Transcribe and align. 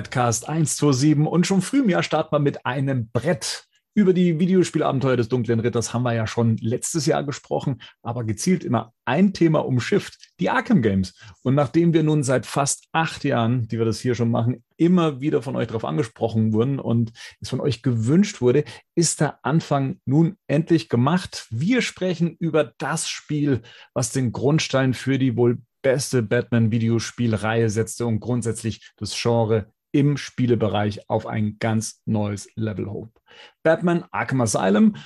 Badcast 0.00 0.48
127 0.48 1.30
und 1.30 1.46
schon 1.46 1.60
früh 1.60 1.80
im 1.80 1.90
Jahr 1.90 2.02
starten 2.02 2.34
wir 2.34 2.38
mit 2.38 2.64
einem 2.64 3.10
Brett. 3.12 3.66
Über 3.92 4.14
die 4.14 4.38
Videospielabenteuer 4.38 5.18
des 5.18 5.28
Dunklen 5.28 5.60
Ritters 5.60 5.92
haben 5.92 6.04
wir 6.04 6.14
ja 6.14 6.26
schon 6.26 6.56
letztes 6.56 7.04
Jahr 7.04 7.22
gesprochen, 7.22 7.82
aber 8.00 8.24
gezielt 8.24 8.64
immer 8.64 8.94
ein 9.04 9.34
Thema 9.34 9.58
umschifft, 9.58 10.32
die 10.40 10.48
Arkham 10.48 10.80
Games. 10.80 11.14
Und 11.42 11.54
nachdem 11.54 11.92
wir 11.92 12.02
nun 12.02 12.22
seit 12.22 12.46
fast 12.46 12.86
acht 12.92 13.24
Jahren, 13.24 13.68
die 13.68 13.76
wir 13.76 13.84
das 13.84 14.00
hier 14.00 14.14
schon 14.14 14.30
machen, 14.30 14.64
immer 14.78 15.20
wieder 15.20 15.42
von 15.42 15.54
euch 15.54 15.66
darauf 15.66 15.84
angesprochen 15.84 16.54
wurden 16.54 16.78
und 16.78 17.12
es 17.42 17.50
von 17.50 17.60
euch 17.60 17.82
gewünscht 17.82 18.40
wurde, 18.40 18.64
ist 18.94 19.20
der 19.20 19.44
Anfang 19.44 20.00
nun 20.06 20.38
endlich 20.46 20.88
gemacht. 20.88 21.46
Wir 21.50 21.82
sprechen 21.82 22.36
über 22.38 22.72
das 22.78 23.06
Spiel, 23.06 23.60
was 23.92 24.12
den 24.12 24.32
Grundstein 24.32 24.94
für 24.94 25.18
die 25.18 25.36
wohl 25.36 25.58
beste 25.82 26.22
Batman-Videospielreihe 26.22 27.68
setzte 27.68 28.06
und 28.06 28.20
grundsätzlich 28.20 28.92
das 28.96 29.14
Genre 29.20 29.70
im 29.92 30.16
Spielebereich 30.16 31.08
auf 31.08 31.26
ein 31.26 31.56
ganz 31.58 32.02
neues 32.04 32.48
Level 32.54 32.86
hob. 32.86 33.20
Batman 33.62 34.04
Arkham 34.10 34.40
Asylum 34.40 34.96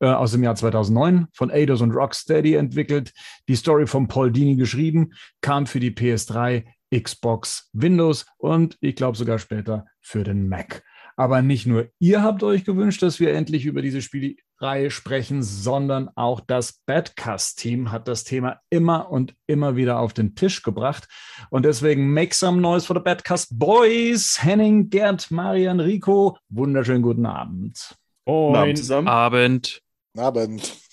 äh, 0.00 0.06
aus 0.06 0.32
dem 0.32 0.42
Jahr 0.42 0.54
2009 0.54 1.28
von 1.32 1.50
Eidos 1.50 1.80
und 1.80 1.92
Rocksteady 1.92 2.54
entwickelt, 2.54 3.12
die 3.48 3.56
Story 3.56 3.86
von 3.86 4.08
Paul 4.08 4.30
Dini 4.32 4.56
geschrieben, 4.56 5.12
kam 5.40 5.66
für 5.66 5.80
die 5.80 5.92
PS3, 5.92 6.64
Xbox, 6.94 7.70
Windows 7.72 8.26
und 8.38 8.76
ich 8.80 8.96
glaube 8.96 9.16
sogar 9.16 9.38
später 9.38 9.86
für 10.00 10.24
den 10.24 10.48
Mac. 10.48 10.82
Aber 11.16 11.42
nicht 11.42 11.66
nur 11.66 11.88
ihr 11.98 12.22
habt 12.22 12.42
euch 12.42 12.64
gewünscht, 12.64 13.02
dass 13.02 13.20
wir 13.20 13.32
endlich 13.32 13.66
über 13.66 13.82
diese 13.82 14.02
Spielreihe 14.02 14.90
sprechen, 14.90 15.42
sondern 15.42 16.10
auch 16.16 16.40
das 16.40 16.80
Badcast-Team 16.86 17.92
hat 17.92 18.08
das 18.08 18.24
Thema 18.24 18.60
immer 18.70 19.10
und 19.10 19.34
immer 19.46 19.76
wieder 19.76 20.00
auf 20.00 20.12
den 20.12 20.34
Tisch 20.34 20.62
gebracht. 20.62 21.06
Und 21.50 21.64
deswegen 21.64 22.12
make 22.12 22.34
some 22.34 22.60
noise 22.60 22.86
for 22.86 22.96
the 22.96 23.02
Badcast 23.02 23.58
Boys. 23.58 24.38
Henning, 24.42 24.90
Gerd, 24.90 25.30
Marian, 25.30 25.80
Rico, 25.80 26.36
wunderschönen 26.48 27.02
guten 27.02 27.26
Abend. 27.26 27.94
Moin. 28.26 29.06
Abend. 29.06 29.80
Abend. 30.16 30.83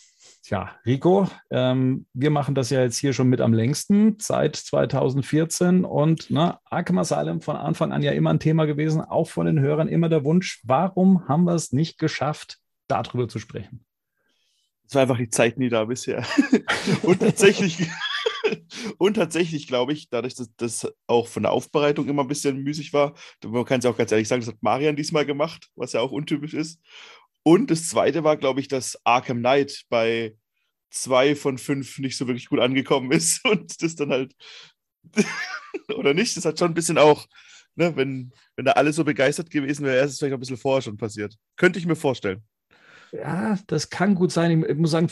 Tja, 0.52 0.76
Rico, 0.86 1.30
ähm, 1.50 2.06
wir 2.12 2.30
machen 2.30 2.56
das 2.56 2.72
ja 2.72 2.82
jetzt 2.82 2.98
hier 2.98 3.14
schon 3.14 3.30
mit 3.30 3.40
am 3.40 3.54
längsten, 3.54 4.18
seit 4.20 4.58
2014 4.58 5.86
und 5.86 6.30
ne, 6.30 6.60
Arkham 6.66 6.98
Asylum 6.98 7.40
von 7.40 7.56
Anfang 7.56 7.94
an 7.94 8.04
ja 8.04 8.12
immer 8.12 8.32
ein 8.32 8.40
Thema 8.42 8.66
gewesen, 8.66 9.00
auch 9.00 9.30
von 9.30 9.46
den 9.46 9.62
Hörern 9.62 9.88
immer 9.88 10.10
der 10.10 10.26
Wunsch, 10.26 10.60
warum 10.66 11.26
haben 11.30 11.46
wir 11.46 11.56
es 11.56 11.72
nicht 11.72 11.98
geschafft, 11.98 12.58
darüber 12.90 13.30
zu 13.30 13.40
sprechen? 13.40 13.86
Es 14.86 14.94
war 14.94 15.04
einfach 15.04 15.20
die 15.20 15.30
Zeit 15.30 15.58
nie 15.58 15.70
da 15.70 15.86
bisher. 15.86 16.26
und 17.04 17.22
tatsächlich, 17.22 17.88
und 18.98 19.14
tatsächlich 19.14 19.68
glaube 19.68 19.94
ich, 19.94 20.10
dadurch, 20.10 20.36
dass 20.36 20.54
das 20.58 20.94
auch 21.08 21.30
von 21.30 21.44
der 21.44 21.54
Aufbereitung 21.54 22.10
immer 22.10 22.24
ein 22.24 22.28
bisschen 22.28 22.62
müßig 22.62 22.92
war, 22.92 23.14
man 23.46 23.64
kann 23.64 23.80
es 23.80 23.86
ja 23.86 23.92
auch 23.92 23.98
ganz 23.98 24.12
ehrlich 24.12 24.28
sagen, 24.28 24.42
das 24.42 24.54
hat 24.54 24.62
Marian 24.62 24.98
diesmal 24.98 25.26
gemacht, 25.26 25.70
was 25.76 25.94
ja 25.94 26.02
auch 26.02 26.12
untypisch 26.12 26.54
ist. 26.54 26.82
Und 27.44 27.72
das 27.72 27.88
zweite 27.88 28.26
war, 28.26 28.36
glaube 28.36 28.60
ich, 28.60 28.68
dass 28.68 29.00
Arkham 29.06 29.40
Knight 29.40 29.86
bei 29.90 30.36
zwei 30.92 31.36
von 31.36 31.58
fünf 31.58 31.98
nicht 32.00 32.18
so 32.18 32.28
wirklich 32.28 32.50
gut 32.50 32.60
angekommen 32.60 33.12
ist 33.12 33.44
und 33.50 33.82
das 33.82 33.96
dann 33.96 34.12
halt, 34.12 34.36
oder 35.96 36.14
nicht, 36.14 36.38
das 36.38 36.46
hat 36.46 36.60
schon 36.60 36.72
ein 36.72 36.76
bisschen 36.76 36.98
auch, 36.98 37.28
ne, 37.76 37.96
wenn, 37.96 38.32
wenn 38.56 38.66
da 38.66 38.74
alle 38.74 38.94
so 38.94 39.04
begeistert 39.04 39.50
gewesen 39.50 39.86
wäre, 39.86 40.06
ist 40.06 40.12
es 40.12 40.20
vielleicht 40.20 40.32
noch 40.32 40.38
ein 40.38 40.42
bisschen 40.42 40.58
vorher 40.58 40.82
schon 40.82 40.98
passiert. 40.98 41.36
Könnte 41.56 41.80
ich 41.80 41.86
mir 41.86 41.96
vorstellen. 41.96 42.44
Ja, 43.12 43.58
das 43.68 43.90
kann 43.90 44.16
gut 44.16 44.32
sein. 44.32 44.64
Ich 44.64 44.78
muss 44.78 44.92
sagen, 44.92 45.10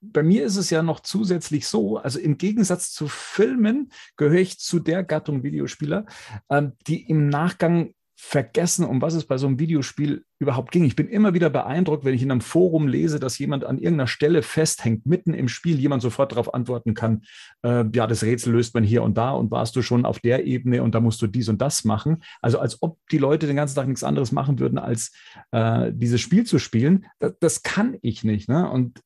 bei 0.00 0.22
mir 0.22 0.44
ist 0.44 0.56
es 0.56 0.70
ja 0.70 0.82
noch 0.82 1.00
zusätzlich 1.00 1.66
so, 1.66 1.96
also 1.98 2.18
im 2.18 2.36
Gegensatz 2.36 2.92
zu 2.92 3.08
Filmen 3.08 3.90
gehöre 4.16 4.40
ich 4.40 4.58
zu 4.58 4.78
der 4.78 5.02
Gattung 5.02 5.42
Videospieler, 5.42 6.04
ähm, 6.50 6.72
die 6.86 7.08
im 7.08 7.28
Nachgang 7.28 7.94
vergessen, 8.16 8.84
um 8.84 9.02
was 9.02 9.14
es 9.14 9.24
bei 9.24 9.38
so 9.38 9.46
einem 9.46 9.58
Videospiel 9.58 10.24
überhaupt 10.38 10.70
ging. 10.70 10.84
Ich 10.84 10.94
bin 10.94 11.08
immer 11.08 11.34
wieder 11.34 11.50
beeindruckt, 11.50 12.04
wenn 12.04 12.14
ich 12.14 12.22
in 12.22 12.30
einem 12.30 12.40
Forum 12.40 12.86
lese, 12.86 13.18
dass 13.18 13.38
jemand 13.38 13.64
an 13.64 13.78
irgendeiner 13.78 14.06
Stelle 14.06 14.42
festhängt, 14.42 15.04
mitten 15.04 15.34
im 15.34 15.48
Spiel, 15.48 15.80
jemand 15.80 16.02
sofort 16.02 16.32
darauf 16.32 16.54
antworten 16.54 16.94
kann, 16.94 17.22
äh, 17.62 17.84
ja, 17.92 18.06
das 18.06 18.22
Rätsel 18.22 18.52
löst 18.52 18.74
man 18.74 18.84
hier 18.84 19.02
und 19.02 19.18
da 19.18 19.32
und 19.32 19.50
warst 19.50 19.74
du 19.74 19.82
schon 19.82 20.04
auf 20.04 20.20
der 20.20 20.46
Ebene 20.46 20.82
und 20.82 20.94
da 20.94 21.00
musst 21.00 21.22
du 21.22 21.26
dies 21.26 21.48
und 21.48 21.60
das 21.60 21.84
machen. 21.84 22.22
Also 22.40 22.58
als 22.58 22.82
ob 22.82 22.98
die 23.10 23.18
Leute 23.18 23.46
den 23.46 23.56
ganzen 23.56 23.74
Tag 23.74 23.88
nichts 23.88 24.04
anderes 24.04 24.30
machen 24.30 24.60
würden, 24.60 24.78
als 24.78 25.12
äh, 25.50 25.90
dieses 25.92 26.20
Spiel 26.20 26.44
zu 26.44 26.58
spielen. 26.58 27.06
Das, 27.18 27.34
das 27.40 27.62
kann 27.62 27.96
ich 28.00 28.22
nicht. 28.22 28.48
Ne? 28.48 28.70
Und 28.70 29.02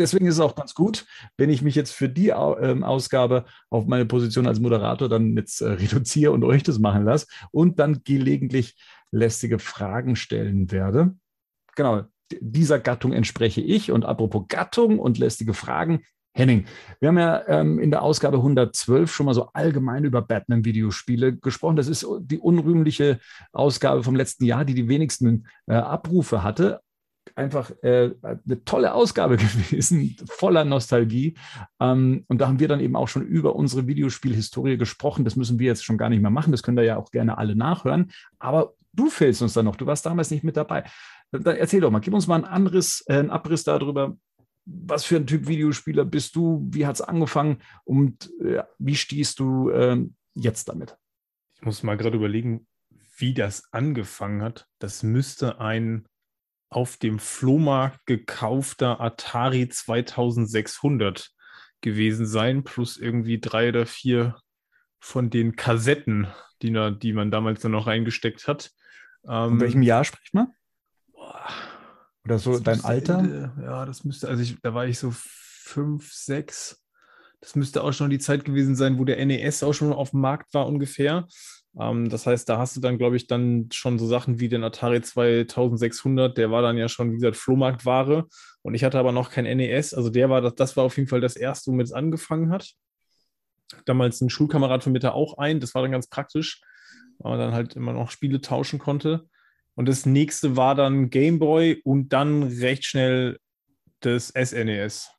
deswegen 0.00 0.26
ist 0.26 0.34
es 0.34 0.40
auch 0.40 0.56
ganz 0.56 0.74
gut, 0.74 1.06
wenn 1.36 1.50
ich 1.50 1.62
mich 1.62 1.74
jetzt 1.74 1.92
für 1.92 2.08
die 2.08 2.28
ähm, 2.28 2.82
Ausgabe 2.82 3.44
auf 3.68 3.86
meine 3.86 4.06
Position 4.06 4.46
als 4.46 4.58
Moderator 4.58 5.08
dann 5.08 5.36
jetzt 5.36 5.60
äh, 5.60 5.68
reduziere 5.70 6.32
und 6.32 6.42
euch 6.44 6.62
das 6.62 6.78
machen 6.78 7.04
lasse 7.04 7.26
und 7.52 7.78
dann 7.78 8.02
gelegentlich 8.02 8.76
lästige 9.12 9.58
Fragen 9.58 10.16
stellen 10.16 10.70
werde. 10.70 11.14
Genau, 11.76 12.02
dieser 12.40 12.78
Gattung 12.78 13.12
entspreche 13.12 13.60
ich. 13.60 13.90
Und 13.92 14.04
apropos 14.04 14.44
Gattung 14.48 14.98
und 14.98 15.18
lästige 15.18 15.54
Fragen, 15.54 16.02
Henning, 16.32 16.66
wir 17.00 17.08
haben 17.08 17.18
ja 17.18 17.48
ähm, 17.48 17.80
in 17.80 17.90
der 17.90 18.02
Ausgabe 18.02 18.36
112 18.36 19.12
schon 19.12 19.26
mal 19.26 19.34
so 19.34 19.48
allgemein 19.52 20.04
über 20.04 20.22
Batman-Videospiele 20.22 21.36
gesprochen. 21.36 21.74
Das 21.74 21.88
ist 21.88 22.06
die 22.20 22.38
unrühmliche 22.38 23.18
Ausgabe 23.52 24.04
vom 24.04 24.14
letzten 24.14 24.44
Jahr, 24.44 24.64
die 24.64 24.74
die 24.74 24.88
wenigsten 24.88 25.48
äh, 25.66 25.74
Abrufe 25.74 26.44
hatte 26.44 26.80
einfach 27.36 27.70
äh, 27.82 28.10
eine 28.22 28.64
tolle 28.64 28.94
Ausgabe 28.94 29.36
gewesen, 29.38 30.16
voller 30.28 30.64
Nostalgie. 30.64 31.36
Ähm, 31.80 32.24
und 32.28 32.40
da 32.40 32.48
haben 32.48 32.60
wir 32.60 32.68
dann 32.68 32.80
eben 32.80 32.96
auch 32.96 33.08
schon 33.08 33.24
über 33.26 33.56
unsere 33.56 33.86
Videospielhistorie 33.86 34.76
gesprochen. 34.76 35.24
Das 35.24 35.36
müssen 35.36 35.58
wir 35.58 35.66
jetzt 35.66 35.84
schon 35.84 35.98
gar 35.98 36.08
nicht 36.08 36.22
mehr 36.22 36.30
machen. 36.30 36.52
Das 36.52 36.62
könnt 36.62 36.78
ihr 36.78 36.84
ja 36.84 36.96
auch 36.96 37.10
gerne 37.10 37.38
alle 37.38 37.56
nachhören. 37.56 38.10
Aber 38.38 38.74
du 38.92 39.10
fehlst 39.10 39.42
uns 39.42 39.54
da 39.54 39.62
noch. 39.62 39.76
Du 39.76 39.86
warst 39.86 40.06
damals 40.06 40.30
nicht 40.30 40.44
mit 40.44 40.56
dabei. 40.56 40.84
Dann 41.30 41.56
erzähl 41.56 41.80
doch 41.80 41.90
mal, 41.90 42.00
gib 42.00 42.14
uns 42.14 42.26
mal 42.26 42.36
einen, 42.36 42.44
Anriss, 42.44 43.04
äh, 43.06 43.14
einen 43.14 43.30
Abriss 43.30 43.64
darüber, 43.64 44.16
was 44.66 45.04
für 45.04 45.16
ein 45.16 45.26
Typ 45.26 45.48
Videospieler 45.48 46.04
bist 46.04 46.36
du? 46.36 46.66
Wie 46.70 46.86
hat 46.86 46.96
es 46.96 47.00
angefangen? 47.00 47.58
Und 47.84 48.30
äh, 48.40 48.62
wie 48.78 48.96
stehst 48.96 49.38
du 49.38 49.70
äh, 49.70 50.04
jetzt 50.34 50.68
damit? 50.68 50.96
Ich 51.56 51.62
muss 51.62 51.82
mal 51.82 51.96
gerade 51.96 52.16
überlegen, 52.16 52.66
wie 53.16 53.34
das 53.34 53.72
angefangen 53.72 54.42
hat. 54.42 54.66
Das 54.78 55.02
müsste 55.02 55.60
ein 55.60 56.06
auf 56.70 56.96
dem 56.96 57.18
Flohmarkt 57.18 58.06
gekaufter 58.06 59.00
Atari 59.00 59.68
2600 59.68 61.30
gewesen 61.80 62.26
sein, 62.26 62.62
plus 62.62 62.96
irgendwie 62.96 63.40
drei 63.40 63.70
oder 63.70 63.86
vier 63.86 64.36
von 65.00 65.30
den 65.30 65.56
Kassetten, 65.56 66.28
die, 66.62 66.72
da, 66.72 66.90
die 66.90 67.12
man 67.12 67.30
damals 67.30 67.60
dann 67.60 67.72
noch 67.72 67.86
reingesteckt 67.86 68.46
hat. 68.46 68.70
Ähm, 69.26 69.54
In 69.54 69.60
welchem 69.60 69.82
Jahr 69.82 70.04
spricht 70.04 70.34
man? 70.34 70.48
Oder 72.24 72.38
so 72.38 72.58
dein 72.58 72.84
Alter? 72.84 73.18
Ende, 73.18 73.52
ja, 73.62 73.84
das 73.86 74.04
müsste, 74.04 74.28
also 74.28 74.42
ich, 74.42 74.60
da 74.60 74.74
war 74.74 74.86
ich 74.86 74.98
so 74.98 75.12
fünf, 75.12 76.12
sechs. 76.12 76.84
Das 77.40 77.56
müsste 77.56 77.82
auch 77.82 77.92
schon 77.92 78.10
die 78.10 78.18
Zeit 78.18 78.44
gewesen 78.44 78.76
sein, 78.76 78.98
wo 78.98 79.04
der 79.04 79.24
NES 79.24 79.62
auch 79.62 79.72
schon 79.72 79.92
auf 79.92 80.10
dem 80.10 80.20
Markt 80.20 80.52
war 80.52 80.66
ungefähr. 80.66 81.26
Ähm, 81.78 82.08
das 82.08 82.26
heißt, 82.26 82.48
da 82.48 82.58
hast 82.58 82.76
du 82.76 82.80
dann, 82.80 82.98
glaube 82.98 83.16
ich, 83.16 83.26
dann 83.26 83.68
schon 83.72 83.98
so 83.98 84.06
Sachen 84.06 84.40
wie 84.40 84.48
den 84.48 84.64
Atari 84.64 85.02
2600, 85.02 86.36
der 86.36 86.50
war 86.50 86.62
dann 86.62 86.76
ja 86.76 86.88
schon, 86.88 87.10
wie 87.10 87.16
gesagt, 87.16 87.36
Flohmarktware. 87.36 88.26
Und 88.62 88.74
ich 88.74 88.84
hatte 88.84 88.98
aber 88.98 89.12
noch 89.12 89.30
kein 89.30 89.46
NES. 89.46 89.94
Also 89.94 90.10
der 90.10 90.30
war, 90.30 90.40
das, 90.40 90.54
das 90.54 90.76
war 90.76 90.84
auf 90.84 90.96
jeden 90.96 91.08
Fall 91.08 91.20
das 91.20 91.36
erste, 91.36 91.70
womit 91.70 91.86
es 91.86 91.92
angefangen 91.92 92.50
hat. 92.50 92.72
Damals 93.84 94.20
ein 94.20 94.30
Schulkamerad 94.30 94.82
von 94.82 94.92
mir 94.92 94.98
da 94.98 95.12
auch 95.12 95.38
ein. 95.38 95.60
Das 95.60 95.74
war 95.74 95.82
dann 95.82 95.92
ganz 95.92 96.08
praktisch, 96.08 96.60
weil 97.18 97.32
man 97.32 97.40
dann 97.40 97.54
halt 97.54 97.76
immer 97.76 97.92
noch 97.92 98.10
Spiele 98.10 98.40
tauschen 98.40 98.78
konnte. 98.78 99.26
Und 99.74 99.88
das 99.88 100.04
nächste 100.04 100.56
war 100.56 100.74
dann 100.74 101.10
Game 101.10 101.38
Boy 101.38 101.80
und 101.84 102.12
dann 102.12 102.42
recht 102.42 102.84
schnell 102.84 103.38
das 104.00 104.28
SNES. 104.28 105.08
E 105.08 105.16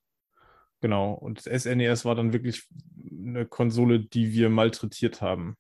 genau. 0.82 1.14
Und 1.14 1.46
das 1.46 1.64
SNES 1.64 2.02
e 2.02 2.06
war 2.06 2.16
dann 2.16 2.34
wirklich 2.34 2.68
eine 3.10 3.46
Konsole, 3.46 4.02
die 4.02 4.34
wir 4.34 4.50
malträtiert 4.50 5.22
haben. 5.22 5.56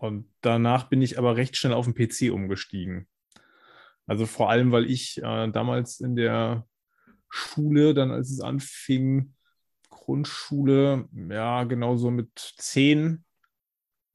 Und 0.00 0.28
danach 0.40 0.84
bin 0.88 1.02
ich 1.02 1.18
aber 1.18 1.36
recht 1.36 1.56
schnell 1.56 1.72
auf 1.74 1.86
den 1.86 1.94
PC 1.94 2.32
umgestiegen. 2.32 3.08
Also 4.06 4.26
vor 4.26 4.50
allem, 4.50 4.72
weil 4.72 4.90
ich 4.90 5.18
äh, 5.18 5.48
damals 5.50 6.00
in 6.00 6.16
der 6.16 6.66
Schule, 7.28 7.94
dann 7.94 8.10
als 8.10 8.30
es 8.30 8.40
anfing, 8.40 9.34
Grundschule, 9.90 11.08
ja, 11.12 11.64
genauso 11.64 12.10
mit 12.10 12.30
zehn, 12.56 13.24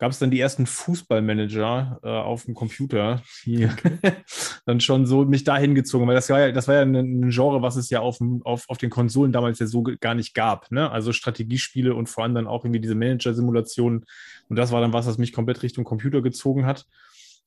gab 0.04 0.12
es 0.12 0.20
dann 0.20 0.32
die 0.32 0.40
ersten 0.42 0.66
Fußballmanager 0.66 2.02
äh, 2.04 2.10
auf 2.10 2.44
dem 2.44 2.56
Computer, 2.56 3.24
die 3.46 3.70
dann 4.66 4.82
schon 4.82 5.06
so 5.06 5.24
mich 5.24 5.46
dahin 5.46 5.76
gezogen, 5.76 6.06
weil 6.08 6.16
das 6.16 6.30
war 6.30 6.42
ja, 6.42 6.52
das 6.52 6.68
war 6.68 6.76
ja 6.76 6.82
ein, 6.82 6.94
ein 6.94 7.30
Genre, 7.30 7.62
was 7.62 7.78
es 7.78 7.90
ja 7.90 8.02
auf, 8.02 8.20
auf, 8.44 8.66
auf 8.68 8.78
den 8.78 8.90
Konsolen 8.90 9.32
damals 9.32 9.60
ja 9.60 9.66
so 9.66 9.82
gar 9.82 10.14
nicht 10.14 10.34
gab. 10.34 10.70
Ne? 10.72 10.92
Also 10.92 11.14
Strategiespiele 11.14 11.96
und 11.96 12.10
vor 12.10 12.26
allem 12.26 12.36
dann 12.36 12.48
auch 12.48 12.66
irgendwie 12.66 12.82
diese 12.82 12.96
Manager-Simulationen. 12.96 14.04
Und 14.50 14.56
das 14.58 14.74
war 14.74 14.82
dann 14.82 14.92
was, 14.92 15.08
was 15.08 15.18
mich 15.18 15.32
komplett 15.32 15.64
Richtung 15.64 15.86
Computer 15.86 16.22
gezogen 16.22 16.66
hat. 16.66 16.86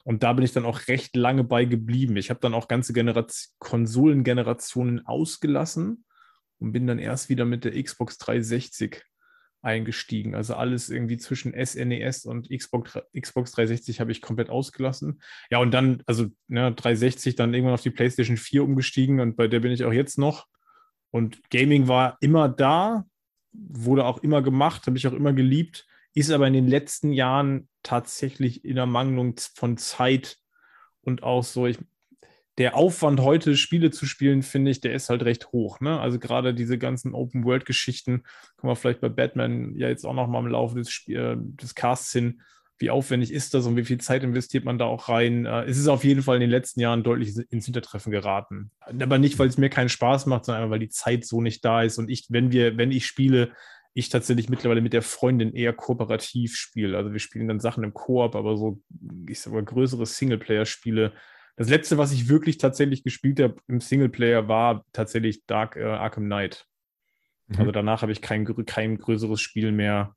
Und 0.05 0.23
da 0.23 0.33
bin 0.33 0.43
ich 0.43 0.55
dann 0.55 0.65
auch 0.65 0.89
recht 0.89 1.15
lange 1.15 1.45
bei 1.45 1.67
geblieben. 1.67 2.17
Ich 2.17 2.31
habe 2.31 2.41
dann 2.41 2.55
auch 2.55 2.69
ganze 2.69 2.95
Generation, 2.95 3.53
Konsolengenerationen 3.59 5.05
ausgelassen 5.05 6.07
und 6.59 6.73
bin 6.73 6.87
dann 6.87 6.99
erst 6.99 7.29
wieder 7.29 7.45
mit 7.45 7.67
der 7.67 7.83
Xbox 7.83 8.17
360 8.17 9.05
eingestiegen. 9.67 10.35
Also 10.35 10.55
alles 10.55 10.89
irgendwie 10.89 11.19
zwischen 11.19 11.53
SNES 11.53 12.25
e 12.25 12.29
und 12.29 12.49
Xbox, 12.49 12.99
Xbox 13.19 13.53
360 13.53 14.01
habe 14.01 14.13
ich 14.13 14.23
komplett 14.23 14.49
ausgelassen. 14.49 15.21
Ja, 15.51 15.59
und 15.59 15.73
dann, 15.73 16.03
also 16.07 16.27
ne, 16.49 16.73
360 16.73 17.35
dann 17.35 17.53
irgendwann 17.53 17.75
auf 17.75 17.83
die 17.83 17.91
PlayStation 17.91 18.37
4 18.37 18.65
umgestiegen 18.65 19.21
und 19.21 19.37
bei 19.37 19.49
der 19.49 19.61
bin 19.61 19.73
ich 19.73 19.85
auch 19.85 19.93
jetzt 19.93 20.19
noch. 20.19 20.47
Und 21.11 21.51
Gaming 21.51 21.89
war 21.89 22.17
immer 22.21 22.49
da, 22.49 23.05
wurde 23.53 24.05
auch 24.05 24.23
immer 24.23 24.41
gemacht, 24.41 24.87
habe 24.87 24.97
ich 24.97 25.07
auch 25.07 25.13
immer 25.13 25.33
geliebt, 25.33 25.87
ist 26.15 26.31
aber 26.31 26.47
in 26.47 26.55
den 26.55 26.69
letzten 26.69 27.13
Jahren 27.13 27.69
tatsächlich 27.83 28.65
in 28.65 28.77
der 28.77 28.87
Mangelung 28.87 29.35
von 29.55 29.77
Zeit 29.77 30.39
und 31.03 31.23
auch 31.23 31.43
so, 31.43 31.67
ich, 31.67 31.79
der 32.59 32.75
Aufwand 32.75 33.21
heute 33.21 33.57
Spiele 33.57 33.91
zu 33.91 34.07
spielen, 34.07 34.43
finde 34.43 34.71
ich, 34.71 34.81
der 34.81 34.95
ist 34.95 35.11
halt 35.11 35.23
recht 35.23 35.53
hoch. 35.53 35.81
Ne? 35.81 36.01
Also 36.01 36.19
gerade 36.19 36.55
diese 36.55 36.79
ganzen 36.79 37.15
Open-World-Geschichten, 37.15 38.23
kommen 38.57 38.71
wir 38.71 38.77
vielleicht 38.77 39.01
bei 39.01 39.11
Batman 39.11 39.75
ja 39.77 39.89
jetzt 39.89 40.07
auch 40.07 40.15
noch 40.15 40.27
mal 40.27 40.39
im 40.39 40.49
Laufe 40.49 40.77
des, 40.77 40.91
Spiel, 40.91 41.17
äh, 41.17 41.37
des 41.39 41.75
Casts 41.75 42.13
hin. 42.13 42.41
Wie 42.79 42.91
aufwendig 42.91 43.33
ist 43.33 43.55
das 43.55 43.67
und 43.67 43.77
wie 43.77 43.85
viel 43.85 43.99
Zeit 43.99 44.23
investiert 44.23 44.65
man 44.65 44.79
da 44.79 44.87
auch 44.87 45.09
rein? 45.09 45.45
Äh, 45.45 45.65
es 45.65 45.79
ist 45.79 45.89
auf 45.89 46.05
jeden 46.05 46.23
Fall 46.23 46.37
in 46.37 46.43
den 46.43 46.51
letzten 46.51 46.81
Jahren 46.81 47.03
deutlich 47.03 47.37
ins 47.51 47.67
Hintertreffen 47.67 48.11
geraten. 48.11 48.71
Aber 48.81 49.19
nicht, 49.19 49.39
weil 49.39 49.49
es 49.49 49.59
mir 49.59 49.71
keinen 49.71 49.89
Spaß 49.91 50.27
macht, 50.27 50.47
sondern 50.47 50.71
weil 50.71 50.79
die 50.79 50.89
Zeit 50.89 51.27
so 51.27 51.43
nicht 51.43 51.65
da 51.65 51.83
ist. 51.83 51.99
Und 51.99 52.11
ich, 52.11 52.27
wenn 52.31 52.53
wir, 52.53 52.79
wenn 52.79 52.91
ich 52.91 53.07
spiele, 53.07 53.53
ich 53.93 54.11
tatsächlich 54.11 54.51
mittlerweile 54.51 54.83
mit 54.83 54.93
der 54.93 55.01
Freundin 55.01 55.55
eher 55.55 55.73
kooperativ 55.73 56.55
spiele. 56.55 56.99
Also 56.99 57.13
wir 57.13 57.19
spielen 57.19 57.49
dann 57.49 57.61
Sachen 57.61 57.83
im 57.83 57.95
Koop, 57.95 58.35
aber 58.35 58.57
so, 58.59 58.83
ich 59.27 59.41
sag 59.41 59.55
mal, 59.55 59.65
größere 59.65 60.05
Singleplayer-Spiele 60.05 61.13
das 61.57 61.69
letzte, 61.69 61.99
was 61.99 62.13
ich 62.13 62.29
wirklich 62.29 62.59
tatsächlich 62.59 63.03
gespielt 63.03 63.41
habe 63.41 63.57
im 63.67 63.81
Singleplayer, 63.81 64.49
war 64.49 64.85
tatsächlich 64.93 65.45
Dark 65.47 65.77
äh, 65.77 65.85
Arkham 65.85 66.25
Knight. 66.25 66.67
Mhm. 67.49 67.59
Also 67.59 67.73
danach 67.73 68.03
habe 68.03 68.13
ich 68.13 68.21
kein, 68.21 68.45
kein 68.67 68.99
größeres 68.99 69.41
Spiel 69.41 69.73
mehr 69.73 70.15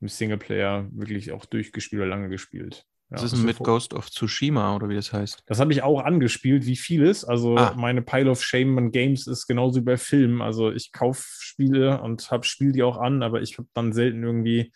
im 0.00 0.08
Singleplayer 0.08 0.88
wirklich 0.92 1.32
auch 1.32 1.44
durchgespielt 1.44 2.00
oder 2.00 2.10
lange 2.10 2.28
gespielt. 2.28 2.86
Ja, 3.10 3.16
Was 3.16 3.24
ist 3.24 3.36
denn 3.36 3.44
mit 3.44 3.58
Ghost 3.58 3.92
of 3.92 4.08
Tsushima 4.08 4.76
oder 4.76 4.88
wie 4.88 4.94
das 4.94 5.12
heißt? 5.12 5.42
Das 5.46 5.58
habe 5.58 5.72
ich 5.72 5.82
auch 5.82 6.00
angespielt, 6.00 6.64
wie 6.66 6.76
vieles. 6.76 7.24
Also 7.24 7.56
ah. 7.56 7.74
meine 7.76 8.02
Pile 8.02 8.30
of 8.30 8.42
Shame 8.42 8.78
an 8.78 8.92
Games 8.92 9.26
ist 9.26 9.48
genauso 9.48 9.80
wie 9.80 9.84
bei 9.84 9.96
Filmen. 9.96 10.40
Also 10.40 10.70
ich 10.70 10.92
kaufe 10.92 11.24
Spiele 11.40 12.00
und 12.00 12.30
habe 12.30 12.44
Spiele 12.44 12.72
die 12.72 12.82
auch 12.84 12.98
an, 12.98 13.22
aber 13.22 13.42
ich 13.42 13.58
habe 13.58 13.68
dann 13.74 13.92
selten 13.92 14.22
irgendwie 14.22 14.72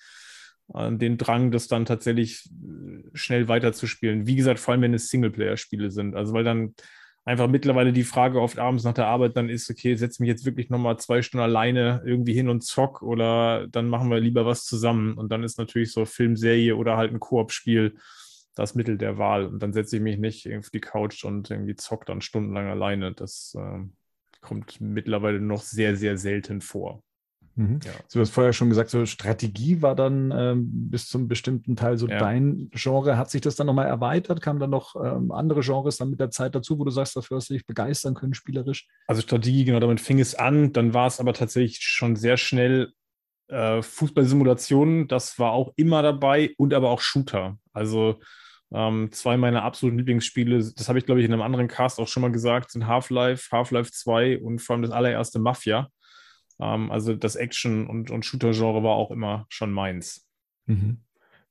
den 0.69 1.19
Drang, 1.19 1.51
das 1.51 1.69
dann 1.69 1.85
tatsächlich 1.85 2.47
äh, 2.47 3.03
schnell 3.13 3.49
weiterzuspielen. 3.49 4.27
Wie 4.27 4.37
gesagt, 4.37 4.59
vor 4.59 4.73
allem 4.73 4.83
wenn 4.83 4.95
es 4.95 5.09
Singleplayer-Spiele 5.09 5.91
sind. 5.91 6.17
Also 6.17 6.33
weil 6.33 6.45
dann 6.45 6.75
einfach 7.25 7.49
mittlerweile 7.49 7.93
die 7.93 8.05
Frage 8.05 8.41
oft 8.41 8.59
abends 8.59 8.85
nach 8.85 8.95
der 8.95 9.07
Arbeit 9.07 9.37
dann 9.37 9.49
ist, 9.49 9.71
okay, 9.71 9.95
setze 9.95 10.23
mich 10.23 10.29
jetzt 10.29 10.45
wirklich 10.45 10.71
nochmal 10.71 10.99
zwei 10.99 11.23
Stunden 11.23 11.45
alleine 11.45 12.03
irgendwie 12.05 12.35
hin 12.35 12.49
und 12.49 12.63
zock 12.63 13.03
oder 13.03 13.67
dann 13.69 13.89
machen 13.89 14.11
wir 14.11 14.21
lieber 14.21 14.47
was 14.47 14.65
zusammen. 14.65 15.15
Und 15.15 15.31
dann 15.33 15.43
ist 15.43 15.59
natürlich 15.59 15.93
so 15.93 16.05
Filmserie 16.05 16.77
oder 16.77 16.97
halt 16.97 17.13
ein 17.13 17.21
Koop-Spiel 17.21 17.97
das 18.55 18.75
Mittel 18.75 18.99
der 18.99 19.19
Wahl. 19.19 19.47
Und 19.47 19.63
dann 19.63 19.73
setze 19.73 19.97
ich 19.97 20.03
mich 20.03 20.19
nicht 20.19 20.49
auf 20.57 20.71
die 20.71 20.81
Couch 20.81 21.25
und 21.25 21.51
irgendwie 21.51 21.77
zock 21.77 22.07
dann 22.07 22.21
stundenlang 22.21 22.69
alleine. 22.69 23.13
Das 23.13 23.57
äh, 23.59 23.81
kommt 24.41 24.81
mittlerweile 24.81 25.41
noch 25.41 25.63
sehr, 25.63 25.97
sehr 25.97 26.19
selten 26.19 26.61
vor. 26.61 27.03
Mhm. 27.57 27.81
Ja. 27.85 27.93
Du 28.13 28.21
hast 28.21 28.31
vorher 28.31 28.53
schon 28.53 28.69
gesagt, 28.69 28.91
so 28.91 29.07
Strategie 29.07 29.81
war 29.81 29.95
dann 29.95 30.33
ähm, 30.37 30.91
bis 30.91 31.09
zum 31.09 31.29
bestimmten 31.29 31.77
Teil 31.77 31.99
so 31.99 32.09
ja. 32.09 32.19
dein 32.19 32.71
Genre. 32.73 33.17
Hat 33.17 33.31
sich 33.31 33.41
das 33.41 33.57
dann 33.57 33.67
nochmal 33.67 33.87
erweitert? 33.87 34.41
Kamen 34.41 34.59
dann 34.59 34.71
noch 34.71 34.97
ähm, 34.97 35.31
andere 35.31 35.61
Genres 35.61 35.97
dann 35.97 36.11
mit 36.11 36.21
der 36.21 36.31
Zeit 36.31 36.55
dazu, 36.55 36.79
wo 36.79 36.85
du 36.85 36.91
sagst, 36.91 37.17
dafür 37.17 37.37
hast 37.37 37.51
du 37.51 37.55
dich 37.55 37.67
begeistern 37.67 38.15
können, 38.15 38.35
spielerisch? 38.35 38.89
Also 39.07 39.23
Strategie, 39.23 39.65
genau, 39.65 39.81
damit 39.81 40.01
fing 40.01 40.19
es 40.19 40.35
an. 40.35 40.73
Dann 40.73 40.95
war 40.95 41.07
es 41.07 41.21
aber 41.21 41.33
tatsächlich 41.33 41.79
schon 41.81 42.17
sehr 42.17 42.37
schnell 42.37 42.93
äh, 43.49 43.83
Fußballsimulationen. 43.83 45.07
Das 45.07 45.39
war 45.39 45.53
auch 45.53 45.73
immer 45.77 46.03
dabei 46.03 46.55
und 46.59 46.75
aber 46.75 46.91
auch 46.91 47.01
Shooter. 47.01 47.59
Also 47.73 48.19
ähm, 48.73 49.13
zwei 49.13 49.37
meiner 49.37 49.63
absoluten 49.63 49.99
Lieblingsspiele, 49.99 50.59
das 50.59 50.89
habe 50.89 50.99
ich 50.99 51.07
glaube 51.07 51.21
ich 51.21 51.27
in 51.27 51.33
einem 51.33 51.43
anderen 51.43 51.69
Cast 51.69 52.01
auch 52.01 52.09
schon 52.09 52.23
mal 52.23 52.33
gesagt, 52.33 52.73
sind 52.73 52.89
Half-Life, 52.89 53.51
Half-Life 53.53 53.93
2 53.93 54.41
und 54.41 54.61
vor 54.61 54.75
allem 54.75 54.83
das 54.83 54.91
allererste 54.91 55.39
Mafia. 55.39 55.89
Ähm, 56.61 56.91
also 56.91 57.15
das 57.15 57.37
Action- 57.37 57.87
und, 57.87 58.11
und 58.11 58.25
Shooter-Genre 58.25 58.83
war 58.83 58.97
auch 58.97 59.11
immer 59.11 59.47
schon 59.49 59.73
meins. 59.73 60.27
Mhm. 60.67 60.99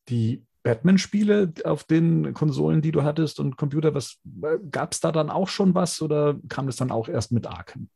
Die 0.09 0.45
Batman-Spiele 0.63 1.53
auf 1.65 1.83
den 1.83 2.33
Konsolen, 2.33 2.81
die 2.81 2.91
du 2.91 3.03
hattest 3.03 3.39
und 3.39 3.57
Computer, 3.57 3.93
was 3.93 4.19
gab 4.71 4.93
es 4.93 5.01
da 5.01 5.11
dann 5.11 5.29
auch 5.29 5.49
schon 5.49 5.75
was 5.75 6.01
oder 6.01 6.39
kam 6.47 6.67
das 6.67 6.77
dann 6.77 6.91
auch 6.91 7.09
erst 7.09 7.31
mit 7.31 7.45
Arkham? 7.45 7.89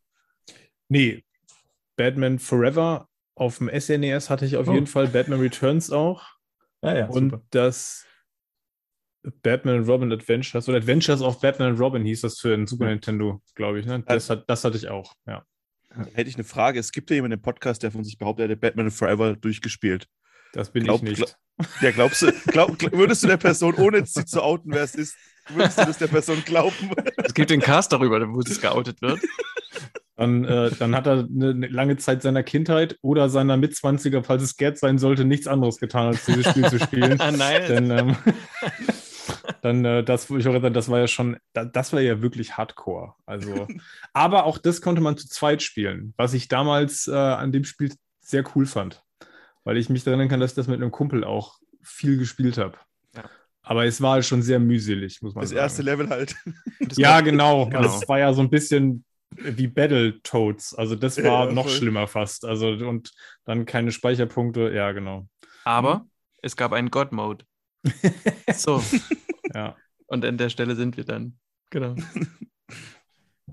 Nee, 0.90 1.24
Batman 1.96 2.40
Forever 2.40 3.08
auf 3.36 3.60
dem 3.60 3.70
SNES 3.70 4.28
e 4.28 4.30
hatte 4.30 4.46
ich 4.46 4.58
auf 4.58 4.68
oh. 4.68 4.74
jeden 4.74 4.88
Fall, 4.88 5.08
Batman 5.08 5.40
Returns 5.40 5.92
auch. 5.92 6.26
Ja, 6.84 6.96
ja, 6.96 7.08
und 7.08 7.32
super. 7.32 7.44
das 7.52 8.06
Batman 9.42 9.84
Robin 9.84 10.12
Adventures 10.12 10.68
oder 10.70 10.78
Adventures 10.78 11.22
of 11.22 11.40
Batman 11.42 11.76
Robin 11.76 12.04
hieß 12.06 12.22
das 12.22 12.40
für 12.40 12.50
den 12.50 12.68
Super 12.68 12.86
Nintendo, 12.86 13.42
glaube 13.56 13.80
ich. 13.80 13.86
Ne? 13.86 14.04
Das, 14.08 14.30
hat, 14.30 14.50
das 14.50 14.64
hatte 14.64 14.78
ich 14.78 14.90
auch, 14.90 15.14
ja. 15.26 15.44
Hätte 16.14 16.30
ich 16.30 16.36
eine 16.36 16.44
Frage. 16.44 16.80
Es 16.80 16.92
gibt 16.92 17.10
ja 17.10 17.16
jemanden 17.16 17.38
im 17.38 17.42
Podcast, 17.42 17.84
der 17.84 17.92
von 17.92 18.04
sich 18.04 18.18
behauptet, 18.18 18.46
er 18.46 18.50
hätte 18.50 18.58
Batman 18.58 18.92
Forever 18.92 19.36
durchgespielt. 19.36 20.08
Das 20.54 20.72
bin 20.72 20.84
glaub, 20.84 21.04
ich 21.04 21.10
nicht. 21.10 21.18
Glaub, 21.18 21.82
ja, 21.82 21.92
glaubst 21.92 22.22
du, 22.22 22.32
glaub, 22.48 22.92
würdest 22.94 23.24
du 23.24 23.28
der 23.28 23.38
Person, 23.38 23.76
ohne 23.76 24.06
sie 24.06 24.26
zu 24.26 24.42
outen, 24.42 24.72
wer 24.74 24.84
es 24.84 24.96
ist, 24.96 25.16
würdest 25.50 25.80
du 25.80 25.86
das 25.86 25.98
der 25.98 26.08
Person 26.08 26.44
glauben? 26.46 26.92
Es 27.18 27.34
gibt 27.34 27.50
den 27.50 27.62
Cast 27.62 27.92
darüber, 27.92 28.20
wo 28.32 28.42
es 28.42 28.62
geoutet 28.62 29.02
wird. 29.02 29.20
Dann, 30.16 30.46
äh, 30.46 30.72
dann 30.80 30.96
hat 30.96 31.06
er 31.06 31.28
eine, 31.30 31.52
eine, 31.52 31.68
lange 31.68 31.98
Zeit 31.98 32.24
seiner 32.24 32.42
Kindheit 32.42 32.98
oder 33.02 33.30
seiner 33.30 33.56
Mitzwanziger, 33.56 34.24
falls 34.24 34.42
es 34.42 34.58
Gerd 34.58 34.80
sein 34.80 34.98
sollte, 34.98 35.26
nichts 35.26 35.46
anderes 35.46 35.78
getan, 35.78 36.08
als 36.08 36.26
dieses 36.26 36.50
Spiel 36.50 36.68
zu 36.70 36.80
spielen. 36.80 37.22
Ah, 37.22 37.32
nein. 37.38 37.62
Denn, 37.68 37.92
ähm, 37.92 38.16
dann 39.68 39.86
äh, 39.86 40.04
das, 40.04 40.30
ich 40.30 40.48
auch, 40.48 40.60
das 40.72 40.90
war 40.90 41.00
ja 41.00 41.08
schon, 41.08 41.38
das 41.54 41.94
war 41.94 42.02
ja 42.02 42.22
wirklich 42.22 42.58
Hardcore. 42.58 43.14
Also, 43.26 43.68
aber 44.14 44.46
auch 44.46 44.58
das 44.58 44.82
konnte 44.82 45.02
man 45.02 45.18
zu 45.18 45.28
zweit 45.28 45.62
spielen, 45.62 46.14
was 46.18 46.34
ich 46.34 46.48
damals 46.48 47.08
äh, 47.08 47.14
an 47.14 47.52
dem 47.52 47.64
Spiel 47.64 47.94
sehr 48.20 48.44
cool 48.56 48.66
fand, 48.66 49.04
weil 49.64 49.78
ich 49.78 49.90
mich 49.90 50.06
erinnern 50.06 50.30
kann, 50.30 50.40
dass 50.40 50.52
ich 50.52 50.56
das 50.56 50.68
mit 50.68 50.82
einem 50.82 50.92
Kumpel 50.92 51.24
auch 51.24 51.60
viel 51.82 52.18
gespielt 52.18 52.58
habe. 52.58 52.78
Ja. 53.16 53.24
Aber 53.62 53.86
es 53.86 54.02
war 54.02 54.22
schon 54.22 54.42
sehr 54.42 54.60
mühselig, 54.60 55.22
muss 55.22 55.36
man 55.36 55.42
das 55.42 55.50
sagen. 55.50 55.58
Das 55.58 55.72
erste 55.72 55.82
Level 55.84 56.10
halt. 56.10 56.36
ja, 56.98 57.22
genau. 57.22 57.66
genau. 57.70 57.82
Das 57.82 58.08
war 58.08 58.20
ja 58.20 58.34
so 58.34 58.42
ein 58.42 58.50
bisschen 58.50 59.04
wie 59.32 59.68
Battletoads. 59.68 60.74
Also 60.76 60.96
das 60.96 61.22
war 61.22 61.48
ja, 61.48 61.52
noch 61.52 61.66
voll. 61.66 61.74
schlimmer 61.74 62.08
fast. 62.08 62.46
Also 62.46 62.70
und 62.70 63.12
dann 63.46 63.66
keine 63.66 63.92
Speicherpunkte. 63.92 64.72
Ja, 64.74 64.92
genau. 64.94 65.28
Aber 65.66 66.08
es 66.42 66.56
gab 66.56 66.72
einen 66.72 66.90
God-Mode. 66.90 67.46
so. 68.54 68.82
Ja. 69.54 69.76
Und 70.08 70.24
an 70.24 70.38
der 70.38 70.50
Stelle 70.50 70.76
sind 70.76 70.96
wir 70.96 71.04
dann. 71.04 71.38
Genau. 71.70 71.96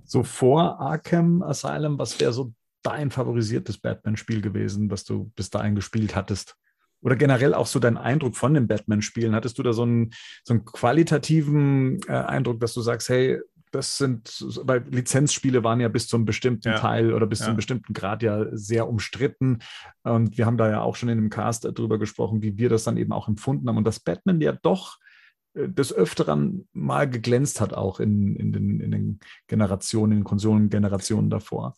So 0.06 0.22
vor 0.22 0.80
Arkham 0.80 1.42
Asylum, 1.42 1.98
was 1.98 2.20
wäre 2.20 2.32
so 2.32 2.52
dein 2.82 3.10
favorisiertes 3.10 3.78
Batman-Spiel 3.78 4.42
gewesen, 4.42 4.90
was 4.90 5.04
du 5.04 5.32
bis 5.34 5.50
dahin 5.50 5.74
gespielt 5.74 6.14
hattest? 6.14 6.56
Oder 7.00 7.16
generell 7.16 7.54
auch 7.54 7.66
so 7.66 7.78
dein 7.78 7.96
Eindruck 7.96 8.36
von 8.36 8.54
den 8.54 8.66
Batman-Spielen? 8.66 9.34
Hattest 9.34 9.58
du 9.58 9.62
da 9.62 9.72
so 9.72 9.82
einen, 9.82 10.12
so 10.44 10.54
einen 10.54 10.64
qualitativen 10.64 12.00
äh, 12.06 12.12
Eindruck, 12.12 12.60
dass 12.60 12.74
du 12.74 12.80
sagst, 12.80 13.08
hey, 13.08 13.40
das 13.70 13.98
sind, 13.98 14.44
weil 14.62 14.84
Lizenzspiele 14.88 15.64
waren 15.64 15.80
ja 15.80 15.88
bis 15.88 16.06
zum 16.06 16.24
bestimmten 16.24 16.68
ja. 16.68 16.78
Teil 16.78 17.12
oder 17.12 17.26
bis 17.26 17.40
ja. 17.40 17.46
zum 17.46 17.56
bestimmten 17.56 17.92
Grad 17.92 18.22
ja 18.22 18.46
sehr 18.52 18.88
umstritten. 18.88 19.58
Und 20.02 20.38
wir 20.38 20.46
haben 20.46 20.58
da 20.58 20.70
ja 20.70 20.82
auch 20.82 20.96
schon 20.96 21.08
in 21.08 21.18
dem 21.18 21.30
Cast 21.30 21.64
darüber 21.64 21.98
gesprochen, 21.98 22.42
wie 22.42 22.56
wir 22.56 22.68
das 22.68 22.84
dann 22.84 22.96
eben 22.96 23.12
auch 23.12 23.26
empfunden 23.26 23.68
haben. 23.68 23.78
Und 23.78 23.84
dass 23.84 24.00
Batman 24.00 24.40
ja 24.40 24.52
doch 24.52 24.98
äh, 24.98 25.13
des 25.54 25.92
Öfteren 25.92 26.68
mal 26.72 27.08
geglänzt 27.08 27.60
hat, 27.60 27.72
auch 27.72 28.00
in, 28.00 28.36
in, 28.36 28.52
den, 28.52 28.80
in 28.80 28.90
den 28.90 29.20
Generationen, 29.46 30.12
in 30.12 30.18
den 30.18 30.24
Konsolengenerationen 30.24 31.30
davor. 31.30 31.76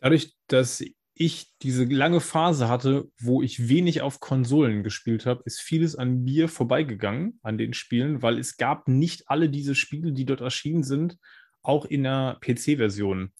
Dadurch, 0.00 0.36
dass 0.46 0.82
ich 1.14 1.52
diese 1.62 1.84
lange 1.84 2.20
Phase 2.20 2.68
hatte, 2.68 3.10
wo 3.18 3.42
ich 3.42 3.68
wenig 3.68 4.02
auf 4.02 4.20
Konsolen 4.20 4.84
gespielt 4.84 5.26
habe, 5.26 5.42
ist 5.44 5.60
vieles 5.60 5.96
an 5.96 6.22
mir 6.22 6.48
vorbeigegangen, 6.48 7.40
an 7.42 7.58
den 7.58 7.72
Spielen, 7.72 8.22
weil 8.22 8.38
es 8.38 8.56
gab 8.56 8.86
nicht 8.86 9.28
alle 9.28 9.48
diese 9.48 9.74
Spiele, 9.74 10.12
die 10.12 10.24
dort 10.24 10.40
erschienen 10.40 10.84
sind, 10.84 11.18
auch 11.62 11.86
in 11.86 12.04
der 12.04 12.38
PC-Version. 12.40 13.32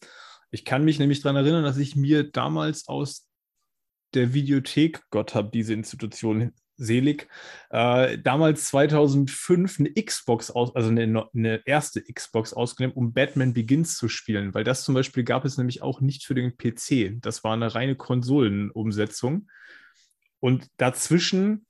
Ich 0.50 0.64
kann 0.64 0.84
mich 0.84 0.98
nämlich 0.98 1.20
daran 1.20 1.36
erinnern, 1.36 1.62
dass 1.62 1.76
ich 1.76 1.94
mir 1.94 2.24
damals 2.24 2.88
aus 2.88 3.28
der 4.14 4.32
Videothek, 4.32 5.02
Gott 5.10 5.34
hab 5.34 5.52
diese 5.52 5.74
Institution 5.74 6.52
selig, 6.78 7.28
äh, 7.70 8.16
damals 8.18 8.66
2005 8.68 9.80
eine 9.80 9.92
Xbox 9.92 10.50
aus, 10.50 10.74
also 10.74 10.88
eine, 10.88 11.28
eine 11.34 11.62
erste 11.66 12.02
Xbox 12.02 12.54
ausgenommen, 12.54 12.96
um 12.96 13.12
Batman 13.12 13.52
Begins 13.52 13.96
zu 13.96 14.08
spielen, 14.08 14.54
weil 14.54 14.64
das 14.64 14.84
zum 14.84 14.94
Beispiel 14.94 15.24
gab 15.24 15.44
es 15.44 15.58
nämlich 15.58 15.82
auch 15.82 16.00
nicht 16.00 16.24
für 16.24 16.34
den 16.34 16.56
PC. 16.56 17.20
Das 17.20 17.44
war 17.44 17.52
eine 17.52 17.74
reine 17.74 17.96
Konsolenumsetzung. 17.96 19.48
Und 20.40 20.68
dazwischen 20.76 21.66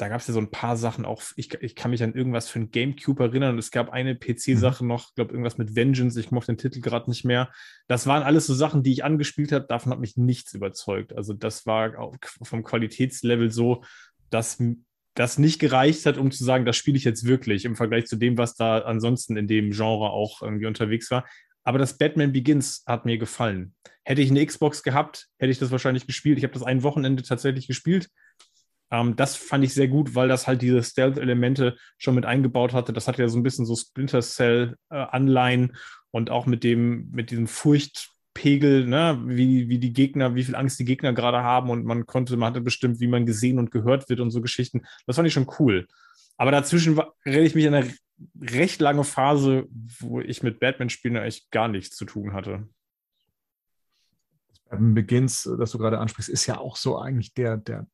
da 0.00 0.08
gab 0.08 0.20
es 0.20 0.26
ja 0.28 0.34
so 0.34 0.40
ein 0.40 0.50
paar 0.50 0.78
Sachen 0.78 1.04
auch. 1.04 1.22
Ich, 1.36 1.52
ich 1.60 1.76
kann 1.76 1.90
mich 1.90 2.02
an 2.02 2.14
irgendwas 2.14 2.48
für 2.48 2.58
ein 2.58 2.70
Gamecube 2.70 3.22
erinnern. 3.22 3.52
Und 3.52 3.58
es 3.58 3.70
gab 3.70 3.90
eine 3.90 4.16
PC-Sache 4.16 4.82
mhm. 4.82 4.88
noch, 4.88 5.08
ich 5.08 5.14
glaube, 5.14 5.32
irgendwas 5.32 5.58
mit 5.58 5.76
Vengeance. 5.76 6.18
Ich 6.18 6.30
mochte 6.30 6.52
den 6.52 6.58
Titel 6.58 6.80
gerade 6.80 7.10
nicht 7.10 7.24
mehr. 7.24 7.50
Das 7.86 8.06
waren 8.06 8.22
alles 8.22 8.46
so 8.46 8.54
Sachen, 8.54 8.82
die 8.82 8.92
ich 8.92 9.04
angespielt 9.04 9.52
habe. 9.52 9.66
Davon 9.66 9.92
hat 9.92 10.00
mich 10.00 10.16
nichts 10.16 10.54
überzeugt. 10.54 11.14
Also, 11.14 11.34
das 11.34 11.66
war 11.66 11.98
auch 11.98 12.16
vom 12.42 12.62
Qualitätslevel 12.62 13.50
so, 13.50 13.84
dass 14.30 14.62
das 15.14 15.38
nicht 15.38 15.58
gereicht 15.58 16.06
hat, 16.06 16.16
um 16.16 16.30
zu 16.30 16.44
sagen, 16.44 16.64
das 16.64 16.76
spiele 16.76 16.96
ich 16.96 17.04
jetzt 17.04 17.24
wirklich 17.24 17.64
im 17.64 17.76
Vergleich 17.76 18.06
zu 18.06 18.16
dem, 18.16 18.38
was 18.38 18.54
da 18.54 18.78
ansonsten 18.78 19.36
in 19.36 19.48
dem 19.48 19.70
Genre 19.70 20.10
auch 20.10 20.42
irgendwie 20.42 20.66
unterwegs 20.66 21.10
war. 21.10 21.26
Aber 21.62 21.78
das 21.78 21.98
Batman 21.98 22.32
Begins 22.32 22.84
hat 22.86 23.04
mir 23.04 23.18
gefallen. 23.18 23.74
Hätte 24.04 24.22
ich 24.22 24.30
eine 24.30 24.44
Xbox 24.44 24.82
gehabt, 24.82 25.28
hätte 25.38 25.52
ich 25.52 25.58
das 25.58 25.70
wahrscheinlich 25.70 26.06
gespielt. 26.06 26.38
Ich 26.38 26.44
habe 26.44 26.54
das 26.54 26.62
ein 26.62 26.82
Wochenende 26.82 27.22
tatsächlich 27.22 27.66
gespielt. 27.66 28.08
Ähm, 28.90 29.16
das 29.16 29.36
fand 29.36 29.64
ich 29.64 29.74
sehr 29.74 29.88
gut, 29.88 30.14
weil 30.14 30.28
das 30.28 30.46
halt 30.46 30.62
diese 30.62 30.82
Stealth-Elemente 30.82 31.76
schon 31.98 32.14
mit 32.14 32.26
eingebaut 32.26 32.72
hatte. 32.72 32.92
Das 32.92 33.08
hatte 33.08 33.22
ja 33.22 33.28
so 33.28 33.38
ein 33.38 33.42
bisschen 33.42 33.66
so 33.66 33.76
Splinter 33.76 34.20
Cell-Anleihen 34.20 35.70
äh, 35.70 35.76
und 36.10 36.30
auch 36.30 36.46
mit 36.46 36.64
dem, 36.64 37.10
mit 37.10 37.30
diesem 37.30 37.46
Furchtpegel, 38.40 38.86
ne, 38.86 39.20
wie, 39.26 39.68
wie 39.68 39.78
die 39.78 39.92
Gegner, 39.92 40.34
wie 40.34 40.44
viel 40.44 40.56
Angst 40.56 40.78
die 40.78 40.84
Gegner 40.84 41.12
gerade 41.12 41.42
haben 41.42 41.70
und 41.70 41.84
man 41.84 42.06
konnte, 42.06 42.36
man 42.36 42.50
hatte 42.50 42.60
bestimmt, 42.60 43.00
wie 43.00 43.06
man 43.06 43.26
gesehen 43.26 43.58
und 43.58 43.70
gehört 43.70 44.08
wird 44.08 44.20
und 44.20 44.30
so 44.30 44.40
Geschichten. 44.40 44.82
Das 45.06 45.16
fand 45.16 45.28
ich 45.28 45.34
schon 45.34 45.50
cool. 45.58 45.86
Aber 46.36 46.50
dazwischen 46.50 46.98
rede 47.26 47.44
ich 47.44 47.54
mich 47.54 47.66
in 47.66 47.74
eine 47.74 47.92
recht 48.40 48.80
lange 48.80 49.04
Phase, 49.04 49.66
wo 49.98 50.20
ich 50.20 50.42
mit 50.42 50.58
Batman-Spielen 50.58 51.16
eigentlich 51.16 51.50
gar 51.50 51.68
nichts 51.68 51.96
zu 51.96 52.04
tun 52.04 52.32
hatte. 52.32 52.66
Begins, 54.70 55.48
das 55.58 55.72
du 55.72 55.78
gerade 55.78 55.98
ansprichst, 55.98 56.30
ist 56.30 56.46
ja 56.46 56.58
auch 56.58 56.76
so 56.76 56.98
eigentlich 56.98 57.34
der, 57.34 57.56
der 57.56 57.86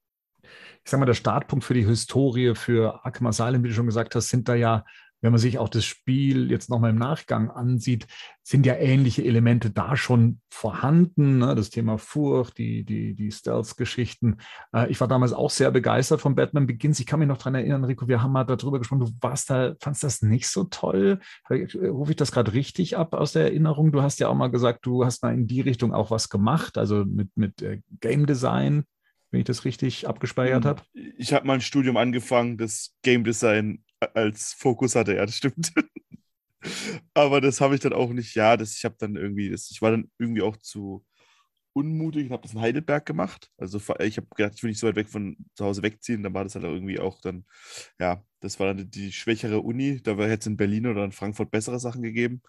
ich 0.85 0.91
sage 0.91 1.01
mal, 1.01 1.07
der 1.07 1.15
Startpunkt 1.15 1.65
für 1.65 1.75
die 1.75 1.85
Historie 1.85 2.55
für 2.55 3.05
Arkham 3.05 3.27
Asylum, 3.27 3.65
wie 3.65 3.69
du 3.69 3.75
schon 3.75 3.87
gesagt 3.87 4.15
hast, 4.15 4.29
sind 4.29 4.49
da 4.49 4.55
ja, 4.55 4.85
wenn 5.21 5.33
man 5.33 5.41
sich 5.41 5.59
auch 5.59 5.69
das 5.69 5.85
Spiel 5.85 6.51
jetzt 6.51 6.71
nochmal 6.71 6.91
im 6.91 6.99
Nachgang 6.99 7.51
ansieht, 7.51 8.07
sind 8.43 8.67
ja 8.67 8.75
ähnliche 8.75 9.25
Elemente 9.25 9.71
da 9.71 9.97
schon 9.97 10.41
vorhanden. 10.51 11.39
Ne? 11.39 11.55
Das 11.55 11.71
Thema 11.71 11.99
Furcht, 11.99 12.59
die, 12.59 12.85
die, 12.85 13.15
die 13.15 13.33
Stealth-Geschichten. 13.33 14.37
Äh, 14.73 14.91
ich 14.91 15.01
war 15.01 15.09
damals 15.09 15.33
auch 15.33 15.51
sehr 15.51 15.71
begeistert 15.71 16.21
von 16.21 16.35
Batman 16.35 16.67
Begins. 16.67 17.01
Ich 17.01 17.07
kann 17.07 17.19
mich 17.19 17.29
noch 17.29 17.39
daran 17.39 17.57
erinnern, 17.57 17.85
Rico, 17.85 18.09
wir 18.09 18.23
haben 18.23 18.33
mal 18.33 18.45
darüber 18.45 18.79
gesprochen, 18.79 19.01
du 19.01 19.11
warst 19.21 19.51
da, 19.51 19.75
fandst 19.81 20.05
das 20.05 20.23
nicht 20.23 20.49
so 20.49 20.65
toll. 20.65 21.19
Rufe 21.51 22.13
ich 22.13 22.17
das 22.17 22.31
gerade 22.31 22.53
richtig 22.53 22.97
ab 22.97 23.15
aus 23.15 23.33
der 23.33 23.45
Erinnerung? 23.45 23.93
Du 23.93 24.03
hast 24.03 24.21
ja 24.21 24.29
auch 24.29 24.35
mal 24.35 24.51
gesagt, 24.51 24.85
du 24.87 25.05
hast 25.05 25.23
mal 25.23 25.35
in 25.35 25.47
die 25.47 25.61
Richtung 25.61 25.93
auch 25.93 26.11
was 26.11 26.29
gemacht, 26.29 26.79
also 26.79 27.05
mit, 27.05 27.31
mit 27.37 27.63
äh, 27.63 27.81
Game 28.01 28.27
Design 28.27 28.85
wenn 29.33 29.41
ich 29.41 29.47
das 29.47 29.65
richtig 29.65 30.09
abgespeichert 30.09 30.65
hm. 30.65 30.69
habe. 30.69 30.83
Ich 31.19 31.33
habe 31.33 31.47
mal 31.47 31.55
ein 31.55 31.61
Studium 31.61 31.97
angefangen, 31.97 32.57
das 32.57 32.95
Game 33.03 33.25
Design 33.25 33.83
als 34.15 34.53
Fokus 34.53 34.95
hatte, 34.95 35.15
ja, 35.17 35.27
das 35.27 35.37
stimmt. 35.37 35.73
Aber 37.15 37.41
das 37.41 37.61
habe 37.61 37.75
ich 37.75 37.81
dann 37.81 37.93
auch 37.93 38.11
nicht, 38.11 38.35
ja, 38.35 38.57
das, 38.57 38.77
ich 38.77 38.85
habe 38.85 38.97
dann 38.99 39.17
irgendwie, 39.17 39.51
das, 39.51 39.71
ich 39.71 39.83
war 39.83 39.91
dann 39.93 40.11
irgendwie 40.19 40.43
auch 40.43 40.57
zu 40.57 41.05
unmutig 41.77 42.27
und 42.27 42.33
habe 42.33 42.43
das 42.43 42.55
in 42.55 42.61
Heidelberg 42.61 43.05
gemacht. 43.05 43.51
Also 43.59 43.79
ich 44.01 44.17
habe 44.17 44.27
gedacht, 44.35 44.55
ich 44.57 44.63
will 44.63 44.71
nicht 44.71 44.81
so 44.81 44.87
weit 44.87 44.97
weg 44.97 45.11
von 45.11 45.37
zu 45.55 45.65
Hause 45.65 45.83
wegziehen. 45.83 46.23
Dann 46.23 46.33
war 46.33 46.43
das 46.43 46.55
halt 46.55 46.65
irgendwie 46.65 46.99
auch 46.99 47.21
dann, 47.21 47.45
ja, 48.01 48.23
das 48.41 48.59
war 48.59 48.73
dann 48.73 48.91
die 48.91 49.13
schwächere 49.13 49.61
Uni. 49.61 50.01
Da 50.03 50.13
hätte 50.17 50.41
es 50.41 50.47
in 50.47 50.57
Berlin 50.57 50.87
oder 50.87 51.05
in 51.05 51.13
Frankfurt 51.13 51.51
bessere 51.51 51.79
Sachen 51.79 52.03
gegeben. 52.03 52.41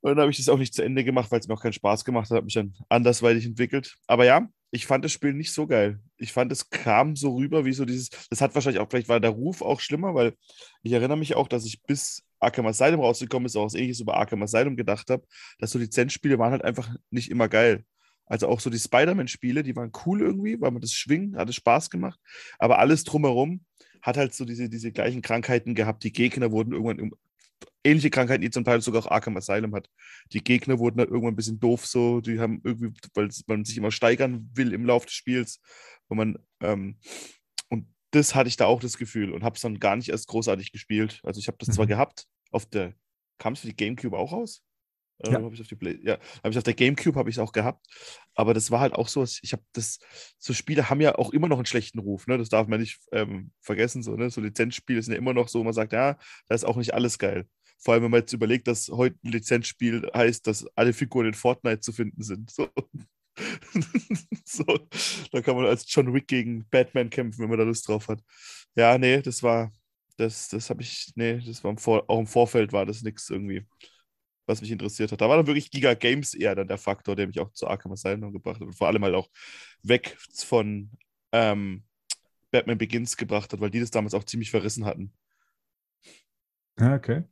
Und 0.00 0.10
dann 0.10 0.20
habe 0.20 0.30
ich 0.30 0.36
das 0.38 0.48
auch 0.48 0.58
nicht 0.58 0.74
zu 0.74 0.82
Ende 0.82 1.04
gemacht, 1.04 1.30
weil 1.30 1.40
es 1.40 1.48
mir 1.48 1.54
auch 1.54 1.62
keinen 1.62 1.72
Spaß 1.72 2.04
gemacht 2.04 2.30
hat, 2.30 2.36
habe 2.36 2.44
mich 2.44 2.54
dann 2.54 2.74
andersweitig 2.88 3.44
entwickelt. 3.46 3.96
Aber 4.06 4.24
ja, 4.24 4.48
ich 4.70 4.86
fand 4.86 5.04
das 5.04 5.12
Spiel 5.12 5.32
nicht 5.32 5.52
so 5.52 5.66
geil. 5.66 6.00
Ich 6.16 6.32
fand, 6.32 6.52
es 6.52 6.70
kam 6.70 7.16
so 7.16 7.34
rüber, 7.34 7.64
wie 7.64 7.72
so 7.72 7.84
dieses, 7.84 8.10
das 8.30 8.40
hat 8.40 8.54
wahrscheinlich 8.54 8.80
auch, 8.80 8.88
vielleicht 8.88 9.08
war 9.08 9.20
der 9.20 9.30
Ruf 9.30 9.62
auch 9.62 9.80
schlimmer, 9.80 10.14
weil 10.14 10.34
ich 10.82 10.92
erinnere 10.92 11.18
mich 11.18 11.34
auch, 11.34 11.48
dass 11.48 11.64
ich 11.64 11.82
bis 11.82 12.22
Arkham 12.38 12.66
Asylum 12.66 13.00
rausgekommen 13.00 13.46
ist, 13.46 13.56
auch 13.56 13.64
was 13.64 13.74
ähnliches 13.74 14.00
über 14.00 14.16
Arkham 14.16 14.42
Asylum 14.42 14.76
gedacht 14.76 15.10
habe, 15.10 15.24
dass 15.58 15.72
so 15.72 15.78
Lizenzspiele 15.78 16.38
waren 16.38 16.52
halt 16.52 16.64
einfach 16.64 16.88
nicht 17.10 17.30
immer 17.30 17.48
geil. 17.48 17.84
Also 18.26 18.46
auch 18.46 18.60
so 18.60 18.70
die 18.70 18.78
Spider-Man-Spiele, 18.78 19.64
die 19.64 19.74
waren 19.74 19.90
cool 20.06 20.20
irgendwie, 20.20 20.60
weil 20.60 20.70
man 20.70 20.80
das 20.80 20.92
Schwingen, 20.92 21.36
hatte 21.36 21.52
Spaß 21.52 21.90
gemacht, 21.90 22.20
aber 22.58 22.78
alles 22.78 23.02
drumherum 23.02 23.64
hat 24.02 24.16
halt 24.16 24.34
so 24.34 24.44
diese, 24.44 24.68
diese 24.68 24.92
gleichen 24.92 25.20
Krankheiten 25.20 25.74
gehabt. 25.74 26.04
Die 26.04 26.12
Gegner 26.12 26.52
wurden 26.52 26.72
irgendwann 26.72 27.10
ähnliche 27.84 28.10
Krankheiten, 28.10 28.42
die 28.42 28.50
zum 28.50 28.64
Teil 28.64 28.80
sogar 28.80 29.02
auch 29.02 29.10
Arkham 29.10 29.36
Asylum 29.36 29.74
hat. 29.74 29.88
Die 30.32 30.42
Gegner 30.42 30.78
wurden 30.78 30.98
halt 30.98 31.10
irgendwann 31.10 31.32
ein 31.32 31.36
bisschen 31.36 31.60
doof 31.60 31.86
so, 31.86 32.20
die 32.20 32.38
haben 32.38 32.60
irgendwie, 32.64 32.92
weil 33.14 33.28
man 33.46 33.64
sich 33.64 33.76
immer 33.76 33.90
steigern 33.90 34.50
will 34.54 34.72
im 34.72 34.84
Laufe 34.84 35.06
des 35.06 35.14
Spiels, 35.14 35.60
wo 36.08 36.14
man, 36.14 36.38
ähm, 36.60 36.98
und 37.68 37.86
das 38.10 38.34
hatte 38.34 38.48
ich 38.48 38.56
da 38.56 38.66
auch 38.66 38.80
das 38.80 38.98
Gefühl 38.98 39.32
und 39.32 39.44
habe 39.44 39.56
es 39.56 39.62
dann 39.62 39.78
gar 39.78 39.96
nicht 39.96 40.10
erst 40.10 40.28
großartig 40.28 40.72
gespielt. 40.72 41.20
Also 41.22 41.38
ich 41.40 41.48
habe 41.48 41.58
das 41.58 41.68
mhm. 41.68 41.72
zwar 41.72 41.86
gehabt, 41.86 42.26
auf 42.50 42.66
der, 42.66 42.94
kam 43.38 43.54
es 43.54 43.60
für 43.60 43.68
die 43.68 43.76
Gamecube 43.76 44.18
auch 44.18 44.32
raus? 44.32 44.62
Ja. 45.24 45.32
Äh, 45.32 45.42
habe 45.42 45.54
ich 45.54 45.60
auf 45.60 45.68
die 45.68 45.76
Play 45.76 45.98
ja, 46.02 46.18
habe 46.42 46.50
ich 46.50 46.58
auf 46.58 46.64
der 46.64 46.74
GameCube 46.74 47.18
habe 47.18 47.30
ich 47.30 47.36
es 47.36 47.40
auch 47.40 47.52
gehabt, 47.52 47.86
aber 48.34 48.54
das 48.54 48.70
war 48.70 48.80
halt 48.80 48.94
auch 48.94 49.08
so, 49.08 49.22
ich 49.24 49.52
habe 49.52 49.62
das 49.72 49.98
so 50.38 50.52
Spiele 50.52 50.88
haben 50.88 51.00
ja 51.00 51.16
auch 51.16 51.30
immer 51.32 51.48
noch 51.48 51.58
einen 51.58 51.66
schlechten 51.66 51.98
Ruf, 51.98 52.26
ne? 52.26 52.38
Das 52.38 52.48
darf 52.48 52.68
man 52.68 52.80
nicht 52.80 53.00
ähm, 53.12 53.52
vergessen 53.60 54.02
so, 54.02 54.16
ne? 54.16 54.30
So 54.30 54.40
Lizenzspiele 54.40 55.02
sind 55.02 55.12
ja 55.12 55.18
immer 55.18 55.34
noch 55.34 55.48
so, 55.48 55.62
man 55.62 55.72
sagt, 55.72 55.92
ja, 55.92 56.18
da 56.48 56.54
ist 56.54 56.64
auch 56.64 56.76
nicht 56.76 56.94
alles 56.94 57.18
geil. 57.18 57.46
Vor 57.78 57.94
allem, 57.94 58.04
wenn 58.04 58.10
man 58.10 58.20
jetzt 58.20 58.32
überlegt, 58.32 58.68
dass 58.68 58.88
heute 58.88 59.16
ein 59.24 59.32
Lizenzspiel 59.32 60.10
heißt, 60.14 60.46
dass 60.46 60.66
alle 60.76 60.92
Figuren 60.92 61.26
in 61.26 61.34
Fortnite 61.34 61.80
zu 61.80 61.92
finden 61.92 62.22
sind. 62.22 62.50
So. 62.50 62.68
so, 64.44 64.64
da 65.32 65.40
kann 65.40 65.56
man 65.56 65.64
als 65.64 65.86
John 65.88 66.12
Wick 66.12 66.28
gegen 66.28 66.66
Batman 66.68 67.08
kämpfen, 67.08 67.40
wenn 67.42 67.48
man 67.48 67.58
da 67.58 67.64
Lust 67.64 67.88
drauf 67.88 68.08
hat. 68.08 68.20
Ja, 68.74 68.98
nee, 68.98 69.22
das 69.22 69.42
war, 69.42 69.72
das, 70.18 70.48
das 70.48 70.68
habe 70.68 70.82
ich, 70.82 71.12
nee, 71.14 71.40
das 71.46 71.64
war 71.64 71.70
im 71.70 71.78
Vor 71.78 72.04
auch 72.08 72.18
im 72.18 72.26
Vorfeld 72.26 72.72
war 72.72 72.84
das 72.84 73.02
nichts 73.02 73.30
irgendwie 73.30 73.64
was 74.50 74.60
mich 74.60 74.70
interessiert 74.70 75.12
hat. 75.12 75.20
Da 75.20 75.28
war 75.28 75.36
dann 75.36 75.46
wirklich 75.46 75.70
Giga 75.70 75.94
Games 75.94 76.34
eher 76.34 76.54
dann 76.54 76.68
der 76.68 76.78
Faktor, 76.78 77.16
der 77.16 77.26
mich 77.26 77.40
auch 77.40 77.52
zu 77.52 77.66
Arkham 77.66 77.92
Asylum 77.92 78.32
gebracht 78.32 78.60
hat 78.60 78.66
und 78.66 78.74
vor 78.74 78.88
allem 78.88 79.02
halt 79.04 79.14
auch 79.14 79.30
weg 79.82 80.16
von 80.34 80.90
ähm, 81.32 81.84
Batman 82.50 82.78
Begins 82.78 83.16
gebracht 83.16 83.52
hat, 83.52 83.60
weil 83.60 83.70
die 83.70 83.80
das 83.80 83.90
damals 83.90 84.14
auch 84.14 84.24
ziemlich 84.24 84.50
verrissen 84.50 84.84
hatten. 84.84 85.12
Ja, 86.78 86.94
okay. 86.94 87.24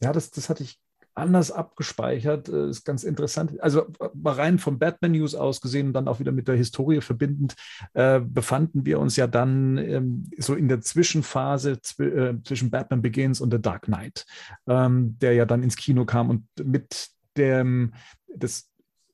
Ja, 0.00 0.12
das, 0.12 0.30
das 0.30 0.48
hatte 0.48 0.62
ich 0.62 0.78
anders 1.14 1.50
abgespeichert. 1.50 2.48
Äh, 2.48 2.70
ist 2.70 2.84
ganz 2.84 3.04
interessant. 3.04 3.60
Also 3.60 3.86
rein 4.24 4.58
vom 4.58 4.78
Batman 4.78 5.12
News 5.12 5.34
aus 5.34 5.60
gesehen 5.60 5.88
und 5.88 5.92
dann 5.92 6.08
auch 6.08 6.20
wieder 6.20 6.32
mit 6.32 6.48
der 6.48 6.56
Historie 6.56 7.00
verbindend, 7.00 7.54
äh, 7.94 8.20
befanden 8.20 8.86
wir 8.86 8.98
uns 8.98 9.16
ja 9.16 9.26
dann 9.26 9.78
ähm, 9.78 10.30
so 10.38 10.54
in 10.54 10.68
der 10.68 10.80
Zwischenphase 10.80 11.80
zw 11.80 12.04
äh, 12.04 12.42
zwischen 12.44 12.70
Batman 12.70 13.02
Begins 13.02 13.40
und 13.40 13.52
The 13.52 13.60
Dark 13.60 13.82
Knight, 13.82 14.24
ähm, 14.66 15.18
der 15.18 15.34
ja 15.34 15.46
dann 15.46 15.62
ins 15.62 15.76
Kino 15.76 16.04
kam 16.04 16.30
und 16.30 16.46
mit 16.62 17.10
dem, 17.36 17.92
das, 18.34 18.69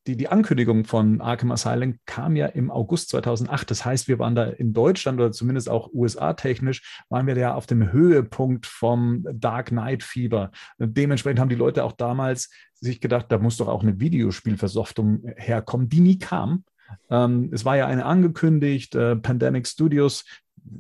die, 0.06 0.16
die 0.16 0.28
Ankündigung 0.28 0.84
von 0.84 1.20
Arkham 1.20 1.50
Asylum 1.50 1.98
kam 2.06 2.36
ja 2.36 2.46
im 2.46 2.70
August 2.70 3.10
2008. 3.10 3.70
Das 3.70 3.84
heißt, 3.84 4.08
wir 4.08 4.18
waren 4.18 4.34
da 4.34 4.44
in 4.44 4.72
Deutschland 4.72 5.20
oder 5.20 5.32
zumindest 5.32 5.68
auch 5.68 5.92
USA-technisch, 5.92 7.02
waren 7.08 7.26
wir 7.26 7.36
ja 7.36 7.54
auf 7.54 7.66
dem 7.66 7.92
Höhepunkt 7.92 8.66
vom 8.66 9.26
Dark 9.32 9.68
Knight-Fieber. 9.68 10.50
Dementsprechend 10.78 11.40
haben 11.40 11.48
die 11.48 11.56
Leute 11.56 11.84
auch 11.84 11.92
damals 11.92 12.50
sich 12.74 13.00
gedacht, 13.00 13.26
da 13.30 13.38
muss 13.38 13.56
doch 13.56 13.68
auch 13.68 13.82
eine 13.82 14.00
Videospielversoftung 14.00 15.32
herkommen, 15.36 15.88
die 15.88 16.00
nie 16.00 16.18
kam. 16.18 16.64
Ähm, 17.10 17.50
es 17.52 17.64
war 17.64 17.76
ja 17.76 17.86
eine 17.86 18.04
angekündigt, 18.04 18.94
äh, 18.94 19.16
Pandemic 19.16 19.66
Studios 19.66 20.24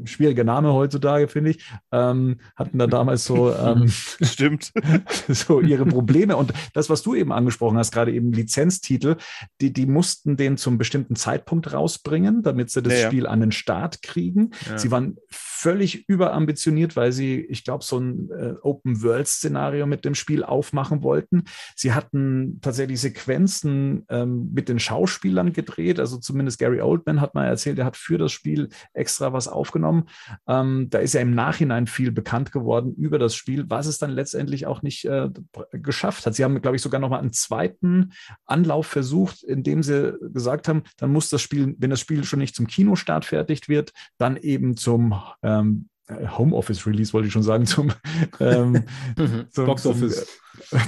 schwieriger 0.04 0.44
Name 0.44 0.72
heutzutage, 0.72 1.28
finde 1.28 1.50
ich, 1.50 1.70
ähm, 1.92 2.38
hatten 2.56 2.78
da 2.78 2.86
damals 2.86 3.24
so, 3.24 3.54
ähm, 3.54 3.88
Stimmt. 4.22 4.72
so 5.28 5.60
ihre 5.60 5.86
Probleme. 5.86 6.36
Und 6.36 6.52
das, 6.72 6.90
was 6.90 7.02
du 7.02 7.14
eben 7.14 7.32
angesprochen 7.32 7.78
hast, 7.78 7.92
gerade 7.92 8.12
eben 8.12 8.32
Lizenztitel, 8.32 9.16
die, 9.60 9.72
die 9.72 9.86
mussten 9.86 10.36
den 10.36 10.56
zum 10.56 10.78
bestimmten 10.78 11.16
Zeitpunkt 11.16 11.72
rausbringen, 11.72 12.42
damit 12.42 12.70
sie 12.70 12.82
das 12.82 12.92
ja, 12.94 12.98
ja. 13.00 13.06
Spiel 13.06 13.26
an 13.26 13.40
den 13.40 13.52
Start 13.52 14.02
kriegen. 14.02 14.50
Ja. 14.68 14.78
Sie 14.78 14.90
waren 14.90 15.16
völlig 15.30 16.08
überambitioniert, 16.08 16.96
weil 16.96 17.12
sie, 17.12 17.40
ich 17.40 17.64
glaube, 17.64 17.82
so 17.82 17.98
ein 17.98 18.30
äh, 18.30 18.54
Open-World-Szenario 18.62 19.86
mit 19.86 20.04
dem 20.04 20.14
Spiel 20.14 20.44
aufmachen 20.44 21.02
wollten. 21.02 21.44
Sie 21.74 21.92
hatten 21.92 22.58
tatsächlich 22.60 23.00
Sequenzen 23.00 24.04
ähm, 24.08 24.50
mit 24.52 24.68
den 24.68 24.78
Schauspielern 24.78 25.52
gedreht. 25.52 25.98
Also 25.98 26.18
zumindest 26.18 26.58
Gary 26.58 26.80
Oldman 26.80 27.20
hat 27.20 27.34
mal 27.34 27.46
erzählt, 27.46 27.78
er 27.78 27.86
hat 27.86 27.96
für 27.96 28.18
das 28.18 28.32
Spiel 28.32 28.68
extra 28.92 29.32
was 29.32 29.48
aufgenommen 29.48 29.75
aufgenommen. 29.76 30.04
Ähm, 30.46 30.88
da 30.90 30.98
ist 30.98 31.14
ja 31.14 31.20
im 31.20 31.34
Nachhinein 31.34 31.86
viel 31.86 32.10
bekannt 32.10 32.52
geworden 32.52 32.94
über 32.94 33.18
das 33.18 33.34
Spiel, 33.34 33.64
was 33.68 33.86
es 33.86 33.98
dann 33.98 34.10
letztendlich 34.10 34.66
auch 34.66 34.82
nicht 34.82 35.04
äh, 35.04 35.28
geschafft 35.72 36.26
hat. 36.26 36.34
Sie 36.34 36.44
haben, 36.44 36.60
glaube 36.60 36.76
ich, 36.76 36.82
sogar 36.82 37.00
noch 37.00 37.10
mal 37.10 37.18
einen 37.18 37.32
zweiten 37.32 38.12
Anlauf 38.46 38.86
versucht, 38.86 39.42
indem 39.42 39.82
sie 39.82 40.16
gesagt 40.32 40.68
haben, 40.68 40.82
dann 40.96 41.12
muss 41.12 41.28
das 41.28 41.42
Spiel, 41.42 41.74
wenn 41.78 41.90
das 41.90 42.00
Spiel 42.00 42.24
schon 42.24 42.38
nicht 42.38 42.54
zum 42.56 42.66
Kinostart 42.66 43.24
fertig 43.24 43.68
wird, 43.68 43.92
dann 44.18 44.36
eben 44.36 44.76
zum 44.76 45.14
ähm, 45.42 45.88
Homeoffice 46.08 46.86
Release 46.86 47.12
wollte 47.12 47.26
ich 47.26 47.32
schon 47.32 47.42
sagen, 47.42 47.66
zum, 47.66 47.92
ähm, 48.40 48.84
mhm. 49.18 49.46
zum 49.50 49.66
Box 49.66 49.86
Office. 49.86 50.40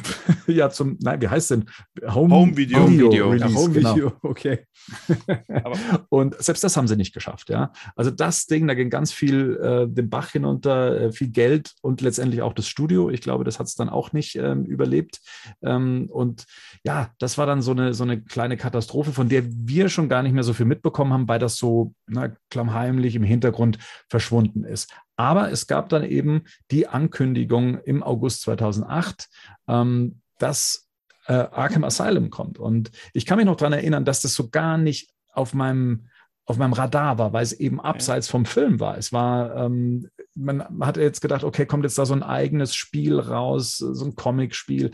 ja, 0.47 0.71
zum, 0.71 0.97
nein, 1.01 1.21
wie 1.21 1.29
heißt 1.29 1.51
denn? 1.51 1.67
Home, 2.07 2.35
Home 2.35 2.57
Video. 2.57 2.81
Home 2.81 2.99
Video. 2.99 3.31
Release, 3.31 3.53
Ja, 3.53 3.61
Home 3.61 3.75
genau. 3.75 3.95
Video, 3.95 4.13
okay. 4.23 4.67
Und 6.09 6.41
selbst 6.43 6.65
das 6.65 6.77
haben 6.77 6.89
sie 6.89 6.97
nicht 6.97 7.15
geschafft, 7.15 7.51
ja. 7.51 7.73
Also 7.97 8.11
das 8.11 8.47
Ding, 8.47 8.67
da 8.67 8.75
ging 8.75 8.91
ganz 8.91 9.13
viel 9.13 9.57
äh, 9.57 9.87
den 9.89 10.11
Bach 10.11 10.31
hinunter, 10.31 11.01
äh, 11.01 11.13
viel 11.13 11.29
Geld 11.29 11.75
und 11.83 12.01
letztendlich 12.01 12.43
auch 12.43 12.53
das 12.53 12.69
Studio. 12.69 13.11
Ich 13.11 13.21
glaube, 13.21 13.45
das 13.45 13.59
hat 13.59 13.67
es 13.67 13.75
dann 13.75 13.89
auch 13.89 14.13
nicht 14.13 14.37
ähm, 14.37 14.65
überlebt. 14.65 15.21
Ähm, 15.63 16.09
und 16.11 16.47
ja, 16.85 17.11
das 17.19 17.39
war 17.39 17.47
dann 17.47 17.63
so 17.63 17.73
eine, 17.73 17.95
so 17.95 18.05
eine 18.05 18.23
kleine 18.23 18.57
Katastrophe, 18.57 19.13
von 19.13 19.29
der 19.29 19.45
wir 19.49 19.89
schon 19.89 20.09
gar 20.09 20.23
nicht 20.23 20.33
mehr 20.33 20.45
so 20.45 20.53
viel 20.53 20.67
mitbekommen 20.67 21.13
haben, 21.13 21.29
weil 21.29 21.39
das 21.39 21.57
so 21.57 21.95
na, 22.07 22.33
klammheimlich 22.51 23.15
im 23.15 23.25
Hintergrund 23.25 23.79
verschwunden 24.09 24.65
ist. 24.65 24.93
Aber 25.19 25.51
es 25.51 25.67
gab 25.67 25.89
dann 25.89 26.05
eben 26.05 26.45
die 26.71 26.87
Ankündigung 26.87 27.79
im 27.79 28.05
August 28.05 28.43
2008, 28.43 29.29
ähm, 29.69 30.21
dass 30.39 30.89
äh, 31.27 31.33
Arkham 31.35 31.85
Asylum 31.85 32.31
kommt. 32.31 32.59
Und 32.59 32.91
ich 33.13 33.27
kann 33.27 33.37
mich 33.37 33.47
noch 33.47 33.57
daran 33.57 33.75
erinnern, 33.75 34.05
dass 34.05 34.21
das 34.21 34.35
so 34.35 34.49
gar 34.49 34.79
nicht 34.79 35.11
auf 35.33 35.55
meinem 35.55 36.09
auf 36.49 36.57
meinem 36.57 36.73
Radar 36.73 37.19
war, 37.19 37.35
weil 37.35 37.43
es 37.43 37.53
eben 37.53 37.79
abseits 37.79 38.27
vom 38.27 38.47
Film 38.47 38.81
war. 38.81 38.97
Es 38.97 39.13
war, 39.13 39.55
ähm, 39.55 40.09
man 40.35 40.65
hat 40.81 40.97
jetzt 40.97 41.21
gedacht, 41.21 41.45
okay, 41.45 41.67
kommt 41.67 41.85
jetzt 41.85 41.99
da 41.99 42.07
so 42.07 42.15
ein 42.15 42.23
eigenes 42.23 42.75
Spiel 42.75 43.21
raus, 43.21 43.77
so 43.77 44.07
ein 44.07 44.15
Comic-Spiel. 44.15 44.93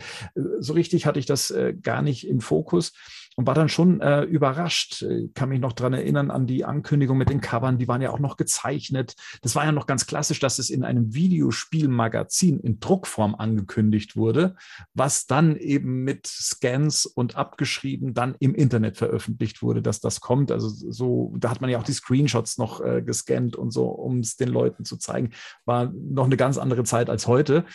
So 0.59 0.73
richtig 0.73 1.05
hatte 1.05 1.17
ich 1.17 1.25
das 1.25 1.51
äh, 1.51 1.73
gar 1.73 2.01
nicht 2.01 2.27
im 2.27 2.41
Fokus 2.41 2.91
und 3.35 3.47
war 3.47 3.53
dann 3.53 3.69
schon 3.69 3.99
äh, 4.01 4.23
überrascht. 4.23 5.05
Kann 5.33 5.49
mich 5.49 5.59
noch 5.59 5.73
daran 5.73 5.93
erinnern 5.93 6.31
an 6.31 6.47
die 6.47 6.63
Ankündigung 6.63 7.17
mit 7.17 7.29
den 7.29 7.41
Covern, 7.41 7.77
die 7.77 7.87
waren 7.87 8.01
ja 8.01 8.11
auch 8.11 8.19
noch 8.19 8.37
gezeichnet. 8.37 9.15
Das 9.41 9.55
war 9.55 9.65
ja 9.65 9.71
noch 9.71 9.87
ganz 9.87 10.05
klassisch, 10.05 10.39
dass 10.39 10.57
es 10.57 10.69
in 10.69 10.83
einem 10.83 11.13
Videospielmagazin 11.13 12.59
in 12.59 12.79
Druckform 12.79 13.35
angekündigt 13.35 14.15
wurde, 14.15 14.55
was 14.93 15.27
dann 15.27 15.57
eben 15.57 16.03
mit 16.03 16.27
Scans 16.27 17.05
und 17.05 17.35
abgeschrieben 17.35 18.13
dann 18.13 18.35
im 18.39 18.55
Internet 18.55 18.97
veröffentlicht 18.97 19.61
wurde, 19.61 19.81
dass 19.81 19.99
das 19.99 20.21
kommt. 20.21 20.51
Also 20.51 20.69
so, 20.69 21.33
da 21.37 21.49
hat 21.49 21.61
man 21.61 21.69
ja 21.69 21.77
auch 21.77 21.83
die 21.83 21.93
Screenshots 21.93 22.57
noch 22.57 22.81
äh, 22.81 23.01
gescannt 23.01 23.55
und 23.55 23.71
so, 23.71 23.85
um 23.87 24.19
es 24.19 24.37
den 24.37 24.49
Leuten 24.49 24.85
zu 24.85 24.97
zeigen. 24.97 25.31
War 25.65 25.91
noch 25.93 26.25
eine 26.25 26.37
ganz 26.37 26.57
andere 26.57 26.83
Zeit 26.83 27.09
als 27.09 27.27
heute. 27.27 27.65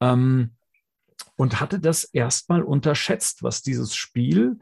Ähm, 0.00 0.50
und 1.36 1.60
hatte 1.60 1.78
das 1.78 2.04
erstmal 2.04 2.62
unterschätzt, 2.62 3.42
was 3.42 3.62
dieses 3.62 3.94
Spiel 3.94 4.58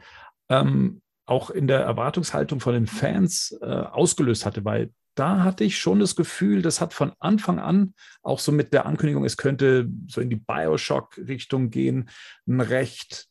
ähm, 0.49 1.01
auch 1.27 1.51
in 1.51 1.67
der 1.67 1.81
Erwartungshaltung 1.81 2.61
von 2.61 2.75
den 2.75 2.87
Fans 2.87 3.57
äh, 3.61 3.65
ausgelöst 3.65 4.45
hatte, 4.45 4.65
weil 4.65 4.93
da 5.15 5.45
hatte 5.45 5.65
ich 5.65 5.79
schon 5.79 6.01
das 6.01 6.17
Gefühl, 6.17 6.63
das 6.63 6.81
hat 6.81 6.93
von 6.93 7.13
Anfang 7.21 7.59
an 7.59 7.95
auch 8.23 8.41
so 8.41 8.53
mit 8.53 8.73
der 8.73 8.87
Ankündigung, 8.87 9.25
es 9.25 9.37
könnte 9.37 9.89
so 10.09 10.21
in 10.21 10.29
die 10.29 10.37
Bioshock-Richtung 10.37 11.71
gehen, 11.71 12.11
ein 12.47 12.61
recht, 12.61 13.29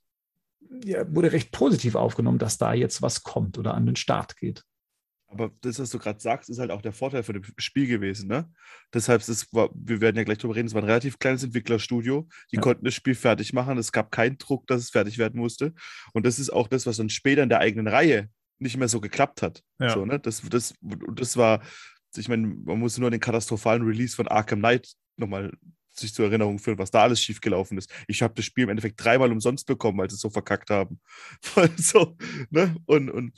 ja, 0.83 1.03
wurde 1.13 1.33
recht 1.33 1.51
positiv 1.51 1.95
aufgenommen, 1.95 2.39
dass 2.39 2.57
da 2.57 2.73
jetzt 2.73 3.01
was 3.01 3.23
kommt 3.23 3.57
oder 3.57 3.73
an 3.73 3.85
den 3.85 3.97
Start 3.97 4.37
geht. 4.37 4.63
Aber 5.33 5.51
das, 5.61 5.79
was 5.79 5.89
du 5.89 5.99
gerade 5.99 6.19
sagst, 6.19 6.49
ist 6.49 6.59
halt 6.59 6.69
auch 6.71 6.81
der 6.81 6.93
Vorteil 6.93 7.23
von 7.23 7.33
dem 7.33 7.43
Spiel 7.57 7.87
gewesen. 7.87 8.27
Ne? 8.27 8.49
Deshalb, 8.93 9.27
ist, 9.27 9.53
war, 9.53 9.69
wir 9.73 9.99
werden 9.99 10.15
ja 10.15 10.23
gleich 10.23 10.37
drüber 10.37 10.55
reden, 10.55 10.67
es 10.67 10.73
war 10.73 10.81
ein 10.81 10.87
relativ 10.87 11.17
kleines 11.17 11.43
Entwicklerstudio. 11.43 12.27
Die 12.51 12.57
Ja. 12.57 12.61
konnten 12.61 12.85
das 12.85 12.93
Spiel 12.93 13.15
fertig 13.15 13.51
machen. 13.51 13.77
Es 13.77 13.91
gab 13.91 14.11
keinen 14.11 14.37
Druck, 14.37 14.67
dass 14.67 14.81
es 14.81 14.91
fertig 14.91 15.17
werden 15.17 15.39
musste. 15.39 15.73
Und 16.13 16.25
das 16.25 16.37
ist 16.37 16.51
auch 16.51 16.67
das, 16.67 16.85
was 16.85 16.97
dann 16.97 17.09
später 17.09 17.43
in 17.43 17.49
der 17.49 17.59
eigenen 17.59 17.87
Reihe 17.87 18.29
nicht 18.59 18.77
mehr 18.77 18.87
so 18.87 19.01
geklappt 19.01 19.41
hat. 19.41 19.63
Ja. 19.79 19.89
So, 19.89 20.05
ne? 20.05 20.19
das, 20.19 20.41
das, 20.49 20.73
das 20.81 21.35
war, 21.35 21.61
ich 22.15 22.29
meine, 22.29 22.47
man 22.47 22.79
muss 22.79 22.97
nur 22.97 23.11
den 23.11 23.19
katastrophalen 23.19 23.83
Release 23.83 24.15
von 24.15 24.27
Arkham 24.27 24.59
Knight 24.59 24.93
nochmal 25.17 25.51
sich 25.95 26.13
zur 26.13 26.25
Erinnerung 26.25 26.59
führen, 26.59 26.77
was 26.77 26.91
da 26.91 27.03
alles 27.03 27.21
schiefgelaufen 27.21 27.77
ist. 27.77 27.91
Ich 28.07 28.21
habe 28.21 28.33
das 28.33 28.45
Spiel 28.45 28.63
im 28.63 28.69
Endeffekt 28.69 29.03
dreimal 29.03 29.31
umsonst 29.31 29.67
bekommen, 29.67 29.97
weil 29.99 30.09
sie 30.09 30.15
es 30.15 30.21
so 30.21 30.29
verkackt 30.29 30.69
haben. 30.69 30.99
so, 31.77 32.15
ne? 32.49 32.75
Und, 32.85 33.09
und, 33.09 33.33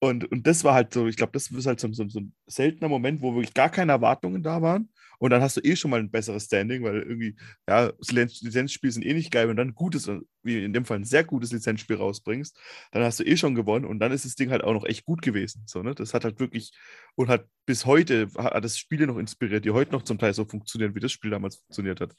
und, 0.00 0.30
und 0.32 0.46
das 0.46 0.64
war 0.64 0.74
halt 0.74 0.92
so, 0.92 1.06
ich 1.06 1.16
glaube, 1.16 1.32
das 1.32 1.50
ist 1.50 1.66
halt 1.66 1.78
so, 1.78 1.92
so, 1.92 2.08
so 2.08 2.20
ein 2.20 2.32
seltener 2.46 2.88
Moment, 2.88 3.20
wo 3.22 3.34
wirklich 3.34 3.54
gar 3.54 3.68
keine 3.70 3.92
Erwartungen 3.92 4.42
da 4.42 4.62
waren. 4.62 4.88
Und 5.18 5.28
dann 5.28 5.42
hast 5.42 5.58
du 5.58 5.60
eh 5.60 5.76
schon 5.76 5.90
mal 5.90 6.00
ein 6.00 6.10
besseres 6.10 6.46
Standing, 6.46 6.82
weil 6.82 7.02
irgendwie, 7.02 7.36
ja, 7.68 7.88
Lizenz- 8.00 8.42
Lizenzspiele 8.42 8.90
sind 8.90 9.04
eh 9.04 9.12
nicht 9.12 9.30
geil. 9.30 9.46
Wenn 9.48 9.56
du 9.56 9.60
dann 9.60 9.68
ein 9.68 9.74
gutes, 9.74 10.10
wie 10.42 10.64
in 10.64 10.72
dem 10.72 10.86
Fall 10.86 10.96
ein 10.98 11.04
sehr 11.04 11.24
gutes 11.24 11.52
Lizenzspiel 11.52 11.96
rausbringst, 11.96 12.56
dann 12.92 13.02
hast 13.02 13.20
du 13.20 13.24
eh 13.24 13.36
schon 13.36 13.54
gewonnen 13.54 13.84
und 13.84 13.98
dann 13.98 14.12
ist 14.12 14.24
das 14.24 14.34
Ding 14.34 14.50
halt 14.50 14.64
auch 14.64 14.72
noch 14.72 14.86
echt 14.86 15.04
gut 15.04 15.20
gewesen. 15.20 15.62
So, 15.66 15.82
ne? 15.82 15.94
Das 15.94 16.14
hat 16.14 16.24
halt 16.24 16.40
wirklich 16.40 16.72
und 17.16 17.28
hat 17.28 17.44
bis 17.66 17.84
heute 17.84 18.28
hat 18.38 18.64
das 18.64 18.78
Spiele 18.78 19.06
noch 19.06 19.18
inspiriert, 19.18 19.66
die 19.66 19.72
heute 19.72 19.92
noch 19.92 20.04
zum 20.04 20.16
Teil 20.16 20.32
so 20.32 20.46
funktionieren, 20.46 20.94
wie 20.94 21.00
das 21.00 21.12
Spiel 21.12 21.30
damals 21.30 21.56
funktioniert 21.56 22.00
hat. 22.00 22.16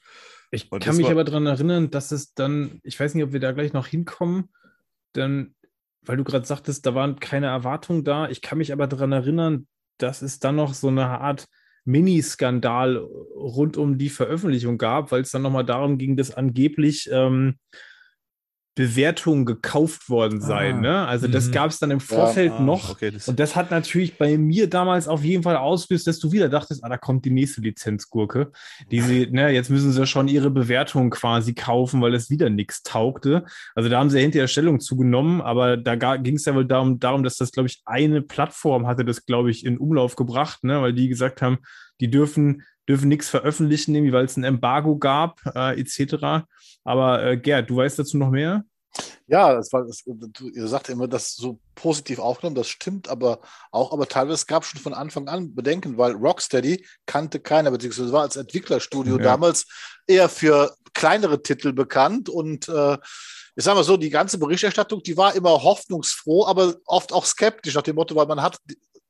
Ich 0.52 0.70
Und 0.70 0.84
kann 0.84 0.96
mich 0.96 1.06
war- 1.06 1.10
aber 1.10 1.24
daran 1.24 1.46
erinnern, 1.46 1.90
dass 1.90 2.12
es 2.12 2.34
dann, 2.34 2.78
ich 2.84 3.00
weiß 3.00 3.16
nicht, 3.16 3.24
ob 3.24 3.32
wir 3.32 3.40
da 3.40 3.50
gleich 3.50 3.72
noch 3.72 3.88
hinkommen, 3.88 4.50
dann, 5.12 5.56
weil 6.04 6.16
du 6.16 6.24
gerade 6.24 6.46
sagtest, 6.46 6.84
da 6.86 6.94
waren 6.94 7.20
keine 7.20 7.46
Erwartungen 7.46 8.04
da. 8.04 8.28
Ich 8.28 8.42
kann 8.42 8.58
mich 8.58 8.72
aber 8.72 8.86
daran 8.86 9.12
erinnern, 9.12 9.66
dass 9.98 10.22
es 10.22 10.38
dann 10.38 10.56
noch 10.56 10.74
so 10.74 10.88
eine 10.88 11.20
Art 11.20 11.46
Mini-Skandal 11.84 12.96
rund 12.96 13.76
um 13.76 13.98
die 13.98 14.08
Veröffentlichung 14.08 14.78
gab, 14.78 15.10
weil 15.12 15.22
es 15.22 15.30
dann 15.30 15.42
nochmal 15.42 15.64
darum 15.64 15.98
ging, 15.98 16.16
dass 16.16 16.34
angeblich 16.34 17.08
ähm, 17.12 17.58
Bewertungen 18.74 19.44
gekauft 19.44 20.08
worden 20.08 20.40
seien. 20.40 20.76
Ah, 20.76 20.80
Ne? 20.80 21.06
Also 21.06 21.28
das 21.28 21.48
mhm. 21.48 21.52
gab 21.52 21.70
es 21.70 21.78
dann 21.78 21.90
im 21.90 22.00
Vorfeld 22.00 22.52
Ah, 22.52 22.62
noch. 22.62 22.90
Okay, 22.90 23.10
das, 23.10 23.28
Und 23.28 23.38
das 23.38 23.54
hat 23.54 23.70
natürlich 23.70 24.16
bei 24.16 24.38
mir 24.38 24.68
damals 24.68 25.08
auf 25.08 25.22
jeden 25.22 25.42
Fall 25.42 25.56
ausgelöst, 25.56 26.06
dass 26.06 26.18
du 26.18 26.32
wieder 26.32 26.48
dachtest, 26.48 26.82
ah, 26.82 26.88
da 26.88 26.96
kommt 26.96 27.24
die 27.24 27.30
nächste 27.30 27.60
Lizenzgurke. 27.60 28.50
Die 28.90 29.00
sie, 29.00 29.26
ne, 29.30 29.50
jetzt 29.50 29.70
müssen 29.70 29.92
sie 29.92 30.06
schon 30.06 30.28
ihre 30.28 30.50
Bewertung 30.50 31.10
quasi 31.10 31.54
kaufen, 31.54 32.00
weil 32.00 32.14
es 32.14 32.30
wieder 32.30 32.48
nichts 32.50 32.82
taugte. 32.82 33.44
Also 33.74 33.88
da 33.88 33.98
haben 33.98 34.10
sie 34.10 34.20
hinterher 34.20 34.48
Stellung 34.48 34.80
zugenommen, 34.80 35.40
aber 35.40 35.76
da 35.76 36.16
ging 36.16 36.36
es 36.36 36.44
ja 36.46 36.54
wohl 36.54 36.66
darum, 36.66 36.98
darum, 36.98 37.22
dass 37.22 37.36
das, 37.36 37.52
glaube 37.52 37.68
ich, 37.68 37.82
eine 37.84 38.22
Plattform 38.22 38.86
hatte 38.86 39.04
das, 39.04 39.26
glaube 39.26 39.50
ich, 39.50 39.64
in 39.66 39.78
Umlauf 39.78 40.16
gebracht, 40.16 40.64
ne, 40.64 40.80
weil 40.80 40.94
die 40.94 41.08
gesagt 41.08 41.42
haben, 41.42 41.58
die 42.00 42.10
dürfen, 42.10 42.62
dürfen 42.88 43.08
nichts 43.08 43.28
veröffentlichen, 43.28 43.94
irgendwie, 43.94 44.12
weil 44.12 44.24
es 44.24 44.36
ein 44.36 44.44
Embargo 44.44 44.96
gab, 44.96 45.40
äh, 45.54 45.78
etc. 45.80 46.46
Aber 46.84 47.22
äh, 47.24 47.36
Gerd, 47.36 47.70
du 47.70 47.76
weißt 47.76 47.98
dazu 47.98 48.16
noch 48.16 48.30
mehr? 48.30 48.64
Ja, 49.26 49.54
das 49.54 49.72
war, 49.72 49.86
das, 49.86 50.02
du, 50.04 50.50
ihr 50.50 50.68
sagt 50.68 50.90
immer, 50.90 51.08
das 51.08 51.34
so 51.34 51.58
positiv 51.74 52.18
aufgenommen, 52.18 52.56
das 52.56 52.68
stimmt 52.68 53.08
aber 53.08 53.40
auch, 53.70 53.92
aber 53.92 54.06
teilweise 54.06 54.44
gab 54.44 54.64
es 54.64 54.68
schon 54.68 54.80
von 54.80 54.92
Anfang 54.92 55.28
an 55.28 55.54
Bedenken, 55.54 55.96
weil 55.96 56.12
Rocksteady 56.12 56.86
kannte 57.06 57.40
keiner, 57.40 57.70
beziehungsweise 57.70 58.12
war 58.12 58.22
als 58.22 58.36
Entwicklerstudio 58.36 59.16
Ja. 59.16 59.22
damals 59.22 59.66
eher 60.06 60.28
für 60.28 60.76
kleinere 60.92 61.42
Titel 61.42 61.72
bekannt 61.72 62.28
und 62.28 62.68
äh, 62.68 62.98
ich 63.54 63.64
sage 63.64 63.76
mal 63.76 63.84
so, 63.84 63.96
die 63.96 64.10
ganze 64.10 64.38
Berichterstattung, 64.38 65.02
die 65.02 65.16
war 65.16 65.34
immer 65.34 65.62
hoffnungsfroh, 65.62 66.46
aber 66.46 66.74
oft 66.86 67.12
auch 67.12 67.24
skeptisch 67.24 67.74
nach 67.74 67.82
dem 67.82 67.96
Motto, 67.96 68.14
weil 68.14 68.26
man 68.26 68.42
hat 68.42 68.58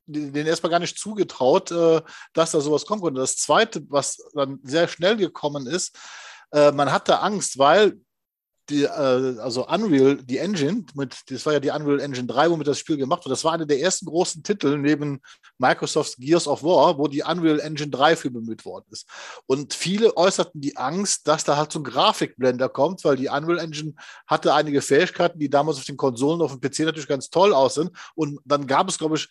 denen 0.06 0.46
erstmal 0.46 0.70
gar 0.70 0.80
nicht 0.80 0.98
zugetraut, 0.98 1.70
äh, 1.70 2.02
dass 2.32 2.52
da 2.52 2.60
sowas 2.60 2.86
kommen 2.86 3.02
konnte. 3.02 3.20
Das 3.20 3.36
Zweite, 3.36 3.82
was 3.88 4.18
dann 4.34 4.60
sehr 4.62 4.88
schnell 4.88 5.16
gekommen 5.16 5.66
ist, 5.66 5.96
äh, 6.52 6.72
man 6.72 6.92
hatte 6.92 7.20
Angst, 7.20 7.58
weil 7.58 7.98
die, 8.70 8.84
äh, 8.84 9.38
also 9.38 9.66
Unreal, 9.66 10.16
die 10.16 10.38
Engine, 10.38 10.84
mit, 10.94 11.16
das 11.28 11.44
war 11.46 11.52
ja 11.52 11.60
die 11.60 11.70
Unreal 11.70 12.00
Engine 12.00 12.26
3, 12.26 12.50
womit 12.50 12.66
das 12.66 12.78
Spiel 12.78 12.96
gemacht 12.96 13.24
wurde. 13.24 13.32
Das 13.32 13.44
war 13.44 13.52
einer 13.52 13.66
der 13.66 13.80
ersten 13.80 14.06
großen 14.06 14.42
Titel 14.42 14.78
neben 14.78 15.20
Microsofts 15.58 16.16
Gears 16.16 16.46
of 16.46 16.62
War, 16.62 16.98
wo 16.98 17.08
die 17.08 17.22
Unreal 17.22 17.60
Engine 17.60 17.90
3 17.90 18.16
für 18.16 18.30
bemüht 18.30 18.64
worden 18.64 18.86
ist. 18.90 19.08
Und 19.46 19.74
viele 19.74 20.16
äußerten 20.16 20.60
die 20.60 20.76
Angst, 20.76 21.26
dass 21.26 21.44
da 21.44 21.56
halt 21.56 21.72
so 21.72 21.80
ein 21.80 21.84
Grafikblender 21.84 22.68
kommt, 22.68 23.04
weil 23.04 23.16
die 23.16 23.28
Unreal 23.28 23.58
Engine 23.58 23.94
hatte 24.26 24.54
einige 24.54 24.80
Fähigkeiten, 24.80 25.38
die 25.38 25.50
damals 25.50 25.78
auf 25.78 25.84
den 25.84 25.96
Konsolen, 25.96 26.40
auf 26.40 26.56
dem 26.56 26.60
PC 26.60 26.80
natürlich 26.80 27.08
ganz 27.08 27.30
toll 27.30 27.52
aussehen. 27.52 27.90
Und 28.14 28.40
dann 28.44 28.66
gab 28.66 28.88
es, 28.88 28.98
glaube 28.98 29.16
ich, 29.16 29.28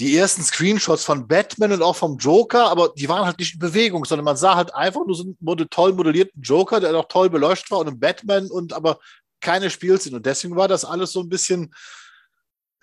die 0.00 0.16
ersten 0.16 0.42
Screenshots 0.42 1.04
von 1.04 1.28
Batman 1.28 1.72
und 1.72 1.82
auch 1.82 1.96
vom 1.96 2.16
Joker, 2.16 2.68
aber 2.70 2.92
die 2.96 3.08
waren 3.08 3.26
halt 3.26 3.38
nicht 3.38 3.54
in 3.54 3.60
Bewegung, 3.60 4.04
sondern 4.04 4.24
man 4.24 4.36
sah 4.36 4.56
halt 4.56 4.74
einfach 4.74 5.04
nur 5.06 5.14
so 5.14 5.24
einen 5.24 5.70
toll 5.70 5.92
modellierten 5.92 6.40
Joker, 6.42 6.80
der 6.80 6.92
noch 6.92 7.08
toll 7.08 7.30
beleuchtet 7.30 7.70
war 7.70 7.78
und 7.78 7.88
einen 7.88 8.00
Batman 8.00 8.50
und 8.50 8.72
aber 8.72 8.98
keine 9.40 9.70
Spielszene. 9.70 10.16
Und 10.16 10.26
deswegen 10.26 10.56
war 10.56 10.68
das 10.68 10.84
alles 10.84 11.12
so 11.12 11.20
ein 11.20 11.28
bisschen, 11.28 11.74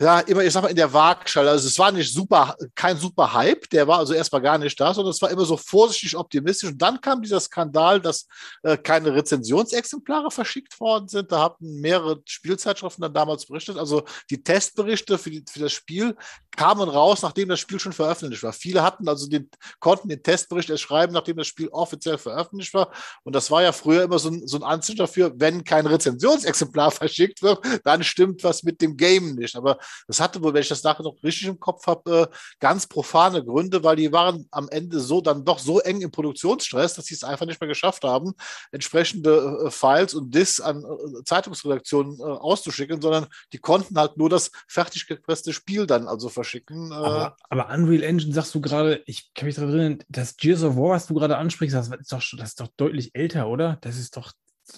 ja, 0.02 0.22
immer, 0.22 0.44
ich 0.44 0.54
sag 0.54 0.64
mal, 0.64 0.70
in 0.70 0.78
der 0.78 0.94
Waagschale. 0.94 1.50
Also 1.50 1.68
es 1.68 1.78
war 1.78 1.92
nicht 1.92 2.14
super, 2.14 2.56
kein 2.74 2.98
super 2.98 3.34
Hype, 3.34 3.70
der 3.70 3.86
war 3.86 4.00
also 4.00 4.14
erstmal 4.14 4.42
gar 4.42 4.58
nicht 4.58 4.80
da, 4.80 4.94
sondern 4.94 5.12
es 5.12 5.22
war 5.22 5.30
immer 5.30 5.44
so 5.44 5.58
vorsichtig 5.58 6.16
optimistisch. 6.16 6.70
Und 6.70 6.82
dann 6.82 7.02
kam 7.02 7.22
dieser 7.22 7.42
Skandal, 7.42 8.00
dass 8.00 8.26
äh, 8.64 8.78
keine 8.78 9.14
Rezensionsexemplare 9.14 10.32
verschickt 10.32 10.80
worden 10.80 11.10
sind. 11.10 11.32
Da 11.34 11.44
hatten 11.44 11.82
mehrere 11.82 12.22
Spielzeitschriften 12.24 13.02
dann 13.02 13.14
damals 13.14 13.46
berichtet. 13.46 13.78
Also 13.78 14.04
die 14.30 14.42
Testberichte 14.42 15.18
für, 15.18 15.32
die, 15.32 15.44
für 15.50 15.60
das 15.60 15.74
Spiel 15.74 16.16
kamen 16.56 16.90
raus, 16.90 17.22
nachdem 17.22 17.50
das 17.50 17.60
Spiel 17.60 17.80
schon 17.80 17.94
veröffentlicht 17.94 18.44
war. 18.44 18.54
Viele 18.54 18.84
hatten 18.84 19.08
also 19.08 19.28
den, 19.28 19.50
konnten 19.80 20.10
den 20.10 20.24
Testbericht 20.24 20.70
erst 20.70 20.84
schreiben, 20.84 21.14
nachdem 21.14 21.38
das 21.38 21.48
Spiel 21.48 21.68
offiziell 21.70 22.18
veröffentlicht 22.18 22.74
war. 22.74 22.92
Und 23.24 23.36
das 23.36 23.52
war 23.52 23.64
ja 23.64 23.72
früher 23.72 24.04
immer 24.04 24.20
so 24.20 24.30
ein, 24.30 24.48
so 24.48 24.58
ein 24.58 24.64
Anzeichen 24.64 24.98
dafür, 24.98 25.34
wenn 25.36 25.64
kein 25.64 25.88
Rezensionsexemplar 25.88 26.92
verschickt 26.92 27.42
wird, 27.42 27.60
dann 27.84 28.04
stimmt 28.04 28.44
was 28.44 28.64
mit 28.64 28.82
dem 28.82 28.98
Game 28.98 29.36
nicht. 29.36 29.56
Aber 29.56 29.78
Das 30.08 30.20
hatte 30.20 30.42
wohl, 30.42 30.54
wenn 30.54 30.62
ich 30.62 30.70
das 30.70 30.84
nachher 30.84 31.04
noch 31.04 31.16
richtig 31.24 31.48
im 31.48 31.60
Kopf 31.60 31.86
habe, 31.88 32.30
äh, 32.32 32.36
ganz 32.60 32.88
profane 32.88 33.44
Gründe, 33.44 33.84
weil 33.84 33.96
die 33.96 34.12
waren 34.12 34.48
am 34.52 34.70
Ende 34.70 35.00
so 35.00 35.22
dann 35.22 35.46
doch 35.46 35.60
so 35.60 35.80
eng 35.80 36.02
im 36.02 36.12
Produktionsstress, 36.12 36.96
dass 36.96 37.06
sie 37.06 37.14
es 37.14 37.24
einfach 37.24 37.46
nicht 37.46 37.60
mehr 37.62 37.68
geschafft 37.68 38.04
haben, 38.04 38.34
entsprechende 38.72 39.66
äh, 39.66 39.72
Files 39.72 40.14
und 40.14 40.34
Dis 40.34 40.60
an 40.60 40.84
äh, 40.84 41.24
Zeitungsredaktionen 41.24 42.20
äh, 42.20 42.24
auszuschicken, 42.24 43.02
sondern 43.02 43.28
die 43.54 43.60
konnten 43.60 43.98
halt 43.98 44.18
nur 44.18 44.30
das 44.30 44.52
fertig 44.68 45.08
gepresste 45.08 45.54
Spiel 45.54 45.88
dann 45.88 46.08
also 46.08 46.30
verschicken. 46.30 46.92
Äh. 46.92 46.96
Aber, 46.96 47.38
aber 47.50 47.70
Unreal 47.70 48.04
Engine 48.04 48.34
sagst 48.34 48.54
du 48.56 48.62
gerade, 48.62 49.02
ich 49.06 49.34
kann 49.34 49.46
mich 49.46 49.56
daran 49.56 49.70
erinnern, 49.72 50.04
das 50.10 50.38
Gears 50.38 50.64
of 50.64 50.76
War, 50.76 50.92
was 50.92 51.08
du 51.08 51.14
gerade 51.14 51.38
ansprichst, 51.38 51.76
das 51.76 51.90
ist, 51.90 52.12
doch, 52.12 52.24
das 52.38 52.50
ist 52.50 52.60
doch 52.60 52.70
deutlich 52.78 53.16
älter, 53.16 53.48
oder? 53.48 53.78
Das 53.82 53.98
ist 53.98 54.18
doch 54.18 54.34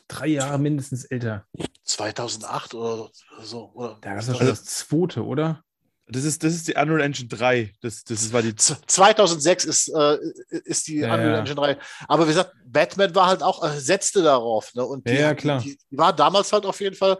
drei 0.07 0.27
Jahre 0.27 0.59
mindestens 0.59 1.05
älter. 1.05 1.45
2008 1.91 2.73
oder 2.73 3.09
so. 3.41 3.71
Oder 3.73 3.97
Da 4.01 4.11
gab 4.13 4.19
es 4.19 4.37
schon 4.37 4.47
das 4.47 4.63
zweite, 4.65 5.23
oder? 5.25 5.63
Das 6.07 6.25
ist, 6.25 6.43
das 6.43 6.53
ist 6.53 6.67
die 6.67 6.73
Unreal 6.75 7.01
Engine 7.01 7.29
3. 7.29 7.73
Das, 7.81 8.03
das 8.03 8.33
war 8.33 8.41
die. 8.41 8.53
2006 8.55 9.63
ist, 9.65 9.87
äh, 9.89 10.17
ist 10.49 10.87
die 10.87 10.97
Ja, 10.97 11.13
Unreal 11.13 11.31
ja. 11.31 11.39
Engine 11.39 11.55
3. 11.55 11.77
Aber 12.07 12.25
wie 12.25 12.31
gesagt, 12.31 12.53
Batman 12.65 13.15
war 13.15 13.27
halt 13.27 13.41
auch, 13.43 13.63
äh, 13.63 13.79
setzte 13.79 14.21
darauf. 14.21 14.73
Ne? 14.73 14.85
Und 14.85 15.07
die, 15.07 15.13
Ja, 15.13 15.33
klar. 15.33 15.61
Die, 15.61 15.77
die 15.89 15.97
war 15.97 16.13
damals 16.13 16.51
halt 16.51 16.65
auf 16.65 16.81
jeden 16.81 16.95
Fall, 16.95 17.17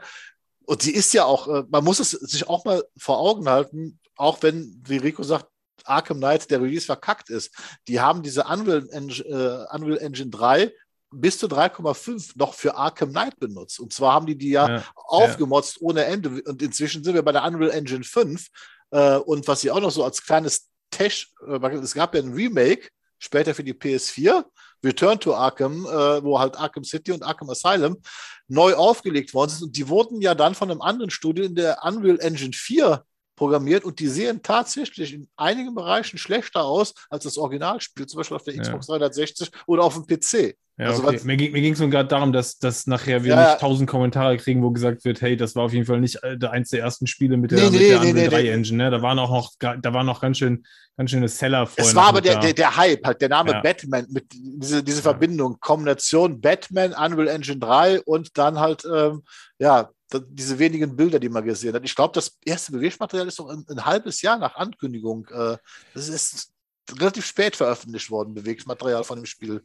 und 0.65 0.83
die 0.83 0.93
ist 0.93 1.13
ja 1.13 1.23
auch, 1.25 1.47
äh, 1.47 1.63
man 1.69 1.83
muss 1.83 1.99
es 1.99 2.11
sich 2.11 2.47
auch 2.49 2.65
mal 2.65 2.83
vor 2.97 3.17
Augen 3.19 3.47
halten, 3.47 3.99
auch 4.15 4.41
wenn, 4.41 4.81
wie 4.85 4.97
Rico 4.97 5.23
sagt, 5.23 5.47
Arkham 5.85 6.17
Knight, 6.17 6.51
der 6.51 6.61
Release 6.61 6.85
verkackt 6.85 7.29
ist. 7.29 7.51
Die 7.87 7.99
haben 7.99 8.21
diese 8.21 8.43
Unreal 8.43 8.87
Engine, 8.91 9.27
äh, 9.27 9.75
Unreal 9.75 9.97
Engine 9.99 10.29
3 10.29 10.71
bis 11.11 11.37
zu 11.37 11.47
3,5 11.47 12.33
noch 12.35 12.53
für 12.53 12.75
Arkham 12.75 13.11
Knight 13.11 13.39
benutzt. 13.39 13.79
Und 13.79 13.93
zwar 13.93 14.13
haben 14.13 14.25
die 14.25 14.37
die 14.37 14.51
ja, 14.51 14.77
Ja, 14.77 14.85
aufgemotzt 14.95 15.81
ohne 15.81 16.05
Ende. 16.05 16.41
Und 16.43 16.61
inzwischen 16.61 17.03
sind 17.03 17.13
wir 17.13 17.23
bei 17.23 17.31
der 17.31 17.43
Unreal 17.43 17.71
Engine 17.71 18.03
5. 18.03 18.47
Äh, 18.91 19.17
und 19.17 19.47
was 19.47 19.61
sie 19.61 19.71
auch 19.71 19.81
noch 19.81 19.91
so 19.91 20.03
als 20.03 20.23
kleines 20.23 20.69
Tech, 20.89 21.27
äh, 21.47 21.75
es 21.75 21.93
gab 21.93 22.15
ja 22.15 22.21
ein 22.21 22.33
Remake 22.33 22.89
später 23.19 23.53
für 23.53 23.63
die 23.63 23.73
PS4, 23.73 24.43
Return 24.83 25.19
to 25.19 25.35
Arkham, 25.35 25.85
äh, 25.85 26.23
wo 26.23 26.39
halt 26.39 26.57
Arkham 26.57 26.83
City 26.83 27.11
und 27.11 27.23
Arkham 27.23 27.49
Asylum 27.49 28.01
neu 28.47 28.73
aufgelegt 28.73 29.33
worden 29.33 29.51
sind. 29.51 29.67
Und 29.67 29.77
die 29.77 29.87
wurden 29.87 30.21
ja 30.21 30.33
dann 30.33 30.55
von 30.55 30.71
einem 30.71 30.81
anderen 30.81 31.11
Studio 31.11 31.45
in 31.45 31.55
der 31.55 31.83
Unreal 31.83 32.19
Engine 32.19 32.53
4 32.53 33.03
programmiert 33.41 33.83
und 33.85 33.99
die 33.99 34.07
sehen 34.07 34.41
tatsächlich 34.43 35.15
in 35.15 35.27
einigen 35.35 35.73
Bereichen 35.73 36.19
schlechter 36.19 36.63
aus 36.63 36.93
als 37.09 37.23
das 37.23 37.39
Originalspiel, 37.39 38.05
zum 38.05 38.19
Beispiel 38.19 38.37
auf 38.37 38.43
der 38.43 38.53
Ja. 38.53 38.61
Xbox 38.61 38.85
360 38.85 39.49
oder 39.65 39.83
auf 39.83 39.95
dem 39.95 40.05
PC. 40.05 40.55
Ja, 40.77 40.87
Also 40.89 41.03
okay. 41.03 41.19
Mir, 41.23 41.37
ging- 41.37 41.51
mir 41.51 41.61
ging 41.61 41.73
es 41.73 41.79
nur 41.79 41.89
gerade 41.89 42.07
darum, 42.07 42.31
dass, 42.31 42.59
dass 42.59 42.85
nachher 42.85 43.23
wir 43.23 43.33
Ja, 43.33 43.49
nicht 43.49 43.61
tausend 43.61 43.89
Kommentare 43.89 44.37
kriegen, 44.37 44.61
wo 44.61 44.69
gesagt 44.69 45.03
wird, 45.05 45.21
hey, 45.21 45.35
das 45.35 45.55
war 45.55 45.63
auf 45.63 45.73
jeden 45.73 45.87
Fall 45.87 45.99
nicht 45.99 46.23
äh, 46.23 46.37
der 46.37 46.51
eins 46.51 46.69
der 46.69 46.81
ersten 46.81 47.07
Spiele 47.07 47.35
mit 47.35 47.49
der, 47.49 47.57
Nee, 47.57 47.69
mit 47.71 47.73
nee, 47.81 47.89
der 47.89 47.99
nee, 48.01 48.09
Unreal 48.11 48.23
nee, 48.25 48.29
3 48.29 48.41
nee. 48.43 48.49
Engine. 48.51 48.77
Ne? 48.83 48.91
Da 48.91 49.01
waren 49.01 49.17
auch 49.17 49.31
noch, 49.31 49.51
da 49.59 49.93
waren 49.93 50.05
noch 50.05 50.21
ganz 50.21 50.37
schön, 50.37 50.63
ganz 50.97 51.09
schöne 51.09 51.27
Seller 51.27 51.65
vorher. 51.65 51.89
Es 51.89 51.95
war 51.95 52.05
aber 52.09 52.21
der, 52.21 52.37
der, 52.39 52.53
der 52.53 52.77
Hype, 52.77 53.03
halt 53.03 53.21
der 53.21 53.29
Name 53.29 53.53
Ja. 53.53 53.61
Batman, 53.61 54.05
mit 54.11 54.25
diese, 54.33 54.83
diese 54.83 55.01
Verbindung, 55.01 55.57
Kombination 55.59 56.39
Batman, 56.39 56.93
Unreal 56.93 57.27
Engine 57.27 57.57
3 57.57 58.01
und 58.01 58.37
dann 58.37 58.59
halt, 58.59 58.85
ähm, 58.85 59.23
ja, 59.57 59.89
diese 60.19 60.59
wenigen 60.59 60.95
Bilder, 60.95 61.19
die 61.19 61.29
man 61.29 61.45
gesehen 61.45 61.73
hat. 61.73 61.83
Ich 61.85 61.95
glaube, 61.95 62.13
das 62.13 62.37
erste 62.45 62.71
Bewegungsmaterial 62.71 63.27
ist 63.27 63.39
noch 63.39 63.49
ein, 63.49 63.65
ein 63.69 63.85
halbes 63.85 64.21
Jahr 64.21 64.37
nach 64.37 64.55
Ankündigung. 64.55 65.27
Äh, 65.27 65.57
das 65.93 66.09
ist 66.09 66.53
relativ 66.91 67.25
spät 67.25 67.55
veröffentlicht 67.55 68.09
worden, 68.09 68.33
Bewegungsmaterial 68.33 69.03
von 69.03 69.17
dem 69.17 69.25
Spiel. 69.25 69.63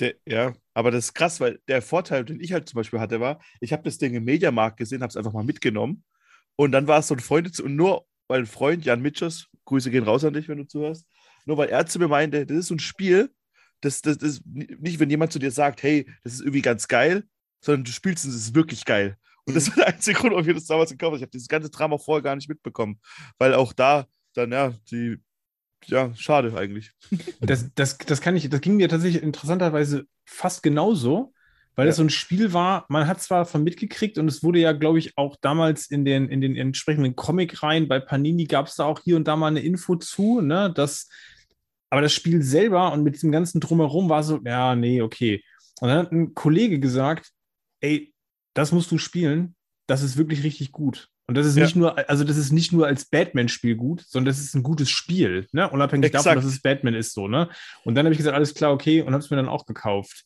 Der, 0.00 0.14
ja, 0.24 0.54
aber 0.74 0.90
das 0.90 1.06
ist 1.06 1.14
krass, 1.14 1.40
weil 1.40 1.60
der 1.66 1.82
Vorteil, 1.82 2.24
den 2.24 2.40
ich 2.40 2.52
halt 2.52 2.68
zum 2.68 2.76
Beispiel 2.76 3.00
hatte, 3.00 3.20
war, 3.20 3.40
ich 3.60 3.72
habe 3.72 3.82
das 3.82 3.98
Ding 3.98 4.14
im 4.14 4.24
Mediamarkt 4.24 4.76
gesehen, 4.76 5.02
habe 5.02 5.10
es 5.10 5.16
einfach 5.16 5.32
mal 5.32 5.44
mitgenommen 5.44 6.04
und 6.56 6.72
dann 6.72 6.86
war 6.86 7.00
es 7.00 7.08
so 7.08 7.14
ein 7.14 7.20
Freund, 7.20 7.58
und 7.60 7.74
nur 7.74 8.06
weil 8.28 8.40
ein 8.40 8.46
Freund, 8.46 8.84
Jan 8.84 9.02
Mitschers, 9.02 9.48
Grüße 9.64 9.90
gehen 9.90 10.04
raus 10.04 10.24
an 10.24 10.34
dich, 10.34 10.48
wenn 10.48 10.58
du 10.58 10.66
zuhörst, 10.66 11.06
nur 11.46 11.56
weil 11.56 11.68
er 11.68 11.86
zu 11.86 11.98
mir 11.98 12.08
meinte, 12.08 12.46
das 12.46 12.58
ist 12.58 12.66
so 12.68 12.74
ein 12.74 12.78
Spiel, 12.78 13.30
das, 13.80 14.02
das, 14.02 14.18
das 14.18 14.40
nicht, 14.44 15.00
wenn 15.00 15.10
jemand 15.10 15.32
zu 15.32 15.38
dir 15.38 15.50
sagt, 15.50 15.82
hey, 15.82 16.06
das 16.22 16.34
ist 16.34 16.40
irgendwie 16.40 16.62
ganz 16.62 16.86
geil, 16.86 17.24
sondern 17.60 17.84
du 17.84 17.90
spielst 17.90 18.24
es, 18.24 18.34
es 18.34 18.42
ist 18.42 18.54
wirklich 18.54 18.84
geil. 18.84 19.16
Und 19.48 19.54
das 19.56 19.68
war 19.68 19.76
der 19.76 19.88
einzige 19.88 20.18
Grund, 20.18 20.32
warum 20.32 20.48
ich 20.48 20.54
das 20.54 20.66
damals 20.66 20.90
gekauft 20.90 21.08
habe. 21.10 21.16
Ich 21.16 21.22
habe 21.22 21.30
dieses 21.30 21.48
ganze 21.48 21.70
Drama 21.70 21.98
vorher 21.98 22.22
gar 22.22 22.36
nicht 22.36 22.48
mitbekommen, 22.48 23.00
weil 23.38 23.54
auch 23.54 23.72
da 23.72 24.06
dann, 24.34 24.52
ja, 24.52 24.72
die, 24.90 25.16
ja, 25.86 26.14
schade 26.14 26.56
eigentlich. 26.56 26.92
Das, 27.40 27.72
das, 27.74 27.98
das 27.98 28.20
kann 28.20 28.36
ich, 28.36 28.48
das 28.48 28.60
ging 28.60 28.76
mir 28.76 28.88
tatsächlich 28.88 29.22
interessanterweise 29.22 30.04
fast 30.26 30.62
genauso, 30.62 31.32
weil 31.76 31.86
Ja. 31.86 31.90
es 31.90 31.96
so 31.96 32.02
ein 32.02 32.10
Spiel 32.10 32.52
war, 32.52 32.84
man 32.88 33.06
hat 33.06 33.22
zwar 33.22 33.46
von 33.46 33.64
mitgekriegt 33.64 34.18
und 34.18 34.28
es 34.28 34.42
wurde 34.42 34.58
ja, 34.58 34.72
glaube 34.72 34.98
ich, 34.98 35.16
auch 35.16 35.36
damals 35.40 35.90
in 35.90 36.04
den, 36.04 36.28
in 36.28 36.40
den 36.40 36.56
entsprechenden 36.56 37.16
Comic-Reihen 37.16 37.88
bei 37.88 38.00
Panini 38.00 38.44
gab 38.44 38.66
es 38.66 38.74
da 38.76 38.84
auch 38.84 39.00
hier 39.02 39.16
und 39.16 39.26
da 39.28 39.36
mal 39.36 39.46
eine 39.46 39.60
Info 39.60 39.96
zu, 39.96 40.40
ne, 40.40 40.72
dass, 40.74 41.08
aber 41.90 42.02
das 42.02 42.12
Spiel 42.12 42.42
selber 42.42 42.92
und 42.92 43.02
mit 43.04 43.14
diesem 43.14 43.32
ganzen 43.32 43.60
Drumherum 43.60 44.08
war 44.08 44.22
so, 44.22 44.40
ja, 44.44 44.74
nee, 44.74 45.00
okay. 45.02 45.42
Und 45.80 45.88
dann 45.88 45.98
hat 45.98 46.12
ein 46.12 46.34
Kollege 46.34 46.80
gesagt, 46.80 47.30
ey, 47.80 48.12
das 48.58 48.72
musst 48.72 48.90
du 48.90 48.98
spielen, 48.98 49.54
das 49.86 50.02
ist 50.02 50.16
wirklich 50.16 50.42
richtig 50.42 50.72
gut. 50.72 51.08
Und 51.28 51.36
das 51.36 51.46
ist 51.46 51.56
Ja. 51.56 51.64
nicht 51.64 51.76
nur, 51.76 51.96
also 52.08 52.24
das 52.24 52.36
ist 52.36 52.50
nicht 52.52 52.72
nur 52.72 52.86
als 52.86 53.04
Batman-Spiel 53.04 53.76
gut, 53.76 54.04
sondern 54.08 54.32
das 54.32 54.40
ist 54.42 54.54
ein 54.54 54.62
gutes 54.62 54.90
Spiel, 54.90 55.46
ne? 55.52 55.70
Unabhängig 55.70 56.10
davon, 56.10 56.32
Exakt. 56.32 56.44
dass 56.44 56.52
es 56.52 56.60
Batman 56.60 56.94
ist, 56.94 57.12
so, 57.14 57.28
ne? 57.28 57.48
Und 57.84 57.94
dann 57.94 58.04
habe 58.04 58.12
ich 58.12 58.18
gesagt, 58.18 58.34
alles 58.34 58.54
klar, 58.54 58.72
okay, 58.72 59.02
und 59.02 59.12
habe 59.12 59.22
es 59.22 59.30
mir 59.30 59.36
dann 59.36 59.48
auch 59.48 59.64
gekauft. 59.64 60.24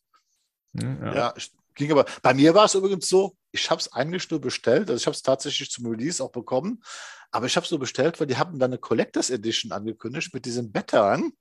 Ja, 0.74 1.14
Ja, 1.14 1.34
ging 1.74 1.90
aber. 1.92 2.06
Bei 2.22 2.32
mir 2.32 2.54
war 2.54 2.64
es 2.64 2.74
übrigens 2.74 3.08
so, 3.08 3.36
ich 3.50 3.70
habe 3.70 3.80
es 3.80 3.92
eigentlich 3.92 4.30
nur 4.30 4.40
bestellt, 4.40 4.88
also 4.88 4.94
ich 4.94 5.06
habe 5.06 5.14
es 5.14 5.22
tatsächlich 5.22 5.70
zum 5.70 5.86
Release 5.86 6.22
auch 6.24 6.32
bekommen, 6.32 6.82
aber 7.30 7.46
ich 7.46 7.56
habe 7.56 7.64
es 7.64 7.70
nur 7.70 7.80
bestellt, 7.80 8.18
weil 8.18 8.26
die 8.28 8.36
haben 8.36 8.58
dann 8.58 8.70
eine 8.70 8.78
Collectors 8.78 9.28
Edition 9.28 9.72
angekündigt 9.72 10.32
mit 10.32 10.44
diesem 10.46 10.72
Veteran. 10.74 11.32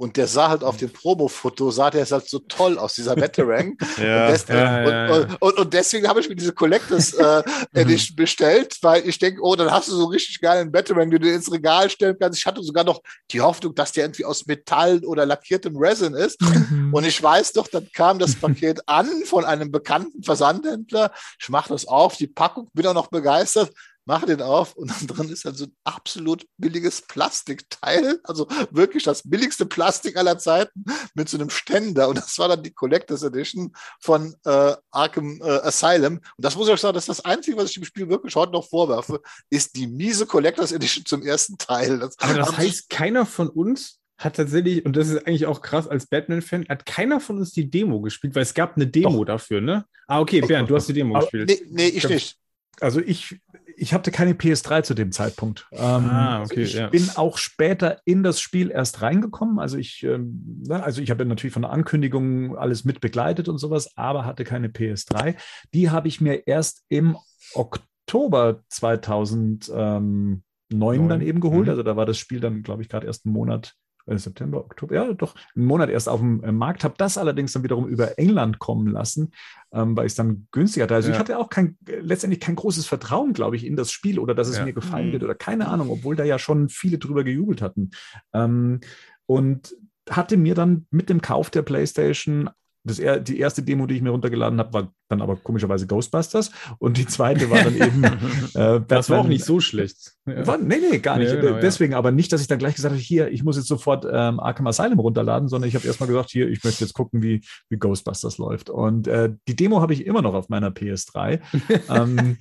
Und 0.00 0.16
der 0.16 0.26
sah 0.26 0.48
halt 0.48 0.64
auf 0.64 0.78
dem 0.78 0.90
Promo-Foto, 0.90 1.70
sah 1.70 1.90
der 1.90 2.06
halt 2.06 2.26
so 2.26 2.38
toll 2.38 2.78
aus, 2.78 2.94
dieser 2.94 3.16
Veteran. 3.16 3.76
Ja, 4.00 4.26
und, 4.26 4.32
des 4.32 4.48
ja, 4.48 4.88
ja. 4.88 5.14
Und, 5.14 5.42
und, 5.42 5.58
und 5.58 5.74
deswegen 5.74 6.08
habe 6.08 6.20
ich 6.20 6.28
mir 6.28 6.36
diese 6.36 6.52
Collectors 6.52 7.12
äh, 7.12 7.42
Edition 7.74 8.16
bestellt, 8.16 8.78
weil 8.80 9.06
ich 9.06 9.18
denke, 9.18 9.42
oh, 9.42 9.54
dann 9.56 9.70
hast 9.70 9.88
du 9.88 9.92
so 9.92 10.06
richtig 10.06 10.40
geilen 10.40 10.72
Veteran, 10.72 11.10
den 11.10 11.20
du 11.20 11.30
ins 11.30 11.52
Regal 11.52 11.90
stellen 11.90 12.16
kannst. 12.18 12.38
Ich 12.38 12.46
hatte 12.46 12.62
sogar 12.62 12.84
noch 12.84 13.02
die 13.30 13.42
Hoffnung, 13.42 13.74
dass 13.74 13.92
der 13.92 14.04
irgendwie 14.04 14.24
aus 14.24 14.46
Metall 14.46 15.04
oder 15.04 15.26
lackiertem 15.26 15.76
Resin 15.76 16.14
ist. 16.14 16.40
Mhm. 16.40 16.94
Und 16.94 17.04
ich 17.04 17.22
weiß 17.22 17.52
doch, 17.52 17.68
dann 17.68 17.86
kam 17.92 18.18
das 18.18 18.34
Paket 18.36 18.80
an 18.86 19.06
von 19.26 19.44
einem 19.44 19.70
bekannten 19.70 20.22
Versandhändler. 20.22 21.12
Ich 21.38 21.50
mache 21.50 21.68
das 21.68 21.86
auf, 21.86 22.16
die 22.16 22.26
Packung, 22.26 22.70
bin 22.72 22.86
auch 22.86 22.94
noch 22.94 23.08
begeistert, 23.08 23.70
mache 24.10 24.26
den 24.26 24.42
auf 24.42 24.74
und 24.74 24.90
dann 24.90 25.06
drin 25.06 25.28
ist 25.28 25.44
dann 25.44 25.54
so 25.54 25.66
ein 25.66 25.76
absolut 25.84 26.44
billiges 26.58 27.02
Plastikteil, 27.02 28.18
also 28.24 28.48
wirklich 28.72 29.04
das 29.04 29.22
billigste 29.22 29.66
Plastik 29.66 30.16
aller 30.16 30.36
Zeiten 30.36 30.84
mit 31.14 31.28
so 31.28 31.38
einem 31.38 31.48
Ständer. 31.48 32.08
Und 32.08 32.18
das 32.18 32.36
war 32.38 32.48
dann 32.48 32.62
die 32.62 32.72
Collectors 32.72 33.22
Edition 33.22 33.72
von 34.00 34.34
äh, 34.44 34.74
Arkham 34.90 35.40
äh, 35.42 35.48
Asylum. 35.62 36.14
Und 36.16 36.22
das 36.38 36.56
muss 36.56 36.66
ich 36.66 36.74
euch 36.74 36.80
sagen, 36.80 36.94
das 36.94 37.04
ist 37.04 37.18
das 37.20 37.24
Einzige, 37.24 37.56
was 37.56 37.66
ich 37.70 37.74
dem 37.74 37.84
Spiel 37.84 38.08
wirklich 38.08 38.34
heute 38.34 38.50
noch 38.52 38.68
vorwerfe, 38.68 39.22
ist 39.48 39.76
die 39.76 39.86
miese 39.86 40.26
Collectors 40.26 40.72
Edition 40.72 41.06
zum 41.06 41.22
ersten 41.22 41.56
Teil. 41.56 42.00
Das, 42.00 42.18
Aber 42.18 42.34
das 42.34 42.56
heißt, 42.56 42.90
keiner 42.90 43.24
von 43.26 43.48
uns 43.48 43.98
hat 44.18 44.36
tatsächlich, 44.36 44.84
und 44.84 44.96
das 44.96 45.08
ist 45.08 45.24
eigentlich 45.26 45.46
auch 45.46 45.62
krass 45.62 45.86
als 45.86 46.06
Batman-Fan, 46.06 46.66
hat 46.68 46.84
keiner 46.84 47.20
von 47.20 47.38
uns 47.38 47.52
die 47.52 47.70
Demo 47.70 48.00
gespielt, 48.00 48.34
weil 48.34 48.42
es 48.42 48.54
gab 48.54 48.74
eine 48.76 48.86
Demo 48.88 49.24
dafür, 49.24 49.60
ne? 49.60 49.86
Ah, 50.08 50.20
okay, 50.20 50.40
Doch, 50.40 50.48
Bernd, 50.48 50.68
du 50.68 50.74
doch, 50.74 50.80
hast 50.80 50.88
die 50.88 50.94
Demo 50.94 51.14
Aber- 51.14 51.24
gespielt. 51.24 51.48
Nee, 51.48 51.62
nee, 51.70 51.88
ich 51.88 52.00
glaub, 52.00 52.12
nicht. 52.12 52.36
Also 52.80 53.00
ich, 53.00 53.38
ich 53.80 53.94
hatte 53.94 54.10
keine 54.10 54.34
PS3 54.34 54.82
zu 54.82 54.92
dem 54.94 55.10
Zeitpunkt. 55.10 55.66
Ähm, 55.72 55.80
Ah, 55.80 56.42
okay, 56.42 56.62
ich 56.62 56.74
ja. 56.74 56.88
bin 56.88 57.08
auch 57.16 57.38
später 57.38 58.00
in 58.04 58.22
das 58.22 58.38
Spiel 58.38 58.70
erst 58.70 59.00
reingekommen. 59.00 59.58
Also 59.58 59.78
ich, 59.78 60.02
ähm, 60.02 60.62
ne, 60.68 60.84
also 60.84 61.00
ich 61.00 61.10
habe 61.10 61.24
natürlich 61.24 61.54
von 61.54 61.62
der 61.62 61.70
Ankündigung 61.70 62.58
alles 62.58 62.84
mit 62.84 63.00
begleitet 63.00 63.48
und 63.48 63.56
sowas, 63.56 63.96
aber 63.96 64.26
hatte 64.26 64.44
keine 64.44 64.68
PS3. 64.68 65.34
Die 65.72 65.88
habe 65.88 66.08
ich 66.08 66.20
mir 66.20 66.46
erst 66.46 66.84
im 66.90 67.16
Oktober 67.54 68.62
2009 68.68 69.68
dann 69.68 70.42
Neun. 70.70 71.20
eben 71.22 71.40
geholt. 71.40 71.64
Mhm. 71.64 71.70
Also 71.70 71.82
da 71.82 71.96
war 71.96 72.04
das 72.04 72.18
Spiel 72.18 72.40
dann, 72.40 72.62
glaube 72.62 72.82
ich, 72.82 72.90
gerade 72.90 73.06
erst 73.06 73.24
einen 73.24 73.32
Monat 73.32 73.76
September, 74.06 74.58
Oktober, 74.58 74.94
ja, 74.94 75.12
doch, 75.12 75.34
einen 75.54 75.66
Monat 75.66 75.90
erst 75.90 76.08
auf 76.08 76.20
dem 76.20 76.42
äh, 76.42 76.52
Markt, 76.52 76.84
habe 76.84 76.94
das 76.98 77.18
allerdings 77.18 77.52
dann 77.52 77.62
wiederum 77.62 77.86
über 77.86 78.18
England 78.18 78.58
kommen 78.58 78.88
lassen, 78.88 79.32
ähm, 79.72 79.96
weil 79.96 80.06
ich 80.06 80.12
es 80.12 80.16
dann 80.16 80.46
günstiger 80.50 80.84
hatte. 80.84 80.94
Also 80.96 81.08
Ja. 81.08 81.14
ich 81.14 81.20
hatte 81.20 81.38
auch 81.38 81.48
kein, 81.48 81.76
äh, 81.86 82.00
letztendlich 82.00 82.40
kein 82.40 82.56
großes 82.56 82.86
Vertrauen, 82.86 83.32
glaube 83.32 83.56
ich, 83.56 83.64
in 83.64 83.76
das 83.76 83.92
Spiel 83.92 84.18
oder 84.18 84.34
dass 84.34 84.48
es 84.48 84.58
Ja. 84.58 84.64
mir 84.64 84.72
gefallen 84.72 85.08
Mhm. 85.08 85.12
wird 85.12 85.22
oder 85.24 85.34
keine 85.34 85.68
Ahnung, 85.68 85.90
obwohl 85.90 86.16
da 86.16 86.24
ja 86.24 86.38
schon 86.38 86.68
viele 86.68 86.98
drüber 86.98 87.24
gejubelt 87.24 87.62
hatten. 87.62 87.90
Ähm, 88.32 88.80
und 89.26 89.74
hatte 90.08 90.36
mir 90.36 90.54
dann 90.56 90.86
mit 90.90 91.08
dem 91.08 91.20
Kauf 91.20 91.50
der 91.50 91.62
PlayStation 91.62 92.50
das, 92.84 92.98
er- 92.98 93.20
die 93.20 93.38
erste 93.38 93.62
Demo, 93.62 93.86
die 93.86 93.96
ich 93.96 94.02
mir 94.02 94.10
runtergeladen 94.10 94.58
habe, 94.58 94.72
war 94.72 94.92
dann 95.08 95.20
aber 95.20 95.36
komischerweise 95.36 95.86
Ghostbusters 95.86 96.50
und 96.78 96.96
die 96.96 97.06
zweite 97.06 97.50
war 97.50 97.62
dann 97.62 97.76
eben 97.76 98.04
äh, 98.54 98.80
das 98.86 99.10
war 99.10 99.20
auch 99.20 99.26
nicht 99.26 99.44
so 99.44 99.60
schlecht. 99.60 100.12
Ja. 100.26 100.46
war, 100.46 100.58
nee, 100.58 100.76
nee, 100.90 100.98
gar 100.98 101.18
nicht. 101.18 101.30
Ja, 101.32 101.40
genau, 101.40 101.54
ja. 101.54 101.60
Deswegen 101.60 101.94
aber 101.94 102.10
nicht, 102.10 102.32
dass 102.32 102.40
ich 102.40 102.46
dann 102.46 102.58
gleich 102.58 102.74
gesagt 102.74 102.92
habe, 102.94 103.02
hier, 103.02 103.28
ich 103.30 103.42
muss 103.42 103.56
jetzt 103.56 103.68
sofort 103.68 104.06
ähm, 104.10 104.40
Arkham 104.40 104.66
Asylum 104.66 104.98
runterladen, 105.00 105.48
sondern 105.48 105.68
ich 105.68 105.74
habe 105.74 105.86
erstmal 105.86 106.08
gesagt, 106.08 106.30
hier, 106.30 106.48
ich 106.48 106.64
möchte 106.64 106.84
jetzt 106.84 106.94
gucken, 106.94 107.22
wie, 107.22 107.42
wie 107.68 107.76
Ghostbusters 107.76 108.38
läuft. 108.38 108.70
Und 108.70 109.08
äh, 109.08 109.32
die 109.48 109.56
Demo 109.56 109.80
habe 109.80 109.92
ich 109.92 110.06
immer 110.06 110.22
noch 110.22 110.34
auf 110.34 110.48
meiner 110.48 110.70
PS3. 110.70 111.40
ähm, 111.90 112.38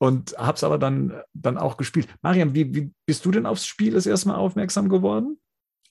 und 0.00 0.36
habe 0.38 0.54
es 0.54 0.64
aber 0.64 0.78
dann, 0.78 1.20
dann 1.34 1.58
auch 1.58 1.76
gespielt. 1.76 2.08
Mariam, 2.22 2.54
wie, 2.54 2.74
wie 2.74 2.92
bist 3.06 3.24
du 3.24 3.32
denn 3.32 3.46
aufs 3.46 3.66
Spiel 3.66 3.92
das 3.92 4.06
erste 4.06 4.28
Mal 4.28 4.36
aufmerksam 4.36 4.88
geworden? 4.88 5.38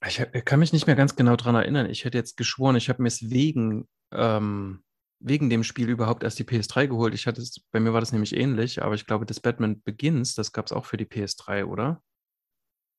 Ich 0.05 0.21
kann 0.45 0.60
mich 0.60 0.73
nicht 0.73 0.86
mehr 0.88 0.95
ganz 0.95 1.15
genau 1.15 1.36
daran 1.36 1.55
erinnern. 1.55 1.89
Ich 1.89 2.05
hätte 2.05 2.17
jetzt 2.17 2.38
geschworen, 2.38 2.75
ich 2.75 2.88
habe 2.89 3.01
mir 3.01 3.07
es 3.07 3.29
wegen, 3.31 3.88
ähm, 4.13 4.83
wegen 5.19 5.49
dem 5.49 5.63
Spiel 5.63 5.89
überhaupt 5.89 6.23
erst 6.23 6.38
die 6.38 6.43
PS3 6.43 6.88
geholt. 6.88 7.15
Ich 7.15 7.25
hatte 7.25 7.41
es, 7.41 7.62
bei 7.71 7.79
mir 7.79 7.93
war 7.93 7.99
das 7.99 8.12
nämlich 8.12 8.36
ähnlich, 8.36 8.83
aber 8.83 8.93
ich 8.93 9.07
glaube, 9.07 9.25
das 9.25 9.39
Batman 9.39 9.81
Begins, 9.81 10.36
das 10.36 10.51
gab 10.51 10.67
es 10.67 10.71
auch 10.71 10.86
für 10.86 10.97
die 10.97 11.05
PS3, 11.05 11.65
oder? 11.65 12.03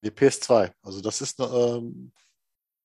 Die 0.05 0.11
PS2. 0.11 0.73
Also 0.83 1.01
das 1.01 1.21
ist 1.21 1.39
ähm, 1.39 2.13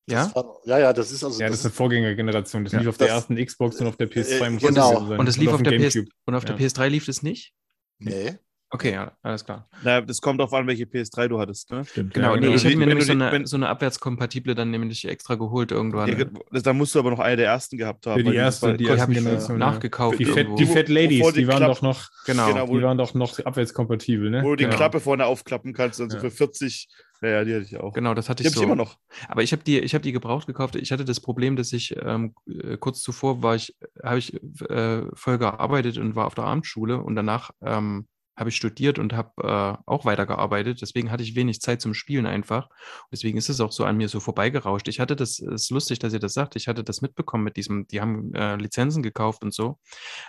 Ja? 0.08 0.24
das 0.26 0.34
war, 0.36 0.60
ja, 0.64 0.78
ja, 0.78 0.92
das 0.92 1.10
ist 1.10 1.24
also 1.24 1.40
Ja, 1.40 1.48
das 1.48 1.58
ist 1.60 1.64
eine 1.66 1.74
Vorgängergeneration. 1.74 2.62
Das 2.64 2.72
Ja, 2.72 2.78
lief 2.80 2.88
auf 2.88 2.98
der 2.98 3.08
das- 3.08 3.16
ersten 3.16 3.36
Xbox 3.44 3.80
und 3.80 3.88
auf 3.88 3.96
der 3.96 4.08
PS2 4.08 4.46
Äh, 4.46 4.50
muss 4.50 4.62
genau. 4.62 4.92
das 5.00 5.08
sein. 5.08 5.18
Und 5.18 5.26
das 5.26 5.36
lief 5.36 5.48
auf, 5.50 5.60
dem 5.62 5.64
der 5.64 5.78
PS 5.88 5.94
Gamecube. 5.94 6.14
und 6.26 6.34
auf 6.36 6.44
der 6.44 6.54
Ja. 6.56 6.60
PS3 6.66 6.88
lief 6.88 7.06
das 7.06 7.22
nicht? 7.22 7.52
nee. 7.98 8.38
Okay, 8.74 8.92
ja, 8.92 9.12
alles 9.22 9.44
klar. 9.44 9.68
Na, 9.84 10.00
das 10.00 10.20
kommt 10.20 10.40
darauf 10.40 10.52
an, 10.52 10.66
welche 10.66 10.82
PS3 10.84 11.28
du 11.28 11.38
hattest. 11.38 11.70
Ne? 11.70 11.84
Stimmt. 11.84 12.12
Genau, 12.12 12.30
ja, 12.34 12.40
nee, 12.40 12.46
genau. 12.46 12.54
ich 12.56 12.64
habe 12.64 12.72
Wenn 12.72 12.78
mir 12.80 12.84
du 12.86 12.88
nämlich 12.88 13.06
so 13.06 13.12
die- 13.14 13.22
eine, 13.22 13.30
wenn- 13.32 13.46
so 13.46 13.56
eine 13.56 13.68
abwärtskompatible 13.68 14.56
dann 14.56 14.72
nämlich 14.72 15.06
extra 15.06 15.36
geholt 15.36 15.70
irgendwann. 15.70 16.08
Ja, 16.18 16.24
das, 16.50 16.64
da 16.64 16.72
musst 16.72 16.92
du 16.94 16.98
aber 16.98 17.10
noch 17.12 17.20
eine 17.20 17.36
der 17.36 17.46
ersten 17.46 17.76
gehabt 17.78 18.04
haben. 18.08 18.24
Für 18.24 18.30
die 18.32 18.36
erste, 18.36 18.76
die 18.76 18.86
erste 18.86 19.12
Generation. 19.12 19.56
Die 19.56 19.60
nachgekauft. 19.60 20.18
Die, 20.18 20.24
Fat, 20.24 20.46
die 20.58 20.66
Fat 20.66 20.88
Ladies, 20.88 21.24
die 21.28 21.40
die 21.42 21.46
waren 21.46 21.58
Klapp- 21.58 21.70
doch 21.74 21.82
noch, 21.82 22.08
Genau, 22.26 22.52
die 22.66 22.68
wo, 22.68 22.82
waren 22.82 22.98
doch 22.98 23.14
noch 23.14 23.38
abwärtskompatibel, 23.38 24.28
ne? 24.30 24.42
wo 24.42 24.50
du 24.50 24.56
die 24.56 24.64
Genau. 24.64 24.76
Klappe 24.76 24.98
vorne 24.98 25.26
aufklappen 25.26 25.72
kannst, 25.72 26.00
also 26.00 26.16
Ja. 26.16 26.20
für 26.20 26.30
40. 26.32 26.88
Ja, 27.22 27.28
ja, 27.28 27.44
die 27.44 27.54
hatte 27.54 27.64
ich 27.64 27.76
auch. 27.78 27.92
Genau, 27.94 28.12
das 28.12 28.28
hatte 28.28 28.42
Die 28.42 28.48
ich 28.48 28.54
habe 28.54 28.56
so. 28.56 28.62
ich 28.62 28.66
immer 28.66 28.74
noch. 28.76 28.98
Aber 29.28 29.42
ich 29.44 29.52
habe 29.52 29.62
die, 29.62 29.78
ich 29.78 29.94
habe 29.94 30.02
die 30.02 30.10
gebraucht 30.12 30.46
gekauft. 30.48 30.74
Ich 30.74 30.90
hatte 30.90 31.04
das 31.04 31.20
Problem, 31.20 31.54
dass 31.56 31.72
ich 31.72 31.94
ähm, 32.04 32.34
äh, 32.48 32.76
kurz 32.76 33.00
zuvor 33.02 33.40
war 33.42 33.54
ich, 33.54 33.74
habe 34.02 34.18
ich 34.18 34.34
äh, 34.68 35.02
voll 35.14 35.38
gearbeitet 35.38 35.96
und 35.98 36.16
war 36.16 36.26
auf 36.26 36.34
der 36.34 36.44
Abendschule 36.44 36.98
und 36.98 37.14
danach 37.14 37.52
ähm, 37.62 38.08
habe 38.36 38.50
ich 38.50 38.56
studiert 38.56 38.98
und 38.98 39.12
habe 39.12 39.32
äh, 39.42 39.82
auch 39.86 40.04
weitergearbeitet. 40.04 40.82
Deswegen 40.82 41.10
hatte 41.10 41.22
ich 41.22 41.36
wenig 41.36 41.60
Zeit 41.60 41.80
zum 41.80 41.94
Spielen 41.94 42.26
einfach. 42.26 42.68
Deswegen 43.12 43.38
ist 43.38 43.48
es 43.48 43.60
auch 43.60 43.72
so 43.72 43.84
an 43.84 43.96
mir 43.96 44.08
so 44.08 44.20
vorbeigerauscht. 44.20 44.88
Ich 44.88 45.00
hatte 45.00 45.14
das, 45.16 45.38
ist 45.38 45.70
lustig, 45.70 46.00
dass 46.00 46.12
ihr 46.12 46.18
das 46.18 46.34
sagt. 46.34 46.56
Ich 46.56 46.66
hatte 46.66 46.82
das 46.82 47.00
mitbekommen 47.00 47.44
mit 47.44 47.56
diesem, 47.56 47.86
die 47.86 48.00
haben 48.00 48.34
äh, 48.34 48.56
Lizenzen 48.56 49.02
gekauft 49.02 49.44
und 49.44 49.54
so. 49.54 49.78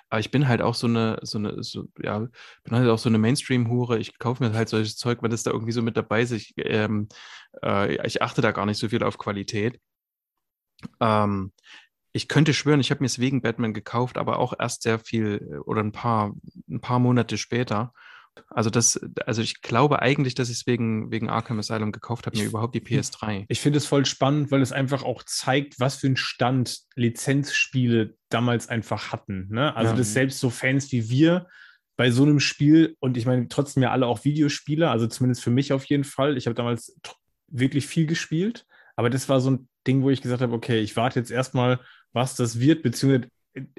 Aber 0.09 0.19
ich 0.19 0.31
bin 0.31 0.47
halt 0.47 0.61
auch 0.61 0.75
so 0.75 0.87
eine, 0.87 1.19
so 1.23 1.37
eine, 1.37 1.63
so, 1.63 1.85
ja, 2.01 2.19
bin 2.19 2.75
halt 2.75 2.89
auch 2.89 2.99
so 2.99 3.09
eine 3.09 3.17
Mainstream-Hure. 3.17 3.97
Ich 3.97 4.19
kaufe 4.19 4.43
mir 4.43 4.53
halt 4.53 4.69
solches 4.69 4.97
Zeug, 4.97 5.21
weil 5.21 5.29
das 5.29 5.43
da 5.43 5.51
irgendwie 5.51 5.71
so 5.73 5.81
mit 5.81 5.97
dabei 5.97 6.21
ist. 6.21 6.31
Ich, 6.31 6.53
ähm, 6.57 7.07
äh, 7.63 8.05
ich 8.05 8.21
achte 8.21 8.41
da 8.41 8.51
gar 8.51 8.65
nicht 8.65 8.77
so 8.77 8.89
viel 8.89 9.03
auf 9.03 9.17
Qualität. 9.17 9.79
Ähm, 10.99 11.51
ich 12.15 12.29
könnte 12.29 12.53
schwören, 12.53 12.79
ich 12.79 12.91
habe 12.91 13.01
mir 13.01 13.07
es 13.07 13.19
wegen 13.19 13.41
Batman 13.41 13.73
gekauft, 13.73 14.17
aber 14.17 14.39
auch 14.39 14.53
erst 14.57 14.83
sehr 14.83 14.99
viel 14.99 15.45
äh, 15.51 15.57
oder 15.57 15.81
ein 15.83 15.91
paar, 15.91 16.33
ein 16.69 16.79
paar 16.79 16.99
Monate 16.99 17.37
später. 17.37 17.91
Also 18.49 18.69
das, 18.69 18.99
also 19.25 19.41
ich 19.41 19.61
glaube 19.61 20.01
eigentlich, 20.01 20.33
dass 20.33 20.49
ich 20.49 20.59
es 20.59 20.67
wegen, 20.67 21.11
wegen 21.11 21.29
Arkham 21.29 21.59
Asylum 21.59 21.91
gekauft 21.91 22.25
habe, 22.25 22.37
mir 22.37 22.45
überhaupt 22.45 22.73
die 22.73 22.81
PS3. 22.81 23.45
Ich 23.49 23.59
finde 23.59 23.77
es 23.77 23.85
voll 23.85 24.05
spannend, 24.05 24.49
weil 24.49 24.61
es 24.61 24.71
einfach 24.71 25.03
auch 25.03 25.23
zeigt, 25.23 25.79
was 25.79 25.97
für 25.97 26.07
einen 26.07 26.15
Stand 26.17 26.79
Lizenzspiele 26.95 28.15
damals 28.29 28.69
einfach 28.69 29.11
hatten. 29.11 29.47
Ne? 29.51 29.75
Also, 29.75 29.91
Ja. 29.91 29.97
dass 29.97 30.13
selbst 30.13 30.39
so 30.39 30.49
Fans 30.49 30.91
wie 30.93 31.09
wir 31.09 31.47
bei 31.97 32.11
so 32.11 32.23
einem 32.23 32.39
Spiel, 32.39 32.95
und 32.99 33.17
ich 33.17 33.25
meine, 33.25 33.49
trotzdem 33.49 33.83
ja 33.83 33.91
alle 33.91 34.07
auch 34.07 34.23
Videospieler, 34.23 34.91
also 34.91 35.07
zumindest 35.07 35.43
für 35.43 35.51
mich 35.51 35.73
auf 35.73 35.85
jeden 35.85 36.03
Fall. 36.05 36.37
Ich 36.37 36.45
habe 36.45 36.55
damals 36.55 36.97
wirklich 37.47 37.87
viel 37.87 38.05
gespielt, 38.05 38.65
aber 38.95 39.09
das 39.09 39.27
war 39.27 39.39
so 39.41 39.51
ein 39.51 39.69
Ding, 39.87 40.01
wo 40.01 40.09
ich 40.09 40.21
gesagt 40.21 40.41
habe, 40.41 40.53
okay, 40.53 40.79
ich 40.79 40.95
warte 40.95 41.19
jetzt 41.19 41.31
erstmal, 41.31 41.79
was 42.15 42.35
das 42.35 42.59
wird, 42.59 42.81
beziehungsweise 42.81 43.29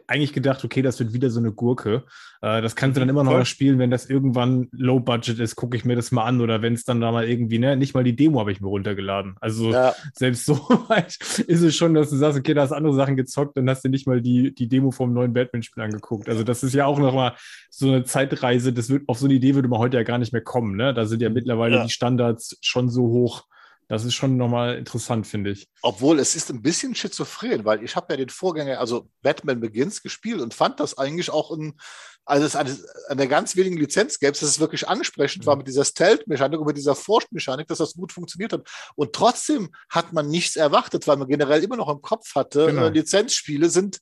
eigentlich 0.07 0.33
gedacht, 0.33 0.65
okay, 0.65 0.81
das 0.81 0.99
wird 1.01 1.13
wieder 1.13 1.29
so 1.29 1.39
eine 1.39 1.53
Gurke. 1.53 2.05
Äh, 2.41 2.63
das 2.63 2.77
kannst 2.77 2.97
du 2.97 3.01
dann 3.01 3.11
immer 3.11 3.25
noch 3.25 3.45
spielen, 3.45 3.79
wenn 3.79 3.91
das 3.91 4.09
irgendwann 4.09 4.69
Low 4.73 5.01
Budget 5.01 5.39
ist, 5.39 5.55
gucke 5.57 5.77
ich 5.77 5.85
mir 5.85 5.97
das 5.97 6.13
mal 6.13 6.25
an 6.25 6.41
oder 6.41 6.63
wenn 6.63 6.73
es 6.73 6.85
dann 6.85 7.01
da 7.01 7.13
mal 7.13 7.29
irgendwie, 7.29 7.59
ne, 7.59 7.77
nicht 7.77 7.93
mal 7.93 8.03
die 8.05 8.17
Demo 8.17 8.41
habe 8.41 8.53
ich 8.53 8.61
mir 8.63 8.69
runtergeladen. 8.69 9.37
Also 9.41 9.73
Ja, 9.73 9.95
selbst 10.15 10.47
so 10.47 10.55
weit 10.89 11.19
ist 11.47 11.61
es 11.61 11.77
schon, 11.77 11.93
dass 11.93 12.09
du 12.09 12.17
sagst, 12.17 12.39
okay, 12.39 12.55
da 12.55 12.63
hast 12.63 12.73
andere 12.73 12.95
Sachen 12.95 13.17
gezockt, 13.17 13.57
dann 13.59 13.69
hast 13.69 13.85
du 13.85 13.91
nicht 13.91 14.07
mal 14.07 14.23
die, 14.23 14.55
die 14.55 14.69
Demo 14.69 14.93
vom 14.93 15.13
neuen 15.13 15.35
Batman-Spiel 15.35 15.83
angeguckt. 15.83 16.29
Also 16.31 16.43
das 16.43 16.63
ist 16.63 16.75
ja 16.75 16.87
auch 16.87 16.99
nochmal 16.99 17.35
so 17.69 17.89
eine 17.89 18.05
Zeitreise, 18.05 18.73
das 18.73 18.89
wird, 18.89 19.07
auf 19.09 19.19
so 19.19 19.27
eine 19.27 19.35
Idee 19.35 19.55
würde 19.55 19.69
man 19.69 19.79
heute 19.79 19.99
ja 19.99 20.05
gar 20.05 20.17
nicht 20.19 20.33
mehr 20.33 20.43
kommen, 20.43 20.77
ne? 20.77 20.95
Da 20.95 21.05
sind 21.05 21.21
ja 21.21 21.29
mittlerweile 21.29 21.77
Ja. 21.77 21.85
die 21.85 21.91
Standards 21.91 22.57
schon 22.63 22.89
so 22.89 23.03
hoch. 23.09 23.45
Das 23.89 24.05
ist 24.05 24.15
schon 24.15 24.37
nochmal 24.37 24.77
interessant, 24.77 25.27
finde 25.27 25.51
ich. 25.51 25.69
obwohl 25.83 26.19
es 26.19 26.35
ist 26.35 26.51
ein 26.51 26.61
bisschen 26.63 26.95
schizophren, 26.95 27.65
weil 27.65 27.85
ich 27.85 27.95
habe 27.95 28.13
ja 28.13 28.17
den 28.17 28.29
Vorgänger, 28.31 28.81
also 28.81 29.09
Batman 29.23 29.61
Begins 29.61 30.03
gespielt 30.03 30.41
und 30.41 30.55
fand 30.55 30.81
das 30.81 30.99
eigentlich 30.99 31.31
auch 31.31 31.51
ein, 31.53 31.79
also 32.25 32.45
es 32.45 32.57
eine, 32.57 32.77
eine 33.09 33.29
ganz 33.29 33.55
wenigen 33.55 33.77
Lizenz 33.77 34.19
gäbe, 34.19 34.33
dass 34.33 34.43
es 34.43 34.59
wirklich 34.59 34.89
ansprechend 34.89 35.47
war 35.47 35.55
mit 35.55 35.69
dieser 35.69 35.85
Stealth-Mechanik 35.85 36.59
und 36.59 36.67
mit 36.67 36.77
dieser 36.77 36.97
Force-Mechanik, 36.97 37.69
dass 37.69 37.79
das 37.79 37.95
gut 37.95 38.11
funktioniert 38.13 38.53
hat. 38.53 38.67
Und 38.97 39.13
trotzdem 39.13 39.71
hat 39.89 40.13
man 40.13 40.29
nichts 40.29 40.57
erwartet, 40.57 41.07
weil 41.07 41.17
man 41.19 41.29
generell 41.29 41.63
immer 41.63 41.77
noch 41.77 41.89
im 41.89 42.03
Kopf 42.03 42.35
hatte, 42.35 42.67
Genau. 42.67 42.87
äh, 42.87 42.89
Lizenzspiele 42.89 43.71
sind 43.71 43.99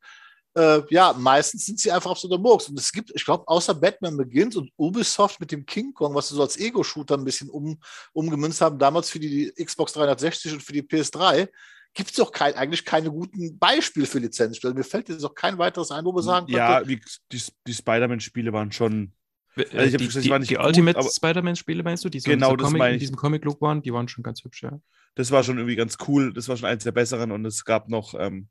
äh, 0.55 0.83
ja, 0.91 1.13
meistens 1.19 1.67
sind 1.67 1.81
sie 1.81 1.91
einfach 1.91 2.11
auf 2.11 2.19
so 2.19 2.29
der 2.29 2.39
Murks. 2.39 2.69
Und 2.69 2.79
es 2.79 2.93
gibt, 2.93 3.11
ich 3.15 3.25
glaube, 3.25 3.47
außer 3.49 3.75
Batman 3.75 4.17
Begins 4.17 4.57
und 4.57 4.71
Ubisoft 4.77 5.41
mit 5.41 5.51
dem 5.53 5.67
King 5.67 5.93
Kong, 5.93 6.15
was 6.15 6.29
sie 6.29 6.35
so 6.37 6.43
als 6.43 6.57
Ego-Shooter 6.59 7.17
ein 7.17 7.25
bisschen 7.25 7.51
um, 7.51 7.79
umgemünzt 8.13 8.61
haben, 8.61 8.79
damals 8.79 9.11
für 9.11 9.19
die 9.19 9.53
Xbox 9.53 9.93
360 9.95 10.53
und 10.55 10.63
für 10.63 10.73
die 10.73 10.83
PS3, 10.83 11.49
gibt 11.95 12.11
es 12.11 12.17
doch 12.17 12.33
kein, 12.33 12.55
eigentlich 12.55 12.85
keine 12.85 13.11
guten 13.11 13.59
Beispiele 13.59 14.07
für 14.07 14.19
Lizenzspiele. 14.19 14.75
Mir 14.75 14.85
fällt 14.85 15.09
jetzt 15.09 15.25
auch 15.25 15.35
kein 15.35 15.59
weiteres 15.59 15.91
ein, 15.91 16.05
wo 16.05 16.13
wir 16.15 16.23
sagen 16.23 16.47
Ja, 16.49 16.81
könnte, 16.81 16.97
die, 16.97 17.37
die, 17.39 17.43
die 17.67 17.75
Spider-Man-Spiele 17.75 18.53
waren 18.53 18.73
schon. 18.73 19.13
Äh, 19.57 19.65
Also 19.77 19.97
die 19.97 20.07
gesagt, 20.07 20.25
die 20.25 20.29
die, 20.29 20.31
waren 20.31 20.41
nicht 20.41 20.51
die 20.51 20.55
gut, 20.57 20.65
Ultimate 20.67 21.03
Spider-Man-Spiele 21.03 21.83
meinst 21.85 22.05
du? 22.05 22.09
Die 22.09 22.21
so 22.21 22.31
Genau, 22.31 22.53
in, 22.53 22.59
das 22.59 22.67
Comic, 22.67 22.79
meine 22.79 22.91
in 22.91 22.97
ich. 22.97 23.01
diesem 23.03 23.17
Comic-Look 23.17 23.61
waren, 23.61 23.83
die 23.83 23.93
waren 23.93 24.09
schon 24.09 24.25
ganz 24.25 24.43
hübsch, 24.45 24.63
ja. 24.63 24.81
Das 25.15 25.31
war 25.31 25.45
schon 25.45 25.59
irgendwie 25.59 25.77
ganz 25.77 25.97
cool. 26.09 26.33
Das 26.33 26.49
war 26.49 26.57
schon 26.57 26.69
eins 26.69 26.83
der 26.83 26.91
besseren. 26.93 27.31
Und 27.31 27.45
es 27.45 27.65
gab 27.65 27.89
noch, 27.89 28.15
ähm, 28.19 28.49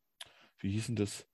wie 0.60 0.72
hießen 0.72 0.96
das? 0.96 1.26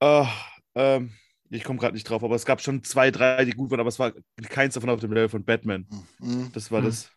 Ah, 0.00 0.28
ähm, 0.74 1.12
ich 1.50 1.64
komme 1.64 1.78
gerade 1.78 1.94
nicht 1.94 2.08
drauf, 2.08 2.22
aber 2.24 2.34
es 2.36 2.44
gab 2.46 2.60
schon 2.60 2.82
zwei, 2.84 3.10
drei, 3.10 3.44
die 3.44 3.52
gut 3.52 3.70
waren, 3.70 3.80
aber 3.80 3.88
es 3.88 3.98
war 3.98 4.12
keins 4.48 4.74
davon 4.74 4.90
auf 4.90 5.00
dem 5.00 5.12
Level 5.12 5.28
von 5.28 5.44
Batman. 5.44 5.86
hm, 6.20 6.50
Das 6.52 6.70
war 6.70 6.80
Hm. 6.80 6.86
das. 6.86 7.10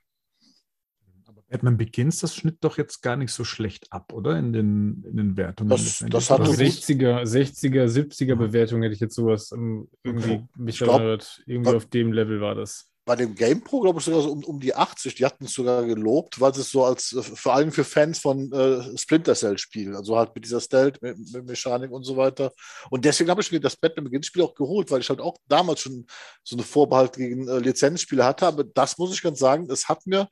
Aber 1.25 1.41
Batman 1.49 1.77
Begins, 1.77 2.19
das 2.19 2.35
schnitt 2.35 2.57
doch 2.61 2.77
jetzt 2.77 3.01
gar 3.01 3.15
nicht 3.15 3.31
so 3.31 3.43
schlecht 3.43 3.91
ab, 3.91 4.11
oder? 4.11 4.37
In 4.37 4.51
den, 4.53 5.03
in 5.09 5.17
den 5.17 5.37
Wertungen. 5.37 5.69
Das- 5.71 6.03
das 6.09 6.29
hat 6.29 6.39
Oder 6.41 6.47
eine 6.49 6.57
so. 6.57 6.63
gut- 6.63 6.71
60er, 6.73 7.25
60er, 7.25 7.87
70er 7.87 8.35
Bewertung 8.35 8.81
hätte 8.81 8.93
ich 8.95 8.99
jetzt 8.99 9.15
sowas 9.15 9.51
ähm, 9.51 9.87
irgendwie 10.03 10.33
Okay. 10.33 10.47
mich 10.57 10.81
erinnert. 10.81 11.41
Irgendwie 11.45 11.75
auf 11.75 11.85
dem 11.85 12.11
Level 12.11 12.41
war 12.41 12.55
das. 12.55 12.89
Bei 13.05 13.15
dem 13.17 13.35
GamePro, 13.35 13.81
glaube 13.81 13.99
ich, 13.99 14.05
sogar 14.05 14.21
so 14.21 14.31
um, 14.31 14.43
um 14.45 14.59
die 14.59 14.73
80. 14.73 15.15
Die 15.15 15.25
hatten 15.25 15.45
es 15.45 15.53
sogar 15.53 15.83
gelobt, 15.83 16.39
weil 16.39 16.51
es 16.51 16.69
so 16.69 16.85
als, 16.85 17.11
äh, 17.13 17.21
vor 17.21 17.53
allem 17.53 17.71
für 17.71 17.83
Fans 17.83 18.19
von 18.19 18.51
äh, 18.51 18.97
Splinter 18.97 19.35
Cell 19.35 19.57
spielen, 19.57 19.95
also 19.95 20.17
halt 20.17 20.33
mit 20.33 20.45
dieser 20.45 20.61
Stealth-Mechanik 20.61 21.91
und 21.91 22.03
so 22.03 22.15
weiter. 22.15 22.51
Und 22.89 23.03
deswegen 23.03 23.29
habe 23.29 23.41
ich 23.41 23.51
mir 23.51 23.59
das 23.59 23.75
Batman 23.75 24.05
Begins-Spiel 24.05 24.43
auch 24.43 24.55
geholt, 24.55 24.89
weil 24.89 25.01
ich 25.01 25.09
halt 25.09 25.19
auch 25.19 25.37
damals 25.47 25.81
schon 25.81 26.05
so 26.43 26.55
eine 26.55 26.63
Vorbehalt 26.63 27.13
gegen 27.17 27.47
äh, 27.47 27.59
Lizenzspiele 27.59 28.23
hatte. 28.23 28.47
Aber 28.47 28.63
das 28.63 28.97
muss 28.97 29.13
ich 29.13 29.21
ganz 29.21 29.39
sagen, 29.39 29.69
es 29.69 29.89
hat 29.89 30.05
mir 30.07 30.29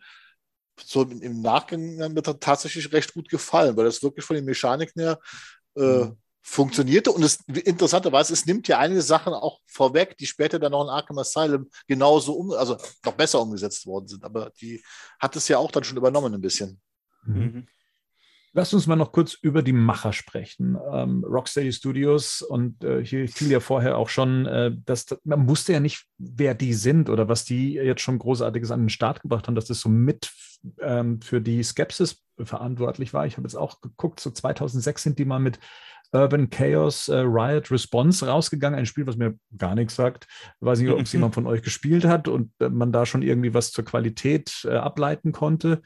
so 0.83 1.03
im, 1.03 1.41
Nachgang 1.41 2.15
tatsächlich 2.39 2.91
recht 2.93 3.13
gut 3.13 3.29
gefallen, 3.29 3.75
weil 3.75 3.85
das 3.85 4.01
wirklich 4.01 4.25
von 4.25 4.35
den 4.35 4.45
Mechaniken 4.45 5.01
her 5.01 5.19
äh, 5.75 6.07
funktionierte. 6.41 7.11
Und 7.11 7.23
es 7.23 7.39
interessanterweise, 7.47 8.33
es 8.33 8.45
nimmt 8.45 8.67
ja 8.67 8.79
einige 8.79 9.01
Sachen 9.01 9.33
auch 9.33 9.59
vorweg, 9.65 10.17
die 10.17 10.25
später 10.25 10.59
dann 10.59 10.71
noch 10.71 10.83
in 10.83 10.89
Arkham 10.89 11.17
Asylum 11.19 11.69
genauso 11.87 12.33
um, 12.33 12.51
also 12.51 12.77
noch 13.05 13.13
besser 13.13 13.41
umgesetzt 13.41 13.85
worden 13.85 14.07
sind. 14.07 14.23
Aber 14.23 14.51
die 14.59 14.83
hat 15.19 15.35
es 15.35 15.47
ja 15.47 15.57
auch 15.57 15.71
dann 15.71 15.83
schon 15.83 15.97
übernommen 15.97 16.33
ein 16.33 16.41
bisschen. 16.41 16.81
Mhm. 17.25 17.35
Mhm. 17.35 17.67
Lass 18.53 18.73
uns 18.73 18.85
mal 18.85 18.97
noch 18.97 19.13
kurz 19.13 19.33
über 19.33 19.61
die 19.61 19.71
Macher 19.71 20.11
sprechen. 20.11 20.77
Ähm, 20.91 21.23
Rocksteady 21.23 21.71
Studios 21.71 22.41
und 22.41 22.83
äh, 22.83 23.03
hier 23.05 23.29
fiel 23.29 23.49
ja 23.49 23.61
vorher 23.61 23.97
auch 23.97 24.09
schon, 24.09 24.45
äh, 24.45 24.75
dass 24.85 25.05
man 25.23 25.47
wusste 25.47 25.71
ja 25.71 25.79
nicht, 25.79 26.05
wer 26.17 26.53
die 26.53 26.73
sind 26.73 27.09
oder 27.09 27.29
was 27.29 27.45
die 27.45 27.75
jetzt 27.75 28.01
schon 28.01 28.19
Großartiges 28.19 28.71
an 28.71 28.81
den 28.81 28.89
Start 28.89 29.21
gebracht 29.21 29.47
haben, 29.47 29.55
dass 29.55 29.67
das 29.67 29.79
so 29.79 29.87
mit 29.87 30.31
ähm, 30.81 31.21
für 31.21 31.39
die 31.39 31.63
Skepsis 31.63 32.23
verantwortlich 32.43 33.13
war. 33.13 33.25
Ich 33.25 33.37
habe 33.37 33.47
jetzt 33.47 33.55
auch 33.55 33.79
geguckt, 33.79 34.19
so 34.19 34.31
2006 34.31 35.01
sind 35.01 35.19
die 35.19 35.25
mal 35.25 35.39
mit 35.39 35.59
Urban 36.13 36.49
Chaos 36.49 37.07
äh, 37.07 37.17
Riot 37.17 37.71
Response 37.71 38.27
rausgegangen, 38.27 38.77
ein 38.77 38.85
Spiel, 38.85 39.07
was 39.07 39.17
mir 39.17 39.37
gar 39.57 39.75
nichts 39.75 39.95
sagt. 39.95 40.27
Ich 40.59 40.65
weiß 40.65 40.79
nicht, 40.79 40.91
ob 40.91 40.99
es 40.99 41.11
jemand 41.13 41.33
von 41.33 41.47
euch 41.47 41.61
gespielt 41.61 42.05
hat 42.05 42.27
und 42.27 42.51
äh, 42.59 42.69
man 42.69 42.91
da 42.91 43.05
schon 43.05 43.21
irgendwie 43.21 43.53
was 43.53 43.71
zur 43.71 43.85
Qualität 43.85 44.65
äh, 44.65 44.75
ableiten 44.75 45.31
konnte. 45.31 45.81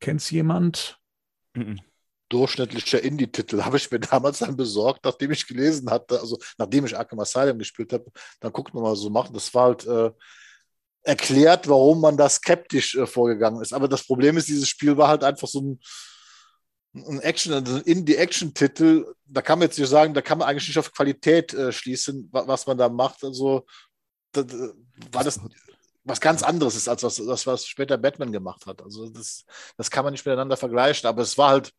Kennt 0.00 0.20
es 0.20 0.30
jemand? 0.30 0.98
Mhm. 1.54 1.80
Durchschnittlicher 2.28 3.02
Indie-Titel 3.02 3.62
habe 3.62 3.76
ich 3.76 3.90
mir 3.90 4.00
damals 4.00 4.38
dann 4.38 4.56
besorgt, 4.56 5.04
nachdem 5.04 5.32
ich 5.32 5.46
gelesen 5.46 5.90
hatte, 5.90 6.18
also 6.18 6.38
nachdem 6.56 6.86
ich 6.86 6.96
Arkham 6.96 7.20
Asylum 7.20 7.58
gespielt 7.58 7.92
habe, 7.92 8.10
dann 8.40 8.52
guckt 8.52 8.72
man 8.72 8.82
mal 8.82 8.96
so 8.96 9.10
machen. 9.10 9.34
Das 9.34 9.52
war 9.52 9.64
halt 9.64 9.86
äh, 9.86 10.10
erklärt, 11.02 11.68
warum 11.68 12.00
man 12.00 12.16
da 12.16 12.28
skeptisch 12.28 12.94
äh, 12.94 13.06
vorgegangen 13.06 13.60
ist. 13.60 13.74
Aber 13.74 13.86
das 13.86 14.06
Problem 14.06 14.38
ist, 14.38 14.48
dieses 14.48 14.68
Spiel 14.68 14.96
war 14.96 15.08
halt 15.08 15.24
einfach 15.24 15.48
so 15.48 15.60
ein, 15.60 15.80
ein 16.94 17.20
Action, 17.20 17.52
also 17.52 17.76
ein 17.76 17.82
Indie-Action-Titel. 17.82 19.14
Da 19.26 19.42
kann 19.42 19.58
man 19.58 19.68
jetzt 19.68 19.78
nicht 19.78 19.88
sagen, 19.88 20.14
da 20.14 20.20
kann 20.20 20.38
man 20.38 20.48
eigentlich 20.48 20.68
nicht 20.68 20.78
auf 20.78 20.92
Qualität 20.92 21.54
äh, 21.54 21.72
schließen, 21.72 22.28
wa 22.32 22.46
was 22.46 22.66
man 22.66 22.76
da 22.76 22.88
macht. 22.88 23.24
Also 23.24 23.64
da, 24.32 24.44
war 25.12 25.24
das 25.24 25.40
was 26.04 26.20
ganz 26.20 26.42
anderes 26.42 26.74
ist, 26.74 26.88
als 26.88 27.02
was, 27.02 27.16
das, 27.16 27.46
was 27.46 27.66
später 27.66 27.96
Batman 27.96 28.32
gemacht 28.32 28.66
hat. 28.66 28.82
Also 28.82 29.08
das, 29.08 29.44
das 29.76 29.90
kann 29.90 30.04
man 30.04 30.12
nicht 30.12 30.26
miteinander 30.26 30.56
vergleichen, 30.56 31.08
aber 31.08 31.22
es 31.22 31.38
war 31.38 31.50
halt 31.50 31.72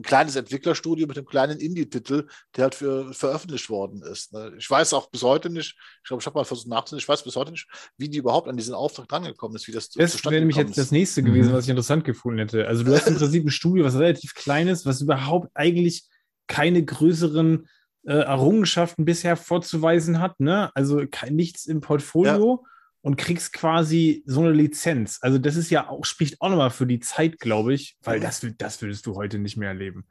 ein 0.00 0.02
kleines 0.02 0.36
Entwicklerstudio 0.36 1.06
mit 1.06 1.16
einem 1.16 1.26
kleinen 1.26 1.60
Indie-Titel, 1.60 2.26
der 2.56 2.64
halt 2.64 2.74
für, 2.74 3.12
veröffentlicht 3.12 3.68
worden 3.68 4.02
ist. 4.02 4.32
Ne? 4.32 4.52
Ich 4.58 4.68
weiß 4.68 4.94
auch 4.94 5.10
bis 5.10 5.22
heute 5.22 5.50
nicht, 5.50 5.76
ich 6.02 6.08
glaube, 6.08 6.22
ich 6.22 6.26
habe 6.26 6.38
mal 6.38 6.44
versucht 6.44 6.68
nachzudenken, 6.68 7.02
ich 7.02 7.08
weiß 7.08 7.22
bis 7.22 7.36
heute 7.36 7.52
nicht, 7.52 7.68
wie 7.98 8.08
die 8.08 8.18
überhaupt 8.18 8.48
an 8.48 8.56
diesen 8.56 8.74
Auftrag 8.74 9.08
drangekommen 9.08 9.56
ist, 9.56 9.68
wie 9.68 9.72
das 9.72 9.90
Das 9.90 10.24
wäre 10.24 10.34
nämlich 10.34 10.56
jetzt 10.56 10.78
das 10.78 10.90
nächste 10.90 11.22
gewesen, 11.22 11.52
mhm. 11.52 11.56
was 11.56 11.64
ich 11.64 11.70
interessant 11.70 12.04
gefunden 12.04 12.38
hätte. 12.38 12.66
Also 12.66 12.82
du 12.82 12.94
hast 12.94 13.06
im 13.06 13.14
Prinzip 13.18 13.44
ein 13.44 13.50
Studio, 13.50 13.84
was 13.84 13.96
relativ 13.96 14.34
klein 14.34 14.68
ist, 14.68 14.86
was 14.86 15.02
überhaupt 15.02 15.50
eigentlich 15.54 16.04
keine 16.46 16.82
größeren 16.82 17.68
äh, 18.06 18.12
Errungenschaften 18.12 19.04
bisher 19.04 19.36
vorzuweisen 19.36 20.20
hat, 20.20 20.40
ne? 20.40 20.70
Also 20.74 21.04
kein, 21.10 21.36
nichts 21.36 21.66
im 21.66 21.80
Portfolio. 21.80 22.62
Ja 22.62 22.70
und 23.02 23.16
kriegst 23.16 23.52
quasi 23.52 24.22
so 24.26 24.40
eine 24.40 24.52
Lizenz. 24.52 25.18
Also 25.22 25.38
das 25.38 25.56
ist 25.56 25.70
ja 25.70 25.88
auch, 25.88 26.04
spricht 26.04 26.40
auch 26.40 26.50
nochmal 26.50 26.70
für 26.70 26.86
die 26.86 27.00
Zeit, 27.00 27.38
glaube 27.38 27.74
ich, 27.74 27.96
weil 28.02 28.20
das, 28.20 28.46
das 28.58 28.82
würdest 28.82 29.06
du 29.06 29.14
heute 29.14 29.38
nicht 29.38 29.56
mehr 29.56 29.68
erleben. 29.68 30.04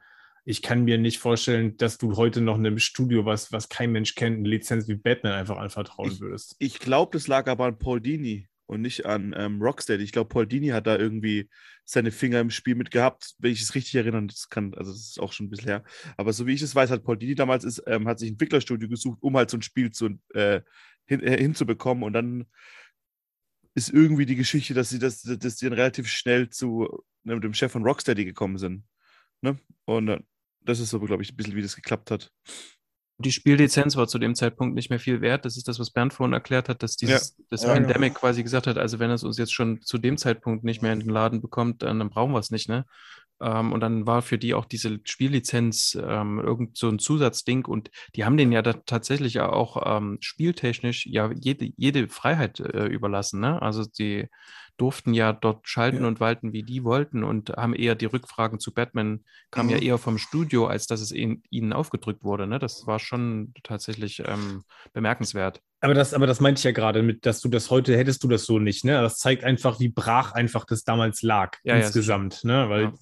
Ich 0.44 0.62
kann 0.62 0.84
mir 0.84 0.98
nicht 0.98 1.18
vorstellen, 1.18 1.76
dass 1.76 1.98
du 1.98 2.16
heute 2.16 2.40
noch 2.40 2.56
einem 2.56 2.78
Studio, 2.78 3.26
was, 3.26 3.52
was 3.52 3.68
kein 3.68 3.92
Mensch 3.92 4.14
kennt, 4.14 4.38
eine 4.38 4.48
Lizenz 4.48 4.88
wie 4.88 4.94
Batman 4.94 5.34
einfach 5.34 5.58
anvertrauen 5.58 6.12
ich, 6.12 6.20
würdest. 6.20 6.56
Ich 6.58 6.78
glaube, 6.78 7.12
das 7.12 7.28
lag 7.28 7.46
aber 7.46 7.66
an 7.66 7.78
Paul 7.78 8.00
Dini 8.00 8.48
und 8.66 8.80
nicht 8.80 9.04
an 9.04 9.34
ähm, 9.36 9.60
Rocksteady. 9.60 10.02
Ich 10.02 10.12
glaube, 10.12 10.28
Paul 10.28 10.46
Dini 10.46 10.68
hat 10.68 10.86
da 10.86 10.96
irgendwie 10.96 11.48
seine 11.84 12.10
Finger 12.10 12.40
im 12.40 12.50
Spiel 12.50 12.74
mit 12.76 12.90
gehabt, 12.90 13.34
wenn 13.38 13.52
ich 13.52 13.60
es 13.60 13.74
richtig 13.74 13.96
erinnere. 13.96 14.26
Das 14.26 14.48
kann, 14.48 14.74
also 14.74 14.92
das 14.92 15.00
ist 15.00 15.20
auch 15.20 15.32
schon 15.32 15.46
ein 15.46 15.50
bisschen 15.50 15.68
her. 15.68 15.84
Aber 16.16 16.32
so 16.32 16.46
wie 16.46 16.54
ich 16.54 16.62
es 16.62 16.74
weiß, 16.74 16.90
hat 16.90 17.04
Paul 17.04 17.18
Dini 17.18 17.34
damals 17.34 17.64
ist, 17.64 17.82
ähm, 17.86 18.08
hat 18.08 18.18
sich 18.18 18.30
ein 18.30 18.34
Entwicklerstudio 18.34 18.88
gesucht, 18.88 19.18
um 19.22 19.36
halt 19.36 19.50
so 19.50 19.58
ein 19.58 19.62
Spiel 19.62 19.90
zu, 19.90 20.18
äh, 20.34 20.62
hin, 21.10 21.22
äh, 21.22 21.36
hinzubekommen. 21.36 22.04
Und 22.04 22.14
dann 22.14 22.46
ist 23.74 23.90
irgendwie 23.90 24.26
die 24.26 24.36
Geschichte, 24.36 24.74
dass 24.74 24.88
sie 24.88 24.98
das, 24.98 25.22
dass 25.22 25.58
sie 25.58 25.66
dann 25.68 25.78
relativ 25.78 26.08
schnell 26.08 26.48
zu 26.48 27.04
ne, 27.24 27.38
dem 27.38 27.54
Chef 27.54 27.72
von 27.72 27.82
Rocksteady 27.82 28.24
gekommen 28.24 28.58
sind. 28.58 28.84
Ne? 29.42 29.58
Und 29.84 30.08
äh, 30.08 30.20
das 30.62 30.80
ist 30.80 30.90
so, 30.90 31.00
glaube 31.00 31.22
ich, 31.22 31.32
ein 31.32 31.36
bisschen, 31.36 31.56
wie 31.56 31.62
das 31.62 31.76
geklappt 31.76 32.10
hat. 32.10 32.32
Die 33.18 33.32
Spiellizenz 33.32 33.96
war 33.96 34.08
zu 34.08 34.18
dem 34.18 34.34
Zeitpunkt 34.34 34.74
nicht 34.74 34.88
mehr 34.88 34.98
viel 34.98 35.20
wert. 35.20 35.44
Das 35.44 35.58
ist 35.58 35.68
das, 35.68 35.78
was 35.78 35.90
Bernd 35.90 36.14
vorhin 36.14 36.32
erklärt 36.32 36.70
hat, 36.70 36.82
dass 36.82 36.96
dieses 36.96 37.36
ja. 37.36 37.44
das 37.50 37.62
ja, 37.64 37.74
Pandemic 37.74 38.14
ja. 38.14 38.18
quasi 38.18 38.42
gesagt 38.42 38.66
hat, 38.66 38.78
also 38.78 38.98
wenn 38.98 39.10
es 39.10 39.24
uns 39.24 39.36
jetzt 39.36 39.52
schon 39.52 39.82
zu 39.82 39.98
dem 39.98 40.16
Zeitpunkt 40.16 40.64
nicht 40.64 40.80
mehr 40.80 40.92
in 40.92 41.00
den 41.00 41.10
Laden 41.10 41.42
bekommt, 41.42 41.82
dann, 41.82 41.98
dann 41.98 42.08
brauchen 42.08 42.32
wir 42.32 42.38
es 42.38 42.50
nicht, 42.50 42.68
ne? 42.68 42.86
Ähm, 43.40 43.72
und 43.72 43.80
dann 43.80 44.06
war 44.06 44.22
für 44.22 44.38
die 44.38 44.54
auch 44.54 44.64
diese 44.64 45.00
Spiellizenz 45.04 45.98
ähm, 46.00 46.38
irgend 46.38 46.76
so 46.76 46.88
ein 46.88 46.98
Zusatzding 46.98 47.64
und 47.64 47.90
die 48.14 48.24
haben 48.24 48.36
den 48.36 48.52
ja 48.52 48.62
da 48.62 48.74
tatsächlich 48.74 49.40
auch 49.40 49.82
ähm, 49.84 50.18
spieltechnisch 50.20 51.06
ja 51.06 51.30
jede, 51.32 51.70
jede 51.76 52.08
Freiheit 52.08 52.60
äh, 52.60 52.86
überlassen. 52.86 53.40
Ne? 53.40 53.60
Also 53.60 53.84
die 53.84 54.28
durften 54.80 55.12
ja 55.12 55.34
dort 55.34 55.68
schalten 55.68 56.02
ja. 56.02 56.08
und 56.08 56.20
walten, 56.20 56.54
wie 56.54 56.62
die 56.62 56.84
wollten 56.84 57.22
und 57.22 57.50
haben 57.50 57.74
eher 57.74 57.94
die 57.94 58.06
Rückfragen 58.06 58.60
zu 58.60 58.72
Batman, 58.72 59.24
kamen 59.50 59.68
mhm. 59.68 59.74
ja 59.74 59.82
eher 59.82 59.98
vom 59.98 60.16
Studio, 60.16 60.66
als 60.66 60.86
dass 60.86 61.02
es 61.02 61.12
ihnen, 61.12 61.42
ihnen 61.50 61.74
aufgedrückt 61.74 62.24
wurde. 62.24 62.46
Ne? 62.46 62.58
Das 62.58 62.86
war 62.86 62.98
schon 62.98 63.52
tatsächlich 63.62 64.22
ähm, 64.26 64.64
bemerkenswert. 64.94 65.60
Aber 65.80 65.92
das, 65.92 66.14
aber 66.14 66.26
das 66.26 66.40
meinte 66.40 66.60
ich 66.60 66.64
ja 66.64 66.72
gerade 66.72 67.02
mit, 67.02 67.26
dass 67.26 67.42
du 67.42 67.50
das 67.50 67.70
heute 67.70 67.94
hättest 67.96 68.24
du 68.24 68.28
das 68.28 68.46
so 68.46 68.58
nicht. 68.58 68.84
Ne? 68.86 68.92
Das 68.92 69.18
zeigt 69.18 69.44
einfach, 69.44 69.80
wie 69.80 69.88
brach 69.88 70.32
einfach 70.32 70.64
das 70.64 70.82
damals 70.82 71.20
lag 71.20 71.58
ja, 71.62 71.76
insgesamt. 71.76 72.42
Ja, 72.42 72.64
ne? 72.64 72.70
Weil 72.70 72.92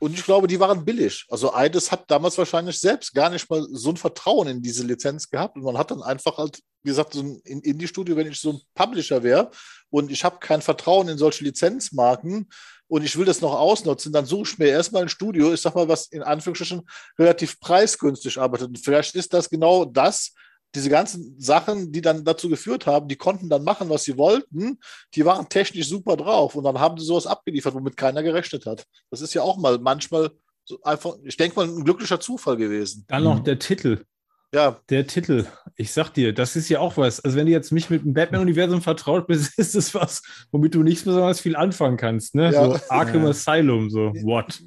und 0.00 0.14
ich 0.14 0.24
glaube, 0.24 0.46
die 0.46 0.58
waren 0.58 0.82
billig. 0.82 1.26
Also 1.28 1.54
Eides 1.54 1.92
hat 1.92 2.10
damals 2.10 2.38
wahrscheinlich 2.38 2.80
selbst 2.80 3.12
gar 3.12 3.28
nicht 3.28 3.48
mal 3.50 3.66
so 3.70 3.90
ein 3.90 3.98
Vertrauen 3.98 4.48
in 4.48 4.62
diese 4.62 4.82
Lizenz 4.82 5.28
gehabt. 5.28 5.56
Und 5.56 5.62
man 5.62 5.76
hat 5.76 5.90
dann 5.90 6.02
einfach 6.02 6.38
halt, 6.38 6.58
wie 6.82 6.88
gesagt, 6.88 7.12
so 7.12 7.20
ein 7.20 7.38
Indie-Studio, 7.44 8.16
wenn 8.16 8.26
ich 8.26 8.40
so 8.40 8.54
ein 8.54 8.60
Publisher 8.74 9.22
wäre 9.22 9.50
und 9.90 10.10
ich 10.10 10.24
habe 10.24 10.38
kein 10.40 10.62
Vertrauen 10.62 11.08
in 11.08 11.18
solche 11.18 11.44
Lizenzmarken 11.44 12.48
und 12.88 13.04
ich 13.04 13.18
will 13.18 13.26
das 13.26 13.42
noch 13.42 13.52
ausnutzen, 13.52 14.10
dann 14.10 14.24
suche 14.24 14.48
ich 14.50 14.58
mir 14.58 14.68
erstmal 14.68 15.02
ein 15.02 15.10
Studio, 15.10 15.52
ich 15.52 15.60
sag 15.60 15.74
mal, 15.74 15.86
was 15.86 16.06
in 16.06 16.22
Anführungsstrichen 16.22 16.80
relativ 17.18 17.60
preisgünstig 17.60 18.38
arbeitet. 18.38 18.68
Und 18.68 18.78
vielleicht 18.78 19.14
ist 19.16 19.34
das 19.34 19.50
genau 19.50 19.84
das, 19.84 20.32
diese 20.74 20.88
ganzen 20.88 21.38
Sachen, 21.38 21.92
die 21.92 22.00
dann 22.00 22.24
dazu 22.24 22.48
geführt 22.48 22.86
haben, 22.86 23.08
die 23.08 23.16
konnten 23.16 23.48
dann 23.48 23.64
machen, 23.64 23.88
was 23.88 24.04
sie 24.04 24.16
wollten, 24.16 24.78
die 25.14 25.24
waren 25.24 25.48
technisch 25.48 25.88
super 25.88 26.16
drauf 26.16 26.54
und 26.54 26.64
dann 26.64 26.78
haben 26.78 26.98
sie 26.98 27.06
sowas 27.06 27.26
abgeliefert, 27.26 27.74
womit 27.74 27.96
keiner 27.96 28.22
gerechnet 28.22 28.66
hat. 28.66 28.84
Das 29.10 29.20
ist 29.20 29.34
ja 29.34 29.42
auch 29.42 29.58
mal 29.58 29.78
manchmal 29.78 30.30
so 30.64 30.80
einfach, 30.82 31.16
ich 31.24 31.36
denke 31.36 31.56
mal, 31.56 31.66
ein 31.66 31.84
glücklicher 31.84 32.20
Zufall 32.20 32.56
gewesen. 32.56 33.04
Dann 33.08 33.24
noch 33.24 33.40
der 33.40 33.58
Titel. 33.58 34.04
Ja. 34.52 34.80
Der 34.88 35.06
Titel. 35.06 35.46
Ich 35.76 35.92
sag 35.92 36.10
dir, 36.10 36.34
das 36.34 36.56
ist 36.56 36.68
ja 36.68 36.80
auch 36.80 36.96
was. 36.96 37.20
Also, 37.20 37.36
wenn 37.36 37.46
du 37.46 37.52
jetzt 37.52 37.70
mich 37.70 37.88
mit 37.88 38.04
dem 38.04 38.14
Batman-Universum 38.14 38.82
vertraut 38.82 39.26
bist, 39.26 39.52
ist 39.58 39.74
es 39.74 39.94
was, 39.94 40.22
womit 40.50 40.74
du 40.74 40.82
nicht 40.82 41.04
besonders 41.04 41.40
viel 41.40 41.56
anfangen 41.56 41.96
kannst. 41.96 42.34
Ne? 42.34 42.52
Ja. 42.52 42.64
So 42.64 42.78
Arkham 42.88 43.24
ja. 43.24 43.30
Asylum, 43.30 43.90
so 43.90 44.12
what? 44.22 44.60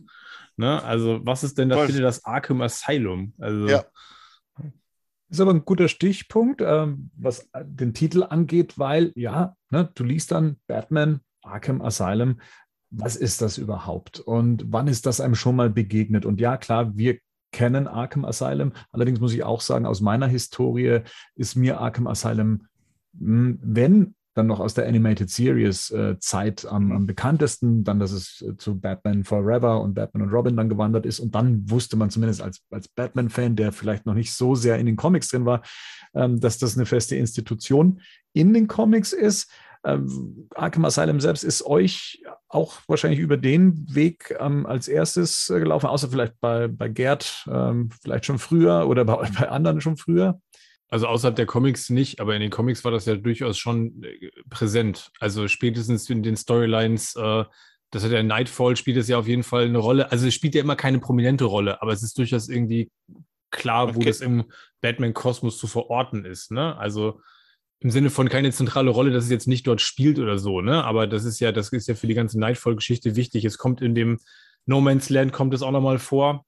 Ne? 0.56 0.82
Also, 0.84 1.20
was 1.24 1.44
ist 1.44 1.58
denn 1.58 1.70
da 1.70 1.86
bitte 1.86 2.02
das 2.02 2.24
Arkham 2.24 2.62
Asylum? 2.62 3.34
Also, 3.40 3.68
ja. 3.68 3.84
Ist 5.34 5.40
aber 5.40 5.52
ein 5.52 5.66
guter 5.66 5.88
Stichpunkt, 5.88 6.62
ähm, 6.64 7.10
was 7.18 7.50
den 7.60 7.96
Titel 7.96 8.22
angeht, 8.22 8.78
weil 8.78 9.12
ja, 9.16 9.56
ne, 9.72 9.90
du 9.96 10.04
liest 10.04 10.32
dann 10.32 10.58
Batman, 10.68 11.22
Arkham 11.42 11.82
Asylum. 11.82 12.40
Was 12.92 13.16
ist 13.16 13.42
das 13.42 13.58
überhaupt? 13.58 14.20
Und 14.20 14.66
wann 14.68 14.88
ist 14.88 15.08
das 15.08 15.20
einem 15.20 15.34
schon 15.34 15.56
mal 15.56 15.72
begegnet? 15.72 16.28
Und 16.28 16.40
ja, 16.40 16.56
klar, 16.58 16.96
wir 16.96 17.18
kennen 17.52 17.88
Arkham 17.88 18.26
Asylum. 18.26 18.74
Allerdings 18.92 19.20
muss 19.20 19.34
ich 19.34 19.44
auch 19.44 19.62
sagen, 19.62 19.88
aus 19.88 20.02
meiner 20.02 20.28
Historie 20.28 21.00
ist 21.34 21.56
mir 21.56 21.80
Arkham 21.80 22.06
Asylum, 22.06 22.68
hm, 23.18 23.58
wenn 23.64 24.14
dann 24.34 24.48
noch 24.48 24.60
aus 24.60 24.74
der 24.74 24.88
Animated 24.88 25.30
Series 25.30 25.92
äh, 25.92 26.18
Zeit 26.20 26.66
am, 26.66 26.92
am, 26.92 27.06
bekanntesten, 27.06 27.84
dann, 27.84 28.00
dass 28.00 28.12
es 28.12 28.42
äh, 28.42 28.58
zu 28.58 28.80
Batman 28.80 29.24
Forever 29.24 29.82
und 29.82 29.94
Batman 29.94 30.24
und 30.24 30.34
Robin 30.34 30.58
dann 30.58 30.70
gewandert 30.70 31.06
ist. 31.06 31.20
Und 31.20 31.36
dann 31.36 31.70
wusste 31.70 31.98
man 31.98 32.10
zumindest 32.10 32.42
als, 32.42 32.62
als 32.72 32.88
Batman-Fan, 32.88 33.56
der 33.56 33.72
vielleicht 33.72 34.06
noch 34.06 34.16
nicht 34.16 34.34
so 34.34 34.56
sehr 34.56 34.80
in 34.80 34.86
den 34.86 34.96
Comics 34.96 35.30
drin 35.30 35.46
war, 35.46 35.62
ähm, 36.14 36.40
dass 36.40 36.58
das 36.58 36.76
eine 36.76 36.86
feste 36.86 37.16
Institution 37.16 38.02
in 38.34 38.54
den 38.54 38.68
Comics 38.68 39.14
ist. 39.14 39.52
Ähm, 39.86 40.48
Arkham 40.56 40.86
Asylum 40.86 41.20
selbst 41.20 41.44
ist 41.44 41.66
euch 41.66 42.24
auch 42.48 42.78
wahrscheinlich 42.88 43.20
über 43.20 43.38
den 43.38 43.86
Weg 43.94 44.36
ähm, 44.40 44.66
als 44.66 44.88
erstes 44.88 45.50
äh, 45.50 45.60
gelaufen, 45.60 45.88
außer 45.88 46.10
vielleicht 46.10 46.40
bei, 46.40 46.68
bei 46.68 46.88
Gerd, 46.88 47.46
ähm, 47.52 47.90
vielleicht 48.02 48.26
schon 48.26 48.40
früher 48.40 48.88
oder 48.88 49.06
bei, 49.06 49.30
bei 49.40 49.50
anderen 49.50 49.82
schon 49.82 49.98
früher. 49.98 50.40
Also 50.94 51.08
außerhalb 51.08 51.36
der 51.36 51.48
Comics 51.48 51.90
nicht, 51.90 52.20
aber 52.20 52.36
in 52.36 52.42
den 52.42 52.52
Comics 52.52 52.84
war 52.84 52.92
das 52.92 53.08
ja 53.08 53.16
durchaus 53.16 53.58
schon 53.58 54.04
äh, 54.04 54.30
präsent. 54.52 55.10
Also 55.20 55.48
spätestens 55.48 56.08
in 56.08 56.22
den 56.22 56.38
Storylines, 56.38 57.16
äh, 57.16 57.46
das 57.90 58.04
hat 58.04 58.12
ja 58.12 58.22
Nightfall, 58.22 58.76
spielt 58.76 58.98
es 58.98 59.08
ja 59.08 59.18
auf 59.18 59.28
jeden 59.28 59.42
Fall 59.42 59.64
eine 59.64 59.80
Rolle. 59.80 60.12
Also 60.12 60.28
es 60.28 60.36
spielt 60.36 60.54
ja 60.54 60.62
immer 60.62 60.76
keine 60.76 61.00
prominente 61.00 61.46
Rolle, 61.46 61.82
aber 61.82 61.94
es 61.94 62.04
ist 62.04 62.16
durchaus 62.20 62.48
irgendwie 62.48 62.92
klar, 63.50 63.86
okay. 63.86 63.96
wo 63.96 64.00
das 64.02 64.22
im 64.22 64.44
Batman-Kosmos 64.82 65.58
zu 65.58 65.66
verorten 65.66 66.26
ist. 66.26 66.52
Ne? 66.52 66.78
Also 66.78 67.22
im 67.80 67.90
Sinne 67.90 68.12
von 68.12 68.30
keine 68.30 68.52
zentrale 68.52 68.92
Rolle, 68.92 69.10
dass 69.10 69.24
es 69.24 69.32
jetzt 69.32 69.48
nicht 69.48 69.66
dort 69.66 69.82
spielt 69.82 70.20
oder 70.20 70.38
so, 70.38 70.62
ne? 70.62 70.84
Aber 70.84 71.08
das 71.08 71.26
ist 71.26 71.40
ja, 71.40 71.52
das 71.52 71.70
ist 71.70 71.88
ja 71.88 71.96
für 71.96 72.06
die 72.06 72.14
ganze 72.14 72.40
Nightfall-Geschichte 72.40 73.16
wichtig. 73.16 73.46
Es 73.46 73.58
kommt 73.58 73.82
in 73.82 73.96
dem 73.96 74.20
No 74.68 74.80
Man's 74.80 75.10
Land 75.10 75.34
kommt 75.34 75.56
es 75.56 75.64
auch 75.64 75.72
nochmal 75.72 75.98
vor. 75.98 76.46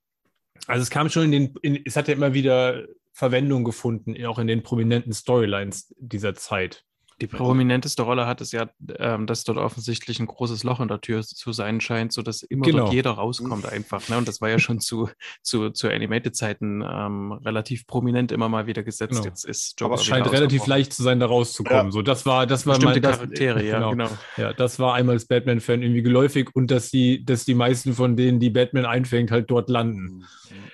Also 0.68 0.84
es 0.84 0.92
kam 0.92 1.10
schon 1.10 1.24
in 1.24 1.32
den, 1.32 1.56
in, 1.64 1.82
es 1.84 1.96
hat 1.96 2.08
ja 2.08 2.14
immer 2.14 2.36
wieder 2.36 2.86
Verwendung 3.15 3.63
gefunden, 3.63 4.13
auch 4.25 4.39
in 4.39 4.47
den 4.47 4.62
prominenten 4.62 5.13
Storylines 5.13 5.95
dieser 5.97 6.36
Zeit. 6.36 6.84
Die 7.21 7.28
prominenteste 7.28 8.01
Rolle 8.01 8.28
hat 8.28 8.41
es 8.41 8.51
ja, 8.51 8.67
ähm, 8.99 9.25
dass 9.25 9.45
dort 9.45 9.58
offensichtlich 9.58 10.19
ein 10.19 10.25
großes 10.25 10.65
Loch 10.65 10.82
in 10.82 10.89
der 10.89 10.99
Tür 10.99 11.23
zu 11.23 11.54
sein 11.54 11.80
scheint, 11.80 12.12
sodass 12.12 12.43
immer 12.43 12.65
genau. 12.65 12.80
dort 12.80 12.93
jeder 12.93 13.12
rauskommt 13.12 13.65
einfach. 13.65 14.10
Ne? 14.10 14.17
Und 14.17 14.28
das 14.28 14.41
war 14.41 14.49
ja 14.49 14.60
schon 14.60 14.82
zu, 14.82 15.10
zu, 15.41 15.69
zu 15.69 15.88
Animated-Zeiten 15.88 16.84
ähm, 16.86 17.32
relativ 17.32 17.88
prominent 17.88 18.34
immer 18.34 18.49
mal 18.49 18.67
wieder 18.67 18.84
gesetzt. 18.84 19.13
Genau. 19.13 19.23
Jetzt 19.23 19.45
ist 19.45 19.80
Joker 19.80 19.93
Aber 19.93 20.01
es 20.01 20.06
scheint 20.06 20.30
relativ 20.30 20.67
leicht 20.67 20.91
zu 20.91 21.04
sein, 21.04 21.21
da 21.21 21.28
rauszukommen. 21.28 21.86
Ja. 21.86 21.91
So, 21.91 22.01
das 22.01 22.25
war, 22.25 22.45
das 22.45 22.67
war 22.67 22.82
mal 22.84 22.99
das, 22.99 23.17
Charaktere, 23.17 23.63
ja, 23.63 23.75
genau. 23.75 23.91
genau. 23.91 24.10
Ja, 24.36 24.51
das 24.51 24.78
war 24.80 24.95
einmal 24.95 25.15
als 25.15 25.25
Batman-Fan 25.25 25.82
irgendwie 25.84 26.01
geläufig 26.01 26.49
und 26.54 26.69
dass 26.69 26.91
die, 26.91 27.23
dass 27.23 27.45
die 27.45 27.56
meisten 27.56 27.93
von 27.93 28.17
denen, 28.17 28.41
die 28.41 28.49
Batman 28.49 28.86
einfängt, 28.86 29.32
halt 29.32 29.49
dort 29.49 29.69
landen. 29.69 30.26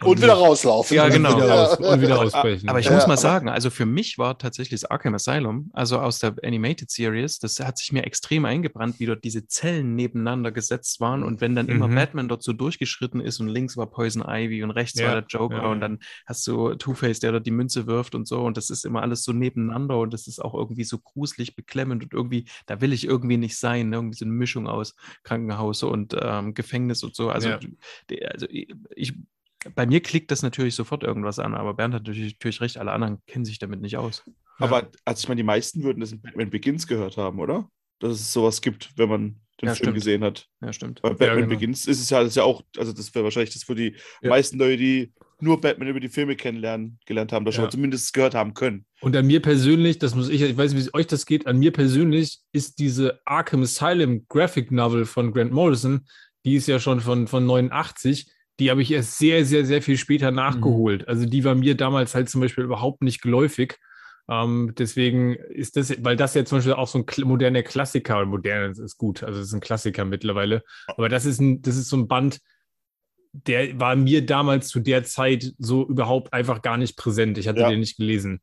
Und, 0.02 0.08
und 0.08 0.22
wieder 0.22 0.34
rauslaufen. 0.34 0.98
Ja, 0.98 1.08
genau. 1.10 1.36
Und 1.36 1.44
wieder, 1.44 1.54
raus, 1.54 1.78
und 1.78 2.02
wieder 2.02 2.20
ausbrechen. 2.20 2.68
Aber 2.68 2.80
ich 2.80 2.90
muss 2.90 3.06
mal 3.06 3.18
sagen, 3.18 3.48
also 3.48 3.70
für 3.70 3.86
mich 3.86 4.18
war 4.18 4.38
tatsächlich 4.38 4.82
das 4.82 4.90
Arkham 4.90 5.14
Asylum, 5.14 5.70
also 5.74 6.00
aus 6.00 6.20
der 6.20 6.31
Animated 6.44 6.90
Series, 6.90 7.40
das 7.40 7.60
hat 7.60 7.78
sich 7.78 7.92
mir 7.92 8.04
extrem 8.04 8.46
eingebrannt, 8.46 9.00
wie 9.00 9.06
dort 9.06 9.24
diese 9.24 9.48
Zellen 9.48 9.96
nebeneinander 9.96 10.52
gesetzt 10.52 11.00
waren 11.00 11.24
und 11.24 11.42
wenn 11.42 11.56
dann 11.56 11.68
mhm. 11.68 11.72
immer 11.72 11.88
Batman 11.88 12.28
dort 12.28 12.44
so 12.44 12.54
durchgeschritten 12.54 13.22
ist 13.22 13.40
und 13.40 13.48
links 13.48 13.78
war 13.78 13.90
Poison 13.90 14.24
Ivy 14.26 14.64
und 14.64 14.72
rechts 14.72 15.00
ja. 15.00 15.08
war 15.08 15.16
der 15.16 15.26
Joker 15.28 15.64
ja. 15.64 15.72
und 15.72 15.82
dann 15.82 16.00
hast 16.26 16.46
du 16.48 16.76
Two-Face, 16.76 17.20
der 17.20 17.32
dort 17.32 17.46
die 17.46 17.52
Münze 17.52 17.88
wirft 17.88 18.16
und 18.16 18.28
so 18.28 18.42
und 18.44 18.58
das 18.58 18.70
ist 18.70 18.86
immer 18.86 19.02
alles 19.02 19.24
so 19.24 19.34
nebeneinander 19.34 20.00
und 20.00 20.14
das 20.14 20.28
ist 20.28 20.40
auch 20.40 20.54
irgendwie 20.54 20.84
so 20.84 21.00
gruselig, 21.00 21.56
beklemmend 21.56 22.04
und 22.04 22.14
irgendwie, 22.14 22.46
da 22.66 22.82
will 22.82 22.94
ich 22.94 23.06
irgendwie 23.06 23.38
nicht 23.38 23.58
sein, 23.58 23.90
ne? 23.90 23.98
irgendwie 23.98 24.18
so 24.18 24.26
eine 24.26 24.34
Mischung 24.34 24.68
aus 24.68 24.96
Krankenhaus 25.24 25.84
und 25.84 26.16
ähm, 26.20 26.54
Gefängnis 26.54 27.04
und 27.04 27.16
so. 27.16 27.30
Also, 27.30 27.50
ja. 27.50 27.60
also 28.30 28.48
ich 28.50 29.14
bei 29.76 29.86
mir 29.86 30.02
klickt 30.02 30.32
das 30.32 30.42
natürlich 30.42 30.76
sofort 30.76 31.04
irgendwas 31.04 31.40
an, 31.40 31.54
aber 31.54 31.74
Bernd 31.74 31.94
hat 31.94 32.08
natürlich, 32.08 32.34
natürlich 32.34 32.62
recht, 32.62 32.78
alle 32.78 32.92
anderen 32.92 33.22
kennen 33.28 33.46
sich 33.46 33.60
damit 33.60 33.82
nicht 33.82 33.98
aus. 33.98 34.24
Aber 34.64 34.90
also 35.06 35.22
ich 35.22 35.28
meine, 35.28 35.40
die 35.40 35.44
meisten 35.46 35.84
würden 35.84 36.00
das 36.00 36.12
in 36.12 36.22
Batman 36.22 36.50
Begins 36.50 36.88
gehört 36.88 37.18
haben, 37.18 37.40
oder? 37.40 37.70
Dass 38.00 38.14
es 38.14 38.34
sowas 38.34 38.62
gibt, 38.62 38.92
wenn 38.98 39.10
man 39.10 39.22
den 39.62 39.68
Ja, 39.68 39.76
Film 39.76 39.76
stimmt. 39.76 39.96
gesehen 39.96 40.24
hat. 40.24 40.48
Ja, 40.62 40.74
stimmt. 40.74 41.02
Bei 41.02 41.10
Batman 41.10 41.36
genau. 41.38 41.50
Begins 41.50 41.86
ist 41.88 42.02
es 42.02 42.10
ja, 42.10 42.20
das 42.20 42.30
ist 42.30 42.36
ja 42.36 42.44
auch, 42.44 42.64
also 42.78 42.94
das 42.94 43.14
wäre 43.14 43.24
wahrscheinlich 43.26 43.54
das 43.54 43.64
für 43.64 43.76
die 43.76 43.96
Ja. 44.22 44.30
meisten 44.30 44.58
Leute, 44.58 44.78
die 44.78 45.14
nur 45.40 45.60
Batman 45.62 45.88
über 45.88 46.00
die 46.00 46.10
Filme 46.10 46.36
kennenlernen, 46.36 47.00
gelernt 47.06 47.32
haben, 47.32 47.46
das 47.46 47.56
schon 47.56 47.66
Ja. 47.66 47.70
zumindest 47.70 48.14
gehört 48.14 48.34
haben 48.36 48.54
können. 48.54 48.86
Und 49.02 49.16
an 49.16 49.26
mir 49.28 49.42
persönlich, 49.42 49.98
das 50.00 50.16
muss 50.16 50.30
ich, 50.30 50.42
ich 50.42 50.58
weiß 50.58 50.72
nicht, 50.74 50.82
wie 50.84 50.88
es 50.88 50.94
euch 50.94 51.08
das 51.08 51.26
geht, 51.26 51.48
an 51.48 51.58
mir 51.60 51.72
persönlich 51.72 52.40
ist 52.52 52.80
diese 52.80 53.20
Arkham 53.26 53.62
Asylum 53.64 54.26
Graphic 54.30 54.72
Novel 54.72 55.06
von 55.06 55.32
Grant 55.32 55.52
Morrison, 55.52 56.06
die 56.46 56.56
ist 56.56 56.68
ja 56.68 56.80
schon 56.80 57.02
von, 57.02 57.28
von 57.28 57.46
89, 57.46 58.32
die 58.60 58.70
habe 58.70 58.82
ich 58.84 58.92
erst 58.92 59.18
sehr, 59.18 59.46
sehr, 59.46 59.66
sehr 59.66 59.82
viel 59.82 59.98
später 59.98 60.30
nachgeholt. 60.32 61.08
Also 61.08 61.26
die 61.26 61.44
war 61.44 61.56
mir 61.56 61.76
damals 61.76 62.14
halt 62.14 62.30
zum 62.30 62.42
Beispiel 62.42 62.64
überhaupt 62.64 63.02
nicht 63.04 63.22
geläufig. 63.22 63.78
Ähm, 64.32 64.74
deswegen 64.78 65.36
ist 65.36 65.76
das, 65.76 65.94
weil 66.06 66.16
das 66.16 66.34
ja 66.36 66.46
zum 66.46 66.60
Beispiel 66.60 66.74
auch 66.74 66.88
so 66.88 67.00
ein 67.00 67.28
moderner 67.28 67.64
Klassiker, 67.64 68.16
oder 68.18 68.26
modern 68.28 68.72
ist- 68.72 68.98
gut, 68.98 69.24
also 69.24 69.42
es 69.42 69.48
ist 69.48 69.54
ein 69.54 69.60
Klassiker 69.60 70.06
mittlerweile. 70.06 70.64
Aber 70.88 71.10
das 71.10 71.26
ist 71.26 71.42
ein, 71.42 71.62
das 71.62 71.76
ist 71.76 71.90
so 71.90 71.98
ein 71.98 72.08
Band, 72.08 72.40
der 73.34 73.78
war 73.78 73.96
mir 73.98 74.26
damals 74.26 74.70
zu 74.70 74.80
der 74.80 75.04
Zeit 75.04 75.54
so 75.58 75.86
überhaupt 75.86 76.32
einfach 76.32 76.62
gar 76.62 76.78
nicht 76.78 76.96
präsent. 76.96 77.38
Ich 77.38 77.48
hatte 77.50 77.60
Ja. 77.60 77.70
den 77.70 77.82
nicht 77.82 77.98
gelesen. 77.98 78.42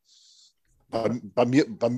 Bei, 0.91 1.21
bei, 1.23 1.47
mir, 1.47 1.65
bei, 1.69 1.91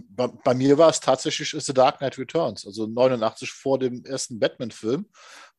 bei 0.44 0.54
mir 0.54 0.78
war 0.78 0.90
es 0.90 1.00
tatsächlich 1.00 1.50
The 1.50 1.74
Dark 1.74 1.98
Knight 1.98 2.16
Returns, 2.18 2.66
also 2.66 2.86
89 2.86 3.50
vor 3.52 3.78
dem 3.78 4.04
ersten 4.04 4.38
Batman-Film, 4.38 5.06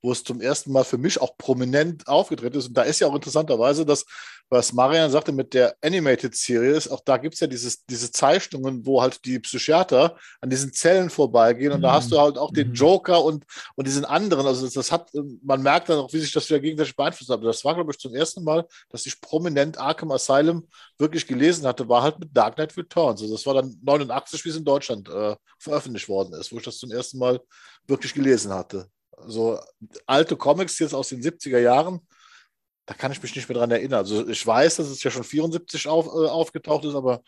wo 0.02 0.12
es 0.12 0.24
zum 0.24 0.42
ersten 0.42 0.72
Mal 0.72 0.84
für 0.84 0.98
mich 0.98 1.22
auch 1.22 1.38
prominent 1.38 2.08
aufgetreten 2.08 2.58
ist. 2.58 2.68
Und 2.70 2.78
da 2.78 2.84
ist 2.84 3.00
ja 3.00 3.08
auch 3.08 3.16
interessanterweise 3.16 3.86
das, 3.86 4.06
was 4.50 4.74
Marian 4.74 5.10
sagte 5.10 5.32
mit 5.32 5.54
der 5.54 5.76
Animated 5.82 6.36
Series, 6.36 6.90
auch 6.90 7.00
da 7.06 7.16
gibt 7.18 7.36
es 7.36 7.40
ja 7.40 7.48
dieses, 7.48 7.86
diese 7.86 8.12
Zeichnungen, 8.12 8.86
wo 8.86 9.02
halt 9.02 9.24
die 9.24 9.40
Psychiater 9.40 10.18
an 10.42 10.50
diesen 10.50 10.74
Zellen 10.74 11.10
vorbeigehen 11.10 11.72
und 11.72 11.82
da 11.82 11.92
Mhm. 11.92 11.94
hast 11.94 12.12
du 12.12 12.20
halt 12.20 12.38
auch 12.38 12.52
den 12.52 12.70
Mhm. 12.70 12.74
Joker 12.74 13.24
und, 13.24 13.46
und 13.76 13.88
diesen 13.88 14.04
anderen. 14.04 14.46
Also 14.46 14.66
das, 14.66 14.74
das 14.74 14.92
hat, 14.92 15.10
man 15.42 15.62
merkt 15.62 15.88
dann 15.88 16.00
auch, 16.00 16.12
wie 16.12 16.20
sich 16.20 16.34
das 16.34 16.50
wieder 16.50 16.60
gegenseitig 16.60 16.96
beeinflusst 16.98 17.30
hat. 17.30 17.38
Aber 17.38 17.48
das 17.48 17.64
war, 17.64 17.76
glaube 17.76 17.92
ich, 17.92 18.00
zum 18.00 18.14
ersten 18.14 18.44
Mal, 18.44 18.66
dass 18.90 19.06
ich 19.06 19.22
prominent 19.22 19.78
Arkham 19.78 20.12
Asylum 20.12 20.68
wirklich 20.98 21.26
gelesen 21.28 21.66
hatte, 21.66 21.88
war 21.88 22.04
halt 22.04 22.20
mit 22.20 22.36
Dark 22.36 22.56
Knight 22.56 22.76
Returns. 22.76 23.22
Also 23.22 23.34
das 23.34 23.46
war 23.46 23.54
dann 23.54 23.78
89, 23.82 24.44
wie 24.44 24.50
es 24.50 24.58
in 24.58 24.66
Deutschland 24.66 25.08
äh, 25.08 25.36
veröffentlicht 25.60 26.10
worden 26.10 26.34
ist, 26.34 26.52
wo 26.52 26.58
ich 26.58 26.64
das 26.64 26.78
zum 26.78 26.92
ersten 26.92 27.20
Mal 27.20 27.40
wirklich 27.88 28.14
gelesen 28.14 28.52
hatte. 28.54 28.88
Also 29.18 29.60
alte 30.06 30.36
Comics 30.36 30.80
jetzt 30.80 30.94
aus 30.94 31.10
den 31.10 31.22
70er 31.22 31.60
Jahren, 31.60 32.00
da 32.86 32.94
kann 32.94 33.12
ich 33.12 33.22
mich 33.22 33.36
nicht 33.36 33.48
mehr 33.48 33.58
dran 33.58 33.72
erinnern. 33.72 34.00
Also 34.00 34.28
ich 34.28 34.46
weiß, 34.46 34.78
dass 34.78 34.88
es 34.88 35.04
ja 35.04 35.12
schon 35.12 35.24
74 35.24 35.88
auf, 35.88 36.08
äh, 36.08 36.28
aufgetaucht 36.28 36.86
ist, 36.86 36.96
aber 36.96 37.22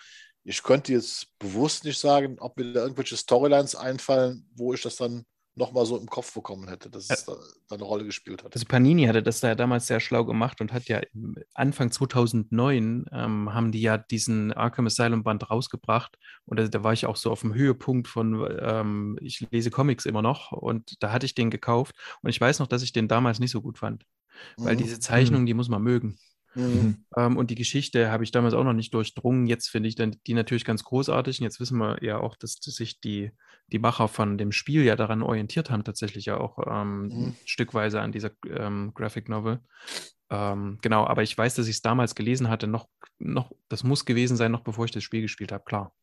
ich 0.44 0.62
könnte 0.62 0.92
jetzt 0.92 1.28
bewusst 1.40 1.86
nicht 1.86 2.00
sagen, 2.00 2.38
ob 2.40 2.58
mir 2.58 2.74
da 2.74 2.82
irgendwelche 2.82 3.16
Storylines 3.16 3.76
einfallen, 3.76 4.50
wo 4.56 4.74
ich 4.74 4.82
das 4.82 4.98
dann 4.98 5.26
nochmal 5.56 5.86
so 5.86 5.98
im 5.98 6.08
Kopf 6.08 6.34
bekommen 6.34 6.68
hätte, 6.68 6.90
dass 6.90 7.10
es 7.10 7.26
da, 7.26 7.36
da 7.70 7.76
eine 7.76 7.84
Rolle 7.84 8.06
gespielt 8.06 8.44
hat. 8.44 8.54
Also 8.54 8.66
Panini 8.66 9.06
hatte 9.06 9.22
das 9.22 9.40
da 9.40 9.50
ja 9.50 9.56
damals 9.56 9.88
sehr 9.88 10.00
schlau 10.00 10.26
gemacht 10.26 10.62
und 10.62 10.74
hat 10.74 10.88
ja 10.88 11.02
Anfang 11.54 11.92
2009 11.92 13.06
ähm, 13.12 13.54
haben 13.54 13.72
die 13.72 13.82
ja 13.82 13.98
diesen 13.98 14.52
Arkham 14.54 14.88
Asylum 14.88 15.24
Band 15.24 15.50
rausgebracht 15.50 16.18
und 16.46 16.60
da, 16.60 16.68
da 16.68 16.84
war 16.84 16.94
ich 16.94 17.06
auch 17.06 17.16
so 17.16 17.32
auf 17.32 17.42
dem 17.42 17.54
Höhepunkt 17.54 18.08
von, 18.08 18.48
ähm, 18.60 19.18
ich 19.22 19.46
lese 19.52 19.70
Comics 19.70 20.06
immer 20.06 20.22
noch 20.22 20.52
und 20.52 21.02
da 21.04 21.12
hatte 21.12 21.26
ich 21.26 21.36
den 21.36 21.52
gekauft 21.52 21.96
und 22.22 22.30
ich 22.30 22.42
weiß 22.42 22.60
noch, 22.60 22.68
dass 22.68 22.82
ich 22.84 22.92
den 22.94 23.08
damals 23.08 23.40
nicht 23.40 23.52
so 23.52 23.62
gut 23.62 23.78
fand, 23.78 24.06
weil 24.58 24.76
Mhm. 24.76 24.80
diese 24.80 25.00
Zeichnung, 25.00 25.46
die 25.46 25.54
muss 25.54 25.70
man 25.70 25.82
mögen. 25.84 26.18
Mhm. 26.56 27.06
Ähm, 27.16 27.38
und 27.38 27.50
die 27.50 27.56
Geschichte 27.56 28.12
habe 28.12 28.24
ich 28.24 28.32
damals 28.32 28.54
auch 28.54 28.64
noch 28.64 28.74
nicht 28.74 28.94
durchdrungen. 28.94 29.48
Jetzt 29.48 29.70
finde 29.70 29.90
ich 29.90 29.96
dann 29.96 30.18
die 30.28 30.34
natürlich 30.34 30.66
ganz 30.66 30.84
großartig. 30.84 31.40
Und 31.40 31.46
jetzt 31.46 31.60
wissen 31.60 31.78
wir 31.78 32.04
ja 32.04 32.20
auch, 32.20 32.36
dass, 32.36 32.60
dass 32.60 32.76
sich 32.76 33.02
die, 33.02 33.32
die 33.68 33.80
Macher 33.80 34.08
von 34.08 34.38
dem 34.38 34.52
Spiel 34.52 34.84
ja 34.84 34.96
daran 34.96 35.24
orientiert 35.24 35.70
haben, 35.70 35.84
tatsächlich 35.84 36.26
ja 36.26 36.38
auch 36.38 36.60
ähm, 36.68 37.04
Mhm. 37.08 37.36
stückweise 37.46 38.02
an 38.02 38.12
dieser 38.12 38.32
ähm, 38.50 38.92
Graphic 38.94 39.30
Novel. 39.30 39.60
Ähm, 40.30 40.80
genau, 40.82 41.06
aber 41.06 41.24
ich 41.24 41.38
weiß, 41.38 41.56
dass 41.56 41.68
ich 41.68 41.76
es 41.76 41.82
damals 41.82 42.16
gelesen 42.16 42.50
hatte, 42.50 42.68
noch, 42.68 42.88
noch, 43.20 43.52
das 43.70 43.84
muss 43.84 44.06
gewesen 44.06 44.38
sein, 44.38 44.52
noch 44.52 44.62
bevor 44.62 44.86
ich 44.86 44.92
das 44.92 45.04
Spiel 45.04 45.22
gespielt 45.22 45.52
habe, 45.52 45.64
klar. 45.64 45.94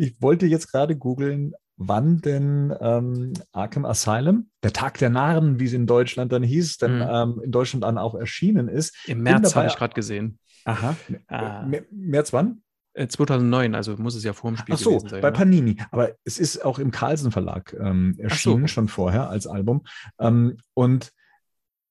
Ich 0.00 0.20
wollte 0.22 0.46
jetzt 0.46 0.72
gerade 0.72 0.96
googeln, 0.96 1.52
wann 1.76 2.20
denn 2.20 2.74
ähm, 2.80 3.32
Arkham 3.52 3.84
Asylum, 3.84 4.48
der 4.62 4.72
Tag 4.72 4.98
der 4.98 5.10
Narren, 5.10 5.60
wie 5.60 5.66
es 5.66 5.72
in 5.74 5.86
Deutschland 5.86 6.32
dann 6.32 6.42
hieß, 6.42 6.78
denn 6.78 6.96
Mhm. 6.96 7.06
ähm, 7.10 7.40
in 7.44 7.50
Deutschland 7.52 7.84
dann 7.84 7.98
auch 7.98 8.14
erschienen 8.14 8.68
ist. 8.68 8.96
Im 9.06 9.22
März 9.22 9.54
habe 9.54 9.66
ich 9.66 9.76
gerade 9.76 9.94
gesehen. 9.94 10.38
Aha. 10.64 10.96
Ah. 11.28 11.64
Mä- 11.64 11.84
März 11.90 12.32
wann? 12.32 12.62
Äh, 12.94 13.08
2009, 13.08 13.74
also 13.74 13.96
muss 13.98 14.14
es 14.14 14.24
ja 14.24 14.32
vor 14.32 14.50
dem 14.50 14.56
Spiel 14.56 14.74
Ach 14.74 14.78
so, 14.78 14.90
gewesen 14.90 15.08
sein. 15.08 15.20
bei 15.20 15.28
ne? 15.30 15.32
Panini. 15.36 15.76
Aber 15.90 16.10
es 16.24 16.38
ist 16.38 16.64
auch 16.64 16.78
im 16.78 16.90
Carlsen 16.90 17.30
Verlag 17.30 17.74
ähm, 17.78 18.14
erschienen, 18.18 18.68
schon 18.68 18.88
vorher 18.88 19.28
als 19.30 19.46
Album. 19.46 19.82
Ähm, 20.18 20.56
und 20.74 21.12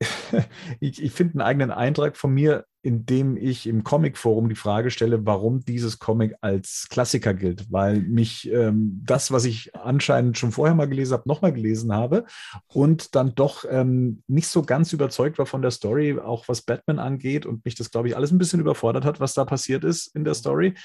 ich, 0.80 1.04
ich 1.04 1.12
finde 1.12 1.34
einen 1.34 1.41
eigenen 1.41 1.72
Eintrag 1.72 2.16
von 2.16 2.34
mir, 2.34 2.66
in 2.82 3.06
dem 3.06 3.36
ich 3.36 3.68
im 3.68 3.84
Comic-Forum 3.84 4.47
die 4.47 4.56
Frage 4.56 4.91
stelle, 4.91 5.26
warum 5.26 5.66
dieses 5.66 6.00
Comic 6.00 6.36
als 6.39 6.88
Klassiker 6.89 7.34
gilt, 7.34 7.70
weil 7.70 8.00
mich 8.00 8.50
ähm, 8.50 9.02
das, 9.04 9.32
was 9.34 9.43
ich 9.43 9.76
anscheinend 9.76 10.38
schon 10.38 10.54
vorher 10.54 10.76
mal 10.76 10.88
gelesen 10.88 11.14
habe, 11.14 11.28
nochmal 11.28 11.52
gelesen 11.52 11.93
habe 11.93 12.26
und 12.68 13.16
dann 13.16 13.36
doch 13.36 13.66
ähm, 13.70 14.24
nicht 14.28 14.47
so 14.47 14.62
ganz 14.62 14.93
überzeugt 14.93 15.38
war 15.38 15.45
von 15.45 15.62
der 15.62 15.72
Story, 15.72 16.18
auch 16.18 16.47
was 16.47 16.62
Batman 16.62 17.00
angeht 17.00 17.45
und 17.45 17.66
mich 17.66 17.76
das, 17.76 17.91
glaube 17.91 18.08
ich, 18.08 18.16
alles 18.16 18.32
ein 18.32 18.38
bisschen 18.38 18.62
überfordert 18.62 19.04
hat, 19.04 19.20
was 19.20 19.34
da 19.34 19.43
passiert 19.43 19.84
ist 19.84 20.16
in 20.16 20.24
der 20.24 20.34
Story. 20.34 20.76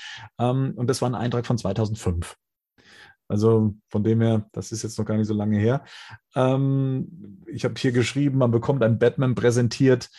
Ähm, 0.41 0.73
und 0.75 0.91
das 0.91 1.01
war 1.01 1.09
ein 1.09 1.15
Eintrag 1.15 1.47
von 1.47 1.59
2005. 1.59 2.37
Also 3.29 3.75
von 3.89 4.05
dem 4.05 4.21
her, 4.21 4.49
das 4.53 4.71
ist 4.71 4.83
jetzt 4.83 4.99
noch 4.99 5.07
gar 5.07 5.17
nicht 5.17 5.27
so 5.27 5.35
lange 5.35 5.59
her. 5.59 5.85
Ähm, 6.35 7.43
ich 7.47 7.65
habe 7.65 7.75
hier 7.79 7.93
geschrieben, 7.93 8.39
man 8.39 8.51
bekommt 8.51 8.83
einen 8.83 8.99
Batman 8.99 9.35
präsentiert, 9.35 10.11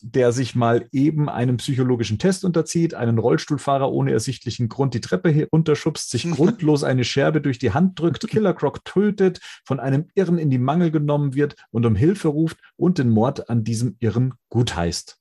der 0.00 0.32
sich 0.32 0.54
mal 0.54 0.88
eben 0.92 1.28
einem 1.28 1.58
psychologischen 1.58 2.18
Test 2.18 2.44
unterzieht, 2.44 2.94
einen 2.94 3.18
Rollstuhlfahrer 3.18 3.90
ohne 3.90 4.12
ersichtlichen 4.12 4.68
Grund 4.68 4.94
die 4.94 5.00
Treppe 5.00 5.30
herunterschubst, 5.30 6.10
sich 6.10 6.30
grundlos 6.30 6.84
eine 6.84 7.04
Scherbe 7.04 7.40
durch 7.40 7.58
die 7.58 7.72
Hand 7.72 7.98
drückt, 7.98 8.26
Killer 8.28 8.54
Croc 8.54 8.84
tötet, 8.84 9.40
von 9.64 9.78
einem 9.80 10.08
Irren 10.14 10.38
in 10.38 10.50
die 10.50 10.58
Mangel 10.58 10.90
genommen 10.90 11.34
wird 11.34 11.56
und 11.70 11.84
um 11.84 11.96
Hilfe 11.96 12.28
ruft 12.28 12.58
und 12.76 12.98
den 12.98 13.10
Mord 13.10 13.50
an 13.50 13.64
diesem 13.64 13.96
Irren 13.98 14.34
gutheißt. 14.48 15.18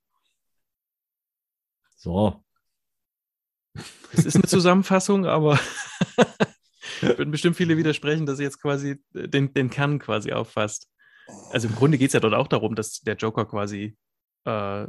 So. 1.96 2.44
Es 4.12 4.26
ist 4.26 4.36
eine 4.36 4.44
Zusammenfassung, 4.44 5.26
aber 5.26 5.60
würden 7.06 7.32
bestimmt 7.32 7.56
viele 7.56 7.78
widersprechen, 7.78 8.26
dass 8.26 8.38
sie 8.38 8.44
jetzt 8.44 8.62
quasi 8.62 9.02
den, 9.14 9.54
den 9.54 9.70
Kern 9.70 10.00
quasi 10.00 10.32
auffasst. 10.32 10.90
Also 11.52 11.68
im 11.68 11.76
Grunde 11.76 11.98
geht 11.98 12.08
es 12.08 12.14
ja 12.14 12.20
dort 12.20 12.34
auch 12.34 12.48
darum, 12.48 12.76
dass 12.76 13.00
der 13.02 13.16
Joker 13.16 13.46
quasi 13.46 13.98
äh, 14.46 14.84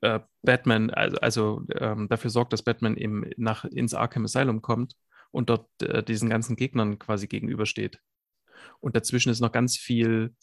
äh, 0.00 0.20
Batman, 0.42 0.90
also, 0.90 1.16
also 1.18 1.62
ähm, 1.78 2.08
dafür 2.08 2.30
sorgt, 2.30 2.52
dass 2.52 2.62
Batman 2.62 2.96
eben 2.96 3.30
nach, 3.36 3.64
ins 3.64 3.94
Arkham 3.94 4.24
Asylum 4.24 4.60
kommt 4.60 4.96
und 5.30 5.50
dort 5.50 5.68
äh, 5.82 6.02
diesen 6.02 6.30
ganzen 6.30 6.56
Gegnern 6.56 6.98
quasi 6.98 7.26
gegenübersteht. 7.26 8.00
Und 8.80 8.96
dazwischen 8.96 9.30
ist 9.30 9.40
noch 9.40 9.52
ganz 9.52 9.76
viel 9.76 10.34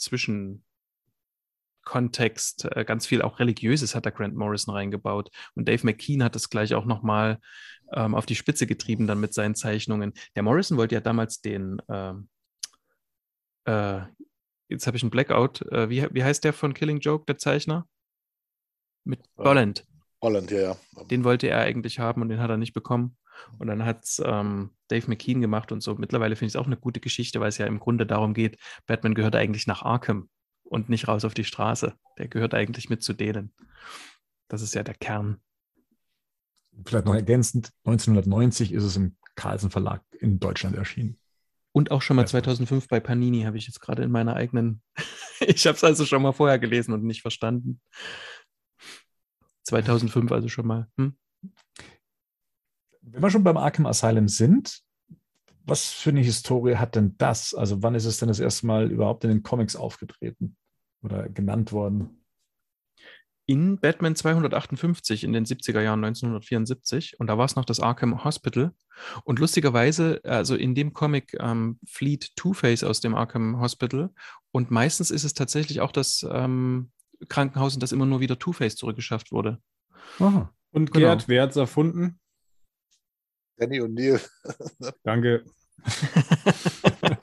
Zwischenkontext, 1.91 2.65
äh, 2.75 2.85
ganz 2.85 3.05
viel 3.05 3.21
auch 3.21 3.39
Religiöses 3.39 3.95
hat 3.95 4.05
da 4.05 4.09
Grant 4.09 4.35
Morrison 4.35 4.73
reingebaut. 4.73 5.29
Und 5.55 5.67
Dave 5.67 5.85
McKean 5.85 6.23
hat 6.23 6.35
das 6.35 6.49
gleich 6.49 6.73
auch 6.73 6.85
nochmal 6.85 7.39
ähm, 7.93 8.15
auf 8.15 8.25
die 8.25 8.35
Spitze 8.35 8.67
getrieben 8.67 9.07
dann 9.07 9.19
mit 9.19 9.33
seinen 9.33 9.55
Zeichnungen. 9.55 10.13
Der 10.35 10.43
Morrison 10.43 10.77
wollte 10.77 10.95
ja 10.95 11.01
damals 11.01 11.41
den, 11.41 11.81
ähm, 11.89 12.29
äh, 13.65 14.01
jetzt 14.69 14.87
habe 14.87 14.97
ich 14.97 15.03
einen 15.03 15.11
Blackout, 15.11 15.61
äh, 15.71 15.89
wie, 15.89 16.07
wie 16.11 16.23
heißt 16.23 16.43
der 16.43 16.53
von 16.53 16.73
Killing 16.73 16.99
Joke, 16.99 17.25
der 17.25 17.37
Zeichner? 17.37 17.87
Mit 19.03 19.19
Ja. 19.37 19.43
Bolland. 19.43 19.85
Holland, 20.21 20.51
ja, 20.51 20.59
ja. 20.59 20.77
Den 21.09 21.23
wollte 21.23 21.47
er 21.47 21.61
eigentlich 21.61 21.99
haben 21.99 22.21
und 22.21 22.29
den 22.29 22.39
hat 22.39 22.49
er 22.51 22.57
nicht 22.57 22.73
bekommen. 22.73 23.17
Und 23.57 23.67
dann 23.67 23.83
hat 23.83 24.03
es 24.03 24.21
ähm, 24.23 24.69
Dave 24.87 25.07
McKean 25.07 25.41
gemacht 25.41 25.71
und 25.71 25.81
so. 25.81 25.95
Mittlerweile 25.95 26.35
finde 26.35 26.49
ich 26.49 26.53
es 26.53 26.61
auch 26.61 26.67
eine 26.67 26.77
gute 26.77 26.99
Geschichte, 26.99 27.39
weil 27.39 27.49
es 27.49 27.57
ja 27.57 27.65
im 27.65 27.79
Grunde 27.79 28.05
darum 28.05 28.35
geht, 28.35 28.59
Batman 28.85 29.15
gehört 29.15 29.35
eigentlich 29.35 29.65
nach 29.65 29.81
Arkham 29.81 30.29
und 30.71 30.87
nicht 30.87 31.07
raus 31.07 31.25
auf 31.25 31.33
die 31.33 31.43
Straße. 31.43 31.93
Der 32.17 32.27
gehört 32.29 32.53
eigentlich 32.53 32.89
mit 32.89 33.03
zu 33.03 33.11
denen. 33.13 33.53
Das 34.47 34.61
ist 34.61 34.73
ja 34.73 34.83
der 34.83 34.93
Kern. 34.93 35.41
Vielleicht 36.85 37.05
noch 37.05 37.13
ergänzend, 37.13 37.73
1990 37.83 38.71
ist 38.71 38.85
es 38.85 38.95
im 38.95 39.17
Carlsen 39.35 39.69
Verlag 39.69 40.01
in 40.17 40.39
Deutschland 40.39 40.77
erschienen. 40.77 41.19
Und 41.73 41.91
auch 41.91 42.01
schon 42.01 42.15
mal 42.15 42.23
Ja. 42.23 42.27
2005 42.27 42.87
bei 42.87 43.01
Panini 43.01 43.43
habe 43.43 43.57
ich 43.57 43.67
jetzt 43.67 43.81
gerade 43.81 44.03
in 44.03 44.11
meiner 44.11 44.35
eigenen. 44.35 44.81
ich 45.41 45.67
habe 45.67 45.75
es 45.75 45.83
also 45.83 46.05
schon 46.05 46.21
mal 46.21 46.31
vorher 46.31 46.57
gelesen 46.57 46.93
und 46.93 47.03
nicht 47.03 47.21
verstanden. 47.21 47.81
2005 49.63 50.31
also 50.31 50.47
schon 50.47 50.67
mal. 50.67 50.87
Hm? 50.97 51.17
Wenn 53.01 53.21
wir 53.21 53.29
schon 53.29 53.43
beim 53.43 53.57
Arkham 53.57 53.85
Asylum 53.85 54.29
sind, 54.29 54.81
was 55.65 55.91
für 55.91 56.11
eine 56.11 56.21
Historie 56.21 56.77
hat 56.77 56.95
denn 56.95 57.17
das? 57.17 57.53
Also 57.53 57.83
wann 57.83 57.95
ist 57.95 58.05
es 58.05 58.19
denn 58.19 58.29
das 58.29 58.39
erste 58.39 58.67
Mal 58.67 58.89
überhaupt 58.89 59.25
in 59.25 59.29
den 59.29 59.43
Comics 59.43 59.75
aufgetreten 59.75 60.55
oder 61.03 61.29
genannt 61.29 61.71
worden? 61.71 62.21
in 63.51 63.79
Batman 63.79 64.15
258 64.15 65.25
in 65.25 65.33
den 65.33 65.45
70er 65.45 65.81
Jahren 65.81 66.03
1974 66.03 67.19
und 67.19 67.27
da 67.27 67.37
war 67.37 67.43
es 67.43 67.57
noch 67.57 67.65
das 67.65 67.81
Arkham 67.81 68.23
Hospital. 68.23 68.71
Und 69.25 69.39
lustigerweise, 69.39 70.21
also 70.23 70.55
in 70.55 70.73
dem 70.73 70.93
Comic 70.93 71.35
ähm, 71.39 71.77
flieht 71.85 72.35
Two-Face 72.37 72.85
aus 72.85 73.01
dem 73.01 73.13
Arkham 73.13 73.59
Hospital 73.59 74.11
und 74.51 74.71
meistens 74.71 75.11
ist 75.11 75.25
es 75.25 75.33
tatsächlich 75.33 75.81
auch 75.81 75.91
das 75.91 76.25
ähm, 76.31 76.91
Krankenhaus, 77.27 77.73
in 77.73 77.81
das 77.81 77.91
immer 77.91 78.05
nur 78.05 78.21
wieder 78.21 78.39
Two-Face 78.39 78.77
zurückgeschafft 78.77 79.33
wurde. 79.33 79.59
Aha. 80.19 80.53
Und 80.71 80.93
Genau. 80.93 81.07
Gerd, 81.07 81.27
wer 81.27 81.43
hat 81.43 81.49
es 81.51 81.57
erfunden? 81.57 82.19
Danny 83.57 83.81
O'Neill. 83.81 84.21
Danke. 85.03 85.43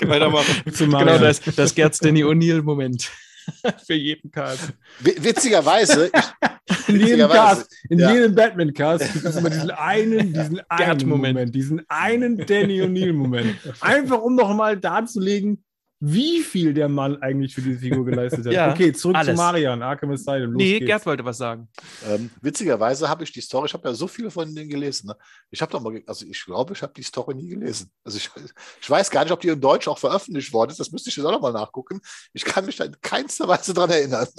Weitermachen. 0.00 0.62
Genau, 0.78 1.18
das, 1.18 1.40
das 1.40 1.74
Gerds 1.74 2.00
Danny 2.00 2.22
O'Neill-Moment. 2.22 3.10
Für 3.86 3.94
jeden 3.94 4.30
Cast. 4.30 4.72
Wi- 5.00 5.16
Witzigerweise, 5.20 6.10
ich, 6.14 6.88
In 6.88 7.00
jedem 7.00 7.28
Cast, 7.28 7.74
in 7.88 7.98
ja. 7.98 8.12
jedem 8.12 8.34
Batman-Cast 8.34 9.12
gibt 9.12 9.24
es 9.24 9.36
immer 9.36 9.50
diesen 9.50 9.70
einen, 9.70 10.32
diesen 10.32 10.60
einen 10.68 10.78
Gerd-Moment. 10.78 11.34
Moment, 11.34 11.54
diesen 11.54 11.82
einen 11.88 12.38
Danny 12.38 12.82
O'Neill-Moment. 12.82 13.56
Einfach 13.80 14.20
um 14.20 14.34
nochmal 14.34 14.76
darzulegen, 14.76 15.62
wie 16.00 16.42
viel 16.42 16.72
der 16.74 16.88
Mann 16.88 17.20
eigentlich 17.22 17.54
für 17.54 17.60
diese 17.60 17.80
Figur 17.80 18.04
geleistet 18.04 18.46
hat. 18.46 18.52
Ja, 18.58 18.70
okay, 18.72 18.92
zurück 18.92 19.16
alles. 19.16 19.36
zu 19.36 19.42
Marian, 19.42 19.82
Arkham 19.82 20.12
Asylum. 20.12 20.52
Los 20.52 20.58
Nee, 20.62 20.78
geht's. 20.78 20.86
Gerd 20.86 21.06
wollte 21.06 21.24
was 21.24 21.38
sagen. 21.38 21.68
ähm, 22.06 22.30
witzigerweise 22.40 23.08
habe 23.08 23.24
ich 23.24 23.32
die 23.32 23.40
Story, 23.40 23.66
ich 23.66 23.74
habe 23.74 23.88
ja 23.88 23.94
so 23.94 24.06
viele 24.06 24.30
von 24.30 24.54
denen 24.54 24.68
gelesen. 24.70 25.08
Ne? 25.08 25.16
Ich 25.50 25.60
habe 25.60 25.72
doch 25.72 25.80
mal, 25.80 26.00
also 26.06 26.24
ich 26.24 26.44
glaube, 26.44 26.72
ich 26.74 26.82
habe 26.82 26.92
die 26.92 27.02
Story 27.02 27.34
nie 27.34 27.48
gelesen. 27.48 27.90
Also 28.04 28.18
ich, 28.18 28.30
ich 28.80 28.88
weiß 28.90 29.10
gar 29.10 29.24
nicht, 29.24 29.32
ob 29.32 29.40
die 29.40 29.48
in 29.48 29.60
Deutsch 29.60 29.88
auch 29.88 29.98
veröffentlicht 29.98 30.52
worden 30.52 30.70
ist. 30.70 30.78
Das 30.78 30.92
müsste 30.92 31.10
ich 31.10 31.16
jetzt 31.16 31.26
auch 31.26 31.32
nochmal 31.32 31.52
nachgucken. 31.52 32.00
Ich 32.32 32.44
kann 32.44 32.64
mich 32.66 32.76
da 32.76 32.84
in 32.84 32.94
keinster 33.00 33.48
Weise 33.48 33.74
dran 33.74 33.90
erinnern. 33.90 34.26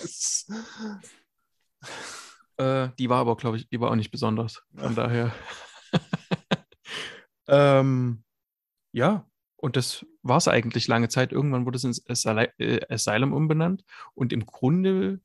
Äh, 2.57 2.89
die 2.99 3.09
war 3.09 3.19
aber, 3.19 3.37
glaube 3.37 3.55
ich, 3.55 3.69
die 3.69 3.79
war 3.79 3.89
auch 3.89 3.95
nicht 3.95 4.11
besonders. 4.11 4.61
Von 4.75 4.93
daher. 4.93 5.33
ähm, 7.47 8.23
ja, 8.91 9.25
und 9.61 9.75
das 9.75 10.05
war 10.23 10.37
es 10.37 10.47
eigentlich 10.47 10.87
lange 10.87 11.09
Zeit. 11.09 11.31
Irgendwann 11.31 11.65
wurde 11.65 11.77
es 11.77 11.83
ins 11.83 11.99
äh, 12.05 12.79
Asylum 12.89 13.33
umbenannt. 13.33 13.83
Und 14.13 14.31
im 14.31 14.45
Grunde 14.45 15.19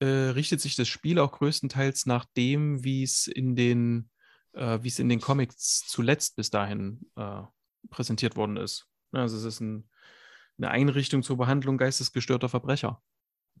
äh, 0.00 0.06
richtet 0.06 0.60
sich 0.60 0.76
das 0.76 0.88
Spiel 0.88 1.18
auch 1.18 1.32
größtenteils 1.32 2.06
nach 2.06 2.26
dem, 2.36 2.84
wie 2.84 3.02
es 3.02 3.26
in 3.26 3.56
den, 3.56 4.10
äh, 4.52 4.78
wie 4.82 4.88
es 4.88 4.98
in 4.98 5.08
den 5.08 5.20
Comics 5.20 5.86
zuletzt 5.86 6.36
bis 6.36 6.50
dahin 6.50 7.10
äh, 7.16 7.42
präsentiert 7.88 8.36
worden 8.36 8.58
ist. 8.58 8.86
Also 9.12 9.38
es 9.38 9.44
ist 9.44 9.60
ein, 9.60 9.88
eine 10.58 10.70
Einrichtung 10.70 11.22
zur 11.22 11.38
Behandlung 11.38 11.78
geistesgestörter 11.78 12.50
Verbrecher. 12.50 13.02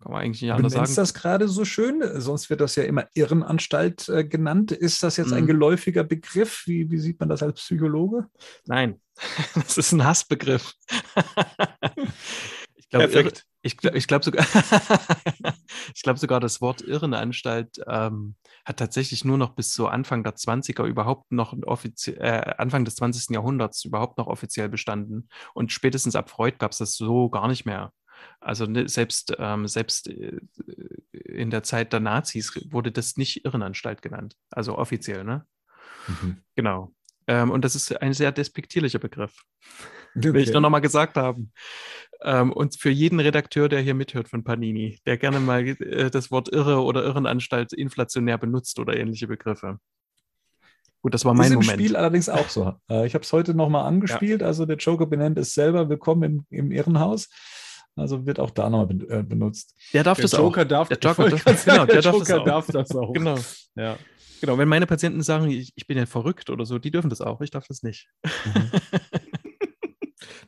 Kann 0.02 0.12
man 0.12 0.22
eigentlich 0.22 0.40
nicht 0.40 0.52
anders 0.52 0.72
sagen. 0.72 0.94
das 0.96 1.12
gerade 1.12 1.46
so 1.46 1.64
schön, 1.66 2.02
sonst 2.20 2.48
wird 2.48 2.62
das 2.62 2.74
ja 2.74 2.84
immer 2.84 3.06
Irrenanstalt 3.14 4.08
äh, 4.08 4.24
genannt. 4.24 4.72
Ist 4.72 5.02
das 5.02 5.18
jetzt 5.18 5.32
ein 5.32 5.42
Mhm. 5.42 5.48
geläufiger 5.48 6.04
Begriff? 6.04 6.62
Wie, 6.66 6.90
wie 6.90 6.98
sieht 6.98 7.20
man 7.20 7.28
das 7.28 7.42
als 7.42 7.60
Psychologe? 7.60 8.26
Nein, 8.66 9.00
das 9.54 9.76
ist 9.76 9.92
ein 9.92 10.02
Hassbegriff. 10.04 10.72
ich 12.76 12.88
glaube, 12.88 13.08
Perfekt. 13.08 13.44
ich 13.60 13.76
glaube 13.76 13.98
ich 13.98 14.06
glaub 14.06 14.24
sogar, 14.24 14.46
ich 15.94 16.02
glaube 16.02 16.18
sogar, 16.18 16.40
das 16.40 16.62
Wort 16.62 16.80
Irrenanstalt 16.80 17.82
ähm, 17.86 18.36
hat 18.64 18.78
tatsächlich 18.78 19.26
nur 19.26 19.36
noch 19.36 19.50
bis 19.50 19.74
so 19.74 19.86
Anfang 19.86 20.24
der 20.24 20.34
20er 20.34 20.86
überhaupt 20.86 21.30
noch 21.30 21.52
äh, 21.52 22.54
Anfang 22.56 22.86
des 22.86 22.94
20. 22.96 23.34
Jahrhunderts 23.34 23.84
überhaupt 23.84 24.16
noch 24.16 24.28
offiziell 24.28 24.70
bestanden. 24.70 25.28
Und 25.52 25.72
spätestens 25.72 26.16
ab 26.16 26.30
Freud 26.30 26.56
gab 26.58 26.72
es 26.72 26.78
das 26.78 26.94
so 26.94 27.28
gar 27.28 27.48
nicht 27.48 27.66
mehr. 27.66 27.92
Also 28.40 28.66
ne, 28.66 28.88
selbst, 28.88 29.34
ähm, 29.38 29.66
selbst 29.66 30.08
äh, 30.08 30.40
in 31.12 31.50
der 31.50 31.62
Zeit 31.62 31.92
der 31.92 32.00
Nazis 32.00 32.52
wurde 32.70 32.92
das 32.92 33.16
nicht 33.16 33.44
Irrenanstalt 33.44 34.02
genannt. 34.02 34.36
Also 34.50 34.76
offiziell, 34.78 35.24
ne? 35.24 35.46
Genau. 36.56 36.94
Ähm, 37.26 37.50
und 37.50 37.64
das 37.64 37.74
ist 37.74 38.00
ein 38.00 38.12
sehr 38.12 38.32
despektierlicher 38.32 38.98
Begriff. 38.98 39.44
Will 40.14 40.36
ich 40.36 40.50
nur 40.52 40.60
noch 40.60 40.70
mal 40.70 40.80
gesagt 40.80 41.16
haben. 41.16 41.52
Ähm, 42.22 42.52
und 42.52 42.76
für 42.76 42.90
jeden 42.90 43.20
Redakteur, 43.20 43.68
der 43.68 43.80
hier 43.80 43.94
mithört 43.94 44.28
von 44.28 44.42
Panini, 44.42 44.98
der 45.06 45.16
gerne 45.16 45.38
mal 45.40 45.66
äh, 45.66 46.10
das 46.10 46.30
Wort 46.30 46.48
Irre 46.48 46.82
oder 46.82 47.04
Irrenanstalt 47.04 47.72
inflationär 47.72 48.36
benutzt 48.36 48.78
oder 48.78 48.96
ähnliche 48.96 49.28
Begriffe. 49.28 49.78
Gut, 51.02 51.14
das 51.14 51.24
war 51.24 51.32
Ist 51.32 51.38
mein 51.38 51.52
im 51.52 51.58
Moment. 51.60 51.80
Spiel 51.80 51.96
allerdings 51.96 52.28
auch 52.28 52.48
so. 52.48 52.74
Äh, 52.90 53.06
ich 53.06 53.14
habe 53.14 53.22
es 53.22 53.32
heute 53.32 53.54
nochmal 53.54 53.86
angespielt. 53.86 54.42
Also 54.42 54.66
der 54.66 54.76
Joker 54.76 55.06
benennt 55.06 55.38
es 55.38 55.54
selber 55.54 55.88
Willkommen 55.88 56.46
im, 56.50 56.58
im 56.58 56.72
Irrenhaus. 56.72 57.28
Also 58.00 58.26
wird 58.26 58.40
auch 58.40 58.50
da 58.50 58.68
nochmal 58.70 58.96
äh, 59.08 59.22
benutzt. 59.22 59.74
Der 59.92 60.02
darf 60.04 60.16
Der 60.16 60.22
das 60.22 60.32
Joker 60.32 60.62
auch. 60.62 60.66
darf, 60.68 60.88
Der 60.88 60.98
Joker 60.98 61.18
wollte 61.18 61.36
darf- 61.36 61.44
sagen, 61.44 61.58
genau, 61.64 61.86
der 61.86 61.94
der 61.94 62.02
darf 62.02 62.18
das 62.18 62.28
Joker 62.28 62.40
auch. 62.40 62.44
darf 62.46 62.66
das 62.66 62.96
auch. 62.96 63.12
Genau. 63.14 63.38
Ja. 63.76 63.96
genau. 64.40 64.58
Wenn 64.58 64.68
meine 64.68 64.86
Patienten 64.86 65.22
sagen, 65.22 65.50
ich, 65.50 65.72
ich 65.76 65.86
bin 65.86 65.96
ja 65.98 66.06
verrückt 66.06 66.50
oder 66.50 66.64
so, 66.66 66.78
die 66.78 66.90
dürfen 66.90 67.10
das 67.10 67.20
auch. 67.20 67.40
Ich 67.40 67.50
darf 67.50 67.66
das 67.68 67.82
nicht. 67.82 68.08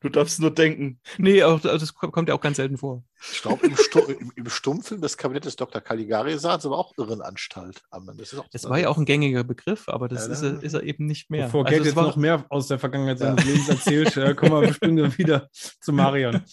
Du 0.01 0.09
darfst 0.09 0.41
nur 0.41 0.51
denken. 0.53 0.99
Nee, 1.19 1.45
auch, 1.45 1.61
das 1.61 1.95
kommt 1.95 2.29
ja 2.29 2.35
auch 2.35 2.41
ganz 2.41 2.57
selten 2.57 2.77
vor. 2.77 3.05
ich 3.33 3.41
glaube, 3.41 3.65
im, 3.67 3.77
Stu 3.77 4.01
im, 4.01 4.33
im 4.35 4.49
Stummfilm 4.51 5.01
des 5.01 5.17
Kabinett 5.17 5.61
Dr. 5.61 5.81
Caligari 5.81 6.37
sah 6.39 6.57
es 6.57 6.67
aber 6.67 6.77
auch 6.79 6.93
Irrenanstalt. 6.99 7.83
Aber 7.91 8.13
das 8.13 8.33
ist 8.33 8.39
auch, 8.41 8.47
Das 8.51 8.69
war 8.69 8.81
ja 8.81 8.89
auch 8.89 8.99
ein 8.99 9.05
gängiger 9.05 9.45
Begriff, 9.45 9.89
aber 9.89 10.09
das 10.09 10.27
Ja, 10.27 10.33
ist, 10.33 10.43
er, 10.43 10.63
ist 10.63 10.75
er 10.75 10.83
eben 10.83 11.07
nicht 11.07 11.31
mehr. 11.31 11.45
Bevor 11.47 11.61
Also 11.65 11.71
Gerd 11.71 11.81
es 11.83 11.87
jetzt 11.89 11.97
war- 11.97 12.07
noch 12.07 12.17
mehr 12.17 12.45
aus 12.49 12.67
der 12.67 12.81
Vergangenheit 12.81 13.21
seines 13.21 13.45
Lebens 13.45 13.69
erzählt, 13.69 14.17
äh, 14.17 14.35
kommen 14.35 14.61
wir 14.61 14.69
bestimmt 14.69 15.19
wieder 15.19 15.49
zu 15.53 15.93
Marian. 15.93 16.43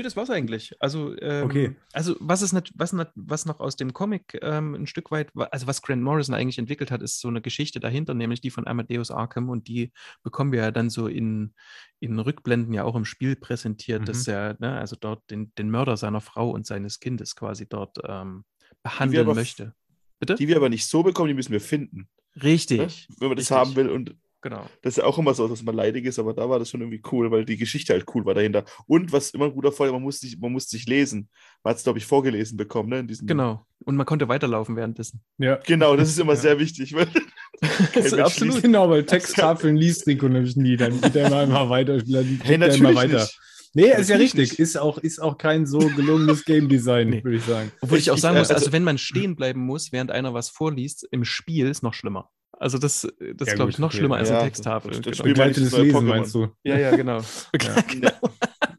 Nee, 0.00 0.04
das 0.04 0.16
war's 0.16 0.30
eigentlich. 0.30 0.74
Also, 0.80 1.14
ähm, 1.20 1.44
Okay. 1.44 1.76
also 1.92 2.16
was 2.20 2.40
ist 2.40 2.54
nat- 2.54 2.72
was, 2.74 2.94
nat- 2.94 3.12
was 3.14 3.44
noch 3.44 3.60
aus 3.60 3.76
dem 3.76 3.92
Comic 3.92 4.38
ähm, 4.40 4.74
ein 4.74 4.86
Stück 4.86 5.10
weit, 5.10 5.30
also 5.50 5.66
was 5.66 5.82
Grant 5.82 6.02
Morrison 6.02 6.34
eigentlich 6.34 6.56
entwickelt 6.56 6.90
hat, 6.90 7.02
ist 7.02 7.20
so 7.20 7.28
eine 7.28 7.42
Geschichte 7.42 7.80
dahinter, 7.80 8.14
nämlich 8.14 8.40
die 8.40 8.48
von 8.48 8.66
Amadeus 8.66 9.10
Arkham 9.10 9.50
und 9.50 9.68
die 9.68 9.92
bekommen 10.22 10.52
wir 10.52 10.60
ja 10.60 10.70
dann 10.70 10.88
so 10.88 11.06
in, 11.06 11.52
in 11.98 12.18
Rückblenden 12.18 12.72
ja 12.72 12.84
auch 12.84 12.96
im 12.96 13.04
Spiel 13.04 13.36
präsentiert, 13.36 14.08
dass 14.08 14.26
er, 14.26 14.56
ne, 14.58 14.78
also 14.78 14.96
dort 14.98 15.30
den, 15.30 15.52
den 15.58 15.68
Mörder 15.70 15.98
seiner 15.98 16.22
Frau 16.22 16.48
und 16.50 16.66
seines 16.66 16.98
Kindes 16.98 17.36
quasi 17.36 17.68
dort 17.68 17.98
ähm, 18.02 18.44
behandeln 18.82 19.26
möchte. 19.34 19.74
Bitte? 20.18 20.34
Die 20.36 20.48
wir 20.48 20.56
aber 20.56 20.70
nicht 20.70 20.86
so 20.86 21.02
bekommen, 21.02 21.28
die 21.28 21.34
müssen 21.34 21.52
wir 21.52 21.60
finden. 21.60 22.08
Ne? 22.36 22.42
Richtig, 22.44 23.06
Wenn 23.18 23.28
man 23.28 23.36
das 23.36 23.50
Richtig. 23.50 23.56
haben 23.58 23.76
will. 23.76 23.90
Und 23.90 24.16
genau. 24.42 24.64
das 24.82 24.92
ist 24.92 24.96
ja 24.98 25.04
auch 25.04 25.18
immer 25.18 25.34
so, 25.34 25.46
dass 25.48 25.62
man 25.62 25.74
leidig 25.74 26.04
ist, 26.06 26.18
aber 26.18 26.34
da 26.34 26.48
war 26.48 26.58
das 26.58 26.70
schon 26.70 26.80
irgendwie 26.80 27.02
cool, 27.12 27.30
weil 27.30 27.44
die 27.44 27.56
Geschichte 27.56 27.92
halt 27.92 28.04
cool 28.14 28.24
war 28.24 28.34
dahinter. 28.34 28.64
Und 28.86 29.12
was 29.12 29.30
immer 29.30 29.46
ein 29.46 29.52
guter 29.54 29.72
Vorteil, 29.72 29.92
man 29.92 30.02
musste 30.02 30.26
sich, 30.26 30.38
man 30.38 30.52
musste 30.52 30.70
sich 30.76 30.86
lesen. 30.86 31.28
Man 31.62 31.70
hat 31.72 31.78
es, 31.78 31.84
glaube 31.84 31.98
ich, 31.98 32.06
vorgelesen 32.06 32.56
bekommen, 32.56 32.88
ne? 32.88 33.06
Genau. 33.22 33.64
Und 33.84 33.96
man 33.96 34.06
konnte 34.06 34.28
weiterlaufen 34.28 34.76
währenddessen. 34.76 35.20
Ja. 35.38 35.58
Genau, 35.66 35.96
das 35.96 36.08
ist 36.08 36.18
immer 36.18 36.34
Ja. 36.34 36.40
sehr 36.40 36.58
wichtig. 36.58 36.94
Weil 36.94 37.08
Das 37.94 38.12
Mensch 38.12 38.14
absolut. 38.24 38.54
liest- 38.54 38.62
Genau, 38.62 38.88
weil 38.88 39.04
Texttafeln 39.04 39.76
liest 39.76 40.06
Rico 40.06 40.28
nämlich 40.28 40.56
nie. 40.56 40.76
Dann 40.76 41.00
geht 41.00 41.14
er 41.16 41.26
immer, 41.26 41.42
immer 41.42 41.68
weiter. 41.68 41.98
Dann 41.98 42.40
Hey, 42.42 42.54
er 42.54 42.54
immer 42.56 42.66
natürlich 42.68 42.94
weiter. 42.96 43.20
nicht. 43.20 43.40
Nee, 43.72 43.82
ist 43.84 44.08
ja 44.08 44.16
Natürlich 44.16 44.34
richtig. 44.34 44.58
Ist 44.58 44.76
auch, 44.78 44.98
ist 44.98 45.20
auch 45.22 45.38
kein 45.38 45.64
so 45.66 45.78
gelungenes 45.78 46.44
Game 46.44 46.68
Design, 46.68 47.10
Nee. 47.10 47.22
würde 47.22 47.36
ich 47.36 47.44
sagen. 47.44 47.70
Obwohl 47.80 47.98
ich, 47.98 48.04
Ich- 48.04 48.10
auch 48.10 48.16
ich, 48.16 48.20
sagen 48.20 48.36
äh, 48.36 48.40
muss, 48.40 48.50
also, 48.50 48.64
also- 48.66 48.72
wenn 48.72 48.82
man 48.82 48.98
stehen 48.98 49.36
bleiben 49.36 49.60
muss, 49.60 49.92
während 49.92 50.10
einer 50.10 50.34
was 50.34 50.48
vorliest, 50.48 51.06
im 51.12 51.24
Spiel 51.24 51.66
ist 51.68 51.82
noch 51.82 51.94
schlimmer. 51.94 52.30
Also 52.60 52.76
das, 52.78 53.00
das 53.02 53.10
Ja, 53.20 53.34
ist, 53.46 53.54
glaube 53.54 53.70
ich, 53.70 53.78
noch 53.78 53.88
okay. 53.88 53.96
schlimmer 53.98 54.16
als 54.16 54.28
Ja, 54.28 54.36
eine 54.40 54.44
Texttafel. 54.48 54.90
das- 54.90 54.98
das 55.00 55.04
genau. 55.04 55.14
Spiel- 55.16 55.32
Begleitetes 55.32 55.70
das 55.70 55.80
Lesen, 55.80 55.96
Pokémon. 55.96 56.02
meinst 56.02 56.34
du? 56.34 56.48
Ja, 56.62 56.78
ja, 56.78 56.94
genau. 56.94 57.20
Ja. 57.60 57.80
genau. 57.88 58.10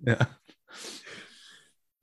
Ja. 0.05 0.17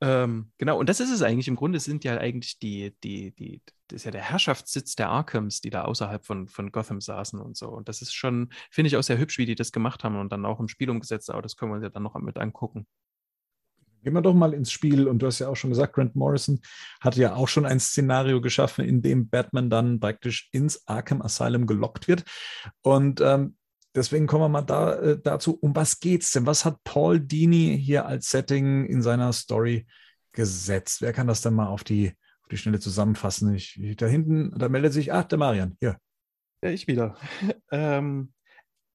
Ähm, 0.01 0.51
genau, 0.57 0.77
und 0.79 0.87
das 0.87 0.99
ist 1.01 1.09
es 1.11 1.21
eigentlich. 1.21 1.47
Im 1.49 1.57
Grunde 1.57 1.79
sind 1.79 2.03
ja 2.05 2.17
eigentlich 2.17 2.57
die, 2.59 2.95
die, 3.03 3.31
die, 3.35 3.61
das 3.89 3.97
ist 3.97 4.03
ja 4.05 4.11
der 4.11 4.21
Herrschaftssitz 4.21 4.95
der 4.95 5.09
Arkhams, 5.09 5.59
die 5.59 5.69
da 5.69 5.83
außerhalb 5.83 6.25
von, 6.25 6.47
von 6.47 6.71
Gotham 6.71 7.01
saßen 7.01 7.39
und 7.41 7.57
so. 7.57 7.67
Und 7.69 7.89
das 7.89 8.01
ist 8.01 8.13
schon, 8.13 8.49
finde 8.71 8.87
ich 8.87 8.95
auch 8.97 9.03
sehr 9.03 9.17
hübsch, 9.17 9.37
wie 9.37 9.45
die 9.45 9.55
das 9.55 9.71
gemacht 9.73 10.03
haben 10.05 10.17
und 10.17 10.31
dann 10.31 10.45
auch 10.45 10.59
im 10.61 10.69
Spiel 10.69 10.89
umgesetzt, 10.89 11.29
aber 11.29 11.41
das 11.41 11.57
können 11.57 11.71
wir 11.71 11.75
uns 11.75 11.83
ja 11.83 11.89
dann 11.89 12.03
noch 12.03 12.15
mit 12.15 12.37
angucken. 12.37 12.87
Gehen 14.03 14.13
wir 14.13 14.21
doch 14.21 14.33
mal 14.33 14.53
ins 14.53 14.71
Spiel. 14.71 15.07
Und 15.07 15.19
du 15.19 15.27
hast 15.27 15.39
ja 15.39 15.49
auch 15.49 15.55
schon 15.55 15.71
gesagt, 15.71 15.93
Grant 15.93 16.15
Morrison 16.15 16.59
hatte 17.01 17.19
ja 17.19 17.35
auch 17.35 17.47
schon 17.47 17.65
ein 17.65 17.79
Szenario 17.79 18.41
geschaffen, 18.41 18.85
in 18.85 19.01
dem 19.01 19.29
Batman 19.29 19.69
dann 19.69 19.99
praktisch 19.99 20.49
ins 20.51 20.87
Arkham 20.87 21.21
Asylum 21.21 21.65
gelockt 21.65 22.07
wird. 22.07 22.23
Und 22.81 23.21
ähm, 23.21 23.55
deswegen 23.95 24.27
kommen 24.27 24.43
wir 24.43 24.49
mal 24.49 24.61
da, 24.61 24.95
äh, 24.95 25.19
dazu, 25.21 25.57
um 25.59 25.75
was 25.75 25.99
geht's 25.99 26.31
denn? 26.31 26.45
Was 26.45 26.65
hat 26.65 26.83
Paul 26.83 27.19
Dini 27.19 27.79
hier 27.81 28.05
als 28.05 28.29
Setting 28.29 28.85
in 28.85 29.01
seiner 29.01 29.33
Story 29.33 29.85
gesetzt? 30.31 31.01
Wer 31.01 31.13
kann 31.13 31.27
das 31.27 31.41
denn 31.41 31.53
mal 31.53 31.67
auf 31.67 31.83
die, 31.83 32.13
auf 32.43 32.49
die 32.49 32.57
Schnelle 32.57 32.79
zusammenfassen? 32.79 33.53
Ich, 33.53 33.79
da 33.97 34.05
hinten, 34.05 34.57
da 34.57 34.69
meldet 34.69 34.93
sich, 34.93 35.11
ach, 35.11 35.25
der 35.25 35.37
Marian, 35.37 35.75
hier. 35.79 35.97
Ja, 36.63 36.69
ich 36.69 36.87
wieder. 36.87 37.15
ähm, 37.71 38.33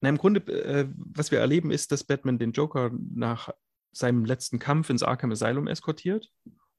na, 0.00 0.10
Im 0.10 0.18
Grunde, 0.18 0.40
äh, 0.52 0.86
was 0.96 1.30
wir 1.30 1.40
erleben, 1.40 1.70
ist, 1.70 1.90
dass 1.90 2.04
Batman 2.04 2.38
den 2.38 2.52
Joker 2.52 2.90
nach 3.14 3.50
seinem 3.94 4.24
letzten 4.24 4.58
Kampf 4.58 4.90
ins 4.90 5.02
Arkham 5.02 5.30
Asylum 5.32 5.66
eskortiert. 5.66 6.30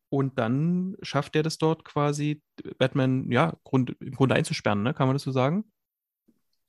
Und 0.10 0.38
dann 0.38 0.96
schafft 1.02 1.36
er 1.36 1.44
das 1.44 1.58
dort 1.58 1.84
quasi, 1.84 2.42
Batman, 2.78 3.32
ja, 3.32 3.58
Grund, 3.64 3.96
im 4.00 4.12
Grunde 4.14 4.36
einzusperren, 4.36 4.84
ne? 4.84 4.94
Kann 4.94 5.08
man 5.08 5.16
das 5.16 5.24
so 5.24 5.32
sagen? 5.32 5.64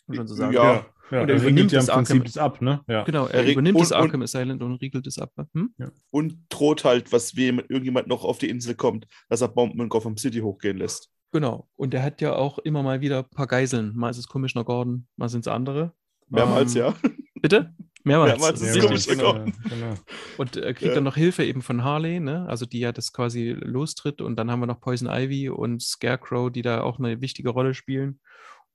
Kann 0.07 0.17
man 0.17 0.17
schon 0.17 0.27
so 0.29 0.35
sagen. 0.35 0.53
Ja. 0.55 0.87
Ja, 1.13 1.21
Und 1.23 1.29
er 1.29 1.37
er 1.37 1.43
übernimmt 1.43 1.71
ja 1.71 1.79
im 1.81 1.87
das 1.87 1.95
Prinzip 1.95 2.17
Arkham- 2.17 2.25
das 2.25 2.37
ab, 2.39 2.61
ne? 2.63 2.81
Ja. 2.89 3.05
Genau, 3.05 3.27
er 3.27 3.45
Er 3.45 3.53
übernimmt 3.53 3.77
und- 3.77 3.83
das 3.83 3.93
und- 3.93 3.99
Arkham 3.99 4.23
Asylum 4.23 4.61
und 4.61 4.75
riegelt 4.81 5.07
es 5.07 5.19
ab. 5.21 5.33
Hm? 5.55 5.73
Und 6.11 6.39
droht 6.49 6.85
halt, 6.85 7.13
was 7.13 7.37
wie 7.37 7.45
jemand- 7.45 7.71
irgendjemand 7.71 8.09
noch 8.09 8.25
auf 8.25 8.39
die 8.39 8.49
Insel 8.49 8.75
kommt, 8.75 9.07
dass 9.29 9.41
er 9.41 9.49
Bomben 9.49 9.81
in 9.81 9.89
Gotham 9.89 10.17
City 10.17 10.41
hochgehen 10.41 10.79
lässt. 10.79 11.13
Genau. 11.31 11.69
Und 11.77 11.95
er 11.95 12.03
hat 12.03 12.21
ja 12.21 12.35
auch 12.35 12.59
immer 12.59 12.83
mal 12.83 13.01
wieder 13.03 13.19
ein 13.19 13.31
paar 13.31 13.47
Geiseln. 13.47 13.95
Mal 13.95 14.11
ist 14.11 14.19
es 14.19 14.27
Commissioner 14.27 14.65
Gordon, 14.65 15.07
mal 15.17 15.29
sind 15.29 15.43
es 15.43 15.49
andere. 15.49 15.93
Mehrmals, 16.29 16.75
Ähm, 16.75 16.83
ja. 16.83 16.95
Bitte? 17.41 17.73
Mehrmals. 18.07 18.33
Mehrmals 18.39 18.61
ist 18.63 18.77
Ja, 18.77 18.83
es 18.85 18.91
Richtig, 18.91 19.19
komisch 19.19 19.35
genau. 19.35 19.53
genau. 19.69 19.95
Und 20.39 20.57
er 20.57 20.73
kriegt 20.75 20.89
Ja. 20.91 20.95
dann 20.95 21.05
noch 21.05 21.17
Hilfe 21.17 21.45
eben 21.45 21.61
von 21.63 21.83
Harley, 21.85 22.21
ne? 22.21 22.47
also 22.49 22.65
die 22.67 22.79
ja 22.79 22.93
das 22.93 23.13
quasi 23.13 23.51
lostritt. 23.59 24.21
Und 24.21 24.37
dann 24.37 24.51
haben 24.51 24.61
wir 24.61 24.67
noch 24.67 24.81
Poison 24.81 25.09
Ivy 25.11 25.49
und 25.51 25.83
Scarecrow, 25.83 26.51
die 26.51 26.63
da 26.63 26.81
auch 26.83 26.99
eine 26.99 27.21
wichtige 27.21 27.51
Rolle 27.51 27.75
spielen. 27.75 28.21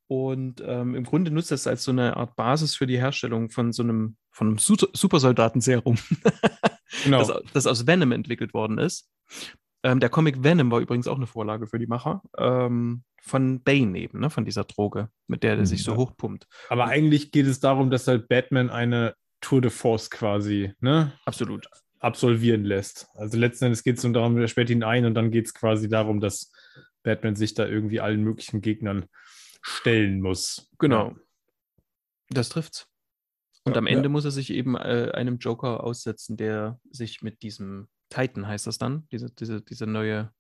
Und 0.07 0.61
ähm, 0.65 0.93
im 0.95 1.05
Grunde 1.05 1.31
nutzt 1.31 1.51
das 1.51 1.67
als 1.67 1.83
so 1.85 1.91
eine 1.91 2.17
Art 2.17 2.35
Basis 2.35 2.75
für 2.75 2.85
die 2.85 2.97
Herstellung 2.97 3.49
von 3.49 3.71
so 3.71 3.81
einem, 3.83 4.17
von 4.31 4.47
einem 4.47 4.57
Su 4.57 4.75
Supersoldatenserum, 4.91 5.97
genau. 7.05 7.19
das, 7.19 7.31
das 7.53 7.67
aus 7.67 7.87
Venom 7.87 8.11
entwickelt 8.11 8.53
worden 8.53 8.77
ist. 8.77 9.09
Ähm, 9.83 9.99
der 10.01 10.09
Comic 10.09 10.43
Venom 10.43 10.69
war 10.69 10.79
übrigens 10.81 11.07
auch 11.07 11.15
eine 11.15 11.27
Vorlage 11.27 11.65
für 11.65 11.79
die 11.79 11.87
Macher. 11.87 12.21
Ähm, 12.37 13.03
von 13.23 13.61
Bane 13.63 13.97
eben, 13.99 14.19
ne? 14.19 14.29
von 14.29 14.45
dieser 14.45 14.63
Droge, 14.65 15.09
mit 15.27 15.43
der 15.43 15.51
der 15.55 15.61
Mhm, 15.61 15.67
sich 15.67 15.83
so 15.83 15.91
ja. 15.91 15.97
hochpumpt. 15.97 16.47
Aber 16.69 16.85
eigentlich 16.85 17.31
geht 17.31 17.45
es 17.47 17.59
darum, 17.59 17.89
dass 17.89 18.07
halt 18.07 18.27
Batman 18.27 18.69
eine 18.69 19.15
Tour 19.41 19.61
de 19.61 19.69
Force 19.71 20.09
quasi, 20.09 20.73
ne? 20.79 21.11
Absolut. 21.25 21.67
absolvieren 21.99 22.63
lässt. 22.63 23.07
Also 23.15 23.37
letzten 23.37 23.65
Endes 23.65 23.83
geht 23.83 23.97
es 23.97 24.03
nur 24.03 24.13
darum, 24.13 24.37
er 24.37 24.47
sperrt 24.47 24.69
ihn 24.69 24.83
ein 24.83 25.05
und 25.05 25.13
dann 25.13 25.29
geht 25.31 25.45
es 25.47 25.53
quasi 25.53 25.87
darum, 25.89 26.19
dass 26.19 26.51
Batman 27.03 27.35
sich 27.35 27.53
da 27.53 27.65
irgendwie 27.67 27.99
allen 27.99 28.23
möglichen 28.23 28.61
Gegnern 28.61 29.05
stellen 29.61 30.21
muss. 30.21 30.69
Genau. 30.79 31.15
Das 32.29 32.49
trifft's. 32.49 32.87
Und 33.63 33.73
Ja, 33.73 33.77
am 33.79 33.87
Ende 33.87 34.05
ja. 34.05 34.09
muss 34.09 34.25
er 34.25 34.31
sich 34.31 34.49
eben 34.51 34.75
äh, 34.75 35.11
einem 35.13 35.37
Joker 35.37 35.83
aussetzen, 35.83 36.37
der 36.37 36.79
sich 36.91 37.21
mit 37.21 37.43
diesem 37.43 37.87
Titan 38.09 38.47
heißt 38.47 38.67
das 38.67 38.77
dann, 38.77 39.07
diese, 39.11 39.29
diese, 39.31 39.61
diese 39.61 39.85
neue 39.85 40.31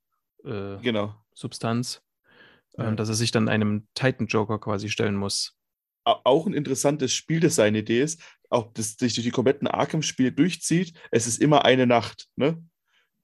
äh, 0.43 0.77
Genau. 0.81 1.15
Substanz, 1.33 2.01
Ja. 2.77 2.87
ähm, 2.87 2.97
dass 2.97 3.09
er 3.09 3.15
sich 3.15 3.31
dann 3.31 3.47
einem 3.49 3.87
Titan-Joker 3.93 4.59
quasi 4.59 4.89
stellen 4.89 5.15
muss. 5.15 5.55
Au- 6.03 6.19
Auch 6.23 6.47
ein 6.47 6.53
interessantes 6.53 7.13
Spieldesign-Idee 7.13 8.01
ist, 8.01 8.21
auch 8.51 8.71
das 8.73 8.93
sich 8.93 9.13
durch 9.13 9.25
die 9.25 9.31
kompletten 9.31 9.67
Arkham-Spiele 9.67 10.31
durchzieht, 10.31 10.93
es 11.11 11.27
ist 11.27 11.41
immer 11.41 11.65
eine 11.65 11.87
Nacht, 11.87 12.27
ne? 12.35 12.63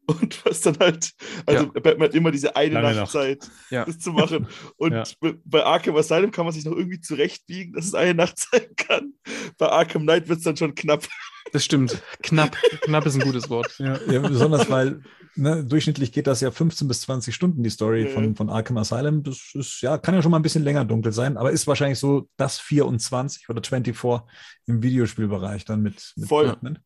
Und 0.21 0.45
was 0.45 0.61
dann 0.61 0.77
halt, 0.79 1.11
also 1.45 1.67
Batman 1.73 2.03
hat 2.07 2.15
immer 2.15 2.31
diese 2.31 2.55
eine 2.55 2.75
Lange 2.81 2.95
Nacht. 2.95 3.11
Zeit, 3.11 3.47
Ja. 3.69 3.85
das 3.85 3.99
zu 3.99 4.11
machen. 4.11 4.47
Und 4.77 4.93
Ja. 4.93 5.03
bei 5.43 5.63
Arkham 5.65 5.95
Asylum 5.97 6.31
kann 6.31 6.45
man 6.45 6.53
sich 6.53 6.63
noch 6.65 6.75
irgendwie 6.75 7.01
zurechtbiegen, 7.01 7.73
dass 7.73 7.85
es 7.85 7.93
eine 7.93 8.13
Nacht 8.13 8.39
sein 8.39 8.67
kann. 8.77 9.13
Bei 9.57 9.67
Arkham 9.69 10.03
Knight 10.03 10.29
wird 10.29 10.37
es 10.39 10.45
dann 10.45 10.55
schon 10.57 10.75
knapp. 10.75 11.07
Das 11.53 11.63
stimmt. 11.63 12.01
Knapp. 12.23 12.57
Knapp 12.81 13.05
ist 13.05 13.15
ein 13.15 13.21
gutes 13.21 13.49
Wort. 13.49 13.73
Ja. 13.79 13.99
Ja, 14.09 14.19
besonders 14.19 14.69
weil 14.69 15.01
ne, 15.35 15.63
durchschnittlich 15.63 16.11
geht 16.11 16.27
das 16.27 16.41
ja 16.41 16.51
15 16.51 16.87
bis 16.89 17.01
20 17.01 17.33
Stunden, 17.33 17.63
die 17.63 17.69
Story 17.69 18.01
Ja, 18.03 18.07
ja. 18.07 18.13
von, 18.13 18.35
von 18.35 18.49
Arkham 18.49 18.77
Asylum. 18.77 19.23
Das 19.23 19.51
ist, 19.53 19.81
ja, 19.81 19.97
kann 19.97 20.13
ja 20.15 20.21
schon 20.21 20.31
mal 20.31 20.39
ein 20.39 20.43
bisschen 20.43 20.63
länger 20.63 20.83
dunkel 20.85 21.11
sein, 21.13 21.37
aber 21.37 21.51
ist 21.51 21.67
wahrscheinlich 21.67 21.99
so 21.99 22.29
das 22.37 22.59
24 22.59 23.47
oder 23.49 23.61
24 23.63 24.21
im 24.67 24.83
Videospielbereich 24.83 25.63
dann 25.65 25.81
mit, 25.81 26.13
mit 26.15 26.27
Voll. 26.27 26.47
Batman. 26.47 26.79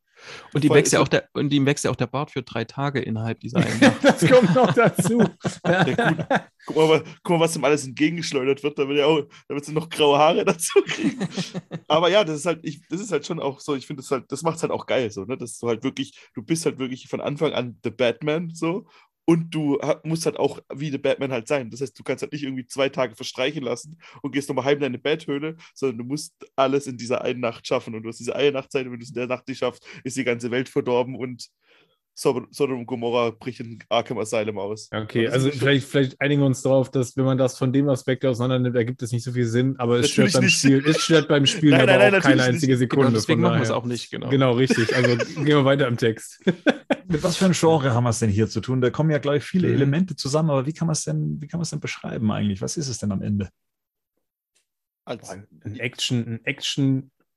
Und 0.52 0.64
ihm 0.64 0.68
Voll 0.68 0.76
wächst 0.78 0.92
ja 0.92 1.00
auch 1.00 1.08
der, 1.08 1.28
und 1.32 1.52
ihm 1.52 1.66
wächst 1.66 1.84
ja 1.84 1.90
auch 1.90 1.96
der 1.96 2.06
Bart 2.06 2.30
für 2.30 2.42
drei 2.42 2.64
Tage 2.64 3.00
innerhalb 3.00 3.40
dieser 3.40 3.58
einen 3.66 3.80
Nacht. 3.80 4.04
das 4.04 4.26
kommt 4.26 4.54
noch 4.54 4.72
dazu. 4.72 5.22
Ja. 5.64 6.48
Guck 6.66 6.76
mal, 6.76 7.02
guck 7.22 7.36
mal, 7.36 7.44
was 7.44 7.56
ihm 7.56 7.64
alles 7.64 7.86
entgegengeschleudert 7.86 8.62
wird, 8.62 8.78
damit 8.78 8.98
er 8.98 9.08
auch, 9.08 9.22
damit 9.48 9.64
sie 9.64 9.72
noch 9.72 9.88
graue 9.88 10.18
Haare 10.18 10.44
dazu 10.44 10.80
kriegen. 10.86 11.18
Aber 11.88 12.08
ja, 12.08 12.24
das 12.24 12.36
ist 12.36 12.46
halt, 12.46 12.60
ich, 12.62 12.86
das 12.88 13.00
ist 13.00 13.12
halt 13.12 13.26
schon 13.26 13.40
auch 13.40 13.60
so, 13.60 13.74
ich 13.74 13.86
finde 13.86 14.02
das 14.02 14.10
halt, 14.10 14.30
das 14.30 14.42
macht 14.42 14.56
es 14.56 14.62
halt 14.62 14.72
auch 14.72 14.86
geil, 14.86 15.10
so, 15.10 15.24
ne? 15.24 15.36
Dass 15.36 15.58
du 15.58 15.68
halt 15.68 15.82
wirklich, 15.82 16.18
du 16.34 16.42
bist 16.42 16.64
halt 16.64 16.78
wirklich 16.78 17.08
von 17.08 17.20
Anfang 17.20 17.52
an 17.52 17.78
The 17.82 17.90
Batman, 17.90 18.50
so, 18.54 18.86
und 19.24 19.54
du 19.54 19.78
musst 20.02 20.26
halt 20.26 20.38
auch 20.38 20.58
wie 20.74 20.90
The 20.90 20.98
Batman 20.98 21.32
halt 21.32 21.46
sein. 21.46 21.70
Das 21.70 21.80
heißt, 21.80 21.98
du 21.98 22.02
kannst 22.02 22.22
halt 22.22 22.32
nicht 22.32 22.42
irgendwie 22.42 22.66
zwei 22.66 22.88
Tage 22.88 23.14
verstreichen 23.14 23.62
lassen 23.62 23.98
und 24.20 24.32
gehst 24.32 24.48
nochmal 24.48 24.64
heim 24.64 24.76
in 24.76 24.80
deine 24.80 24.98
Betthöhle, 24.98 25.56
sondern 25.74 25.98
du 25.98 26.04
musst 26.04 26.34
alles 26.56 26.86
in 26.86 26.96
dieser 26.96 27.22
einen 27.22 27.40
Nacht 27.40 27.66
schaffen. 27.66 27.94
Und 27.94 28.02
du 28.02 28.08
hast 28.08 28.18
diese 28.18 28.34
eine 28.34 28.52
Nachtzeit, 28.52 28.86
und 28.86 28.92
wenn 28.92 28.98
du 28.98 29.04
es 29.04 29.10
in 29.10 29.14
der 29.14 29.28
Nacht 29.28 29.46
nicht 29.46 29.58
schaffst, 29.58 29.86
ist 30.04 30.16
die 30.16 30.24
ganze 30.24 30.50
Welt 30.50 30.68
verdorben 30.68 31.14
und 31.14 31.48
Sodom 32.14 32.78
und 32.78 32.86
Gomorra 32.86 33.30
bricht 33.30 33.60
in 33.60 33.78
Arkham 33.88 34.18
Asylum 34.18 34.58
aus. 34.58 34.90
Okay, 34.92 35.28
also 35.28 35.50
vielleicht, 35.50 35.88
vielleicht 35.88 36.20
einigen 36.20 36.42
wir 36.42 36.46
uns 36.46 36.60
darauf, 36.60 36.90
dass 36.90 37.16
wenn 37.16 37.24
man 37.24 37.38
das 37.38 37.56
von 37.56 37.72
dem 37.72 37.88
Aspekt 37.88 38.24
auseinander 38.26 38.58
nimmt, 38.58 38.76
ergibt 38.76 39.02
es 39.02 39.12
nicht 39.12 39.24
so 39.24 39.32
viel 39.32 39.46
Sinn, 39.46 39.76
aber 39.78 39.98
es 39.98 40.10
stört 40.10 40.32
beim 40.34 40.44
nicht. 40.44 40.58
Spiel, 40.58 40.84
es 40.86 41.00
stört 41.00 41.26
beim 41.28 41.46
Spiel 41.46 41.70
Nein, 41.72 41.80
aber 41.82 41.92
nein, 41.98 42.12
nein, 42.12 42.20
auch 42.20 42.24
keine 42.24 42.42
einzige 42.42 42.72
nicht. 42.72 42.80
Sekunde. 42.80 43.06
Genau, 43.06 43.16
deswegen 43.18 43.40
machen 43.40 43.56
wir 43.56 43.62
es 43.62 43.70
auch 43.70 43.86
nicht, 43.86 44.10
genau. 44.10 44.28
Genau, 44.28 44.52
richtig. 44.52 44.94
Also 44.94 45.16
gehen 45.36 45.46
wir 45.46 45.64
weiter 45.64 45.88
im 45.88 45.96
Text. 45.96 46.40
Mit 47.06 47.22
was 47.22 47.38
für 47.38 47.46
einem 47.46 47.54
Genre 47.54 47.92
haben 47.94 48.04
wir 48.04 48.10
es 48.10 48.18
denn 48.18 48.30
hier 48.30 48.48
zu 48.48 48.60
tun? 48.60 48.80
Da 48.82 48.90
kommen 48.90 49.10
ja, 49.10 49.18
glaube 49.18 49.38
ich, 49.38 49.44
viele 49.44 49.68
Mhm. 49.68 49.74
Elemente 49.74 50.14
zusammen, 50.14 50.50
aber 50.50 50.66
wie 50.66 50.72
kann 50.74 50.86
man 50.86 50.92
es 50.92 51.04
denn, 51.04 51.40
wie 51.40 51.46
kann 51.48 51.58
man 51.58 51.62
es 51.62 51.70
denn 51.70 51.80
beschreiben 51.80 52.30
eigentlich? 52.30 52.60
Was 52.60 52.76
ist 52.76 52.88
es 52.88 52.98
denn 52.98 53.10
am 53.10 53.22
Ende? 53.22 53.48
Als, 55.04 55.30
Ein 55.30 55.78
Action, 55.78 56.26
ein 56.26 56.44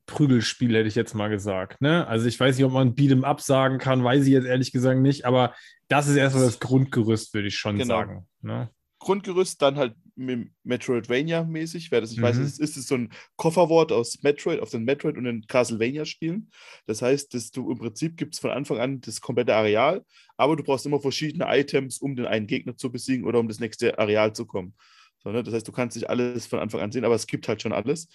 Action-Prügelspiel 0.08 0.76
hätte 0.76 0.88
ich 0.88 0.95
jetzt 0.95 1.14
mal 1.14 1.30
gesagt. 1.30 1.82
Ne? 1.82 2.08
Also 2.08 2.28
ich 2.28 2.39
weiß 2.39 2.56
nicht, 2.58 2.66
ob 2.66 2.72
man 2.74 2.95
Beat'em 2.95 3.24
Up 3.24 3.41
sagen 3.41 3.78
kann, 3.78 4.03
weiß 4.03 4.26
ich 4.26 4.32
jetzt 4.34 4.45
ehrlich 4.45 4.72
gesagt 4.72 4.99
nicht, 5.01 5.26
aber 5.26 5.53
das 5.88 6.08
ist 6.08 6.16
erstmal 6.16 6.45
das 6.45 6.60
Grundgerüst, 6.60 7.34
würde 7.34 7.47
ich 7.47 7.58
schon 7.58 7.78
Genau. 7.78 7.95
sagen. 7.95 8.28
Ne? 8.41 8.70
Grundgerüst 8.99 9.62
dann 9.62 9.76
halt 9.78 9.95
mit 10.16 10.49
Metroidvania-mäßig. 10.64 11.91
Wer 11.91 12.01
das 12.01 12.12
nicht 12.12 12.22
weiß, 12.22 12.38
Mhm. 12.38 12.45
ist, 12.45 12.60
ist 12.60 12.78
es 12.78 12.88
so 12.88 12.95
ein 12.95 13.12
Kofferwort 13.36 13.91
aus 13.91 14.24
Metroid, 14.24 14.62
auf 14.62 14.70
den 14.70 14.84
Metroid 14.86 15.18
und 15.18 15.26
den 15.26 15.45
Castlevania-Spielen. 15.47 16.49
Das 16.88 17.01
heißt, 17.01 17.34
dass 17.34 17.51
du 17.51 17.70
im 17.70 17.78
Prinzip 17.78 18.16
gibt 18.18 18.34
es 18.36 18.39
von 18.39 18.51
Anfang 18.51 18.80
an 18.80 19.01
das 19.01 19.20
komplette 19.22 19.53
Areal, 19.56 20.03
aber 20.38 20.56
du 20.56 20.64
brauchst 20.64 20.86
immer 20.86 20.99
verschiedene 21.01 21.45
Items, 21.47 21.97
um 21.99 22.16
den 22.16 22.26
einen 22.26 22.47
Gegner 22.47 22.78
zu 22.78 22.91
besiegen 22.91 23.26
oder 23.26 23.39
um 23.39 23.47
das 23.47 23.60
nächste 23.60 23.99
Areal 23.99 24.34
zu 24.34 24.45
kommen. 24.45 24.74
So, 25.22 25.32
ne? 25.32 25.43
Das 25.43 25.53
heißt, 25.53 25.68
du 25.68 25.72
kannst 25.72 25.97
nicht 25.97 26.10
alles 26.10 26.45
von 26.47 26.60
Anfang 26.60 26.80
an 26.82 26.91
sehen, 26.91 27.03
aber 27.06 27.16
es 27.16 27.28
gibt 27.28 27.47
halt 27.47 27.62
schon 27.62 27.74
alles. 27.74 28.08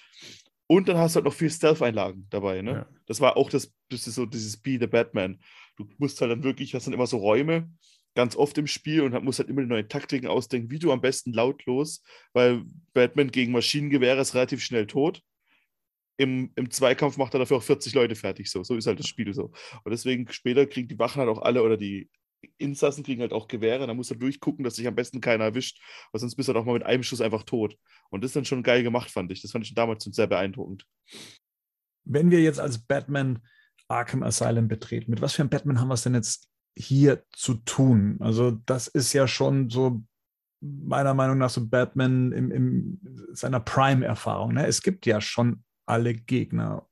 Und 0.70 0.86
dann 0.86 0.98
hast 0.98 1.14
du 1.14 1.16
halt 1.16 1.24
noch 1.24 1.34
viel 1.34 1.50
Stealth-Einlagen 1.50 2.28
dabei. 2.30 2.62
Ne? 2.62 2.70
Ja. 2.70 2.86
Das 3.06 3.20
war 3.20 3.36
auch 3.36 3.50
das, 3.50 3.74
das 3.88 4.06
ist 4.06 4.14
so 4.14 4.24
dieses 4.24 4.56
Be 4.56 4.78
the 4.78 4.86
Batman. 4.86 5.40
Du 5.76 5.88
musst 5.98 6.20
halt 6.20 6.30
dann 6.30 6.44
wirklich, 6.44 6.76
hast 6.76 6.86
dann 6.86 6.94
immer 6.94 7.08
so 7.08 7.16
Räume, 7.16 7.68
ganz 8.14 8.36
oft 8.36 8.56
im 8.56 8.68
Spiel 8.68 9.00
und 9.00 9.20
musst 9.24 9.40
halt 9.40 9.48
immer 9.48 9.62
die 9.62 9.66
neuen 9.66 9.88
Taktiken 9.88 10.28
ausdenken, 10.28 10.70
wie 10.70 10.78
du 10.78 10.92
am 10.92 11.00
besten 11.00 11.32
lautlos, 11.32 12.04
weil 12.34 12.62
Batman 12.92 13.32
gegen 13.32 13.50
Maschinengewehre 13.50 14.20
ist 14.20 14.36
relativ 14.36 14.62
schnell 14.62 14.86
tot. 14.86 15.20
Im, 16.18 16.52
Im 16.54 16.70
Zweikampf 16.70 17.16
macht 17.16 17.34
er 17.34 17.40
dafür 17.40 17.56
auch 17.56 17.64
40 17.64 17.92
Leute 17.94 18.14
fertig. 18.14 18.48
So, 18.48 18.62
so 18.62 18.76
ist 18.76 18.86
halt 18.86 19.00
das 19.00 19.08
Spiel 19.08 19.34
so. 19.34 19.46
Und 19.82 19.90
deswegen 19.90 20.30
später 20.30 20.66
kriegen 20.66 20.86
die 20.86 21.00
Wachen 21.00 21.18
halt 21.18 21.30
auch 21.30 21.42
alle 21.42 21.64
oder 21.64 21.78
die 21.78 22.08
Insassen 22.58 23.04
kriegen 23.04 23.20
halt 23.20 23.32
auch 23.32 23.48
Gewehre. 23.48 23.86
Da 23.86 23.94
musst 23.94 24.10
du 24.10 24.14
durchgucken, 24.14 24.64
dass 24.64 24.76
sich 24.76 24.86
am 24.86 24.94
besten 24.94 25.20
keiner 25.20 25.44
erwischt, 25.44 25.80
weil 26.12 26.20
sonst 26.20 26.36
bist 26.36 26.48
du 26.48 26.54
halt 26.54 26.62
auch 26.62 26.66
mal 26.66 26.74
mit 26.74 26.84
einem 26.84 27.02
Schuss 27.02 27.20
einfach 27.20 27.44
tot. 27.44 27.76
Und 28.10 28.22
das 28.22 28.30
ist 28.30 28.36
dann 28.36 28.44
schon 28.44 28.62
geil 28.62 28.82
gemacht, 28.82 29.10
fand 29.10 29.30
ich. 29.32 29.42
Das 29.42 29.52
fand 29.52 29.64
ich 29.64 29.68
schon 29.68 29.76
damals 29.76 30.04
schon 30.04 30.12
sehr 30.12 30.26
beeindruckend. 30.26 30.86
Wenn 32.04 32.30
wir 32.30 32.40
jetzt 32.40 32.60
als 32.60 32.78
Batman 32.78 33.40
Arkham 33.88 34.22
Asylum 34.22 34.68
betreten, 34.68 35.10
mit 35.10 35.20
was 35.20 35.34
für 35.34 35.42
einem 35.42 35.50
Batman 35.50 35.80
haben 35.80 35.88
wir 35.88 35.94
es 35.94 36.02
denn 36.02 36.14
jetzt 36.14 36.48
hier 36.76 37.24
zu 37.32 37.54
tun? 37.54 38.16
Also, 38.20 38.52
das 38.52 38.88
ist 38.88 39.12
ja 39.12 39.26
schon 39.26 39.68
so 39.68 40.02
meiner 40.60 41.14
Meinung 41.14 41.38
nach 41.38 41.50
so 41.50 41.66
Batman 41.66 42.32
im 42.32 43.00
seiner 43.32 43.60
Prime-Erfahrung. 43.60 44.54
Ne? 44.54 44.66
Es 44.66 44.82
gibt 44.82 45.06
ja 45.06 45.20
schon 45.20 45.64
alle 45.86 46.14
Gegner. 46.14 46.86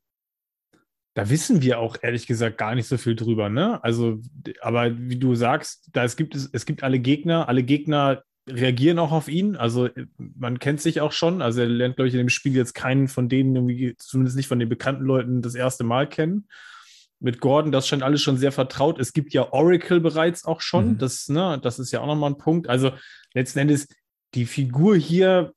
Da 1.14 1.30
wissen 1.30 1.62
wir 1.62 1.80
auch 1.80 1.96
ehrlich 2.00 2.26
gesagt 2.26 2.59
gar 2.59 2.74
nicht 2.74 2.86
so 2.86 2.96
viel 2.96 3.16
drüber, 3.16 3.48
ne? 3.48 3.82
Also, 3.82 4.20
aber 4.61 4.96
wie 4.96 5.18
du 5.18 5.34
sagst, 5.34 5.88
da 5.92 6.04
es 6.04 6.16
gibt 6.16 6.36
es, 6.36 6.48
es 6.52 6.64
gibt 6.64 6.82
alle 6.82 7.00
Gegner, 7.00 7.48
alle 7.48 7.64
Gegner 7.64 8.22
reagieren 8.48 8.98
auch 8.98 9.12
auf 9.12 9.28
ihn. 9.28 9.56
Also 9.56 9.88
man 10.16 10.59
kennt 10.59 10.80
sich 10.80 11.00
auch 11.00 11.12
schon. 11.12 11.42
Also 11.42 11.61
er 11.61 11.66
lernt, 11.66 11.96
glaube 11.96 12.09
ich, 12.09 12.14
in 12.14 12.18
dem 12.18 12.28
Spiel 12.28 12.54
jetzt 12.54 12.74
keinen 12.74 13.09
von 13.09 13.28
denen, 13.28 13.54
irgendwie, 13.54 13.94
zumindest 13.98 14.36
nicht 14.36 14.48
von 14.48 14.59
den 14.59 14.68
bekannten 14.68 15.04
Leuten, 15.04 15.42
das 15.42 15.54
erste 15.54 15.84
Mal 15.84 16.09
kennen. 16.09 16.48
Mit 17.20 17.40
Gordon, 17.40 17.72
das 17.72 17.88
scheint 17.88 18.02
alles 18.02 18.22
schon 18.22 18.36
sehr 18.36 18.52
vertraut. 18.52 19.00
Es 19.00 19.12
gibt 19.12 19.32
ja 19.32 19.52
Oracle 19.52 20.00
bereits 20.00 20.44
auch 20.44 20.61
schon. 20.61 20.92
Mhm. 20.92 20.98
Das, 20.98 21.28
ne, 21.28 21.59
das 21.62 21.78
ist 21.78 21.92
ja 21.92 22.00
auch 22.00 22.06
nochmal 22.06 22.30
ein 22.30 22.38
Punkt. 22.38 22.68
Also 22.68 22.92
letzten 23.34 23.59
Endes, 23.59 23.88
die 24.34 24.46
Figur 24.46 24.96
hier 24.96 25.52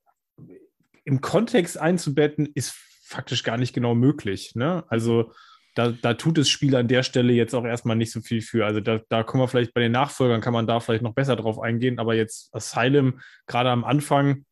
im 1.04 1.22
Kontext 1.22 1.78
einzubetten, 1.78 2.50
ist 2.56 2.76
faktisch 3.12 3.44
gar 3.44 3.58
nicht 3.58 3.74
genau 3.74 3.94
möglich. 3.94 4.56
Ne? 4.56 4.84
Also 4.88 5.34
da, 5.76 5.92
da 5.92 6.14
tut 6.14 6.38
das 6.38 6.50
Spiel 6.50 6.76
an 6.76 6.88
der 6.88 7.04
Stelle 7.04 7.34
jetzt 7.34 7.54
auch 7.54 7.66
erstmal 7.66 7.96
nicht 7.96 8.12
so 8.12 8.22
viel 8.22 8.42
für. 8.42 8.66
Also 8.66 8.80
da, 8.80 9.00
da 9.10 9.24
kommen 9.24 9.44
wir 9.44 9.48
vielleicht 9.48 9.74
bei 9.74 9.82
den 9.82 9.92
Nachfolgern, 9.92 10.42
kann 10.42 10.54
man 10.54 10.68
da 10.68 10.80
vielleicht 10.80 11.04
noch 11.04 11.14
besser 11.14 11.36
drauf 11.36 11.60
eingehen, 11.60 12.00
aber 12.00 12.16
jetzt 12.16 12.54
Asylum, 12.54 13.20
gerade 13.48 13.70
am 13.70 13.84
Anfang, 13.84 14.46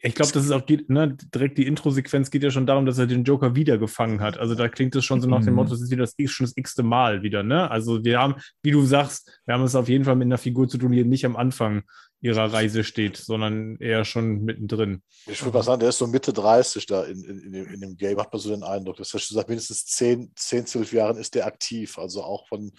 Ich 0.00 0.14
glaube, 0.14 0.30
das 0.32 0.44
ist 0.44 0.52
auch 0.52 0.62
ne, 0.68 1.16
direkt 1.34 1.58
die 1.58 1.66
Intro-Sequenz 1.66 2.30
geht 2.30 2.44
ja 2.44 2.50
schon 2.50 2.66
darum, 2.66 2.86
dass 2.86 2.98
er 2.98 3.06
den 3.06 3.24
Joker 3.24 3.56
wieder 3.56 3.78
gefangen 3.78 4.20
hat. 4.20 4.38
Also 4.38 4.54
da 4.54 4.68
klingt 4.68 4.94
es 4.94 5.04
schon 5.04 5.20
so 5.20 5.28
nach 5.28 5.40
dem 5.40 5.50
Mhm. 5.50 5.54
Motto, 5.56 5.70
das 5.70 5.80
ist 5.80 5.90
wieder 5.90 6.04
das, 6.04 6.14
schon 6.26 6.46
das 6.46 6.56
x-te 6.56 6.84
Mal 6.84 7.22
wieder. 7.22 7.42
Ne? 7.42 7.68
Also 7.68 8.04
wir 8.04 8.20
haben, 8.20 8.36
wie 8.62 8.70
du 8.70 8.84
sagst, 8.84 9.40
wir 9.44 9.54
haben 9.54 9.64
es 9.64 9.74
auf 9.74 9.88
jeden 9.88 10.04
Fall 10.04 10.14
mit 10.14 10.26
einer 10.26 10.38
Figur 10.38 10.68
zu 10.68 10.78
tun, 10.78 10.92
die 10.92 11.04
nicht 11.04 11.26
am 11.26 11.36
Anfang 11.36 11.82
ihrer 12.20 12.52
Reise 12.52 12.84
steht, 12.84 13.16
sondern 13.16 13.76
eher 13.76 14.04
schon 14.04 14.44
mittendrin. 14.44 15.02
Ich 15.26 15.42
würde 15.44 15.56
mal 15.56 15.62
sagen, 15.62 15.80
der 15.80 15.90
ist 15.90 15.98
so 15.98 16.06
Mitte 16.06 16.32
30 16.32 16.86
da 16.86 17.04
in, 17.04 17.22
in, 17.24 17.38
in, 17.38 17.52
dem, 17.52 17.66
in 17.74 17.80
dem 17.80 17.96
Game, 17.96 18.18
hat 18.18 18.32
man 18.32 18.40
so 18.40 18.50
den 18.50 18.64
Eindruck. 18.64 18.96
Das 18.96 19.14
heißt, 19.14 19.28
seit 19.28 19.48
mindestens 19.48 19.84
10, 19.86 20.32
10, 20.34 20.66
12 20.66 20.92
Jahren 20.92 21.16
ist 21.16 21.34
der 21.34 21.46
aktiv. 21.46 21.98
Also 21.98 22.22
auch 22.22 22.46
von, 22.48 22.72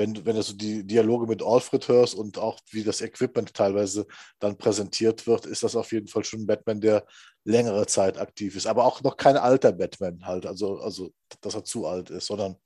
wenn, 0.00 0.24
wenn 0.24 0.34
du 0.34 0.42
so 0.42 0.54
die 0.54 0.82
Dialoge 0.82 1.26
mit 1.26 1.42
Alfred 1.42 1.86
hörst 1.86 2.14
und 2.14 2.38
auch 2.38 2.58
wie 2.70 2.82
das 2.82 3.02
Equipment 3.02 3.52
teilweise 3.52 4.06
dann 4.38 4.56
präsentiert 4.56 5.26
wird, 5.26 5.44
ist 5.44 5.62
das 5.62 5.76
auf 5.76 5.92
jeden 5.92 6.08
Fall 6.08 6.24
schon 6.24 6.40
ein 6.40 6.46
Batman, 6.46 6.80
der 6.80 7.04
längere 7.44 7.86
Zeit 7.86 8.18
aktiv 8.18 8.56
ist. 8.56 8.66
Aber 8.66 8.86
auch 8.86 9.02
noch 9.02 9.18
kein 9.18 9.36
alter 9.36 9.72
Batman 9.72 10.24
halt, 10.24 10.46
also, 10.46 10.78
also 10.78 11.12
dass 11.42 11.54
er 11.54 11.64
zu 11.64 11.86
alt 11.86 12.08
ist, 12.08 12.26
sondern 12.26 12.56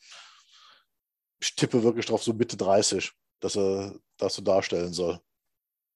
ich 1.41 1.57
tippe 1.57 1.83
wirklich 1.83 2.07
drauf 2.07 2.23
so 2.23 2.33
Mitte 2.33 2.57
30, 2.57 3.11
dass 3.41 3.57
er 3.57 3.97
das 4.17 4.37
so 4.37 4.43
darstellen 4.43 4.93
soll. 4.93 5.19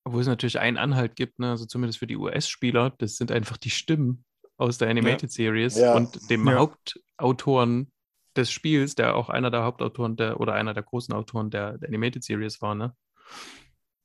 Obwohl 0.05 0.23
es 0.23 0.27
natürlich 0.27 0.59
einen 0.59 0.77
Anhalt 0.77 1.15
gibt, 1.15 1.39
ne? 1.39 1.51
also 1.51 1.67
zumindest 1.67 2.01
für 2.01 2.09
die 2.09 2.17
US-Spieler, 2.17 2.95
das 2.99 3.15
sind 3.15 3.31
einfach 3.31 3.59
die 3.59 3.71
Stimmen 3.71 4.25
aus 4.57 4.79
der 4.79 4.89
Animated 4.89 5.31
Series 5.31 5.77
Ja. 5.77 5.95
und 5.95 6.31
dem 6.31 6.49
Ja. 6.49 6.57
Hauptautoren 6.57 7.93
des 8.39 8.51
Spiels, 8.51 8.95
der 8.95 9.17
auch 9.17 9.29
einer 9.29 9.51
der 9.51 9.65
Hauptautoren 9.65 10.17
der 10.17 10.41
oder 10.41 10.55
einer 10.55 10.75
der 10.75 10.83
großen 10.83 11.15
Autoren 11.15 11.51
der, 11.51 11.79
der 11.79 11.89
Animated 11.89 12.25
Series 12.25 12.63
war, 12.63 12.75
ne? 12.75 12.95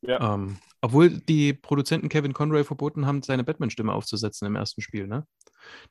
Ja. 0.01 0.33
Ähm, 0.33 0.57
obwohl 0.81 1.09
die 1.09 1.53
Produzenten 1.53 2.09
Kevin 2.09 2.33
Conroy 2.33 2.65
verboten 2.65 3.05
haben, 3.05 3.21
seine 3.21 3.45
Batman-Stimme 3.45 3.93
aufzusetzen 3.93 4.45
im 4.45 4.57
ersten 4.57 4.81
Spiel, 4.81 5.07
ne? 5.07 5.25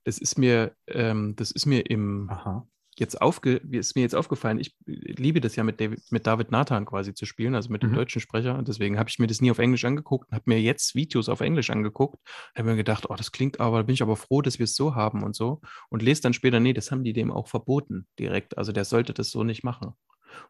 Das 0.05 0.19
ist 0.19 0.37
mir, 0.37 0.77
ähm, 0.87 1.35
das 1.37 1.51
ist 1.51 1.65
mir 1.65 1.89
im 1.89 2.29
Aha. 2.29 2.67
Jetzt 3.03 3.21
aufge, 3.21 3.57
ist 3.71 3.95
mir 3.97 4.01
jetzt 4.03 4.15
aufgefallen, 4.15 4.59
ich 4.59 4.75
liebe 4.87 5.41
das 5.43 5.57
ja 5.57 5.65
mit 5.65 5.81
David, 5.81 6.01
mit 6.11 6.27
David 6.27 6.51
Nathan 6.51 6.87
quasi 6.87 7.13
zu 7.13 7.27
spielen, 7.27 7.55
also 7.55 7.71
mit 7.71 7.83
dem 7.83 7.91
Mhm. 7.91 7.97
deutschen 7.97 8.21
Sprecher. 8.23 8.57
Und 8.57 8.69
deswegen 8.69 8.99
habe 8.99 9.11
ich 9.11 9.19
mir 9.19 9.27
das 9.27 9.43
nie 9.43 9.51
auf 9.51 9.59
Englisch 9.59 9.85
angeguckt 9.85 10.31
und 10.31 10.35
habe 10.35 10.45
mir 10.47 10.61
jetzt 10.61 10.95
Videos 10.95 11.29
auf 11.29 11.41
Englisch 11.43 11.69
angeguckt. 11.71 12.19
Habe 12.57 12.71
mir 12.71 12.77
gedacht, 12.77 13.11
oh, 13.11 13.15
das 13.15 13.33
klingt 13.33 13.61
aber, 13.61 13.79
da 13.79 13.83
bin 13.83 13.95
ich 13.95 14.03
aber 14.03 14.17
froh, 14.17 14.41
dass 14.41 14.59
wir 14.59 14.65
es 14.65 14.75
so 14.75 14.95
haben 14.95 15.23
und 15.23 15.37
so. 15.37 15.61
Und 15.91 16.01
lese 16.03 16.23
dann 16.23 16.33
später, 16.33 16.61
nee, 16.61 16.73
das 16.73 16.91
haben 16.91 17.05
die 17.05 17.13
dem 17.13 17.31
auch 17.31 17.49
verboten 17.49 18.07
direkt. 18.19 18.57
Also 18.57 18.73
der 18.73 18.85
sollte 18.87 19.13
das 19.13 19.31
so 19.31 19.45
nicht 19.45 19.65
machen. 19.65 19.93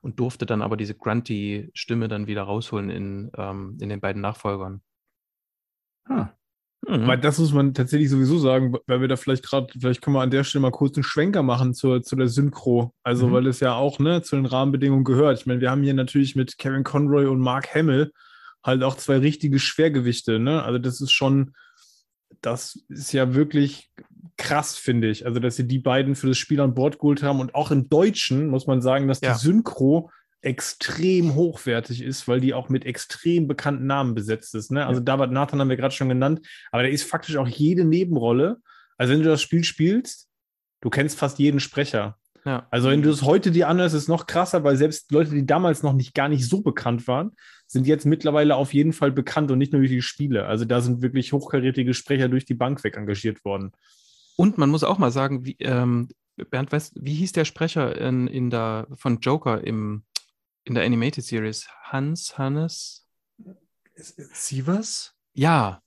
Und 0.01 0.21
durfte 0.21 0.47
dann 0.47 0.63
aber 0.63 0.77
diese 0.77 0.95
Grunty-Stimme 0.95 2.07
dann 2.07 2.29
wieder 2.29 2.45
rausholen 2.45 2.89
in, 2.91 3.31
ähm, 3.37 3.77
in 3.81 3.89
den 3.89 4.01
beiden 4.01 4.23
Nachfolgern. 4.23 4.81
Ah. 6.09 6.29
Mhm. 6.89 7.07
Weil 7.07 7.19
das 7.19 7.39
muss 7.39 7.53
man 7.53 7.75
tatsächlich 7.75 8.11
sowieso 8.11 8.39
sagen, 8.39 8.75
weil 8.87 9.01
wir 9.01 9.09
da 9.09 9.17
vielleicht 9.17 9.45
gerade, 9.45 9.69
vielleicht 9.79 10.03
können 10.03 10.17
wir 10.17 10.21
an 10.23 10.31
der 10.33 10.43
Stelle 10.43 10.63
mal 10.63 10.73
kurz 10.73 10.97
einen 10.97 11.05
Schwenker 11.05 11.43
machen 11.45 11.75
zur, 11.75 12.03
zu 12.03 12.17
der 12.17 12.27
Synchro. 12.29 12.93
Also, 13.05 13.29
Mhm. 13.29 13.33
weil 13.33 13.47
es 13.47 13.61
ja 13.61 13.75
auch 13.75 13.99
ne, 14.01 14.23
zu 14.23 14.35
den 14.37 14.47
Rahmenbedingungen 14.47 15.05
gehört. 15.05 15.39
Ich 15.39 15.47
meine, 15.47 15.61
wir 15.61 15.71
haben 15.71 15.83
hier 15.85 15.95
natürlich 15.95 16.35
mit 16.35 16.59
Kevin 16.59 16.83
Conroy 16.83 17.27
und 17.27 17.39
Mark 17.41 17.73
Hamill 17.75 18.13
halt 18.65 18.83
auch 18.83 18.97
zwei 18.97 19.19
richtige 19.19 19.59
Schwergewichte. 19.61 20.39
Ne? 20.41 20.63
Also, 20.63 20.79
das 20.81 21.01
ist 21.01 21.13
schon, 21.13 21.55
das 22.41 22.81
ist 22.89 23.13
ja 23.13 23.35
wirklich 23.35 23.91
krass, 24.37 24.77
finde 24.77 25.09
ich. 25.09 25.25
Also, 25.25 25.39
dass 25.39 25.55
sie 25.57 25.69
die 25.69 25.79
beiden 25.79 26.17
für 26.17 26.27
das 26.27 26.39
Spiel 26.39 26.61
an 26.61 26.75
Bord 26.75 26.99
geholt 26.99 27.23
haben 27.23 27.39
und 27.39 27.55
auch 27.55 27.71
im 27.71 27.89
Deutschen 27.91 28.49
muss 28.49 28.67
man 28.67 28.83
sagen, 28.83 29.07
dass 29.07 29.21
Ja. 29.21 29.35
die 29.35 29.39
Synchro 29.39 30.11
extrem 30.43 31.35
hochwertig 31.35 32.03
ist, 32.03 32.27
weil 32.27 32.41
die 32.41 32.53
auch 32.53 32.69
mit 32.69 32.85
extrem 32.85 33.47
bekannten 33.47 33.87
Namen 33.87 34.15
besetzt 34.15 34.55
ist. 34.55 34.71
Ne? 34.71 34.85
Also 34.87 35.01
David 35.01 35.31
Nathan 35.31 35.61
haben 35.61 35.69
wir 35.69 35.77
gerade 35.77 35.95
schon 35.95 36.09
genannt, 36.09 36.47
aber 36.73 36.83
der 36.83 36.93
ist 36.93 37.05
faktisch 37.05 37.37
auch 37.37 37.49
jede 37.49 37.85
Nebenrolle. 37.85 38.59
Also 38.99 39.13
wenn 39.13 39.23
du 39.23 39.29
das 39.29 39.41
Spiel 39.41 39.65
spielst, 39.65 40.29
du 40.81 40.91
kennst 40.91 41.19
fast 41.19 41.39
jeden 41.39 41.61
Sprecher. 41.61 42.19
ja. 42.45 42.67
Also 42.71 42.91
wenn 42.91 43.03
du 43.03 43.11
es 43.11 43.23
heute 43.23 43.53
dir 43.53 43.69
anhörst, 43.69 43.95
ist 43.95 44.03
es 44.03 44.09
noch 44.09 44.27
krasser, 44.27 44.65
weil 44.65 44.77
selbst 44.77 45.13
Leute, 45.13 45.31
die 45.31 45.47
damals 45.47 45.85
noch 45.85 45.93
nicht 45.93 46.13
gar 46.13 46.29
nicht 46.29 46.49
so 46.49 46.61
bekannt 46.61 47.07
waren, 47.07 47.33
sind 47.69 47.87
jetzt 47.87 48.05
mittlerweile 48.05 48.57
auf 48.57 48.75
jeden 48.75 48.93
Fall 48.93 49.13
bekannt 49.13 49.51
und 49.53 49.59
nicht 49.59 49.73
nur 49.73 49.81
durch 49.81 49.93
die 49.93 50.03
Spiele. 50.03 50.47
Also 50.47 50.65
da 50.65 50.81
sind 50.81 51.03
wirklich 51.03 51.33
hochkarätige 51.33 51.95
Sprecher 51.95 52.29
durch 52.29 52.45
die 52.45 52.55
Bank 52.55 52.83
weg 52.83 52.97
engagiert 52.97 53.45
worden. 53.45 53.73
Und 54.37 54.59
man 54.59 54.71
muss 54.71 54.83
auch 54.83 54.99
mal 54.99 55.13
sagen, 55.13 55.47
wie, 55.47 55.57
ähm, 55.61 56.09
Bernd, 56.51 56.73
weißt, 56.73 56.97
wie 57.01 57.15
hieß 57.15 57.33
der 57.33 57.45
Sprecher 57.45 57.97
in, 57.97 58.27
in 58.27 58.51
der, 58.51 58.89
von 58.95 59.21
Joker 59.21 59.63
im, 59.63 60.03
in 60.65 60.75
der 60.75 60.85
Animated 60.85 61.25
Series? 61.25 61.69
Hans, 61.85 62.37
Hannes? 62.39 63.07
Sievers? 63.97 65.15
Ja. 65.35 65.81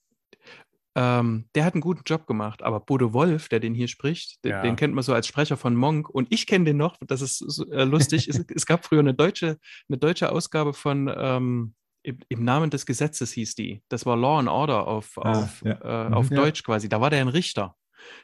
Ähm, 0.98 1.50
der 1.56 1.66
hat 1.66 1.74
einen 1.74 1.82
guten 1.82 2.04
Job 2.06 2.26
gemacht, 2.26 2.64
aber 2.64 2.80
Bodo 2.80 3.12
Wolf, 3.12 3.50
der 3.50 3.60
den 3.60 3.74
hier 3.74 3.90
spricht, 3.90 4.44
den, 4.46 4.52
Ja. 4.52 4.62
den 4.62 4.78
kennt 4.78 4.94
man 4.94 5.04
so 5.04 5.14
als 5.14 5.28
Sprecher 5.28 5.58
von 5.58 5.76
Monk 5.76 6.10
und 6.10 6.32
ich 6.32 6.48
kenne 6.48 6.64
den 6.66 6.78
noch, 6.78 6.96
das 7.06 7.22
ist 7.22 7.40
so, 7.40 7.70
äh, 7.70 7.84
lustig. 7.84 8.30
es, 8.30 8.40
es 8.54 8.66
gab 8.66 8.86
früher 8.86 9.02
eine 9.02 9.14
deutsche, 9.14 9.58
eine 9.90 9.98
deutsche 9.98 10.32
Ausgabe 10.32 10.74
von 10.74 11.12
ähm, 11.14 11.76
im, 12.04 12.20
im 12.30 12.44
Namen 12.46 12.70
des 12.70 12.86
Gesetzes 12.86 13.34
hieß 13.34 13.56
die. 13.56 13.82
Das 13.90 14.06
war 14.06 14.16
Law 14.16 14.40
and 14.40 14.48
Order 14.48 14.88
auf, 14.88 15.18
Ah, 15.18 15.42
auf, 15.42 15.62
ja. 15.66 16.08
äh, 16.08 16.14
auf 16.14 16.30
Mhm. 16.30 16.36
Deutsch 16.36 16.64
quasi. 16.64 16.88
Da 16.88 17.02
war 17.02 17.10
der 17.10 17.20
ein 17.22 17.28
Richter. 17.28 17.76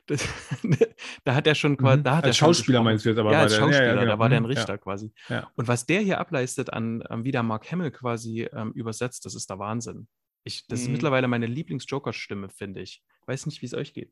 Das, 0.07 0.23
da 1.23 1.35
hat 1.35 1.47
er 1.47 1.55
schon 1.55 1.77
quasi, 1.77 1.99
Mhm. 1.99 2.03
da 2.03 2.17
hat 2.17 2.23
er 2.23 2.27
Als 2.27 2.37
schon 2.37 2.47
Schauspieler 2.53 2.81
meinst 2.83 3.05
du 3.05 3.09
jetzt 3.09 3.17
aber. 3.19 3.31
Ja, 3.31 3.41
als 3.41 3.53
der- 3.53 3.59
Schauspieler, 3.59 3.93
genau. 3.95 4.05
da 4.05 4.19
war 4.19 4.29
der 4.29 4.37
ein 4.39 4.43
Mhm, 4.43 4.49
Richter 4.49 4.73
Ja. 4.73 4.77
quasi. 4.77 5.11
Ja. 5.29 5.49
Und 5.55 5.67
was 5.67 5.85
der 5.85 6.01
hier 6.01 6.19
ableistet 6.19 6.71
an, 6.73 7.01
an 7.03 7.23
wie 7.23 7.31
der 7.31 7.43
Mark 7.43 7.71
Hamill 7.71 7.91
quasi 7.91 8.47
ähm, 8.53 8.71
übersetzt, 8.73 9.25
das 9.25 9.35
ist 9.35 9.49
der 9.49 9.59
Wahnsinn. 9.59 10.07
Ich, 10.43 10.65
das 10.67 10.79
ist 10.81 10.87
Mhm. 10.87 10.93
mittlerweile 10.93 11.27
meine 11.27 11.45
Lieblings-Joker-Stimme, 11.45 12.49
finde 12.49 12.81
ich. 12.81 13.01
Weiß 13.27 13.45
nicht, 13.45 13.61
wie 13.61 13.67
es 13.67 13.73
euch 13.75 13.93
geht. 13.93 14.11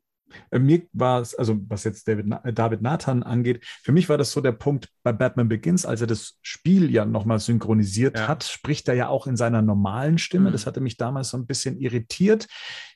Äh, 0.52 0.60
Mir 0.60 0.82
war 0.92 1.20
es, 1.20 1.34
also 1.34 1.58
was 1.68 1.82
jetzt 1.82 2.06
David, 2.06 2.26
äh, 2.44 2.52
David 2.52 2.82
Nathan 2.82 3.24
angeht, 3.24 3.64
für 3.82 3.90
mich 3.90 4.08
war 4.08 4.16
das 4.16 4.30
so 4.30 4.40
der 4.40 4.52
Punkt 4.52 4.88
bei 5.02 5.12
Batman 5.12 5.48
Begins, 5.48 5.84
als 5.84 6.02
er 6.02 6.06
das 6.06 6.38
Spiel 6.40 6.88
ja 6.88 7.04
nochmal 7.04 7.40
synchronisiert 7.40 8.16
Ja. 8.16 8.28
hat, 8.28 8.44
spricht 8.44 8.86
er 8.86 8.94
ja 8.94 9.08
auch 9.08 9.26
in 9.26 9.36
seiner 9.36 9.60
normalen 9.60 10.18
Stimme. 10.18 10.50
Mhm. 10.50 10.52
Das 10.52 10.66
hatte 10.66 10.80
mich 10.80 10.96
damals 10.96 11.30
so 11.30 11.36
ein 11.36 11.46
bisschen 11.46 11.78
irritiert. 11.80 12.46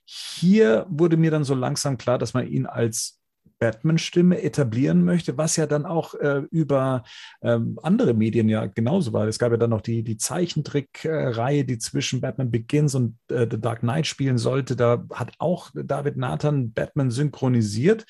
Hier 0.05 0.87
wurde 0.89 1.17
mir 1.17 1.31
dann 1.31 1.45
so 1.45 1.55
langsam 1.55 1.97
klar, 1.97 2.19
dass 2.19 2.35
man 2.35 2.47
ihn 2.47 2.67
als 2.67 3.21
Batman-Stimme 3.59 4.43
etablieren 4.43 5.05
möchte, 5.05 5.39
was 5.39 5.57
ja 5.57 5.67
dann 5.67 5.87
auch 5.87 6.15
äh, 6.15 6.43
über 6.51 7.05
ähm, 7.43 7.79
andere 7.83 8.13
Medien 8.15 8.49
ja 8.49 8.67
genauso 8.67 9.13
war. 9.13 9.27
Es 9.27 9.39
gab 9.39 9.53
ja 9.53 9.57
dann 9.57 9.71
noch 9.71 9.81
die, 9.81 10.03
die 10.03 10.17
Zeichentrickreihe, 10.17 11.65
die 11.65 11.79
zwischen 11.79 12.21
Batman 12.21 12.51
Begins 12.51 12.95
und 12.95 13.17
äh, 13.31 13.47
The 13.51 13.61
Dark 13.61 13.81
Knight 13.81 14.07
spielen 14.07 14.39
sollte. 14.39 14.77
Da 14.77 15.05
hat 15.13 15.33
auch 15.39 15.71
David 15.75 16.17
Nathan 16.17 16.73
Batman 16.73 17.11
synchronisiert. 17.11 18.05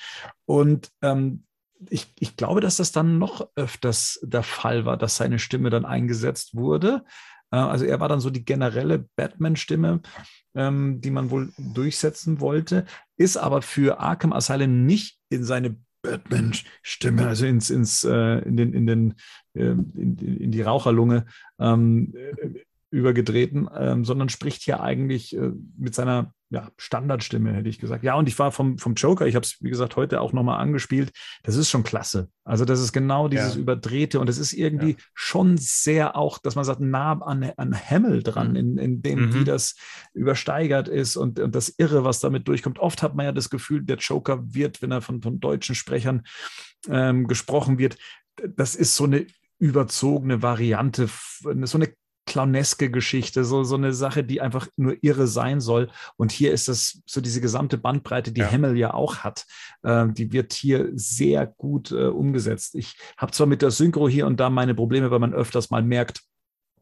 Und 0.44 0.90
ähm, 1.02 1.44
ich, 1.90 2.12
ich 2.18 2.36
glaube, 2.36 2.60
dass 2.60 2.76
das 2.76 2.92
dann 2.92 3.18
noch 3.18 3.48
öfters 3.56 4.18
der 4.22 4.42
Fall 4.42 4.86
war, 4.86 4.96
dass 4.96 5.16
seine 5.16 5.38
Stimme 5.38 5.70
dann 5.70 5.84
eingesetzt 5.84 6.54
wurde. 6.54 7.04
Äh, 7.54 7.58
also 7.58 7.84
er 7.84 8.00
war 8.00 8.08
dann 8.08 8.20
so 8.20 8.30
die 8.30 8.44
generelle 8.44 9.08
Batman-Stimme, 9.16 10.00
ähm, 10.54 11.00
die 11.00 11.10
man 11.10 11.30
wohl 11.30 11.52
durchsetzen 11.58 12.40
wollte, 12.40 12.84
ist 13.16 13.36
aber 13.36 13.62
für 13.62 14.00
Arkham 14.00 14.32
Asylum 14.32 14.84
nicht 14.84 15.18
in 15.30 15.44
seine 15.44 15.76
Batman-Stimme, 16.02 17.26
also 17.26 17.46
ins, 17.46 17.70
ins, 17.70 18.04
äh, 18.04 18.38
in, 18.40 18.56
den, 18.56 18.72
in, 18.74 18.86
den, 18.86 19.14
äh, 19.54 19.62
in, 19.62 20.18
in 20.18 20.50
die 20.50 20.62
Raucherlunge 20.62 21.26
ähm, 21.58 22.12
äh, 22.14 22.60
übergetreten, 22.90 23.68
ähm, 23.74 24.04
sondern 24.04 24.28
spricht 24.28 24.62
hier 24.62 24.82
eigentlich 24.82 25.36
äh, 25.36 25.52
mit 25.78 25.94
seiner 25.94 26.34
ja, 26.54 26.70
Standardstimme, 26.78 27.52
hätte 27.52 27.68
ich 27.68 27.80
gesagt. 27.80 28.04
Ja, 28.04 28.14
und 28.14 28.28
ich 28.28 28.38
war 28.38 28.52
vom, 28.52 28.78
vom 28.78 28.94
Joker, 28.94 29.26
ich 29.26 29.34
habe 29.34 29.44
es, 29.44 29.56
wie 29.60 29.70
gesagt, 29.70 29.96
heute 29.96 30.20
auch 30.20 30.32
nochmal 30.32 30.60
angespielt. 30.60 31.10
Das 31.42 31.56
ist 31.56 31.68
schon 31.68 31.82
klasse. 31.82 32.28
Also, 32.44 32.64
das 32.64 32.80
ist 32.80 32.92
genau 32.92 33.26
dieses 33.28 33.56
Ja. 33.56 33.60
Überdrehte 33.60 34.20
und 34.20 34.28
es 34.28 34.38
ist 34.38 34.52
irgendwie 34.52 34.90
Ja. 34.92 34.96
schon 35.14 35.56
sehr 35.56 36.16
auch, 36.16 36.38
dass 36.38 36.54
man 36.54 36.64
sagt, 36.64 36.80
nah 36.80 37.20
an, 37.20 37.50
an 37.56 37.74
Hamill 37.74 38.22
dran, 38.22 38.50
Mhm. 38.50 38.56
in, 38.56 38.78
in 38.78 39.02
dem, 39.02 39.18
Mhm. 39.26 39.34
wie 39.34 39.44
das 39.44 39.74
übersteigert 40.14 40.88
ist 40.88 41.16
und, 41.16 41.40
und 41.40 41.54
das 41.54 41.68
Irre, 41.76 42.04
was 42.04 42.20
damit 42.20 42.46
durchkommt. 42.46 42.78
Oft 42.78 43.02
hat 43.02 43.16
man 43.16 43.26
ja 43.26 43.32
das 43.32 43.50
Gefühl, 43.50 43.82
der 43.82 43.96
Joker 43.96 44.40
wird, 44.54 44.80
wenn 44.80 44.92
er 44.92 45.02
von, 45.02 45.20
von 45.22 45.40
deutschen 45.40 45.74
Sprechern 45.74 46.22
ähm, 46.88 47.26
gesprochen 47.26 47.78
wird, 47.78 47.96
das 48.56 48.76
ist 48.76 48.94
so 48.94 49.04
eine 49.04 49.26
überzogene 49.58 50.42
Variante, 50.42 51.08
so 51.40 51.48
eine 51.78 51.88
clowneske 52.26 52.90
Geschichte, 52.90 53.44
so, 53.44 53.64
so 53.64 53.76
eine 53.76 53.92
Sache, 53.92 54.24
die 54.24 54.40
einfach 54.40 54.68
nur 54.76 54.96
irre 55.02 55.26
sein 55.26 55.60
soll. 55.60 55.90
Und 56.16 56.32
hier 56.32 56.52
ist 56.52 56.68
das 56.68 57.02
so 57.06 57.20
diese 57.20 57.40
gesamte 57.40 57.78
Bandbreite, 57.78 58.32
die 58.32 58.40
Ja. 58.40 58.48
Hemmel 58.48 58.76
ja 58.76 58.94
auch 58.94 59.18
hat, 59.18 59.46
äh, 59.82 60.06
die 60.08 60.32
wird 60.32 60.52
hier 60.52 60.90
sehr 60.94 61.46
gut 61.46 61.90
äh, 61.92 62.06
umgesetzt. 62.06 62.74
Ich 62.74 62.96
habe 63.16 63.32
zwar 63.32 63.46
mit 63.46 63.62
der 63.62 63.70
Synchro 63.70 64.08
hier 64.08 64.26
und 64.26 64.40
da 64.40 64.50
meine 64.50 64.74
Probleme, 64.74 65.10
weil 65.10 65.20
man 65.20 65.34
öfters 65.34 65.70
mal 65.70 65.82
merkt, 65.82 66.22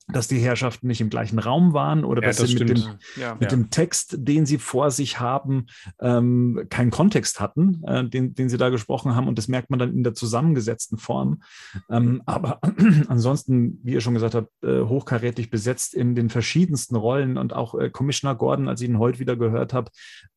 dass 0.08 0.28
die 0.28 0.38
Herrschaften 0.38 0.86
nicht 0.88 1.00
im 1.00 1.10
gleichen 1.10 1.38
Raum 1.38 1.72
waren 1.74 2.04
oder 2.04 2.22
Ja, 2.22 2.28
dass 2.28 2.36
das 2.38 2.50
sie 2.50 2.58
mit 2.58 2.68
dem, 2.68 2.76
Ja. 3.16 3.34
mit 3.34 3.42
Ja. 3.42 3.48
dem 3.48 3.70
Text, 3.70 4.16
den 4.18 4.46
sie 4.46 4.58
vor 4.58 4.90
sich 4.90 5.20
haben, 5.20 5.66
ähm, 6.00 6.66
keinen 6.70 6.90
Kontext 6.90 7.40
hatten, 7.40 7.82
äh, 7.86 8.08
den, 8.08 8.34
den 8.34 8.48
sie 8.48 8.56
da 8.56 8.68
gesprochen 8.68 9.14
haben. 9.14 9.28
Und 9.28 9.38
das 9.38 9.48
merkt 9.48 9.70
man 9.70 9.78
dann 9.78 9.92
in 9.94 10.02
der 10.02 10.14
zusammengesetzten 10.14 10.98
Form. 10.98 11.42
Ähm, 11.88 12.22
aber 12.26 12.60
ansonsten, 13.08 13.78
wie 13.82 13.92
ihr 13.92 14.00
schon 14.00 14.14
gesagt 14.14 14.34
habt, 14.34 14.50
äh, 14.62 14.82
hochkarätig 14.82 15.50
besetzt 15.50 15.94
in 15.94 16.14
den 16.14 16.30
verschiedensten 16.30 16.96
Rollen 16.96 17.36
und 17.38 17.52
auch 17.52 17.74
äh, 17.74 17.90
Commissioner 17.90 18.34
Gordon, 18.34 18.68
als 18.68 18.80
ich 18.80 18.88
ihn 18.88 18.98
heute 18.98 19.18
wieder 19.18 19.36
gehört 19.36 19.72
habe, 19.72 19.90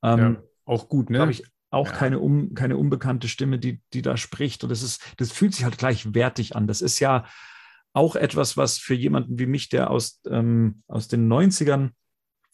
ähm, 0.03 0.37
Auch 0.65 0.89
gut, 0.89 1.09
ne? 1.09 1.17
Glaube 1.17 1.31
ich 1.31 1.43
auch 1.71 1.87
Ja. 1.87 1.93
keine, 1.93 2.19
um, 2.19 2.53
keine 2.53 2.77
unbekannte 2.77 3.27
Stimme, 3.27 3.59
die, 3.59 3.81
die 3.93 4.01
da 4.01 4.15
spricht. 4.17 4.63
Und 4.63 4.69
das 4.69 4.81
ist, 4.81 5.01
das 5.17 5.31
fühlt 5.31 5.53
sich 5.53 5.63
halt 5.65 5.77
gleich 5.77 6.13
wertig 6.13 6.55
an. 6.55 6.67
Das 6.67 6.81
ist 6.81 6.99
ja 6.99 7.25
auch 7.95 8.15
etwas, 8.15 8.57
was 8.57 8.77
für 8.77 8.93
jemanden 8.93 9.39
wie 9.39 9.45
mich, 9.45 9.69
der 9.69 9.89
aus, 9.89 10.21
ähm, 10.29 10.83
aus 10.87 11.07
den 11.07 11.31
90ern, 11.31 11.91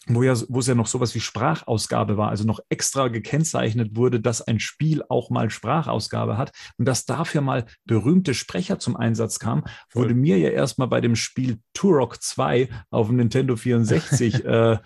wo, 0.08 0.24
ja, 0.24 0.36
wo 0.50 0.60
es 0.60 0.68
ja 0.68 0.76
noch 0.76 0.88
sowas 0.88 1.14
wie 1.16 1.20
Sprachausgabe 1.20 2.18
war, 2.18 2.30
also 2.30 2.44
noch 2.44 2.60
extra 2.70 3.08
gekennzeichnet 3.08 3.96
wurde, 3.96 4.20
dass 4.20 4.42
ein 4.42 4.60
Spiel 4.60 5.04
auch 5.10 5.30
mal 5.30 5.50
Sprachausgabe 5.50 6.38
hat 6.38 6.52
und 6.78 6.86
dass 6.86 7.06
dafür 7.06 7.42
mal 7.42 7.66
berühmte 7.86 8.34
Sprecher 8.34 8.80
zum 8.80 8.96
Einsatz 8.96 9.40
kamen, 9.40 9.64
Voll. 9.90 10.04
wurde 10.04 10.16
mir 10.16 10.38
ja 10.38 10.50
erstmal 10.50 10.88
bei 10.88 11.02
dem 11.02 11.16
Spiel 11.16 11.60
Turok 11.74 12.22
2 12.22 12.70
auf 12.90 13.08
dem 13.08 13.18
Nintendo 13.18 13.56
64 13.56 14.46
äh, 14.46 14.78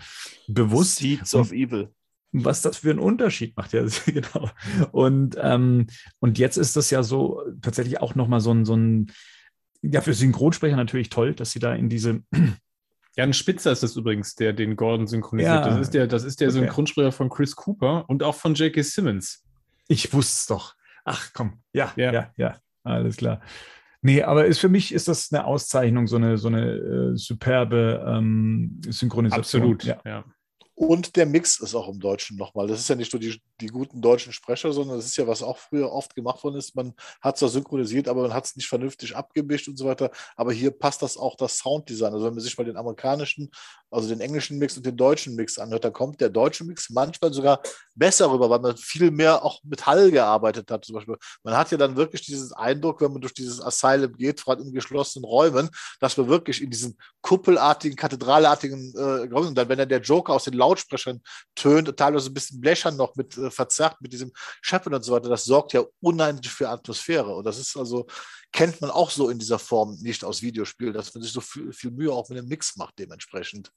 bewusst 0.47 0.97
Seeds 0.97 1.35
of 1.35 1.51
Evil. 1.51 1.89
was 2.31 2.61
das 2.61 2.77
für 2.77 2.89
einen 2.91 2.99
Unterschied 2.99 3.55
macht. 3.55 3.71
Ja, 3.73 3.85
genau. 4.05 4.49
Und, 4.91 5.37
ähm, 5.41 5.87
und 6.19 6.37
jetzt 6.39 6.57
ist 6.57 6.75
das 6.75 6.89
ja 6.89 7.03
so 7.03 7.41
tatsächlich 7.61 8.01
auch 8.01 8.15
nochmal 8.15 8.41
so 8.41 8.51
ein, 8.53 8.65
so 8.65 8.75
ein, 8.75 9.11
ja, 9.91 10.01
für 10.01 10.13
Synchronsprecher 10.13 10.75
natürlich 10.75 11.09
toll, 11.09 11.33
dass 11.33 11.51
sie 11.51 11.59
da 11.59 11.73
in 11.73 11.89
diese, 11.89 12.21
Jan 13.15 13.33
Spitzer 13.33 13.71
ist 13.71 13.83
das 13.83 13.95
übrigens, 13.95 14.36
der 14.36 14.53
den 14.53 14.75
Gordon 14.75 15.07
synchronisiert. 15.07 15.65
Ja. 15.65 15.69
Das 15.69 15.79
ist 15.79 15.93
der, 15.93 16.07
das 16.07 16.23
ist 16.23 16.41
der 16.41 16.49
Okay. 16.49 16.59
Synchronsprecher 16.59 17.11
von 17.11 17.29
Chris 17.29 17.55
Cooper 17.55 18.05
und 18.09 18.23
auch 18.23 18.36
von 18.36 18.53
J.K. 18.55 18.81
Simmons. 18.83 19.43
ich 19.88 20.13
wusste 20.13 20.33
es 20.33 20.45
doch. 20.47 20.75
Ach 21.05 21.31
komm, 21.33 21.59
ja, 21.71 21.93
Ja. 21.95 22.11
ja, 22.11 22.31
ja, 22.36 22.57
alles 22.83 23.17
klar. 23.17 23.41
Nee, 24.01 24.21
aber 24.21 24.45
ist 24.45 24.59
für 24.59 24.69
mich 24.69 24.93
ist 24.93 25.07
das 25.07 25.31
eine 25.31 25.45
Auszeichnung, 25.45 26.07
so 26.07 26.17
eine, 26.17 26.38
so 26.38 26.47
eine 26.47 26.71
äh, 26.73 27.17
superbe 27.17 28.05
ähm, 28.07 28.79
Synchronisation. 28.88 29.61
Absolut. 29.63 29.83
Ja. 29.83 29.97
ja. 30.05 30.23
Und 30.76 31.15
der 31.15 31.26
Mix 31.26 31.59
ist 31.59 31.76
auch 31.76 31.88
im 31.88 31.99
Deutschen 31.99 32.38
nochmal. 32.38 32.67
Das 32.67 32.80
ist 32.80 32.89
ja 32.89 32.95
nicht 32.95 33.13
nur 33.13 33.19
die, 33.19 33.41
die 33.61 33.67
guten 33.67 34.01
deutschen 34.01 34.34
Sprecher, 34.34 34.73
sondern 34.73 34.97
das 34.97 35.05
ist 35.05 35.17
ja, 35.17 35.28
was 35.28 35.43
auch 35.43 35.57
früher 35.57 35.91
oft 35.91 36.15
gemacht 36.15 36.43
worden 36.43 36.57
ist. 36.57 36.76
Man 36.76 36.93
hat 37.21 37.38
zwar 37.38 37.49
synchronisiert, 37.49 38.07
aber 38.07 38.23
man 38.23 38.34
hat 38.34 38.45
es 38.45 38.55
nicht 38.55 38.67
vernünftig 38.67 39.15
abgemischt 39.15 39.67
und 39.67 39.78
so 39.78 39.86
weiter. 39.86 40.11
Aber 40.36 40.51
hier 40.51 40.71
passt 40.71 41.01
das 41.01 41.17
auch 41.17 41.38
das 41.38 41.57
Sounddesign. 41.59 42.13
Also 42.13 42.26
wenn 42.26 42.34
man 42.34 42.43
sich 42.43 42.57
mal 42.57 42.63
den 42.65 42.78
amerikanischen, 42.78 43.49
also 43.91 44.09
den 44.09 44.19
englischen 44.19 44.57
Mix 44.57 44.76
und 44.76 44.86
den 44.86 44.97
deutschen 44.97 45.36
Mix 45.36 45.57
anhört, 45.57 45.86
da 45.86 45.91
kommt 45.91 46.19
der 46.19 46.30
deutsche 46.30 46.63
Mix 46.65 46.89
manchmal 46.89 47.32
sogar 47.32 47.61
besser 47.93 48.32
rüber, 48.32 48.49
weil 48.49 48.59
man 48.59 48.76
viel 48.76 49.11
mehr 49.11 49.45
auch 49.45 49.61
mit 49.63 49.86
Hall 49.86 50.11
gearbeitet 50.11 50.69
hat. 50.71 50.84
Zum 50.84 50.95
Beispiel. 50.95 51.15
Man 51.43 51.55
hat 51.55 51.71
ja 51.71 51.78
dann 51.78 51.95
wirklich 51.95 52.26
diesen 52.26 52.51
Eindruck, 52.53 52.99
wenn 53.01 53.11
man 53.11 53.21
durch 53.21 53.34
dieses 53.34 53.61
Asylum 53.61 54.13
geht, 54.13 54.45
allem 54.45 54.67
in 54.67 54.73
geschlossenen 54.73 55.26
Räumen, 55.26 55.69
dass 55.99 56.17
man 56.17 56.28
wirklich 56.28 56.61
in 56.61 56.69
diesen 56.69 56.97
kuppelartigen, 57.21 57.95
kathedralartigen 57.95 58.93
äh, 58.95 59.34
Räumen, 59.34 59.49
und 59.49 59.55
dann, 59.55 59.69
wenn 59.69 59.78
dann 59.78 59.89
der 59.89 60.01
Joker 60.01 60.34
aus 60.34 60.45
den 60.45 60.53
Lautsprechern 60.66 61.22
tönt, 61.53 61.95
teilweise 61.95 62.30
ein 62.30 62.34
bisschen 62.34 62.59
blechern 62.59 62.97
noch 62.97 63.16
mit 63.16 63.38
äh, 63.38 63.51
verzerrt, 63.51 63.97
mit 64.01 64.11
diesem 64.13 64.32
Scheppern 64.61 64.93
und 64.93 65.03
so 65.03 65.13
weiter, 65.13 65.30
das 65.30 65.45
sorgt 65.45 65.74
ja 65.74 65.84
unheimlich 66.01 66.49
für 66.49 66.70
Atmosphäre. 66.70 67.36
Und 67.36 67.45
das 67.45 67.59
ist 67.59 67.78
also, 67.78 68.07
kennt 68.51 68.82
man 68.82 68.89
auch 68.89 69.11
so 69.11 69.30
in 69.30 69.39
dieser 69.39 69.59
Form 69.59 69.97
nicht 70.01 70.24
aus 70.24 70.41
Videospielen, 70.41 70.93
dass 70.93 71.13
man 71.13 71.24
sich 71.24 71.32
so 71.32 71.41
viel, 71.41 71.72
viel 71.72 71.91
Mühe 71.91 72.11
auch 72.11 72.30
mit 72.30 72.38
dem 72.38 72.47
Mix 72.47 72.76
macht 72.78 72.97
dementsprechend. 72.99 73.72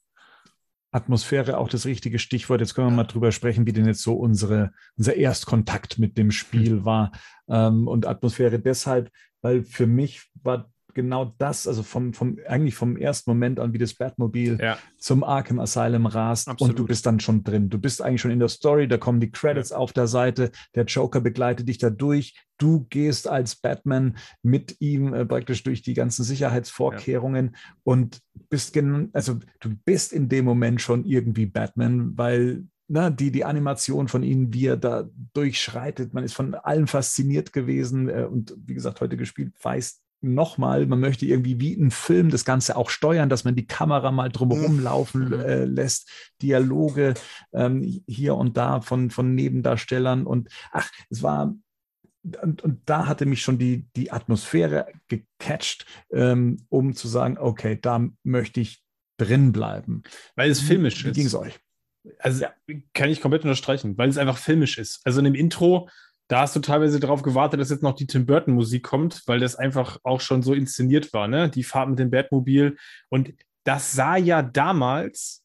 Atmosphäre 0.90 1.58
auch 1.58 1.68
das 1.68 1.84
richtige 1.84 2.18
Stichwort. 2.18 2.60
Jetzt 2.60 2.74
können 2.74 2.88
wir 2.88 2.96
mal 2.96 3.04
drüber 3.04 3.30
sprechen, 3.30 3.66
wie 3.66 3.72
denn 3.72 3.86
jetzt 3.86 4.02
so 4.02 4.14
unsere, 4.14 4.72
unser 4.96 5.14
Erstkontakt 5.14 5.98
mit 5.98 6.16
dem 6.16 6.30
Spiel 6.30 6.84
war. 6.84 7.12
Ähm, 7.46 7.86
und 7.86 8.06
Atmosphäre 8.06 8.58
deshalb, 8.58 9.10
weil 9.42 9.64
für 9.64 9.86
mich 9.86 10.30
war 10.42 10.70
genau 10.98 11.32
das, 11.38 11.68
also 11.68 11.84
vom, 11.84 12.12
vom, 12.12 12.38
eigentlich 12.48 12.74
vom 12.74 12.96
ersten 12.96 13.30
Moment 13.30 13.60
an, 13.60 13.72
wie 13.72 13.78
das 13.78 13.94
Batmobil 13.94 14.58
Ja. 14.60 14.76
zum 14.98 15.22
Arkham 15.22 15.60
Asylum 15.60 16.06
rast 16.06 16.48
Absolut. 16.48 16.72
und 16.72 16.78
du 16.80 16.86
bist 16.86 17.06
dann 17.06 17.20
schon 17.20 17.44
drin. 17.44 17.70
Du 17.70 17.78
bist 17.78 18.02
eigentlich 18.02 18.20
schon 18.20 18.32
in 18.32 18.40
der 18.40 18.48
Story, 18.48 18.88
da 18.88 18.98
kommen 18.98 19.20
die 19.20 19.30
Credits 19.30 19.70
auf 19.70 19.92
der 19.92 20.08
Seite, 20.08 20.50
der 20.74 20.86
Joker 20.86 21.20
begleitet 21.20 21.68
dich 21.68 21.78
da 21.78 21.88
durch. 21.88 22.34
Du 22.58 22.86
gehst 22.90 23.28
als 23.28 23.54
Batman 23.54 24.16
mit 24.42 24.74
ihm 24.80 25.14
äh, 25.14 25.24
praktisch 25.24 25.62
durch 25.62 25.82
die 25.82 25.94
ganzen 25.94 26.24
Sicherheitsvorkehrungen 26.24 27.54
und 27.84 28.18
bist 28.50 28.72
gen 28.72 29.10
also 29.12 29.38
du 29.60 29.70
bist 29.84 30.12
in 30.12 30.28
dem 30.28 30.44
Moment 30.44 30.80
schon 30.80 31.04
irgendwie 31.04 31.46
Batman, 31.46 32.18
weil 32.18 32.64
na, 32.88 33.10
die, 33.10 33.30
die 33.30 33.44
Animation 33.44 34.08
von 34.08 34.22
ihnen, 34.22 34.52
wie 34.54 34.66
er 34.66 34.78
da 34.78 35.08
durchschreitet, 35.34 36.14
man 36.14 36.24
ist 36.24 36.32
von 36.32 36.54
allem 36.54 36.86
fasziniert 36.86 37.52
gewesen 37.52 38.08
äh, 38.08 38.26
und 38.28 38.56
wie 38.66 38.74
gesagt, 38.74 39.00
heute 39.00 39.16
gespielt, 39.16 39.52
weiß 39.62 40.00
nochmal, 40.20 40.86
man 40.86 41.00
möchte 41.00 41.26
irgendwie 41.26 41.60
wie 41.60 41.74
ein 41.74 41.90
Film 41.90 42.30
das 42.30 42.44
Ganze 42.44 42.76
auch 42.76 42.90
steuern, 42.90 43.28
dass 43.28 43.44
man 43.44 43.54
die 43.54 43.66
Kamera 43.66 44.10
mal 44.10 44.28
drumherum 44.28 44.80
laufen 44.80 45.28
Mhm. 45.28 45.32
äh, 45.40 45.64
lässt, 45.64 46.10
Dialoge 46.42 47.14
ähm, 47.52 48.02
hier 48.06 48.34
und 48.34 48.56
da 48.56 48.80
von, 48.80 49.10
von 49.10 49.34
Nebendarstellern 49.34 50.26
und 50.26 50.48
ach, 50.72 50.90
es 51.10 51.22
war 51.22 51.54
und, 52.42 52.62
und 52.62 52.80
da 52.84 53.06
hatte 53.06 53.26
mich 53.26 53.42
schon 53.42 53.58
die, 53.58 53.86
die 53.96 54.10
Atmosphäre 54.10 54.88
gecatcht, 55.06 55.86
ähm, 56.12 56.66
um 56.68 56.94
zu 56.94 57.08
sagen, 57.08 57.38
okay, 57.38 57.78
da 57.80 58.06
möchte 58.22 58.60
ich 58.60 58.82
drin 59.18 59.52
bleiben. 59.52 60.02
Weil 60.34 60.50
es 60.50 60.60
filmisch 60.60 61.04
Wie 61.04 61.08
ist. 61.10 61.14
ging 61.14 61.26
es 61.26 61.34
euch? 61.34 61.58
Also 62.18 62.44
kann 62.92 63.08
ich 63.08 63.20
komplett 63.20 63.44
unterstreichen, 63.44 63.96
weil 63.98 64.08
es 64.08 64.18
einfach 64.18 64.36
filmisch 64.38 64.78
ist. 64.78 65.00
Also 65.04 65.20
in 65.20 65.24
dem 65.26 65.34
Intro, 65.34 65.88
da 66.28 66.40
hast 66.42 66.54
du 66.54 66.60
teilweise 66.60 67.00
darauf 67.00 67.22
gewartet, 67.22 67.60
dass 67.60 67.70
jetzt 67.70 67.82
noch 67.82 67.94
die 67.94 68.06
Tim 68.06 68.26
Burton 68.26 68.54
Musik 68.54 68.84
kommt, 68.84 69.22
weil 69.26 69.40
das 69.40 69.56
einfach 69.56 69.98
auch 70.04 70.20
schon 70.20 70.42
so 70.42 70.54
inszeniert 70.54 71.12
war, 71.12 71.26
ne? 71.26 71.48
Die 71.48 71.64
Fahrt 71.64 71.88
mit 71.88 71.98
dem 71.98 72.10
Batmobil. 72.10 72.76
Und 73.08 73.32
das 73.64 73.92
sah 73.92 74.16
ja 74.16 74.42
damals 74.42 75.42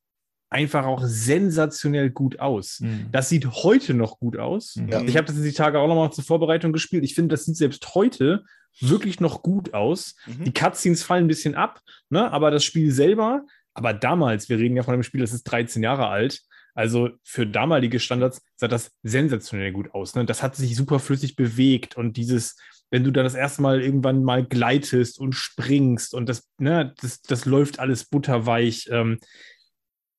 einfach 0.50 0.86
auch 0.86 1.02
sensationell 1.04 2.12
gut 2.12 2.40
aus. 2.40 2.82
Das 3.12 3.28
sieht 3.28 3.48
heute 3.48 3.94
noch 3.94 4.20
gut 4.20 4.38
aus. 4.38 4.76
Mhm. 4.76 4.90
Ja. 4.90 5.02
Ich 5.02 5.18
habe 5.18 5.26
das 5.26 5.42
die 5.42 5.52
Tage 5.52 5.80
auch 5.80 5.88
nochmal 5.88 6.12
zur 6.12 6.24
Vorbereitung 6.24 6.72
gespielt. 6.72 7.04
Ich 7.04 7.16
finde, 7.16 7.34
das 7.34 7.46
sieht 7.46 7.58
selbst 7.58 7.96
heute 7.96 8.44
wirklich 8.80 9.20
noch 9.20 9.42
gut 9.42 9.74
aus. 9.74 10.16
Mhm. 10.26 10.46
Die 10.46 10.54
Cutscenes 10.54 11.04
fallen 11.04 11.26
ein 11.26 11.28
bisschen 11.28 11.56
ab, 11.56 11.82
ne? 12.10 12.32
aber 12.32 12.52
das 12.52 12.64
Spiel 12.64 12.92
selber, 12.92 13.44
aber 13.74 13.94
damals, 13.94 14.50
wir 14.50 14.58
reden 14.58 14.76
ja 14.76 14.84
von 14.84 14.94
einem 14.94 15.04
Spiel, 15.04 15.22
das 15.22 15.34
ist 15.34 15.44
13 15.44 15.82
Jahre 15.82 16.08
alt, 16.08 16.42
also 16.74 17.10
für 17.24 17.46
damalige 17.46 18.00
Standards 18.00 18.42
sah 18.56 18.68
das 18.68 18.92
sensationell 19.04 19.72
gut 19.72 19.94
aus. 19.94 20.16
Ne? 20.16 20.26
Das 20.26 20.42
hat 20.42 20.56
sich 20.56 20.76
super 20.76 21.00
flüssig 21.00 21.36
bewegt 21.36 21.98
und 21.98 22.18
dieses, 22.18 22.58
wenn 22.90 23.04
du 23.04 23.12
dann 23.12 23.24
das 23.24 23.36
erste 23.36 23.62
Mal 23.62 23.82
irgendwann 23.82 24.24
mal 24.24 24.44
gleitest 24.46 25.20
und 25.20 25.34
springst 25.34 26.14
und 26.14 26.28
das, 26.28 26.50
ne, 26.58 26.94
das, 27.02 27.22
das 27.22 27.46
läuft 27.46 27.80
alles 27.80 28.06
butterweich. 28.06 28.88
Ähm, 28.92 29.20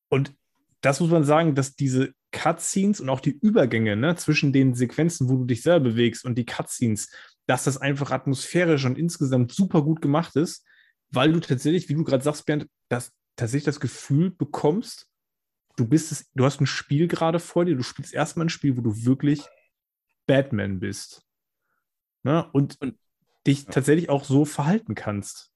und 0.09 0.33
das 0.81 1.01
muss 1.01 1.11
man 1.11 1.25
sagen, 1.25 1.55
dass 1.55 1.75
diese 1.75 2.13
Cutscenes 2.31 3.01
und 3.01 3.09
auch 3.09 3.21
die 3.21 3.39
Übergänge 3.41 3.97
ne, 3.97 4.17
zwischen 4.17 4.53
den 4.53 4.75
Sequenzen, 4.75 5.29
wo 5.29 5.37
du 5.39 5.45
dich 5.45 5.63
selber 5.63 5.91
bewegst 5.91 6.25
und 6.25 6.37
die 6.37 6.45
Cutscenes, 6.45 7.11
dass 7.47 7.65
das 7.65 7.79
einfach 7.79 8.11
atmosphärisch 8.11 8.85
und 8.85 8.99
insgesamt 8.99 9.53
super 9.53 9.83
gut 9.83 10.03
gemacht 10.03 10.37
ist, 10.37 10.65
weil 11.11 11.33
du 11.33 11.41
tatsächlich, 11.41 11.89
wie 11.89 11.95
du 11.95 12.05
gerade 12.05 12.23
sagst, 12.23 12.47
Bernd, 12.47 12.67
das, 12.89 13.13
tatsächlich 13.37 13.65
das 13.65 13.81
Gefühl 13.81 14.31
bekommst, 14.31 15.09
du 15.77 15.87
bist 15.87 16.13
es, 16.13 16.31
du 16.35 16.45
hast 16.45 16.61
ein 16.61 16.67
Spiel 16.67 17.09
gerade 17.09 17.39
vor 17.41 17.65
dir, 17.65 17.77
du 17.77 17.83
spielst 17.83 18.15
erstmal 18.15 18.47
ein 18.47 18.51
Spiel, 18.51 18.77
wo 18.77 18.81
du 18.81 19.05
wirklich 19.05 19.45
Batman 20.27 20.81
bist. 20.81 21.25
Ne? 22.23 22.49
Und, 22.53 22.81
Und- 22.81 22.99
dich 23.47 23.67
tatsächlich 23.67 24.09
auch 24.09 24.25
so 24.25 24.45
verhalten 24.45 24.95
kannst. 24.95 25.51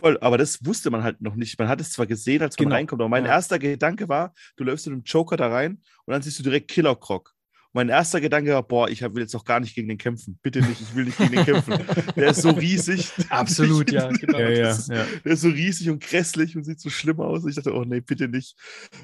Voll, 0.00 0.18
aber 0.20 0.36
das 0.36 0.64
wusste 0.66 0.90
man 0.90 1.04
halt 1.04 1.20
noch 1.20 1.36
nicht. 1.36 1.56
Man 1.60 1.68
hat 1.68 1.80
es 1.80 1.92
zwar 1.92 2.08
gesehen, 2.08 2.42
als 2.42 2.58
man 2.58 2.64
Genau. 2.64 2.74
reinkommt, 2.74 3.00
aber 3.00 3.08
mein 3.08 3.24
Ja. 3.24 3.30
erster 3.32 3.60
Gedanke 3.60 4.08
war, 4.08 4.34
du 4.56 4.64
läufst 4.64 4.84
mit 4.88 4.96
dem 4.96 5.04
Joker 5.04 5.36
da 5.36 5.46
rein 5.48 5.80
und 6.06 6.12
dann 6.12 6.22
siehst 6.22 6.40
du 6.40 6.42
direkt 6.42 6.68
Killer 6.72 6.96
Croc. 6.96 7.32
Mein 7.74 7.88
erster 7.88 8.20
Gedanke 8.20 8.52
war, 8.52 8.62
boah, 8.62 8.88
ich 8.88 9.00
will 9.02 9.22
jetzt 9.22 9.32
noch 9.32 9.44
gar 9.44 9.60
nicht 9.60 9.74
gegen 9.74 9.88
den 9.88 9.98
kämpfen. 9.98 10.38
Bitte 10.42 10.60
nicht, 10.60 10.80
ich 10.80 10.94
will 10.94 11.06
nicht 11.06 11.16
gegen 11.16 11.32
den 11.32 11.44
kämpfen. 11.44 11.74
Der 12.16 12.30
ist 12.30 12.42
so 12.42 12.50
riesig. 12.50 13.12
Absolut, 13.30 13.90
ja, 13.90 14.08
genau. 14.20 14.38
Ja, 14.38 14.50
ja, 14.50 14.70
ist, 14.70 14.88
ja. 14.88 15.06
Der 15.24 15.32
ist 15.32 15.40
so 15.40 15.48
riesig 15.48 15.88
und 15.88 16.02
grässlich 16.02 16.54
und 16.56 16.64
sieht 16.64 16.80
so 16.80 16.90
schlimm 16.90 17.20
aus. 17.20 17.46
Ich 17.46 17.54
dachte, 17.54 17.74
oh 17.74 17.84
nee, 17.84 18.00
bitte 18.00 18.28
nicht. 18.28 18.56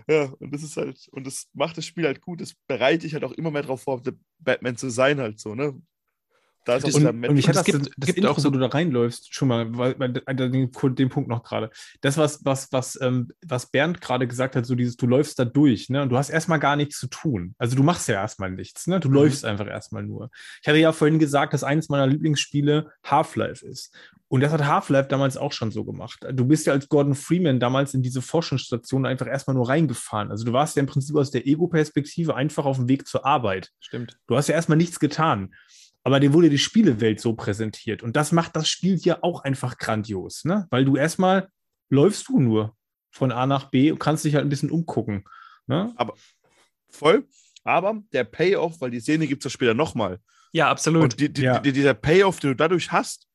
Ja, 0.08 0.24
und 0.38 0.52
das 0.54 0.62
ist 0.62 0.76
halt, 0.76 1.08
und 1.12 1.26
das 1.26 1.46
macht 1.54 1.78
das 1.78 1.86
Spiel 1.86 2.04
halt 2.04 2.20
gut. 2.20 2.40
Das 2.40 2.54
bereite 2.66 3.06
ich 3.06 3.14
halt 3.14 3.24
auch 3.24 3.32
immer 3.32 3.50
mehr 3.50 3.62
darauf 3.62 3.82
vor, 3.82 4.02
der 4.02 4.14
Batman 4.38 4.76
zu 4.76 4.90
sein, 4.90 5.18
halt 5.18 5.40
so, 5.40 5.54
ne? 5.54 5.80
Da 6.68 6.76
ist 6.76 6.84
auch 6.84 6.88
Das- 6.88 6.94
dieser 6.96 7.10
Und, 7.10 7.24
und 7.26 7.34
mich 7.34 7.48
Und 7.48 7.56
hat 7.56 7.66
es 7.68 7.72
das, 7.72 7.82
gibt- 7.82 7.94
das 7.98 8.06
gibt 8.06 8.18
Intro, 8.18 8.30
auch 8.32 8.38
so- 8.38 8.48
wo 8.48 8.52
du 8.52 8.58
da 8.58 8.66
reinläufst, 8.66 9.34
schon 9.34 9.48
mal, 9.48 9.76
weil, 9.76 9.98
weil, 9.98 10.22
weil 10.26 10.36
den, 10.36 10.70
den 10.70 11.08
Punkt 11.08 11.28
noch 11.28 11.42
gerade. 11.42 11.70
Das, 12.02 12.16
was, 12.18 12.44
was, 12.44 12.70
was, 12.72 12.98
ähm, 13.00 13.28
was 13.46 13.70
Bernd 13.70 14.00
gerade 14.00 14.28
gesagt 14.28 14.54
hat, 14.54 14.66
so 14.66 14.74
dieses, 14.74 14.96
du 14.96 15.06
läufst 15.06 15.38
da 15.38 15.44
durch, 15.46 15.88
ne? 15.88 16.02
Und 16.02 16.10
du 16.10 16.18
hast 16.18 16.28
erstmal 16.30 16.58
gar 16.58 16.76
nichts 16.76 16.98
zu 16.98 17.06
tun. 17.06 17.54
Also 17.58 17.74
du 17.74 17.82
machst 17.82 18.06
ja 18.08 18.14
erstmal 18.16 18.50
nichts, 18.50 18.86
ne? 18.86 19.00
Du 19.00 19.08
läufst 19.08 19.44
einfach 19.44 19.66
erstmal 19.66 20.02
nur. 20.02 20.30
Ich 20.62 20.68
hatte 20.68 20.78
ja 20.78 20.92
vorhin 20.92 21.18
gesagt, 21.18 21.54
dass 21.54 21.64
eines 21.64 21.88
meiner 21.88 22.06
Lieblingsspiele 22.06 22.90
Half-Life 23.04 23.66
ist. 23.66 23.94
Und 24.30 24.42
das 24.42 24.52
hat 24.52 24.66
Half-Life 24.66 25.08
damals 25.08 25.38
auch 25.38 25.52
schon 25.52 25.70
so 25.70 25.84
gemacht. 25.84 26.18
Du 26.34 26.44
bist 26.44 26.66
ja 26.66 26.74
als 26.74 26.90
Gordon 26.90 27.14
Freeman 27.14 27.60
damals 27.60 27.94
in 27.94 28.02
diese 28.02 28.20
Forschungsstation 28.20 29.06
einfach 29.06 29.26
erstmal 29.26 29.56
nur 29.56 29.66
reingefahren. 29.70 30.30
Also 30.30 30.44
du 30.44 30.52
warst 30.52 30.76
ja 30.76 30.80
im 30.80 30.86
Prinzip 30.86 31.16
aus 31.16 31.30
der 31.30 31.46
Ego-Perspektive 31.46 32.34
einfach 32.34 32.66
auf 32.66 32.76
dem 32.76 32.88
Weg 32.88 33.08
zur 33.08 33.24
Arbeit. 33.24 33.70
Stimmt. 33.80 34.18
Du 34.26 34.36
hast 34.36 34.48
ja 34.48 34.54
erstmal 34.54 34.76
nichts 34.76 35.00
getan. 35.00 35.54
Aber 36.08 36.20
dir 36.20 36.32
wurde 36.32 36.48
die 36.48 36.56
Spielewelt 36.56 37.20
so 37.20 37.34
präsentiert. 37.34 38.02
Und 38.02 38.16
das 38.16 38.32
macht 38.32 38.56
das 38.56 38.66
Spiel 38.66 38.96
hier 38.96 39.22
auch 39.22 39.44
einfach 39.44 39.76
grandios, 39.76 40.46
ne? 40.46 40.66
Weil 40.70 40.86
du 40.86 40.96
erstmal 40.96 41.50
läufst 41.90 42.30
du 42.30 42.40
nur 42.40 42.74
von 43.10 43.30
A 43.30 43.44
nach 43.44 43.64
B 43.68 43.92
und 43.92 43.98
kannst 43.98 44.24
dich 44.24 44.34
halt 44.34 44.46
ein 44.46 44.48
bisschen 44.48 44.70
umgucken. 44.70 45.24
Ne? 45.66 45.94
Voll. 46.88 47.28
Aber 47.62 48.02
der 48.10 48.24
Payoff, 48.24 48.80
weil 48.80 48.90
die 48.90 49.00
Szene 49.00 49.26
gibt 49.26 49.44
es 49.44 49.52
ja 49.52 49.54
später 49.54 49.74
nochmal. 49.74 50.18
Ja, 50.52 50.70
absolut. 50.70 51.02
Und 51.02 51.20
die, 51.20 51.30
die, 51.30 51.42
Ja. 51.42 51.58
die, 51.58 51.72
dieser 51.72 51.92
Payoff, 51.92 52.40
den 52.40 52.52
du 52.52 52.56
dadurch 52.56 52.90
hast, 52.90 53.27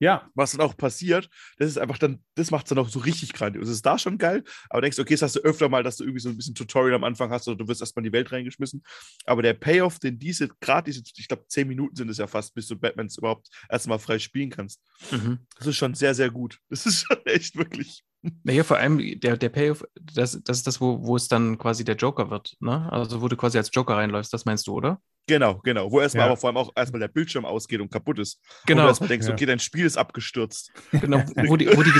Ja, 0.00 0.30
was 0.34 0.52
dann 0.52 0.62
auch 0.62 0.76
passiert, 0.76 1.28
das 1.58 1.68
ist 1.68 1.78
einfach 1.78 1.98
dann, 1.98 2.24
das 2.34 2.50
macht 2.50 2.64
es 2.64 2.70
dann 2.70 2.78
auch 2.78 2.88
so 2.88 3.00
richtig 3.00 3.34
grandios. 3.34 3.68
Es 3.68 3.76
ist 3.76 3.86
da 3.86 3.98
schon 3.98 4.16
geil, 4.16 4.42
aber 4.70 4.80
denkst, 4.80 4.98
okay, 4.98 5.14
das 5.14 5.22
hast 5.22 5.36
du 5.36 5.40
öfter 5.40 5.68
mal, 5.68 5.82
dass 5.82 5.96
du 5.98 6.04
irgendwie 6.04 6.20
so 6.20 6.30
ein 6.30 6.36
bisschen 6.36 6.54
Tutorial 6.54 6.94
am 6.94 7.04
Anfang 7.04 7.30
hast 7.30 7.46
oder 7.48 7.58
du 7.58 7.68
wirst 7.68 7.82
erstmal 7.82 8.04
in 8.04 8.10
die 8.10 8.16
Welt 8.16 8.32
reingeschmissen. 8.32 8.82
Aber 9.26 9.42
der 9.42 9.52
Payoff, 9.52 9.98
den 9.98 10.18
diese, 10.18 10.48
gerade 10.60 10.90
diese, 10.90 11.02
ich 11.16 11.28
glaube, 11.28 11.44
zehn 11.48 11.68
Minuten 11.68 11.96
sind 11.96 12.08
es 12.08 12.16
ja 12.16 12.26
fast, 12.26 12.54
bis 12.54 12.66
du 12.66 12.76
Batmans 12.76 13.18
überhaupt 13.18 13.48
erstmal 13.68 13.98
frei 13.98 14.18
spielen 14.18 14.48
kannst. 14.48 14.80
Mhm. 15.10 15.40
Das 15.58 15.66
ist 15.66 15.76
schon 15.76 15.94
sehr, 15.94 16.14
sehr 16.14 16.30
gut. 16.30 16.58
Das 16.70 16.86
ist 16.86 17.04
schon 17.06 17.18
echt 17.26 17.56
wirklich. 17.56 18.02
Naja, 18.42 18.64
vor 18.64 18.76
allem 18.76 18.98
der, 19.20 19.36
der 19.36 19.48
Payoff, 19.48 19.84
das, 19.94 20.40
das 20.42 20.58
ist 20.58 20.66
das, 20.66 20.80
wo, 20.80 21.06
wo 21.06 21.16
es 21.16 21.28
dann 21.28 21.56
quasi 21.58 21.84
der 21.84 21.96
Joker 21.96 22.30
wird, 22.30 22.54
ne? 22.60 22.90
Also 22.92 23.22
wo 23.22 23.28
du 23.28 23.36
quasi 23.36 23.56
als 23.56 23.70
Joker 23.72 23.96
reinläufst, 23.96 24.32
das 24.32 24.44
meinst 24.44 24.66
du, 24.66 24.74
oder? 24.74 25.00
Genau, 25.26 25.60
genau. 25.62 25.90
Wo 25.92 26.00
erstmal 26.00 26.22
Ja. 26.26 26.32
aber 26.32 26.36
vor 26.36 26.48
allem 26.48 26.56
auch 26.56 26.70
erstmal 26.74 26.98
der 27.00 27.08
Bildschirm 27.08 27.44
ausgeht 27.44 27.80
und 27.80 27.90
kaputt 27.92 28.18
ist. 28.18 28.40
Und 28.62 28.66
Genau. 28.66 28.82
du 28.82 28.88
erstmal 28.88 29.08
denkst, 29.08 29.28
Ja. 29.28 29.32
okay, 29.34 29.46
dein 29.46 29.60
Spiel 29.60 29.84
ist 29.86 29.96
abgestürzt. 29.96 30.72
Genau, 30.90 31.22
wo 31.46 31.56
die, 31.56 31.68
wo 31.68 31.82
die, 31.84 31.92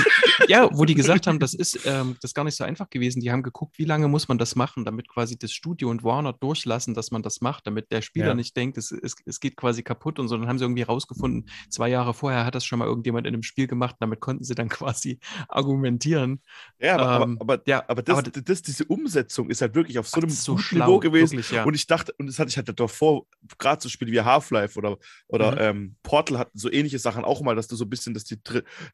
ja, 0.47 0.69
wo 0.73 0.83
die 0.83 0.95
gesagt 0.95 1.27
haben, 1.27 1.39
das 1.39 1.53
ist, 1.53 1.79
ähm, 1.85 2.17
das 2.21 2.31
ist 2.31 2.35
gar 2.35 2.43
nicht 2.43 2.57
so 2.57 2.63
einfach 2.65 2.89
gewesen. 2.89 3.21
Die 3.21 3.31
haben 3.31 3.41
geguckt, 3.41 3.77
wie 3.77 3.85
lange 3.85 4.09
muss 4.09 4.27
man 4.27 4.37
das 4.37 4.55
machen, 4.55 4.83
damit 4.83 5.07
quasi 5.07 5.37
das 5.39 5.53
Studio 5.53 5.89
und 5.89 6.03
Warner 6.03 6.33
durchlassen, 6.33 6.93
dass 6.93 7.11
man 7.11 7.23
das 7.23 7.39
macht, 7.39 7.67
damit 7.67 7.89
der 7.91 8.01
Spieler 8.01 8.27
Ja. 8.27 8.33
nicht 8.33 8.57
denkt, 8.57 8.77
es, 8.77 8.91
es, 8.91 9.15
es 9.25 9.39
geht 9.39 9.55
quasi 9.55 9.81
kaputt 9.81 10.19
und 10.19 10.27
so. 10.27 10.35
Dann 10.37 10.47
haben 10.49 10.57
sie 10.57 10.65
irgendwie 10.65 10.81
rausgefunden, 10.83 11.47
zwei 11.69 11.87
Jahre 11.89 12.13
vorher 12.13 12.45
hat 12.45 12.55
das 12.55 12.65
schon 12.65 12.79
mal 12.79 12.85
irgendjemand 12.85 13.27
in 13.27 13.33
einem 13.33 13.43
Spiel 13.43 13.67
gemacht, 13.67 13.95
damit 14.01 14.19
konnten 14.19 14.43
sie 14.43 14.55
dann 14.55 14.67
quasi 14.67 15.19
argumentieren. 15.47 16.41
Ja, 16.79 16.97
aber, 16.97 17.23
Ähm, 17.25 17.37
aber, 17.39 17.53
aber, 17.53 17.63
ja, 17.67 17.83
aber, 17.87 18.01
das, 18.01 18.17
aber 18.17 18.29
das, 18.29 18.61
diese 18.61 18.85
Umsetzung 18.85 19.49
ist 19.49 19.61
halt 19.61 19.75
wirklich 19.75 19.99
auf 19.99 20.07
so 20.07 20.19
einem 20.19 20.29
so 20.29 20.57
schlau, 20.57 20.85
Niveau 20.85 20.99
gewesen. 20.99 21.37
wirklich. 21.37 21.61
Und 21.65 21.73
ich 21.75 21.87
dachte, 21.87 22.13
und 22.17 22.27
das 22.27 22.39
hatte 22.39 22.49
ich 22.49 22.57
halt 22.57 22.67
davor, 22.79 23.20
gerade 23.57 23.81
so 23.81 23.89
Spiele 23.89 24.11
wie 24.11 24.21
Half-Life 24.21 24.77
oder, 24.77 24.97
oder 25.27 25.51
Mhm. 25.51 25.57
ähm, 25.59 25.95
Portal 26.03 26.37
hatten 26.37 26.57
so 26.57 26.71
ähnliche 26.71 26.99
Sachen 26.99 27.23
auch 27.23 27.41
mal, 27.41 27.55
dass 27.55 27.67
du 27.67 27.75
so 27.75 27.85
ein 27.85 27.89
bisschen, 27.89 28.13
dass 28.13 28.23
die, 28.23 28.39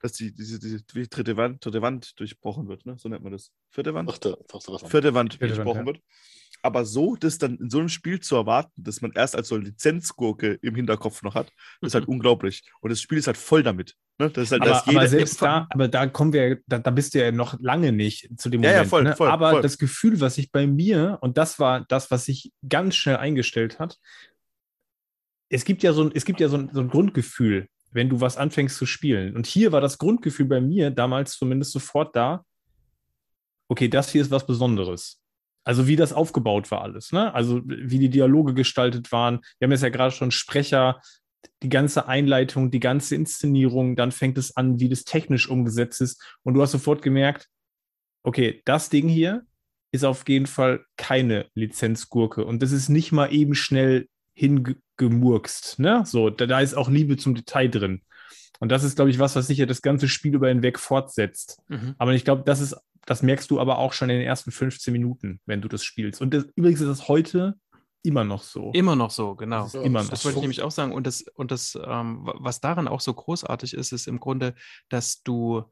dass 0.01 0.13
die 0.13 0.33
diese, 0.33 0.59
diese 0.59 0.79
wie 0.93 1.07
dritte 1.07 1.37
Wand, 1.37 1.63
dritte 1.65 1.81
Wand 1.81 2.19
durchbrochen 2.19 2.67
wird, 2.67 2.85
ne? 2.85 2.95
So 2.97 3.09
nennt 3.09 3.23
man 3.23 3.33
das. 3.33 3.51
Vierte 3.69 3.93
Wand? 3.93 4.11
Vierte, 4.11 4.37
vierte 4.49 4.71
Wand. 4.71 4.89
Vierte 4.89 5.13
Wand 5.13 5.33
Vierte 5.33 5.41
Wand, 5.41 5.57
durchbrochen 5.57 5.81
ja. 5.81 5.85
wird. 5.85 6.01
Aber 6.63 6.85
so, 6.85 7.15
das 7.15 7.37
dann 7.37 7.57
in 7.57 7.69
so 7.69 7.79
einem 7.79 7.89
Spiel 7.89 8.19
zu 8.19 8.35
erwarten, 8.35 8.83
dass 8.83 9.01
man 9.01 9.11
erst 9.13 9.35
als 9.35 9.47
so 9.47 9.57
Lizenzgurke 9.57 10.57
im 10.61 10.75
Hinterkopf 10.75 11.21
noch 11.21 11.35
hat, 11.35 11.51
ist 11.81 11.93
halt 11.93 12.07
unglaublich. 12.07 12.63
Und 12.81 12.89
das 12.89 12.99
Spiel 12.99 13.17
ist 13.17 13.27
halt 13.27 13.37
voll 13.37 13.63
damit. 13.63 13.95
Ne? 14.19 14.29
Das 14.31 14.45
ist 14.45 14.51
halt, 14.51 14.63
aber, 14.63 14.83
jeder, 14.87 14.99
aber 14.99 15.07
selbst 15.07 15.41
da, 15.41 15.67
aber 15.69 15.87
da 15.87 16.07
kommen 16.07 16.33
wir, 16.33 16.59
da, 16.65 16.79
da 16.79 16.89
bist 16.89 17.13
du 17.13 17.19
ja 17.19 17.31
noch 17.31 17.59
lange 17.59 17.91
nicht 17.91 18.29
zu 18.39 18.49
dem 18.49 18.63
Ja, 18.63 18.71
ja, 18.71 18.75
Moment. 18.77 18.89
voll, 18.89 19.03
ne? 19.03 19.15
voll, 19.15 19.29
aber 19.29 19.51
voll. 19.51 19.61
das 19.61 19.77
Gefühl, 19.77 20.19
was 20.19 20.35
sich 20.35 20.51
bei 20.51 20.65
mir, 20.65 21.19
und 21.21 21.37
das 21.37 21.59
war 21.59 21.85
das, 21.87 22.09
was 22.09 22.25
sich 22.25 22.51
ganz 22.67 22.95
schnell 22.95 23.17
eingestellt 23.17 23.79
hat, 23.79 23.97
es 25.49 25.65
gibt 25.65 25.83
ja 25.83 25.93
so 25.93 26.03
ein, 26.03 26.11
es 26.13 26.25
gibt 26.25 26.39
ja 26.39 26.49
so 26.49 26.57
ein, 26.57 26.69
so 26.73 26.81
ein 26.81 26.89
Grundgefühl, 26.89 27.69
wenn 27.91 28.09
du 28.09 28.19
was 28.19 28.37
anfängst 28.37 28.75
zu 28.75 28.85
spielen. 28.85 29.35
Und 29.35 29.45
hier 29.45 29.71
war 29.71 29.81
das 29.81 29.97
Grundgefühl 29.97 30.45
bei 30.45 30.61
mir 30.61 30.91
damals 30.91 31.37
zumindest 31.37 31.71
sofort 31.71 32.15
da, 32.15 32.43
okay, 33.69 33.87
das 33.87 34.11
hier 34.11 34.21
ist 34.21 34.31
was 34.31 34.45
Besonderes. 34.45 35.21
Also 35.63 35.87
wie 35.87 35.95
das 35.95 36.13
aufgebaut 36.13 36.71
war 36.71 36.81
alles, 36.81 37.11
ne? 37.11 37.33
Also 37.33 37.61
wie 37.65 37.99
die 37.99 38.09
Dialoge 38.09 38.53
gestaltet 38.53 39.11
waren. 39.11 39.41
Wir 39.59 39.65
haben 39.65 39.71
jetzt 39.71 39.83
ja 39.83 39.89
gerade 39.89 40.13
schon 40.13 40.31
Sprecher, 40.31 41.01
die 41.63 41.69
ganze 41.69 42.07
Einleitung, 42.07 42.71
die 42.71 42.79
ganze 42.79 43.15
Inszenierung, 43.15 43.95
dann 43.95 44.11
fängt 44.11 44.37
es 44.37 44.55
an, 44.55 44.79
wie 44.79 44.89
das 44.89 45.03
technisch 45.03 45.49
umgesetzt 45.49 46.01
ist. 46.01 46.21
Und 46.43 46.53
du 46.53 46.61
hast 46.61 46.71
sofort 46.71 47.01
gemerkt, 47.01 47.47
okay, 48.23 48.61
das 48.65 48.89
Ding 48.89 49.07
hier 49.07 49.45
ist 49.91 50.03
auf 50.03 50.27
jeden 50.27 50.47
Fall 50.47 50.85
keine 50.97 51.47
Lizenzgurke. 51.53 52.45
Und 52.45 52.61
das 52.61 52.71
ist 52.71 52.89
nicht 52.89 53.11
mal 53.11 53.33
eben 53.33 53.55
schnell 53.55 54.07
hingemurkst. 54.33 55.79
Ne? 55.79 56.03
So, 56.05 56.29
da, 56.29 56.45
da 56.45 56.59
ist 56.59 56.75
auch 56.75 56.89
Liebe 56.89 57.17
zum 57.17 57.35
Detail 57.35 57.69
drin. 57.69 58.01
Und 58.59 58.71
das 58.71 58.83
ist, 58.83 58.95
glaube 58.95 59.11
ich, 59.11 59.19
was, 59.19 59.35
was 59.35 59.47
sich 59.47 59.57
ja 59.57 59.65
das 59.65 59.81
ganze 59.81 60.07
Spiel 60.07 60.35
über 60.35 60.49
hinweg 60.49 60.79
fortsetzt. 60.79 61.59
Mhm. 61.67 61.95
Aber 61.97 62.13
ich 62.13 62.25
glaube, 62.25 62.43
das 62.45 62.59
ist, 62.59 62.75
das 63.05 63.23
merkst 63.23 63.49
du 63.49 63.59
aber 63.59 63.77
auch 63.77 63.93
schon 63.93 64.09
in 64.09 64.17
den 64.17 64.27
ersten 64.27 64.51
15 64.51 64.91
Minuten, 64.91 65.39
wenn 65.45 65.61
du 65.61 65.67
das 65.67 65.83
spielst. 65.83 66.21
Und 66.21 66.33
das, 66.33 66.45
übrigens 66.55 66.81
ist 66.81 66.87
das 66.87 67.07
heute 67.07 67.55
immer 68.07 68.23
noch 68.23 68.41
so. 68.43 68.71
Immer 68.73 68.95
noch 68.95 69.11
so, 69.11 69.35
genau. 69.35 69.63
Das 69.63 69.73
immer 69.75 70.01
noch 70.03 70.09
Das 70.09 70.23
wollte 70.25 70.37
ich 70.37 70.41
nämlich 70.41 70.61
auch 70.61 70.71
sagen. 70.71 70.93
Und 70.93 71.05
das, 71.07 71.21
und 71.35 71.51
das 71.51 71.75
ähm, 71.75 72.25
wa- 72.25 72.35
was 72.39 72.61
daran 72.61 72.87
auch 72.87 73.01
so 73.01 73.13
großartig 73.13 73.73
ist, 73.73 73.91
ist 73.91 74.07
im 74.07 74.19
Grunde, 74.19 74.55
dass 74.89 75.23
du 75.23 75.63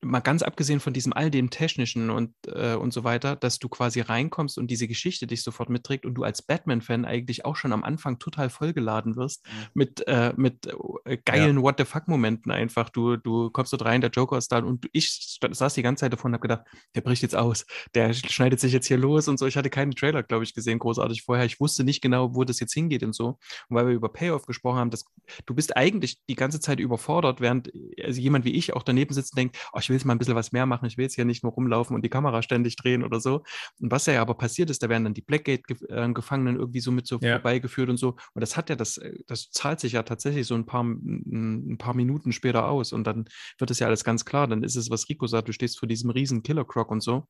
mal 0.00 0.20
ganz 0.20 0.42
abgesehen 0.42 0.80
von 0.80 0.92
diesem 0.92 1.12
all 1.12 1.30
dem 1.30 1.50
Technischen 1.50 2.10
und, 2.10 2.32
äh, 2.46 2.74
und 2.74 2.92
so 2.92 3.02
weiter, 3.04 3.34
dass 3.36 3.58
du 3.58 3.68
quasi 3.68 4.00
reinkommst 4.00 4.56
und 4.58 4.70
diese 4.70 4.86
Geschichte 4.86 5.26
dich 5.26 5.42
sofort 5.42 5.70
mitträgt 5.70 6.06
und 6.06 6.14
du 6.14 6.22
als 6.22 6.42
Batman-Fan 6.42 7.04
eigentlich 7.04 7.44
auch 7.44 7.56
schon 7.56 7.72
am 7.72 7.82
Anfang 7.84 8.18
total 8.18 8.50
vollgeladen 8.50 9.16
wirst 9.16 9.44
Mhm. 9.46 9.66
mit, 9.74 10.06
äh, 10.06 10.32
mit 10.36 10.68
äh, 11.04 11.18
geilen 11.24 11.62
What 11.62 11.76
the 11.78 11.84
fuck-Momenten 11.84 12.52
einfach. 12.52 12.90
Du, 12.90 13.16
du 13.16 13.50
kommst 13.50 13.72
dort 13.72 13.84
rein, 13.84 14.00
der 14.00 14.10
Joker 14.10 14.38
ist 14.38 14.52
da 14.52 14.58
und 14.58 14.88
ich 14.92 15.38
saß 15.50 15.74
die 15.74 15.82
ganze 15.82 16.02
Zeit 16.02 16.12
davon 16.12 16.30
und 16.30 16.34
habe 16.34 16.42
gedacht, 16.42 16.66
der 16.94 17.00
bricht 17.00 17.22
jetzt 17.22 17.36
aus, 17.36 17.66
der 17.94 18.12
schneidet 18.14 18.60
sich 18.60 18.72
jetzt 18.72 18.86
hier 18.86 18.98
los 18.98 19.28
und 19.28 19.38
so. 19.38 19.46
Ich 19.46 19.56
hatte 19.56 19.70
keinen 19.70 19.92
Trailer, 19.92 20.22
glaube 20.22 20.44
ich, 20.44 20.54
gesehen, 20.54 20.78
großartig 20.78 21.22
vorher. 21.22 21.44
Ich 21.44 21.60
wusste 21.60 21.84
nicht 21.84 22.00
genau, 22.02 22.34
wo 22.34 22.44
das 22.44 22.60
jetzt 22.60 22.74
hingeht 22.74 23.02
und 23.02 23.14
so. 23.14 23.38
Und 23.68 23.76
weil 23.76 23.86
wir 23.88 23.94
über 23.94 24.08
Payoff 24.08 24.46
gesprochen 24.46 24.78
haben, 24.78 24.90
das, 24.90 25.04
du 25.46 25.54
bist 25.54 25.76
eigentlich 25.76 26.18
die 26.28 26.36
ganze 26.36 26.60
Zeit 26.60 26.80
überfordert, 26.80 27.40
während 27.40 27.72
also 28.02 28.20
jemand 28.20 28.44
wie 28.44 28.52
ich 28.52 28.74
auch 28.74 28.82
daneben 28.82 29.12
sitzt 29.14 29.32
und 29.34 29.38
denkt, 29.38 29.58
oh, 29.72 29.78
ich 29.78 29.87
will 29.88 29.96
jetzt 29.96 30.04
mal 30.04 30.12
ein 30.14 30.18
bisschen 30.18 30.34
was 30.34 30.52
mehr 30.52 30.66
machen, 30.66 30.86
ich 30.86 30.96
will 30.96 31.04
jetzt 31.04 31.14
hier 31.14 31.24
nicht 31.24 31.42
nur 31.42 31.52
rumlaufen 31.52 31.94
und 31.94 32.02
die 32.04 32.08
Kamera 32.08 32.42
ständig 32.42 32.76
drehen 32.76 33.02
oder 33.04 33.20
so. 33.20 33.42
Und 33.80 33.90
was 33.90 34.06
ja 34.06 34.20
aber 34.20 34.34
passiert 34.34 34.70
ist, 34.70 34.82
da 34.82 34.88
werden 34.88 35.04
dann 35.04 35.14
die 35.14 35.22
Blackgate-Gefangenen 35.22 36.56
irgendwie 36.56 36.80
so 36.80 36.90
mit 36.92 37.06
so 37.06 37.18
Ja. 37.20 37.34
vorbeigeführt 37.36 37.88
und 37.90 37.96
so. 37.96 38.16
Und 38.34 38.40
das 38.40 38.56
hat 38.56 38.70
ja 38.70 38.76
das, 38.76 38.98
äh, 38.98 39.12
das 39.26 39.50
zahlt 39.50 39.80
sich 39.80 39.92
ja 39.92 40.02
tatsächlich 40.02 40.46
so 40.46 40.54
ein 40.54 40.66
paar, 40.66 40.84
ein 40.84 41.76
paar 41.78 41.94
Minuten 41.94 42.32
später 42.32 42.68
aus. 42.68 42.92
Und 42.92 43.04
dann 43.06 43.26
wird 43.58 43.70
es 43.70 43.78
ja 43.78 43.86
alles 43.86 44.04
ganz 44.04 44.24
klar. 44.24 44.46
Dann 44.46 44.62
ist 44.62 44.76
es, 44.76 44.90
was 44.90 45.08
Rico 45.08 45.26
sagt, 45.26 45.48
du 45.48 45.52
stehst 45.52 45.78
vor 45.78 45.88
diesem 45.88 46.10
riesen 46.10 46.42
Killer 46.42 46.64
Croc 46.64 46.90
und 46.90 47.00
so. 47.02 47.24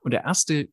Und 0.00 0.12
der 0.12 0.24
erste, 0.24 0.54
äh, 0.54 0.68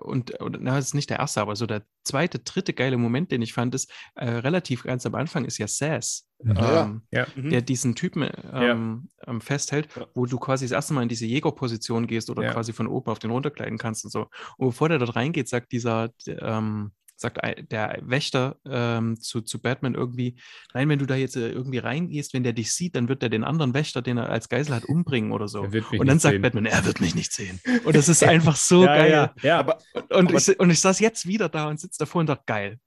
und, 0.00 0.30
und 0.40 0.58
na, 0.60 0.76
das 0.76 0.86
ist 0.86 0.94
nicht 0.94 1.10
der 1.10 1.18
erste, 1.18 1.40
aber 1.40 1.56
so 1.56 1.66
der 1.66 1.82
zweite, 2.04 2.38
dritte 2.38 2.72
geile 2.72 2.96
Moment, 2.98 3.32
den 3.32 3.42
ich 3.42 3.52
fand, 3.52 3.74
ist 3.74 3.90
äh, 4.14 4.28
relativ 4.28 4.84
ganz 4.84 5.04
am 5.06 5.14
Anfang, 5.14 5.44
ist 5.44 5.58
ja 5.58 5.66
Sass. 5.66 6.28
Ja. 6.44 6.84
Ähm, 6.84 7.02
Ja. 7.10 7.26
Mhm. 7.34 7.50
der 7.50 7.62
diesen 7.62 7.94
Typen 7.94 8.28
ähm, 8.52 9.08
ähm, 9.26 9.40
festhält, 9.40 9.88
Ja. 9.96 10.06
wo 10.14 10.26
du 10.26 10.38
quasi 10.38 10.66
das 10.66 10.72
erste 10.72 10.94
Mal 10.94 11.02
in 11.02 11.08
diese 11.08 11.26
Jägerposition 11.26 12.06
gehst 12.06 12.30
oder 12.30 12.42
Ja. 12.44 12.52
quasi 12.52 12.72
von 12.72 12.86
oben 12.86 13.10
auf 13.10 13.18
den 13.18 13.30
runterkleiden 13.30 13.78
kannst 13.78 14.04
und 14.04 14.10
so. 14.10 14.28
Und 14.58 14.68
bevor 14.68 14.88
der 14.88 14.98
dort 14.98 15.16
reingeht, 15.16 15.48
sagt 15.48 15.72
dieser, 15.72 16.10
ähm, 16.26 16.92
sagt 17.16 17.38
der 17.70 17.98
Wächter 18.02 18.56
ähm, 18.68 19.18
zu, 19.20 19.40
zu 19.40 19.60
Batman 19.60 19.94
irgendwie, 19.94 20.36
nein, 20.74 20.88
wenn 20.88 20.98
du 20.98 21.06
da 21.06 21.14
jetzt 21.16 21.36
äh, 21.36 21.48
irgendwie 21.50 21.78
reingehst, 21.78 22.34
wenn 22.34 22.42
der 22.44 22.52
dich 22.52 22.72
sieht, 22.72 22.94
dann 22.94 23.08
wird 23.08 23.22
er 23.22 23.28
den 23.28 23.42
anderen 23.44 23.74
Wächter, 23.74 24.02
den 24.02 24.18
er 24.18 24.28
als 24.28 24.48
Geisel 24.48 24.74
hat, 24.74 24.84
umbringen 24.84 25.32
oder 25.32 25.48
so. 25.48 25.60
Und 25.62 26.06
dann 26.06 26.18
sagt 26.18 26.34
sehen. 26.34 26.42
Batman, 26.42 26.66
er 26.66 26.84
wird 26.84 27.00
mich 27.00 27.14
nicht 27.14 27.32
sehen. 27.32 27.60
Und 27.84 27.96
das 27.96 28.08
ist 28.08 28.22
einfach 28.22 28.56
so 28.56 28.84
ja, 28.84 28.96
geil. 28.96 29.10
Ja, 29.10 29.34
ja. 29.42 29.58
Aber, 29.58 29.78
Und, 30.10 30.28
Aber- 30.28 30.38
ich, 30.38 30.60
und 30.60 30.70
ich 30.70 30.80
saß 30.80 31.00
jetzt 31.00 31.26
wieder 31.26 31.48
da 31.48 31.68
und 31.68 31.80
sitze 31.80 31.98
davor 31.98 32.20
und 32.20 32.28
dachte, 32.28 32.42
geil. 32.46 32.78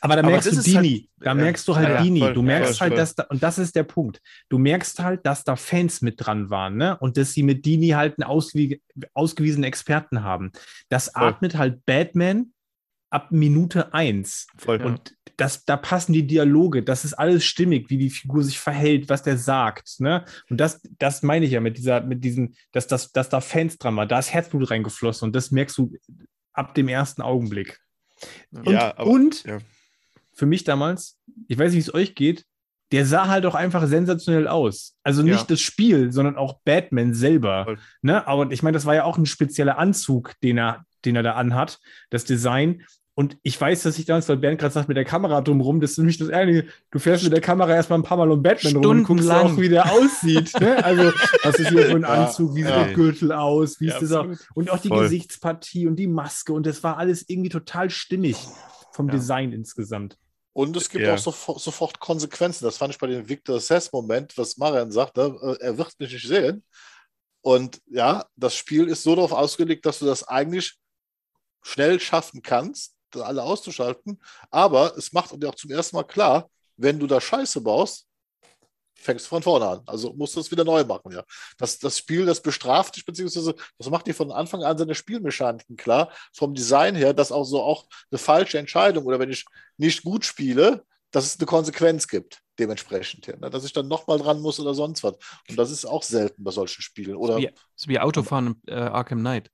Aber 0.00 0.14
da 0.14 0.20
Aber 0.20 0.30
merkst 0.30 0.46
das 0.48 0.54
du 0.54 0.60
ist 0.60 0.74
halt- 0.76 0.84
Dini. 0.86 1.08
da 1.18 1.34
merkst 1.34 1.66
du 1.68 1.76
halt 1.76 1.88
ja, 1.88 2.02
Dini. 2.02 2.20
voll, 2.20 2.34
du 2.34 2.42
merkst 2.42 2.78
voll, 2.78 2.80
halt, 2.80 2.92
voll. 2.92 2.98
dass 2.98 3.14
da, 3.14 3.24
und 3.24 3.42
das 3.42 3.58
ist 3.58 3.74
der 3.76 3.84
Punkt. 3.84 4.20
Du 4.48 4.58
merkst 4.58 4.98
halt, 5.00 5.26
dass 5.26 5.44
da 5.44 5.56
Fans 5.56 6.00
mit 6.02 6.14
dran 6.24 6.50
waren, 6.50 6.76
ne? 6.76 6.96
Und 6.98 7.16
dass 7.16 7.32
sie 7.32 7.42
mit 7.42 7.64
Dini 7.66 7.88
halt 7.88 8.18
einen 8.18 8.28
ausgewiesenen 9.14 9.64
Experten 9.64 10.22
haben. 10.22 10.52
Das 10.88 11.14
atmet 11.14 11.56
halt 11.56 11.84
Batman 11.86 12.52
ab 13.14 13.30
Minute 13.30 13.94
eins. 13.94 14.46
voll. 14.58 14.82
Und 14.82 15.14
das, 15.36 15.64
da 15.64 15.76
passen 15.76 16.12
die 16.12 16.26
Dialoge, 16.26 16.82
das 16.82 17.04
ist 17.04 17.14
alles 17.14 17.44
stimmig, 17.44 17.90
wie 17.90 17.98
die 17.98 18.10
Figur 18.10 18.44
sich 18.44 18.58
verhält, 18.58 19.08
was 19.08 19.22
der 19.22 19.36
sagt. 19.36 19.98
Ne? 20.00 20.24
Und 20.48 20.58
das, 20.58 20.80
das 20.98 21.22
meine 21.22 21.44
ich 21.46 21.52
ja 21.52 21.60
mit 21.60 21.76
dieser, 21.76 22.02
mit 22.02 22.22
diesem, 22.22 22.54
dass, 22.72 22.86
dass, 22.86 23.10
dass 23.12 23.28
da 23.30 23.40
Fans 23.40 23.78
dran 23.78 23.96
waren, 23.96 24.08
da 24.08 24.18
ist 24.18 24.32
Herzblut 24.32 24.70
reingeflossen 24.70 25.26
und 25.26 25.34
das 25.34 25.50
merkst 25.50 25.76
du 25.78 25.92
ab 26.52 26.74
dem 26.74 26.86
ersten 26.88 27.20
Augenblick. 27.22 27.80
Und, 28.52 28.68
Ja, 28.68 28.96
aber- 28.96 29.06
und 29.10 29.42
ja. 29.44 29.58
für 30.32 30.46
mich 30.46 30.62
damals, 30.64 31.18
ich 31.48 31.58
weiß 31.58 31.72
nicht, 31.72 31.84
wie 31.84 31.88
es 31.88 31.94
euch 31.94 32.14
geht, 32.14 32.44
der 32.92 33.04
sah 33.06 33.26
halt 33.26 33.44
auch 33.46 33.56
einfach 33.56 33.88
sensationell 33.88 34.46
aus. 34.46 34.94
Also 35.02 35.22
nicht 35.22 35.40
Ja. 35.40 35.46
das 35.48 35.60
Spiel, 35.60 36.12
sondern 36.12 36.36
auch 36.36 36.60
Batman 36.64 37.12
selber. 37.12 37.64
Voll. 37.64 37.78
Ne? 38.02 38.24
Aber 38.28 38.52
ich 38.52 38.62
meine, 38.62 38.74
das 38.76 38.86
war 38.86 38.94
ja 38.94 39.02
auch 39.02 39.18
ein 39.18 39.26
spezieller 39.26 39.78
Anzug, 39.78 40.34
den 40.42 40.58
er, 40.58 40.84
den 41.04 41.16
er 41.16 41.24
da 41.24 41.32
anhat, 41.34 41.80
das 42.10 42.24
Design. 42.24 42.84
Und 43.16 43.38
ich 43.44 43.60
weiß, 43.60 43.84
dass 43.84 43.96
ich 43.98 44.06
damals, 44.06 44.28
weil 44.28 44.38
Bernd 44.38 44.58
gerade 44.60 44.74
sagt, 44.74 44.88
mit 44.88 44.96
der 44.96 45.04
Kamera 45.04 45.40
drumrum, 45.40 45.80
das 45.80 45.92
ist 45.92 45.98
nämlich 45.98 46.18
das 46.18 46.28
Ehrliche. 46.30 46.66
Du 46.90 46.98
fährst 46.98 47.22
mit 47.22 47.32
der 47.32 47.40
Kamera 47.40 47.72
erstmal 47.72 48.00
ein 48.00 48.02
paar 48.02 48.16
Mal 48.16 48.28
um 48.30 48.42
Batman 48.42 48.74
rum 48.76 48.86
und 48.86 49.04
guckst 49.04 49.24
Stundenlang. 49.24 49.52
auch, 49.54 49.60
wie 49.60 49.68
der 49.68 49.92
aussieht. 49.92 50.52
Ne? 50.60 50.84
Also, 50.84 51.12
was 51.44 51.56
ist 51.60 51.68
hier 51.68 51.86
für 51.86 51.96
ein 51.96 52.02
Ja, 52.02 52.08
Anzug? 52.26 52.54
Wie 52.56 52.62
sieht 52.62 52.70
ja. 52.70 52.84
der 52.84 52.94
Gürtel 52.94 53.30
aus? 53.32 53.80
Wie 53.80 53.86
Ja, 53.86 53.94
ist 53.94 54.00
dieser, 54.00 54.20
absolut. 54.20 54.40
und 54.54 54.70
auch 54.70 54.78
die 54.78 54.88
Voll. 54.88 55.04
Gesichtspartie 55.04 55.86
und 55.86 55.94
die 55.96 56.08
Maske. 56.08 56.52
Und 56.52 56.66
das 56.66 56.82
war 56.82 56.96
alles 56.98 57.24
irgendwie 57.28 57.50
total 57.50 57.88
stimmig 57.88 58.36
vom 58.92 59.06
Ja. 59.08 59.14
Design 59.14 59.52
insgesamt. 59.52 60.18
Und 60.52 60.76
es 60.76 60.88
gibt 60.90 61.04
Ja. 61.04 61.14
auch 61.14 61.18
sofort, 61.18 61.60
sofort 61.60 62.00
Konsequenzen. 62.00 62.64
Das 62.64 62.76
fand 62.78 62.92
ich 62.94 62.98
bei 62.98 63.06
dem 63.06 63.28
Victor 63.28 63.60
Sass-Moment, 63.60 64.36
was 64.36 64.56
Marian 64.56 64.90
sagte, 64.90 65.36
äh, 65.60 65.64
er 65.64 65.78
wird 65.78 65.94
mich 66.00 66.12
nicht 66.12 66.26
sehen. 66.26 66.64
Und 67.42 67.80
ja, 67.86 68.24
das 68.34 68.56
Spiel 68.56 68.88
ist 68.88 69.04
so 69.04 69.14
darauf 69.14 69.32
ausgelegt, 69.32 69.86
dass 69.86 70.00
du 70.00 70.06
das 70.06 70.26
eigentlich 70.26 70.76
schnell 71.62 71.98
schaffen 72.00 72.42
kannst, 72.42 72.93
alle 73.22 73.42
auszuschalten. 73.42 74.20
Aber 74.50 74.96
es 74.96 75.12
macht 75.12 75.30
dir 75.40 75.48
auch 75.48 75.54
zum 75.54 75.70
ersten 75.70 75.96
Mal 75.96 76.04
klar, 76.04 76.48
wenn 76.76 76.98
du 76.98 77.06
da 77.06 77.20
Scheiße 77.20 77.60
baust, 77.60 78.06
fängst 78.94 79.26
du 79.26 79.28
von 79.28 79.42
vorne 79.42 79.66
an. 79.66 79.80
Also 79.86 80.14
musst 80.14 80.34
du 80.34 80.40
es 80.40 80.50
wieder 80.50 80.64
neu 80.64 80.84
machen, 80.84 81.12
ja. 81.12 81.22
Das, 81.58 81.78
das 81.78 81.98
Spiel, 81.98 82.26
das 82.26 82.40
bestraft 82.40 82.96
dich, 82.96 83.04
beziehungsweise 83.04 83.54
das 83.78 83.90
macht 83.90 84.06
dir 84.06 84.14
von 84.14 84.32
Anfang 84.32 84.62
an 84.62 84.78
seine 84.78 84.94
Spielmechaniken 84.94 85.76
klar, 85.76 86.10
vom 86.32 86.54
Design 86.54 86.94
her, 86.94 87.12
dass 87.12 87.30
auch 87.30 87.44
so 87.44 87.62
auch 87.62 87.86
eine 88.10 88.18
falsche 88.18 88.58
Entscheidung 88.58 89.04
oder 89.04 89.18
wenn 89.18 89.30
ich 89.30 89.44
nicht 89.76 90.02
gut 90.02 90.24
spiele, 90.24 90.84
dass 91.10 91.26
es 91.26 91.38
eine 91.38 91.46
Konsequenz 91.46 92.08
gibt, 92.08 92.40
dementsprechend. 92.58 93.26
Ja, 93.26 93.36
ne? 93.36 93.50
dass 93.50 93.64
ich 93.64 93.72
dann 93.72 93.86
nochmal 93.88 94.18
dran 94.18 94.40
muss 94.40 94.58
oder 94.58 94.74
sonst 94.74 95.04
was. 95.04 95.14
Und 95.48 95.56
das 95.56 95.70
ist 95.70 95.84
auch 95.84 96.02
selten 96.02 96.42
bei 96.42 96.50
solchen 96.50 96.82
Spielen. 96.82 97.14
Oder, 97.14 97.36
Wie, 97.36 97.50
so 97.76 97.88
wie 97.88 98.00
Autofahren 98.00 98.60
äh, 98.66 98.74
Arkham 98.74 99.20
Knight. 99.20 99.50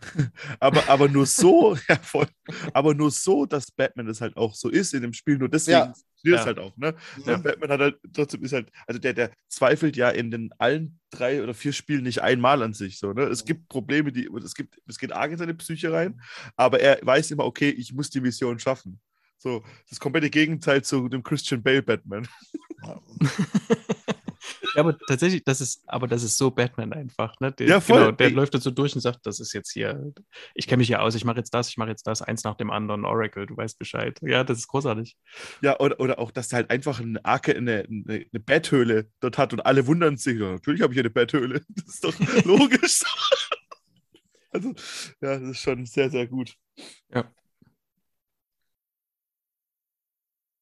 aber, 0.60 0.88
aber 0.88 1.08
nur 1.08 1.26
so, 1.26 1.74
ja, 1.88 1.96
voll, 1.96 2.26
aber 2.72 2.94
nur 2.94 3.10
so, 3.10 3.46
dass 3.46 3.70
Batman 3.70 4.06
das 4.06 4.20
halt 4.20 4.36
auch 4.36 4.54
so 4.54 4.68
ist 4.68 4.94
in 4.94 5.02
dem 5.02 5.12
Spiel. 5.12 5.38
Nur 5.38 5.48
deswegen 5.48 5.78
Ja. 5.78 5.84
funktioniert 5.86 6.06
es 6.24 6.40
Ja. 6.40 6.44
halt 6.46 6.58
auch. 6.58 6.76
Ne? 6.76 6.94
Ja. 7.18 7.24
Der 7.24 7.38
Batman 7.38 7.70
hat 7.70 7.80
halt 7.80 7.98
trotzdem 8.12 8.42
ist 8.42 8.52
halt, 8.52 8.70
also 8.86 9.00
der, 9.00 9.14
der 9.14 9.30
zweifelt 9.48 9.96
ja 9.96 10.10
in 10.10 10.30
den 10.30 10.50
allen 10.58 10.98
drei 11.10 11.42
oder 11.42 11.54
vier 11.54 11.72
Spielen 11.72 12.02
nicht 12.02 12.20
einmal 12.20 12.62
an 12.62 12.74
sich. 12.74 12.98
So, 12.98 13.12
ne? 13.12 13.22
Es 13.24 13.44
gibt 13.44 13.68
Probleme, 13.68 14.12
die, 14.12 14.28
es 14.44 14.54
gibt, 14.54 14.78
es 14.86 14.98
geht 14.98 15.12
arg 15.12 15.32
in 15.32 15.38
seine 15.38 15.54
Psyche 15.54 15.92
rein, 15.92 16.20
aber 16.56 16.80
er 16.80 16.98
weiß 17.02 17.30
immer, 17.30 17.44
okay, 17.44 17.70
ich 17.70 17.92
muss 17.94 18.10
die 18.10 18.20
Mission 18.20 18.58
schaffen. 18.58 19.00
So, 19.38 19.62
das 19.88 20.00
komplette 20.00 20.30
Gegenteil 20.30 20.82
zu 20.82 21.08
dem 21.08 21.22
Christian 21.22 21.62
Bale 21.62 21.82
Batman. 21.82 22.26
Ja, 24.76 24.82
aber 24.82 24.98
tatsächlich, 24.98 25.42
das 25.42 25.62
ist, 25.62 25.82
aber 25.86 26.06
das 26.06 26.22
ist 26.22 26.36
so 26.36 26.50
Batman 26.50 26.92
einfach, 26.92 27.40
ne? 27.40 27.50
Der, 27.50 27.66
Ja, 27.66 27.80
voll. 27.80 27.98
Genau, 27.98 28.12
der 28.12 28.26
Ey. 28.26 28.32
läuft 28.34 28.52
so 28.60 28.70
durch 28.70 28.94
und 28.94 29.00
sagt, 29.00 29.24
das 29.24 29.40
ist 29.40 29.54
jetzt 29.54 29.72
hier, 29.72 30.12
ich 30.54 30.66
kenne 30.66 30.78
mich 30.80 30.88
hier 30.88 31.00
aus, 31.00 31.14
ich 31.14 31.24
mache 31.24 31.38
jetzt 31.38 31.54
das, 31.54 31.70
ich 31.70 31.78
mache 31.78 31.88
jetzt 31.88 32.06
das, 32.06 32.20
eins 32.20 32.44
nach 32.44 32.56
dem 32.56 32.70
anderen, 32.70 33.06
Oracle, 33.06 33.46
du 33.46 33.56
weißt 33.56 33.78
Bescheid. 33.78 34.18
Ja, 34.20 34.44
das 34.44 34.58
ist 34.58 34.68
großartig. 34.68 35.16
Ja, 35.62 35.80
oder, 35.80 35.98
oder 35.98 36.18
auch, 36.18 36.30
dass 36.30 36.52
er 36.52 36.56
halt 36.56 36.70
einfach 36.70 37.00
eine 37.00 37.24
Arke, 37.24 37.56
eine, 37.56 37.86
eine, 37.88 38.26
eine 38.30 38.40
Betthöhle 38.40 39.08
dort 39.20 39.38
hat 39.38 39.54
und 39.54 39.64
alle 39.64 39.86
wundern 39.86 40.18
sich. 40.18 40.38
Ja, 40.38 40.52
natürlich 40.52 40.82
habe 40.82 40.92
ich 40.92 41.00
eine 41.00 41.10
Betthöhle. 41.10 41.62
Das 41.74 41.94
ist 41.94 42.04
doch 42.04 42.44
logisch. 42.44 43.02
also, 44.50 44.74
ja, 45.22 45.38
das 45.38 45.50
ist 45.50 45.60
schon 45.60 45.86
sehr, 45.86 46.10
sehr 46.10 46.26
gut. 46.26 46.54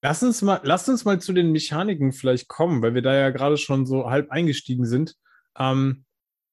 Lass 0.04 0.22
uns, 0.22 0.42
mal, 0.42 0.60
lass 0.64 0.86
uns 0.86 1.06
mal 1.06 1.18
zu 1.18 1.32
den 1.32 1.50
Mechaniken 1.50 2.12
vielleicht 2.12 2.46
kommen, 2.46 2.82
weil 2.82 2.92
wir 2.92 3.00
da 3.00 3.14
ja 3.14 3.30
gerade 3.30 3.56
schon 3.56 3.86
so 3.86 4.10
halb 4.10 4.30
eingestiegen 4.30 4.84
sind, 4.84 5.14
ähm, 5.58 6.04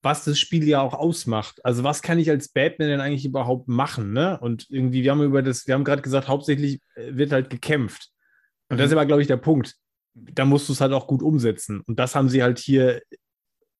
was 0.02 0.24
das 0.24 0.40
Spiel 0.40 0.66
ja 0.66 0.80
auch 0.80 0.94
ausmacht. 0.94 1.60
Also 1.66 1.84
was 1.84 2.02
kann 2.02 2.18
ich 2.18 2.30
als 2.30 2.48
Batman 2.48 2.88
denn 2.88 3.02
eigentlich 3.02 3.26
überhaupt 3.26 3.68
machen? 3.68 4.14
Ne? 4.14 4.40
Und 4.40 4.68
irgendwie, 4.70 5.04
wir 5.04 5.12
haben 5.12 5.22
über 5.22 5.44
das, 5.44 5.68
wir 5.68 5.74
haben 5.74 5.84
gerade 5.84 6.02
gesagt, 6.02 6.30
hauptsächlich 6.30 6.80
äh, 6.96 7.14
wird 7.18 7.34
halt 7.34 7.50
gekämpft. 7.50 8.12
Und 8.70 8.80
das 8.80 8.88
ist 8.88 8.94
aber, 8.94 9.06
glaube 9.06 9.22
ich, 9.22 9.28
der 9.28 9.36
Punkt. 9.36 9.76
Da 10.14 10.46
musst 10.46 10.70
du 10.70 10.74
es 10.74 10.80
halt 10.80 10.94
auch 10.94 11.06
gut 11.06 11.22
umsetzen. 11.22 11.82
Und 11.82 12.00
das 12.00 12.16
haben 12.16 12.30
sie 12.30 12.42
halt 12.42 12.58
hier 12.58 13.02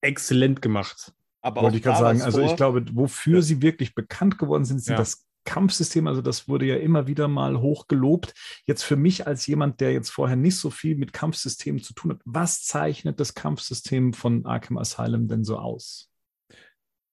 exzellent 0.02 0.62
gemacht. 0.62 1.14
Aber 1.40 1.62
Wollte 1.62 1.78
ich 1.78 1.84
gerade 1.84 2.00
sagen. 2.00 2.22
Also 2.22 2.42
ich 2.42 2.58
glaube, 2.58 2.84
wofür 2.92 3.38
Ja. 3.38 3.42
sie 3.42 3.62
wirklich 3.62 3.96
bekannt 3.96 4.38
geworden 4.38 4.66
sind, 4.66 4.80
sind 4.80 4.96
Ja. 4.96 5.00
das 5.00 5.26
Kampfsystem. 5.44 6.08
Also 6.08 6.22
das 6.22 6.48
wurde 6.48 6.66
ja 6.66 6.78
immer 6.78 7.08
wieder 7.08 7.28
mal 7.28 7.60
hoch 7.60 7.88
gelobt. 7.88 8.34
Jetzt 8.66 8.84
für 8.84 8.96
mich 8.96 9.28
als 9.28 9.48
jemand, 9.48 9.82
der 9.82 9.94
jetzt 9.94 10.10
vorher 10.10 10.36
nicht 10.36 10.58
so 10.58 10.70
viel 10.70 10.96
mit 10.96 11.14
Kampfsystemen 11.14 11.82
zu 11.82 11.94
tun 11.94 12.12
hat, 12.12 12.22
was 12.26 12.64
zeichnet 12.64 13.20
das 13.20 13.34
Kampfsystem 13.34 14.14
von 14.14 14.46
Arkham 14.46 14.78
Asylum 14.78 15.28
denn 15.28 15.44
so 15.44 15.58
aus? 15.58 16.12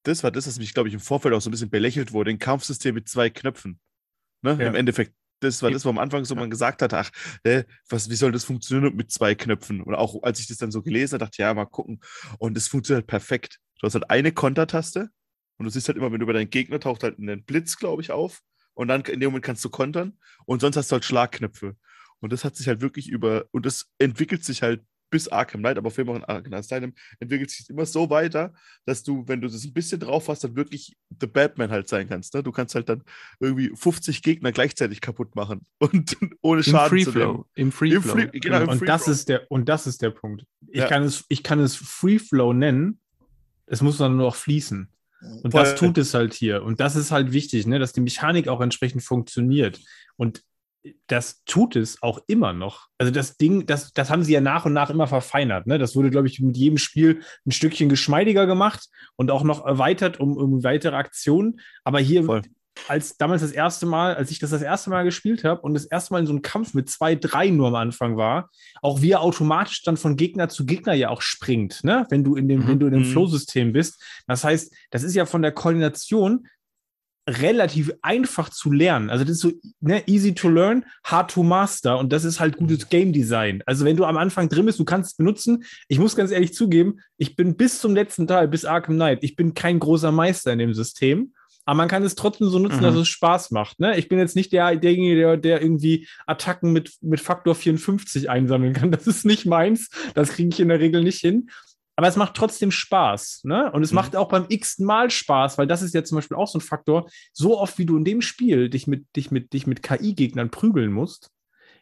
das 0.09 0.23
war 0.23 0.31
das, 0.31 0.47
was 0.47 0.59
mich, 0.59 0.75
glaube 0.75 0.89
ich, 0.89 0.95
im 0.95 1.01
Vorfeld 1.01 1.35
auch 1.35 1.41
so 1.41 1.51
ein 1.51 1.53
bisschen 1.53 1.71
belächelt 1.71 2.13
wurde. 2.13 2.31
Ein 2.31 2.39
Kampfsystem 2.39 2.95
mit 2.95 3.09
zwei 3.09 3.31
Knöpfen. 3.31 3.79
Ne? 4.43 4.57
Ja. 4.59 4.69
Im 4.69 4.75
Endeffekt. 4.75 5.15
Das 5.41 5.63
war 5.63 5.71
das, 5.71 5.85
wo 5.85 5.91
am 5.91 5.99
Anfang 5.99 6.25
so 6.25 6.35
man 6.35 6.51
gesagt 6.51 6.83
hat, 6.83 6.93
ach, 6.95 7.11
äh, 7.45 7.63
was, 7.89 8.11
wie 8.11 8.17
soll 8.17 8.33
das 8.33 8.43
funktionieren 8.43 8.97
mit 8.97 9.13
zwei 9.13 9.37
Knöpfen? 9.37 9.81
Und 9.81 9.95
auch 9.95 10.21
als 10.25 10.41
ich 10.41 10.49
das 10.49 10.57
dann 10.57 10.73
so 10.73 10.83
gelesen 10.83 11.15
habe, 11.15 11.27
dachte 11.27 11.37
ich, 11.37 11.39
ja, 11.39 11.55
mal 11.55 11.65
gucken. 11.65 12.01
Und 12.39 12.57
es 12.57 12.67
funktioniert 12.67 13.07
perfekt. 13.07 13.61
Du 13.79 13.87
hast 13.87 13.95
halt 13.95 14.11
eine 14.11 14.33
Kontertaste 14.33 15.11
und 15.59 15.65
du 15.65 15.71
siehst 15.71 15.89
halt 15.89 15.99
immer, 15.99 16.11
wenn 16.13 16.21
du 16.21 16.25
über 16.25 16.33
deinen 16.33 16.51
Gegner 16.51 16.81
taucht 16.81 17.03
halt 17.03 17.19
ein 17.19 17.45
Blitz, 17.45 17.77
glaube 17.77 18.01
ich, 18.03 18.11
auf. 18.11 18.41
Und 18.75 18.89
dann 18.89 19.03
in 19.03 19.21
dem 19.21 19.31
Moment 19.31 19.45
kannst 19.45 19.65
du 19.65 19.71
kontern. 19.71 20.17
Und 20.47 20.61
sonst 20.61 20.77
hast 20.77 20.91
du 20.91 20.95
halt 20.95 21.05
Schlagknöpfe. 21.05 21.77
Und 22.21 22.33
das 22.33 22.45
hat 22.45 22.57
sich 22.57 22.69
halt 22.69 22.81
wirklich 22.81 23.09
über, 23.09 23.47
und 23.51 23.67
das 23.67 23.87
entwickelt 23.99 24.45
sich 24.45 24.63
halt 24.63 24.83
bis 25.11 25.27
Arkham 25.29 25.61
Knight, 25.63 25.79
aber 25.79 25.91
vor 25.91 26.05
allem 26.05 26.11
auch 26.11 26.17
in 26.17 26.25
Arkham 26.25 26.53
Asylum 26.53 26.93
entwickelt 27.19 27.51
sich 27.51 27.71
immer 27.71 27.87
so 27.87 28.11
weiter, 28.11 28.53
dass 28.85 29.03
du, 29.03 29.25
wenn 29.27 29.41
du 29.41 29.49
das 29.49 29.65
ein 29.65 29.73
bisschen 29.73 29.99
drauf 30.01 30.29
hast, 30.29 30.45
dann 30.45 30.55
wirklich 30.55 30.97
The 31.19 31.27
Batman 31.27 31.71
halt 31.71 31.89
sein 31.89 32.09
kannst. 32.09 32.35
Ne? 32.35 32.43
Du 32.43 32.53
kannst 32.53 32.75
halt 32.75 32.89
dann 32.89 33.03
irgendwie 33.41 33.73
50 33.75 34.23
Gegner 34.23 34.53
gleichzeitig 34.53 35.01
kaputt 35.01 35.35
machen 35.35 35.65
und 35.79 36.17
ohne 36.43 36.61
Im 36.61 36.65
Schaden 36.65 36.91
Free 36.91 37.05
zu 37.05 37.11
nehmen. 37.19 37.33
Flow. 37.35 37.47
Im 37.55 37.73
Free 37.73 37.91
Im 37.95 38.03
Flow. 38.03 38.13
Free, 38.13 38.27
genau, 38.39 38.61
im 38.61 38.69
und, 38.69 38.79
Free 38.79 38.87
das 38.87 39.05
Flow. 39.05 39.13
ist 39.13 39.29
der, 39.29 39.51
und 39.51 39.69
das 39.69 39.87
ist 39.87 40.03
der 40.03 40.11
Punkt. 40.11 40.45
Ich, 40.69 40.81
Ja. 40.81 40.89
kann 40.89 41.03
es, 41.03 41.25
ich 41.29 41.43
kann 41.43 41.59
es 41.61 41.75
Free 41.75 42.19
Flow 42.19 42.53
nennen. 42.53 43.01
Es 43.67 43.81
muss 43.81 43.97
dann 43.99 44.17
nur 44.17 44.27
noch 44.27 44.37
fließen. 44.37 44.91
Und 45.21 45.51
Voll. 45.51 45.63
das 45.63 45.75
tut 45.75 45.99
es 45.99 46.15
halt 46.15 46.35
hier. 46.35 46.63
Und 46.63 46.81
das 46.81 46.97
ist 46.97 47.11
halt 47.11 47.33
wichtig, 47.33 47.67
ne, 47.67 47.79
dass 47.79 47.93
die 47.93 48.01
Mechanik 48.01 48.49
auch 48.49 48.61
entsprechend 48.61 49.03
funktioniert. 49.03 49.81
Und 50.17 50.43
das 51.07 51.45
tut 51.45 51.77
es 51.77 52.03
auch 52.03 52.21
immer 52.29 52.53
noch. 52.53 52.87
Also 52.99 53.13
das 53.13 53.37
Ding, 53.37 53.67
das, 53.67 53.93
das 53.93 54.11
haben 54.11 54.23
sie 54.23 54.33
ja 54.33 54.41
nach 54.41 54.65
und 54.65 54.73
nach 54.73 54.91
immer 54.91 55.07
verfeinert. 55.07 55.67
Ne? 55.67 55.79
Das 55.79 55.97
wurde, 55.97 56.11
glaube 56.11 56.29
ich, 56.29 56.41
mit 56.41 56.57
jedem 56.57 56.79
Spiel 56.79 57.23
ein 57.47 57.51
Stückchen 57.51 57.89
geschmeidiger 57.89 58.47
gemacht 58.47 58.89
und 59.17 59.31
auch 59.31 59.43
noch 59.43 59.65
erweitert 59.67 60.21
um, 60.21 60.37
um 60.37 60.63
weitere 60.63 60.97
Aktionen. 60.97 61.61
Aber 61.85 61.99
hier, 61.99 62.25
Voll. 62.25 62.43
Als 62.87 63.17
damals 63.17 63.43
das 63.43 63.53
erste 63.53 63.87
Mal, 63.87 64.15
als 64.15 64.31
ich 64.31 64.39
das 64.39 64.51
das 64.51 64.63
erste 64.63 64.91
Mal 64.91 65.05
gespielt 65.05 65.45
habe 65.45 65.61
und 65.63 65.75
das 65.75 65.85
erste 65.85 66.13
Mal 66.13 66.21
in 66.21 66.27
so 66.27 66.33
einem 66.33 66.43
Kampf 66.43 66.75
mit 66.75 66.89
zwei, 66.89 67.15
drei 67.15 67.49
nur 67.51 67.69
am 67.69 67.75
Anfang 67.75 68.17
war, 68.17 68.51
auch 68.83 69.03
wie 69.03 69.11
er 69.13 69.21
automatisch 69.23 69.83
dann 69.83 69.97
von 69.97 70.17
Gegner 70.17 70.49
zu 70.49 70.65
Gegner 70.67 70.95
ja 70.95 71.11
auch 71.11 71.23
springt, 71.23 71.83
ne? 71.85 72.07
wenn 72.11 72.25
du 72.25 72.37
in 72.37 72.49
dem, 72.49 72.61
Mhm. 72.61 72.69
wenn 72.69 72.79
du 72.81 72.87
in 72.87 72.93
dem 72.93 73.03
Mhm. 73.03 73.13
Flow-System 73.13 73.73
bist. 73.73 74.03
Das 74.27 74.45
heißt, 74.45 74.73
das 74.91 75.03
ist 75.03 75.15
ja 75.15 75.27
von 75.27 75.43
der 75.43 75.53
Koordination 75.53 76.47
relativ 77.29 77.93
einfach 78.01 78.49
zu 78.49 78.73
lernen. 78.73 79.11
Also 79.11 79.23
das 79.25 79.33
ist 79.33 79.41
so 79.41 79.53
ne, 79.81 80.03
easy 80.09 80.35
to 80.35 80.49
learn, 80.49 80.85
hard 81.05 81.31
to 81.31 81.43
master 81.43 81.99
und 81.99 82.11
das 82.11 82.25
ist 82.25 82.41
halt 82.41 82.57
gutes 82.57 82.89
Game 82.89 83.13
Design. 83.13 83.63
Also 83.67 83.85
wenn 83.85 83.97
du 83.99 84.05
am 84.07 84.17
Anfang 84.17 84.49
drin 84.49 84.65
bist, 84.65 84.79
du 84.79 84.85
kannst 84.87 85.11
es 85.13 85.17
benutzen. 85.17 85.65
Ich 85.89 85.99
muss 85.99 86.17
ganz 86.17 86.31
ehrlich 86.31 86.55
zugeben, 86.55 87.01
ich 87.19 87.37
bin 87.37 87.55
bis 87.57 87.81
zum 87.81 87.95
letzten 87.95 88.27
Teil, 88.27 88.49
bis 88.49 88.65
Arkham 88.65 88.95
Knight, 88.95 89.19
ich 89.23 89.37
bin 89.37 89.53
kein 89.53 89.79
großer 89.79 90.11
Meister 90.11 90.53
in 90.55 90.59
dem 90.59 90.73
System. 90.73 91.35
Aber 91.69 91.77
man 91.77 91.89
kann 91.89 92.03
es 92.03 92.15
trotzdem 92.15 92.49
so 92.49 92.59
nutzen, 92.59 92.79
Mhm. 92.79 92.83
dass 92.83 92.95
es 92.95 93.09
Spaß 93.09 93.51
macht. 93.51 93.79
Ne? 93.79 93.99
Ich 93.99 94.09
bin 94.09 94.19
jetzt 94.19 94.35
nicht 94.37 94.53
der, 94.53 94.75
derjenige, 94.77 95.17
der, 95.17 95.37
der 95.37 95.61
irgendwie 95.61 96.09
Attacken 96.27 96.73
mit, 96.73 96.95
mit 97.03 97.21
Faktor 97.21 97.55
54 97.55 98.31
einsammeln 98.31 98.73
kann. 98.73 98.91
Das 98.99 99.07
ist 99.07 99.27
nicht 99.27 99.45
meins. 99.45 99.91
Das 100.15 100.31
kriege 100.31 100.49
ich 100.51 100.61
in 100.61 100.69
der 100.69 100.81
Regel 100.81 101.05
nicht 101.05 101.21
hin. 101.21 101.51
Aber 101.95 102.09
es 102.09 102.17
macht 102.17 102.33
trotzdem 102.33 102.71
Spaß. 102.71 103.43
Ne? 103.45 103.71
Und 103.71 103.83
es 103.83 103.91
Mhm. 103.91 103.97
macht 103.97 104.17
auch 104.17 104.29
beim 104.31 104.47
x 104.49 104.79
Mal 104.79 105.11
Spaß, 105.11 105.59
weil 105.59 105.67
das 105.67 105.83
ist 105.83 105.93
ja 105.95 106.03
zum 106.05 106.17
Beispiel 106.17 106.39
auch 106.39 106.49
so 106.49 106.57
ein 106.57 106.63
Faktor. 106.63 107.11
So 107.35 107.59
oft, 107.61 107.77
wie 107.77 107.85
du 107.85 107.99
in 107.99 108.05
dem 108.07 108.23
Spiel 108.23 108.71
dich 108.71 108.87
mit, 108.87 109.05
dich 109.15 109.31
mit, 109.31 109.53
dich 109.53 109.67
mit 109.67 109.83
KI-Gegnern 109.83 110.49
prügeln 110.49 110.91
musst, 110.91 111.29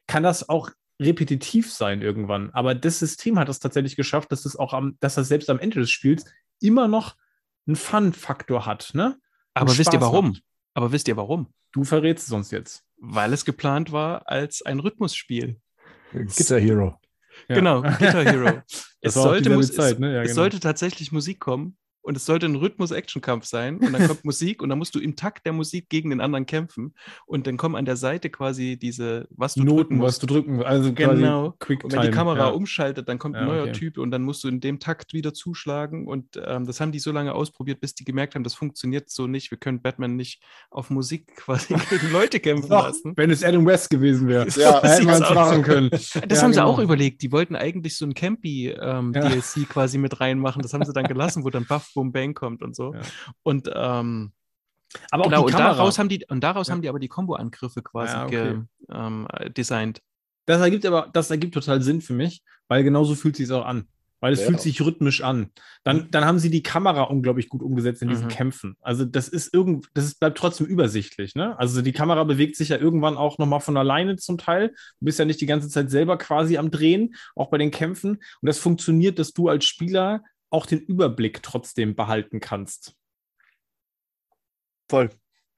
kann 0.09 0.25
das 0.25 0.49
auch 0.49 0.71
repetitiv 1.01 1.73
sein 1.73 2.03
irgendwann. 2.03 2.51
Aber 2.55 2.75
das 2.75 2.99
System 2.99 3.39
hat 3.39 3.49
es 3.49 3.61
tatsächlich 3.61 3.95
geschafft, 3.95 4.33
dass 4.33 4.47
es 4.47 4.57
auch 4.57 4.73
am, 4.73 4.97
dass 4.99 5.15
das 5.15 5.29
selbst 5.29 5.49
am 5.49 5.61
Ende 5.61 5.79
des 5.79 5.91
Spiels 5.91 6.25
immer 6.61 6.89
noch 6.89 7.15
einen 7.69 7.77
Fun-Faktor 7.77 8.67
hat. 8.67 8.91
Ne? 8.95 9.17
Aber 9.57 9.71
Und 9.71 9.79
wisst 9.79 9.93
ihr 9.93 9.99
Spaß 9.99 10.13
warum? 10.13 10.29
macht. 10.29 10.43
Aber 10.75 10.93
wisst 10.93 11.09
ihr 11.09 11.17
warum? 11.17 11.47
Du 11.73 11.85
verrätst 11.85 12.27
es 12.27 12.33
uns 12.33 12.51
jetzt. 12.51 12.85
Weil 12.99 13.33
es 13.33 13.47
geplant 13.47 13.91
war 13.91 14.29
als 14.29 14.61
ein 14.63 14.81
Rhythmusspiel. 14.81 15.59
Guitar 16.13 16.61
Hero. 16.61 17.01
Ja. 17.49 17.55
Genau, 17.55 17.83
Guitar 17.83 18.25
Hero. 18.25 18.63
Es 19.03 19.15
sollte, 19.15 19.61
Zeit, 19.61 19.93
es, 19.93 19.99
ne? 20.01 20.15
Ja, 20.15 20.23
es 20.23 20.31
genau. 20.31 20.35
sollte 20.43 20.59
tatsächlich 20.59 21.13
Musik 21.13 21.39
kommen 21.39 21.77
und 22.07 22.17
es 22.17 22.25
sollte 22.25 22.47
ein 22.47 22.57
Rhythmus-Action-Kampf 22.57 23.45
sein 23.45 23.79
und 23.79 23.93
dann 23.93 24.07
kommt 24.07 24.25
Musik 24.25 24.63
und 24.63 24.69
dann 24.69 24.79
musst 24.79 24.95
du 24.95 25.01
im 25.01 25.17
Takt 25.17 25.45
der 25.47 25.53
Musik 25.53 25.89
gegen 25.89 26.11
den 26.11 26.21
anderen 26.21 26.47
kämpfen 26.47 26.95
und 27.27 27.47
dann 27.47 27.57
kommen 27.57 27.77
an 27.77 27.85
der 27.85 27.97
Seite 27.97 28.31
quasi 28.31 28.79
diese, 28.79 29.27
was 29.31 29.55
du 29.55 29.61
drücken 29.65 29.77
Noten, 29.77 30.03
was 30.03 30.19
du 30.19 30.27
drücken, 30.27 30.63
also 30.63 30.93
Genau. 30.93 31.55
Quick 31.59 31.85
Und 31.85 31.93
wenn 31.93 32.03
die 32.03 32.11
Kamera 32.11 32.39
ja. 32.39 32.49
umschaltet, 32.49 33.09
dann 33.09 33.19
kommt 33.19 33.37
ein 33.37 33.43
Ja, 33.47 33.53
neuer 33.53 33.63
okay. 33.65 33.73
Typ 33.73 33.99
und 33.99 34.11
dann 34.11 34.23
musst 34.23 34.43
du 34.45 34.49
in 34.49 34.61
dem 34.61 34.79
Takt 34.79 35.13
wieder 35.13 35.35
zuschlagen. 35.35 36.07
Und 36.07 36.41
ähm, 36.45 36.67
das 36.67 36.81
haben 36.81 36.93
die 36.93 36.99
so 36.99 37.13
lange 37.13 37.35
ausprobiert, 37.35 37.81
bis 37.81 37.95
die 37.95 38.05
gemerkt 38.05 38.35
haben, 38.35 38.45
das 38.45 38.55
funktioniert 38.55 39.11
so 39.11 39.27
nicht. 39.27 39.51
Wir 39.51 39.59
können 39.59 39.83
Batman 39.83 40.17
nicht 40.17 40.43
auf 40.71 40.91
Musik 40.91 41.27
quasi 41.37 41.75
gegen 41.91 42.13
Leute 42.13 42.41
kämpfen 42.41 42.71
Doch, 42.71 42.87
lassen. 42.87 43.13
wenn 43.17 43.31
es 43.31 43.43
Adam 43.45 43.67
West 43.67 43.91
gewesen 43.91 44.29
wäre, 44.29 44.49
Ja, 44.57 44.83
hätten 44.83 45.07
wir 45.07 45.15
es 45.15 45.35
machen 45.35 45.63
können. 45.63 45.91
Das 45.91 46.15
Ja, 46.15 46.21
haben 46.43 46.53
sie 46.53 46.61
genau. 46.61 46.71
auch 46.71 46.79
überlegt. 46.79 47.23
Die 47.23 47.33
wollten 47.33 47.57
eigentlich 47.57 47.97
so 47.97 48.07
ein 48.07 48.15
Campy-DLC 48.15 49.69
quasi 49.69 49.99
mit 49.99 50.21
reinmachen. 50.21 50.63
Das 50.63 50.73
haben 50.73 50.85
sie 50.85 50.93
dann 50.93 51.05
gelassen, 51.05 51.45
wo 51.45 51.51
dann 51.51 51.67
Buff 51.67 51.91
Boom 51.97 52.13
Bang 52.13 52.35
kommt 52.35 52.63
und 52.63 52.77
so. 52.77 52.95
Ja. 52.95 53.01
Und 53.43 53.69
ähm, 53.75 54.33
Aber 55.11 55.25
auch 55.25 55.29
genau, 55.29 55.39
die 55.41 55.45
und 55.47 55.53
Kamera. 55.53 55.75
daraus 55.75 55.99
haben 55.99 56.09
die, 56.09 56.25
und 56.29 56.45
daraus 56.45 56.69
Ja. 56.69 56.75
haben 56.75 56.83
die 56.83 56.89
aber 56.89 57.01
die 57.01 57.09
Combo-Angriffe 57.09 57.83
quasi 57.83 58.13
Ja, 58.13 58.25
okay. 58.25 58.31
ge, 58.55 58.61
ähm, 58.93 59.27
äh, 59.33 59.51
designt. 59.51 60.01
Das 60.47 60.61
ergibt 60.61 60.87
aber, 60.87 61.11
das 61.13 61.31
ergibt 61.31 61.55
total 61.55 61.83
Sinn 61.83 62.01
für 62.01 62.13
mich, 62.15 62.43
weil 62.69 62.85
genauso 62.85 63.15
fühlt 63.17 63.35
sich 63.37 63.51
auch 63.51 63.65
an. 63.67 63.89
weil 64.21 64.33
es 64.33 64.41
Ja. 64.41 64.47
fühlt 64.47 64.61
sich 64.63 64.81
rhythmisch 64.81 65.21
an. 65.23 65.51
Dann, 65.85 66.11
dann 66.11 66.25
haben 66.25 66.39
sie 66.39 66.49
die 66.49 66.63
Kamera 66.63 67.03
unglaublich 67.03 67.51
gut 67.51 67.61
umgesetzt 67.63 68.01
in 68.01 68.09
diesen 68.09 68.25
Mhm. 68.25 68.31
Kämpfen. 68.31 68.77
Also 68.81 69.05
das 69.05 69.29
ist 69.29 69.53
irgend, 69.53 69.89
das 69.93 70.07
ist, 70.07 70.19
bleibt 70.21 70.39
trotzdem 70.39 70.67
übersichtlich. 70.67 71.35
Ne? 71.35 71.57
Also 71.59 71.83
die 71.83 71.93
Kamera 71.93 72.25
bewegt 72.25 72.57
sich 72.57 72.71
ja 72.71 72.79
irgendwann 72.79 73.19
auch 73.19 73.37
nochmal 73.37 73.61
von 73.61 73.77
alleine 73.77 74.17
zum 74.17 74.39
Teil. 74.39 74.71
Du 74.71 75.05
bist 75.05 75.19
ja 75.19 75.27
nicht 75.27 75.41
die 75.43 75.47
ganze 75.47 75.69
Zeit 75.69 75.91
selber 75.91 76.17
quasi 76.17 76.57
am 76.57 76.71
Drehen, 76.71 77.15
auch 77.35 77.51
bei 77.51 77.59
den 77.59 77.71
Kämpfen. 77.71 78.13
Und 78.13 78.23
das 78.41 78.59
funktioniert, 78.59 79.19
dass 79.19 79.35
du 79.35 79.49
als 79.49 79.67
Spieler 79.67 80.23
auch 80.51 80.67
den 80.67 80.81
Überblick 80.81 81.43
trotzdem 81.43 81.95
behalten 81.95 82.41
kannst. 82.41 82.95
Voll. 84.89 85.11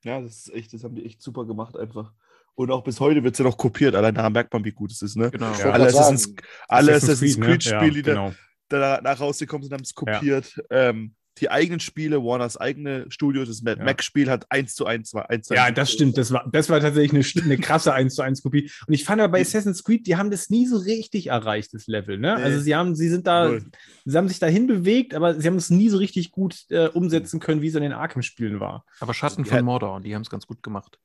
Ja, 0.05 0.21
das 0.21 0.47
ist 0.47 0.55
echt, 0.55 0.73
das 0.73 0.85
haben 0.85 0.95
die 0.95 1.05
echt 1.05 1.23
super 1.23 1.45
gemacht 1.45 1.77
einfach. 1.77 2.13
Und 2.55 2.71
auch 2.71 2.83
bis 2.83 2.99
heute 2.99 3.23
wird 3.23 3.35
es 3.35 3.39
ja 3.39 3.45
noch 3.45 3.57
kopiert. 3.57 3.95
Allein 3.95 4.15
daran 4.15 4.33
merkt 4.33 4.53
man, 4.53 4.65
wie 4.65 4.73
gut 4.73 4.91
es 4.91 5.03
ist, 5.03 5.17
ne? 5.17 5.31
Genau. 5.31 5.51
Wollte 5.51 5.73
Alle 5.73 5.87
Assassin's, 5.87 6.35
alle 6.67 6.93
Assassin's 6.93 7.21
Assassin's 7.21 7.37
Creed, 7.37 7.41
ne? 7.41 7.47
Creed-Spiele, 7.47 8.03
die 8.03 8.09
Ja, 8.09 8.15
genau. 8.15 8.35
da 8.69 8.97
danach 8.97 9.21
rausgekommen 9.21 9.63
sind, 9.63 9.75
haben 9.75 9.83
es 9.83 9.95
kopiert. 9.95 10.61
Ähm, 10.71 11.15
die 11.39 11.51
eigenen 11.51 11.81
Spiele, 11.81 12.23
Warners 12.23 12.57
eigene 12.57 13.07
Studio, 13.11 13.45
das 13.45 13.63
Mad 13.63 13.79
Ja. 13.79 13.85
Max-Spiel 13.85 14.29
hat 14.31 14.47
1 14.51 14.75
zu 14.75 14.87
1 14.87 15.15
war 15.15 15.31
1 15.31 15.47
zu 15.49 15.55
Ja, 15.55 15.65
1. 15.65 15.77
das 15.77 15.93
stimmt. 15.93 16.19
Das 16.19 16.33
war, 16.33 16.49
das 16.51 16.69
war 16.69 16.81
tatsächlich 16.81 17.35
eine, 17.37 17.45
eine 17.45 17.59
krasse 17.59 17.93
1 17.93 18.15
zu 18.15 18.23
1 18.23 18.43
Kopie. 18.43 18.71
Und 18.87 18.95
ich 18.95 19.05
fand 19.05 19.21
aber 19.21 19.33
bei 19.33 19.41
Assassin's 19.41 19.83
Creed, 19.85 20.07
die 20.07 20.17
haben 20.17 20.31
das 20.31 20.51
nie 20.51 20.67
so 20.67 20.77
richtig 20.79 21.29
erreicht, 21.29 21.75
das 21.75 21.87
Level. 21.87 22.19
Ne? 22.19 22.35
Nee. 22.37 22.43
Also 22.43 22.61
sie 22.61 22.75
haben, 22.75 22.95
sie 22.95 23.09
sind 23.09 23.27
da, 23.27 23.49
Null. 23.49 23.63
sie 24.05 24.17
haben 24.17 24.29
sich 24.29 24.39
dahin 24.39 24.67
bewegt, 24.67 25.15
aber 25.15 25.35
sie 25.41 25.47
haben 25.47 25.57
es 25.57 25.71
nie 25.71 25.89
so 25.89 25.99
richtig 25.99 26.31
gut 26.31 26.65
äh, 26.71 26.89
umsetzen 26.89 27.41
können, 27.41 27.63
wie 27.63 27.69
es 27.69 27.75
in 27.75 27.83
den 27.83 27.93
Arkham-Spielen 27.93 28.61
war. 28.61 28.85
Aber 29.01 29.15
Schatten 29.15 29.45
Ja. 29.45 29.57
von 29.57 29.65
Mordor, 29.65 30.01
die 30.01 30.15
haben 30.15 30.23
es 30.23 30.31
ganz 30.31 30.47
gut 30.47 30.63
gemacht. 30.63 30.99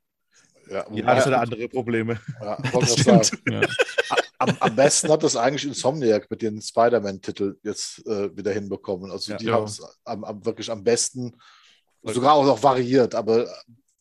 Ja, 0.70 0.84
Ja, 0.92 1.14
das 1.14 1.26
hat 1.26 1.34
andere 1.34 1.68
Probleme. 1.68 2.18
ja, 2.40 2.56
Das 2.72 2.98
stimmt. 2.98 3.32
Ja. 3.50 3.60
Am, 4.38 4.56
am 4.60 4.76
besten 4.76 5.10
hat 5.10 5.22
das 5.22 5.36
eigentlich 5.36 5.64
Insomniac 5.64 6.30
mit 6.30 6.42
den 6.42 6.60
Spider-Man-Titel 6.60 7.56
jetzt 7.62 8.04
äh, 8.06 8.36
wieder 8.36 8.52
hinbekommen. 8.52 9.10
Also 9.10 9.32
Ja. 9.32 9.38
die 9.38 9.46
Ja. 9.46 9.54
haben 9.54 9.64
es 9.64 9.80
wirklich 10.44 10.70
am 10.70 10.82
besten, 10.82 11.36
sogar 12.02 12.34
auch 12.34 12.44
noch 12.44 12.62
variiert, 12.62 13.14
aber 13.14 13.46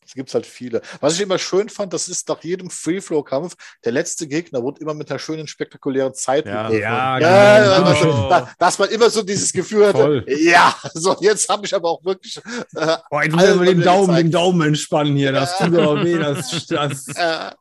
es 0.06 0.14
gibt 0.14 0.34
halt 0.34 0.46
viele. 0.46 0.82
Was 1.00 1.16
ich 1.16 1.22
immer 1.22 1.38
schön 1.38 1.70
fand, 1.70 1.94
das 1.94 2.08
ist 2.08 2.28
nach 2.30 2.44
jedem 2.44 2.70
Free-Flow-Kampf, 2.70 3.56
der 3.84 3.92
letzte 3.92 4.28
Gegner 4.28 4.62
wurde 4.64 4.82
immer 4.82 4.94
mit 4.94 5.10
einer 5.10 5.20
schönen, 5.20 5.48
spektakulären 5.48 6.14
Zeit 6.14 6.46
Ja. 6.46 6.70
Ja, 6.72 7.20
Ja, 7.20 7.94
genau. 7.94 8.30
da, 8.30 8.50
dass 8.58 8.80
man 8.80 8.90
immer 8.90 9.10
so 9.10 9.22
dieses 9.24 9.52
Gefühl 9.54 9.88
hatte, 9.88 9.98
Voll. 9.98 10.26
ja, 10.28 10.76
so 10.94 11.16
jetzt 11.22 11.48
habe 11.50 11.66
ich 11.66 11.74
aber 11.76 11.90
auch 11.90 12.04
wirklich 12.04 12.38
äh, 12.38 12.42
Boah, 12.76 13.00
Alle 13.12 13.30
musst 13.32 13.56
mal 13.56 13.66
den 13.66 13.82
Daumen, 13.82 14.08
gezeigt. 14.08 14.24
den 14.26 14.32
Daumen 14.32 14.62
entspannen 14.68 15.16
hier. 15.16 15.32
Das 15.32 15.58
tut 15.58 15.78
aber 15.78 16.04
weh. 16.04 16.18
Das, 16.18 16.66
das. 16.68 17.06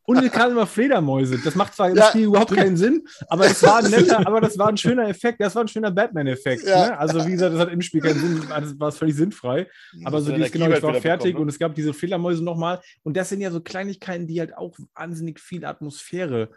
Und 0.05 0.23
es 0.25 0.33
kamen 0.33 0.53
immer 0.53 0.67
Fledermäuse. 0.67 1.39
Das 1.45 1.55
macht 1.55 1.75
zwar 1.75 1.91
im 1.91 1.97
Ja. 1.97 2.09
Spiel 2.09 2.25
überhaupt 2.25 2.55
keinen 2.55 2.77
Sinn, 2.77 3.05
aber 3.29 3.47
es 3.47 3.63
war 3.63 3.77
ein 3.79 3.91
netter, 3.91 4.27
aber 4.27 4.41
das 4.41 4.57
war 4.59 4.69
ein 4.69 4.77
schöner 4.77 5.09
Effekt. 5.09 5.41
Das 5.41 5.55
war 5.55 5.65
ein 5.65 5.69
schöner 5.69 5.91
Batman-Effekt. 5.91 6.65
Ja. 6.67 6.87
Ne? 6.89 6.99
Also, 6.99 7.27
wie 7.27 7.33
gesagt, 7.33 7.53
das 7.55 7.61
hat 7.61 7.71
im 7.73 7.83
Spiel 7.83 8.01
keinen 8.01 8.21
Sinn. 8.21 8.43
Das 8.49 8.79
war 8.81 8.93
völlig 8.93 9.17
sinnfrei. 9.17 9.67
Aber 10.05 10.21
so 10.21 10.33
dieses, 10.33 10.51
genau, 10.53 10.71
ich 10.71 10.83
war 10.83 10.95
fertig 10.95 11.03
bekommen, 11.03 11.35
ne? 11.35 11.41
und 11.43 11.49
es 11.49 11.59
gab 11.59 11.75
diese 11.75 11.93
Fledermäuse 11.93 12.32
nochmal. 12.41 12.81
Und 13.03 13.17
das 13.17 13.29
sind 13.29 13.41
ja 13.41 13.51
so 13.51 13.61
Kleinigkeiten, 13.61 14.27
die 14.27 14.41
halt 14.41 14.57
auch 14.57 14.77
wahnsinnig 14.95 15.39
viel 15.41 15.65
Atmosphäre 15.65 16.51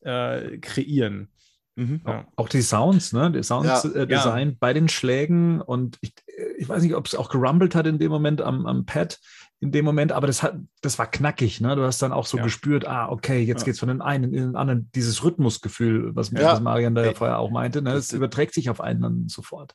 äh, 0.00 0.58
kreieren. 0.58 1.28
Mhm. 1.76 2.00
Ja. 2.06 2.26
Auch 2.36 2.48
die 2.48 2.62
Sounds, 2.62 3.12
ne? 3.12 3.30
Der 3.30 3.42
Sounddesign 3.42 4.48
Ja. 4.50 4.54
bei 4.58 4.72
den 4.72 4.88
Schlägen 4.88 5.60
und 5.60 5.96
ich, 6.00 6.12
ich 6.56 6.68
weiß 6.68 6.82
nicht, 6.82 6.94
ob 6.94 7.06
es 7.06 7.14
auch 7.14 7.28
gerumbelt 7.30 7.74
hat 7.76 7.86
in 7.86 7.98
dem 7.98 8.10
Moment 8.10 8.40
am, 8.40 8.66
am 8.66 8.84
Pad 8.84 9.18
in 9.60 9.72
dem 9.72 9.84
Moment, 9.84 10.12
aber 10.12 10.28
das 10.28 10.42
hat, 10.44 10.56
das 10.82 10.98
war 11.00 11.10
knackig, 11.10 11.60
ne? 11.60 11.74
Du 11.74 11.82
hast 11.82 12.00
dann 12.00 12.12
auch 12.12 12.26
so 12.26 12.36
Ja. 12.36 12.44
gespürt, 12.44 12.86
ah, 12.86 13.08
okay, 13.10 13.40
jetzt 13.42 13.60
Ja. 13.62 13.64
geht's 13.66 13.80
von 13.80 13.88
den 13.88 14.00
einen 14.00 14.24
in 14.32 14.32
den 14.32 14.56
anderen, 14.56 14.88
dieses 14.94 15.24
Rhythmusgefühl, 15.24 16.14
was, 16.14 16.30
Ja. 16.30 16.52
was 16.52 16.60
Marian 16.60 16.94
da 16.94 17.04
ja 17.04 17.14
vorher 17.14 17.38
auch 17.38 17.50
meinte, 17.50 17.82
ne? 17.82 17.92
das- 17.94 18.08
Das 18.08 18.16
überträgt 18.16 18.54
sich 18.54 18.70
auf 18.70 18.80
einen 18.80 19.00
dann 19.00 19.28
sofort. 19.28 19.74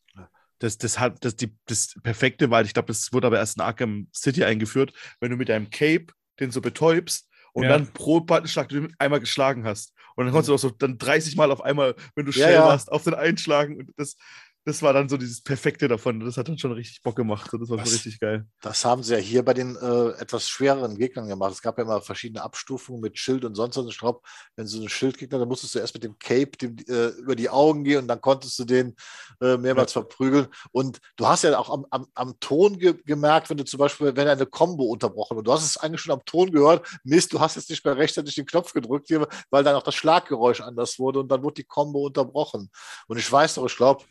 Das, 0.59 0.77
das, 0.77 0.99
hat, 0.99 1.23
das, 1.25 1.35
die, 1.35 1.55
das 1.65 1.95
Perfekte 2.03 2.49
war, 2.49 2.61
ich 2.63 2.73
glaube, 2.73 2.87
das 2.87 3.11
wurde 3.11 3.27
aber 3.27 3.37
erst 3.37 3.57
in 3.57 3.61
Arkham 3.63 4.07
City 4.13 4.43
eingeführt, 4.43 4.93
wenn 5.19 5.31
du 5.31 5.37
mit 5.37 5.49
deinem 5.49 5.69
Cape 5.69 6.07
den 6.39 6.51
so 6.51 6.61
betäubst 6.61 7.27
und 7.53 7.63
Ja. 7.63 7.69
dann 7.69 7.91
pro 7.93 8.21
Buttonschlag 8.21 8.69
du 8.69 8.87
einmal 8.97 9.19
geschlagen 9.19 9.65
hast. 9.65 9.93
Und 10.15 10.25
dann 10.25 10.31
konntest 10.33 10.49
du 10.49 10.53
auch 10.55 10.59
so 10.59 10.69
dann 10.69 10.97
30 10.97 11.35
Mal 11.35 11.51
auf 11.51 11.61
einmal, 11.61 11.95
wenn 12.15 12.25
du 12.25 12.31
Ja, 12.31 12.45
schnell 12.45 12.53
ja. 12.55 12.65
warst, 12.65 12.91
auf 12.91 13.03
den 13.03 13.13
einschlagen. 13.15 13.77
Und 13.77 13.91
das, 13.97 14.15
das 14.65 14.81
war 14.81 14.93
dann 14.93 15.09
so 15.09 15.17
dieses 15.17 15.41
Perfekte 15.41 15.89
davon. 15.89 16.21
Das 16.21 16.37
hat 16.37 16.47
dann 16.47 16.57
schon 16.57 16.71
richtig 16.71 17.01
Bock 17.01 17.17
gemacht. 17.17 17.49
Das 17.51 17.69
war 17.69 17.77
Was? 17.77 17.89
so 17.89 17.95
richtig 17.95 18.19
geil. 18.19 18.45
Das 18.61 18.85
haben 18.85 19.03
sie 19.03 19.13
ja 19.13 19.19
hier 19.19 19.43
bei 19.43 19.53
den 19.53 19.75
äh, 19.75 20.09
etwas 20.21 20.47
schwereren 20.47 20.97
Gegnern 20.97 21.27
gemacht. 21.27 21.51
Es 21.51 21.61
gab 21.61 21.77
ja 21.77 21.83
immer 21.83 22.01
verschiedene 22.01 22.41
Abstufungen 22.41 23.01
mit 23.01 23.17
Schild 23.17 23.43
und 23.43 23.55
sonst 23.55 23.75
was. 23.75 23.87
Ich 23.87 23.99
glaube, 23.99 24.21
wenn 24.55 24.65
so 24.65 24.81
ein 24.81 24.87
Schildgegner, 24.87 25.39
dann 25.39 25.49
musstest 25.49 25.75
du 25.75 25.79
erst 25.79 25.93
mit 25.93 26.03
dem 26.03 26.17
Cape 26.17 26.51
dem, 26.61 26.77
äh, 26.87 27.07
über 27.19 27.35
die 27.35 27.49
Augen 27.49 27.83
gehen 27.83 27.99
und 27.99 28.07
dann 28.07 28.21
konntest 28.21 28.57
du 28.57 28.63
den 28.63 28.95
äh, 29.41 29.57
mehrmals 29.57 29.91
verprügeln. 29.91 30.47
Und 30.71 30.99
du 31.17 31.27
hast 31.27 31.43
ja 31.43 31.57
auch 31.59 31.69
am, 31.69 31.85
am, 31.89 32.07
am 32.13 32.39
Ton 32.39 32.79
ge 32.79 32.95
gemerkt, 33.05 33.49
wenn 33.49 33.57
du 33.57 33.65
zum 33.65 33.79
Beispiel, 33.79 34.15
wenn 34.15 34.27
eine 34.29 34.45
Combo 34.45 34.85
unterbrochen 34.85 35.35
wird. 35.35 35.47
Du 35.47 35.51
hast 35.51 35.65
es 35.65 35.75
eigentlich 35.75 36.01
schon 36.01 36.13
am 36.13 36.23
Ton 36.25 36.51
gehört, 36.51 36.87
Mist, 37.03 37.33
du 37.33 37.39
hast 37.41 37.57
jetzt 37.57 37.69
nicht 37.69 37.83
mehr 37.83 37.97
rechtzeitig 37.97 38.35
den 38.35 38.45
Knopf 38.45 38.71
gedrückt, 38.71 39.09
weil 39.49 39.63
dann 39.63 39.75
auch 39.75 39.83
das 39.83 39.95
Schlaggeräusch 39.95 40.61
anders 40.61 40.99
wurde 40.99 41.19
und 41.19 41.27
dann 41.29 41.43
wurde 41.43 41.55
die 41.55 41.63
Combo 41.65 42.05
unterbrochen. 42.05 42.69
Und 43.07 43.17
ich 43.17 43.29
weiß 43.29 43.57
noch, 43.57 43.65
ich 43.65 43.75
glaube, 43.75 44.05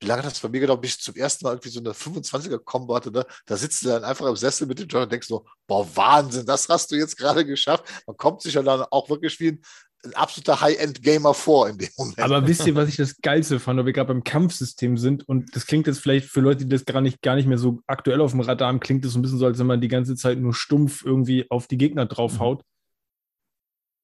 wie 0.00 0.06
lange 0.06 0.22
hat 0.22 0.30
das 0.30 0.40
bei 0.40 0.48
mir 0.48 0.60
gedauert, 0.60 0.82
bis 0.82 0.96
ich 0.96 1.00
zum 1.00 1.14
ersten 1.14 1.44
Mal 1.44 1.52
irgendwie 1.52 1.70
so 1.70 1.80
eine 1.80 1.92
25er-Kombo 1.92 2.94
hatte, 2.94 3.10
ne? 3.10 3.24
da 3.46 3.56
sitzt 3.56 3.84
du 3.84 3.88
dann 3.88 4.04
einfach 4.04 4.26
im 4.26 4.36
Sessel 4.36 4.66
mit 4.66 4.78
dem 4.78 4.88
Joy 4.88 5.04
und 5.04 5.12
denkst 5.12 5.28
so, 5.28 5.46
boah, 5.66 5.88
Wahnsinn, 5.94 6.44
das 6.44 6.68
hast 6.68 6.90
du 6.90 6.96
jetzt 6.96 7.16
gerade 7.16 7.44
geschafft. 7.46 7.84
Man 8.06 8.16
kommt 8.16 8.42
sich 8.42 8.54
ja 8.54 8.62
dann 8.62 8.82
auch 8.90 9.08
wirklich 9.08 9.40
wie 9.40 9.52
ein, 9.52 9.62
ein 10.04 10.14
absoluter 10.14 10.60
High-End-Gamer 10.60 11.32
vor 11.32 11.68
in 11.68 11.78
dem 11.78 11.88
Moment. 11.96 12.18
Aber 12.20 12.46
wisst 12.46 12.66
ihr, 12.66 12.74
was 12.74 12.90
ich 12.90 12.96
das 12.96 13.16
Geilste 13.22 13.58
fand, 13.58 13.78
weil 13.78 13.86
wir 13.86 13.92
gerade 13.94 14.12
beim 14.12 14.22
Kampfsystem 14.22 14.98
sind 14.98 15.26
und 15.26 15.56
das 15.56 15.66
klingt 15.66 15.86
jetzt 15.86 16.00
vielleicht 16.00 16.28
für 16.28 16.40
Leute, 16.40 16.64
die 16.64 16.70
das 16.70 16.84
gar 16.84 17.00
nicht, 17.00 17.22
gar 17.22 17.34
nicht 17.34 17.48
mehr 17.48 17.58
so 17.58 17.80
aktuell 17.86 18.20
auf 18.20 18.32
dem 18.32 18.40
Radar 18.40 18.68
haben, 18.68 18.80
klingt 18.80 19.04
das 19.04 19.12
so 19.12 19.18
ein 19.18 19.22
bisschen 19.22 19.38
so, 19.38 19.46
als 19.46 19.58
wenn 19.58 19.66
man 19.66 19.80
die 19.80 19.88
ganze 19.88 20.14
Zeit 20.14 20.38
nur 20.38 20.54
stumpf 20.54 21.04
irgendwie 21.04 21.50
auf 21.50 21.66
die 21.66 21.78
Gegner 21.78 22.04
draufhaut. 22.04 22.62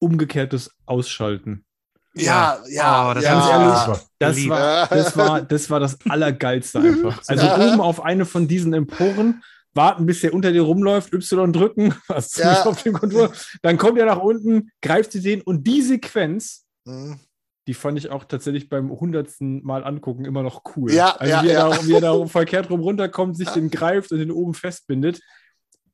Umgekehrtes 0.01 0.71
Ausschalten. 0.87 1.65
Ja, 2.15 2.59
ja, 2.69 3.11
Oh, 3.11 3.15
das 3.15 3.25
ja. 3.25 3.51
ehrlich, 3.51 4.01
Das 4.19 4.49
war, 4.49 4.87
das 4.89 5.17
war, 5.17 5.43
das 5.49 5.71
war 5.71 5.81
das 5.81 5.99
Allergeilste 6.09 6.79
einfach. 6.81 7.21
Also 7.29 7.47
Ja. 7.47 7.57
oben 7.57 7.81
auf 7.81 8.03
eine 8.05 8.25
von 8.27 8.47
diesen 8.49 8.73
Emporen, 8.75 9.43
warten, 9.75 10.05
bis 10.05 10.21
der 10.21 10.35
unter 10.35 10.53
dir 10.53 10.63
rumläuft, 10.63 11.13
Y 11.15 11.53
drücken, 11.53 11.95
was 12.09 12.37
Ja. 12.37 12.53
ja. 12.53 12.63
auf 12.65 12.83
dem 12.83 12.93
Kontur, 12.95 13.33
dann 13.63 13.79
kommt 13.79 13.99
er 13.99 14.07
nach 14.07 14.19
unten, 14.21 14.71
greift 14.83 15.13
sie 15.13 15.21
den 15.23 15.41
und 15.43 15.67
die 15.67 15.81
Sequenz, 15.83 16.67
Hm. 16.87 17.19
die 17.69 17.75
fand 17.75 17.97
ich 17.97 18.11
auch 18.11 18.25
tatsächlich 18.25 18.69
beim 18.69 18.91
hundertsten 18.91 19.65
Mal 19.65 19.85
angucken 19.85 20.25
immer 20.25 20.43
noch 20.43 20.63
cool. 20.77 20.93
Ja, 20.93 21.13
also 21.17 21.31
ja, 21.33 21.43
wie, 21.45 21.49
er 21.49 21.53
ja. 21.55 21.69
Da, 21.71 21.87
wie 21.87 21.93
er 21.95 22.01
da 22.01 22.27
verkehrt 22.27 22.69
rum 22.71 22.81
runterkommt, 22.81 23.37
sich 23.37 23.49
den 23.51 23.71
greift 23.71 24.11
und 24.13 24.19
den 24.19 24.31
oben 24.33 24.53
festbindet. 24.55 25.21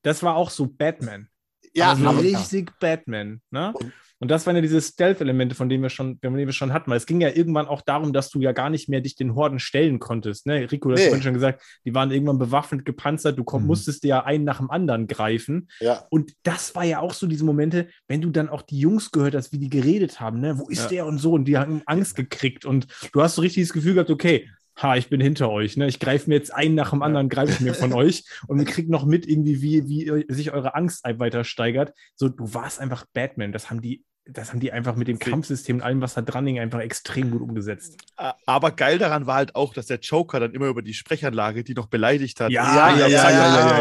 Das 0.02 0.22
war 0.22 0.34
auch 0.36 0.48
so 0.50 0.66
Batman. 0.66 1.28
Ja, 1.74 1.90
aber 1.92 2.00
so 2.00 2.08
aber- 2.08 2.22
richtig 2.22 2.70
Batman. 2.80 3.42
Ne? 3.50 3.72
Und- 3.74 3.92
Und 4.20 4.30
das 4.30 4.46
waren 4.46 4.56
ja 4.56 4.62
diese 4.62 4.80
Stealth-Elemente, 4.80 5.54
von 5.54 5.68
denen 5.68 5.82
wir 5.82 5.90
schon, 5.90 6.18
von 6.20 6.34
denen 6.34 6.46
wir 6.46 6.52
schon 6.52 6.72
hatten. 6.72 6.90
Weil 6.90 6.96
es 6.96 7.06
ging 7.06 7.20
ja 7.20 7.28
irgendwann 7.28 7.66
auch 7.66 7.82
darum, 7.82 8.12
dass 8.12 8.30
du 8.30 8.40
ja 8.40 8.50
gar 8.52 8.68
nicht 8.68 8.88
mehr 8.88 9.00
dich 9.00 9.14
den 9.14 9.34
Horden 9.36 9.58
stellen 9.60 10.00
konntest. 10.00 10.46
Ne? 10.46 10.68
Rico, 10.70 10.88
du 10.88 10.94
hast 10.94 11.02
Nee. 11.02 11.06
vorhin 11.08 11.22
schon 11.22 11.34
gesagt, 11.34 11.62
die 11.84 11.94
waren 11.94 12.10
irgendwann 12.10 12.38
bewaffnet, 12.38 12.84
gepanzert, 12.84 13.38
du 13.38 13.44
komm, 13.44 13.62
Mhm. 13.62 13.68
musstest 13.68 14.02
dir 14.02 14.08
ja 14.08 14.24
einen 14.24 14.44
nach 14.44 14.58
dem 14.58 14.70
anderen 14.70 15.06
greifen. 15.06 15.68
ja. 15.80 16.04
Und 16.10 16.32
das 16.42 16.74
war 16.74 16.84
ja 16.84 16.98
auch 17.00 17.14
so 17.14 17.26
diese 17.26 17.44
Momente, 17.44 17.88
wenn 18.08 18.20
du 18.20 18.30
dann 18.30 18.48
auch 18.48 18.62
die 18.62 18.78
Jungs 18.80 19.10
gehört 19.12 19.34
hast, 19.34 19.52
wie 19.52 19.58
die 19.58 19.70
geredet 19.70 20.20
haben, 20.20 20.40
ne? 20.40 20.58
Wo 20.58 20.68
ist 20.68 20.82
Ja. 20.84 20.88
der 20.88 21.06
und 21.06 21.18
so? 21.18 21.32
Und 21.32 21.44
die 21.44 21.56
haben 21.56 21.82
Angst 21.86 22.16
gekriegt. 22.16 22.64
Und 22.64 22.86
du 23.12 23.22
hast 23.22 23.36
so 23.36 23.42
richtig 23.42 23.64
das 23.64 23.72
Gefühl 23.72 23.94
gehabt, 23.94 24.10
okay, 24.10 24.48
ha, 24.80 24.96
ich 24.96 25.08
bin 25.08 25.20
hinter 25.20 25.50
euch, 25.50 25.76
ne? 25.76 25.86
Ich 25.88 25.98
greife 25.98 26.28
mir 26.30 26.36
jetzt 26.36 26.54
einen 26.54 26.74
nach 26.74 26.90
dem 26.90 27.02
anderen, 27.02 27.28
greife 27.28 27.52
ich 27.52 27.60
mir 27.60 27.74
von 27.74 27.92
euch 27.94 28.24
und 28.46 28.58
wir 28.58 28.64
kriegen 28.64 28.90
noch 28.90 29.04
mit 29.04 29.26
irgendwie, 29.28 29.60
wie, 29.62 29.88
wie 29.88 30.24
sich 30.32 30.52
eure 30.52 30.74
Angst 30.74 31.04
weiter 31.04 31.44
steigert. 31.44 31.92
So, 32.14 32.28
du 32.28 32.54
warst 32.54 32.80
einfach 32.80 33.04
Batman. 33.12 33.52
Das 33.52 33.70
haben 33.70 33.80
die, 33.82 34.04
das 34.30 34.50
haben 34.52 34.60
die 34.60 34.72
einfach 34.72 34.94
mit 34.94 35.08
dem 35.08 35.18
Kampfsystem 35.18 35.76
und 35.76 35.82
allem, 35.82 36.00
was 36.02 36.12
da 36.14 36.20
dran 36.20 36.46
hing, 36.46 36.58
einfach 36.58 36.80
extrem 36.80 37.30
gut 37.30 37.40
umgesetzt. 37.40 37.96
Aber 38.44 38.72
geil 38.72 38.98
daran 38.98 39.26
war 39.26 39.36
halt 39.36 39.54
auch, 39.54 39.72
dass 39.72 39.86
der 39.86 40.00
Joker 40.00 40.38
dann 40.38 40.52
immer 40.52 40.66
über 40.66 40.82
die 40.82 40.92
Sprechanlage 40.94 41.64
die 41.64 41.72
noch 41.74 41.86
beleidigt 41.86 42.38
hat. 42.40 42.50
Ja, 42.50 42.90
ja, 42.94 43.06
ja, 43.06 43.08
ja, 43.08 43.30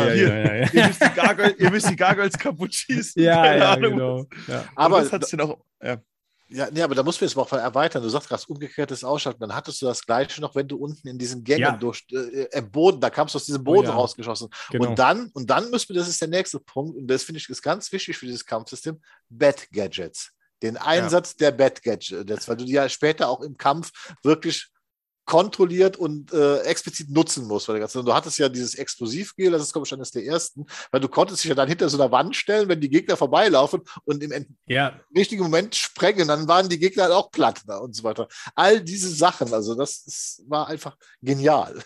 ja, 0.07 0.13
Hier, 0.13 0.27
ja, 0.39 0.55
ja. 0.55 0.69
Ihr 0.71 0.87
müsst 0.87 1.01
die 1.01 1.05
Gargoyle- 1.19 1.55
ihr 1.59 1.69
müsst 1.69 1.89
die 1.89 1.95
Gargoyles 1.97 2.37
kaputt 2.39 2.73
schießen. 2.73 3.21
Ja, 3.21 3.43
Keine 3.43 3.59
ja, 3.59 3.73
Ahnung. 3.73 3.91
genau. 3.91 4.25
Ja. 4.47 4.63
Aber 4.75 5.01
das 5.01 5.11
hat's 5.11 5.29
dann 5.31 5.41
auch. 5.41 5.57
Ja. 6.49 6.65
Ja, 6.65 6.69
nee, 6.71 6.81
aber 6.81 6.95
da 6.95 7.03
muss 7.03 7.19
man 7.19 7.27
jetzt 7.27 7.35
mal 7.35 7.43
auch 7.43 7.51
erweitern. 7.51 8.01
Du 8.01 8.09
sagst 8.09 8.29
gerade 8.29 8.43
umgekehrtes 8.47 9.03
Ausschalten. 9.03 9.39
Dann 9.41 9.53
hattest 9.53 9.81
du 9.81 9.85
das 9.85 10.05
Gleiche 10.05 10.39
noch, 10.39 10.55
wenn 10.55 10.67
du 10.67 10.77
unten 10.77 11.07
in 11.07 11.17
diesen 11.17 11.43
Gängen 11.43 11.61
Ja. 11.61 11.77
durch 11.77 12.05
äh, 12.11 12.47
im 12.51 12.71
Boden, 12.71 13.01
da 13.01 13.09
kamst 13.09 13.35
du 13.35 13.37
aus 13.37 13.45
diesem 13.45 13.63
Boden 13.63 13.87
ja. 13.87 13.93
rausgeschossen. 13.93 14.49
Genau. 14.71 14.89
Und 14.89 14.99
dann, 14.99 15.29
und 15.33 15.49
dann 15.49 15.69
müssen 15.69 15.89
wir, 15.89 15.97
das 15.97 16.07
ist 16.07 16.21
der 16.21 16.29
nächste 16.29 16.59
Punkt, 16.59 16.97
und 16.97 17.07
das 17.07 17.23
finde 17.23 17.39
ich 17.39 17.49
ist 17.49 17.61
ganz 17.61 17.91
wichtig 17.91 18.17
für 18.17 18.25
dieses 18.25 18.45
Kampfsystem, 18.45 19.01
Bat-Gadgets. 19.29 20.31
Den 20.63 20.77
Einsatz 20.77 21.35
der 21.35 21.51
Bat-Gadgets, 21.51 22.47
weil 22.47 22.57
du 22.57 22.65
die 22.65 22.71
ja 22.71 22.89
später 22.89 23.29
auch 23.29 23.41
im 23.41 23.57
Kampf 23.57 23.91
wirklich 24.23 24.69
kontrolliert 25.27 25.97
und 25.97 26.33
äh, 26.33 26.61
explizit 26.61 27.11
nutzen 27.11 27.45
musst. 27.47 27.67
Weil 27.67 27.79
du 27.79 28.13
hattest 28.13 28.39
ja 28.39 28.49
dieses 28.49 28.75
Explosivgel, 28.75 29.51
das 29.51 29.61
ist, 29.61 29.73
glaube 29.73 29.85
ich, 29.85 29.93
eines 29.93 30.09
der 30.09 30.25
ersten, 30.25 30.65
weil 30.89 31.01
du 31.01 31.09
konntest 31.09 31.43
dich 31.43 31.49
ja 31.49 31.55
dann 31.55 31.67
hinter 31.67 31.89
so 31.89 32.01
einer 32.01 32.11
Wand 32.11 32.35
stellen, 32.35 32.69
wenn 32.69 32.81
die 32.81 32.89
Gegner 32.89 33.17
vorbeilaufen 33.17 33.81
und 34.05 34.23
im 34.23 34.57
ja. 34.65 34.99
richtigen 35.15 35.43
Moment 35.43 35.75
sprengen, 35.75 36.29
dann 36.29 36.47
waren 36.47 36.69
die 36.69 36.79
Gegner 36.79 37.03
halt 37.03 37.13
auch 37.13 37.29
platt 37.29 37.61
ne, 37.67 37.77
und 37.79 37.95
so 37.95 38.03
weiter. 38.03 38.27
All 38.55 38.81
diese 38.81 39.09
Sachen, 39.09 39.53
also 39.53 39.75
das 39.75 40.03
ist, 40.07 40.43
war 40.47 40.67
einfach 40.67 40.95
genial. 41.21 41.83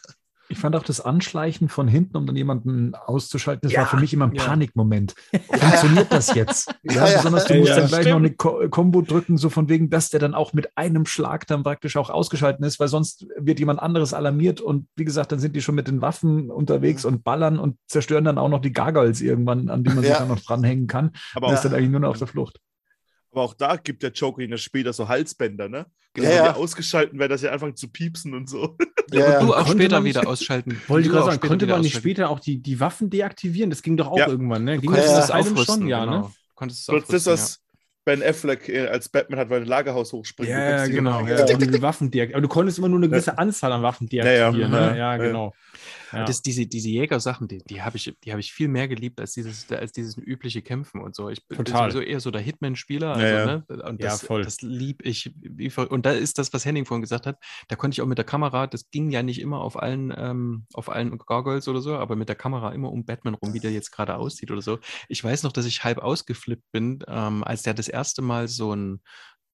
Ich 0.51 0.59
fand 0.59 0.75
auch 0.75 0.83
das 0.83 0.99
Anschleichen 0.99 1.69
von 1.69 1.87
hinten, 1.87 2.17
um 2.17 2.25
dann 2.25 2.35
jemanden 2.35 2.93
auszuschalten, 2.93 3.61
das 3.63 3.71
ja, 3.71 3.79
war 3.79 3.87
für 3.87 3.97
mich 3.97 4.13
immer 4.13 4.25
ein 4.25 4.35
ja. 4.35 4.43
Panikmoment. 4.43 5.15
Funktioniert 5.51 6.11
das 6.11 6.35
jetzt? 6.35 6.73
Ja, 6.83 7.07
ja 7.07 7.17
besonders 7.17 7.45
du 7.45 7.55
musst 7.55 7.71
dann 7.71 7.87
gleich 7.87 8.01
stimmt. 8.01 8.09
noch 8.09 8.17
eine 8.17 8.33
Ko 8.33 8.69
Kombo 8.69 9.01
drücken, 9.01 9.37
so 9.37 9.49
von 9.49 9.69
wegen, 9.69 9.89
dass 9.89 10.09
der 10.09 10.19
dann 10.19 10.33
auch 10.33 10.51
mit 10.53 10.75
einem 10.75 11.05
Schlag 11.05 11.47
dann 11.47 11.63
praktisch 11.63 11.95
auch 11.95 12.09
ausgeschaltet 12.09 12.65
ist, 12.65 12.79
weil 12.79 12.87
sonst 12.87 13.27
wird 13.37 13.59
jemand 13.59 13.79
anderes 13.79 14.13
alarmiert 14.13 14.61
und 14.61 14.87
wie 14.95 15.05
gesagt, 15.05 15.31
dann 15.31 15.39
sind 15.39 15.55
die 15.55 15.61
schon 15.61 15.75
mit 15.75 15.87
den 15.87 16.01
Waffen 16.01 16.49
unterwegs 16.49 17.03
mhm. 17.03 17.13
und 17.13 17.23
ballern 17.23 17.59
und 17.59 17.77
zerstören 17.87 18.25
dann 18.25 18.37
auch 18.37 18.49
noch 18.49 18.61
die 18.61 18.73
Gargoyles 18.73 19.21
irgendwann, 19.21 19.69
an 19.69 19.83
die 19.83 19.91
man 19.91 20.03
sich 20.03 20.13
dann 20.13 20.27
noch 20.27 20.39
dranhängen 20.39 20.87
kann. 20.87 21.11
Aber 21.35 21.47
und 21.47 21.53
ist 21.53 21.63
dann 21.63 21.73
eigentlich 21.73 21.91
nur 21.91 21.99
noch 22.01 22.09
auf 22.09 22.17
der 22.17 22.27
Flucht. 22.27 22.59
Aber 23.31 23.43
auch 23.43 23.53
da 23.53 23.77
gibt 23.77 24.03
der 24.03 24.11
Joker 24.11 24.41
ihnen 24.41 24.57
später 24.57 24.93
so 24.93 25.07
Halsbänder, 25.07 25.69
ne? 25.69 25.85
Genau, 26.13 26.27
ja, 26.27 26.35
ja. 26.35 26.55
ausgeschalten 26.55 27.17
werden, 27.19 27.31
dass 27.31 27.41
sie 27.41 27.49
anfangen 27.49 27.77
zu 27.77 27.87
piepsen 27.87 28.33
und 28.33 28.49
so. 28.49 28.77
Ja, 29.13 29.31
ja. 29.31 29.39
Du 29.41 29.53
auch 29.53 29.67
später 29.67 30.03
wieder 30.03 30.27
ausschalten. 30.27 30.81
Wollte 30.87 31.07
ich 31.07 31.13
gerade 31.13 31.31
sagen, 31.31 31.39
konnte 31.45 31.67
man 31.67 31.81
nicht 31.81 31.95
später 31.95 32.29
auch 32.29 32.39
die, 32.39 32.61
die 32.61 32.79
Waffen 32.79 33.09
deaktivieren? 33.09 33.69
Das 33.69 33.81
ging 33.81 33.97
doch 33.97 34.07
auch 34.07 34.17
irgendwann, 34.17 34.63
ne? 34.63 34.77
Ging 34.79 34.91
das, 34.91 35.05
das 35.05 35.31
aufrüsten, 35.31 35.65
schon? 35.65 35.87
Ja, 35.87 36.05
genau. 36.05 36.19
ne? 36.19 36.31
Konntest 36.55 36.87
du 36.87 36.99
das, 36.99 37.23
das, 37.23 37.61
Ben 38.03 38.23
Affleck 38.23 38.67
äh, 38.67 38.87
als 38.87 39.09
Batman 39.09 39.39
hat, 39.39 39.49
weil 39.49 39.61
ein 39.61 39.67
Lagerhaus 39.67 40.11
hochspringt. 40.11 40.49
Ja, 40.49 40.87
genau. 40.87 41.25
Ja, 41.27 41.45
die 41.45 41.81
Waffen 41.81 42.11
Aber 42.31 42.41
du 42.41 42.47
konntest 42.47 42.79
immer 42.79 42.89
nur 42.89 42.99
eine 42.99 43.09
gewisse 43.09 43.37
Anzahl 43.37 43.71
an 43.71 43.83
Waffen 43.83 44.07
deaktivieren. 44.07 44.71
Ja, 44.71 44.89
ja. 44.89 44.95
ja 44.95 45.17
genau. 45.17 45.53
Ja. 46.11 46.25
Das, 46.25 46.41
diese, 46.41 46.67
diese 46.67 46.89
Jägersachen, 46.89 47.47
die, 47.47 47.59
die 47.59 47.81
habe 47.81 47.97
ich, 47.97 48.13
hab 48.27 48.39
ich 48.39 48.53
viel 48.53 48.67
mehr 48.67 48.87
geliebt 48.87 49.19
als 49.19 49.33
dieses, 49.33 49.71
als 49.71 49.91
dieses 49.91 50.17
übliche 50.17 50.61
Kämpfen 50.61 51.01
und 51.01 51.15
so. 51.15 51.29
Ich 51.29 51.47
bin 51.47 51.57
Total. 51.57 51.91
sowieso 51.91 52.05
eher 52.05 52.19
so 52.19 52.31
der 52.31 52.41
Hitman-Spieler. 52.41 53.13
Also, 53.13 53.25
ja, 53.25 53.45
ne? 53.45 53.65
Und 53.67 54.03
das, 54.03 54.21
ja, 54.21 54.27
voll. 54.27 54.43
das 54.43 54.61
lieb 54.61 55.05
ich. 55.05 55.33
Und 55.89 56.05
da 56.05 56.11
ist 56.11 56.37
das, 56.37 56.53
was 56.53 56.65
Henning 56.65 56.85
vorhin 56.85 57.01
gesagt 57.01 57.25
hat, 57.25 57.37
da 57.67 57.75
konnte 57.75 57.95
ich 57.95 58.01
auch 58.01 58.07
mit 58.07 58.17
der 58.17 58.25
Kamera, 58.25 58.67
das 58.67 58.89
ging 58.91 59.09
ja 59.09 59.23
nicht 59.23 59.39
immer 59.39 59.61
auf 59.61 59.81
allen, 59.81 60.13
ähm, 60.15 60.65
auf 60.73 60.89
allen 60.89 61.17
Gargoyles 61.17 61.67
oder 61.67 61.81
so, 61.81 61.95
aber 61.95 62.15
mit 62.15 62.29
der 62.29 62.35
Kamera 62.35 62.71
immer 62.71 62.91
um 62.91 63.05
Batman 63.05 63.35
rum, 63.35 63.53
wie 63.53 63.59
der 63.59 63.71
jetzt 63.71 63.91
gerade 63.91 64.15
aussieht 64.15 64.51
oder 64.51 64.61
so. 64.61 64.79
Ich 65.07 65.23
weiß 65.23 65.43
noch, 65.43 65.51
dass 65.51 65.65
ich 65.65 65.83
halb 65.83 65.99
ausgeflippt 65.99 66.71
bin, 66.71 67.03
ähm, 67.07 67.43
als 67.43 67.63
der 67.63 67.73
das 67.73 67.87
erste 67.87 68.21
Mal 68.21 68.47
so 68.47 68.75
ein 68.75 69.01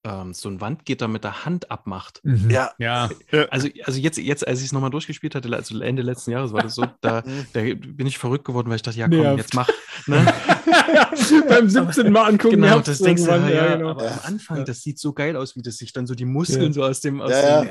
ähm, 0.07 0.33
so 0.33 0.49
ein 0.49 0.61
Wandgitter 0.61 1.07
mit 1.07 1.23
der 1.23 1.45
Hand 1.45 1.69
abmacht. 1.69 2.21
Mhm. 2.23 2.49
Ja. 2.49 2.71
ja. 2.77 3.09
Also, 3.49 3.67
also 3.83 3.99
jetzt, 3.99 4.17
jetzt, 4.17 4.47
als 4.47 4.59
ich 4.59 4.67
es 4.67 4.71
nochmal 4.71 4.89
durchgespielt 4.89 5.35
hatte, 5.35 5.53
also 5.53 5.79
Ende 5.79 6.01
letzten 6.01 6.31
Jahres 6.31 6.53
war 6.53 6.63
das 6.63 6.75
so, 6.75 6.85
da, 7.01 7.23
da 7.53 7.61
bin 7.61 8.07
ich 8.07 8.17
verrückt 8.17 8.45
geworden, 8.45 8.69
weil 8.69 8.77
ich 8.77 8.81
dachte, 8.81 8.97
ja 8.99 9.07
komm, 9.07 9.19
Nervt. 9.19 9.37
jetzt 9.37 9.53
mach. 9.53 9.69
Ne? 10.05 10.25
Beim 11.49 11.69
17 11.69 12.11
Mal 12.11 12.25
angucken. 12.29 12.61
Genau, 12.61 12.79
das 12.79 12.99
denkst 12.99 13.23
du, 13.23 13.29
ja, 13.29 13.49
ja, 13.49 13.75
genau. 13.75 13.89
aber 13.89 14.11
am 14.11 14.19
Anfang, 14.23 14.63
das 14.63 14.81
sieht 14.81 14.99
so 14.99 15.11
geil 15.11 15.35
aus, 15.35 15.55
wie 15.55 15.61
das 15.61 15.77
sich 15.77 15.91
dann 15.91 16.05
so 16.05 16.13
die 16.13 16.23
Muskeln 16.23 16.71
so 16.71 16.83
aus 16.83 17.01
dem, 17.01 17.19
aus, 17.19 17.31
dem, 17.31 17.69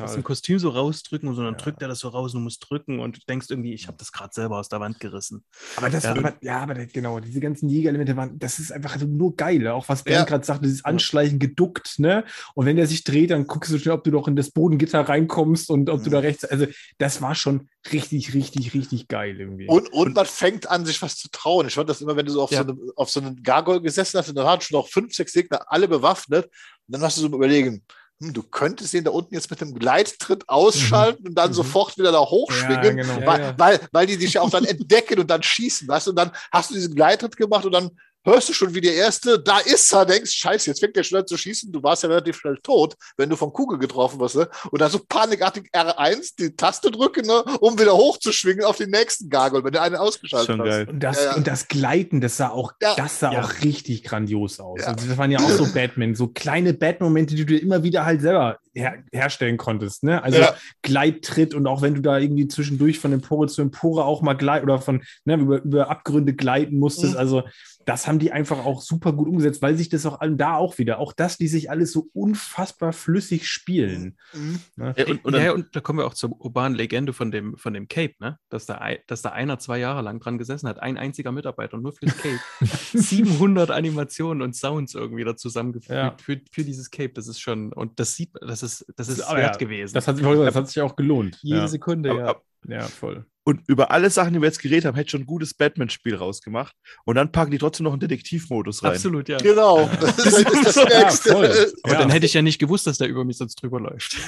aus 0.00 0.12
dem 0.12 0.24
Kostüm 0.24 0.58
so 0.58 0.70
rausdrücken 0.70 1.28
und 1.28 1.36
so, 1.36 1.42
dann 1.44 1.56
drückt 1.56 1.80
er 1.82 1.88
das 1.88 2.00
so 2.00 2.08
raus 2.08 2.34
und 2.34 2.40
du 2.40 2.44
musst 2.44 2.68
drücken 2.68 2.98
und 2.98 3.16
du 3.16 3.20
denkst 3.28 3.46
irgendwie, 3.48 3.72
ich 3.72 3.86
habe 3.86 3.96
das 3.96 4.10
gerade 4.12 4.34
selber 4.34 4.58
aus 4.58 4.68
der 4.68 4.80
Wand 4.80 4.98
gerissen. 4.98 5.44
Aber 5.76 5.88
das, 5.88 6.04
aber, 6.04 6.34
ja, 6.42 6.58
aber 6.58 6.74
genau, 6.74 7.20
diese 7.20 7.40
ganzen 7.40 7.68
Jägerelemente 7.68 8.16
waren, 8.16 8.38
das 8.38 8.58
ist 8.58 8.72
einfach 8.72 8.98
nur 9.00 9.36
geil. 9.36 9.68
Auch 9.68 9.88
was 9.88 10.02
Bernd 10.02 10.26
gerade 10.26 10.44
sagte, 10.44 10.64
dieses 10.64 10.84
Anschleichen 10.84 11.38
geduckt, 11.78 11.98
ne? 11.98 12.24
Und 12.54 12.66
wenn 12.66 12.76
der 12.76 12.86
sich 12.86 13.04
dreht, 13.04 13.30
dann 13.30 13.46
guckst 13.46 13.72
du 13.72 13.78
schnell, 13.78 13.94
ob 13.94 14.04
du 14.04 14.10
doch 14.10 14.28
in 14.28 14.36
das 14.36 14.50
Bodengitter 14.50 15.00
reinkommst 15.00 15.70
und 15.70 15.90
ob 15.90 16.02
du 16.02 16.10
da 16.10 16.18
rechts, 16.20 16.44
also 16.44 16.66
das 16.98 17.22
war 17.22 17.34
schon 17.34 17.68
richtig, 17.92 18.34
richtig, 18.34 18.74
richtig 18.74 19.08
geil 19.08 19.36
irgendwie. 19.38 19.66
Und, 19.68 19.92
und 19.92 20.14
man 20.14 20.26
fängt 20.26 20.68
an, 20.68 20.86
sich 20.86 21.00
was 21.02 21.16
zu 21.16 21.28
trauen. 21.30 21.68
Ich 21.68 21.74
fand 21.74 21.88
das 21.88 22.00
immer, 22.00 22.16
wenn 22.16 22.26
du 22.26 22.32
so 22.32 22.42
auf, 22.42 22.50
ja. 22.50 22.64
so, 22.64 22.72
eine, 22.72 22.78
auf 22.96 23.10
so 23.10 23.20
einen 23.20 23.42
Gargoyle 23.42 23.80
gesessen 23.80 24.18
hast 24.18 24.28
und 24.28 24.36
dann 24.36 24.46
hatten 24.46 24.62
schon 24.62 24.78
noch 24.78 24.88
fünf, 24.88 25.14
sechs 25.14 25.32
Gegner, 25.32 25.70
alle 25.70 25.88
bewaffnet. 25.88 26.46
Und 26.46 26.94
dann 26.94 27.02
hast 27.02 27.16
du 27.18 27.22
so 27.22 27.28
überlegen, 27.28 27.82
hm, 28.20 28.32
du 28.32 28.42
könntest 28.42 28.94
ihn 28.94 29.04
da 29.04 29.10
unten 29.12 29.34
jetzt 29.34 29.50
mit 29.50 29.60
dem 29.60 29.74
Gleittritt 29.74 30.48
ausschalten 30.48 31.22
mhm. 31.22 31.28
und 31.28 31.34
dann 31.36 31.50
mhm. 31.50 31.54
sofort 31.54 31.96
wieder 31.98 32.10
da 32.10 32.20
hochschwingen, 32.20 32.98
ja, 32.98 33.04
genau. 33.04 33.26
weil, 33.26 33.40
ja, 33.40 33.54
weil, 33.58 33.80
weil 33.92 34.06
die 34.06 34.18
dich 34.18 34.34
ja 34.34 34.42
auch 34.42 34.50
dann 34.50 34.64
entdecken 34.64 35.20
und 35.20 35.30
dann 35.30 35.42
schießen, 35.42 35.86
weißt 35.86 36.08
du? 36.08 36.10
Und 36.10 36.16
dann 36.16 36.32
hast 36.52 36.70
du 36.70 36.74
diesen 36.74 36.94
Gleittritt 36.94 37.36
gemacht 37.36 37.64
und 37.64 37.72
dann 37.72 37.90
hörst 38.24 38.48
du 38.48 38.52
schon, 38.52 38.74
wie 38.74 38.80
der 38.80 38.94
erste, 38.94 39.38
da 39.38 39.58
ist 39.58 39.92
er, 39.92 40.04
denkst, 40.04 40.32
scheiße, 40.32 40.70
jetzt 40.70 40.80
fängt 40.80 40.96
der 40.96 41.02
schnell 41.02 41.24
zu 41.24 41.36
schießen, 41.36 41.72
du 41.72 41.82
warst 41.82 42.02
ja 42.02 42.08
relativ 42.08 42.36
schnell 42.36 42.58
tot, 42.62 42.94
wenn 43.16 43.30
du 43.30 43.36
vom 43.36 43.52
Kugel 43.52 43.78
getroffen 43.78 44.20
wirst, 44.20 44.36
ne? 44.36 44.48
Und 44.70 44.80
dann 44.80 44.90
so 44.90 45.00
panikartig 45.08 45.70
R1 45.72 46.34
die 46.38 46.54
Taste 46.54 46.90
drücken, 46.90 47.26
ne? 47.26 47.42
um 47.60 47.78
wieder 47.78 47.96
hochzuschwingen 47.96 48.64
auf 48.64 48.76
den 48.76 48.90
nächsten 48.90 49.28
Gargoyle, 49.28 49.64
wenn 49.64 49.72
du 49.72 49.80
einen 49.80 49.96
ausgeschaltet 49.96 50.56
schon 50.56 50.60
hast. 50.60 50.68
Geil. 50.68 50.88
Und 50.88 51.00
das, 51.00 51.16
ja, 51.16 51.30
ja. 51.30 51.36
und 51.36 51.46
das 51.46 51.68
Gleiten, 51.68 52.20
das 52.20 52.36
sah 52.36 52.50
auch, 52.50 52.72
ja. 52.82 52.94
das 52.96 53.20
sah 53.20 53.30
auch 53.30 53.62
richtig 53.62 54.04
grandios 54.04 54.60
aus. 54.60 54.82
Also 54.82 55.08
das 55.08 55.16
waren 55.16 55.30
ja 55.30 55.38
auch 55.38 55.50
so 55.50 55.72
Batman, 55.72 56.14
so 56.14 56.28
kleine 56.28 56.74
Batman-Momente, 56.74 57.34
die 57.34 57.46
du 57.46 57.56
immer 57.56 57.82
wieder 57.82 58.04
halt 58.04 58.20
selber 58.20 58.58
her 58.74 59.02
herstellen 59.12 59.56
konntest, 59.56 60.04
ne? 60.04 60.22
Also 60.22 60.42
Gleittritt 60.82 61.54
und 61.54 61.66
auch 61.66 61.82
wenn 61.82 61.94
du 61.94 62.00
da 62.00 62.18
irgendwie 62.18 62.48
zwischendurch 62.48 62.98
von 62.98 63.12
Empore 63.12 63.48
zu 63.48 63.62
Empore 63.62 64.04
auch 64.04 64.22
mal 64.22 64.34
gleit 64.34 64.62
oder 64.62 64.80
von, 64.80 65.02
ne, 65.24 65.34
über, 65.34 65.62
über 65.62 65.90
Abgründe 65.90 66.34
gleiten 66.34 66.78
musstest, 66.78 67.14
mhm. 67.14 67.18
also 67.18 67.42
das 67.88 68.06
haben 68.06 68.18
die 68.18 68.32
einfach 68.32 68.66
auch 68.66 68.82
super 68.82 69.14
gut 69.14 69.28
umgesetzt, 69.28 69.62
weil 69.62 69.74
sich 69.74 69.88
das 69.88 70.04
auch 70.04 70.18
da 70.20 70.56
auch 70.56 70.76
wieder, 70.76 70.98
auch 70.98 71.14
das, 71.14 71.38
die 71.38 71.48
sich 71.48 71.70
alles 71.70 71.90
so 71.90 72.10
unfassbar 72.12 72.92
flüssig 72.92 73.48
spielen. 73.48 74.18
Mhm. 74.34 74.60
Ne? 74.76 74.94
Ja, 74.98 75.06
und, 75.06 75.24
und, 75.24 75.34
ja, 75.34 75.52
und, 75.52 75.74
da 75.74 75.80
kommen 75.80 76.00
wir 76.00 76.06
auch 76.06 76.12
zur 76.12 76.38
urbanen 76.38 76.76
Legende 76.76 77.14
von 77.14 77.30
dem, 77.30 77.56
von 77.56 77.72
dem 77.72 77.88
Cape, 77.88 78.14
ne? 78.20 78.38
dass, 78.50 78.66
da, 78.66 78.78
dass 79.06 79.22
da 79.22 79.30
einer 79.30 79.58
zwei 79.58 79.78
Jahre 79.78 80.02
lang 80.02 80.20
dran 80.20 80.36
gesessen 80.36 80.68
hat, 80.68 80.80
ein 80.80 80.98
einziger 80.98 81.32
Mitarbeiter 81.32 81.78
nur 81.78 81.94
fürs 81.94 82.14
Cape. 82.14 82.38
700 82.92 83.70
Animationen 83.70 84.42
und 84.42 84.54
Sounds 84.54 84.94
irgendwie 84.94 85.24
da 85.24 85.34
zusammengefügt 85.34 85.90
ja. 85.90 86.14
für, 86.18 86.42
für 86.52 86.64
dieses 86.64 86.90
Cape. 86.90 87.14
Das 87.14 87.26
ist 87.26 87.40
schon, 87.40 87.72
und 87.72 87.98
das 87.98 88.14
sieht, 88.14 88.32
das 88.38 88.62
ist, 88.62 88.84
das 88.96 89.08
ist 89.08 89.20
das, 89.20 89.34
wert 89.34 89.54
ja, 89.54 89.58
gewesen. 89.58 89.94
Das 89.94 90.06
hat, 90.06 90.18
sich, 90.18 90.26
das 90.26 90.54
hat 90.54 90.68
sich 90.68 90.82
auch 90.82 90.94
gelohnt. 90.94 91.38
Jede 91.40 91.68
Sekunde, 91.68 92.10
aber, 92.10 92.20
ja. 92.20 92.80
Ja, 92.80 92.82
voll. 92.82 93.24
Und 93.48 93.62
über 93.66 93.90
alle 93.90 94.10
Sachen, 94.10 94.34
die 94.34 94.42
wir 94.42 94.46
jetzt 94.46 94.60
geredet 94.60 94.84
haben, 94.84 94.94
hätte 94.94 95.12
schon 95.12 95.22
ein 95.22 95.26
gutes 95.26 95.54
Batman-Spiel 95.54 96.14
rausgemacht. 96.14 96.74
Und 97.06 97.14
dann 97.14 97.32
packen 97.32 97.50
die 97.50 97.56
trotzdem 97.56 97.84
noch 97.84 97.92
einen 97.92 98.00
Detektivmodus 98.00 98.84
rein. 98.84 98.92
Absolut, 98.92 99.26
ja. 99.30 99.38
Genau. 99.38 99.88
Das 100.00 100.18
ist, 100.18 100.44
das, 100.44 100.74
das 100.74 100.84
Nächste. 100.84 101.30
Ja, 101.30 101.36
Aber 101.82 101.92
ja. 101.94 101.98
dann 101.98 102.10
hätte 102.10 102.26
ich 102.26 102.34
ja 102.34 102.42
nicht 102.42 102.58
gewusst, 102.58 102.86
dass 102.86 102.98
der 102.98 103.08
über 103.08 103.24
mich 103.24 103.38
sonst 103.38 103.54
drüber 103.54 103.80
läuft 103.80 104.18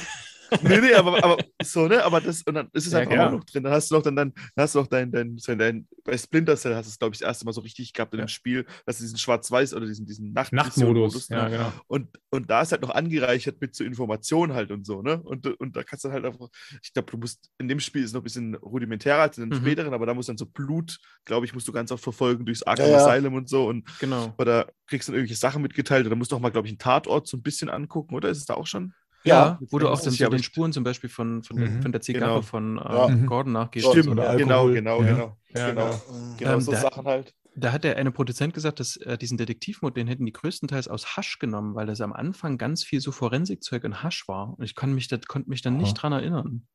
nee, 0.63 0.81
nee, 0.81 0.95
aber, 0.95 1.23
aber 1.23 1.39
so, 1.63 1.87
ne? 1.87 2.03
Aber 2.03 2.21
das, 2.21 2.43
und 2.43 2.55
dann 2.55 2.69
ist 2.73 2.87
es 2.87 2.93
ja, 2.93 3.01
einfach 3.01 3.19
auch 3.27 3.33
noch 3.33 3.45
drin. 3.45 3.63
Dann 3.63 3.73
hast 3.73 3.91
du 3.91 3.95
noch, 3.95 4.03
dann, 4.03 4.17
dann 4.17 4.33
hast 4.57 4.75
du 4.75 4.81
noch 4.81 4.87
dein, 4.87 5.11
dein, 5.13 5.37
dein, 5.37 5.89
bei 6.05 6.17
Splinter 6.17 6.57
Cell 6.57 6.75
hast 6.75 6.87
du 6.87 6.91
es, 6.91 6.99
glaube 6.99 7.15
ich, 7.15 7.21
das 7.21 7.29
erste 7.29 7.45
Mal 7.45 7.53
so 7.53 7.61
richtig 7.61 7.93
gehabt 7.93 8.13
in 8.15 8.21
ja. 8.21 8.27
dem 8.27 8.29
Spiel, 8.29 8.67
dass 8.87 8.99
du 8.99 9.05
diesen 9.05 9.19
Schwarz-Weiß 9.19 9.75
oder 9.75 9.87
diesen, 9.87 10.07
diesen 10.07 10.33
Nacht 10.33 10.53
Nachtmodus. 10.53 11.29
Ja, 11.29 11.45
ne? 11.45 11.57
genau. 11.57 11.73
Und, 11.87 12.09
und 12.31 12.51
da 12.51 12.63
ist 12.63 12.73
halt 12.73 12.83
noch 12.83 12.91
angereichert 12.91 13.61
mit 13.61 13.75
so 13.75 13.85
Informationen 13.85 14.55
halt 14.55 14.71
und 14.71 14.87
so, 14.87 15.03
ne? 15.03 15.21
Und, 15.23 15.47
und 15.61 15.77
da 15.77 15.83
kannst 15.83 16.05
du 16.05 16.11
halt 16.11 16.25
einfach, 16.25 16.49
ich 16.83 16.93
glaube, 16.93 17.11
du 17.11 17.19
musst, 17.19 17.51
in 17.59 17.69
dem 17.69 17.81
Spiel 17.81 18.03
ist 18.03 18.09
es 18.09 18.15
noch 18.15 18.21
ein 18.21 18.25
bisschen 18.25 18.55
rudimentärer 18.57 19.23
als 19.23 19.39
in 19.39 19.49
den 19.49 19.59
mhm. 19.59 19.63
späteren, 19.63 19.95
aber 19.95 20.07
da 20.07 20.15
musst 20.15 20.29
du 20.29 20.33
dann 20.33 20.39
so 20.39 20.47
Blut, 20.47 20.99
glaube 21.25 21.47
ich, 21.47 21.55
musst 21.55 21.69
du 21.69 21.73
ganz 21.73 21.93
oft 21.93 22.03
verfolgen 22.03 22.45
durchs 22.45 22.63
Arkham 22.63 22.91
ja, 22.91 22.99
Asylum 22.99 23.35
und 23.35 23.49
so. 23.49 23.67
Und 23.69 23.87
genau. 23.99 24.35
oder 24.39 24.71
kriegst 24.87 25.09
du 25.09 25.13
dann 25.13 25.21
irgendwelche 25.21 25.41
Sachen 25.41 25.63
mitgeteilt 25.63 26.07
oder 26.07 26.17
musst 26.17 26.33
du 26.33 26.37
auch 26.37 26.41
mal, 26.41 26.51
glaube 26.51 26.67
ich, 26.67 26.73
einen 26.73 26.79
Tatort 26.79 27.27
so 27.27 27.37
ein 27.37 27.43
bisschen 27.43 27.69
angucken, 27.69 28.15
oder? 28.15 28.29
Ist 28.29 28.39
es 28.39 28.47
da 28.47 28.55
auch 28.55 28.67
schon? 28.67 28.93
Ja, 29.25 29.59
wo 29.71 29.79
du 29.79 29.89
auch 29.89 30.01
dann 30.01 30.13
so 30.13 30.29
den 30.29 30.43
Spuren 30.43 30.73
zum 30.73 30.85
Beispiel 30.85 31.11
von, 31.11 31.43
von, 31.43 31.57
mhm. 31.57 31.83
von 31.83 31.93
der 31.93 32.01
Zigarre 32.01 32.35
genau. 32.35 32.43
von 32.43 32.79
äh, 32.79 32.83
ja. 32.83 33.09
Mhm. 33.09 33.27
Gordon 33.27 33.53
nachgehst. 33.53 33.89
Stimmt, 33.91 34.09
oder 34.09 34.37
genau, 34.37 34.69
genau, 34.69 35.03
ja. 35.03 35.13
genau. 35.13 35.37
Ja, 35.55 35.71
genau, 35.71 36.03
genau, 36.39 36.53
ähm, 36.55 36.61
so 36.61 36.73
da, 36.73 36.79
Sachen 36.79 37.07
halt. 37.07 37.35
Da 37.57 37.73
hat 37.73 37.85
der 37.85 37.97
eine 37.97 38.13
Produzent 38.13 38.55
gesagt, 38.55 38.81
dass 38.81 38.97
äh, 38.97 39.19
diesen 39.19 39.37
Detektivmod, 39.37 39.97
den 39.97 40.07
hätten 40.07 40.25
die 40.25 40.33
größtenteils 40.33 40.89
aus 40.89 41.17
Hasch 41.17 41.39
genommen, 41.39 41.75
weil 41.75 41.87
das 41.87 42.01
am 42.01 42.13
Anfang 42.13 42.57
ganz 42.57 42.85
viel 42.85 43.01
so 43.01 43.13
Forensikzeug 43.13 43.85
in 43.85 44.03
Hasch 44.03 44.29
war. 44.29 44.57
Und 44.57 44.65
ich 44.65 44.75
kann 44.75 44.95
mich, 44.95 45.09
das, 45.09 45.23
konnte 45.27 45.51
mich 45.51 45.61
dann 45.61 45.77
nicht 45.77 45.95
dran 45.95 46.13
erinnern 46.13 46.67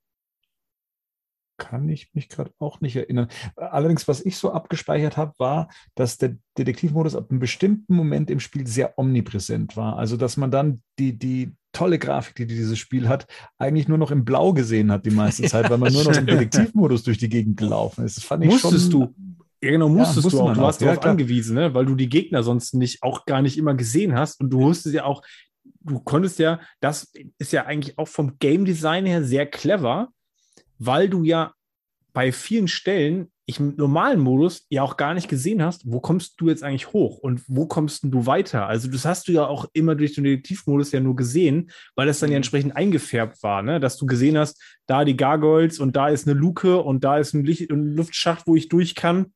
kann 1.57 1.87
ich 1.89 2.13
mich 2.13 2.29
gerade 2.29 2.51
auch 2.59 2.81
nicht 2.81 2.95
erinnern. 2.95 3.27
Allerdings, 3.55 4.07
was 4.07 4.25
ich 4.25 4.37
so 4.37 4.51
abgespeichert 4.51 5.17
habe, 5.17 5.33
war, 5.37 5.69
dass 5.95 6.17
der 6.17 6.37
Detektivmodus 6.57 7.15
ab 7.15 7.27
einem 7.29 7.39
bestimmten 7.39 7.95
Moment 7.95 8.29
im 8.29 8.39
Spiel 8.39 8.67
sehr 8.67 8.97
omnipräsent 8.97 9.77
war. 9.77 9.97
Also, 9.97 10.17
dass 10.17 10.37
man 10.37 10.51
dann 10.51 10.81
die, 10.99 11.17
die 11.17 11.53
tolle 11.71 11.99
Grafik, 11.99 12.35
die 12.35 12.47
dieses 12.47 12.77
Spiel 12.79 13.07
hat, 13.07 13.27
eigentlich 13.57 13.87
nur 13.87 13.97
noch 13.97 14.11
im 14.11 14.25
Blau 14.25 14.53
gesehen 14.53 14.91
hat 14.91 15.05
die 15.05 15.11
meiste 15.11 15.43
Zeit, 15.49 15.69
weil 15.69 15.77
man 15.77 15.93
nur 15.93 16.03
noch 16.03 16.15
im 16.15 16.25
Detektivmodus 16.25 17.03
durch 17.03 17.17
die 17.17 17.29
Gegend 17.29 17.57
gelaufen 17.57 18.05
ist. 18.05 18.17
Das 18.17 18.23
fand 18.23 18.43
ich 18.43 18.49
musstest 18.49 18.91
schon, 18.91 19.01
du. 19.01 19.15
Ja, 19.61 19.71
genau, 19.71 19.89
musstest 19.89 20.25
ja, 20.25 20.29
du 20.31 20.41
auch. 20.41 20.53
Du 20.53 20.61
warst 20.61 20.81
darauf 20.81 21.03
ja, 21.03 21.09
angewiesen, 21.09 21.55
ne? 21.55 21.73
weil 21.73 21.85
du 21.85 21.95
die 21.95 22.09
Gegner 22.09 22.43
sonst 22.43 22.73
nicht 22.73 23.03
auch 23.03 23.25
gar 23.25 23.41
nicht 23.41 23.57
immer 23.57 23.73
gesehen 23.73 24.15
hast. 24.15 24.39
Und 24.39 24.49
du 24.51 24.59
wusstest 24.59 24.95
ja 24.95 25.05
auch, 25.05 25.23
du 25.81 25.99
konntest 25.99 26.39
ja, 26.39 26.59
das 26.79 27.11
ist 27.37 27.51
ja 27.51 27.65
eigentlich 27.65 27.97
auch 27.97 28.07
vom 28.07 28.37
Game 28.39 28.65
Design 28.65 29.05
her 29.05 29.23
sehr 29.23 29.45
clever, 29.45 30.09
weil 30.77 31.09
du 31.09 31.23
ja 31.23 31.53
bei 32.13 32.31
vielen 32.31 32.67
Stellen 32.67 33.31
ich 33.47 33.59
im 33.59 33.75
normalen 33.75 34.19
Modus 34.19 34.65
ja 34.69 34.81
auch 34.81 34.97
gar 34.97 35.13
nicht 35.13 35.27
gesehen 35.27 35.61
hast, 35.61 35.83
wo 35.85 35.99
kommst 35.99 36.41
du 36.41 36.49
jetzt 36.49 36.63
eigentlich 36.63 36.93
hoch 36.93 37.19
und 37.19 37.43
wo 37.47 37.67
kommst 37.67 38.03
denn 38.03 38.09
du 38.09 38.25
weiter? 38.25 38.65
Also 38.65 38.89
das 38.89 39.05
hast 39.05 39.27
du 39.27 39.33
ja 39.33 39.45
auch 39.45 39.67
immer 39.73 39.93
durch 39.93 40.13
den 40.13 40.23
Detektivmodus 40.23 40.91
ja 40.91 40.99
nur 40.99 41.15
gesehen, 41.15 41.69
weil 41.95 42.07
das 42.07 42.19
dann 42.19 42.31
ja 42.31 42.37
entsprechend 42.37 42.75
eingefärbt 42.75 43.43
war, 43.43 43.61
ne? 43.61 43.79
dass 43.79 43.97
du 43.97 44.07
gesehen 44.07 44.37
hast, 44.37 44.59
da 44.87 45.05
die 45.05 45.15
Gargoyles 45.15 45.79
und 45.79 45.95
da 45.95 46.07
ist 46.09 46.27
eine 46.27 46.37
Luke 46.37 46.81
und 46.81 47.03
da 47.03 47.19
ist 47.19 47.33
ein, 47.33 47.45
Licht 47.45 47.69
ein 47.69 47.95
Luftschacht, 47.95 48.47
wo 48.47 48.55
ich 48.55 48.67
durch 48.67 48.95
kann. 48.95 49.27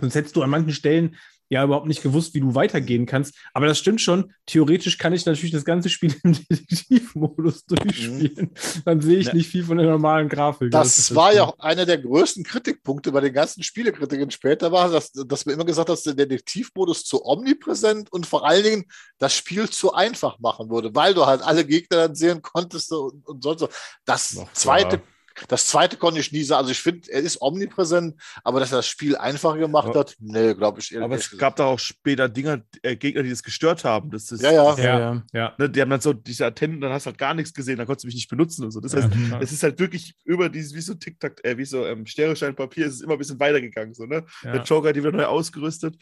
Sonst 0.00 0.16
hättest 0.16 0.34
du 0.34 0.42
an 0.42 0.50
manchen 0.50 0.72
Stellen 0.72 1.16
ja 1.52 1.64
überhaupt 1.64 1.86
nicht 1.86 2.02
gewusst, 2.02 2.32
wie 2.32 2.40
du 2.40 2.54
weitergehen 2.54 3.04
kannst. 3.04 3.34
Aber 3.52 3.66
das 3.66 3.78
stimmt 3.78 4.00
schon. 4.00 4.32
Theoretisch 4.46 4.96
kann 4.96 5.12
ich 5.12 5.26
natürlich 5.26 5.50
das 5.50 5.66
ganze 5.66 5.90
Spiel 5.90 6.14
im 6.24 6.32
Detektivmodus 6.32 7.66
durchspielen. 7.66 8.50
Mhm. 8.52 8.82
Dann 8.86 9.00
sehe 9.02 9.18
ich 9.18 9.26
ja. 9.26 9.34
nicht 9.34 9.50
viel 9.50 9.62
von 9.62 9.76
der 9.76 9.86
normalen 9.86 10.30
Grafik. 10.30 10.70
Das, 10.70 10.96
das 10.96 11.14
war 11.14 11.34
ja 11.34 11.44
auch 11.44 11.58
einer 11.58 11.84
der 11.84 11.98
größten 11.98 12.42
Kritikpunkte 12.42 13.12
bei 13.12 13.20
den 13.20 13.34
ganzen 13.34 13.62
Spielekritikern 13.62 14.30
später 14.30 14.72
war, 14.72 14.88
dass, 14.88 15.12
dass 15.12 15.44
wir 15.44 15.52
immer 15.52 15.66
gesagt 15.66 15.90
haben, 15.90 15.94
dass 15.94 16.04
der 16.04 16.14
Detektivmodus 16.14 17.04
zu 17.04 17.22
omnipräsent 17.22 18.10
und 18.10 18.24
vor 18.24 18.46
allen 18.46 18.64
Dingen 18.64 18.84
das 19.18 19.36
Spiel 19.36 19.68
zu 19.68 19.92
einfach 19.92 20.38
machen 20.38 20.70
würde, 20.70 20.94
weil 20.94 21.12
du 21.12 21.26
halt 21.26 21.42
alle 21.42 21.66
Gegner 21.66 21.98
dann 21.98 22.14
sehen 22.14 22.40
konntest 22.40 22.92
und, 22.92 23.28
und 23.28 23.42
sonst 23.42 23.60
so. 23.60 23.68
Das 24.06 24.34
Noch 24.34 24.50
zweite 24.54 24.98
klar. 24.98 25.11
Das 25.48 25.66
zweite 25.66 25.96
konnte 25.96 26.20
ich 26.20 26.32
nie 26.32 26.42
sagen. 26.42 26.60
Also 26.60 26.72
ich 26.72 26.80
finde, 26.80 27.10
er 27.10 27.20
ist 27.20 27.40
omnipräsent, 27.40 28.20
aber 28.44 28.60
dass 28.60 28.72
er 28.72 28.78
das 28.78 28.88
Spiel 28.88 29.16
einfacher 29.16 29.58
gemacht 29.58 29.94
hat, 29.94 30.16
nee, 30.20 30.54
glaube 30.54 30.80
ich. 30.80 30.96
Aber 31.00 31.14
es 31.14 31.36
gab 31.36 31.56
da 31.56 31.64
auch 31.64 31.78
später 31.78 32.28
Dinger, 32.28 32.62
äh, 32.82 32.96
Gegner, 32.96 33.22
die 33.22 33.30
das 33.30 33.42
gestört 33.42 33.84
haben. 33.84 34.10
Das 34.10 34.30
ist, 34.30 34.42
ja, 34.42 34.52
ja. 34.52 34.64
Das, 34.70 34.78
ja, 34.78 35.22
ja. 35.32 35.54
Ne, 35.58 35.70
die 35.70 35.80
haben 35.80 35.90
dann 35.90 36.00
so 36.00 36.12
diese 36.12 36.46
Antennen, 36.46 36.80
dann 36.80 36.92
hast 36.92 37.06
du 37.06 37.10
halt 37.10 37.18
gar 37.18 37.34
nichts 37.34 37.54
gesehen, 37.54 37.78
dann 37.78 37.86
konntest 37.86 38.04
du 38.04 38.08
mich 38.08 38.14
nicht 38.14 38.28
benutzen 38.28 38.64
und 38.64 38.70
so. 38.70 38.80
Das 38.80 38.94
heißt, 38.94 39.08
ja, 39.30 39.40
es 39.40 39.52
ist 39.52 39.62
halt 39.62 39.78
wirklich 39.78 40.14
über 40.24 40.48
dieses, 40.48 40.74
wie 40.74 40.80
so 40.80 40.94
TikTok, 40.94 41.44
äh, 41.44 41.56
wie 41.56 41.64
so 41.64 41.86
ähm, 41.86 42.06
Stereoscheinpapier, 42.06 42.86
ist 42.86 42.94
es 42.94 43.00
immer 43.00 43.14
ein 43.14 43.18
bisschen 43.18 43.40
weitergegangen. 43.40 43.94
So, 43.94 44.06
ne? 44.06 44.24
Der 44.44 44.62
Joker 44.62 44.88
hat 44.88 44.96
die 44.96 45.02
wieder 45.02 45.12
neu 45.12 45.24
ausgerüstet. 45.24 45.96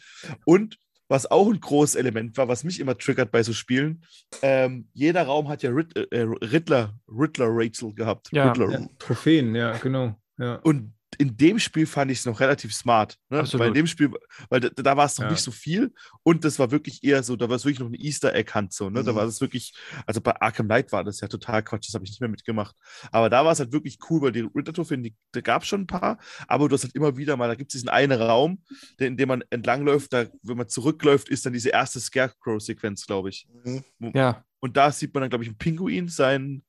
Und 0.45 0.77
was 1.11 1.29
auch 1.29 1.49
ein 1.51 1.59
großes 1.59 1.95
Element 1.95 2.37
war, 2.37 2.47
was 2.47 2.63
mich 2.63 2.79
immer 2.79 2.97
triggert 2.97 3.31
bei 3.31 3.43
so 3.43 3.51
Spielen. 3.51 4.01
Ähm, 4.41 4.87
jeder 4.93 5.23
Raum 5.23 5.49
hat 5.49 5.61
ja 5.61 5.69
Rid 5.69 5.93
äh, 5.97 6.21
Riddler, 6.21 6.95
Riddler 7.09 7.47
Rachel 7.49 7.93
gehabt. 7.93 8.29
Ja, 8.31 8.47
Riddler. 8.49 8.71
ja, 8.71 8.87
Trophäen, 8.97 9.53
ja, 9.53 9.77
genau. 9.77 10.15
Ja. 10.37 10.55
Und 10.63 10.93
in 11.17 11.35
dem 11.37 11.59
Spiel 11.59 11.85
fand 11.85 12.11
ich 12.11 12.19
es 12.19 12.25
noch 12.25 12.39
relativ 12.39 12.73
smart. 12.73 13.17
Ne? 13.29 13.43
Weil 13.53 13.69
in 13.69 13.73
dem 13.73 13.87
Spiel, 13.87 14.11
weil 14.49 14.59
da, 14.61 14.69
da 14.69 14.97
war 14.97 15.05
es 15.05 15.17
noch 15.17 15.25
ja. 15.25 15.31
nicht 15.31 15.41
so 15.41 15.51
viel 15.51 15.93
und 16.23 16.45
das 16.45 16.59
war 16.59 16.71
wirklich 16.71 17.03
eher 17.03 17.23
so, 17.23 17.35
da 17.35 17.49
war 17.49 17.55
es 17.55 17.65
wirklich 17.65 17.79
noch 17.79 17.89
ein 17.89 17.95
Easter 17.95 18.33
Egg 18.33 18.53
Hunt 18.53 18.73
so. 18.73 18.89
Ne? 18.89 19.01
Mhm. 19.01 19.05
Da 19.05 19.15
war 19.15 19.25
es 19.25 19.41
wirklich, 19.41 19.73
also 20.05 20.21
bei 20.21 20.39
Arkham 20.39 20.67
Knight 20.67 20.91
war 20.91 21.03
das 21.03 21.19
ja 21.21 21.27
total 21.27 21.63
Quatsch, 21.63 21.87
das 21.87 21.95
habe 21.95 22.05
ich 22.05 22.11
nicht 22.11 22.21
mehr 22.21 22.29
mitgemacht. 22.29 22.75
Aber 23.11 23.29
da 23.29 23.43
war 23.43 23.51
es 23.51 23.59
halt 23.59 23.71
wirklich 23.71 23.99
cool, 24.09 24.21
weil 24.21 24.31
die 24.31 24.41
Ritter-Trophäen, 24.41 25.15
da 25.31 25.41
gab 25.41 25.63
es 25.63 25.67
schon 25.67 25.81
ein 25.81 25.87
paar, 25.87 26.17
aber 26.47 26.69
du 26.69 26.75
hast 26.75 26.83
halt 26.83 26.95
immer 26.95 27.17
wieder 27.17 27.35
mal, 27.37 27.47
da 27.47 27.55
gibt 27.55 27.71
es 27.71 27.73
diesen 27.73 27.89
einen 27.89 28.21
Raum, 28.21 28.63
in 28.97 29.17
dem 29.17 29.27
man 29.27 29.43
entlangläuft, 29.49 30.13
da, 30.13 30.25
wenn 30.43 30.57
man 30.57 30.69
zurückläuft, 30.69 31.29
ist 31.29 31.45
dann 31.45 31.53
diese 31.53 31.69
erste 31.69 31.99
Scarecrow-Sequenz, 31.99 33.05
glaube 33.05 33.29
ich. 33.29 33.47
Mhm. 33.63 33.83
Ja. 34.13 34.45
Und 34.59 34.77
da 34.77 34.91
sieht 34.91 35.13
man 35.13 35.21
dann, 35.21 35.29
glaube 35.29 35.43
ich, 35.43 35.49
einen 35.49 35.57
Pinguin, 35.57 36.07
seinen, 36.07 36.63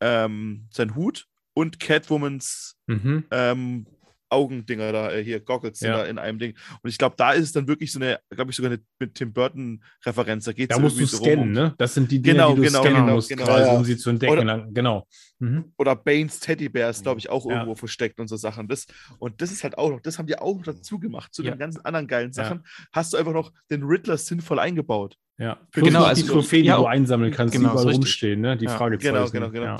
ähm, 0.00 0.66
seinen 0.70 0.94
Hut 0.94 1.28
und 1.54 1.80
Catwomans 1.80 2.76
mhm. 2.86 3.24
ähm, 3.30 3.86
Augendinger 4.34 4.92
da, 4.92 5.12
äh, 5.12 5.22
hier, 5.22 5.40
Goggles 5.40 5.80
ja. 5.80 5.98
da 5.98 6.04
in 6.04 6.18
einem 6.18 6.38
Ding. 6.38 6.54
Und 6.82 6.90
ich 6.90 6.98
glaube, 6.98 7.14
da 7.16 7.32
ist 7.32 7.44
es 7.44 7.52
dann 7.52 7.68
wirklich 7.68 7.92
so 7.92 8.00
eine, 8.00 8.18
glaube 8.30 8.50
ich, 8.50 8.56
sogar 8.56 8.72
eine 8.72 8.80
mit 8.98 9.14
Tim 9.14 9.32
Burton-Referenz. 9.32 10.44
Da, 10.44 10.52
da 10.52 10.78
musst 10.78 10.98
du 10.98 11.06
scannen, 11.06 11.52
ne? 11.52 11.74
Das 11.78 11.94
sind 11.94 12.10
die 12.10 12.20
Dinge, 12.20 12.38
genau, 12.38 12.50
die 12.50 12.56
du 12.56 12.62
genau, 12.62 12.80
scannen 12.80 13.00
genau, 13.02 13.14
musst, 13.14 13.28
genau. 13.28 13.44
quasi, 13.44 13.70
um 13.70 13.84
sie 13.84 13.96
zu 13.96 14.10
entdecken. 14.10 14.32
Oder, 14.32 14.66
genau. 14.72 15.06
Mhm. 15.38 15.72
Oder 15.78 15.94
Banes 15.94 16.40
Teddybär 16.40 16.90
ist, 16.90 17.02
glaube 17.02 17.20
ich, 17.20 17.30
auch 17.30 17.46
irgendwo 17.46 17.72
ja. 17.72 17.76
versteckt 17.76 18.18
und 18.18 18.28
so 18.28 18.36
Sachen. 18.36 18.66
Das, 18.66 18.86
und 19.18 19.40
das 19.40 19.52
ist 19.52 19.62
halt 19.62 19.78
auch 19.78 19.90
noch, 19.90 20.00
das 20.00 20.18
haben 20.18 20.26
die 20.26 20.38
auch 20.38 20.56
noch 20.56 20.64
dazu 20.64 20.98
gemacht, 20.98 21.32
zu 21.32 21.42
ja. 21.42 21.52
den 21.52 21.58
ganzen 21.58 21.84
anderen 21.84 22.08
geilen 22.08 22.32
Sachen. 22.32 22.64
Hast 22.92 23.12
du 23.12 23.16
einfach 23.16 23.32
noch 23.32 23.52
den 23.70 23.84
Riddler 23.84 24.16
sinnvoll 24.16 24.58
eingebaut. 24.58 25.16
Ja, 25.36 25.58
Für 25.72 25.82
genau, 25.82 26.04
also 26.04 26.22
die 26.22 26.28
Trophäen, 26.28 26.62
die 26.62 26.68
du 26.68 26.86
einsammeln 26.86 27.32
kannst, 27.32 27.54
genau, 27.54 27.70
die 27.70 27.80
überall 27.80 27.94
rumstehen, 27.94 28.40
ne? 28.40 28.56
Die 28.56 28.68
Frage 28.68 28.98
Genau, 28.98 29.28
genau, 29.28 29.50
genau. 29.50 29.76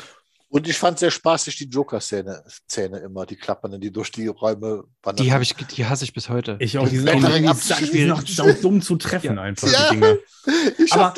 Und 0.55 0.69
ich 0.69 0.79
fand 0.79 1.01
sehr 1.01 1.11
spaßig 1.11 1.57
die 1.57 1.65
Joker-Szene 1.65 2.45
Szene 2.71 2.99
immer, 2.99 3.27
die 3.27 3.35
Klappernden, 3.35 3.81
die 3.81 3.91
durch 3.91 4.13
die 4.13 4.29
Räume 4.29 4.85
wandern. 5.03 5.27
Die, 5.27 5.43
ich, 5.43 5.55
die 5.55 5.85
hasse 5.85 6.05
ich 6.05 6.13
bis 6.13 6.29
heute. 6.29 6.57
Ich 6.61 6.79
auch. 6.79 6.89
Die 6.89 6.99
sind, 6.99 8.29
sau 8.29 8.53
dumm 8.63 8.81
zu 8.81 8.95
treffen, 8.95 9.35
ja. 9.35 9.43
einfach 9.43 9.67
ja. 9.67 9.91
die 9.91 9.95
Dinge. 9.97 10.19
Ich 10.79 10.93
aber, 10.93 11.13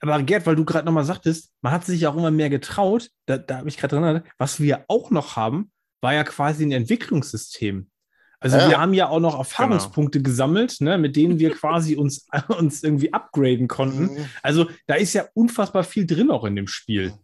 aber 0.00 0.22
Gerd, 0.24 0.44
weil 0.44 0.56
du 0.56 0.66
gerade 0.66 0.84
nochmal 0.84 1.04
sagtest, 1.04 1.52
man 1.62 1.72
hat 1.72 1.86
sich 1.86 2.06
auch 2.06 2.14
immer 2.18 2.30
mehr 2.30 2.50
getraut, 2.50 3.08
da, 3.24 3.38
da 3.38 3.58
habe 3.58 3.68
ich 3.70 3.78
gerade 3.78 3.94
dran 3.94 4.04
erinnert, 4.04 4.26
was 4.36 4.60
wir 4.60 4.84
auch 4.88 5.10
noch 5.10 5.36
haben, 5.36 5.70
war 6.02 6.12
ja 6.12 6.24
quasi 6.24 6.66
ein 6.66 6.72
Entwicklungssystem. 6.72 7.88
Also 8.40 8.58
ja. 8.58 8.68
wir 8.68 8.78
haben 8.78 8.92
ja 8.92 9.08
auch 9.08 9.20
noch 9.20 9.38
Erfahrungspunkte 9.38 10.18
genau. 10.18 10.28
gesammelt, 10.30 10.82
ne, 10.82 10.98
mit 10.98 11.16
denen 11.16 11.38
wir 11.38 11.50
quasi 11.54 11.96
uns, 11.96 12.26
uns 12.58 12.82
irgendwie 12.82 13.10
upgraden 13.10 13.68
konnten. 13.68 14.12
Mhm. 14.12 14.26
Also 14.42 14.68
da 14.86 14.96
ist 14.96 15.14
ja 15.14 15.24
unfassbar 15.32 15.82
viel 15.82 16.06
drin 16.06 16.30
auch 16.30 16.44
in 16.44 16.56
dem 16.56 16.66
Spiel. 16.66 17.14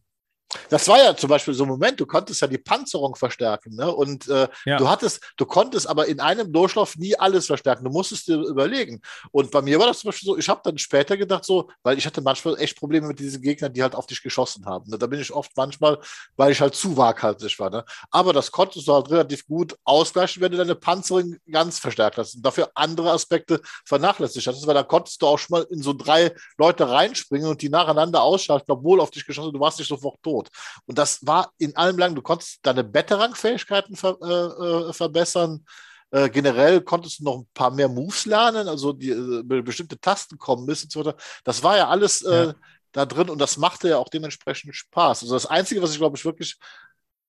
Das 0.69 0.89
war 0.89 0.99
ja 0.99 1.17
zum 1.17 1.31
Beispiel 1.31 1.55
so 1.55 1.65
ein 1.65 1.69
Moment, 1.69 2.01
du 2.01 2.07
konntest 2.07 2.41
ja 2.41 2.47
die 2.47 2.59
Panzerung 2.59 3.15
verstärken, 3.15 3.77
ne? 3.77 3.93
Und 3.93 4.29
äh, 4.29 4.49
ja. 4.65 4.77
du 4.79 4.89
hattest, 4.89 5.21
du 5.37 5.47
konntest 5.47 5.89
aber 5.89 6.07
in 6.07 6.21
einem 6.21 6.53
Durchlauf 6.53 6.97
nie 6.97 7.17
alles 7.19 7.47
verstärken. 7.47 7.85
Du 7.85 7.91
musstest 7.91 8.29
dir 8.29 8.37
überlegen. 8.37 9.01
Und 9.31 9.51
bei 9.51 9.63
mir 9.63 9.79
war 9.79 9.87
das 9.87 10.01
zum 10.01 10.09
Beispiel 10.09 10.27
so, 10.27 10.39
ich 10.39 10.49
habe 10.49 10.61
dann 10.65 10.79
später 10.79 11.17
gedacht, 11.17 11.45
so, 11.45 11.71
weil 11.83 11.99
ich 11.99 12.07
hatte 12.07 12.21
manchmal 12.21 12.59
echt 12.61 12.79
Probleme 12.79 13.07
mit 13.07 13.19
diesen 13.19 13.43
Gegnern, 13.43 13.73
die 13.73 13.83
halt 13.83 13.95
auf 13.95 14.07
dich 14.07 14.23
geschossen 14.23 14.67
haben. 14.67 14.91
Ne? 14.91 14.99
Da 14.99 15.07
bin 15.07 15.21
ich 15.21 15.33
oft 15.33 15.53
manchmal, 15.57 15.99
weil 16.37 16.53
ich 16.53 16.61
halt 16.61 16.75
zu 16.75 16.97
waghalsig 16.97 17.59
war. 17.59 17.71
Ne? 17.71 17.85
Aber 18.11 18.33
das 18.33 18.51
konntest 18.51 18.89
du 18.89 18.93
halt 18.93 19.11
relativ 19.11 19.47
gut 19.47 19.77
ausgleichen, 19.85 20.43
wenn 20.43 20.53
du 20.53 20.59
deine 20.59 20.75
Panzerung 20.75 21.37
ganz 21.51 21.79
verstärkt 21.79 22.19
hast 22.19 22.37
und 22.37 22.45
dafür 22.45 22.71
andere 22.75 23.13
Aspekte 23.13 23.61
vernachlässigt 23.85 24.47
hast. 24.47 24.67
Weil 24.67 24.75
da 24.75 24.83
konntest 24.83 25.23
du 25.23 25.27
auch 25.27 25.39
schon 25.39 25.59
mal 25.59 25.67
in 25.71 25.83
so 25.83 25.93
drei 25.93 26.35
Leute 26.59 26.89
reinspringen 26.89 27.49
und 27.49 27.63
die 27.63 27.69
nacheinander 27.69 28.23
ausschalten, 28.23 28.71
obwohl 28.73 29.01
auf 29.01 29.11
dich 29.11 29.27
geschossen, 29.27 29.53
du 29.53 29.61
warst 29.61 29.79
nicht 29.79 29.89
sofort 29.89 30.23
tot. 30.23 30.40
Tot. 30.41 30.51
Und 30.87 30.99
das 30.99 31.27
war 31.27 31.53
in 31.59 31.77
allem 31.77 31.99
lang, 31.99 32.15
du 32.15 32.23
konntest 32.23 32.59
deine 32.63 32.85
Betterang-Fähigkeiten 32.85 33.97
ver, 33.97 34.17
äh, 34.23 34.89
äh, 34.89 34.93
verbessern. 34.93 35.65
Äh, 36.11 36.29
generell 36.29 36.81
konntest 36.81 37.21
du 37.21 37.25
noch 37.25 37.39
ein 37.39 37.49
paar 37.55 37.71
mehr 37.71 37.89
Moves 37.89 38.27
lernen, 38.27 38.67
also 38.69 38.93
die, 38.93 39.11
äh, 39.11 39.63
bestimmte 39.63 39.99
Tasten 40.01 40.39
kommen 40.39 40.65
müssen 40.65 40.87
und 40.87 40.93
so 40.93 41.05
weiter. 41.05 41.17
Das 41.45 41.63
war 41.63 41.77
ja 41.77 41.89
alles 41.89 42.23
äh, 42.23 42.47
ja. 42.47 42.55
da 42.93 43.07
drin 43.07 43.31
und 43.31 43.39
das 43.39 43.57
machte 43.57 43.89
ja 43.91 43.99
auch 43.99 44.09
dementsprechend 44.09 44.75
Spaß. 44.75 45.23
Also 45.23 45.35
das 45.35 45.47
Einzige, 45.47 45.81
was 45.83 45.93
ich 45.93 45.99
glaube 45.99 46.17
ich 46.17 46.25
wirklich 46.25 46.59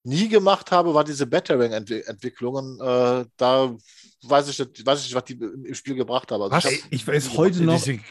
nie 0.04 0.28
gemacht 0.30 0.72
habe, 0.72 0.96
war 0.96 1.04
diese 1.04 1.28
Betterang-Entwicklungen. 1.28 2.80
Äh, 2.80 3.26
da 3.38 3.76
weiß 4.24 4.50
ich, 4.50 4.58
nicht, 4.58 4.84
weiß 4.84 5.00
ich 5.00 5.06
nicht, 5.06 5.16
was 5.16 5.26
die 5.26 5.34
im 5.34 5.76
Spiel 5.76 5.96
gebracht 5.96 6.32
haben. 6.32 6.52
Also 6.52 6.70
ich, 6.70 6.84
ich, 6.90 7.08
weiß 7.08 7.38
heute 7.38 7.62
noch. 7.64 7.76
Die 7.76 7.84
sind, 7.84 8.02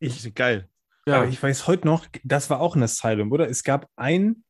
die 0.00 0.08
sind 0.08 0.34
geil. 0.34 0.70
Ja, 1.06 1.24
ich 1.24 1.42
weiß 1.42 1.66
heute 1.66 1.86
noch, 1.86 2.06
das 2.22 2.48
war 2.48 2.60
auch 2.60 2.76
ein 2.76 2.82
Asylum, 2.82 3.30
oder? 3.30 3.48
Es 3.48 3.62
gab 3.62 3.90
ein 3.96 4.43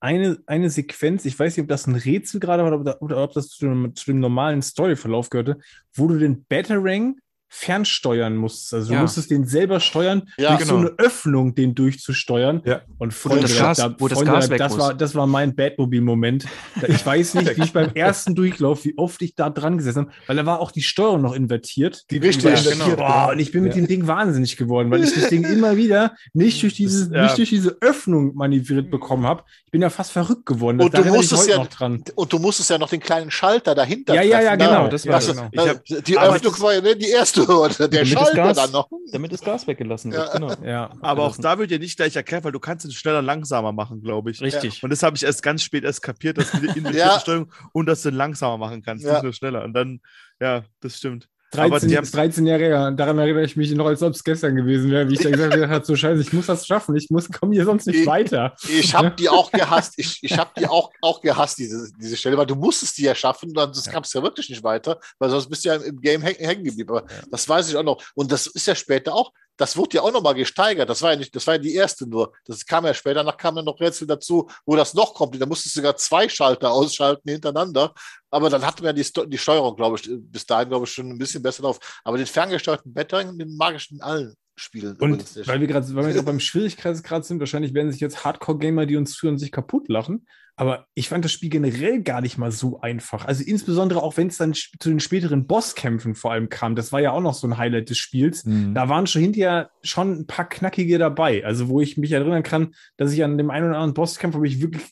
eine, 0.00 0.38
eine 0.46 0.70
Sequenz, 0.70 1.24
ich 1.26 1.38
weiß 1.38 1.56
nicht, 1.56 1.62
ob 1.62 1.68
das 1.68 1.86
ein 1.86 1.94
Rätsel 1.94 2.40
gerade 2.40 2.64
war 2.64 2.78
oder, 2.78 3.00
oder 3.02 3.22
ob 3.22 3.32
das 3.34 3.48
zu 3.48 3.66
dem, 3.66 3.94
zu 3.94 4.06
dem 4.06 4.18
normalen 4.18 4.62
Storyverlauf 4.62 5.30
gehörte, 5.30 5.58
wo 5.94 6.08
du 6.08 6.18
den 6.18 6.44
Batarang 6.46 7.20
fernsteuern 7.52 8.36
musst. 8.36 8.72
Also 8.72 8.92
ja. 8.92 8.98
du 8.98 9.02
musstest 9.02 9.30
den 9.30 9.44
selber 9.44 9.80
steuern, 9.80 10.28
ja, 10.38 10.50
durch 10.50 10.60
genau. 10.60 10.70
so 10.70 10.78
eine 10.78 10.90
Öffnung 10.98 11.54
den 11.56 11.74
durchzusteuern. 11.74 12.62
Ja. 12.64 12.82
Und 12.98 13.12
Freunde, 13.12 13.42
das 13.42 13.58
Gas, 13.58 13.78
da, 13.78 13.94
wo 13.98 14.06
das 14.06 14.24
Gas 14.24 14.48
weg 14.50 14.58
das 14.58 14.78
war, 14.78 14.94
das 14.94 15.16
war 15.16 15.26
mein 15.26 15.56
Batmobil-Moment. 15.56 16.46
Ich 16.86 17.04
weiß 17.04 17.34
nicht, 17.34 17.56
wie 17.56 17.62
ich 17.64 17.72
beim 17.72 17.90
ersten 17.94 18.36
Durchlauf, 18.36 18.84
wie 18.84 18.96
oft 18.96 19.20
ich 19.22 19.34
da 19.34 19.50
dran 19.50 19.78
gesessen 19.78 20.06
habe, 20.06 20.12
weil 20.28 20.36
da 20.36 20.46
war 20.46 20.60
auch 20.60 20.70
die 20.70 20.82
Steuerung 20.82 21.22
noch 21.22 21.34
invertiert. 21.34 22.04
Die 22.12 22.18
richtig 22.18 22.44
invertiert. 22.44 22.84
Genau. 22.84 22.96
Boah, 22.96 23.30
und 23.32 23.40
ich 23.40 23.50
bin 23.50 23.64
mit 23.64 23.74
dem 23.74 23.88
Ding 23.88 24.06
wahnsinnig 24.06 24.56
geworden, 24.56 24.90
weil 24.92 25.02
ich 25.02 25.12
das 25.12 25.28
Ding 25.28 25.44
immer 25.50 25.76
wieder 25.76 26.14
nicht 26.32 26.62
durch 26.62 26.74
diese, 26.74 27.10
das, 27.10 27.22
nicht 27.22 27.38
durch 27.38 27.48
diese 27.48 27.78
Öffnung 27.80 28.36
manövriert 28.36 28.92
bekommen 28.92 29.26
habe. 29.26 29.42
Ich 29.64 29.72
bin 29.72 29.82
ja 29.82 29.90
fast 29.90 30.12
verrückt 30.12 30.46
geworden. 30.46 30.80
Und 30.80 30.96
du, 30.96 31.04
musstest 31.04 31.48
ja, 31.48 31.66
und 32.14 32.32
du 32.32 32.38
musstest 32.38 32.70
ja 32.70 32.78
noch 32.78 32.90
den 32.90 33.00
kleinen 33.00 33.32
Schalter 33.32 33.74
dahinter 33.74 34.14
Ja, 34.14 34.22
ja, 34.22 34.40
ja, 34.40 34.54
genau. 34.54 34.86
Das 34.86 35.04
war, 35.06 35.16
also, 35.16 35.34
genau. 35.34 35.66
Hab, 35.66 35.84
die 35.84 36.16
Öffnung 36.16 36.60
war 36.60 36.74
ja 36.74 36.80
ne, 36.80 36.94
die 36.94 37.08
erste 37.08 37.39
Hürde. 37.46 37.88
Der 37.88 38.04
damit 38.04 38.14
das 38.14 38.32
Gas, 38.32 38.56
dann 38.56 38.72
noch. 38.72 38.88
Damit 39.12 39.32
das 39.32 39.40
Gas 39.40 39.66
weggelassen 39.66 40.12
wird, 40.12 40.26
ja. 40.26 40.32
genau. 40.32 40.54
Ja, 40.64 40.90
aber 41.00 41.24
auch 41.24 41.36
da 41.36 41.58
wird 41.58 41.70
ja 41.70 41.78
nicht 41.78 41.96
gleich 41.96 42.16
erklärt, 42.16 42.44
weil 42.44 42.52
du 42.52 42.60
kannst 42.60 42.84
es 42.84 42.94
schneller 42.94 43.22
langsamer 43.22 43.72
machen, 43.72 44.02
glaube 44.02 44.30
ich. 44.30 44.40
Richtig. 44.40 44.82
Und 44.82 44.90
das 44.90 45.02
habe 45.02 45.16
ich 45.16 45.24
erst 45.24 45.42
ganz 45.42 45.62
spät 45.62 45.84
erst 45.84 46.02
kapiert, 46.02 46.38
dass 46.38 46.50
du 46.52 46.60
die 46.60 46.80
ja. 46.96 47.18
Steuerung 47.20 47.52
und 47.72 47.86
dass 47.86 48.02
du 48.02 48.10
langsamer 48.10 48.58
machen 48.58 48.82
kannst, 48.82 49.04
nicht 49.04 49.22
nur 49.22 49.32
schneller. 49.32 49.64
Und 49.64 49.74
dann, 49.74 50.00
ja, 50.40 50.64
das 50.80 50.96
stimmt. 50.96 51.28
13, 51.50 51.96
haben, 51.96 52.10
13 52.10 52.46
Jahre 52.46 52.62
her. 52.62 52.90
Daran 52.92 53.18
erinnere 53.18 53.44
ich 53.44 53.56
mich 53.56 53.72
noch, 53.72 53.86
als 53.86 54.02
ob 54.02 54.14
es 54.14 54.22
gestern 54.22 54.54
gewesen 54.54 54.90
wäre, 54.90 55.08
wie 55.08 55.14
ich 55.14 55.20
dann 55.20 55.32
gesagt 55.32 55.54
habe, 55.54 55.84
so 55.84 55.96
scheiße, 55.96 56.20
ich 56.20 56.32
muss 56.32 56.46
das 56.46 56.66
schaffen, 56.66 56.96
ich 56.96 57.10
muss, 57.10 57.28
komme 57.28 57.54
hier 57.54 57.64
sonst 57.64 57.86
nicht 57.86 58.00
ich, 58.00 58.06
weiter. 58.06 58.54
Ich 58.68 58.94
habe 58.94 59.10
die 59.10 59.28
auch 59.28 59.50
gehasst, 59.50 59.94
ich, 59.96 60.18
ich 60.22 60.38
habe 60.38 60.50
die 60.58 60.66
auch, 60.66 60.90
auch 61.00 61.20
gehasst, 61.20 61.58
diese, 61.58 61.90
diese 62.00 62.16
Stelle, 62.16 62.36
weil 62.36 62.46
du 62.46 62.54
musstest 62.54 62.98
die 62.98 63.02
ja 63.02 63.14
schaffen, 63.14 63.52
dann 63.52 63.72
ja. 63.72 63.92
kamst 63.92 64.14
ja 64.14 64.22
wirklich 64.22 64.48
nicht 64.48 64.62
weiter, 64.62 65.00
weil 65.18 65.30
sonst 65.30 65.48
bist 65.48 65.64
du 65.64 65.70
ja 65.70 65.76
im 65.76 66.00
Game 66.00 66.22
hängen 66.22 66.64
geblieben. 66.64 66.90
Aber 66.90 67.02
ja. 67.02 67.22
das 67.30 67.48
weiß 67.48 67.68
ich 67.68 67.76
auch 67.76 67.82
noch. 67.82 68.02
Und 68.14 68.30
das 68.30 68.46
ist 68.46 68.66
ja 68.66 68.74
später 68.74 69.14
auch, 69.14 69.32
das 69.60 69.76
wurde 69.76 69.96
ja 69.96 70.02
auch 70.02 70.12
nochmal 70.12 70.34
gesteigert. 70.34 70.88
Das 70.88 71.02
war 71.02 71.10
ja 71.10 71.16
nicht, 71.16 71.36
das 71.36 71.46
war 71.46 71.54
ja 71.54 71.58
die 71.58 71.74
erste 71.74 72.06
nur. 72.06 72.32
Das 72.46 72.64
kam 72.64 72.86
ja 72.86 72.94
später, 72.94 73.16
danach 73.16 73.36
kamen 73.36 73.58
ja 73.58 73.62
noch 73.62 73.78
Rätsel 73.78 74.06
dazu, 74.06 74.48
wo 74.64 74.74
das 74.74 74.94
noch 74.94 75.12
kommt. 75.12 75.38
Da 75.38 75.44
musstest 75.44 75.76
du 75.76 75.80
sogar 75.80 75.96
zwei 75.96 76.28
Schalter 76.30 76.72
ausschalten 76.72 77.28
hintereinander. 77.28 77.92
Aber 78.30 78.48
dann 78.48 78.64
hatten 78.64 78.82
wir 78.82 78.94
die, 78.94 79.04
die 79.26 79.38
Steuerung, 79.38 79.76
glaube 79.76 79.96
ich, 79.96 80.08
bis 80.10 80.46
dahin, 80.46 80.70
glaube 80.70 80.86
ich, 80.86 80.92
schon 80.92 81.10
ein 81.10 81.18
bisschen 81.18 81.42
besser 81.42 81.62
drauf. 81.62 81.78
Aber 82.04 82.16
den 82.16 82.26
ferngesteuerten 82.26 82.92
Battering, 82.94 83.36
den 83.36 83.54
mag 83.56 83.76
ich 83.76 83.90
in 83.90 84.00
allen 84.00 84.34
Spielen. 84.60 84.96
Und 84.96 85.46
weil 85.46 85.60
wir 85.60 85.66
gerade 85.66 85.92
beim 86.22 86.40
Schwierigkeitsgrad 86.40 87.24
sind, 87.24 87.40
wahrscheinlich 87.40 87.74
werden 87.74 87.90
sich 87.90 88.00
jetzt 88.00 88.24
Hardcore-Gamer, 88.24 88.86
die 88.86 88.96
uns 88.96 89.16
führen, 89.16 89.38
sich 89.38 89.52
kaputt 89.52 89.88
lachen. 89.88 90.26
Aber 90.56 90.86
ich 90.94 91.08
fand 91.08 91.24
das 91.24 91.32
Spiel 91.32 91.48
generell 91.48 92.02
gar 92.02 92.20
nicht 92.20 92.36
mal 92.36 92.52
so 92.52 92.80
einfach. 92.80 93.24
Also 93.24 93.42
insbesondere 93.42 94.02
auch, 94.02 94.18
wenn 94.18 94.26
es 94.26 94.36
dann 94.36 94.52
zu 94.52 94.90
den 94.90 95.00
späteren 95.00 95.46
Bosskämpfen 95.46 96.14
vor 96.14 96.32
allem 96.32 96.50
kam. 96.50 96.76
Das 96.76 96.92
war 96.92 97.00
ja 97.00 97.12
auch 97.12 97.22
noch 97.22 97.32
so 97.32 97.46
ein 97.46 97.56
Highlight 97.56 97.88
des 97.88 97.96
Spiels. 97.96 98.44
Mhm. 98.44 98.74
Da 98.74 98.90
waren 98.90 99.06
schon 99.06 99.22
hinterher 99.22 99.70
schon 99.82 100.12
ein 100.12 100.26
paar 100.26 100.46
knackige 100.46 100.98
dabei. 100.98 101.44
Also 101.46 101.68
wo 101.68 101.80
ich 101.80 101.96
mich 101.96 102.12
erinnern 102.12 102.42
kann, 102.42 102.74
dass 102.98 103.12
ich 103.12 103.24
an 103.24 103.38
dem 103.38 103.50
einen 103.50 103.68
oder 103.68 103.76
anderen 103.76 103.94
Bosskampf 103.94 104.34
habe 104.34 104.46
ich 104.46 104.60
wirklich 104.60 104.82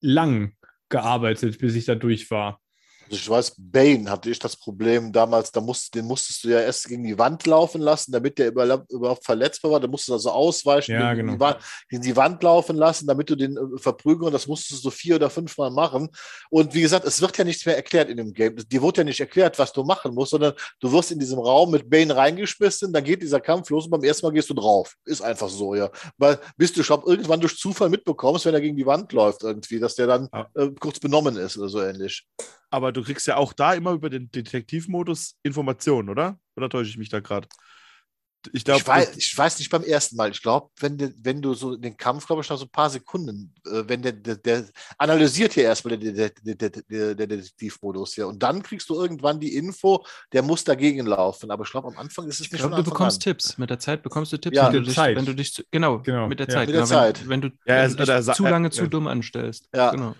lang 0.00 0.54
gearbeitet, 0.88 1.58
bis 1.58 1.74
ich 1.74 1.84
da 1.84 1.94
durch 1.94 2.30
war. 2.30 2.60
Also 3.10 3.22
ich 3.22 3.30
weiß, 3.30 3.54
Bane 3.56 4.10
hatte 4.10 4.30
ich 4.30 4.38
das 4.38 4.54
Problem 4.56 5.12
damals, 5.12 5.50
da 5.50 5.60
musst, 5.60 5.94
den 5.94 6.04
musstest 6.04 6.44
du 6.44 6.48
ja 6.48 6.60
erst 6.60 6.88
gegen 6.88 7.04
die 7.04 7.18
Wand 7.18 7.46
laufen 7.46 7.80
lassen, 7.80 8.12
damit 8.12 8.38
der 8.38 8.48
überhaupt 8.48 9.24
verletzbar 9.24 9.72
war. 9.72 9.80
Da 9.80 9.88
musstest 9.88 10.08
du 10.10 10.12
also 10.14 10.30
ausweichen, 10.30 10.92
ja, 10.92 11.14
gegen, 11.14 11.26
genau. 11.26 11.32
die 11.32 11.40
Wand, 11.40 11.58
gegen, 11.88 12.02
die 12.02 12.16
Wand, 12.16 12.42
laufen 12.42 12.76
lassen, 12.76 13.06
damit 13.06 13.30
du 13.30 13.36
den 13.36 13.56
äh, 13.56 13.78
verprügeln. 13.78 14.32
Das 14.32 14.46
musstest 14.46 14.72
du 14.72 14.76
so 14.76 14.90
vier 14.90 15.16
oder 15.16 15.30
fünf 15.30 15.56
Mal 15.56 15.70
machen. 15.70 16.08
Und 16.50 16.74
wie 16.74 16.82
gesagt, 16.82 17.06
es 17.06 17.20
wird 17.20 17.36
ja 17.38 17.44
nichts 17.44 17.64
mehr 17.64 17.76
erklärt 17.76 18.10
in 18.10 18.18
dem 18.18 18.32
Game. 18.32 18.56
Dir 18.56 18.82
wurde 18.82 19.00
ja 19.00 19.04
nicht 19.04 19.20
erklärt, 19.20 19.58
was 19.58 19.72
du 19.72 19.84
machen 19.84 20.14
musst, 20.14 20.32
sondern 20.32 20.52
du 20.80 20.92
wirst 20.92 21.10
in 21.10 21.18
diesem 21.18 21.38
Raum 21.38 21.70
mit 21.70 21.88
Bane 21.88 22.14
reingeschmissen, 22.14 22.92
dann 22.92 23.04
geht 23.04 23.22
dieser 23.22 23.40
Kampf 23.40 23.70
los 23.70 23.84
und 23.84 23.90
beim 23.90 24.04
ersten 24.04 24.26
Mal 24.26 24.32
gehst 24.32 24.50
du 24.50 24.54
drauf. 24.54 24.94
Ist 25.04 25.22
einfach 25.22 25.48
so, 25.48 25.74
ja. 25.74 25.90
Weil 26.18 26.38
bis 26.56 26.72
du 26.72 26.82
schon 26.82 27.02
irgendwann 27.06 27.40
durch 27.40 27.56
Zufall 27.56 27.88
mitbekommst, 27.88 28.44
wenn 28.44 28.54
er 28.54 28.60
gegen 28.60 28.76
die 28.76 28.86
Wand 28.86 29.12
läuft 29.12 29.42
irgendwie, 29.42 29.80
dass 29.80 29.94
der 29.94 30.06
dann 30.06 30.28
äh, 30.54 30.68
kurz 30.78 31.00
benommen 31.00 31.36
ist 31.36 31.56
oder 31.56 31.68
so 31.68 31.80
ähnlich. 31.80 32.26
Aber 32.70 32.92
du 32.92 33.02
kriegst 33.02 33.26
ja 33.26 33.36
auch 33.36 33.52
da 33.52 33.74
immer 33.74 33.92
über 33.92 34.10
den 34.10 34.30
Detektivmodus 34.30 35.36
Informationen, 35.42 36.08
oder? 36.10 36.38
Oder 36.56 36.68
täusche 36.68 36.90
ich 36.90 36.98
mich 36.98 37.08
da 37.08 37.20
gerade? 37.20 37.48
Ich, 38.52 38.64
glaub, 38.64 38.78
ich, 38.78 38.86
weiß, 38.86 39.16
ich 39.16 39.36
weiß 39.36 39.58
nicht 39.58 39.68
beim 39.68 39.82
ersten 39.82 40.14
Mal. 40.16 40.30
Ich 40.30 40.40
glaube, 40.40 40.70
wenn, 40.78 41.12
wenn 41.22 41.42
du 41.42 41.54
so 41.54 41.76
den 41.76 41.96
Kampf, 41.96 42.24
glaube 42.26 42.40
ich, 42.42 42.48
nach 42.48 42.56
so 42.56 42.66
ein 42.66 42.70
paar 42.70 42.88
Sekunden, 42.88 43.52
äh, 43.66 43.82
wenn 43.86 44.00
der, 44.00 44.12
der, 44.12 44.36
der 44.36 44.64
analysiert 44.96 45.54
hier 45.54 45.64
erstmal 45.64 45.98
der, 45.98 46.30
der, 46.30 46.54
der, 46.54 46.70
der, 46.70 47.14
der 47.16 47.26
Detektivmodus 47.26 48.14
hier 48.14 48.28
und 48.28 48.40
dann 48.40 48.62
kriegst 48.62 48.88
du 48.88 48.94
irgendwann 48.94 49.40
die 49.40 49.56
Info, 49.56 50.06
der 50.32 50.42
muss 50.42 50.62
dagegen 50.62 51.06
laufen. 51.06 51.50
Aber 51.50 51.64
ich 51.64 51.70
glaube, 51.70 51.88
am 51.88 51.98
Anfang 51.98 52.28
ist 52.28 52.38
es 52.38 52.46
ich 52.46 52.52
nicht 52.52 52.60
glaub, 52.62 52.76
Du 52.76 52.84
bekommst 52.84 53.16
an. 53.16 53.20
Tipps. 53.32 53.58
Mit 53.58 53.70
der 53.70 53.80
Zeit 53.80 54.02
bekommst 54.04 54.32
du 54.32 54.36
Tipps. 54.38 54.56
Ja, 54.56 54.66
wenn 54.68 54.72
du 54.74 54.82
dich, 54.82 54.94
Zeit. 54.94 55.16
Wenn 55.16 55.26
du 55.26 55.34
dich, 55.34 55.66
genau, 55.72 55.98
genau, 56.00 56.28
mit 56.28 56.38
der 56.38 56.48
Zeit. 56.48 56.68
Mit 56.68 56.76
der 56.76 56.82
genau, 56.84 56.94
Zeit. 56.94 57.20
Wenn, 57.22 57.30
wenn 57.30 57.40
du, 57.40 57.48
Ja, 57.66 57.76
wenn 57.82 57.86
es- 57.86 57.96
du 57.96 58.04
dich 58.04 58.34
zu 58.36 58.46
äh, 58.46 58.50
lange 58.50 58.70
zu 58.70 58.82
ja. 58.82 58.86
dumm 58.88 59.08
anstellst. 59.08 59.68
Ja. 59.74 59.90
Genau. 59.90 60.14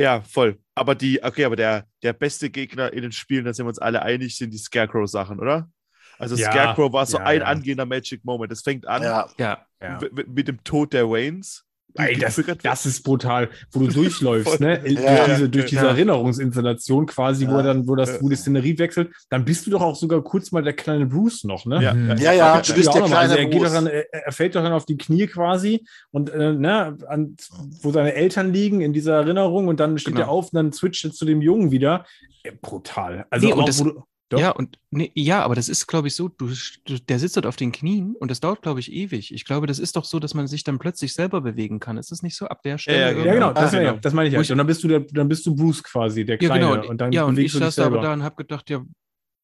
Ja, 0.00 0.22
voll. 0.22 0.58
Aber 0.74 0.94
die, 0.94 1.22
okay, 1.22 1.44
aber 1.44 1.56
der, 1.56 1.84
der 2.02 2.12
beste 2.12 2.48
Gegner 2.50 2.92
in 2.92 3.02
den 3.02 3.12
Spielen, 3.12 3.44
da 3.44 3.52
sind 3.52 3.66
wir 3.66 3.68
uns 3.70 3.78
alle 3.78 4.02
einig, 4.02 4.36
sind 4.36 4.52
die 4.52 4.58
Scarecrow-Sachen, 4.58 5.38
oder? 5.38 5.70
Also 6.18 6.36
Ja, 6.36 6.50
Scarecrow 6.50 6.92
war 6.92 7.06
so 7.06 7.18
ja, 7.18 7.24
ein 7.24 7.40
ja. 7.40 7.46
angehender 7.46 7.86
Magic 7.86 8.24
Moment. 8.24 8.52
Es 8.52 8.62
fängt 8.62 8.86
an 8.86 9.02
Ja, 9.02 9.28
Ja. 9.38 9.66
Ja. 9.80 10.00
w- 10.00 10.08
w- 10.12 10.24
mit 10.26 10.48
dem 10.48 10.62
Tod 10.64 10.92
der 10.92 11.08
Waynes. 11.08 11.64
Ey, 11.94 12.16
das, 12.18 12.40
das 12.62 12.86
ist 12.86 13.02
brutal, 13.02 13.48
wo 13.72 13.80
du 13.80 13.86
durchläufst, 13.92 14.60
ne? 14.60 14.80
Ja, 14.88 15.26
diese, 15.26 15.48
durch 15.48 15.66
diese 15.66 15.82
ja. 15.82 15.88
Erinnerungsinstallation 15.88 17.06
quasi, 17.06 17.46
wo 17.48 17.52
Ja. 17.56 17.62
dann, 17.62 17.88
wo 17.88 17.96
das, 17.96 18.22
wo 18.22 18.28
die 18.28 18.36
Szenerie 18.36 18.78
wechselt, 18.78 19.10
dann 19.28 19.44
bist 19.44 19.66
du 19.66 19.70
doch 19.70 19.80
auch 19.82 19.96
sogar 19.96 20.22
kurz 20.22 20.52
mal 20.52 20.62
der 20.62 20.72
kleine 20.74 21.06
Bruce 21.06 21.44
noch, 21.44 21.66
ne? 21.66 21.82
Ja, 21.82 21.94
Mhm. 21.94 22.16
Ja, 22.18 22.32
ja, 22.32 22.60
du 22.60 22.74
bist 22.74 22.94
der 22.94 23.02
mal. 23.02 23.14
also 23.16 23.34
kleine 23.34 23.38
er, 23.38 23.44
geht 23.46 23.60
Bruce. 23.60 23.72
daran, 23.72 23.86
er, 23.86 24.32
fällt 24.32 24.54
doch 24.54 24.62
dann 24.62 24.72
auf 24.72 24.86
die 24.86 24.96
Knie 24.96 25.26
quasi 25.26 25.84
und 26.10 26.30
äh, 26.30 26.52
ne, 26.52 26.96
an, 27.08 27.36
wo 27.82 27.90
seine 27.92 28.14
Eltern 28.14 28.52
liegen 28.52 28.80
in 28.80 28.92
dieser 28.92 29.14
Erinnerung 29.16 29.68
und 29.68 29.80
dann 29.80 29.98
steht 29.98 30.14
Genau. 30.14 30.26
er 30.26 30.30
auf 30.30 30.46
und 30.52 30.54
dann 30.54 30.72
switcht 30.72 31.04
er 31.04 31.12
zu 31.12 31.24
dem 31.24 31.42
Jungen 31.42 31.70
wieder. 31.70 32.04
Äh, 32.42 32.52
brutal. 32.60 33.26
Also 33.30 33.46
Nee, 33.46 33.52
und 33.52 33.60
auch, 33.60 33.64
das- 33.66 33.80
wo 33.80 33.84
du, 33.84 34.02
Doch. 34.30 34.38
Ja, 34.38 34.50
und 34.50 34.78
nee, 34.90 35.10
ja, 35.14 35.42
aber 35.42 35.56
das 35.56 35.68
ist, 35.68 35.86
glaube 35.88 36.06
ich, 36.08 36.14
so, 36.14 36.28
du, 36.28 36.50
du, 36.86 36.98
der 37.00 37.18
sitzt 37.18 37.36
dort 37.36 37.46
auf 37.46 37.56
den 37.56 37.72
Knien 37.72 38.14
und 38.18 38.30
das 38.30 38.38
dauert, 38.40 38.62
glaube 38.62 38.78
ich, 38.78 38.92
ewig. 38.92 39.34
Ich 39.34 39.44
glaube, 39.44 39.66
das 39.66 39.78
ist 39.80 39.96
doch 39.96 40.04
so, 40.04 40.20
dass 40.20 40.34
man 40.34 40.46
sich 40.46 40.62
dann 40.62 40.78
plötzlich 40.78 41.12
selber 41.12 41.40
bewegen 41.40 41.80
kann. 41.80 41.96
Ist 41.98 42.12
das 42.12 42.22
nicht 42.22 42.36
so 42.36 42.46
ab 42.46 42.62
der 42.62 42.78
Stelle? 42.78 42.96
ja, 42.98 43.02
ja, 43.06 43.10
irgendwie? 43.10 43.30
genau, 43.32 43.52
das, 43.52 43.72
Ah, 43.72 43.76
meine 43.76 43.82
ich- 43.84 43.90
genau. 43.90 44.00
das 44.00 44.12
meine 44.14 44.28
ich 44.28 44.34
ja. 44.34 44.40
ich- 44.40 44.52
Und 44.52 44.58
dann 44.58 44.66
bist 44.68 44.84
du 44.84 44.88
der, 44.88 45.00
dann 45.00 45.28
bist 45.28 45.44
du 45.46 45.54
Bruce 45.56 45.82
quasi, 45.82 46.24
der 46.24 46.36
Ja, 46.40 46.48
Kleine. 46.48 46.68
genau. 46.76 46.88
Und 46.88 47.00
dann 47.00 47.10
ja, 47.12 47.24
und 47.24 47.32
ich 47.32 47.36
bewegst 47.36 47.54
du 47.56 47.58
dich 47.58 47.66
saß 47.74 47.78
aber 47.86 48.00
da 48.00 48.12
und 48.12 48.22
habe 48.22 48.36
gedacht, 48.36 48.70
ja, 48.70 48.82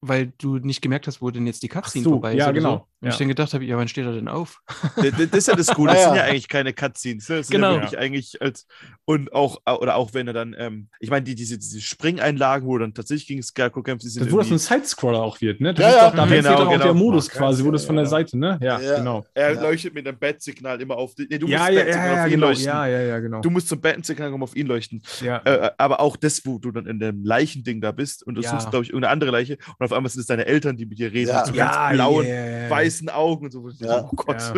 weil 0.01 0.31
du 0.37 0.57
nicht 0.57 0.81
gemerkt 0.81 1.07
hast, 1.07 1.21
wo 1.21 1.31
denn 1.31 1.47
jetzt 1.47 1.63
die 1.63 1.69
Cutscene 1.69 2.03
so, 2.03 2.11
vorbei 2.11 2.33
ist. 2.33 2.39
ja, 2.39 2.45
oder 2.45 2.53
genau, 2.53 2.69
So. 2.75 2.87
Und 2.99 3.07
ja. 3.07 3.09
ich 3.11 3.17
dann 3.17 3.27
gedacht 3.27 3.53
habe, 3.53 3.63
ja, 3.65 3.77
wann 3.77 3.87
steht 3.87 4.05
er 4.05 4.13
denn 4.13 4.27
auf? 4.27 4.59
Das, 4.95 5.11
das 5.17 5.27
ist 5.33 5.47
ja 5.47 5.55
das 5.55 5.67
Gute. 5.75 5.93
Das 5.93 6.01
Ja, 6.01 6.07
sind 6.09 6.15
ja. 6.17 6.23
eigentlich 6.23 6.47
keine 6.47 6.73
Cutscenes. 6.73 7.29
Ne? 7.29 7.37
Das 7.37 7.47
sind 7.47 7.55
Genau. 7.55 7.73
ja 7.75 7.81
wirklich 7.81 7.97
eigentlich 7.99 8.41
als 8.41 8.65
und 9.05 9.33
auch 9.33 9.61
oder 9.79 9.95
auch 9.95 10.13
wenn 10.13 10.27
er 10.27 10.33
dann, 10.33 10.55
ähm, 10.57 10.89
ich 10.99 11.09
meine, 11.11 11.23
die, 11.23 11.35
diese, 11.35 11.57
diese 11.57 11.79
Springeinlagen, 11.81 12.67
wo 12.67 12.77
dann 12.77 12.93
tatsächlich 12.93 13.27
gegen 13.27 13.43
Scarecrow 13.43 13.83
kämpft, 13.83 14.03
die 14.03 14.09
sind 14.09 14.25
Das, 14.25 14.33
wo 14.33 14.37
das 14.39 14.49
ein 14.51 14.57
Sidescroller 14.57 15.21
auch 15.21 15.39
wird, 15.41 15.61
ne? 15.61 15.73
Das 15.73 15.83
Ja, 15.83 15.89
ist 15.89 15.95
ja. 15.95 16.09
doch, 16.09 16.15
da 16.15 16.23
Genau, 16.25 16.31
wechselt 16.31 16.45
dann 16.59 16.67
auch 16.67 16.71
genau. 16.71 16.83
der 16.85 16.93
Modus 16.93 17.27
Ja, 17.27 17.33
quasi, 17.33 17.63
wo 17.65 17.71
das 17.71 17.85
von 17.85 17.95
der 17.95 18.05
ja. 18.05 18.09
Seite, 18.09 18.37
ne? 18.37 18.59
Ja, 18.61 18.79
Ja. 18.79 18.97
genau. 18.97 19.25
er 19.33 19.53
Ja. 19.53 19.61
leuchtet 19.61 19.93
mit 19.93 20.07
einem 20.07 20.17
Bat-Signal 20.17 20.81
immer 20.81 20.95
auf 20.97 21.13
die, 21.15 21.27
nee, 21.29 21.37
du 21.37 21.47
Ja, 21.47 21.59
musst 21.59 21.69
ja, 21.71 21.75
Bat-Signal 21.83 22.07
ja, 22.07 22.15
ja, 22.15 22.21
auf 22.21 22.27
ihn 22.27 22.31
genau. 22.33 22.47
leuchten. 22.47 22.65
Ja, 22.67 22.87
ja, 22.87 23.01
ja, 23.01 23.19
genau. 23.19 23.41
Du 23.41 23.49
musst 23.49 23.67
zum 23.67 23.79
Bat-Signal 23.81 24.31
kommen, 24.31 24.43
auf 24.43 24.55
ihn 24.55 24.67
leuchten. 24.67 25.01
ja. 25.21 25.41
Äh, 25.45 25.71
aber 25.77 25.99
auch 25.99 26.17
das, 26.17 26.45
wo 26.45 26.57
du 26.57 26.71
dann 26.71 26.87
in 26.87 26.99
dem 26.99 27.23
Leichending 27.23 27.79
da 27.81 27.91
bist 27.91 28.25
und 28.25 28.35
du 28.35 28.41
suchst, 28.41 28.69
glaube 28.71 28.83
ich, 28.83 28.89
irgendeine 28.89 29.11
andere 29.11 29.31
Leiche 29.31 29.57
und 29.77 29.86
auf 29.87 29.93
einmal 29.93 30.09
sind 30.11 30.21
es 30.21 30.27
deine 30.27 30.45
Eltern, 30.45 30.77
die 30.77 30.85
mit 30.85 30.99
dir 30.99 31.11
reden, 31.11 31.29
Ja. 31.29 31.37
mit 31.39 31.47
so 31.47 31.53
ja, 31.53 31.65
ganz 31.89 31.95
blauen, 31.95 32.27
ja. 32.27 32.69
weißen 32.69 33.09
Augen 33.09 33.45
und 33.45 33.51
so. 33.51 33.67
Ja. 33.79 34.03
Oh 34.05 34.15
Gott, 34.15 34.41
Ja. 34.41 34.53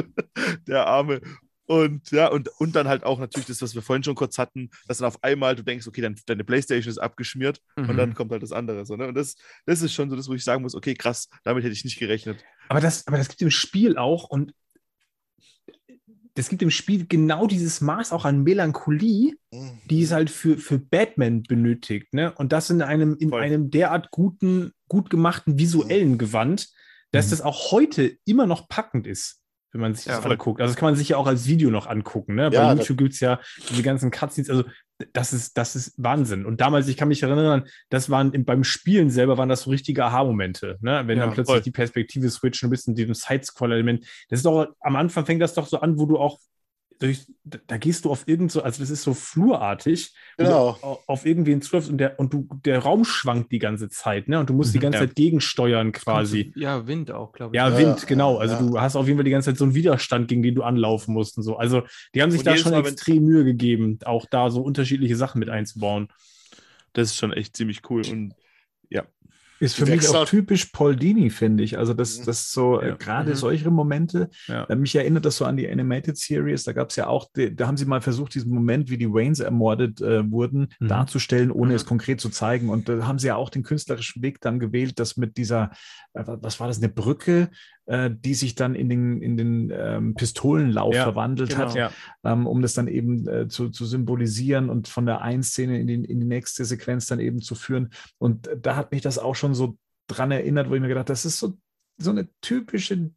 der 0.67 0.87
Arme. 0.87 1.21
Und 1.65 2.09
ja, 2.09 2.29
und, 2.29 2.47
und 2.57 2.75
dann 2.75 2.87
halt 2.87 3.03
auch 3.03 3.19
natürlich 3.19 3.45
das, 3.45 3.61
was 3.61 3.75
wir 3.75 3.83
vorhin 3.83 4.03
schon 4.03 4.15
kurz 4.15 4.39
hatten, 4.39 4.71
dass 4.87 4.97
dann 4.97 5.07
auf 5.07 5.23
einmal 5.23 5.55
du 5.55 5.61
denkst, 5.63 5.87
okay, 5.87 6.01
dann, 6.01 6.15
deine 6.25 6.43
Playstation 6.43 6.89
ist 6.89 6.97
abgeschmiert 6.97 7.61
und 7.75 7.87
Mhm. 7.91 7.97
dann 7.97 8.13
kommt 8.15 8.31
halt 8.31 8.41
das 8.41 8.51
andere. 8.51 8.87
So, 8.87 8.95
ne? 8.95 9.07
Und 9.07 9.13
das, 9.13 9.35
das 9.67 9.83
ist 9.83 9.93
schon 9.93 10.09
so 10.09 10.15
das, 10.15 10.27
wo 10.27 10.33
ich 10.33 10.43
sagen 10.43 10.63
muss, 10.63 10.73
okay, 10.73 10.95
krass, 10.95 11.29
damit 11.43 11.63
hätte 11.63 11.73
ich 11.73 11.83
nicht 11.85 11.99
gerechnet. 11.99 12.43
Aber 12.69 12.79
das, 12.81 13.05
aber 13.05 13.17
das 13.17 13.27
gibt 13.29 13.41
im 13.43 13.51
Spiel 13.51 13.97
auch 13.97 14.23
und 14.29 14.51
das 16.39 16.47
gibt 16.47 16.61
im 16.61 16.71
Spiel 16.71 17.05
genau 17.05 17.47
dieses 17.47 17.81
Maß 17.81 18.13
auch 18.13 18.23
an 18.23 18.43
Melancholie, 18.43 19.35
Mhm. 19.51 19.81
die 19.89 20.03
es 20.03 20.11
halt 20.11 20.29
für, 20.29 20.57
für 20.57 20.79
Batman 20.79 21.43
benötigt, 21.43 22.13
ne? 22.13 22.31
Und 22.35 22.53
das 22.53 22.69
in 22.69 22.81
einem, 22.81 23.17
in 23.19 23.29
Voll. 23.29 23.41
einem 23.41 23.71
derart 23.71 24.09
guten, 24.11 24.71
gut 24.87 25.09
gemachten 25.09 25.59
visuellen 25.59 26.17
Gewand, 26.17 26.69
dass 27.11 27.25
Mhm. 27.25 27.29
das 27.31 27.41
auch 27.41 27.71
heute 27.71 28.17
immer 28.25 28.45
noch 28.45 28.69
packend 28.69 29.05
ist, 29.05 29.41
wenn 29.73 29.81
man 29.81 29.95
sich 29.95 30.05
Ja, 30.05 30.15
das 30.15 30.25
anguckt. 30.25 30.61
Also 30.61 30.71
das 30.73 30.79
kann 30.79 30.87
man 30.87 30.95
sich 30.95 31.09
ja 31.09 31.17
auch 31.17 31.27
als 31.27 31.47
Video 31.47 31.69
noch 31.71 31.87
angucken, 31.87 32.35
ne? 32.35 32.49
Bei 32.51 32.55
Ja, 32.57 32.73
YouTube 32.73 32.97
gibt 32.99 33.13
es 33.13 33.19
ja 33.19 33.39
diese 33.69 33.83
ganzen 33.83 34.09
Cutscenes, 34.09 34.49
also 34.49 34.63
das 35.13 35.33
ist, 35.33 35.57
das 35.57 35.75
ist 35.75 35.93
Wahnsinn. 35.97 36.45
Und 36.45 36.59
damals, 36.61 36.87
ich 36.87 36.97
kann 36.97 37.07
mich 37.07 37.23
erinnern, 37.23 37.67
das 37.89 38.09
waren 38.09 38.33
im- 38.33 38.45
beim 38.45 38.63
Spielen 38.63 39.09
selber 39.09 39.37
waren 39.37 39.49
das 39.49 39.61
so 39.63 39.69
richtige 39.69 40.03
Aha-Momente, 40.05 40.77
ne? 40.81 41.03
Wenn 41.05 41.17
Ja, 41.17 41.25
dann 41.25 41.33
plötzlich 41.33 41.55
voll. 41.55 41.61
die 41.61 41.71
Perspektive 41.71 42.29
switchen, 42.29 42.67
ein 42.67 42.69
bisschen 42.69 42.95
diesem 42.95 43.13
Sidescroll-Element. 43.13 44.05
Das 44.29 44.39
ist 44.39 44.45
doch, 44.45 44.67
am 44.81 44.95
Anfang 44.95 45.25
fängt 45.25 45.41
das 45.41 45.53
doch 45.53 45.67
so 45.67 45.79
an, 45.79 45.97
wo 45.97 46.05
du 46.05 46.17
auch 46.17 46.39
durch, 46.99 47.25
da, 47.45 47.77
gehst 47.77 48.03
du 48.03 48.11
auf 48.11 48.27
irgend 48.27 48.51
so, 48.51 48.61
also 48.61 48.81
das 48.81 48.89
ist 48.89 49.03
so 49.03 49.13
flurartig, 49.13 50.13
Genau. 50.37 50.77
auf 51.07 51.25
irgendwen 51.25 51.61
zuläufst 51.61 51.89
und 51.89 51.97
der, 51.97 52.19
und 52.19 52.33
du, 52.33 52.47
der 52.65 52.79
Raum 52.79 53.05
schwankt 53.05 53.51
die 53.53 53.59
ganze 53.59 53.87
Zeit, 53.89 54.27
ne? 54.27 54.37
Und 54.39 54.49
du 54.49 54.53
musst 54.53 54.73
die 54.73 54.79
Mhm, 54.79 54.83
ganze 54.83 54.99
ja. 54.99 55.05
Zeit 55.07 55.15
gegensteuern 55.15 55.93
quasi. 55.93 56.51
Ja, 56.55 56.87
Wind 56.87 57.11
auch, 57.11 57.31
glaube 57.31 57.55
ich. 57.55 57.57
Ja, 57.57 57.69
Ja, 57.69 57.77
Wind, 57.77 58.01
ja, 58.01 58.05
genau. 58.05 58.37
Also 58.37 58.55
ja. 58.55 58.61
du 58.61 58.79
hast 58.81 58.97
auf 58.97 59.05
jeden 59.07 59.17
Fall 59.17 59.23
die 59.23 59.31
ganze 59.31 59.49
Zeit 59.49 59.57
so 59.57 59.63
einen 59.63 59.75
Widerstand, 59.75 60.27
gegen 60.27 60.43
den 60.43 60.55
du 60.55 60.63
anlaufen 60.63 61.13
musst 61.13 61.37
und 61.37 61.43
so. 61.43 61.55
Also 61.55 61.83
die 62.13 62.21
haben 62.21 62.31
sich 62.31 62.41
Und 62.41 62.47
da 62.47 62.57
schon 62.57 62.73
Mal, 62.73 62.81
extrem 62.81 63.23
Mühe 63.23 63.45
gegeben, 63.45 63.99
auch 64.03 64.25
da 64.29 64.49
so 64.49 64.61
unterschiedliche 64.61 65.15
Sachen 65.15 65.39
mit 65.39 65.49
einzubauen. 65.49 66.09
Das 66.93 67.09
ist 67.09 67.15
schon 67.17 67.31
echt 67.31 67.55
ziemlich 67.55 67.81
cool. 67.89 68.01
Und 68.11 68.33
Ist 69.59 69.75
für 69.75 69.85
mich 69.85 70.07
auch 70.09 70.13
halt- 70.15 70.29
typisch 70.29 70.65
Paul 70.65 70.95
Dini, 70.95 71.29
finde 71.29 71.63
ich. 71.63 71.77
Also, 71.77 71.93
das, 71.93 72.19
Mhm. 72.19 72.25
das 72.25 72.51
so, 72.51 72.79
äh, 72.79 72.89
Ja. 72.89 72.95
gerade 72.95 73.31
Mhm. 73.31 73.35
solche 73.35 73.69
Momente, 73.71 74.29
Ja. 74.47 74.63
äh, 74.65 74.75
mich 74.75 74.95
erinnert 74.95 75.25
das 75.25 75.37
so 75.37 75.45
an 75.45 75.57
die 75.57 75.69
Animated 75.69 76.17
Series. 76.17 76.63
Da 76.63 76.71
gab 76.73 76.89
es 76.91 76.95
ja 76.95 77.07
auch, 77.07 77.29
die, 77.35 77.55
da 77.55 77.67
haben 77.67 77.77
sie 77.77 77.85
mal 77.85 78.01
versucht, 78.01 78.35
diesen 78.35 78.53
Moment, 78.53 78.89
wie 78.89 78.97
die 78.97 79.09
Waynes 79.11 79.39
ermordet 79.39 80.01
äh, 80.01 80.29
wurden, 80.31 80.67
Mhm. 80.79 80.87
darzustellen, 80.87 81.51
ohne 81.51 81.69
Mhm. 81.71 81.75
es 81.75 81.85
konkret 81.85 82.21
zu 82.21 82.29
zeigen. 82.29 82.69
Und 82.69 82.87
da 82.89 83.05
haben 83.07 83.19
sie 83.19 83.27
ja 83.27 83.35
auch 83.35 83.49
den 83.49 83.63
künstlerischen 83.63 84.21
Weg 84.23 84.39
dann 84.41 84.59
gewählt, 84.59 84.99
dass 84.99 85.17
mit 85.17 85.37
dieser, 85.37 85.71
äh, 86.13 86.23
was 86.25 86.59
war 86.59 86.67
das, 86.67 86.77
eine 86.77 86.89
Brücke, 86.89 87.49
äh, 87.89 88.11
die 88.13 88.35
sich 88.35 88.53
dann 88.53 88.75
in 88.75 88.87
den, 88.87 89.19
in 89.21 89.35
den 89.35 89.73
ähm, 89.75 90.13
Pistolenlauf 90.13 90.93
Ja, 90.93 91.03
verwandelt 91.03 91.49
genau. 91.49 91.61
hat 91.69 91.75
Ja. 91.75 91.91
ähm, 92.23 92.45
um 92.45 92.61
das 92.61 92.75
dann 92.75 92.87
eben 92.87 93.27
äh, 93.27 93.47
zu, 93.47 93.69
zu 93.69 93.85
symbolisieren 93.85 94.69
und 94.69 94.87
von 94.87 95.07
der 95.07 95.21
einen 95.21 95.41
Szene 95.41 95.79
in 95.79 95.87
die, 95.87 95.95
in 95.95 96.19
die 96.19 96.27
nächste 96.27 96.65
Sequenz 96.65 97.07
dann 97.07 97.19
eben 97.19 97.41
zu 97.41 97.55
führen. 97.55 97.89
Und 98.19 98.47
da 98.61 98.75
hat 98.75 98.91
mich 98.91 99.01
das 99.01 99.17
auch 99.17 99.35
schon 99.35 99.55
so 99.55 99.75
dran 100.07 100.29
erinnert, 100.29 100.69
wo 100.69 100.75
ich 100.75 100.81
mir 100.81 100.87
gedacht, 100.87 101.09
das 101.09 101.25
ist 101.25 101.39
so, 101.39 101.57
so 101.97 102.11
eine 102.11 102.29
typische 102.41 103.09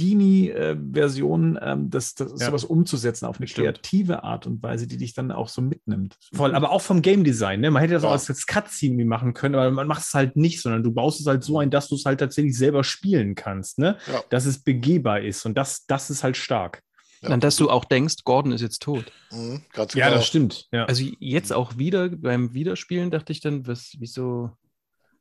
Houdini-Version, 0.00 1.58
ähm, 1.62 1.90
das, 1.90 2.14
das 2.14 2.32
Ja. 2.40 2.46
sowas 2.46 2.64
umzusetzen 2.64 3.26
auf 3.26 3.38
eine 3.38 3.46
Stimmt. 3.46 3.66
kreative 3.66 4.24
Art 4.24 4.46
und 4.46 4.62
Weise, 4.62 4.86
die 4.86 4.96
dich 4.96 5.14
dann 5.14 5.30
auch 5.32 5.48
so 5.48 5.62
mitnimmt. 5.62 6.16
Voll, 6.32 6.54
aber 6.54 6.70
auch 6.70 6.82
vom 6.82 7.02
Game 7.02 7.24
Design, 7.24 7.60
ne? 7.60 7.70
Man 7.70 7.80
hätte 7.82 7.94
das 7.94 8.04
auch 8.04 8.08
Ja. 8.08 8.12
als 8.14 8.28
als 8.30 8.46
Cutscene 8.46 9.04
machen 9.04 9.34
können, 9.34 9.54
aber 9.54 9.70
man 9.70 9.86
macht 9.86 10.02
es 10.02 10.14
halt 10.14 10.36
nicht, 10.36 10.60
sondern 10.60 10.82
du 10.82 10.92
baust 10.92 11.20
es 11.20 11.26
halt 11.26 11.42
so 11.44 11.58
ein, 11.58 11.70
dass 11.70 11.88
du 11.88 11.94
es 11.96 12.04
halt 12.04 12.20
tatsächlich 12.20 12.56
selber 12.56 12.84
spielen 12.84 13.34
kannst, 13.34 13.78
ne? 13.78 13.96
Ja. 14.12 14.22
Dass 14.30 14.46
es 14.46 14.62
begehbar 14.62 15.20
ist 15.20 15.44
und 15.46 15.56
das, 15.56 15.86
das 15.86 16.10
ist 16.10 16.22
halt 16.24 16.36
stark. 16.36 16.82
Ja. 17.22 17.28
Dann, 17.28 17.40
dass 17.40 17.56
du 17.56 17.68
auch 17.68 17.84
denkst, 17.84 18.16
Gordon 18.24 18.52
ist 18.52 18.62
jetzt 18.62 18.80
tot. 18.80 19.04
Mhm, 19.30 19.60
Ja, 19.76 19.84
genau. 19.84 20.10
das 20.12 20.26
stimmt. 20.26 20.68
Ja. 20.72 20.86
Also 20.86 21.04
jetzt 21.18 21.52
auch 21.52 21.76
wieder 21.76 22.08
beim 22.08 22.54
Wiederspielen 22.54 23.10
dachte 23.10 23.32
ich 23.32 23.40
dann, 23.42 23.66
was, 23.66 23.92
wieso, 23.98 24.50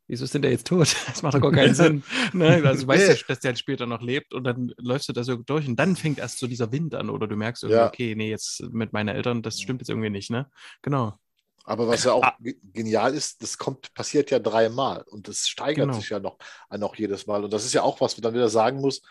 wieso 0.09 0.25
ist 0.25 0.33
denn 0.33 0.41
der 0.41 0.51
jetzt 0.51 0.67
tot? 0.67 0.93
Das 1.07 1.21
macht 1.21 1.35
doch 1.35 1.41
gar 1.41 1.51
keinen 1.51 1.73
Sinn. 1.75 2.03
Ne? 2.33 2.61
Also 2.65 2.81
du 2.81 2.87
weißt 2.87 3.07
ja, 3.07 3.15
dass 3.27 3.39
der 3.39 3.55
später 3.55 3.85
noch 3.85 4.01
lebt 4.01 4.33
und 4.33 4.43
dann 4.43 4.73
läufst 4.77 5.07
du 5.07 5.13
da 5.13 5.23
so 5.23 5.35
durch 5.37 5.67
und 5.67 5.77
dann 5.77 5.95
fängt 5.95 6.19
erst 6.19 6.39
so 6.39 6.47
dieser 6.47 6.71
Wind 6.73 6.93
an 6.95 7.09
oder 7.09 7.27
du 7.27 7.35
merkst 7.37 7.63
irgendwie, 7.63 7.77
Ja. 7.77 7.87
okay, 7.87 8.15
nee, 8.15 8.29
jetzt 8.29 8.61
mit 8.71 8.91
meinen 8.91 9.07
Eltern, 9.07 9.41
das 9.41 9.61
stimmt 9.61 9.81
jetzt 9.81 9.89
irgendwie 9.89 10.09
nicht, 10.09 10.29
ne? 10.29 10.49
Genau. 10.81 11.17
Aber 11.63 11.87
was 11.87 12.03
ja 12.03 12.13
auch 12.13 12.23
Ah. 12.23 12.35
ge- 12.39 12.57
genial 12.73 13.13
ist, 13.13 13.43
das 13.43 13.57
kommt, 13.57 13.93
passiert 13.93 14.31
ja 14.31 14.39
dreimal 14.39 15.03
und 15.03 15.27
das 15.27 15.47
steigert 15.47 15.87
Genau. 15.87 15.99
sich 15.99 16.09
ja 16.09 16.19
noch, 16.19 16.37
noch 16.75 16.95
jedes 16.95 17.27
Mal. 17.27 17.43
Und 17.43 17.53
das 17.53 17.63
ist 17.65 17.73
ja 17.73 17.83
auch 17.83 18.01
was, 18.01 18.17
man 18.17 18.23
dann 18.23 18.33
wieder 18.33 18.49
sagen 18.49 18.81
muss, 18.81 19.01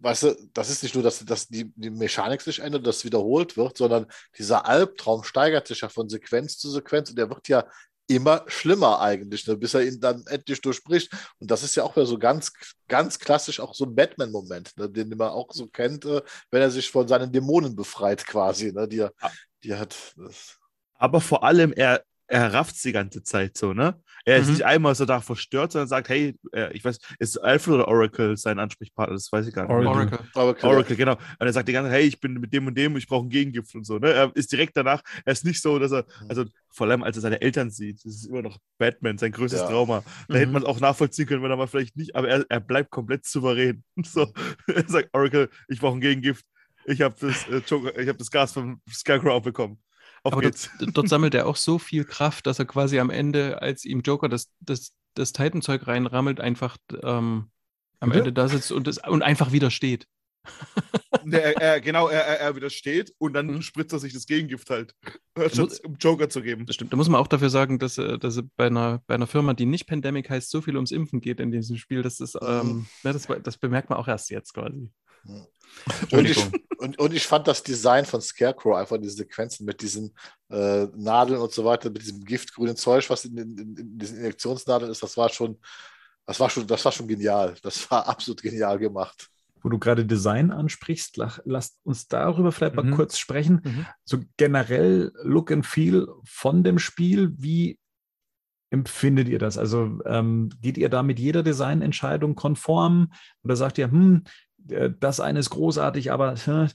weißt 0.00 0.22
du, 0.24 0.36
das 0.52 0.70
ist 0.70 0.82
nicht 0.82 0.94
nur, 0.96 1.04
dass, 1.04 1.24
dass 1.24 1.46
die, 1.46 1.72
die 1.76 1.90
Mechanik 1.90 2.40
sich 2.42 2.58
ändert, 2.58 2.84
dass 2.86 3.04
wiederholt 3.04 3.56
wird, 3.56 3.78
sondern 3.78 4.06
dieser 4.36 4.66
Albtraum 4.66 5.22
steigert 5.22 5.68
sich 5.68 5.82
ja 5.82 5.88
von 5.88 6.08
Sequenz 6.08 6.58
zu 6.58 6.68
Sequenz 6.70 7.10
und 7.10 7.16
der 7.16 7.30
wird 7.30 7.46
ja 7.48 7.64
immer 8.06 8.44
schlimmer 8.46 9.00
eigentlich, 9.00 9.46
ne, 9.46 9.56
bis 9.56 9.74
er 9.74 9.82
ihn 9.82 10.00
dann 10.00 10.24
endlich 10.26 10.60
durchbricht. 10.60 11.10
Und 11.38 11.50
das 11.50 11.62
ist 11.62 11.74
ja 11.74 11.84
auch 11.84 11.96
wieder 11.96 12.06
so 12.06 12.18
ganz, 12.18 12.52
ganz 12.88 13.18
klassisch 13.18 13.60
auch 13.60 13.74
so 13.74 13.84
ein 13.86 13.94
Batman-Moment, 13.94 14.76
ne, 14.76 14.90
den 14.90 15.08
man 15.10 15.28
auch 15.28 15.52
so 15.52 15.66
kennt, 15.66 16.04
äh, 16.04 16.22
wenn 16.50 16.62
er 16.62 16.70
sich 16.70 16.90
von 16.90 17.08
seinen 17.08 17.32
Dämonen 17.32 17.74
befreit 17.74 18.26
quasi, 18.26 18.72
ne, 18.72 18.86
die 18.86 19.00
er, 19.00 19.12
die 19.62 19.70
er 19.70 19.78
hat. 19.80 20.14
Das, 20.16 20.58
Aber 20.94 21.20
vor 21.20 21.44
allem, 21.44 21.72
er, 21.72 22.04
er 22.26 22.52
rafft 22.54 22.82
die 22.84 22.92
ganze 22.92 23.22
Zeit 23.22 23.56
so, 23.56 23.72
ne? 23.74 24.00
Er 24.26 24.38
ist 24.38 24.46
Mhm. 24.46 24.52
nicht 24.54 24.64
einmal 24.64 24.94
so 24.94 25.04
da 25.04 25.20
verstört, 25.20 25.72
sondern 25.72 25.88
sagt, 25.88 26.08
hey, 26.08 26.34
äh, 26.52 26.72
ich 26.72 26.82
weiß, 26.82 26.98
ist 27.18 27.36
Alfred 27.38 27.74
oder 27.74 27.88
Oracle 27.88 28.36
sein 28.38 28.58
Ansprechpartner? 28.58 29.14
Das 29.14 29.30
weiß 29.30 29.46
ich 29.46 29.54
gar 29.54 29.64
nicht. 29.64 29.70
Oracle. 29.86 30.18
Oracle. 30.34 30.70
Oracle, 30.70 30.96
genau. 30.96 31.12
Und 31.12 31.46
er 31.46 31.52
sagt 31.52 31.68
die 31.68 31.72
ganze 31.74 31.90
Zeit, 31.90 31.98
hey, 32.00 32.06
ich 32.08 32.18
bin 32.20 32.32
mit 32.34 32.50
dem 32.52 32.66
und 32.66 32.74
dem, 32.78 32.96
ich 32.96 33.06
brauche 33.06 33.26
ein 33.26 33.28
Gegengift 33.28 33.74
und 33.74 33.84
so. 33.84 33.98
Ne? 33.98 34.10
Er 34.12 34.32
ist 34.34 34.50
direkt 34.50 34.74
danach, 34.78 35.02
er 35.26 35.32
ist 35.34 35.44
nicht 35.44 35.60
so, 35.60 35.78
dass 35.78 35.92
er, 35.92 36.06
also 36.28 36.46
vor 36.70 36.86
allem 36.86 37.02
als 37.02 37.16
er 37.16 37.20
seine 37.20 37.42
Eltern 37.42 37.70
sieht, 37.70 37.96
das 38.04 38.14
ist 38.14 38.24
immer 38.26 38.40
noch 38.40 38.58
Batman, 38.78 39.18
sein 39.18 39.30
größtes 39.32 39.60
Ja. 39.60 39.66
Trauma. 39.68 40.02
Da 40.28 40.34
Mhm. 40.34 40.38
hätte 40.38 40.52
man 40.52 40.62
es 40.62 40.68
auch 40.68 40.80
nachvollziehen 40.80 41.26
können, 41.26 41.42
wenn 41.42 41.50
er 41.50 41.58
mal 41.58 41.66
vielleicht 41.68 41.94
nicht, 41.96 42.16
aber 42.16 42.28
er, 42.28 42.46
er 42.48 42.60
bleibt 42.60 42.90
komplett 42.90 43.26
souverän. 43.26 43.84
So, 44.06 44.32
er 44.66 44.88
sagt, 44.88 45.10
Oracle, 45.12 45.50
ich 45.68 45.80
brauche 45.80 45.98
ein 45.98 46.00
Gegengift. 46.00 46.46
Ich 46.86 47.00
habe 47.02 47.14
das, 47.20 47.46
äh, 47.48 47.60
Joker- 47.66 47.98
ich 47.98 48.08
hab 48.08 48.16
das 48.18 48.30
Gas 48.30 48.52
vom 48.52 48.80
Scarecrow 48.90 49.42
bekommen. 49.42 49.78
Auf 50.24 50.32
Aber 50.32 50.42
geht's. 50.42 50.70
dort, 50.78 50.96
dort 50.96 51.08
sammelt 51.08 51.34
er 51.34 51.46
auch 51.46 51.56
so 51.56 51.78
viel 51.78 52.04
Kraft, 52.04 52.46
dass 52.46 52.58
er 52.58 52.64
quasi 52.64 52.98
am 52.98 53.10
Ende, 53.10 53.60
als 53.62 53.84
ihm 53.84 54.00
Joker 54.00 54.28
das, 54.28 54.50
das, 54.60 54.92
das 55.14 55.32
Titan-Zeug 55.32 55.86
reinrammelt, 55.86 56.40
einfach 56.40 56.76
ähm, 57.02 57.50
am 58.00 58.08
Bitte? 58.08 58.18
Ende 58.18 58.32
da 58.32 58.48
sitzt 58.48 58.72
und, 58.72 58.86
das, 58.86 58.98
und 58.98 59.22
einfach 59.22 59.52
widersteht. 59.52 60.06
Er, 61.30 61.56
er, 61.60 61.80
genau, 61.80 62.08
er, 62.08 62.20
er, 62.22 62.40
er 62.40 62.56
widersteht 62.56 63.12
und 63.18 63.32
dann 63.32 63.46
Mhm. 63.46 63.62
spritzt 63.62 63.92
er 63.92 63.98
sich 63.98 64.12
das 64.12 64.26
Gegengift 64.26 64.68
halt, 64.68 64.94
statt 65.52 65.80
um 65.84 65.96
Joker 65.98 66.28
zu 66.28 66.42
geben. 66.42 66.66
Das 66.66 66.74
stimmt. 66.74 66.92
Da 66.92 66.96
muss 66.96 67.08
man 67.08 67.20
auch 67.20 67.28
dafür 67.28 67.50
sagen, 67.50 67.78
dass, 67.78 67.96
äh, 67.98 68.18
dass 68.18 68.42
bei 68.56 68.66
einer, 68.66 69.02
bei 69.06 69.14
einer 69.14 69.26
Firma, 69.26 69.54
die 69.54 69.66
nicht 69.66 69.86
Pandemic 69.86 70.28
heißt, 70.28 70.50
so 70.50 70.60
viel 70.60 70.76
ums 70.76 70.90
Impfen 70.90 71.20
geht 71.20 71.40
in 71.40 71.50
diesem 71.50 71.76
Spiel. 71.76 72.02
Das, 72.02 72.20
ist, 72.20 72.36
ähm, 72.42 72.86
ne, 73.02 73.12
das, 73.12 73.26
das 73.42 73.56
bemerkt 73.56 73.88
man 73.90 73.98
auch 73.98 74.08
erst 74.08 74.30
jetzt 74.30 74.52
quasi. 74.52 74.90
Und 76.10 76.28
ich, 76.28 76.38
und, 76.78 76.98
und 76.98 77.12
ich 77.12 77.26
fand 77.26 77.46
das 77.48 77.62
Design 77.62 78.04
von 78.04 78.20
Scarecrow 78.20 78.76
einfach 78.76 78.98
diese 78.98 79.16
Sequenzen 79.16 79.66
mit 79.66 79.82
diesen 79.82 80.14
äh, 80.50 80.86
Nadeln 80.96 81.40
und 81.40 81.52
so 81.52 81.64
weiter, 81.64 81.90
mit 81.90 82.02
diesem 82.02 82.24
giftgrünen 82.24 82.76
Zeug, 82.76 83.08
was 83.10 83.24
in, 83.24 83.36
in, 83.36 83.58
in 83.76 83.98
diesen 83.98 84.18
Injektionsnadeln 84.18 84.90
ist, 84.90 85.02
das 85.02 85.16
war 85.16 85.28
schon, 85.28 85.58
das 86.26 86.40
war 86.40 86.48
schon, 86.48 86.66
das 86.66 86.84
war 86.84 86.92
schon 86.92 87.08
genial. 87.08 87.54
Das 87.62 87.90
war 87.90 88.06
absolut 88.08 88.42
genial 88.42 88.78
gemacht. 88.78 89.28
Wo 89.62 89.68
du 89.70 89.78
gerade 89.78 90.04
Design 90.04 90.50
ansprichst, 90.50 91.16
lach, 91.16 91.40
lasst 91.44 91.78
uns 91.84 92.06
darüber 92.06 92.52
vielleicht 92.52 92.74
mal 92.74 92.84
Mhm. 92.84 92.94
kurz 92.94 93.18
sprechen. 93.18 93.60
Mhm. 93.64 93.86
So 94.04 94.18
generell 94.36 95.12
Look 95.22 95.50
and 95.50 95.66
Feel 95.66 96.06
von 96.24 96.62
dem 96.62 96.78
Spiel, 96.78 97.32
wie 97.36 97.78
empfindet 98.70 99.28
ihr 99.28 99.38
das? 99.38 99.56
Also 99.56 100.00
ähm, 100.04 100.50
geht 100.60 100.76
ihr 100.76 100.88
da 100.88 101.02
mit 101.02 101.18
jeder 101.18 101.42
Designentscheidung 101.42 102.34
konform 102.34 103.12
oder 103.42 103.56
sagt 103.56 103.78
ihr, 103.78 103.90
hm, 103.90 104.24
das 104.64 105.20
eine 105.20 105.38
ist 105.38 105.50
großartig, 105.50 106.10
aber 106.12 106.34
äh, 106.34 106.68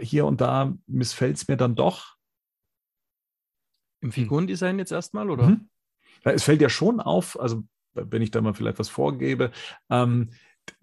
hier 0.00 0.26
und 0.26 0.40
da 0.40 0.74
missfällt 0.86 1.36
es 1.36 1.48
mir 1.48 1.56
dann 1.56 1.74
doch? 1.74 2.16
Im 4.02 4.12
Figurendesign 4.12 4.78
jetzt 4.78 4.92
erstmal, 4.92 5.28
oder? 5.30 5.48
Mhm. 5.50 5.68
Es 6.24 6.42
fällt 6.44 6.60
ja 6.62 6.68
schon 6.68 7.00
auf, 7.00 7.38
also 7.38 7.64
wenn 7.94 8.22
ich 8.22 8.30
da 8.30 8.40
mal 8.40 8.54
vielleicht 8.54 8.78
was 8.78 8.88
vorgebe, 8.88 9.50
ähm, 9.90 10.30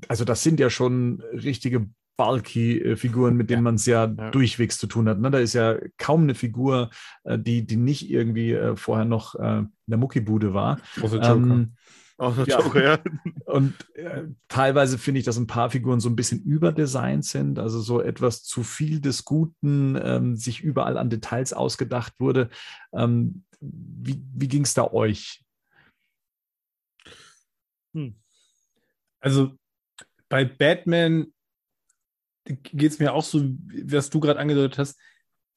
also 0.08 0.26
das 0.26 0.44
sind 0.44 0.60
ja 0.60 0.70
schon 0.70 1.22
richtige 1.32 1.90
Bulky-Figuren, 2.18 3.36
mit 3.36 3.50
denen 3.50 3.60
Ja. 3.60 3.64
man 3.64 3.76
es 3.76 3.86
ja, 3.86 4.06
Ja. 4.06 4.32
durchwegs 4.32 4.78
zu 4.78 4.88
tun 4.88 5.08
hat. 5.08 5.20
Ne? 5.20 5.30
Da 5.32 5.38
ist 5.40 5.54
ja 5.54 5.78
kaum 5.98 6.24
eine 6.24 6.36
Figur, 6.36 6.90
äh, 7.24 7.38
die, 7.38 7.66
die 7.66 7.78
nicht 7.78 8.10
irgendwie 8.10 8.54
äh, 8.54 8.76
vorher 8.76 9.06
noch 9.06 9.36
äh, 9.36 9.60
in 9.60 9.70
der 9.88 9.98
Muckibude 10.00 10.54
war. 10.54 10.80
Große 10.96 11.18
Joker. 11.18 11.34
Ähm, 11.36 11.74
Auch 12.18 12.36
der 12.36 12.48
Ja. 12.48 12.60
Joker, 12.62 12.84
ja. 12.84 13.00
und 13.46 13.74
äh, 13.96 14.24
teilweise 14.48 14.98
finde 14.98 15.20
ich, 15.20 15.26
dass 15.26 15.38
ein 15.38 15.46
paar 15.48 15.70
Figuren 15.70 16.00
so 16.00 16.10
ein 16.10 16.16
bisschen 16.16 16.42
überdesignt 16.42 17.26
sind, 17.26 17.60
also 17.60 17.80
so 17.80 18.02
etwas 18.02 18.44
zu 18.44 18.64
viel 18.64 19.00
des 19.02 19.24
Guten, 19.24 20.00
ähm, 20.02 20.36
sich 20.36 20.62
überall 20.62 20.98
an 20.98 21.12
Details 21.12 21.54
ausgedacht 21.54 22.20
wurde. 22.20 22.50
Ähm, 22.92 23.44
wie 23.60 24.22
wie 24.34 24.48
ging 24.48 24.64
es 24.64 24.74
da 24.74 24.92
euch? 24.92 25.44
Also 29.20 29.58
bei 30.30 30.46
Batman 30.46 31.28
geht 32.46 32.92
es 32.92 33.00
mir 33.00 33.14
auch 33.14 33.24
so, 33.24 33.44
was 33.84 34.10
du 34.10 34.20
gerade 34.20 34.40
angedeutet 34.40 34.78
hast. 34.78 35.00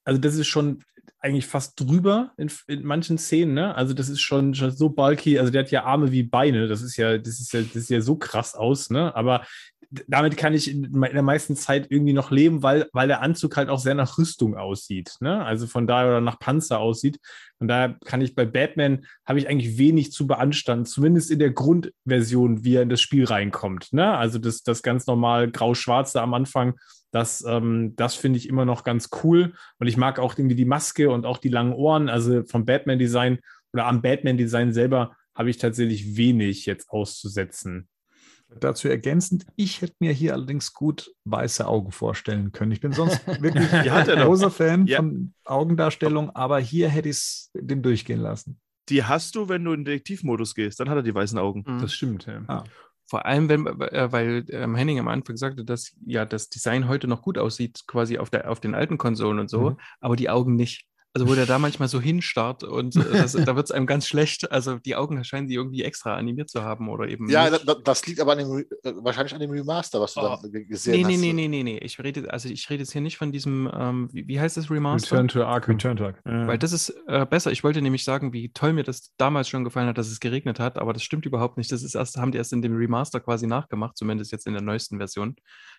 Also 0.05 0.20
das 0.20 0.35
ist 0.37 0.49
schon 0.49 0.82
eigentlich 1.21 1.47
fast 1.47 1.79
drüber 1.79 2.33
in, 2.37 2.51
in 2.67 2.85
manchen 2.85 3.19
Szenen, 3.19 3.55
ne? 3.55 3.75
Also 3.75 3.93
das 3.93 4.09
ist 4.09 4.21
schon, 4.21 4.55
schon 4.55 4.71
so 4.71 4.89
bulky. 4.89 5.39
Also 5.39 5.53
der 5.53 5.63
hat 5.63 5.71
ja 5.71 5.85
Arme 5.85 6.11
wie 6.13 6.23
Beine. 6.23 6.67
Das 6.67 6.83
ist 6.83 6.97
ja, 6.97 7.19
das 7.19 7.41
ist 7.41 7.53
ja, 7.53 7.61
das 7.61 7.73
sieht 7.73 7.91
ja 7.91 8.01
so 8.01 8.17
krass 8.17 8.55
aus, 8.55 8.91
ne? 8.91 9.15
Aber 9.15 9.45
damit 10.07 10.37
kann 10.37 10.55
ich 10.55 10.71
in, 10.71 10.85
in 10.85 11.01
der 11.01 11.23
meisten 11.23 11.57
Zeit 11.57 11.89
irgendwie 11.91 12.13
noch 12.13 12.31
leben, 12.31 12.63
weil, 12.63 12.89
weil 12.93 13.09
der 13.09 13.23
Anzug 13.23 13.57
halt 13.57 13.69
auch 13.69 13.81
sehr 13.81 13.95
nach 13.95 14.19
Rüstung 14.19 14.57
aussieht, 14.57 15.17
ne? 15.21 15.45
Also 15.45 15.67
von 15.67 15.87
daher 15.87 16.09
oder 16.09 16.21
nach 16.23 16.39
Panzer 16.39 16.79
aussieht. 16.79 17.19
Von 17.59 17.69
daher 17.69 17.99
kann 18.07 18.23
ich 18.23 18.35
bei 18.35 18.47
Batman 18.47 19.05
habe 19.27 19.39
ich 19.39 19.49
eigentlich 19.49 19.77
wenig 19.77 20.13
zu 20.13 20.27
beanstanden, 20.27 20.87
zumindest 20.87 21.31
in 21.31 21.39
der 21.39 21.51
Grundversion, 21.51 22.65
wie 22.65 22.77
er 22.77 22.83
in 22.83 22.89
das 22.89 23.03
Spiel 23.03 23.25
reinkommt. 23.25 23.93
Ne? 23.93 24.17
Also 24.17 24.39
das, 24.39 24.63
das 24.63 24.83
ganz 24.83 25.07
normal 25.07 25.51
grau-schwarze 25.51 26.23
am 26.23 26.33
Anfang, 26.33 26.79
das, 27.11 27.45
ähm, 27.47 27.95
das 27.97 28.15
finde 28.15 28.39
ich 28.39 28.49
immer 28.49 28.65
noch 28.65 28.85
ganz 28.85 29.11
cool. 29.23 29.55
Und 29.78 29.87
ich 29.87 29.97
mag 29.97 30.19
auch 30.19 30.37
irgendwie 30.39 30.57
die 30.57 30.65
Maske 30.65 31.11
und 31.11 31.27
auch 31.27 31.39
die 31.39 31.49
langen 31.49 31.73
Ohren. 31.73 32.09
Also 32.09 32.45
vom 32.45 32.65
Batman-Design 32.65 33.39
oder 33.73 33.87
am 33.87 34.03
Batman-Design 34.03 34.73
selber 34.73 35.16
habe 35.35 35.51
ich 35.51 35.59
tatsächlich 35.59 36.16
wenig 36.16 36.66
jetzt 36.66 36.91
auszusetzen. 36.91 37.89
Dazu 38.59 38.89
ergänzend, 38.89 39.47
ich 39.55 39.81
hätte 39.81 39.95
mir 40.01 40.12
hier 40.12 40.35
allerdings 40.35 40.73
gut 40.73 41.12
weiße 41.24 41.66
Augen 41.69 41.93
vorstellen 41.93 42.51
können. 42.51 42.73
Ich 42.73 42.81
bin 42.81 42.93
sonst 42.93 43.24
wirklich 43.41 43.73
ein 43.73 44.07
großer 44.24 44.51
Fan 44.51 44.87
Ja. 44.87 44.97
von 44.99 45.35
Augendarstellung, 45.45 46.31
aber 46.31 46.59
hier 46.59 46.89
hätte 46.89 47.09
ich 47.09 47.16
es 47.16 47.51
den 47.55 47.81
durchgehen 47.82 48.19
lassen. 48.20 48.59
Die 48.89 49.05
hast 49.05 49.37
du, 49.37 49.49
wenn 49.49 49.65
du 49.65 49.73
in 49.73 49.81
den 49.81 49.85
Detektivmodus 49.85 50.57
gehst. 50.57 50.81
Dann 50.81 50.91
hat 50.91 50.97
er 50.97 51.03
die 51.05 51.15
weißen 51.15 51.39
Augen. 51.39 51.62
Mhm. 51.65 51.81
Das 51.81 51.95
stimmt, 51.95 52.27
ja. 52.27 52.43
Ah. 52.49 52.65
Vor 53.11 53.27
allem, 53.27 53.49
wenn, 53.49 53.66
äh, 53.66 54.12
weil 54.12 54.45
ähm, 54.51 54.77
Henning 54.77 55.01
am 55.01 55.09
Anfang 55.09 55.37
sagte, 55.37 55.65
dass 55.65 55.97
ja 56.07 56.24
das 56.24 56.49
Design 56.49 56.87
heute 56.89 57.09
noch 57.09 57.23
gut 57.23 57.39
aussieht, 57.39 57.82
quasi 57.89 58.19
auf, 58.19 58.31
der, 58.31 58.49
auf 58.51 58.61
den 58.61 58.74
alten 58.74 58.99
Konsolen 58.99 59.41
und 59.41 59.51
so, 59.51 59.70
Mhm. 59.70 59.77
aber 60.01 60.15
die 60.16 60.31
Augen 60.31 60.55
nicht. 60.55 60.87
Also 61.12 61.27
wo 61.28 61.35
der 61.35 61.45
da 61.45 61.59
manchmal 61.59 61.89
so 61.89 62.01
hinstarrt 62.01 62.62
und 62.62 62.95
äh, 62.95 63.01
das, 63.12 63.32
da 63.32 63.57
wird 63.57 63.65
es 63.66 63.73
einem 63.73 63.87
ganz 63.87 64.07
schlecht. 64.07 64.53
Also 64.53 64.78
die 64.78 64.95
Augen 64.95 65.23
scheinen 65.24 65.49
die 65.49 65.55
irgendwie 65.55 65.82
extra 65.82 66.15
animiert 66.16 66.49
zu 66.51 66.62
haben 66.62 66.89
oder 66.89 67.09
eben. 67.09 67.28
Ja, 67.28 67.51
nicht. 67.51 67.69
da, 67.69 67.74
das 67.74 68.07
liegt 68.07 68.20
aber 68.20 68.32
an 68.32 68.39
dem, 68.39 68.59
äh, 68.85 68.93
wahrscheinlich 69.03 69.35
an 69.35 69.41
dem 69.41 69.51
Remaster, 69.51 70.01
was 70.01 70.15
du 70.15 70.20
Oh. 70.20 70.39
ge- 70.43 70.65
gesehen 70.66 70.93
Nee, 70.93 71.03
hast. 71.03 71.09
nee, 71.20 71.32
nee, 71.32 71.32
nee, 71.32 71.49
nee, 71.49 71.62
nee. 71.65 71.78
Ich 71.78 71.99
rede, 71.99 72.32
also 72.32 72.49
ich 72.49 72.70
rede 72.70 72.82
jetzt 72.85 72.93
hier 72.93 73.01
nicht 73.01 73.16
von 73.16 73.32
diesem, 73.32 73.69
ähm, 73.74 74.09
wie, 74.12 74.28
wie 74.28 74.39
heißt 74.39 74.57
das 74.57 74.70
Remaster? 74.70 75.16
Return 75.16 75.27
to 75.28 75.43
Arkham. 75.43 75.74
Return 75.74 75.97
Tag. 75.97 76.20
Weil 76.24 76.59
das 76.59 76.70
ist 76.73 76.91
äh, 77.09 77.27
besser. 77.27 77.51
Ich 77.51 77.65
wollte 77.65 77.82
nämlich 77.82 78.05
sagen, 78.05 78.32
wie 78.32 78.53
toll 78.53 78.73
mir 78.73 78.85
das 78.85 79.12
damals 79.16 79.49
schon 79.49 79.65
gefallen 79.65 79.89
hat, 79.89 79.99
dass 79.99 80.07
es 80.09 80.20
geregnet 80.20 80.61
hat, 80.61 80.78
aber 80.78 80.93
das 80.93 81.03
stimmt 81.03 81.27
überhaupt 81.27 81.57
nicht. 81.59 81.73
Das 81.73 81.82
ist 81.82 81.97
erst, 81.97 82.19
haben 82.19 82.31
die 82.31 82.39
erst 82.39 82.53
in 82.53 82.62
dem 82.62 82.77
Remaster 82.77 83.19
quasi 83.19 83.49
nachgemacht, 83.49 83.97
zumindest 83.97 84.31
jetzt 84.31 84.47
in 84.47 84.53
der 84.53 84.62
neuesten 84.62 84.99
Version. 84.99 85.35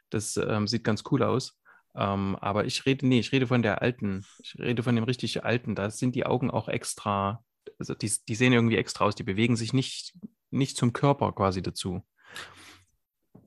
Das 0.10 0.36
ähm, 0.36 0.68
sieht 0.68 0.84
ganz 0.84 1.04
cool 1.10 1.24
aus. 1.24 1.58
Ähm, 1.96 2.38
aber 2.40 2.66
ich 2.66 2.86
rede, 2.86 3.08
nee, 3.08 3.20
ich 3.20 3.32
rede 3.32 3.48
von 3.48 3.62
der 3.62 3.82
alten. 3.82 4.26
Ich 4.44 4.56
rede 4.58 4.84
von 4.84 4.96
dem 4.96 5.04
richtig 5.04 5.44
alten. 5.44 5.76
Da 5.76 5.90
sind 5.90 6.16
die 6.16 6.26
Augen 6.26 6.52
auch 6.52 6.68
extra, 6.68 7.44
also 7.80 7.94
die, 7.94 8.12
die 8.28 8.36
sehen 8.36 8.54
irgendwie 8.54 8.78
extra 8.78 9.06
aus. 9.06 9.16
Die 9.16 9.24
bewegen 9.24 9.56
sich 9.56 9.74
nicht, 9.74 10.14
nicht 10.50 10.78
zum 10.78 10.94
Körper 10.94 11.32
quasi 11.34 11.62
dazu. 11.62 12.04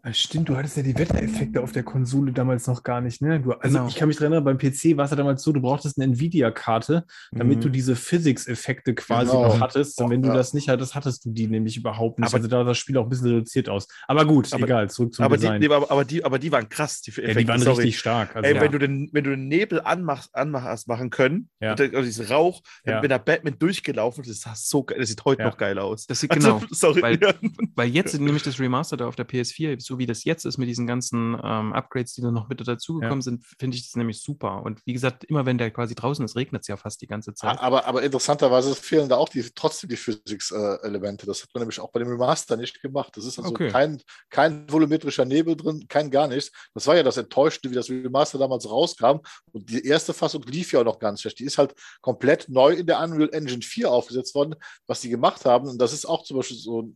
Ah, 0.06 0.12
Stimmt, 0.12 0.50
du 0.50 0.56
hattest 0.56 0.76
ja 0.76 0.82
die 0.82 0.98
Wettereffekte 0.98 1.62
auf 1.62 1.72
der 1.72 1.82
Konsole 1.82 2.30
damals 2.30 2.66
noch 2.66 2.82
gar 2.82 3.00
nicht, 3.00 3.22
ne? 3.22 3.40
Du, 3.40 3.52
also 3.52 3.78
Genau. 3.78 3.88
ich 3.88 3.94
kann 3.96 4.06
mich 4.08 4.18
daran 4.18 4.32
erinnern, 4.34 4.44
beim 4.44 4.58
PC 4.58 4.98
war 4.98 5.06
es 5.06 5.10
ja 5.12 5.16
damals 5.16 5.42
so, 5.42 5.50
du 5.50 5.62
brauchtest 5.62 5.96
eine 5.98 6.12
Nvidia-Karte, 6.12 7.06
damit 7.32 7.56
Mhm. 7.58 7.62
du 7.62 7.68
diese 7.70 7.96
Physics-Effekte 7.96 8.94
quasi 8.94 9.30
Genau. 9.30 9.44
noch 9.48 9.60
hattest. 9.60 9.98
Und 10.02 10.10
wenn 10.10 10.20
du 10.20 10.28
Ja. 10.28 10.34
das 10.34 10.52
nicht 10.52 10.68
hattest, 10.68 10.94
hattest 10.94 11.24
du 11.24 11.30
die 11.30 11.46
nämlich 11.46 11.78
überhaupt 11.78 12.18
nicht. 12.18 12.28
Aber- 12.28 12.36
also 12.36 12.48
da 12.48 12.58
sah 12.58 12.64
das 12.64 12.76
Spiel 12.76 12.98
auch 12.98 13.04
ein 13.04 13.08
bisschen 13.08 13.28
reduziert 13.28 13.70
aus. 13.70 13.88
Aber 14.06 14.26
gut, 14.26 14.52
Aber- 14.52 14.64
egal, 14.64 14.90
zurück 14.90 15.14
zum 15.14 15.24
Aber 15.24 15.36
die, 15.38 15.40
Design. 15.40 15.60
nee, 15.60 15.68
aber, 15.68 15.90
aber, 15.90 16.04
die, 16.04 16.22
aber 16.22 16.38
die 16.38 16.52
waren 16.52 16.68
krass, 16.68 17.00
die 17.00 17.10
ja, 17.10 17.32
die 17.32 17.48
waren 17.48 17.60
sorry. 17.60 17.84
richtig 17.84 17.98
stark. 17.98 18.36
Also, 18.36 18.46
Ey, 18.46 18.56
ja. 18.56 18.60
wenn, 18.60 18.72
du 18.72 18.78
den, 18.78 19.08
wenn 19.12 19.24
du 19.24 19.30
den 19.30 19.48
Nebel 19.48 19.80
anmachst, 19.80 20.34
anmach, 20.34 20.64
hast 20.64 20.86
machen 20.86 21.08
können, 21.08 21.48
Ja. 21.62 21.70
und 21.70 21.78
der, 21.78 21.86
also 21.94 22.02
diesen 22.02 22.26
Rauch, 22.26 22.60
wenn, 22.84 22.94
Ja. 22.96 23.02
wenn 23.02 23.08
der 23.08 23.20
Batman 23.20 23.58
durchgelaufen 23.58 24.22
ist, 24.24 24.30
das, 24.30 24.40
sah 24.40 24.54
so 24.54 24.84
geil, 24.84 24.98
das 25.00 25.08
sieht 25.08 25.24
heute 25.24 25.42
Ja. 25.44 25.48
noch 25.48 25.56
geil 25.56 25.78
aus. 25.78 26.06
Das 26.06 26.20
sieht 26.20 26.30
Also, 26.30 26.56
genau. 26.58 26.66
sorry. 26.72 27.00
weil-. 27.00 27.18
Weil 27.74 27.88
jetzt 27.88 28.12
nämlich 28.20 28.42
das 28.42 28.60
Remastered 28.60 29.00
auf 29.00 29.16
der 29.16 29.24
PS4, 29.26 29.80
so 29.80 29.93
wie 29.98 30.06
das 30.06 30.24
jetzt 30.24 30.44
ist 30.44 30.58
mit 30.58 30.68
diesen 30.68 30.86
ganzen 30.86 31.38
ähm, 31.42 31.72
Upgrades, 31.72 32.14
die 32.14 32.22
dann 32.22 32.34
noch 32.34 32.48
mit 32.48 32.66
dazugekommen 32.66 33.22
sind, 33.22 33.44
finde 33.58 33.76
ich 33.76 33.84
das 33.84 33.96
nämlich 33.96 34.20
super. 34.22 34.62
Und 34.62 34.80
wie 34.84 34.92
gesagt, 34.92 35.24
immer 35.24 35.46
wenn 35.46 35.58
der 35.58 35.70
quasi 35.70 35.94
draußen 35.94 36.24
ist, 36.24 36.36
regnet 36.36 36.62
es 36.62 36.68
ja 36.68 36.76
fast 36.76 37.00
die 37.02 37.06
ganze 37.06 37.34
Zeit. 37.34 37.58
Aber, 37.60 37.86
aber 37.86 38.02
interessanterweise 38.02 38.74
fehlen 38.74 39.08
da 39.08 39.16
auch 39.16 39.28
die, 39.28 39.42
trotzdem 39.54 39.90
die 39.90 39.96
Physics-Elemente. 39.96 41.26
das 41.26 41.42
hat 41.42 41.50
man 41.54 41.62
nämlich 41.62 41.80
auch 41.80 41.90
bei 41.90 42.00
dem 42.00 42.08
Remaster 42.08 42.56
nicht 42.56 42.80
gemacht. 42.82 43.16
Das 43.16 43.24
ist 43.24 43.38
also 43.38 43.54
Okay. 43.54 43.70
kein, 43.70 44.02
kein 44.30 44.70
volumetrischer 44.70 45.24
Nebel 45.24 45.56
drin, 45.56 45.86
kein 45.88 46.10
gar 46.10 46.26
nichts. 46.28 46.50
Das 46.74 46.86
war 46.86 46.96
ja 46.96 47.02
das 47.02 47.16
Enttäuschende, 47.16 47.70
wie 47.70 47.74
das 47.74 47.88
Remaster 47.88 48.38
damals 48.38 48.68
rauskam. 48.68 49.20
Und 49.52 49.70
die 49.70 49.86
erste 49.86 50.12
Fassung 50.12 50.42
lief 50.42 50.72
ja 50.72 50.80
auch 50.80 50.84
noch 50.84 50.98
ganz 50.98 51.20
schlecht. 51.20 51.38
Die 51.38 51.44
ist 51.44 51.58
halt 51.58 51.74
komplett 52.00 52.48
neu 52.48 52.72
in 52.72 52.86
der 52.86 53.00
Unreal 53.00 53.30
Engine 53.32 53.62
4 53.62 53.90
aufgesetzt 53.90 54.34
worden, 54.34 54.54
was 54.86 55.00
die 55.00 55.08
gemacht 55.08 55.44
haben. 55.44 55.68
Und 55.68 55.78
das 55.78 55.92
ist 55.92 56.06
auch 56.06 56.24
zum 56.24 56.38
Beispiel 56.38 56.56
so 56.56 56.92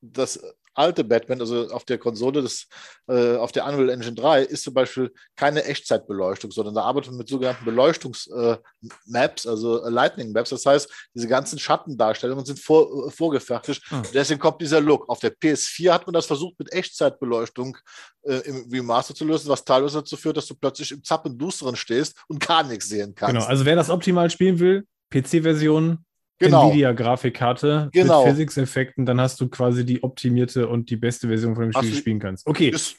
das 0.00 0.40
alte 0.74 1.04
Batman, 1.04 1.40
also 1.40 1.68
auf 1.70 1.84
der 1.84 1.98
Konsole, 1.98 2.42
des, 2.42 2.66
äh, 3.08 3.36
auf 3.36 3.52
der 3.52 3.66
Unreal 3.66 3.90
Engine 3.90 4.14
3, 4.14 4.42
ist 4.42 4.64
zum 4.64 4.74
Beispiel 4.74 5.12
keine 5.36 5.64
Echtzeitbeleuchtung, 5.64 6.50
sondern 6.50 6.74
da 6.74 6.82
arbeitet 6.82 7.10
man 7.10 7.18
mit 7.18 7.28
sogenannten 7.28 7.64
Beleuchtungs-Maps, 7.64 9.46
also 9.46 9.84
äh, 9.84 9.90
Lightning 9.90 10.32
Maps. 10.32 10.50
Das 10.50 10.64
heißt, 10.66 10.90
diese 11.14 11.28
ganzen 11.28 11.58
Schattendarstellungen 11.58 12.44
sind 12.44 12.60
vor, 12.60 13.08
äh, 13.08 13.10
vorgefertigt. 13.10 13.82
Ah. 13.90 14.02
Deswegen 14.12 14.40
kommt 14.40 14.60
dieser 14.60 14.80
Look. 14.80 15.08
Auf 15.08 15.20
der 15.20 15.34
PS4 15.36 15.92
hat 15.92 16.06
man 16.06 16.14
das 16.14 16.26
versucht, 16.26 16.58
mit 16.58 16.72
Echtzeitbeleuchtung 16.72 17.76
äh, 18.22 18.36
im 18.46 18.68
Remaster 18.70 19.14
zu 19.14 19.24
lösen, 19.24 19.48
was 19.48 19.64
teilweise 19.64 19.98
dazu 19.98 20.16
führt, 20.16 20.36
dass 20.36 20.46
du 20.46 20.54
plötzlich 20.54 20.92
im 20.92 21.02
Zappendusteren 21.02 21.76
stehst 21.76 22.16
und 22.28 22.40
gar 22.40 22.62
nichts 22.62 22.88
sehen 22.88 23.14
kannst. 23.14 23.34
Genau, 23.34 23.46
also 23.46 23.64
wer 23.64 23.76
das 23.76 23.90
optimal 23.90 24.30
spielen 24.30 24.58
will, 24.58 24.86
PC-Version, 25.10 26.04
Genau. 26.40 26.70
Nvidia-Grafikkarte 26.70 27.90
Genau. 27.92 28.24
mit 28.24 28.32
Physics-Effekten, 28.32 29.06
dann 29.06 29.20
hast 29.20 29.40
du 29.40 29.48
quasi 29.48 29.84
die 29.84 30.02
optimierte 30.02 30.68
und 30.68 30.90
die 30.90 30.96
beste 30.96 31.28
Version 31.28 31.54
von 31.54 31.64
dem 31.64 31.72
Spiel, 31.72 31.88
die 31.88 31.90
du 31.94 31.96
spielen 32.00 32.18
kannst. 32.18 32.46
Okay, 32.46 32.70
Ist, 32.70 32.96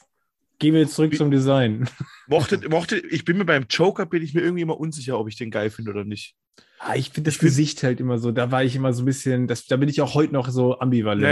gehen 0.58 0.74
wir 0.74 0.80
jetzt 0.82 0.94
zurück 0.94 1.14
zum 1.16 1.30
Design. 1.30 1.88
Mochte, 2.28 2.60
mochte, 2.70 2.96
ich 2.98 3.24
bin 3.24 3.36
mir 3.38 3.44
beim 3.44 3.66
Joker, 3.68 4.06
bin 4.06 4.22
ich 4.22 4.32
mir 4.34 4.40
irgendwie 4.42 4.62
immer 4.62 4.78
unsicher, 4.78 5.18
ob 5.18 5.28
ich 5.28 5.36
den 5.36 5.50
geil 5.50 5.70
finde 5.70 5.90
oder 5.90 6.04
nicht. 6.04 6.34
Ah, 6.78 6.94
ich 6.96 7.10
finde 7.10 7.28
das 7.28 7.34
Ich 7.34 7.40
find- 7.40 7.50
Gesicht 7.50 7.82
halt 7.82 8.00
immer 8.00 8.18
so, 8.18 8.30
da 8.32 8.50
war 8.50 8.62
ich 8.64 8.74
immer 8.76 8.92
so 8.92 9.02
ein 9.02 9.06
bisschen, 9.06 9.46
das, 9.46 9.66
da 9.66 9.76
bin 9.76 9.88
ich 9.88 10.00
auch 10.00 10.14
heute 10.14 10.32
noch 10.32 10.48
so 10.48 10.78
ambivalent. 10.78 11.22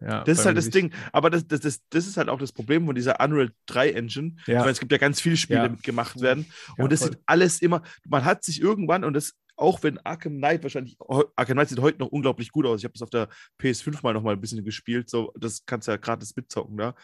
Ja, 0.00 0.06
Ja, 0.08 0.22
Das 0.24 0.38
ist 0.40 0.46
halt 0.46 0.56
das 0.56 0.66
Gesicht. 0.66 0.92
Ding. 0.92 1.00
Aber 1.12 1.30
das, 1.30 1.46
das, 1.46 1.60
das, 1.60 1.80
das 1.90 2.06
ist 2.06 2.16
halt 2.16 2.28
auch 2.28 2.38
das 2.38 2.52
Problem 2.52 2.86
von 2.86 2.94
dieser 2.94 3.20
Unreal 3.20 3.50
3 3.66 3.90
Engine. 3.90 4.36
Ja. 4.46 4.62
Weil 4.64 4.70
es 4.70 4.78
gibt 4.80 4.92
ja 4.92 4.98
ganz 4.98 5.20
viele 5.20 5.36
Spiele, 5.36 5.58
Ja. 5.60 5.66
die 5.68 5.72
mitgemacht 5.74 6.20
werden. 6.20 6.46
Ja, 6.76 6.84
und 6.84 6.92
das 6.92 7.00
voll. 7.00 7.10
sieht 7.10 7.18
alles 7.26 7.60
immer, 7.62 7.82
man 8.08 8.24
hat 8.24 8.44
sich 8.44 8.60
irgendwann, 8.60 9.02
und 9.04 9.14
das, 9.14 9.34
auch 9.58 9.82
wenn 9.82 9.98
Arkham 9.98 10.36
Knight 10.38 10.62
wahrscheinlich, 10.62 10.96
Arkham 11.36 11.56
Knight 11.56 11.68
sieht 11.68 11.80
heute 11.80 11.98
noch 11.98 12.08
unglaublich 12.08 12.50
gut 12.52 12.64
aus. 12.66 12.80
Ich 12.80 12.84
habe 12.84 12.92
das 12.94 13.02
auf 13.02 13.10
der 13.10 13.28
PS5 13.60 14.02
mal 14.02 14.14
noch 14.14 14.22
mal 14.22 14.32
ein 14.34 14.40
bisschen 14.40 14.64
gespielt. 14.64 15.10
So, 15.10 15.32
das 15.38 15.64
kannst 15.66 15.88
du 15.88 15.92
ja 15.92 15.96
gratis 15.98 16.34
mitzocken 16.36 16.76
da. 16.76 16.94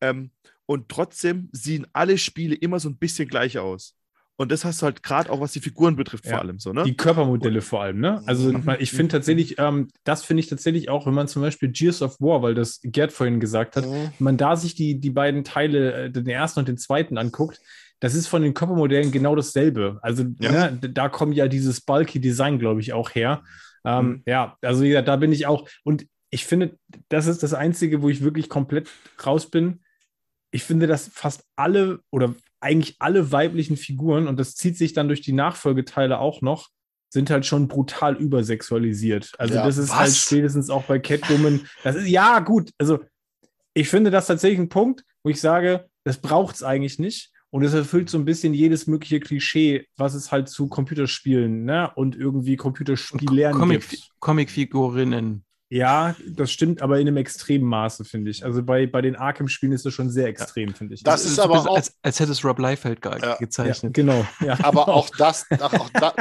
Ähm, 0.00 0.30
und 0.66 0.88
trotzdem 0.88 1.48
sehen 1.52 1.86
alle 1.92 2.18
Spiele 2.18 2.54
immer 2.54 2.80
so 2.80 2.88
ein 2.88 2.96
bisschen 2.98 3.28
gleich 3.28 3.58
aus. 3.58 3.96
Und 4.36 4.50
das 4.50 4.64
hast 4.64 4.82
du 4.82 4.86
halt 4.86 5.02
gerade 5.02 5.30
auch, 5.30 5.40
was 5.40 5.52
die 5.52 5.60
Figuren 5.60 5.94
betrifft, 5.94 6.24
vor 6.24 6.32
Ja. 6.32 6.40
allem 6.40 6.58
so, 6.58 6.72
ne? 6.72 6.82
Die 6.84 6.96
Körpermodelle 6.96 7.60
vor 7.60 7.82
allem, 7.82 8.00
ne? 8.00 8.22
Also 8.26 8.50
Mhm. 8.50 8.76
ich 8.80 8.90
finde 8.90 9.08
tatsächlich, 9.12 9.56
ähm, 9.58 9.88
das 10.04 10.24
finde 10.24 10.40
ich 10.40 10.48
tatsächlich 10.48 10.88
auch, 10.88 11.06
wenn 11.06 11.14
man 11.14 11.28
zum 11.28 11.42
Beispiel 11.42 11.70
Gears 11.70 12.02
of 12.02 12.18
War, 12.18 12.42
weil 12.42 12.54
das 12.54 12.80
Gerd 12.82 13.12
vorhin 13.12 13.38
gesagt 13.38 13.76
hat, 13.76 13.86
Mhm. 13.86 13.92
wenn 13.92 14.24
man 14.24 14.36
da 14.38 14.56
sich 14.56 14.74
die, 14.74 14.98
die 14.98 15.10
beiden 15.10 15.44
Teile, 15.44 16.04
äh, 16.06 16.10
den 16.10 16.26
ersten 16.26 16.60
und 16.60 16.68
den 16.68 16.78
zweiten 16.78 17.18
anguckt, 17.18 17.60
das 18.02 18.14
ist 18.14 18.26
von 18.26 18.42
den 18.42 18.52
Körpermodellen 18.52 19.12
genau 19.12 19.36
dasselbe. 19.36 20.00
Also 20.02 20.24
Ja. 20.40 20.70
ne, 20.72 20.78
da 20.90 21.08
kommt 21.08 21.36
ja 21.36 21.46
dieses 21.46 21.80
bulky 21.80 22.20
Design, 22.20 22.58
glaube 22.58 22.80
ich, 22.80 22.92
auch 22.92 23.10
her. 23.14 23.44
Ähm, 23.84 24.06
Mhm. 24.06 24.22
Ja, 24.26 24.56
also 24.60 24.82
wie 24.82 24.88
gesagt, 24.88 25.06
da 25.06 25.14
bin 25.16 25.30
ich 25.32 25.46
auch. 25.46 25.68
Und 25.84 26.06
ich 26.30 26.44
finde, 26.44 26.76
das 27.08 27.28
ist 27.28 27.44
das 27.44 27.54
Einzige, 27.54 28.02
wo 28.02 28.08
ich 28.08 28.22
wirklich 28.22 28.48
komplett 28.48 28.88
raus 29.24 29.48
bin. 29.50 29.82
Ich 30.50 30.64
finde, 30.64 30.86
dass 30.88 31.08
fast 31.14 31.44
alle 31.54 32.00
oder 32.10 32.34
eigentlich 32.60 32.96
alle 32.98 33.30
weiblichen 33.30 33.76
Figuren, 33.76 34.26
und 34.26 34.36
das 34.38 34.56
zieht 34.56 34.76
sich 34.76 34.92
dann 34.94 35.06
durch 35.08 35.20
die 35.20 35.32
Nachfolgeteile 35.32 36.18
auch 36.18 36.42
noch, 36.42 36.70
sind 37.08 37.30
halt 37.30 37.46
schon 37.46 37.68
brutal 37.68 38.16
übersexualisiert. 38.16 39.30
Also 39.38 39.54
Ja, 39.54 39.64
das 39.64 39.76
ist 39.78 39.94
halt 39.94 40.08
was? 40.08 40.18
spätestens 40.18 40.70
auch 40.70 40.84
bei 40.84 40.98
Catwoman. 40.98 41.66
Das 41.84 41.94
ist 41.94 42.08
ja 42.08 42.40
gut. 42.40 42.70
Also 42.78 42.98
ich 43.74 43.88
finde 43.88 44.10
das 44.10 44.26
tatsächlich 44.26 44.58
ein 44.58 44.68
Punkt, 44.68 45.04
wo 45.22 45.30
ich 45.30 45.40
sage, 45.40 45.86
das 46.04 46.18
braucht 46.18 46.56
es 46.56 46.62
eigentlich 46.62 46.98
nicht. 46.98 47.31
Und 47.54 47.64
es 47.64 47.74
erfüllt 47.74 48.08
so 48.08 48.16
ein 48.16 48.24
bisschen 48.24 48.54
jedes 48.54 48.86
mögliche 48.86 49.20
Klischee, 49.20 49.86
was 49.98 50.14
es 50.14 50.32
halt 50.32 50.48
zu 50.48 50.68
Computerspielen 50.68 51.64
ne? 51.66 51.90
und 51.94 52.16
irgendwie 52.16 52.56
Computerspielern 52.56 53.52
Comic, 53.52 53.86
gibt. 53.90 54.08
Comicfigurinnen. 54.20 55.44
Ja, 55.68 56.14
das 56.28 56.50
stimmt, 56.50 56.80
aber 56.82 56.98
in 57.00 57.08
einem 57.08 57.18
extremen 57.18 57.64
Maße, 57.66 58.04
finde 58.06 58.30
ich. 58.30 58.42
Also 58.44 58.62
bei, 58.62 58.86
bei 58.86 59.00
den 59.02 59.16
Arkham-Spielen 59.16 59.72
ist 59.72 59.84
das 59.86 59.92
schon 59.92 60.08
sehr 60.10 60.28
extrem, 60.28 60.74
finde 60.74 60.94
ich. 60.94 61.02
Das 61.02 61.24
Es 61.24 61.32
ist 61.32 61.38
aber 61.38 61.60
auch- 61.60 61.76
Als, 61.76 61.94
als 62.02 62.20
hätte 62.20 62.32
es 62.32 62.42
Rob 62.44 62.58
Liefeld 62.58 63.00
ge 63.02 63.12
Ja. 63.12 63.18
ja, 63.28 63.36
gezeichnet. 63.36 63.92
genau. 63.94 64.26
Ja, 64.40 64.52
Aber 64.62 64.84
genau. 64.84 64.86
auch 64.96 65.10
das, 65.16 65.46
auch, 65.60 65.72
auch, 65.74 65.90
da, 65.90 66.14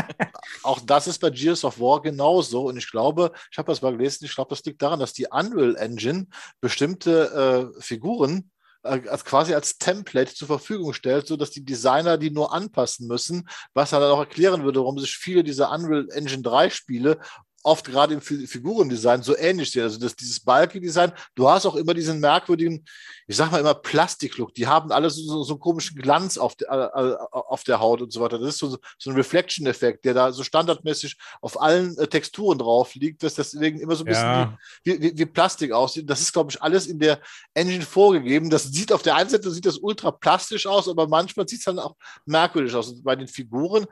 auch 0.64 0.80
das 0.82 1.08
ist 1.08 1.20
bei 1.20 1.30
Gears 1.30 1.64
of 1.64 1.80
War 1.80 2.02
genauso. 2.02 2.68
Und 2.68 2.76
ich 2.78 2.90
glaube, 2.92 3.32
ich 3.52 3.58
habe 3.58 3.72
das 3.72 3.82
mal 3.82 3.92
gelesen, 3.92 4.26
ich 4.26 4.36
glaube, 4.36 4.50
das 4.50 4.64
liegt 4.66 4.82
daran, 4.82 5.00
dass 5.00 5.14
die 5.14 5.28
Unreal 5.32 5.76
Engine 5.78 6.28
bestimmte 6.62 7.72
äh, 7.78 7.82
Figuren 7.82 8.38
äh, 8.40 8.44
als 8.84 9.26
quasi 9.26 9.54
als 9.54 9.78
Template 9.78 10.34
zur 10.34 10.48
Verfügung 10.48 10.94
stellt, 10.94 11.28
sodass 11.28 11.52
die 11.52 11.64
Designer 11.64 12.18
die 12.18 12.32
nur 12.32 12.54
anpassen 12.54 13.08
müssen, 13.08 13.48
was 13.74 13.92
dann 13.92 14.04
auch 14.04 14.20
erklären 14.20 14.64
würde, 14.64 14.80
warum 14.80 14.98
sich 15.00 15.16
viele 15.16 15.44
dieser 15.44 15.72
Unreal 15.72 16.08
Engine 16.12 16.42
3 16.42 16.70
Spiele 16.70 17.20
oft 17.64 17.86
gerade 17.86 18.14
im 18.14 18.22
Fi- 18.22 18.48
Figurendesign 18.48 19.22
so 19.24 19.38
ähnlich 19.38 19.72
sehen. 19.72 19.84
Also 19.84 20.00
das, 20.00 20.16
dieses 20.16 20.40
Bulky-Design, 20.40 21.12
du 21.36 21.50
hast 21.50 21.66
auch 21.66 21.76
immer 21.76 21.94
diesen 21.94 22.20
merkwürdigen, 22.20 22.86
ich 23.28 23.36
sag 23.36 23.52
mal 23.52 23.60
immer 23.60 23.74
Plastiklook. 23.76 24.54
Die 24.54 24.68
haben 24.68 24.92
alle 24.92 25.10
so, 25.10 25.44
so, 25.44 25.54
einen 25.54 25.60
komischen 25.60 25.98
Glanz 26.02 26.38
auf, 26.38 26.56
der- 26.56 26.70
äh, 26.70 27.10
äh, 27.12 27.18
auf 27.32 27.64
der 27.64 27.80
Haut 27.80 28.02
und 28.02 28.12
so 28.12 28.20
weiter. 28.22 28.40
Das 28.40 28.50
ist 28.50 28.58
so, 28.60 28.78
so 28.98 29.10
ein 29.10 29.16
Reflection-Effekt, 29.16 30.06
der 30.06 30.14
da 30.14 30.32
so 30.32 30.44
standardmäßig 30.44 31.18
auf 31.42 31.62
allen 31.62 31.98
äh, 31.98 32.08
Texturen 32.08 32.58
drauf 32.58 32.96
liegt, 32.96 33.24
dass 33.24 33.36
deswegen 33.36 33.80
immer 33.80 33.96
so 33.96 34.04
ein 34.04 34.08
bisschen 34.08 34.30
ja, 34.30 34.58
wie, 34.84 35.02
wie, 35.02 35.18
wie 35.18 35.26
Plastik 35.26 35.72
aussieht. 35.72 36.10
Das 36.10 36.22
ist, 36.22 36.34
glaube 36.34 36.52
ich, 36.52 36.62
alles 36.62 36.88
in 36.88 37.00
der 37.00 37.20
Engine 37.54 37.84
vorgegeben. 37.86 38.50
Das 38.50 38.64
sieht 38.64 38.92
auf 38.92 39.02
der 39.02 39.16
einen 39.16 39.30
Seite 39.30 39.52
sieht 39.52 39.66
das 39.66 39.78
ultra 39.78 40.12
plastisch 40.12 40.66
aus, 40.68 40.88
aber 40.90 41.08
manchmal 41.08 41.48
sieht 41.48 41.60
es 41.60 41.66
dann 41.66 41.80
auch 41.80 41.96
merkwürdig 42.26 42.74
aus. 42.76 42.90
Und 42.90 43.04
bei 43.04 43.16
den 43.16 43.28
Figuren 43.28 43.86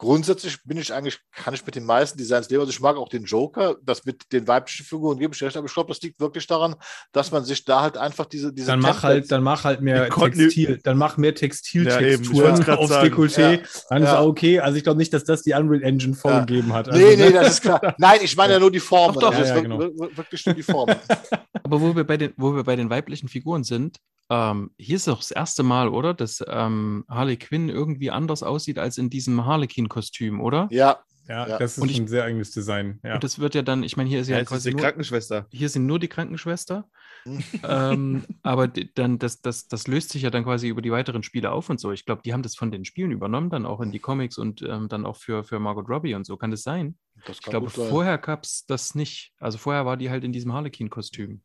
grundsätzlich 0.00 0.64
bin 0.64 0.78
ich 0.78 0.92
eigentlich, 0.94 1.20
kann 1.30 1.52
ich 1.52 1.64
mit 1.64 1.74
den 1.74 1.84
meisten 1.84 2.16
Designs 2.16 2.48
leben. 2.48 2.60
Also 2.60 2.70
ich 2.70 2.80
mag 2.80 2.96
auch 2.96 3.08
den 3.08 3.24
Joker, 3.24 3.76
das 3.82 4.06
mit 4.06 4.32
den 4.32 4.48
weiblichen 4.48 4.86
Figuren 4.86 5.18
gebe 5.18 5.34
ich 5.34 5.42
recht, 5.42 5.56
aber 5.58 5.66
ich 5.66 5.74
glaube, 5.74 5.88
das 5.88 6.00
liegt 6.00 6.18
wirklich 6.18 6.46
daran, 6.46 6.74
dass 7.12 7.30
man 7.30 7.44
sich 7.44 7.66
da 7.66 7.82
halt 7.82 7.98
einfach 7.98 8.24
diese, 8.24 8.52
diese 8.52 8.68
dann 8.68 8.80
mach 8.80 9.02
halt, 9.02 9.30
dann 9.30 9.42
mach 9.42 9.64
halt 9.64 9.82
mehr 9.82 10.08
Textil, 10.08 10.80
dann 10.82 10.96
mach 10.96 11.18
mehr 11.18 11.30
Ja, 11.30 11.34
Textiltexturen 11.34 12.60
grad 12.60 12.78
aufs 12.78 12.88
sagen. 12.88 13.08
Dekolleté. 13.08 13.50
Ja, 13.52 13.62
Dann 13.90 14.02
ist 14.02 14.08
ja. 14.08 14.18
auch 14.18 14.26
okay. 14.26 14.58
Also 14.58 14.78
ich 14.78 14.84
glaube 14.84 14.98
nicht, 14.98 15.12
dass 15.12 15.24
das 15.24 15.42
die 15.42 15.52
Unreal 15.52 15.82
Engine 15.82 16.14
vorgegeben 16.14 16.72
hat. 16.72 16.88
Also, 16.88 16.98
Nee, 16.98 17.16
nee, 17.16 17.26
ne? 17.26 17.32
das 17.32 17.48
ist 17.48 17.60
klar. 17.60 17.94
Nein, 17.98 18.20
ich 18.22 18.34
meine 18.36 18.54
ja 18.54 18.58
nur 18.58 18.72
die 18.72 18.80
Formen. 18.80 19.14
Doch, 19.14 19.30
doch. 19.30 19.34
Also 19.34 19.50
Ja, 19.50 19.56
ja, 19.56 19.60
genau. 19.60 19.78
wirklich 19.78 20.46
nur 20.46 20.54
die 20.54 20.62
Formen. 20.62 20.96
Aber 21.62 21.80
wo 21.80 21.94
wir 21.94 22.04
bei 22.04 22.16
den, 22.16 22.32
wo 22.38 22.54
wir 22.54 22.64
bei 22.64 22.74
den 22.74 22.88
weiblichen 22.88 23.28
Figuren 23.28 23.64
sind, 23.64 23.98
ähm, 24.30 24.70
hier 24.78 24.94
ist 24.96 25.08
doch 25.08 25.18
das 25.18 25.32
erste 25.32 25.64
Mal, 25.64 25.88
oder? 25.88 26.14
Dass 26.14 26.42
ähm, 26.46 27.04
Harley 27.08 27.36
Quinn 27.36 27.68
irgendwie 27.68 28.12
anders 28.12 28.44
aussieht 28.44 28.78
als 28.78 28.96
in 28.96 29.10
diesem 29.10 29.44
Harlequin-Kostüm, 29.90 30.40
oder? 30.40 30.68
ja, 30.70 31.00
Ja, 31.28 31.46
Ja. 31.46 31.58
das 31.58 31.76
ist 31.76 31.82
Und 31.82 31.90
ich- 31.92 31.98
ein 32.00 32.08
sehr 32.08 32.24
eigenes 32.24 32.50
Design. 32.50 32.98
Ja. 33.04 33.14
Und 33.14 33.22
das 33.22 33.38
wird 33.38 33.54
ja 33.54 33.62
dann, 33.62 33.84
ich 33.84 33.96
meine, 33.96 34.08
hier 34.08 34.20
ist 34.20 34.26
ja, 34.28 34.32
Ja, 34.34 34.38
jetzt 34.40 34.48
ist 34.48 34.52
quasi 34.52 34.70
die 34.70 34.74
nur, 34.74 34.82
Krankenschwester. 34.82 35.46
hier 35.52 35.68
sind 35.68 35.86
nur 35.86 36.00
die 36.00 36.08
Krankenschwester. 36.08 36.88
Hm. 37.22 37.44
ähm, 37.62 38.24
aber 38.42 38.66
die- 38.66 38.92
dann, 38.94 39.18
das, 39.20 39.40
das, 39.40 39.68
das 39.68 39.86
löst 39.86 40.10
sich 40.10 40.22
ja 40.22 40.30
dann 40.30 40.42
quasi 40.42 40.66
über 40.66 40.82
die 40.82 40.90
weiteren 40.90 41.22
Spiele 41.22 41.52
auf 41.52 41.70
und 41.70 41.78
so. 41.78 41.92
Ich 41.92 42.04
glaube, 42.04 42.22
die 42.24 42.32
haben 42.32 42.42
das 42.42 42.56
von 42.56 42.72
den 42.72 42.84
Spielen 42.84 43.12
übernommen, 43.12 43.48
dann 43.50 43.64
auch 43.64 43.80
in 43.80 43.92
die 43.92 44.00
Comics 44.00 44.38
und 44.38 44.62
ähm, 44.62 44.88
dann 44.88 45.06
auch 45.06 45.16
für, 45.16 45.44
für 45.44 45.60
Margot 45.60 45.88
Robbie 45.88 46.14
und 46.14 46.26
so. 46.26 46.36
Kann 46.36 46.50
das 46.50 46.62
sein? 46.64 46.96
das 47.26 47.36
Ich 47.36 47.42
glaube, 47.42 47.70
vorher 47.70 48.18
gab 48.18 48.42
es 48.42 48.64
das 48.66 48.96
nicht. 48.96 49.32
Also 49.38 49.56
vorher 49.58 49.86
war 49.86 49.96
die 49.96 50.10
halt 50.10 50.24
in 50.24 50.32
diesem 50.32 50.52
Harlequin-Kostüm. 50.52 51.42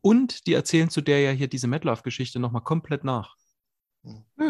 Und 0.00 0.48
die 0.48 0.54
erzählen 0.54 0.90
zu 0.90 1.02
der 1.02 1.20
ja 1.20 1.30
hier 1.30 1.46
diese 1.46 1.68
Metcalf-Geschichte 1.68 2.40
nochmal 2.40 2.62
komplett 2.62 3.04
nach. 3.04 3.36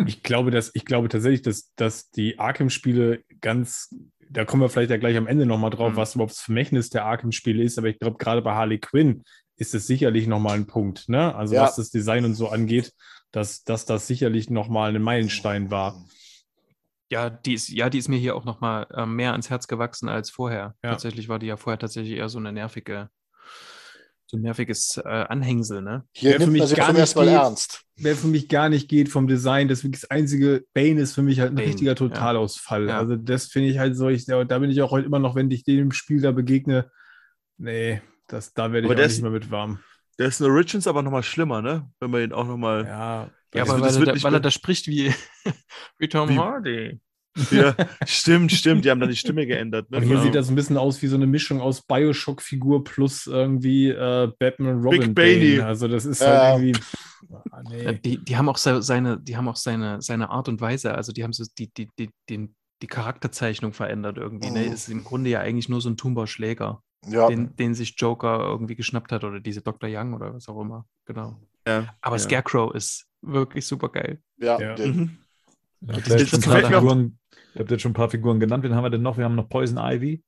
Ich 0.07 0.23
glaube, 0.23 0.51
dass, 0.51 0.71
ich 0.75 0.85
glaube 0.85 1.09
tatsächlich, 1.09 1.43
dass, 1.43 1.73
dass 1.75 2.11
die 2.11 2.39
Arkham-Spiele 2.39 3.25
ganz 3.41 3.95
da 4.33 4.45
kommen 4.45 4.63
wir 4.63 4.69
vielleicht 4.69 4.91
ja 4.93 4.97
gleich 4.97 5.17
am 5.17 5.27
Ende 5.27 5.45
nochmal 5.45 5.71
drauf, 5.71 5.93
Mhm. 5.93 5.97
was 5.97 6.15
überhaupt 6.15 6.31
das 6.31 6.41
Vermächtnis 6.41 6.89
der 6.89 7.05
Arkham-Spiele 7.05 7.65
ist, 7.65 7.79
aber 7.79 7.89
ich 7.89 7.99
glaube, 7.99 8.17
gerade 8.17 8.43
bei 8.43 8.53
Harley 8.55 8.79
Quinn 8.79 9.25
ist 9.57 9.75
es 9.75 9.89
sicherlich 9.89 10.29
nochmal 10.29 10.55
ein 10.57 10.69
Punkt, 10.69 11.09
ne? 11.09 11.35
Also 11.35 11.57
Ja. 11.57 11.63
was 11.63 11.75
das 11.75 11.91
Design 11.91 12.25
und 12.25 12.35
so 12.35 12.49
angeht, 12.49 12.93
dass, 13.33 13.65
dass 13.65 13.87
das 13.87 14.07
sicherlich 14.07 14.49
nochmal 14.49 14.95
ein 14.95 15.03
Meilenstein 15.03 15.73
war. 15.73 16.05
Ja, 17.11 17.29
die 17.29 17.55
ist, 17.55 17.69
ja, 17.71 17.91
die 17.91 17.99
ist 17.99 18.07
mir 18.07 18.19
hier 18.19 18.37
auch 18.37 18.45
nochmal 18.45 18.87
äh, 18.95 19.05
mehr 19.05 19.33
ans 19.33 19.51
Herz 19.51 19.67
gewachsen 19.67 20.09
als 20.09 20.31
vorher. 20.31 20.77
Ja. 20.85 20.91
Tatsächlich 20.91 21.29
war 21.29 21.41
die 21.41 21.47
ja 21.47 21.57
vorher 21.57 21.79
tatsächlich 21.81 22.17
eher 22.17 22.29
so 22.29 22.39
eine 22.39 22.53
nervige, 22.53 23.11
so 24.31 24.37
ein 24.39 24.43
nerviges 24.43 24.97
äh, 24.99 25.03
Anhängsel, 25.09 25.83
ne? 25.83 26.05
Hier 26.13 26.31
Wer 26.31 26.41
für 26.41 26.47
nimmt 26.51 26.53
mich 26.65 26.75
gar 26.75 26.93
nicht 26.93 27.15
geht- 27.15 27.27
ernst. 27.29 27.83
Wer 27.97 28.17
für 28.17 28.29
mich 28.29 28.49
gar 28.49 28.69
nicht 28.69 28.89
geht 28.89 29.09
vom 29.11 29.27
Design, 29.27 29.69
das 29.69 29.85
wirklich 29.85 30.01
das 30.03 30.11
einzige 30.11 30.65
Bane 30.73 31.01
ist 31.01 31.15
für 31.15 31.23
mich 31.23 31.41
halt 31.41 31.53
ein 31.53 31.57
Bane, 31.57 31.69
richtiger. 31.69 31.95
Totalausfall. 31.95 32.89
Ja. 32.89 32.99
Also 32.99 33.17
das 33.17 33.47
finde 33.47 33.69
ich 33.69 33.79
halt 33.79 33.97
so, 33.97 34.09
ich, 34.09 34.25
da 34.27 34.43
bin 34.59 34.71
ich 34.71 34.81
auch 34.83 34.91
heute 34.91 35.07
immer 35.07 35.19
noch, 35.19 35.35
wenn 35.35 35.51
ich 35.51 35.65
dem 35.65 35.93
Spiel 35.93 36.21
da 36.23 36.31
begegne, 36.33 36.91
nee, 37.59 38.01
das, 38.27 38.55
da 38.55 38.73
werde 38.73 38.87
ich 38.87 38.91
Aber 38.93 39.01
auch 39.01 39.05
nicht 39.05 39.17
ist- 39.17 39.23
mehr 39.23 39.31
mit 39.31 39.51
warm. 39.51 39.81
Der 40.19 40.29
ist 40.29 40.41
in 40.41 40.47
Origins 40.47 40.87
aber 40.87 41.03
nochmal 41.03 41.23
schlimmer, 41.23 41.63
ne? 41.63 41.91
Wenn 41.99 42.11
man 42.11 42.23
ihn 42.23 42.33
auch 42.33 42.47
nochmal. 42.47 42.85
Ja, 42.85 43.31
Ja, 43.55 43.63
Also 43.63 43.73
aber 43.75 43.87
das 43.87 43.99
weil, 43.99 44.09
er 44.09 44.15
da, 44.15 44.23
weil 44.23 44.35
er 44.35 44.41
da 44.41 44.51
spricht 44.51 44.87
wie, 44.87 45.13
wie 45.99 46.09
Tom 46.09 46.29
Wie- 46.29 46.39
Hardy. 46.39 47.01
Ja, 47.51 47.75
stimmt, 48.07 48.51
stimmt. 48.53 48.85
Die 48.85 48.91
haben 48.91 49.01
dann 49.01 49.09
die 49.09 49.17
Stimme 49.17 49.47
geändert. 49.47 49.91
Ne? 49.91 49.99
Und 49.99 50.03
hier 50.05 50.13
Genau. 50.13 50.23
sieht 50.25 50.35
das 50.35 50.49
ein 50.49 50.55
bisschen 50.57 50.77
aus 50.77 51.01
wie 51.03 51.07
so 51.07 51.17
eine 51.17 51.27
Mischung 51.27 51.61
aus 51.61 51.83
Bioshock-Figur 51.83 52.83
plus 52.85 53.27
irgendwie 53.27 53.89
äh, 53.89 54.31
Batman 54.39 54.77
und 54.77 54.83
Robin. 54.85 55.15
Baney. 55.15 55.57
Bane. 55.59 55.67
Also 55.67 55.87
das 55.89 56.05
ist 56.05 56.21
Ja. 56.21 56.27
halt 56.53 56.63
irgendwie. 56.63 56.81
Ah, 57.53 57.63
Ja, 57.71 57.93
nee. 57.93 58.01
Die, 58.05 58.25
die 58.25 58.37
haben 58.37 58.49
auch 58.49 58.57
se- 58.57 58.83
seine, 58.83 59.19
die 59.21 59.37
haben 59.37 59.47
auch 59.49 59.57
seine, 59.57 60.03
seine 60.03 60.31
Art 60.31 60.49
und 60.49 60.61
Weise, 60.61 60.95
also 60.95 61.13
die 61.13 61.23
haben 61.23 61.33
so 61.33 61.45
die, 61.59 61.71
die, 61.73 61.89
die, 61.99 62.11
den, 62.29 62.55
die 62.83 62.87
Charakterzeichnung 62.89 63.73
verändert 63.75 64.17
irgendwie. 64.17 64.51
Ne? 64.51 64.67
Mhm. 64.67 64.73
Ist 64.73 64.89
im 64.89 65.05
Grunde 65.05 65.31
ja 65.31 65.41
eigentlich 65.41 65.69
nur 65.69 65.81
so 65.81 65.89
ein 65.91 65.97
Tumba-Schläger, 65.97 66.83
Ja, 67.07 67.29
den, 67.29 67.55
den 67.57 67.75
sich 67.75 67.95
Joker 67.97 68.41
irgendwie 68.41 68.75
geschnappt 68.75 69.13
hat 69.13 69.23
oder 69.23 69.39
diese 69.39 69.63
Dr. 69.63 69.89
Young 69.93 70.15
oder 70.15 70.35
was 70.35 70.49
auch 70.49 70.61
immer. 70.61 70.87
Genau. 71.07 71.37
Ja, 71.67 71.95
Aber 72.01 72.17
ja. 72.17 72.21
Scarecrow 72.21 72.75
ist 72.75 73.07
wirklich 73.23 73.67
super 73.67 73.91
geil. 73.91 74.21
ja, 74.39 74.59
Ja. 74.59 74.75
der- 74.75 74.87
Mhm. 74.89 75.19
Ja, 75.83 75.95
ihr 75.97 76.01
habt 77.59 77.71
jetzt 77.71 77.81
schon 77.83 77.91
ein 77.91 77.95
paar 77.95 78.11
Figuren 78.11 78.39
genannt. 78.41 78.63
Wen 78.65 78.75
haben 78.75 78.85
wir 78.85 78.91
denn 78.91 79.03
noch? 79.03 79.17
Wir 79.17 79.25
haben 79.25 79.35
noch 79.35 79.49
Poison 79.49 79.79
Ivy. 79.79 80.23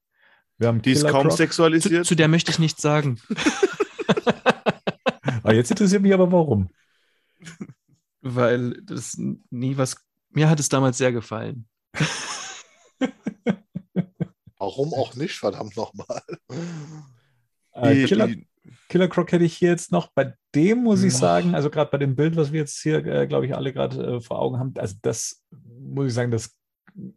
Wir 0.58 0.68
haben 0.68 0.80
Die 0.82 0.92
ist 0.92 1.00
Killer 1.00 1.10
kaum 1.12 1.22
Croc. 1.22 1.32
Zu, 1.32 1.36
sexualisiert. 1.38 2.06
zu 2.06 2.14
der 2.14 2.28
möchte 2.28 2.50
ich 2.50 2.58
nichts 2.58 2.82
sagen. 2.82 3.20
Ah, 5.44 5.52
jetzt 5.52 5.72
interessiert 5.72 6.02
mich 6.02 6.14
aber 6.14 6.30
warum. 6.30 6.70
weil 8.20 8.80
das 8.84 9.16
nie 9.50 9.76
was. 9.76 9.96
Mir 10.30 10.48
hat 10.48 10.60
es 10.60 10.68
damals 10.68 10.98
sehr 10.98 11.10
gefallen. 11.10 11.66
warum 14.56 14.94
auch 14.94 15.16
nicht, 15.16 15.38
verdammt 15.38 15.76
nochmal. 15.76 16.22
Äh, 17.72 18.04
Killer, 18.04 18.28
die- 18.28 18.46
Killer 18.92 19.08
Croc 19.08 19.32
hätte 19.32 19.44
ich 19.44 19.54
hier 19.56 19.70
jetzt 19.70 19.90
noch. 19.90 20.08
Bei 20.14 20.34
dem 20.54 20.82
muss 20.82 21.02
ich 21.02 21.14
sagen, 21.16 21.54
also 21.54 21.70
gerade 21.70 21.90
bei 21.90 21.96
dem 21.98 22.14
Bild, 22.14 22.36
was 22.36 22.52
wir 22.52 22.60
jetzt 22.60 22.78
hier, 22.82 23.04
äh, 23.06 23.26
glaube 23.26 23.46
ich, 23.46 23.56
alle 23.56 23.72
gerade 23.72 24.16
äh, 24.16 24.20
vor 24.20 24.38
Augen 24.38 24.58
haben, 24.58 24.74
also 24.76 24.94
das 25.00 25.42
muss 25.80 26.08
ich 26.08 26.12
sagen, 26.14 26.30
das, 26.30 26.54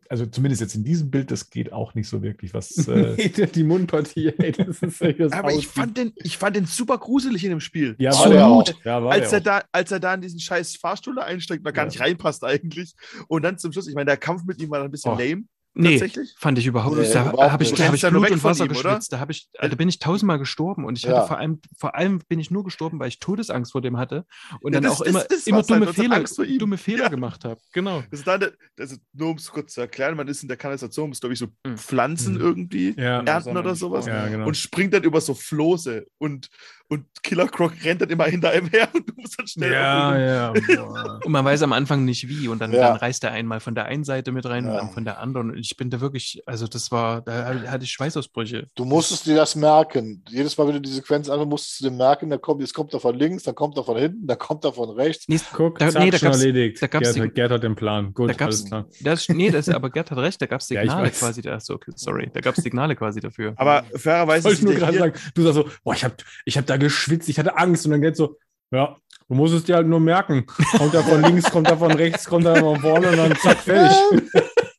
also 0.07 0.25
zumindest 0.25 0.61
jetzt 0.61 0.75
in 0.75 0.85
diesem 0.85 1.11
Bild, 1.11 1.31
das 1.31 1.49
geht 1.49 1.73
auch 1.73 1.95
nicht 1.95 2.07
so 2.07 2.21
wirklich. 2.23 2.53
Was, 2.53 2.71
äh, 2.87 3.15
Nee, 3.17 3.47
die 3.47 3.63
Mundpartie, 3.65 4.29
ey, 4.37 4.53
das 4.53 4.81
ist 4.81 5.01
das 5.01 5.33
Aber 5.33 5.51
ich 5.51 5.57
Haus- 5.57 5.73
fand, 5.73 5.97
den, 5.97 6.13
ich 6.15 6.37
fand 6.37 6.55
den 6.55 6.65
super 6.65 6.97
gruselig 6.97 7.43
in 7.43 7.49
dem 7.49 7.59
Spiel. 7.59 7.95
ja, 7.99 8.11
War 8.13 8.19
war 8.21 8.29
der 8.29 8.47
auch. 8.47 8.69
Ja, 8.85 9.03
war 9.03 9.11
als, 9.11 9.31
der 9.31 9.39
er 9.39 9.43
da, 9.43 9.61
als 9.73 9.91
er 9.91 9.99
da 9.99 10.13
in 10.13 10.21
diesen 10.21 10.39
scheiß 10.39 10.77
Fahrstuhl 10.77 11.19
einsteigt, 11.19 11.61
man 11.63 11.73
gar 11.73 11.83
Ja. 11.83 11.89
nicht 11.89 11.99
reinpasst 11.99 12.45
eigentlich. 12.45 12.95
Und 13.27 13.43
dann 13.43 13.57
zum 13.57 13.73
Schluss, 13.73 13.89
ich 13.89 13.95
meine, 13.95 14.05
der 14.05 14.17
Kampf 14.17 14.45
mit 14.45 14.61
ihm 14.61 14.69
war 14.69 14.81
ein 14.81 14.91
bisschen 14.91 15.11
Oh. 15.11 15.19
lame. 15.19 15.43
Nee, 15.77 15.99
Tatsächlich? 15.99 16.33
fand 16.37 16.57
ich 16.57 16.65
überhaupt 16.67 16.95
Nee, 16.95 17.01
nicht. 17.01 17.13
Da 17.13 17.25
habe 17.25 17.63
ich, 17.63 17.73
da 17.73 17.87
hab 17.87 17.93
ich 17.93 18.01
Blut 18.01 18.31
und 18.31 18.43
Wasser 18.45 18.63
ihm, 18.63 18.69
geschwitzt. 18.69 19.11
Da, 19.11 19.25
ich, 19.29 19.49
da 19.59 19.67
bin 19.67 19.89
ich 19.89 19.99
tausendmal 19.99 20.39
gestorben 20.39 20.85
und 20.85 20.97
ich 20.97 21.03
hatte 21.05 21.15
Ja. 21.17 21.27
vor 21.27 21.37
allem, 21.37 21.59
vor 21.77 21.95
allem 21.95 22.21
bin 22.29 22.39
ich 22.39 22.49
nur 22.49 22.63
gestorben, 22.63 22.97
weil 22.99 23.09
ich 23.09 23.19
Todesangst 23.19 23.73
vor 23.73 23.81
dem 23.81 23.97
hatte 23.97 24.25
und 24.61 24.73
Ja, 24.73 24.79
dann 24.79 24.89
das- 24.89 25.01
auch 25.01 25.05
immer, 25.05 25.19
das- 25.19 25.27
das 25.27 25.47
immer 25.47 25.57
halt, 25.57 25.69
dumme, 25.69 25.79
du 25.81 25.87
hast 25.87 25.95
Fehler, 25.95 26.15
Angst 26.15 26.35
vor 26.37 26.45
ihm. 26.45 26.59
dumme 26.59 26.77
Fehler 26.77 27.03
Ja. 27.03 27.09
gemacht 27.09 27.43
habe. 27.43 27.59
Genau. 27.73 28.01
Das 28.09 28.19
ist 28.21 28.25
dann, 28.27 28.45
also 28.79 28.95
nur 29.11 29.29
um 29.31 29.35
es 29.37 29.51
kurz 29.51 29.73
zu 29.73 29.81
erklären, 29.81 30.15
man 30.15 30.29
ist 30.29 30.41
in 30.43 30.47
der 30.47 30.55
Kanalisation, 30.55 31.09
muss, 31.09 31.19
glaube 31.19 31.33
ich, 31.33 31.39
so 31.39 31.47
Mhm. 31.65 31.77
Pflanzen 31.77 32.35
Mhm. 32.35 32.39
irgendwie 32.41 32.95
Ja, 32.97 33.19
ernten 33.23 33.57
oder 33.57 33.75
sowas. 33.75 34.05
ja, 34.05 34.29
genau. 34.29 34.47
Und 34.47 34.55
springt 34.55 34.93
dann 34.93 35.03
über 35.03 35.19
so 35.19 35.33
Floße 35.33 36.05
und, 36.19 36.47
und 36.87 37.05
Killer 37.23 37.47
Croc 37.47 37.71
rennt 37.83 38.01
dann 38.01 38.09
immer 38.09 38.25
hinter 38.25 38.55
ihm 38.55 38.67
her 38.67 38.87
und 38.93 39.09
du 39.09 39.13
musst 39.17 39.39
dann 39.39 39.47
schnell 39.47 39.71
ja, 39.73 40.17
ja. 40.19 40.53
boah. 40.77 41.19
Und 41.25 41.31
man 41.31 41.43
weiß 41.43 41.63
am 41.63 41.73
Anfang 41.73 42.05
nicht 42.05 42.27
wie 42.29 42.47
und 42.47 42.59
dann, 42.59 42.71
Ja. 42.71 42.89
dann 42.89 42.97
reißt 42.97 43.23
er 43.23 43.31
einmal 43.31 43.59
von 43.59 43.73
der 43.75 43.85
einen 43.85 44.03
Seite 44.03 44.31
mit 44.31 44.45
rein 44.45 44.65
und 44.65 44.73
Ja. 44.73 44.79
dann 44.81 44.91
von 44.91 45.03
der 45.05 45.19
anderen. 45.19 45.51
Und 45.51 45.57
ich 45.57 45.75
bin 45.77 45.89
da 45.89 45.99
wirklich, 46.01 46.43
also 46.45 46.67
das 46.67 46.91
war, 46.91 47.21
da 47.21 47.55
hatte 47.67 47.83
ich 47.83 47.91
Schweißausbrüche. 47.91 48.67
Du 48.75 48.85
musstest 48.85 49.25
dir 49.25 49.35
das 49.35 49.55
merken. 49.55 50.23
Jedes 50.29 50.57
Mal, 50.57 50.67
wenn 50.67 50.73
du 50.75 50.81
die 50.81 50.89
Sequenz 50.91 51.29
einfach 51.29 51.45
musstest 51.45 51.79
du 51.81 51.85
dir 51.89 51.95
merken, 51.95 52.29
dann 52.29 52.41
kommt, 52.41 52.61
jetzt 52.61 52.73
kommt 52.73 52.93
er 52.93 52.99
von 52.99 53.15
links, 53.17 53.43
dann 53.43 53.55
kommt 53.55 53.75
er 53.77 53.83
von 53.83 53.97
hinten, 53.97 54.27
dann 54.27 54.37
kommt 54.37 54.63
er 54.65 54.73
von 54.73 54.89
rechts. 54.91 55.25
Nee, 55.27 55.39
Guck, 55.53 55.79
Da- 55.79 55.87
nee, 55.99 56.11
da 56.11 56.17
schon 56.19 56.27
gab's- 56.29 56.39
erledigt. 56.41 56.81
da 56.81 56.87
gab's 56.87 57.13
Gerd, 57.13 57.25
die- 57.25 57.33
Gerd 57.33 57.51
hat 57.51 57.63
den 57.63 57.75
Plan. 57.75 58.13
Gut, 58.13 58.29
da 58.29 58.33
gab's, 58.33 58.57
alles 58.57 58.65
klar. 58.65 58.85
das, 59.01 59.27
nee, 59.29 59.49
das, 59.49 59.69
aber 59.69 59.89
Gerd 59.89 60.11
hat 60.11 60.17
recht, 60.19 60.41
da 60.41 60.45
gab 60.45 60.61
es 60.61 60.69
Ja, 60.69 60.81
Signale 60.81 61.07
weiß. 61.07 61.19
quasi. 61.19 61.41
Da, 61.41 61.59
so, 61.59 61.73
okay, 61.75 61.91
sorry, 61.95 62.29
da 62.33 62.41
gab 62.41 62.55
es 62.57 62.63
Signale 62.63 62.95
quasi 62.95 63.19
dafür. 63.19 63.53
Aber 63.57 63.83
fairerweise 63.95 64.45
Wollte 64.45 64.57
ich 64.59 64.63
nur 64.63 64.73
er 64.73 64.79
gerade 64.79 64.97
sagen, 64.99 65.13
du 65.33 65.41
sagst 65.41 65.55
so, 65.55 65.69
boah, 65.83 65.93
ich 65.95 66.03
habe 66.03 66.15
ich 66.45 66.57
hab 66.57 66.65
da 66.65 66.74
geschwitzt, 66.77 67.29
ich 67.29 67.39
hatte 67.39 67.57
Angst 67.57 67.85
und 67.85 67.91
dann 67.91 68.01
geht 68.01 68.15
so, 68.15 68.37
ja, 68.71 68.95
du 69.27 69.35
musst 69.35 69.53
es 69.53 69.63
dir 69.63 69.75
halt 69.75 69.87
nur 69.87 69.99
merken. 69.99 70.45
Kommt 70.77 70.93
er 70.93 71.03
von 71.03 71.21
links, 71.21 71.49
kommt 71.49 71.67
er 71.69 71.77
von 71.77 71.91
rechts, 71.91 72.25
kommt 72.25 72.45
er 72.45 72.57
von 72.57 72.79
vorne 72.79 73.09
und 73.09 73.17
dann 73.17 73.35
zack, 73.37 73.57
fertig. 73.59 73.97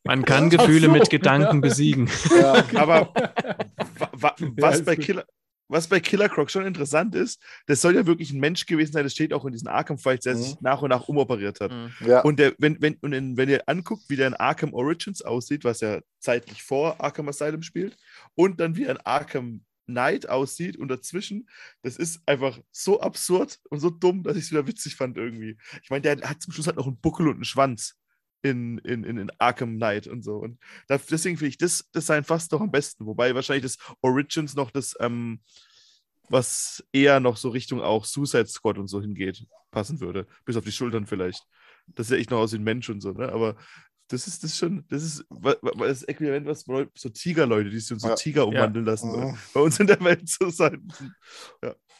Man 0.03 0.23
kann 0.23 0.49
Gefühle 0.49 0.87
so, 0.87 0.91
mit 0.91 1.09
Gedanken 1.09 1.57
ja. 1.57 1.61
besiegen. 1.61 2.09
Ja, 2.39 2.63
aber 2.75 3.13
wa, 3.13 4.09
wa, 4.13 4.35
was, 4.57 4.75
ist 4.77 4.85
bei. 4.85 4.95
Killer, 4.95 5.25
was 5.69 5.87
bei 5.87 5.99
Killer 5.99 6.29
Croc 6.29 6.49
schon 6.49 6.65
interessant 6.65 7.13
ist, 7.13 7.41
das 7.65 7.81
soll 7.81 7.95
ja 7.95 8.05
wirklich 8.05 8.31
ein 8.31 8.39
Mensch 8.39 8.65
gewesen 8.65 8.93
sein, 8.93 9.03
das 9.03 9.11
steht 9.11 9.33
auch 9.33 9.43
in 9.45 9.51
diesen 9.51 9.67
Arkham 9.67 9.97
Fights, 9.97 10.23
der 10.23 10.35
Mhm. 10.35 10.39
sich 10.41 10.61
nach 10.61 10.81
und 10.81 10.89
nach 10.89 11.07
umoperiert 11.09 11.59
hat. 11.59 11.71
ja. 12.05 12.21
Und 12.21 12.39
der, 12.39 12.53
wenn, 12.57 12.81
wenn, 12.81 12.95
und 13.01 13.11
in, 13.13 13.35
wenn 13.35 13.49
ihr 13.49 13.63
anguckt, 13.67 14.03
wie 14.07 14.15
der 14.15 14.27
in 14.27 14.33
Arkham 14.33 14.73
Origins 14.73 15.21
aussieht, 15.21 15.65
was 15.65 15.81
ja 15.81 15.99
zeitlich 16.19 16.63
vor 16.63 17.01
Arkham 17.03 17.27
Asylum 17.27 17.63
spielt, 17.63 17.97
und 18.35 18.59
dann 18.61 18.77
wie 18.77 18.85
er 18.85 18.91
in 18.91 19.01
Arkham 19.03 19.61
Knight 19.87 20.29
aussieht 20.29 20.77
und 20.77 20.89
dazwischen, 20.89 21.49
das 21.81 21.97
ist 21.97 22.21
einfach 22.27 22.59
so 22.71 23.01
absurd 23.01 23.59
und 23.69 23.79
so 23.79 23.89
dumm, 23.89 24.23
dass 24.23 24.37
ich 24.37 24.45
es 24.45 24.51
wieder 24.51 24.67
witzig 24.67 24.95
fand 24.95 25.17
irgendwie. 25.17 25.57
Ich 25.81 25.89
meine, 25.89 26.01
der 26.01 26.29
hat 26.29 26.41
zum 26.41 26.53
Schluss 26.53 26.67
halt 26.67 26.77
noch 26.77 26.87
einen 26.87 26.99
Buckel 26.99 27.27
und 27.27 27.35
einen 27.35 27.45
Schwanz 27.45 27.95
in, 28.41 28.77
in, 28.79 29.03
in, 29.03 29.31
Arkham 29.39 29.77
Knight 29.77 30.07
und 30.07 30.23
so. 30.23 30.37
Und 30.37 30.59
da, 30.87 30.97
deswegen 30.97 31.37
finde 31.37 31.49
ich 31.49 31.57
das 31.57 31.89
Design 31.91 32.23
fast 32.23 32.51
noch 32.51 32.61
am 32.61 32.71
besten. 32.71 33.05
Wobei 33.05 33.33
wahrscheinlich 33.33 33.63
das 33.63 33.77
Origins 34.01 34.55
noch 34.55 34.71
das, 34.71 34.95
ähm, 34.99 35.41
was 36.29 36.83
eher 36.91 37.19
noch 37.19 37.37
so 37.37 37.49
Richtung 37.49 37.81
auch 37.81 38.05
Suicide 38.05 38.47
Squad 38.47 38.77
und 38.77 38.87
so 38.87 39.01
hingeht, 39.01 39.45
passen 39.71 39.99
würde. 39.99 40.27
Bis 40.45 40.57
auf 40.57 40.63
die 40.63 40.71
Schultern 40.71 41.07
vielleicht. 41.07 41.43
Das 41.87 42.07
sieht 42.07 42.19
echt 42.19 42.31
noch 42.31 42.39
aus 42.39 42.51
wie 42.53 42.57
ein 42.57 42.63
Mensch 42.63 42.89
und 42.89 43.01
so, 43.01 43.13
ne? 43.13 43.31
Aber 43.31 43.55
das 44.09 44.27
ist 44.27 44.43
das 44.43 44.57
schon, 44.57 44.85
das 44.89 45.03
ist 45.03 45.25
das 45.77 46.03
Äquivalent, 46.03 46.47
was 46.47 46.65
so 46.95 47.09
Tigerleute, 47.09 47.69
die 47.69 47.79
sich 47.79 47.91
in 47.91 47.99
so 47.99 48.07
Ja. 48.09 48.15
Tiger 48.15 48.47
umwandeln 48.47 48.85
lassen, 48.85 49.09
Mhm. 49.11 49.31
so, 49.31 49.37
bei 49.53 49.59
uns 49.61 49.79
in 49.79 49.87
der 49.87 49.99
Welt 50.01 50.27
zu 50.29 50.49
sein. 50.49 50.87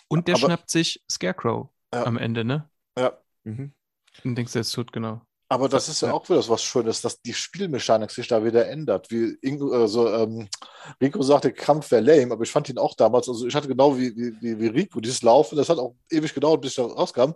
Und 0.08 0.28
der 0.28 0.36
Aber- 0.36 0.46
schnappt 0.46 0.70
sich 0.70 1.04
Scarecrow 1.12 1.70
Ja. 1.94 2.04
am 2.06 2.18
Ende, 2.18 2.44
ne? 2.44 2.70
ja. 2.98 3.18
Mhm. 3.44 3.74
Und 4.24 4.36
denkst 4.36 4.54
du, 4.54 4.60
jetzt 4.60 4.72
tut 4.72 4.92
genau. 4.92 5.22
Aber 5.50 5.70
das 5.70 5.88
ist 5.88 6.02
ja 6.02 6.10
Ja. 6.10 6.14
auch 6.14 6.28
wieder 6.30 6.46
was 6.50 6.62
Schönes, 6.62 7.00
dass 7.02 7.22
die 7.22 7.34
Spielmechanik 7.34 8.12
sich 8.12 8.28
da 8.28 8.44
wieder 8.44 8.68
ändert. 8.68 9.10
Wie 9.12 9.38
Ingo, 9.42 9.72
also, 9.72 10.10
ähm, 10.14 10.50
Rico 11.00 11.22
sagte, 11.22 11.54
Kampf 11.54 11.90
wäre 11.92 12.02
lame, 12.02 12.34
aber 12.34 12.44
ich 12.44 12.52
fand 12.52 12.68
ihn 12.68 12.78
auch 12.78 12.96
damals, 12.96 13.30
also 13.30 13.48
ich 13.48 13.56
hatte 13.56 13.70
genau 13.70 13.98
wie, 13.98 14.14
wie, 14.18 14.34
wie, 14.42 14.60
wie 14.60 14.68
Rico 14.68 15.00
dieses 15.00 15.22
Laufen, 15.22 15.56
das 15.58 15.70
hat 15.70 15.78
auch 15.78 15.96
ewig 16.12 16.34
gedauert, 16.34 16.60
bis 16.62 16.72
ich 16.72 16.76
da 16.78 16.84
rauskam. 16.84 17.32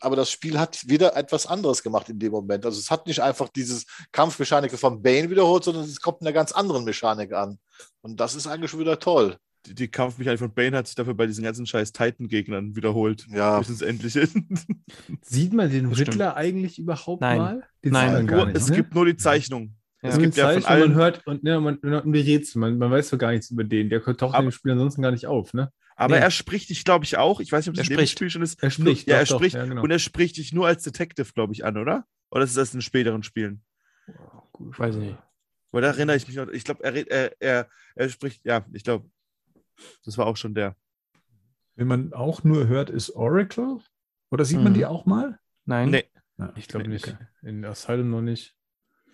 Aber 0.00 0.14
das 0.16 0.30
Spiel 0.30 0.58
hat 0.58 0.88
wieder 0.88 1.16
etwas 1.16 1.46
anderes 1.46 1.82
gemacht 1.82 2.08
in 2.08 2.18
dem 2.18 2.32
Moment. 2.32 2.66
Also 2.66 2.78
es 2.78 2.90
hat 2.90 3.06
nicht 3.06 3.20
einfach 3.20 3.48
dieses 3.48 3.86
Kampfmechanik 4.12 4.72
von 4.78 5.02
Bane 5.02 5.30
wiederholt, 5.30 5.64
sondern 5.64 5.84
es 5.84 6.00
kommt 6.00 6.20
in 6.20 6.26
einer 6.26 6.34
ganz 6.34 6.52
anderen 6.52 6.84
Mechanik 6.84 7.32
an. 7.32 7.58
Und 8.02 8.20
das 8.20 8.34
ist 8.34 8.46
eigentlich 8.46 8.70
schon 8.70 8.80
wieder 8.80 8.98
toll. 8.98 9.36
Die, 9.66 9.74
die 9.74 9.88
Kampfmechanik 9.88 10.38
von 10.38 10.52
Bane 10.52 10.76
hat 10.76 10.86
sich 10.86 10.94
dafür 10.94 11.14
bei 11.14 11.26
diesen 11.26 11.42
ganzen 11.42 11.66
scheiß 11.66 11.92
Titan-Gegnern 11.92 12.76
wiederholt. 12.76 13.26
Ja. 13.30 13.58
Bis 13.58 13.70
ins 13.70 13.80
Endliche. 13.80 14.28
Sieht 15.22 15.54
man 15.54 15.70
den 15.70 15.88
Das 15.88 15.98
Riddler 15.98 16.36
eigentlich 16.36 16.78
überhaupt 16.78 17.22
Nein. 17.22 17.38
mal? 17.38 17.62
Den 17.82 17.92
Nein. 17.92 18.26
gar 18.26 18.36
nur, 18.36 18.46
nicht, 18.46 18.56
es 18.58 18.68
ne? 18.68 18.76
gibt 18.76 18.94
nur 18.94 19.06
die 19.06 19.16
Zeichnung. 19.16 19.74
Ja. 20.02 20.10
Es 20.10 20.18
gibt 20.18 20.36
die 20.36 20.40
ja 20.40 20.52
von 20.52 20.62
Zeichen, 20.62 20.80
man 20.80 20.82
allen. 20.82 20.94
hört 20.94 21.26
und 21.26 21.42
ne, 21.44 21.58
man, 21.60 21.78
man, 21.80 22.12
die 22.12 22.20
Rätsel, 22.20 22.58
man, 22.60 22.76
man 22.76 22.90
weiß 22.90 23.08
so 23.08 23.16
gar 23.16 23.30
nichts 23.32 23.50
über 23.50 23.64
den. 23.64 23.88
Der 23.88 24.02
taucht 24.02 24.20
Aber- 24.22 24.38
in 24.40 24.44
dem 24.44 24.52
Spiel 24.52 24.72
ansonsten 24.72 25.00
gar 25.00 25.10
nicht 25.12 25.26
auf, 25.26 25.54
ne? 25.54 25.72
Aber 25.96 26.16
Nee. 26.16 26.22
er 26.22 26.30
spricht 26.30 26.70
dich, 26.70 26.84
glaube 26.84 27.04
ich, 27.04 27.16
auch. 27.18 27.40
Ich 27.40 27.52
weiß 27.52 27.66
nicht, 27.66 27.70
ob 27.70 27.76
Er 27.76 27.82
das 27.82 27.88
in 27.88 27.92
dem 27.94 27.98
spricht. 27.98 28.12
Spiel 28.12 28.30
schon 28.30 28.42
ist. 28.42 28.62
Er 28.62 28.70
spricht, 28.70 29.06
Ja, 29.06 29.14
doch, 29.14 29.20
er 29.20 29.26
doch, 29.26 29.36
spricht. 29.38 29.54
ja, 29.54 29.64
genau. 29.64 29.82
Und 29.82 29.90
er 29.90 29.98
spricht 29.98 30.36
dich 30.36 30.52
nur 30.52 30.66
als 30.66 30.82
Detective, 30.82 31.32
glaube 31.34 31.52
ich, 31.52 31.64
an, 31.64 31.76
oder? 31.76 32.06
Oder 32.30 32.44
ist 32.44 32.56
das 32.56 32.74
in 32.74 32.82
späteren 32.82 33.22
Spielen? 33.22 33.62
Ich 34.70 34.78
weiß 34.78 34.96
nicht. 34.96 35.16
Weil 35.70 35.82
da 35.82 35.88
erinnere 35.88 36.16
ich 36.16 36.26
mich 36.26 36.36
noch. 36.36 36.48
Ich 36.48 36.64
glaube, 36.64 36.82
er, 36.84 36.94
er, 37.10 37.40
er, 37.40 37.68
er 37.94 38.08
spricht, 38.08 38.44
ja, 38.44 38.64
ich 38.72 38.84
glaube, 38.84 39.08
das 40.04 40.18
war 40.18 40.26
auch 40.26 40.36
schon 40.36 40.54
der. 40.54 40.76
Wenn 41.76 41.88
man 41.88 42.12
auch 42.12 42.44
nur 42.44 42.66
hört, 42.68 42.90
ist 42.90 43.10
Oracle? 43.10 43.78
Oder 44.30 44.44
sieht 44.44 44.60
man 44.60 44.72
Mhm. 44.72 44.76
die 44.76 44.86
auch 44.86 45.06
mal? 45.06 45.38
Nein. 45.64 45.90
Nee. 45.90 46.04
Ja, 46.38 46.52
Ich 46.56 46.68
glaube 46.68 46.86
nee, 46.88 46.94
nicht. 46.94 47.06
okay. 47.08 47.16
In 47.42 47.64
Asylum 47.64 48.10
noch 48.10 48.20
nicht. 48.22 48.54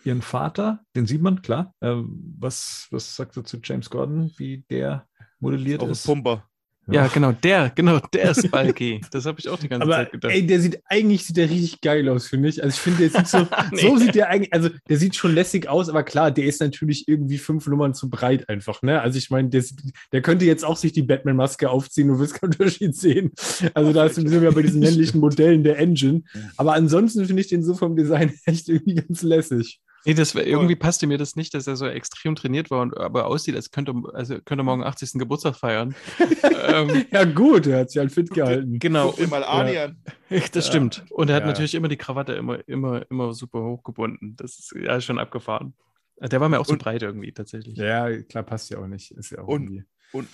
ihren 0.04 0.22
Vater, 0.22 0.82
den 0.96 1.06
sieht 1.06 1.20
man, 1.20 1.42
klar. 1.42 1.74
Ähm, 1.82 2.34
was, 2.38 2.88
was 2.90 3.16
sagt 3.16 3.36
er 3.36 3.44
zu 3.44 3.58
James 3.62 3.90
Gordon, 3.90 4.32
wie 4.38 4.64
der 4.70 5.06
modelliert 5.40 5.80
Auch 5.82 5.86
ein 5.86 5.90
ist? 5.92 6.06
Pumper. 6.06 6.48
Ja, 6.92 7.06
genau, 7.08 7.32
der, 7.32 7.70
genau, 7.74 7.98
der 8.12 8.30
ist 8.30 8.48
Balki. 8.50 9.00
Das 9.10 9.26
habe 9.26 9.38
ich 9.40 9.48
auch 9.48 9.58
die 9.58 9.68
ganze 9.68 9.84
Aber 9.84 9.94
Zeit 9.94 10.12
gedacht. 10.12 10.32
ey, 10.32 10.46
der 10.46 10.60
sieht 10.60 10.80
eigentlich 10.86 11.24
sieht 11.24 11.36
der 11.36 11.48
richtig 11.50 11.80
geil 11.80 12.08
aus, 12.08 12.26
finde 12.28 12.48
ich. 12.48 12.62
Also 12.62 12.74
ich 12.74 12.80
finde, 12.80 13.08
der 13.08 13.10
sieht 13.10 13.28
so, 13.28 13.46
Nee. 13.72 13.80
so 13.80 13.96
sieht 13.96 14.14
der 14.14 14.28
eigentlich, 14.28 14.52
also 14.52 14.70
der 14.88 14.96
sieht 14.96 15.14
schon 15.16 15.34
lässig 15.34 15.68
aus, 15.68 15.88
aber 15.88 16.02
klar, 16.02 16.30
der 16.30 16.44
ist 16.44 16.60
natürlich 16.60 17.08
irgendwie 17.08 17.38
fünf 17.38 17.66
Nummern 17.66 17.94
zu 17.94 18.10
breit 18.10 18.48
einfach, 18.48 18.82
ne? 18.82 19.00
Also 19.00 19.18
ich 19.18 19.30
meine, 19.30 19.48
der, 19.48 19.64
der 20.12 20.22
könnte 20.22 20.44
jetzt 20.44 20.64
auch 20.64 20.76
sich 20.76 20.92
die 20.92 21.02
Batman-Maske 21.02 21.70
aufziehen, 21.70 22.08
du 22.08 22.18
wirst 22.18 22.40
keinen 22.40 22.50
Unterschied 22.58 22.96
sehen. 22.96 23.32
Also 23.74 23.92
da 23.92 24.08
sind 24.08 24.30
wir 24.30 24.52
bei 24.52 24.62
diesen 24.62 24.80
männlichen 24.80 25.20
Modellen 25.20 25.64
der 25.64 25.78
Engine. 25.78 26.22
Aber 26.56 26.74
ansonsten 26.74 27.24
finde 27.26 27.42
ich 27.42 27.48
den 27.48 27.62
so 27.62 27.74
vom 27.74 27.96
Design 27.96 28.32
echt 28.44 28.68
irgendwie 28.68 28.94
ganz 28.94 29.22
lässig. 29.22 29.80
Nee, 30.06 30.14
das 30.14 30.34
wär, 30.34 30.46
irgendwie 30.46 30.76
passte 30.76 31.06
mir 31.06 31.18
das 31.18 31.36
nicht, 31.36 31.52
dass 31.52 31.66
er 31.66 31.76
so 31.76 31.86
extrem 31.86 32.34
trainiert 32.34 32.70
war 32.70 32.80
und 32.80 32.96
aber 32.96 33.26
aussieht, 33.26 33.54
als 33.54 33.70
könnte, 33.70 33.92
also 34.14 34.40
könnte 34.40 34.64
morgen 34.64 34.82
80. 34.82 35.12
Geburtstag 35.18 35.56
feiern. 35.56 35.94
ähm, 36.68 37.04
Ja, 37.10 37.24
gut, 37.24 37.66
er 37.66 37.80
hat 37.80 37.90
sich 37.90 37.98
halt 37.98 38.10
fit 38.10 38.30
gehalten. 38.30 38.78
genau, 38.78 39.12
Guck 39.12 39.28
mal 39.30 39.44
Arnie 39.44 39.76
an. 39.78 40.02
das 40.52 40.66
stimmt. 40.66 41.04
Und 41.10 41.28
er 41.28 41.36
hat 41.36 41.42
Ja. 41.42 41.48
natürlich 41.48 41.74
immer 41.74 41.88
die 41.88 41.98
Krawatte 41.98 42.32
immer, 42.32 42.66
immer, 42.66 43.04
immer 43.10 43.34
super 43.34 43.62
hochgebunden. 43.62 44.36
Das 44.36 44.58
ist 44.58 44.72
ja 44.74 45.00
schon 45.02 45.18
abgefahren. 45.18 45.74
Der 46.18 46.40
war 46.40 46.48
mir 46.48 46.60
auch 46.60 46.66
so 46.66 46.72
Und- 46.72 46.82
breit 46.82 47.02
irgendwie 47.02 47.32
tatsächlich. 47.32 47.76
Ja, 47.76 48.10
klar, 48.22 48.42
passt 48.42 48.70
ja 48.70 48.78
auch 48.78 48.86
nicht. 48.86 49.10
Ist 49.10 49.30
ja 49.32 49.40
auch 49.42 49.48
Und- 49.48 49.84
irgendwie. 50.12 50.28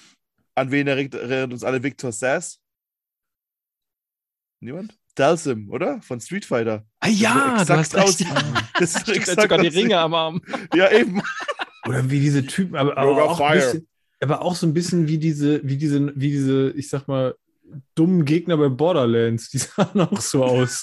An 0.55 0.71
wen 0.71 0.87
erinnert 0.87 1.53
uns 1.53 1.65
alle 1.65 1.83
Victor 1.83 2.13
Sass? 2.13 2.61
Niemand? 4.61 4.97
Dalsim, 5.17 5.71
oder? 5.71 6.01
Von 6.03 6.21
Street 6.21 6.45
Fighter. 6.45 6.85
Ah 7.01 7.09
ja, 7.09 7.57
So 7.65 7.73
du 7.73 7.79
hast 7.79 7.95
exakt 7.95 7.95
recht. 7.95 8.05
aussieht. 8.05 8.29
Das 8.79 8.95
ist 8.97 9.09
exakt 9.09 9.41
sogar 9.43 9.59
die. 9.59 9.69
Ringe 9.69 9.99
am 9.99 10.15
Arm. 10.15 10.43
Ja, 10.75 10.91
eben. 10.93 11.23
Oder 11.89 12.11
wie 12.11 12.21
diese 12.21 12.45
Typen, 12.47 12.77
aber, 12.77 12.97
aber, 12.99 13.25
auch 13.31 13.41
ein 13.41 13.55
bisschen, 13.59 13.89
aber 14.21 14.43
auch 14.43 14.55
so 14.57 14.67
ein 14.67 14.75
bisschen 14.75 15.07
wie 15.09 15.19
diese, 15.19 15.61
wie 15.67 15.77
diese, 15.77 16.13
wie 16.17 16.31
diese, 16.31 16.71
ich 16.73 16.89
sag 16.89 17.07
mal, 17.09 17.35
dummen 17.95 18.25
Gegner 18.25 18.57
bei 18.57 18.69
Borderlands. 18.69 19.51
Die 19.51 19.59
sahen 19.59 20.01
auch 20.01 20.21
so 20.21 20.45
aus 20.45 20.83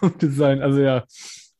vom 0.00 0.16
Design. 0.18 0.62
Also 0.62 0.80
ja. 0.80 1.04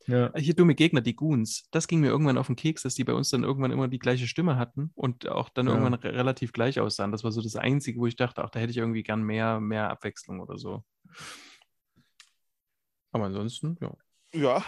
Ja. 0.07 0.31
Hier 0.37 0.53
dumme 0.53 0.75
Gegner, 0.75 1.01
die 1.01 1.15
Goons. 1.15 1.67
Das 1.71 1.87
ging 1.87 1.99
mir 1.99 2.07
irgendwann 2.09 2.37
auf 2.37 2.45
den 2.47 2.55
Keks, 2.55 2.83
dass 2.83 2.93
die 2.93 3.03
bei 3.03 3.13
uns 3.13 3.31
dann 3.31 3.43
irgendwann 3.43 3.71
immer 3.71 3.87
die 3.87 3.97
gleiche 3.99 4.27
Stimme 4.27 4.55
hatten 4.55 4.91
und 4.93 5.27
auch 5.27 5.49
dann 5.49 5.65
Ja. 5.65 5.73
irgendwann 5.73 5.95
re 5.95 6.13
relativ 6.13 6.53
gleich 6.53 6.79
aussahen. 6.79 7.11
Das 7.11 7.23
war 7.23 7.31
so 7.31 7.41
das 7.41 7.55
Einzige, 7.55 7.99
wo 7.99 8.05
ich 8.05 8.15
dachte, 8.15 8.43
ach, 8.43 8.49
da 8.51 8.59
hätte 8.59 8.69
ich 8.71 8.77
irgendwie 8.77 9.01
gern 9.03 9.23
mehr, 9.23 9.59
mehr 9.59 9.89
Abwechslung 9.89 10.39
oder 10.41 10.57
so. 10.57 10.83
Aber 13.15 13.25
ansonsten, 13.27 13.77
ja. 13.79 13.93
Ja. 14.33 14.65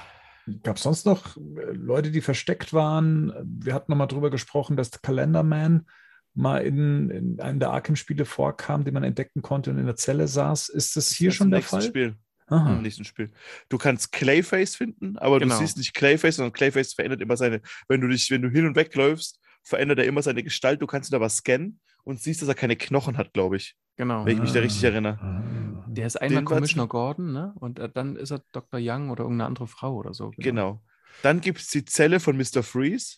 Gab 0.63 0.77
es 0.77 0.83
sonst 0.83 1.05
noch 1.05 1.35
äh, 1.35 1.41
Leute, 1.73 2.11
die 2.11 2.21
versteckt 2.21 2.71
waren? 2.71 3.33
Wir 3.43 3.73
hatten 3.73 3.91
noch 3.91 3.97
mal 3.97 4.05
drüber 4.07 4.29
gesprochen, 4.29 4.77
dass 4.77 5.01
Calendarman 5.01 5.85
mal 6.33 6.59
in, 6.59 7.09
in 7.09 7.39
einem 7.41 7.59
der 7.59 7.71
Arkham-Spiele 7.71 8.23
vorkam, 8.23 8.85
den 8.85 8.93
man 8.93 9.03
entdecken 9.03 9.41
konnte 9.41 9.71
und 9.71 9.77
in 9.79 9.85
der 9.85 9.97
Zelle 9.97 10.29
saß. 10.29 10.69
Ist 10.69 10.95
das 10.95 11.09
hier 11.11 11.29
Das 11.29 11.35
schon 11.35 11.51
der 11.51 11.61
Fall? 11.61 11.81
Spiel. 11.81 12.15
Aha. 12.45 12.75
Im 12.77 12.83
nächsten 12.83 13.03
Spiel. 13.03 13.31
Du 13.67 13.77
kannst 13.77 14.13
Clayface 14.13 14.77
finden, 14.77 15.17
aber 15.17 15.39
Genau. 15.39 15.55
du 15.55 15.59
siehst 15.59 15.77
nicht 15.77 15.93
Clayface, 15.93 16.37
sondern 16.37 16.53
Clayface 16.53 16.93
verändert 16.93 17.19
immer 17.19 17.35
seine, 17.35 17.59
wenn 17.89 17.99
du 17.99 18.07
dich, 18.07 18.31
wenn 18.31 18.41
du 18.41 18.49
hin 18.49 18.65
und 18.65 18.77
weg 18.77 18.95
läufst, 18.95 19.41
verändert 19.63 19.99
er 19.99 20.05
immer 20.05 20.21
seine 20.21 20.41
Gestalt. 20.43 20.81
Du 20.81 20.87
kannst 20.87 21.11
ihn 21.11 21.15
aber 21.17 21.27
scannen 21.27 21.81
und 22.05 22.21
siehst, 22.21 22.41
dass 22.41 22.47
er 22.47 22.55
keine 22.55 22.77
Knochen 22.77 23.17
hat, 23.17 23.33
glaube 23.33 23.57
ich. 23.57 23.75
Genau. 23.97 24.25
Wenn 24.25 24.35
ich 24.37 24.41
mich 24.41 24.51
da 24.53 24.59
richtig 24.59 24.83
erinnere. 24.83 25.19
Ah. 25.19 25.43
Der 25.87 26.05
ist 26.05 26.15
einmal 26.15 26.41
Den 26.41 26.45
Commissioner 26.45 26.87
Gordon, 26.87 27.33
ne? 27.33 27.53
Und 27.59 27.79
äh, 27.79 27.89
dann 27.89 28.15
ist 28.15 28.31
er 28.31 28.43
Dr. 28.51 28.79
Young 28.81 29.09
oder 29.09 29.23
irgendeine 29.23 29.47
andere 29.47 29.67
Frau 29.67 29.95
oder 29.95 30.13
so. 30.13 30.31
Genau. 30.37 30.83
Dann 31.23 31.41
gibt 31.41 31.59
es 31.59 31.69
die 31.69 31.83
Zelle 31.83 32.19
von 32.19 32.37
Mr. 32.37 32.61
Freeze. 32.63 33.17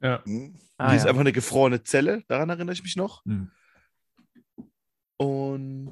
ja. 0.00 0.24
Hm? 0.24 0.54
Ah, 0.78 0.90
die 0.90 0.96
ist 0.96 1.02
ja. 1.02 1.10
einfach 1.10 1.20
eine 1.20 1.32
gefrorene 1.32 1.82
Zelle. 1.82 2.22
Daran 2.28 2.48
erinnere 2.48 2.72
ich 2.72 2.82
mich 2.82 2.96
noch. 2.96 3.22
Hm. 3.26 3.50
Und 5.18 5.90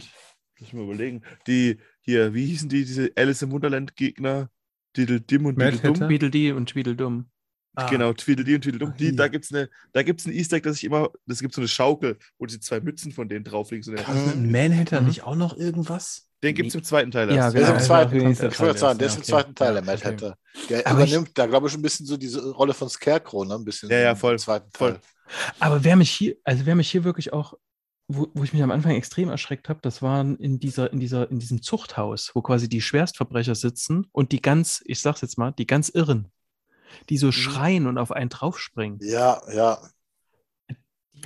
lass 0.58 0.72
mal 0.72 0.84
überlegen. 0.84 1.22
Die 1.46 1.78
hier, 2.00 2.32
wie 2.32 2.46
hießen 2.46 2.70
die, 2.70 2.84
diese 2.84 3.12
Alice 3.16 3.42
im 3.42 3.50
Wunderland-Gegner? 3.50 4.48
Diddle 4.96 5.20
Dim 5.20 5.44
und 5.44 5.60
Diddle 5.60 5.78
Dumm. 5.78 5.94
Tweedledee 5.94 6.52
und 6.52 6.70
Tweedledum. 6.70 7.30
Ah. 7.78 7.88
Genau, 7.90 8.12
Tweedledee 8.12 8.56
und 8.56 8.62
Tweedledum. 8.62 8.94
Die, 8.98 9.14
da 9.14 9.28
gibt 9.28 9.44
es 9.44 9.52
eine, 9.52 9.68
da 9.92 10.02
gibt's 10.02 10.26
ein 10.26 10.32
Easter 10.32 10.56
Egg, 10.56 10.68
das 10.68 10.78
ich 10.78 10.84
immer, 10.84 11.10
das 11.26 11.40
gibt 11.40 11.54
so 11.54 11.60
eine 11.60 11.68
Schaukel, 11.68 12.18
wo 12.38 12.46
diese 12.46 12.58
zwei 12.60 12.80
Mützen 12.80 13.12
von 13.12 13.28
denen 13.28 13.44
drauf 13.44 13.70
liegen. 13.70 13.82
So 13.84 13.92
Krass, 13.92 14.34
mit 14.34 14.50
Manhatter 14.50 15.00
Mhm. 15.00 15.06
nicht 15.08 15.22
auch 15.22 15.36
noch 15.36 15.56
irgendwas? 15.56 16.24
den 16.42 16.54
gibt 16.54 16.68
es 16.68 16.74
im 16.76 16.84
zweiten 16.84 17.10
Teil 17.10 17.28
Ja, 17.30 17.34
erst. 17.46 17.54
Der 17.56 17.62
ist 17.62 17.68
im 17.68 17.74
Genau. 17.74 17.86
zweiten. 17.86 18.14
Ja, 18.20 18.30
Ich 18.30 18.40
okay. 18.42 18.58
wollte 18.60 18.78
sagen, 18.78 18.98
der 19.00 19.08
ist 19.08 19.14
im 19.16 19.22
okay. 19.22 19.30
zweiten 19.30 19.54
Teil, 19.56 19.74
der. 19.82 19.84
Hatter. 20.00 20.36
Der 20.68 20.86
Aber 20.86 21.02
ich- 21.02 21.10
übernimmt 21.10 21.30
da, 21.36 21.46
glaube 21.46 21.66
ich, 21.68 21.74
ein 21.74 21.82
bisschen 21.82 22.06
so 22.06 22.16
diese 22.16 22.50
Rolle 22.52 22.74
von 22.74 22.88
Scarecrow, 22.88 23.44
ne? 23.44 23.54
Ein 23.56 23.64
bisschen 23.64 23.90
Ja, 23.90 23.98
ja, 23.98 24.10
im 24.12 24.16
voll, 24.16 24.38
zweiten 24.38 24.70
voll. 24.72 24.92
Teil. 24.92 25.00
Aber 25.58 25.82
wer 25.82 25.96
mich 25.96 26.10
hier, 26.10 26.36
also 26.44 26.64
wer 26.64 26.76
mich 26.76 26.90
hier 26.90 27.02
wirklich 27.02 27.32
auch, 27.32 27.54
wo, 28.06 28.28
wo 28.34 28.44
ich 28.44 28.52
mich 28.52 28.62
am 28.62 28.70
Anfang 28.70 28.92
extrem 28.92 29.28
erschreckt 29.30 29.68
habe, 29.68 29.80
das 29.82 30.00
waren 30.00 30.36
in 30.36 30.60
dieser, 30.60 30.92
in 30.92 31.00
dieser, 31.00 31.28
in 31.30 31.40
diesem 31.40 31.60
Zuchthaus, 31.60 32.30
wo 32.34 32.40
quasi 32.40 32.68
die 32.68 32.80
Schwerstverbrecher 32.82 33.54
sitzen 33.56 34.06
und 34.12 34.30
die 34.32 34.40
ganz, 34.40 34.80
ich 34.86 35.00
sag's 35.00 35.20
jetzt 35.22 35.38
mal, 35.38 35.50
die 35.50 35.66
ganz 35.66 35.88
Irren, 35.88 36.28
die 37.08 37.18
so 37.18 37.32
schreien 37.32 37.86
und 37.86 37.98
auf 37.98 38.12
einen 38.12 38.30
draufspringen. 38.30 38.98
Ja, 39.02 39.40
ja. 39.52 39.78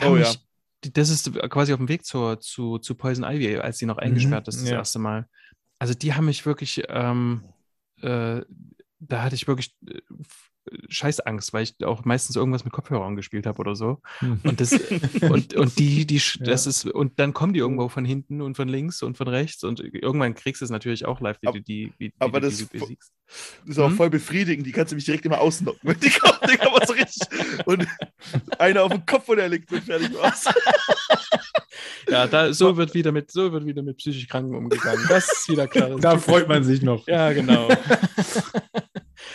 Oh 0.01 0.17
ja. 0.17 0.29
mich, 0.29 0.39
die, 0.85 0.93
das 0.93 1.11
ist 1.11 1.33
quasi 1.51 1.73
auf 1.73 1.79
dem 1.79 1.89
Weg 1.89 2.05
zur, 2.05 2.41
zu, 2.41 2.79
zu 2.79 2.95
Poison 2.95 3.25
Ivy, 3.25 3.59
als 3.59 3.79
sie 3.79 3.87
noch 3.87 3.99
eingesperrt 3.99 4.49
ist 4.49 4.61
das 4.61 4.69
ja. 4.69 4.77
erste 4.77 4.99
Mal. 4.99 5.29
Also 5.79 5.95
die 5.95 6.15
haben 6.15 6.27
mich 6.27 6.47
wirklich, 6.47 6.83
ähm, 6.89 7.45
äh, 8.01 8.43
da 9.01 9.23
hatte 9.23 9.35
ich 9.35 9.47
wirklich 9.49 9.77
äh, 9.87 10.01
Scheißangst, 10.89 11.53
weil 11.53 11.65
ich 11.65 11.85
auch 11.85 12.05
meistens 12.05 12.37
irgendwas 12.37 12.65
mit 12.65 12.73
Kopfhörern 12.73 13.17
gespielt 13.17 13.47
habe 13.47 13.59
oder 13.59 13.75
so. 13.75 14.01
Hm. 14.19 14.41
Und 14.45 14.61
das 14.61 14.73
und, 14.73 15.55
und 15.55 15.79
die, 15.79 16.07
die, 16.07 16.21
sch- 16.21 16.39
Ja. 16.41 16.47
das 16.53 16.67
ist, 16.67 16.87
und 16.87 17.19
dann 17.19 17.33
kommen 17.35 17.53
die 17.53 17.61
irgendwo 17.61 17.89
von 17.89 18.05
hinten 18.05 18.41
und 18.41 18.57
von 18.57 18.69
links 18.69 19.03
und 19.03 19.17
von 19.17 19.27
rechts 19.29 19.65
und 19.65 19.81
irgendwann 19.81 20.35
kriegst 20.35 20.61
du 20.61 20.65
es 20.65 20.71
natürlich 20.71 21.05
auch 21.05 21.21
live, 21.21 21.39
wie 21.43 21.49
Ab- 21.49 21.55
du 21.55 21.61
die, 21.63 21.93
wie, 21.99 22.09
wie 22.09 22.13
aber 22.21 22.41
du 22.41 22.47
das 22.49 22.59
die 22.59 22.65
fu- 22.65 22.79
besiegst. 22.79 23.13
Das 23.67 23.77
ist 23.77 23.79
auch 23.79 23.89
Mhm. 23.91 23.97
voll 23.97 24.11
befriedigend. 24.11 24.67
Die 24.67 24.73
kannst 24.73 24.93
du 24.93 24.97
mich 24.97 25.05
direkt 25.07 25.25
immer 25.27 25.41
ausnocken. 25.41 25.81
Wenn 25.83 25.99
die 25.99 26.11
kommen, 26.11 26.39
die 26.45 26.59
man 26.59 26.87
so 26.87 26.93
richtig. 26.93 27.67
Und 27.67 27.87
einer 28.59 28.83
auf 28.85 28.93
dem 28.93 29.07
Kopf, 29.07 29.27
wo 29.27 29.35
der 29.35 29.49
liegt, 29.49 29.73
und 29.73 29.83
fertig 29.83 30.15
aus. 30.19 30.45
Ja, 32.09 32.27
da, 32.27 32.53
so 32.53 32.77
wird 32.77 32.93
wieder 32.95 33.11
mit, 33.11 33.31
so 33.31 33.51
wird 33.53 33.65
wieder 33.65 33.83
mit 33.83 33.97
psychisch 33.97 34.29
Kranken 34.29 34.55
umgegangen. 34.55 35.03
Das 35.09 35.33
ist 35.33 35.49
wieder 35.49 35.67
klar. 35.67 35.97
Da 35.99 36.19
freut 36.19 36.47
man 36.47 36.63
sich 36.63 36.83
noch. 36.83 37.07
Ja, 37.09 37.33
genau. 37.33 37.69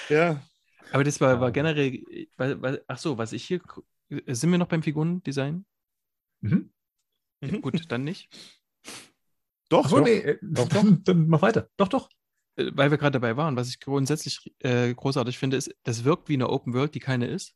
Ja. 0.09 0.41
Aber 0.91 1.03
das 1.03 1.19
war, 1.21 1.39
war 1.41 1.51
generell, 1.51 2.03
weil, 2.37 2.61
weil, 2.61 2.83
ach 2.87 2.97
so, 2.97 3.17
was 3.17 3.33
ich 3.33 3.43
hier, 3.45 3.61
sind 4.27 4.51
wir 4.51 4.57
noch 4.57 4.67
beim 4.67 4.83
Figurendesign? 4.83 5.65
Mhm. 6.41 6.71
Ja, 7.43 7.57
gut, 7.59 7.91
dann 7.91 8.03
nicht. 8.03 8.29
Doch, 9.69 9.85
Achso, 9.85 9.97
doch. 9.97 10.05
nee, 10.05 10.19
äh, 10.19 10.37
Doch, 10.41 10.69
doch. 10.69 10.85
dann 11.03 11.27
mach 11.27 11.41
weiter. 11.41 11.69
Doch, 11.77 11.87
doch. 11.89 12.09
Äh, 12.55 12.71
Weil 12.73 12.89
wir 12.91 12.97
gerade 12.97 13.19
dabei 13.19 13.35
waren, 13.37 13.55
was 13.55 13.67
ich 13.69 13.79
grundsätzlich 13.79 14.53
äh, 14.59 14.93
großartig 14.93 15.37
finde, 15.37 15.57
ist, 15.57 15.75
das 15.83 16.03
wirkt 16.03 16.29
wie 16.29 16.35
eine 16.35 16.49
Open 16.49 16.73
World, 16.73 16.95
die 16.95 16.99
keine 16.99 17.27
ist. 17.27 17.53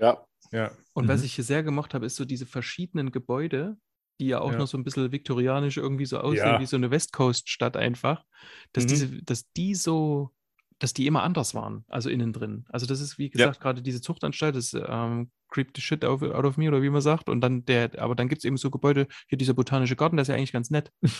Ja. 0.00 0.24
Ja. 0.52 0.70
Und 0.92 1.08
was 1.08 1.20
Mhm. 1.20 1.26
ich 1.26 1.34
hier 1.34 1.44
sehr 1.44 1.62
gemocht 1.64 1.94
habe, 1.94 2.06
ist 2.06 2.16
so 2.16 2.24
diese 2.24 2.46
verschiedenen 2.46 3.10
Gebäude, 3.10 3.76
die 4.20 4.28
ja 4.28 4.40
auch 4.40 4.52
Ja. 4.52 4.58
noch 4.58 4.68
so 4.68 4.78
ein 4.78 4.84
bisschen 4.84 5.10
viktorianisch 5.10 5.76
irgendwie 5.78 6.06
so 6.06 6.18
aussehen, 6.20 6.46
Ja. 6.46 6.60
wie 6.60 6.66
so 6.66 6.76
eine 6.76 6.90
West 6.92 7.12
Coast-Stadt 7.12 7.76
einfach. 7.76 8.24
Dass, 8.72 8.84
Mhm. 8.84 8.88
diese, 8.88 9.22
dass 9.24 9.50
die 9.52 9.74
so, 9.74 10.30
dass 10.78 10.92
die 10.94 11.06
immer 11.06 11.22
anders 11.22 11.54
waren, 11.54 11.84
also 11.88 12.08
innen 12.08 12.32
drin. 12.32 12.64
Also 12.68 12.86
das 12.86 13.00
ist, 13.00 13.18
wie 13.18 13.30
gesagt, 13.30 13.60
gerade 13.60 13.82
diese 13.82 14.00
Zuchtanstalt, 14.00 14.56
das 14.56 14.74
ähm, 14.74 15.30
creep 15.48 15.70
the 15.74 15.82
shit 15.82 16.04
out, 16.04 16.22
out 16.22 16.44
of 16.44 16.56
me 16.56 16.68
oder 16.68 16.82
wie 16.82 16.90
man 16.90 17.00
sagt. 17.00 17.28
Und 17.28 17.40
dann 17.40 17.64
der, 17.64 17.90
aber 17.98 18.14
dann 18.14 18.28
gibt 18.28 18.40
es 18.40 18.44
eben 18.44 18.56
so 18.56 18.70
Gebäude, 18.70 19.06
hier 19.28 19.38
dieser 19.38 19.54
botanische 19.54 19.96
Garten, 19.96 20.16
der 20.16 20.22
ist 20.22 20.28
ja 20.28 20.34
eigentlich 20.34 20.52
ganz 20.52 20.70
nett. 20.70 20.92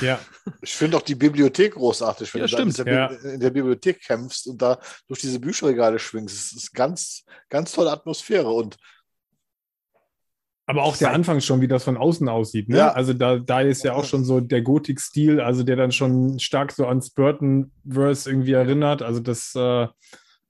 Ja. 0.00 0.18
Ich 0.62 0.74
finde 0.74 0.96
auch 0.96 1.02
die 1.02 1.14
Bibliothek 1.14 1.74
großartig, 1.74 2.32
wenn 2.34 2.40
Ja, 2.40 2.46
du 2.46 2.56
da 2.56 2.62
in 2.62 2.72
stimmt, 2.72 2.88
dieser, 2.88 2.96
ja. 2.96 3.32
In 3.34 3.40
der 3.40 3.50
Bibliothek 3.50 4.00
kämpfst 4.00 4.46
und 4.48 4.60
da 4.60 4.80
durch 5.06 5.20
diese 5.20 5.38
Bücherregale 5.38 5.98
schwingst. 5.98 6.34
Es 6.34 6.52
ist 6.52 6.72
ganz, 6.74 7.24
ganz 7.50 7.72
tolle 7.72 7.92
Atmosphäre. 7.92 8.50
Und 8.50 8.76
Aber 10.68 10.82
auch 10.82 10.96
der 10.96 11.12
Anfang 11.12 11.40
schon, 11.40 11.60
wie 11.60 11.68
das 11.68 11.84
von 11.84 11.96
außen 11.96 12.28
aussieht. 12.28 12.68
Ne? 12.68 12.78
Ja. 12.78 12.92
Also 12.92 13.12
da, 13.12 13.38
da 13.38 13.60
ist 13.60 13.84
ja 13.84 13.94
auch 13.94 14.04
schon 14.04 14.24
so 14.24 14.40
der 14.40 14.62
Gothic-Stil, 14.62 15.40
also 15.40 15.62
der 15.62 15.76
dann 15.76 15.92
schon 15.92 16.40
stark 16.40 16.72
so 16.72 16.86
ans 16.86 17.10
Burton-Verse 17.10 18.28
irgendwie 18.28 18.52
erinnert. 18.52 19.00
Also 19.00 19.20
das, 19.20 19.54
äh, 19.54 19.86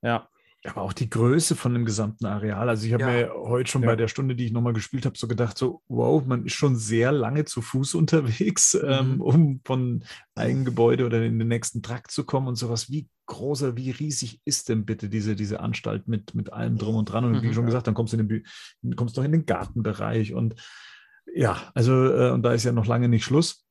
ja. 0.02 0.28
Aber 0.68 0.82
auch 0.82 0.92
die 0.92 1.08
Größe 1.08 1.54
von 1.56 1.72
dem 1.74 1.84
gesamten 1.84 2.26
Areal. 2.26 2.68
Also 2.68 2.86
ich 2.86 2.92
habe 2.92 3.02
Ja. 3.04 3.08
mir 3.10 3.32
heute 3.34 3.70
schon 3.70 3.82
Ja. 3.82 3.88
bei 3.88 3.96
der 3.96 4.08
Stunde, 4.08 4.34
die 4.34 4.46
ich 4.46 4.52
nochmal 4.52 4.72
gespielt 4.72 5.06
habe, 5.06 5.16
so 5.16 5.28
gedacht, 5.28 5.56
so, 5.56 5.82
wow, 5.88 6.24
man 6.26 6.44
ist 6.44 6.54
schon 6.54 6.76
sehr 6.76 7.12
lange 7.12 7.44
zu 7.44 7.62
Fuß 7.62 7.94
unterwegs, 7.94 8.76
ähm, 8.84 9.20
um 9.20 9.60
von 9.64 10.02
einem 10.34 10.64
Gebäude 10.64 11.06
oder 11.06 11.22
in 11.22 11.38
den 11.38 11.48
nächsten 11.48 11.82
Trakt 11.82 12.10
zu 12.10 12.24
kommen 12.24 12.48
und 12.48 12.56
sowas. 12.56 12.90
Wie 12.90 13.08
groß 13.26 13.62
oder 13.64 13.76
wie 13.76 13.90
riesig 13.90 14.40
ist 14.44 14.68
denn 14.68 14.84
bitte 14.84 15.08
diese, 15.08 15.36
diese 15.36 15.60
Anstalt 15.60 16.08
mit, 16.08 16.34
mit 16.34 16.52
allem 16.52 16.78
drum 16.78 16.96
und 16.96 17.06
dran? 17.10 17.24
Und 17.24 17.42
wie 17.42 17.48
Mhm. 17.48 17.52
schon 17.52 17.66
gesagt, 17.66 17.86
dann 17.86 17.94
kommst 17.94 18.12
du 18.12 18.18
in 18.18 18.28
den, 18.82 18.96
kommst 18.96 19.16
doch 19.18 19.24
in 19.24 19.32
den 19.32 19.46
Gartenbereich 19.46 20.34
und 20.34 20.54
ja, 21.34 21.70
also, 21.74 21.92
äh, 21.92 22.30
und 22.30 22.42
da 22.42 22.52
ist 22.52 22.64
ja 22.64 22.72
noch 22.72 22.86
lange 22.86 23.08
nicht 23.08 23.24
Schluss. 23.24 23.64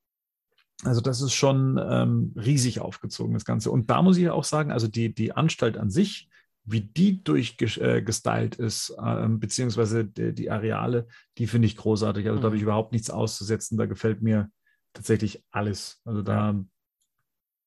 Also 0.84 1.00
das 1.02 1.22
ist 1.22 1.34
schon 1.34 1.80
ähm, 1.82 2.34
riesig 2.36 2.82
aufgezogen, 2.82 3.34
das 3.34 3.46
Ganze. 3.46 3.72
Und 3.72 3.90
da 3.90 4.02
muss 4.02 4.18
ich 4.18 4.30
auch 4.30 4.44
sagen, 4.44 4.72
also 4.72 4.88
die, 4.90 5.16
die 5.16 5.32
Anstalt 5.32 5.78
an 5.78 5.90
sich, 5.90 6.30
wie 6.66 6.82
die 6.82 7.24
durchgestylt 7.24 8.56
ist, 8.56 8.96
ähm, 9.04 9.40
beziehungsweise 9.40 10.04
die, 10.06 10.50
Areale, 10.50 11.08
die 11.38 11.48
finde 11.48 11.68
ich 11.68 11.78
großartig. 11.78 12.28
Also 12.28 12.40
da 12.40 12.46
habe 12.46 12.56
ich 12.56 12.62
Mhm. 12.62 12.68
überhaupt 12.68 12.92
nichts 12.92 13.10
auszusetzen. 13.10 13.78
Da 13.78 13.86
gefällt 13.86 14.22
mir 14.22 14.50
tatsächlich 14.94 15.44
alles. 15.52 16.02
Also 16.06 16.22
da 16.22 16.64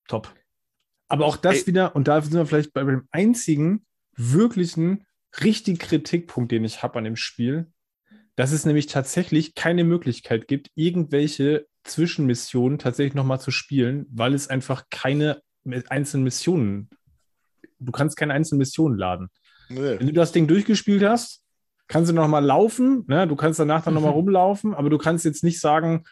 top. 0.07 0.33
Aber 1.07 1.25
auch 1.25 1.37
das 1.37 1.61
Ey. 1.61 1.67
wieder, 1.67 1.95
und 1.95 2.07
da 2.07 2.21
sind 2.21 2.33
wir 2.33 2.45
vielleicht 2.45 2.73
bei 2.73 2.83
dem 2.83 3.07
einzigen 3.11 3.85
wirklichen, 4.15 5.05
richtigen 5.43 5.77
Kritikpunkt, 5.77 6.51
den 6.51 6.65
ich 6.65 6.83
habe 6.83 6.97
an 6.97 7.05
dem 7.05 7.15
Spiel, 7.15 7.71
dass 8.35 8.51
es 8.51 8.65
nämlich 8.65 8.87
tatsächlich 8.87 9.55
keine 9.55 9.83
Möglichkeit 9.83 10.47
gibt, 10.47 10.71
irgendwelche 10.75 11.67
Zwischenmissionen 11.83 12.79
tatsächlich 12.79 13.13
nochmal 13.15 13.39
zu 13.39 13.51
spielen, 13.51 14.05
weil 14.11 14.33
es 14.33 14.49
einfach 14.49 14.85
keine 14.89 15.41
einzelnen 15.89 16.23
Missionen, 16.23 16.89
du 17.79 17.91
kannst 17.91 18.17
keine 18.17 18.33
einzelnen 18.33 18.59
Missionen 18.59 18.97
laden. 18.97 19.29
Nee. 19.69 19.99
Wenn 19.99 20.07
du 20.07 20.13
das 20.13 20.31
Ding 20.31 20.47
durchgespielt 20.47 21.03
hast, 21.03 21.43
kannst 21.87 22.09
du 22.09 22.15
nochmal 22.15 22.43
laufen, 22.43 23.03
ne? 23.07 23.27
du 23.27 23.35
kannst 23.35 23.59
danach 23.59 23.83
dann 23.83 23.93
nochmal 23.93 24.11
rumlaufen, 24.11 24.73
aber 24.73 24.89
du 24.89 24.97
kannst 24.97 25.25
jetzt 25.25 25.43
nicht 25.43 25.59
sagen, 25.59 26.05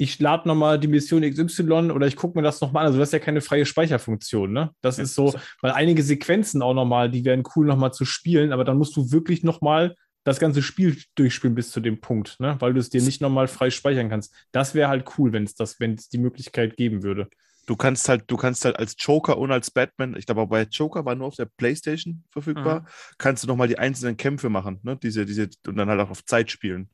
ich 0.00 0.20
lade 0.20 0.46
nochmal 0.46 0.78
die 0.78 0.86
Mission 0.86 1.28
XY 1.28 1.90
oder 1.90 2.06
ich 2.06 2.14
gucke 2.14 2.38
mir 2.38 2.42
das 2.42 2.60
nochmal 2.60 2.82
an. 2.82 2.86
Also, 2.86 2.98
du 2.98 3.02
hast 3.02 3.12
ja 3.12 3.18
keine 3.18 3.40
freie 3.40 3.66
Speicherfunktion. 3.66 4.52
Ne? 4.52 4.70
Das 4.80 5.00
ist 5.00 5.14
so, 5.16 5.34
weil 5.60 5.72
einige 5.72 6.04
Sequenzen 6.04 6.62
auch 6.62 6.72
nochmal, 6.72 7.10
die 7.10 7.24
wären 7.24 7.42
cool 7.56 7.66
nochmal 7.66 7.92
zu 7.92 8.04
spielen, 8.04 8.52
aber 8.52 8.64
dann 8.64 8.78
musst 8.78 8.96
du 8.96 9.10
wirklich 9.10 9.42
nochmal 9.42 9.96
das 10.22 10.38
ganze 10.38 10.62
Spiel 10.62 10.96
durchspielen 11.16 11.56
bis 11.56 11.72
zu 11.72 11.80
dem 11.80 12.00
Punkt, 12.00 12.38
ne? 12.38 12.56
weil 12.60 12.74
du 12.74 12.80
es 12.80 12.90
dir 12.90 13.02
nicht 13.02 13.20
nochmal 13.20 13.48
frei 13.48 13.70
speichern 13.70 14.08
kannst. 14.08 14.32
Das 14.52 14.74
wäre 14.74 14.88
halt 14.88 15.04
cool, 15.18 15.32
wenn 15.32 15.44
es 15.44 15.54
das, 15.54 15.80
wenn 15.80 15.94
es 15.94 16.08
die 16.08 16.18
Möglichkeit 16.18 16.76
geben 16.76 17.02
würde. 17.02 17.28
Du 17.68 17.76
kannst 17.76 18.08
halt, 18.08 18.24
du 18.30 18.38
kannst 18.38 18.64
halt 18.64 18.78
als 18.78 18.96
Joker 18.98 19.36
und 19.36 19.52
als 19.52 19.70
Batman, 19.70 20.16
ich 20.16 20.24
glaube, 20.24 20.46
bei 20.46 20.62
Joker 20.62 21.04
war 21.04 21.14
nur 21.14 21.26
auf 21.26 21.36
der 21.36 21.44
Playstation 21.44 22.24
verfügbar, 22.30 22.86
kannst 23.18 23.44
du 23.44 23.46
nochmal 23.46 23.68
die 23.68 23.78
einzelnen 23.78 24.16
Kämpfe 24.16 24.48
machen, 24.48 24.80
ne? 24.84 24.96
Diese, 24.96 25.26
diese, 25.26 25.50
und 25.66 25.76
dann 25.76 25.90
halt 25.90 26.00
auch 26.00 26.10
auf 26.10 26.24
Zeit 26.24 26.50
spielen. 26.50 26.88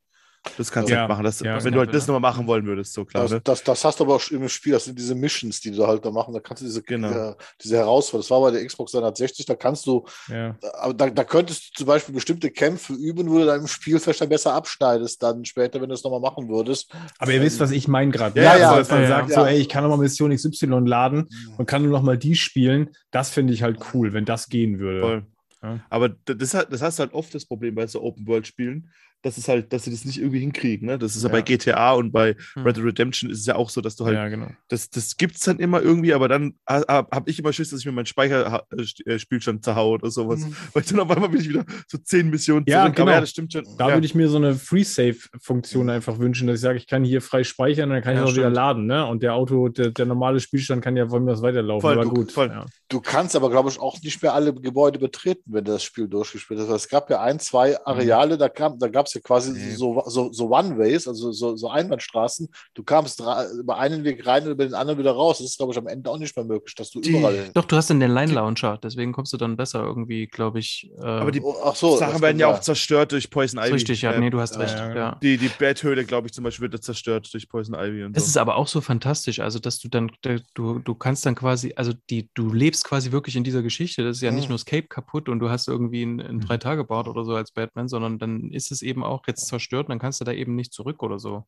Das 0.59 0.71
kannst 0.71 0.91
du 0.91 0.95
Ja, 0.95 1.01
halt 1.01 1.09
machen, 1.09 1.25
das, 1.25 1.41
ja. 1.41 1.63
wenn 1.65 1.73
du 1.73 1.79
halt 1.79 1.95
das 1.95 2.07
nochmal 2.07 2.33
machen 2.33 2.47
wollen 2.47 2.67
würdest, 2.67 2.93
so 2.93 3.05
klar. 3.05 3.23
Das, 3.25 3.33
Ne? 3.33 3.41
das, 3.43 3.63
das 3.65 3.83
hast 3.85 3.99
du 3.99 4.05
aber 4.05 4.17
auch 4.17 4.31
im 4.31 4.49
Spiel, 4.49 4.73
das 4.73 4.85
sind 4.85 4.99
diese 4.99 5.15
Missions, 5.15 5.61
die 5.61 5.71
du 5.71 5.87
halt 5.87 6.05
da 6.05 6.11
machen. 6.11 6.35
Da 6.35 6.41
kannst 6.41 6.63
du 6.63 6.67
diese, 6.67 6.83
Genau. 6.83 7.31
äh, 7.31 7.35
diese 7.63 7.77
Herausforderung, 7.79 8.23
das 8.23 8.31
war 8.31 8.41
bei 8.43 8.51
der 8.51 8.67
Xbox 8.67 8.93
360, 8.93 9.47
da 9.47 9.55
kannst 9.55 9.87
du, 9.87 10.05
Ja. 10.29 10.55
aber 10.81 10.93
da, 10.95 11.09
da 11.11 11.25
könntest 11.25 11.71
du 11.71 11.79
zum 11.79 11.87
Beispiel 11.87 12.15
bestimmte 12.15 12.51
Kämpfe 12.51 12.93
üben, 12.93 13.31
wo 13.31 13.39
du 13.39 13.47
dann 13.47 13.61
im 13.63 13.67
Spiel 13.67 13.99
vielleicht 13.99 14.21
dann 14.21 14.29
besser 14.29 14.53
abschneidest, 14.53 15.23
dann 15.23 15.45
später, 15.47 15.81
wenn 15.81 15.89
du 15.89 15.95
es 15.95 16.05
nochmal 16.05 16.21
machen 16.21 16.49
würdest. 16.49 16.93
Aber 17.19 17.33
ihr 17.33 17.41
wisst, 17.41 17.59
was 17.61 17.71
ich 17.71 17.89
meine 17.89 18.11
gerade. 18.11 18.39
Ja, 18.41 18.57
ja, 18.57 18.69
also, 18.69 18.79
dass 18.81 18.91
man 18.91 19.03
ja, 19.03 19.09
sagt, 19.09 19.31
ja. 19.31 19.35
so, 19.41 19.47
ey, 19.47 19.57
ich 19.59 19.69
kann 19.69 19.83
nochmal 19.83 19.99
Mission 19.99 20.31
XY 20.35 20.67
laden 20.85 21.27
und 21.57 21.67
kann 21.67 21.83
nur 21.83 21.91
nochmal 21.91 22.19
die 22.19 22.35
spielen. 22.37 22.91
Das 23.11 23.31
finde 23.31 23.55
ich 23.55 23.63
halt 23.63 23.79
cool, 23.95 24.13
wenn 24.13 24.25
das 24.27 24.49
gehen 24.51 24.79
würde. 24.79 25.01
Voll. 25.01 25.27
Ja. 25.63 25.81
Aber 25.89 26.11
das, 26.11 26.53
hat- 26.53 26.71
das 26.71 26.83
hast 26.83 26.99
du 26.99 27.05
halt 27.05 27.15
oft 27.15 27.35
das 27.35 27.47
Problem 27.47 27.75
bei 27.75 27.87
so 27.87 28.03
Open-World-Spielen, 28.03 28.91
dass 29.25 29.39
es 29.39 29.49
halt, 29.49 29.73
dass 29.73 29.85
sie 29.85 29.91
das 29.91 30.05
nicht 30.05 30.19
irgendwie 30.19 30.41
hinkriegen. 30.41 30.87
Ne? 30.87 30.99
Das 30.99 31.17
ist 31.17 31.23
ja, 31.23 31.29
Ja. 31.29 31.33
bei 31.33 31.43
GTA 31.43 31.93
und 31.95 32.13
bei 32.13 32.37
Hm. 32.55 32.63
Red 32.65 32.77
Dead 32.77 32.85
Redemption 32.85 33.31
ist 33.31 33.41
es 33.41 33.47
ja 33.47 33.57
auch 33.57 33.71
so, 33.71 33.81
dass 33.81 33.97
du 33.97 34.05
halt, 34.05 34.15
Ja, 34.15 34.29
genau. 34.29 34.49
das, 34.69 34.91
das 34.91 35.17
gibt 35.17 35.37
es 35.37 35.41
dann 35.41 35.59
immer 35.59 35.81
irgendwie, 35.81 36.13
aber 36.15 36.29
dann 36.29 36.55
ha, 36.69 36.85
habe 37.11 37.31
ich 37.31 37.39
immer 37.39 37.53
Schiss, 37.53 37.71
dass 37.71 37.81
ich 37.81 37.87
mir 37.87 37.93
meinen 37.93 38.07
Speicherspielstand 38.07 39.65
zerhaue 39.65 39.95
oder 39.95 40.11
sowas. 40.11 40.47
Weil 40.73 40.83
dann 40.83 41.01
auf 41.01 41.11
einmal 41.11 41.29
bin 41.29 41.41
ich 41.41 41.49
wieder 41.49 41.65
so 41.89 41.99
zehn 41.99 42.31
Missionen 42.31 42.65
Ja, 42.69 42.83
zurück. 42.83 42.97
genau. 42.97 43.11
Ja, 43.13 43.21
das 43.21 43.31
stimmt 43.31 43.53
schon. 43.53 43.65
Da 43.79 43.89
ja. 43.89 43.95
würde 43.95 44.07
ich 44.07 44.15
mir 44.15 44.29
so 44.29 44.37
eine 44.37 44.55
Free-Save-Funktion 44.55 45.91
einfach 45.91 46.19
wünschen, 46.19 46.47
dass 46.47 46.57
ich 46.57 46.61
sage, 46.63 46.79
ich 46.79 46.87
kann 46.87 47.05
hier 47.05 47.21
frei 47.21 47.45
speichern 47.45 47.91
und 47.91 47.95
dann 47.95 48.03
kann 48.03 48.13
ich 48.15 48.19
Ja, 48.19 48.25
auch 48.25 48.31
wieder 48.33 48.43
stimmt. 48.43 48.57
laden. 48.57 48.87
Ne? 48.87 49.07
Und 49.07 49.23
der 49.23 49.35
Auto, 49.35 49.69
der, 49.69 49.91
der 49.91 50.07
normale 50.07 50.41
Spielstand 50.41 50.83
kann 50.83 50.97
ja 50.97 51.09
von 51.09 51.25
mir 51.25 51.33
aus 51.33 51.43
weiterlaufen. 51.43 51.81
Voll, 51.83 51.95
aber 51.95 52.05
du- 52.05 52.11
gut. 52.15 52.33
voll. 52.33 52.49
Ja. 52.49 52.67
Du 52.89 53.01
kannst 53.01 53.35
aber, 53.35 53.51
glaube 53.51 53.71
ich, 53.71 53.79
auch 53.81 54.01
nicht 54.03 54.23
mehr 54.23 54.35
alle 54.35 54.53
Gebäude 54.55 54.99
betreten, 54.99 55.43
wenn 55.47 55.65
du 55.65 55.73
das 55.73 55.83
Spiel 55.83 56.07
durchgespielt 56.09 56.61
hast. 56.61 56.69
Es 56.69 56.89
gab 56.89 57.11
ja 57.11 57.21
ein, 57.21 57.39
zwei 57.41 57.77
Areale, 57.85 58.39
da, 58.39 58.49
kam, 58.49 58.79
da 58.79 58.89
gab 58.89 59.07
es 59.07 59.14
ja 59.15 59.21
quasi 59.21 59.53
Nee. 59.53 59.75
so, 59.75 60.03
so, 60.07 60.33
so 60.33 60.49
One-Ways, 60.51 61.07
also 61.09 61.33
so, 61.33 61.57
so 61.57 61.69
Einbahnstraßen. 61.69 62.49
Du 62.75 62.83
kamst 62.83 63.21
über 63.59 63.77
einen 63.79 64.05
Weg 64.05 64.27
rein 64.27 64.45
und 64.45 64.53
über 64.53 64.65
den 64.65 64.75
anderen 64.75 64.99
wieder 64.99 65.13
raus. 65.13 65.39
Das 65.39 65.47
ist, 65.49 65.57
glaube 65.59 65.73
ich, 65.73 65.79
am 65.79 65.87
Ende 65.87 66.11
auch 66.11 66.19
nicht 66.19 66.35
mehr 66.37 66.45
möglich, 66.45 66.75
dass 66.75 66.91
du 66.91 67.01
Die- 67.01 67.11
überall. 67.11 67.51
Doch, 67.55 67.65
du 67.65 67.77
hast 67.77 67.91
den 67.91 68.01
Line-Launcher, 68.01 68.79
deswegen 68.83 69.13
kommst 69.13 69.33
du 69.33 69.37
dann 69.37 69.57
besser 69.57 69.83
irgendwie, 69.85 70.27
glaube 70.27 70.59
ich. 70.59 70.91
Äh, 70.99 71.05
Aber 71.07 71.31
die 71.31 71.41
Oh, 71.41 71.55
ach 71.65 71.77
so, 71.77 71.97
Sachen 71.97 72.21
werden 72.23 72.39
ja 72.39 72.49
auch 72.49 72.61
zerstört 72.61 73.13
durch 73.13 73.31
Poison 73.31 73.61
Ivy. 73.61 73.73
richtig, 73.73 74.03
ja, 74.03 74.13
Äh, 74.13 74.21
nee, 74.21 74.31
du 74.31 74.41
hast 74.41 74.59
recht. 74.59 74.75
ja, 74.79 74.95
Ja, 74.95 75.19
Die, 75.23 75.37
die 75.39 75.49
Betthöhle, 75.59 76.05
glaube 76.05 76.27
ich, 76.27 76.33
zum 76.33 76.45
Beispiel, 76.45 76.71
wird 76.73 76.83
zerstört 76.83 77.29
durch 77.33 77.49
Poison 77.49 77.75
Ivy 77.75 78.05
und 78.05 78.17
Das 78.17 78.25
so. 78.25 78.29
ist 78.29 78.37
aber 78.37 78.57
auch 78.57 78.69
so 78.69 78.81
fantastisch, 78.81 79.41
also 79.41 79.59
dass 79.59 79.79
du 79.79 79.89
dann, 79.89 80.11
da- 80.23 80.37
du, 80.55 80.79
du 80.79 80.95
kannst 80.95 81.27
dann 81.27 81.35
quasi, 81.35 81.73
also 81.77 81.93
die, 82.11 82.29
du 82.35 82.53
lebst 82.53 82.85
quasi 82.85 83.13
wirklich 83.13 83.37
in 83.37 83.45
dieser 83.45 83.63
Geschichte. 83.63 84.03
Das 84.05 84.17
ist 84.17 84.23
ja 84.23 84.31
nicht 84.31 84.45
Mhm. 84.45 84.49
nur 84.51 84.55
das 84.59 84.65
Cape 84.65 84.89
kaputt 84.89 85.29
und 85.29 85.39
du 85.41 85.51
hast 85.51 85.69
irgendwie 85.69 86.03
ein, 86.05 86.21
ein 86.21 86.37
Mhm. 86.37 86.41
Drei-Tage-Bad 86.41 87.09
oder 87.09 87.25
so 87.25 87.35
als 87.35 87.53
Batman, 87.53 87.89
sondern 87.89 88.19
dann 88.19 88.51
ist 88.51 88.73
es 88.73 88.83
eben 88.83 89.04
auch 89.05 89.27
jetzt 89.27 89.47
zerstört 89.47 89.87
und 89.87 89.91
dann 89.91 89.99
kannst 89.99 90.21
du 90.21 90.25
da 90.25 90.33
eben 90.33 90.55
nicht 90.55 90.73
zurück 90.73 91.03
oder 91.03 91.19
so. 91.19 91.47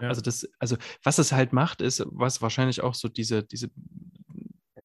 Ja. 0.00 0.08
Also 0.08 0.20
das, 0.20 0.48
also 0.58 0.76
was 1.02 1.18
es 1.18 1.32
halt 1.32 1.52
macht, 1.52 1.80
ist, 1.80 2.04
was 2.10 2.42
wahrscheinlich 2.42 2.82
auch 2.82 2.94
so 2.94 3.08
diese, 3.08 3.42
diese, 3.42 3.70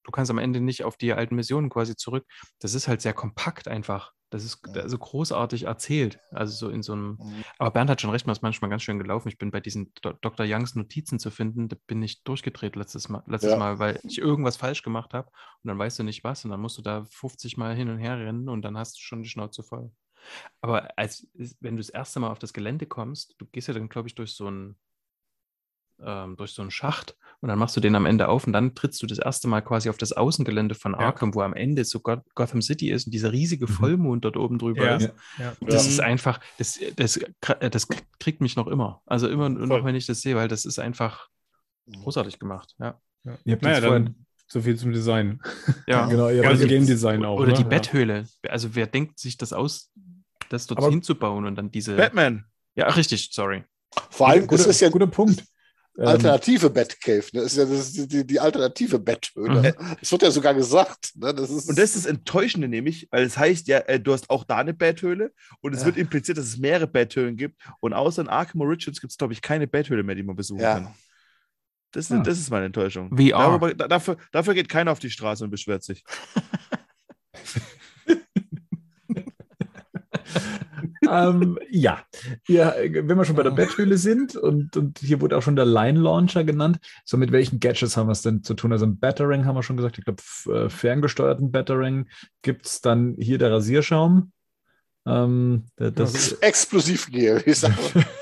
du 0.04 0.10
kannst 0.10 0.30
am 0.30 0.38
Ende 0.38 0.60
nicht 0.60 0.84
auf 0.84 0.96
die 0.96 1.12
alten 1.12 1.34
Missionen 1.36 1.68
quasi 1.70 1.96
zurück. 1.96 2.26
Das 2.60 2.74
ist 2.74 2.88
halt 2.88 3.00
sehr 3.02 3.12
kompakt 3.14 3.68
einfach. 3.68 4.12
Das 4.30 4.44
ist 4.44 4.60
Ja. 4.74 4.80
also 4.80 4.96
großartig 4.96 5.64
erzählt. 5.64 6.18
Also 6.30 6.54
so 6.56 6.70
in 6.72 6.82
so 6.82 6.94
einem, 6.94 7.18
Mhm. 7.20 7.44
aber 7.58 7.70
Bernd 7.72 7.90
hat 7.90 8.00
schon 8.00 8.08
recht, 8.08 8.26
man 8.26 8.32
ist 8.34 8.40
manchmal 8.42 8.70
ganz 8.70 8.82
schön 8.82 8.98
gelaufen. 8.98 9.28
Ich 9.28 9.36
bin 9.36 9.50
bei 9.50 9.60
diesen 9.60 9.92
Do 10.00 10.14
Dr. 10.22 10.46
Youngs 10.48 10.74
Notizen 10.74 11.18
zu 11.18 11.30
finden, 11.30 11.68
da 11.68 11.76
bin 11.86 12.02
ich 12.02 12.22
durchgedreht 12.24 12.74
letztes 12.74 13.10
Mal, 13.10 13.22
letztes 13.26 13.50
Ja. 13.50 13.58
Mal, 13.58 13.78
weil 13.78 14.00
ich 14.04 14.16
irgendwas 14.18 14.56
falsch 14.56 14.82
gemacht 14.82 15.12
habe 15.12 15.28
und 15.28 15.68
dann 15.68 15.78
weißt 15.78 15.98
du 15.98 16.02
nicht 16.04 16.24
was 16.24 16.46
und 16.46 16.50
dann 16.50 16.60
musst 16.60 16.78
du 16.78 16.82
da 16.82 17.04
50 17.10 17.58
Mal 17.58 17.76
hin 17.76 17.90
und 17.90 17.98
her 17.98 18.18
rennen 18.18 18.48
und 18.48 18.62
dann 18.62 18.78
hast 18.78 18.96
du 18.96 19.00
schon 19.02 19.22
die 19.22 19.28
Schnauze 19.28 19.62
voll. 19.62 19.92
Aber 20.60 20.96
als, 20.98 21.26
wenn 21.60 21.76
du 21.76 21.80
das 21.80 21.88
erste 21.90 22.20
Mal 22.20 22.30
auf 22.30 22.38
das 22.38 22.52
Gelände 22.52 22.86
kommst, 22.86 23.34
du 23.38 23.46
gehst 23.46 23.68
ja 23.68 23.74
dann, 23.74 23.88
glaube 23.88 24.08
ich, 24.08 24.14
durch 24.14 24.32
so 24.34 24.46
einen 24.46 24.76
ähm, 26.04 26.36
durch 26.36 26.52
so 26.52 26.62
einen 26.62 26.70
Schacht 26.72 27.16
und 27.40 27.48
dann 27.48 27.58
machst 27.58 27.76
du 27.76 27.80
den 27.80 27.94
am 27.94 28.06
Ende 28.06 28.26
auf 28.28 28.46
und 28.46 28.52
dann 28.52 28.74
trittst 28.74 29.00
du 29.02 29.06
das 29.06 29.18
erste 29.18 29.46
Mal 29.46 29.60
quasi 29.60 29.88
auf 29.88 29.98
das 29.98 30.12
Außengelände 30.12 30.74
von 30.74 30.94
Arkham, 30.96 31.32
wo 31.34 31.42
am 31.42 31.54
Ende 31.54 31.84
so 31.84 32.00
Goth 32.00 32.24
Gotham 32.34 32.60
City 32.62 32.90
ist 32.90 33.06
und 33.06 33.12
dieser 33.12 33.30
riesige 33.30 33.66
Mhm. 33.66 33.72
Vollmond 33.72 34.24
dort 34.24 34.36
oben 34.36 34.58
drüber 34.58 34.84
Ja. 34.84 34.96
ist. 34.96 35.12
Ja. 35.38 35.52
Das 35.60 35.84
Ja. 35.84 35.90
ist 35.92 36.00
einfach, 36.00 36.40
das, 36.58 36.80
das, 36.96 37.20
das 37.40 37.86
kriegt 38.18 38.40
mich 38.40 38.56
noch 38.56 38.66
immer. 38.66 39.00
Also 39.06 39.28
immer 39.28 39.48
noch, 39.48 39.68
Voll. 39.68 39.84
wenn 39.84 39.94
ich 39.94 40.06
das 40.06 40.22
sehe, 40.22 40.34
weil 40.34 40.48
das 40.48 40.64
ist 40.64 40.78
einfach 40.80 41.28
großartig 41.92 42.38
gemacht. 42.40 42.74
Ja. 42.80 43.00
Ja. 43.24 43.38
Ihr 43.44 43.52
habt 43.54 43.62
Naja, 43.62 43.80
vorhin, 43.82 44.04
dann 44.06 44.26
so 44.48 44.60
viel 44.60 44.76
zum 44.76 44.92
Design. 44.92 45.40
ja. 45.86 46.06
genau, 46.08 46.28
ihr 46.30 46.38
habt 46.42 46.48
Also 46.48 46.66
Game 46.66 46.86
Design 46.86 47.24
auch. 47.24 47.38
Oder 47.38 47.48
ne? 47.52 47.54
die 47.58 47.62
Ja. 47.62 47.68
Betthöhle. 47.68 48.26
Also 48.48 48.74
wer 48.74 48.86
denkt 48.88 49.18
sich 49.20 49.36
das 49.36 49.52
aus, 49.52 49.92
das 50.52 50.66
dort 50.66 50.78
Aber- 50.78 50.90
hinzubauen 50.90 51.46
und 51.46 51.56
dann 51.56 51.70
diese. 51.70 51.96
Batman. 51.96 52.44
Ja, 52.74 52.88
richtig, 52.88 53.30
sorry. 53.32 53.64
Vor 54.10 54.28
allem, 54.28 54.46
guter, 54.46 54.64
das 54.64 54.66
ist 54.76 54.80
ja 54.80 54.88
guter 54.88 55.06
Punkt. 55.06 55.44
Ähm, 55.98 56.06
alternative 56.06 56.70
Batcave. 56.70 57.24
Ne? 57.34 57.42
Das 57.42 57.52
ist 57.52 57.58
ja 57.58 57.64
das 57.66 57.88
ist 57.90 58.10
die, 58.12 58.26
die 58.26 58.40
alternative 58.40 58.98
Betthöhle. 58.98 59.74
Das 60.00 60.10
wird 60.10 60.22
ja 60.22 60.30
sogar 60.30 60.54
gesagt. 60.54 61.12
Ne? 61.16 61.34
Das 61.34 61.50
ist, 61.50 61.68
Und 61.68 61.76
das 61.78 61.94
ist 61.94 61.96
das 61.96 62.06
Enttäuschende 62.06 62.66
nämlich, 62.66 63.08
weil 63.10 63.24
es 63.24 63.36
heißt 63.36 63.68
ja, 63.68 63.80
äh, 63.80 64.00
du 64.00 64.14
hast 64.14 64.30
auch 64.30 64.44
da 64.44 64.56
eine 64.56 64.72
Betthöhle 64.72 65.32
und 65.60 65.74
es 65.74 65.80
Ja. 65.80 65.86
wird 65.86 65.98
impliziert, 65.98 66.38
dass 66.38 66.46
es 66.46 66.56
mehrere 66.56 66.86
Betthöhlen 66.86 67.36
gibt. 67.36 67.60
Und 67.80 67.92
außer 67.92 68.22
in 68.22 68.28
Arkham 68.28 68.62
Origins 68.62 69.02
gibt 69.02 69.10
es, 69.10 69.18
glaube 69.18 69.34
ich, 69.34 69.42
keine 69.42 69.66
Betthöhle 69.66 70.02
mehr, 70.02 70.14
die 70.14 70.22
man 70.22 70.34
besuchen 70.36 70.62
kann. 70.62 70.84
ja. 70.84 70.94
Das, 71.94 72.10
Ah. 72.10 72.22
das 72.22 72.38
ist 72.38 72.48
meine 72.50 72.64
Enttäuschung. 72.64 73.10
VR. 73.14 73.28
Darüber, 73.32 73.74
da, 73.74 73.86
dafür, 73.86 74.16
dafür 74.32 74.54
geht 74.54 74.70
keiner 74.70 74.92
auf 74.92 74.98
die 74.98 75.10
Straße 75.10 75.44
und 75.44 75.50
beschwert 75.50 75.84
sich. 75.84 76.02
ähm, 81.10 81.58
ja, 81.70 82.02
ja, 82.48 82.74
wenn 82.78 83.16
wir 83.16 83.24
schon 83.24 83.36
bei 83.36 83.42
der 83.42 83.50
Betthöhle 83.50 83.96
sind 83.98 84.36
und, 84.36 84.76
und 84.76 84.98
hier 84.98 85.20
wurde 85.20 85.36
auch 85.36 85.42
schon 85.42 85.56
der 85.56 85.66
Line-Launcher 85.66 86.44
genannt, 86.44 86.78
so 87.04 87.16
mit 87.16 87.32
welchen 87.32 87.60
Gadgets 87.60 87.96
haben 87.96 88.08
wir 88.08 88.12
es 88.12 88.22
denn 88.22 88.42
zu 88.42 88.54
tun? 88.54 88.72
Also 88.72 88.86
ein 88.86 88.98
Battering 88.98 89.44
haben 89.44 89.56
wir 89.56 89.62
schon 89.62 89.76
gesagt, 89.76 89.98
ich 89.98 90.04
glaube, 90.04 90.22
äh, 90.66 90.68
ferngesteuerten 90.68 91.50
Battering 91.52 92.08
gibt 92.42 92.66
es 92.66 92.80
dann 92.80 93.16
hier 93.18 93.38
der 93.38 93.52
Rasierschaum. 93.52 94.32
Ähm, 95.06 95.64
der- 95.78 95.90
das, 95.90 96.32
Explosivgel. 96.34 97.42
Ich 97.46 97.58
sag 97.58 97.76
mal. 97.94 98.04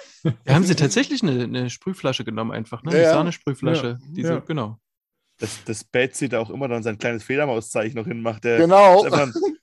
Da 0.44 0.52
haben 0.52 0.64
sie 0.64 0.74
tatsächlich 0.74 1.22
eine, 1.22 1.44
eine 1.44 1.70
Sprühflasche 1.70 2.24
genommen, 2.26 2.50
einfach, 2.50 2.82
ne? 2.82 2.90
Ja, 2.90 2.96
Eine 2.98 3.04
ja. 3.06 3.12
Sahnesprühflasche. 3.14 3.86
Ja, 3.86 4.06
Diese, 4.10 4.32
ja. 4.34 4.38
genau. 4.40 4.78
Das, 5.38 5.64
das 5.64 5.82
Bat 5.82 6.14
sieht 6.14 6.34
auch 6.34 6.50
immer 6.50 6.68
dann 6.68 6.82
sein 6.82 6.98
kleines 6.98 7.22
Fledermauszeichen 7.24 7.98
noch 7.98 8.06
hinmacht. 8.06 8.44
Der, 8.44 8.58
genau. 8.58 8.98
ist 8.98 9.04
einfach 9.14 9.20
ein- 9.28 9.32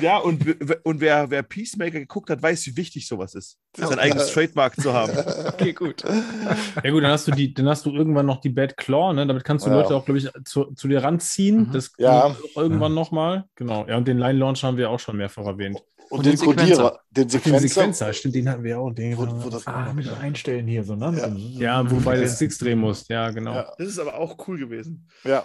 ja, 0.00 0.18
und, 0.18 0.44
und 0.84 1.00
wer, 1.00 1.30
wer 1.30 1.42
Peacemaker 1.42 2.00
geguckt 2.00 2.30
hat, 2.30 2.42
weiß, 2.42 2.66
wie 2.66 2.76
wichtig 2.76 3.06
sowas 3.06 3.34
ist, 3.34 3.58
sein 3.76 3.98
eigenes 3.98 4.32
Trademark 4.32 4.74
zu 4.80 4.92
haben. 4.92 5.12
Okay, 5.58 5.72
gut. 5.72 6.04
Ja 6.04 6.90
gut, 6.90 7.02
dann 7.02 7.10
hast 7.10 7.26
du 7.26 7.32
die, 7.32 7.52
dann 7.52 7.68
hast 7.68 7.84
du 7.86 7.92
irgendwann 7.92 8.26
noch 8.26 8.40
die 8.40 8.48
Bad 8.50 8.76
Claw, 8.76 9.12
ne? 9.12 9.26
Damit 9.26 9.44
kannst 9.44 9.66
du 9.66 9.70
Ja. 9.70 9.76
Leute 9.80 9.94
auch, 9.96 10.04
glaube 10.04 10.18
ich, 10.18 10.28
zu, 10.44 10.66
zu 10.74 10.86
dir 10.88 11.02
ranziehen. 11.02 11.68
Mhm. 11.68 11.72
Das 11.72 11.92
Ja. 11.98 12.36
irgendwann 12.54 12.94
nochmal. 12.94 13.44
Genau. 13.56 13.86
Ja, 13.88 13.96
und 13.96 14.06
den 14.06 14.18
Line 14.18 14.38
Launch 14.38 14.62
haben 14.62 14.76
wir 14.76 14.88
auch 14.90 15.00
schon 15.00 15.16
mehrfach 15.16 15.44
erwähnt. 15.46 15.80
Und, 16.10 16.18
Und 16.20 16.26
den 16.26 16.36
den. 16.36 16.44
Kodierer, 16.46 17.00
den 17.10 17.24
Den 17.24 17.28
Sequencer. 17.30 17.68
Sequencer, 17.68 18.12
stimmt, 18.12 18.34
den 18.36 18.48
hatten 18.48 18.62
wir 18.62 18.78
auch. 18.78 18.92
Den 18.92 19.16
Wo- 19.18 19.26
wo 19.44 19.50
das- 19.50 19.66
ah, 19.66 19.92
mit 19.92 20.08
Einstellen 20.20 20.66
hier 20.66 20.84
so, 20.84 20.94
ne? 20.94 21.36
ja, 21.58 21.88
wobei 21.90 22.16
du 22.18 22.28
Sticks 22.28 22.58
drehen 22.58 22.78
musst. 22.78 23.08
Ja, 23.10 23.30
genau. 23.30 23.54
Ja. 23.54 23.72
Das 23.78 23.88
ist 23.88 23.98
aber 23.98 24.14
auch 24.18 24.36
cool 24.48 24.58
gewesen. 24.58 25.08
Ja. 25.24 25.44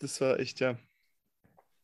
Das 0.00 0.20
war 0.20 0.38
echt, 0.40 0.60
ja. 0.60 0.76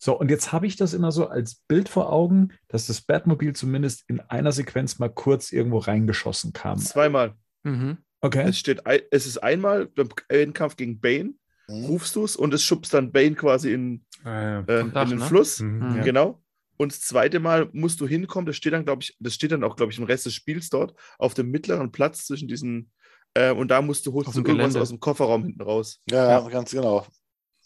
So, 0.03 0.19
und 0.19 0.31
jetzt 0.31 0.51
habe 0.51 0.67
ich 0.67 0.77
das 0.77 0.95
immer 0.95 1.13
so 1.13 1.29
als 1.29 1.57
Bild 1.69 1.91
vor 1.91 2.11
Augen, 2.11 2.49
dass 2.69 2.87
das 2.87 3.03
Batmobil 3.03 3.53
zumindest 3.55 4.03
in 4.09 4.21
einer 4.21 4.51
Sequenz 4.51 4.99
mal 4.99 5.11
kurz 5.11 5.53
irgendwo 5.53 5.77
reingeschossen 5.79 6.55
kam. 6.55 6.79
Zweimal. 6.79 7.35
Mhm. 7.65 7.99
Okay. 8.23 8.49
Es 8.49 8.59
steht, 8.59 8.81
es 9.11 9.27
ist 9.27 9.39
einmal 9.39 9.87
beim 9.87 10.09
Endkampf 10.29 10.77
gegen 10.77 11.01
Bane, 11.01 11.35
Mhm. 11.69 11.85
rufst 11.85 12.17
du 12.17 12.25
es 12.25 12.35
und 12.35 12.53
es 12.55 12.65
schubst 12.65 12.95
dann 12.95 13.13
Bane 13.13 13.35
quasi 13.37 13.73
in, 13.75 14.05
Ah, 14.25 14.61
äh, 14.61 14.81
Vom 14.81 14.93
Dach, 14.93 15.05
in 15.05 15.11
den 15.11 15.19
ne? 15.21 15.25
Fluss. 15.27 15.61
Mhm. 15.61 15.97
Ja. 15.97 16.03
Genau. 16.03 16.43
Und 16.79 16.93
das 16.93 17.01
zweite 17.03 17.39
Mal 17.39 17.69
musst 17.73 18.01
du 18.01 18.07
hinkommen, 18.09 18.47
das 18.47 18.57
steht 18.57 18.73
dann, 18.73 18.85
glaube 18.87 19.03
ich, 19.03 19.15
das 19.21 19.35
steht 19.35 19.53
dann 19.53 19.63
auch, 19.65 19.77
glaube 19.77 19.93
ich, 19.93 19.99
im 19.99 20.05
Rest 20.05 20.25
des 20.27 20.33
Spiels 20.35 20.71
dort, 20.71 20.95
auf 21.19 21.35
dem 21.35 21.51
mittleren 21.51 21.93
Platz 21.93 22.25
zwischen 22.27 22.49
diesen, 22.49 22.91
äh, 23.35 23.53
und 23.53 23.69
da 23.71 23.83
musst 23.83 24.07
du, 24.07 24.13
holst 24.15 24.35
du 24.35 24.39
irgendwas 24.41 24.57
Gelände. 24.57 24.81
aus 24.81 24.89
dem 24.89 24.99
Kofferraum 25.01 25.45
hinten 25.45 25.61
raus. 25.63 26.01
Ja, 26.11 26.41
ganz 26.49 26.71
genau. 26.71 27.07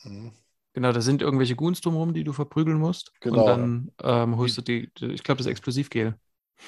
Mhm. 0.03 0.33
Genau, 0.75 0.93
da 0.93 1.01
sind 1.01 1.23
irgendwelche 1.23 1.55
Goons 1.55 1.81
drumherum, 1.81 2.15
die 2.15 2.25
du 2.25 2.33
verprügeln 2.33 2.79
musst. 2.79 3.13
Genau. 3.21 3.41
Und 3.41 3.47
dann 3.47 3.91
ähm, 4.03 4.37
holst 4.37 4.59
du 4.59 4.63
die, 4.63 4.91
die 4.99 5.07
ich 5.07 5.23
glaube, 5.23 5.39
das 5.39 5.47
Explosivgel. 5.47 6.17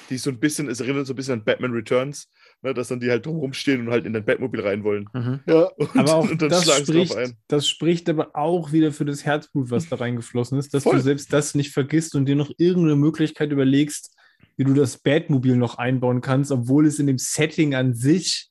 Die 0.09 0.15
ist 0.15 0.23
so 0.23 0.29
ein 0.29 0.39
bisschen, 0.39 0.69
es 0.69 0.79
erinnert 0.79 1.07
so 1.07 1.13
ein 1.13 1.15
bisschen 1.15 1.33
an 1.35 1.43
Batman 1.45 1.71
Returns, 1.71 2.29
ne, 2.61 2.73
dass 2.73 2.87
dann 2.89 2.99
die 2.99 3.09
halt 3.09 3.25
drumherum 3.25 3.53
stehen 3.53 3.81
und 3.81 3.91
halt 3.91 4.05
in 4.05 4.13
dein 4.13 4.23
Batmobil 4.25 4.61
rein 4.61 4.83
wollen. 4.83 5.09
Mhm. 5.13 5.39
Ja, 5.47 5.63
Und, 5.77 5.95
Aber 5.95 6.15
auch 6.15 6.29
und 6.29 6.41
dann 6.41 6.49
das 6.49 6.63
schlagen 6.63 6.85
sie 6.85 6.91
spricht, 6.93 7.11
drauf 7.13 7.17
ein. 7.17 7.33
das 7.47 7.67
spricht 7.67 8.09
aber 8.09 8.35
auch 8.35 8.71
wieder 8.71 8.91
für 8.91 9.05
das 9.05 9.25
Herzblut, 9.25 9.71
was 9.71 9.89
da 9.89 9.97
reingeflossen 9.97 10.57
ist, 10.57 10.73
dass 10.73 10.83
Voll. 10.83 10.95
du 10.95 11.01
selbst 11.01 11.33
das 11.33 11.55
nicht 11.55 11.71
vergisst 11.71 12.15
und 12.15 12.25
dir 12.25 12.35
noch 12.35 12.51
irgendeine 12.57 12.95
Möglichkeit 12.95 13.51
überlegst, 13.51 14.15
wie 14.55 14.63
du 14.63 14.73
das 14.73 14.97
Batmobil 14.99 15.55
noch 15.57 15.77
einbauen 15.77 16.21
kannst, 16.21 16.51
obwohl 16.51 16.85
es 16.85 16.99
in 16.99 17.07
dem 17.07 17.17
Setting 17.17 17.75
an 17.75 17.93
sich 17.93 18.49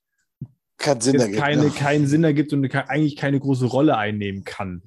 keinen 0.78 1.00
Sinn 1.00 1.16
ergibt. 1.16 1.38
keine, 1.38 1.62
ne? 1.64 1.70
keinen 1.70 2.06
Sinn 2.06 2.24
ergibt 2.24 2.52
und 2.52 2.74
eigentlich 2.74 3.16
keine 3.16 3.40
große 3.40 3.66
Rolle 3.66 3.96
einnehmen 3.96 4.44
kann. 4.44 4.82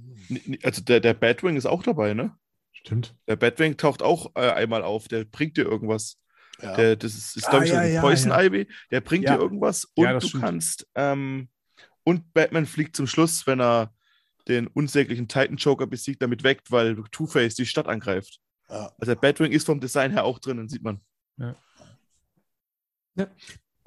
Also 0.63 0.81
der, 0.81 0.99
der 0.99 1.13
Batwing 1.13 1.55
ist 1.57 1.65
auch 1.65 1.83
dabei, 1.83 2.13
ne? 2.13 2.35
Stimmt. 2.71 3.15
Der 3.27 3.35
Batwing 3.35 3.77
taucht 3.77 4.01
auch 4.01 4.31
äh, 4.35 4.51
einmal 4.51 4.83
auf, 4.83 5.07
der 5.07 5.25
bringt 5.25 5.57
dir 5.57 5.63
irgendwas. 5.65 6.17
Ja. 6.61 6.75
Der, 6.75 6.95
das 6.95 7.13
ist, 7.15 7.37
ist 7.37 7.47
Ah, 7.47 7.51
glaube 7.51 7.65
ich, 7.65 7.71
so 7.71 7.75
ja, 7.77 7.81
ein 7.81 7.93
ja, 7.93 8.01
Poison 8.01 8.31
ja. 8.31 8.41
Ivy. 8.43 8.67
Der 8.91 9.01
bringt 9.01 9.25
Ja. 9.25 9.35
dir 9.35 9.41
irgendwas 9.41 9.85
und 9.95 10.05
Ja, 10.05 10.13
du 10.13 10.25
stimmt. 10.27 10.43
kannst. 10.43 10.87
Ähm, 10.95 11.49
und 12.03 12.33
Batman 12.33 12.65
fliegt 12.65 12.95
zum 12.95 13.07
Schluss, 13.07 13.45
wenn 13.47 13.59
er 13.61 13.93
den 14.47 14.67
unsäglichen 14.67 15.27
Titan 15.27 15.57
Joker 15.57 15.87
besiegt, 15.87 16.21
damit 16.21 16.43
weckt, 16.43 16.71
weil 16.71 16.95
Two-Face 17.11 17.55
die 17.55 17.65
Stadt 17.65 17.87
angreift. 17.87 18.39
Ja. 18.69 18.91
Also 18.97 19.13
der 19.13 19.19
Batwing 19.19 19.51
ist 19.51 19.65
vom 19.65 19.79
Design 19.79 20.11
her 20.11 20.23
auch 20.25 20.39
drinnen, 20.39 20.67
sieht 20.69 20.83
man. 20.83 21.01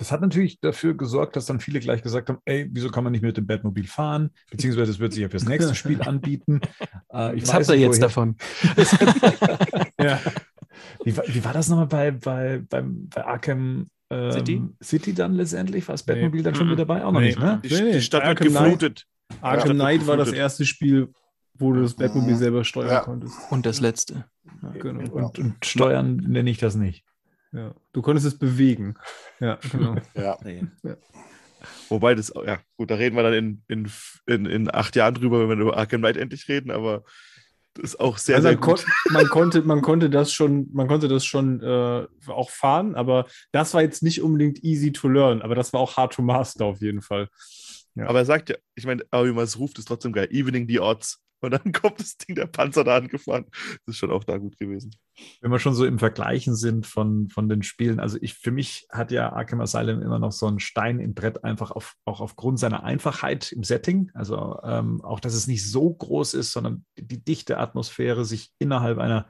Das 0.02 0.10
hat 0.10 0.20
natürlich 0.20 0.58
dafür 0.58 0.94
gesorgt, 0.96 1.36
dass 1.36 1.46
dann 1.46 1.60
viele 1.60 1.78
gleich 1.78 2.02
gesagt 2.02 2.28
haben, 2.28 2.38
ey, 2.44 2.68
wieso 2.72 2.90
kann 2.90 3.04
man 3.04 3.12
nicht 3.12 3.22
mit 3.22 3.36
dem 3.36 3.46
Batmobil 3.46 3.86
fahren? 3.86 4.30
Beziehungsweise 4.50 4.90
das 4.90 4.98
wird 4.98 5.12
sich 5.12 5.22
ja 5.22 5.28
fürs 5.28 5.44
nächste 5.46 5.76
Spiel 5.76 6.02
anbieten. 6.02 6.60
Äh, 7.12 7.36
ich 7.36 7.42
Was 7.42 7.54
weiß 7.54 7.68
habt 7.68 7.78
ihr 7.78 7.84
jetzt 7.86 7.98
woher- 7.98 8.00
davon? 8.00 8.36
Ja. 10.00 10.18
Wie, 11.04 11.16
war- 11.16 11.24
wie 11.28 11.44
war 11.44 11.52
das 11.52 11.68
nochmal 11.68 11.86
bei, 11.86 12.10
bei, 12.10 12.62
beim, 12.68 13.08
bei 13.14 13.24
Arkham 13.24 13.86
ähm, 14.10 14.32
City? 14.32 14.62
City 14.82 15.14
dann 15.14 15.34
letztendlich? 15.34 15.86
War 15.86 15.92
das 15.94 16.02
Batmobil 16.02 16.42
dann 16.42 16.56
schon 16.56 16.64
Mhm. 16.66 16.70
mit 16.70 16.80
dabei? 16.80 17.04
Auch 17.04 17.12
noch 17.12 17.20
Nee. 17.20 17.26
nicht, 17.26 17.38
ne? 17.38 17.60
Die, 17.64 17.72
Nee, 17.72 17.82
nee, 17.82 17.92
die 17.92 18.00
Stadt 18.02 18.22
wird 18.22 18.28
Arkham 18.40 18.48
Knight. 18.48 18.62
geflutet. 18.64 19.06
Arkham 19.40 19.68
Ja. 19.68 19.74
Knight 19.74 20.06
war 20.08 20.16
das 20.16 20.32
erste 20.32 20.64
Spiel, 20.66 21.10
wo 21.54 21.72
du 21.72 21.82
das 21.82 21.94
Batmobil 21.94 22.34
Mhm. 22.34 22.38
selber 22.38 22.64
steuern 22.64 22.88
Ja. 22.90 23.00
konntest. 23.00 23.34
Und 23.50 23.66
das 23.66 23.78
letzte. 23.78 24.24
Genau. 24.80 25.08
Und, 25.12 25.38
und 25.38 25.64
steuern 25.64 26.16
nenne 26.16 26.50
ich 26.50 26.58
das 26.58 26.74
nicht. 26.74 27.04
Ja. 27.52 27.74
Du 27.92 28.02
konntest 28.02 28.26
es 28.26 28.38
bewegen. 28.38 28.94
Ja, 29.40 29.58
genau. 29.70 29.96
Ja. 30.14 30.38
Ja. 30.82 30.96
Wobei 31.88 32.14
das, 32.14 32.32
ja, 32.44 32.58
gut, 32.76 32.90
da 32.90 32.96
reden 32.96 33.14
wir 33.14 33.22
dann 33.22 33.34
in, 33.34 33.62
in, 33.68 33.90
in, 34.26 34.46
in 34.46 34.74
acht 34.74 34.96
Jahren 34.96 35.14
drüber, 35.14 35.48
wenn 35.48 35.58
wir 35.58 35.66
über 35.66 35.76
Arkham 35.76 36.00
Knight 36.00 36.16
endlich 36.16 36.48
reden, 36.48 36.70
aber 36.70 37.04
das 37.74 37.84
ist 37.84 38.00
auch 38.00 38.18
sehr, 38.18 38.36
also 38.36 38.48
sehr 38.48 38.56
gut. 38.56 38.84
man, 39.10 39.26
konnte, 39.30 39.62
man 39.62 39.80
konnte 39.80 40.10
das 40.10 40.32
schon, 40.32 40.68
man 40.72 40.88
konnte 40.88 41.08
das 41.08 41.24
schon 41.24 41.62
äh, 41.62 42.06
auch 42.26 42.50
fahren, 42.50 42.94
aber 42.94 43.26
das 43.52 43.74
war 43.74 43.82
jetzt 43.82 44.02
nicht 44.02 44.22
unbedingt 44.22 44.62
easy 44.64 44.92
to 44.92 45.08
learn, 45.08 45.40
aber 45.40 45.54
das 45.54 45.72
war 45.72 45.80
auch 45.80 45.96
hard 45.96 46.12
to 46.12 46.22
master 46.22 46.66
auf 46.66 46.80
jeden 46.80 47.00
Fall. 47.00 47.28
Ja. 47.94 48.08
Aber 48.08 48.20
er 48.20 48.24
sagt 48.24 48.50
ja, 48.50 48.56
ich 48.74 48.86
meine, 48.86 49.04
aber 49.10 49.26
wie 49.26 49.32
man 49.32 49.44
es 49.44 49.58
ruft, 49.58 49.78
ist 49.78 49.86
trotzdem 49.86 50.12
geil. 50.12 50.28
Evening 50.30 50.66
the 50.68 50.80
odds. 50.80 51.22
Und 51.42 51.50
dann 51.50 51.72
kommt 51.72 52.00
das 52.00 52.16
Ding, 52.16 52.36
der 52.36 52.46
Panzer 52.46 52.84
da 52.84 52.96
angefahren. 52.96 53.46
Das 53.50 53.94
ist 53.94 53.96
schon 53.96 54.10
auch 54.10 54.24
da 54.24 54.38
gut 54.38 54.58
gewesen. 54.58 54.94
Wenn 55.40 55.50
wir 55.50 55.58
schon 55.58 55.74
so 55.74 55.84
im 55.84 55.98
Vergleichen 55.98 56.54
sind 56.54 56.86
von, 56.86 57.28
von 57.28 57.48
den 57.48 57.62
Spielen, 57.62 58.00
also 58.00 58.16
ich, 58.20 58.34
für 58.34 58.52
mich 58.52 58.86
hat 58.90 59.10
ja 59.10 59.32
Arkham 59.32 59.60
Asylum 59.60 60.00
immer 60.00 60.18
noch 60.18 60.32
so 60.32 60.46
einen 60.46 60.60
Stein 60.60 61.00
im 61.00 61.14
Brett, 61.14 61.44
einfach 61.44 61.72
auf, 61.72 61.94
auch 62.04 62.20
aufgrund 62.20 62.58
seiner 62.58 62.84
Einfachheit 62.84 63.52
im 63.52 63.64
Setting. 63.64 64.10
Also 64.14 64.60
ähm, 64.62 65.02
auch, 65.02 65.20
dass 65.20 65.34
es 65.34 65.46
nicht 65.46 65.68
so 65.68 65.92
groß 65.92 66.34
ist, 66.34 66.52
sondern 66.52 66.84
die 66.96 67.22
dichte 67.22 67.58
Atmosphäre, 67.58 68.24
sich 68.24 68.52
innerhalb 68.58 68.98
einer, 68.98 69.26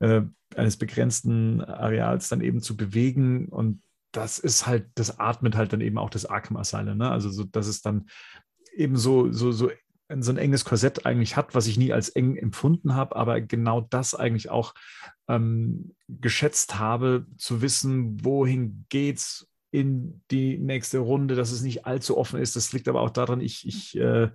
äh, 0.00 0.22
eines 0.56 0.76
begrenzten 0.76 1.62
Areals 1.62 2.28
dann 2.28 2.40
eben 2.40 2.60
zu 2.60 2.76
bewegen. 2.76 3.48
Und 3.48 3.82
das 4.12 4.38
ist 4.38 4.66
halt, 4.66 4.86
das 4.94 5.18
atmet 5.18 5.56
halt 5.56 5.72
dann 5.72 5.80
eben 5.80 5.98
auch 5.98 6.10
das 6.10 6.26
Arkham 6.26 6.56
Asylum. 6.56 6.98
Ne? 6.98 7.10
Also 7.10 7.30
so, 7.30 7.44
dass 7.44 7.66
es 7.66 7.80
dann 7.80 8.06
eben 8.76 8.96
so, 8.96 9.30
so, 9.32 9.52
so 9.52 9.70
so 10.20 10.32
ein 10.32 10.38
enges 10.38 10.64
Korsett 10.64 11.06
eigentlich 11.06 11.36
hat, 11.36 11.54
was 11.54 11.66
ich 11.66 11.78
nie 11.78 11.92
als 11.92 12.10
eng 12.10 12.36
empfunden 12.36 12.94
habe, 12.94 13.16
aber 13.16 13.40
genau 13.40 13.80
das 13.80 14.14
eigentlich 14.14 14.50
auch 14.50 14.74
ähm, 15.28 15.94
geschätzt 16.08 16.78
habe, 16.78 17.26
zu 17.38 17.62
wissen, 17.62 18.24
wohin 18.24 18.84
geht's 18.88 19.48
in 19.70 20.22
die 20.30 20.56
nächste 20.56 20.98
Runde, 20.98 21.34
dass 21.34 21.50
es 21.50 21.62
nicht 21.62 21.84
allzu 21.84 22.16
offen 22.16 22.38
ist. 22.38 22.54
Das 22.54 22.72
liegt 22.72 22.86
aber 22.86 23.00
auch 23.00 23.10
daran, 23.10 23.40
ich, 23.40 23.66
ich 23.66 23.96
äh, 23.98 24.30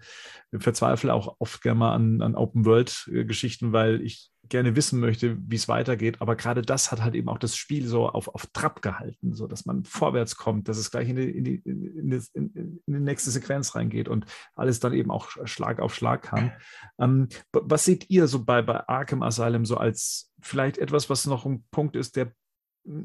verzweifle 0.57 1.13
auch 1.13 1.37
oft 1.39 1.61
gerne 1.61 1.79
mal 1.79 1.93
an, 1.93 2.21
an 2.21 2.35
Open-World-Geschichten, 2.35 3.71
weil 3.71 4.01
ich 4.01 4.31
gerne 4.49 4.75
wissen 4.75 4.99
möchte, 4.99 5.37
wie 5.49 5.55
es 5.55 5.67
weitergeht. 5.67 6.21
Aber 6.21 6.35
gerade 6.35 6.61
das 6.61 6.91
hat 6.91 7.01
halt 7.01 7.15
eben 7.15 7.29
auch 7.29 7.37
das 7.37 7.55
Spiel 7.55 7.87
so 7.87 8.09
auf, 8.09 8.27
auf 8.27 8.47
Trab 8.47 8.81
gehalten, 8.81 9.33
so 9.33 9.47
dass 9.47 9.65
man 9.65 9.85
vorwärts 9.85 10.35
kommt, 10.35 10.67
dass 10.67 10.77
es 10.77 10.91
gleich 10.91 11.09
in 11.09 11.15
die, 11.15 11.29
in 11.29 11.43
die, 11.43 11.61
in 11.65 12.09
die, 12.09 12.21
in 12.33 12.81
die 12.85 12.99
nächste 12.99 13.31
Sequenz 13.31 13.75
reingeht 13.75 14.09
und 14.09 14.25
alles 14.55 14.79
dann 14.79 14.93
eben 14.93 15.11
auch 15.11 15.29
Schlag 15.45 15.79
auf 15.79 15.95
Schlag 15.95 16.23
kam. 16.23 16.51
Ähm, 17.01 17.29
was 17.53 17.85
seht 17.85 18.09
ihr 18.09 18.27
so 18.27 18.43
bei, 18.43 18.61
bei 18.61 18.85
Arkham 18.89 19.23
Asylum 19.23 19.65
so 19.65 19.77
als 19.77 20.33
vielleicht 20.41 20.77
etwas, 20.77 21.09
was 21.09 21.25
noch 21.27 21.45
ein 21.45 21.63
Punkt 21.71 21.95
ist, 21.95 22.17
der 22.17 22.33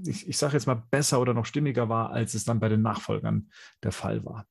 ich, 0.05 0.29
ich 0.29 0.39
sage 0.39 0.55
jetzt 0.55 0.67
mal 0.67 0.83
besser 0.91 1.21
oder 1.21 1.35
noch 1.35 1.47
stimmiger 1.47 1.89
war, 1.89 2.11
als 2.11 2.35
es 2.35 2.45
dann 2.45 2.59
bei 2.59 2.69
den 2.69 2.83
Nachfolgern 2.83 3.51
der 3.83 3.93
Fall 3.93 4.25
war? 4.25 4.47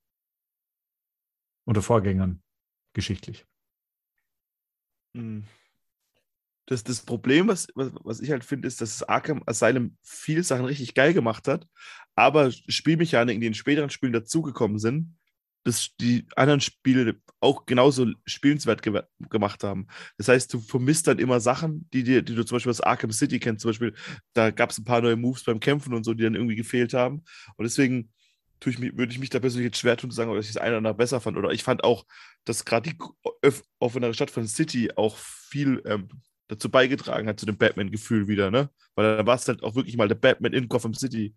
Oder 1.65 1.81
Vorgängern 1.81 2.41
geschichtlich. 2.93 3.45
Hm. 5.15 5.45
Das, 6.65 6.83
das 6.83 7.01
Problem, 7.01 7.47
was, 7.47 7.67
was, 7.75 7.91
was 8.03 8.21
ich 8.21 8.31
halt 8.31 8.43
finde, 8.43 8.67
ist, 8.67 8.79
dass 8.79 8.97
das 8.97 9.07
Arkham 9.07 9.43
Asylum 9.45 9.97
viele 10.01 10.43
Sachen 10.43 10.65
richtig 10.65 10.93
geil 10.93 11.13
gemacht 11.13 11.47
hat, 11.47 11.67
aber 12.15 12.51
Spielmechaniken, 12.51 13.41
die 13.41 13.47
in 13.47 13.53
späteren 13.53 13.89
Spielen 13.89 14.13
dazugekommen 14.13 14.79
sind, 14.79 15.15
dass 15.63 15.95
die 15.99 16.25
anderen 16.35 16.61
Spiele 16.61 17.15
auch 17.39 17.65
genauso 17.65 18.07
spielenswert 18.25 18.81
ge 18.81 19.03
gemacht 19.29 19.63
haben. 19.63 19.87
Das 20.17 20.27
heißt, 20.27 20.53
du 20.53 20.59
vermisst 20.59 21.07
dann 21.07 21.19
immer 21.19 21.39
Sachen, 21.39 21.87
die, 21.93 22.03
dir, 22.03 22.21
die 22.21 22.35
du 22.35 22.43
zum 22.43 22.57
Beispiel 22.57 22.69
aus 22.69 22.81
Arkham 22.81 23.11
City 23.11 23.39
kennst. 23.39 23.61
Zum 23.61 23.69
Beispiel, 23.69 23.93
da 24.33 24.51
gab 24.51 24.71
es 24.71 24.77
ein 24.77 24.83
paar 24.83 25.01
neue 25.01 25.15
Moves 25.15 25.43
beim 25.43 25.59
Kämpfen 25.59 25.93
und 25.93 26.03
so, 26.03 26.13
die 26.13 26.23
dann 26.23 26.35
irgendwie 26.35 26.55
gefehlt 26.55 26.93
haben. 26.93 27.23
Und 27.55 27.63
deswegen 27.63 28.09
würde 28.65 29.11
ich 29.11 29.19
mich 29.19 29.29
da 29.29 29.39
persönlich 29.39 29.67
jetzt 29.67 29.79
schwer 29.79 29.97
tun 29.97 30.09
zu 30.09 30.15
sagen, 30.15 30.31
ob 30.31 30.37
ich 30.37 30.47
das 30.47 30.57
eine 30.57 30.71
oder 30.71 30.77
andere 30.77 30.93
besser 30.95 31.19
fand. 31.19 31.37
Oder 31.37 31.51
ich 31.51 31.63
fand 31.63 31.83
auch, 31.83 32.05
dass 32.45 32.65
gerade 32.65 32.89
die 32.89 32.97
offenere 33.79 34.13
Stadt 34.13 34.31
von 34.31 34.47
City 34.47 34.91
auch 34.95 35.17
viel 35.17 35.81
ähm, 35.85 36.07
dazu 36.47 36.69
beigetragen 36.69 37.27
hat, 37.27 37.39
zu 37.39 37.45
dem 37.45 37.57
Batman-Gefühl 37.57 38.27
wieder, 38.27 38.51
ne? 38.51 38.69
Weil 38.95 39.17
da 39.17 39.25
war 39.25 39.35
es 39.35 39.47
halt 39.47 39.63
auch 39.63 39.75
wirklich 39.75 39.97
mal 39.97 40.07
der 40.07 40.15
Batman 40.15 40.53
in 40.53 40.67
Gotham 40.67 40.93
City. 40.93 41.35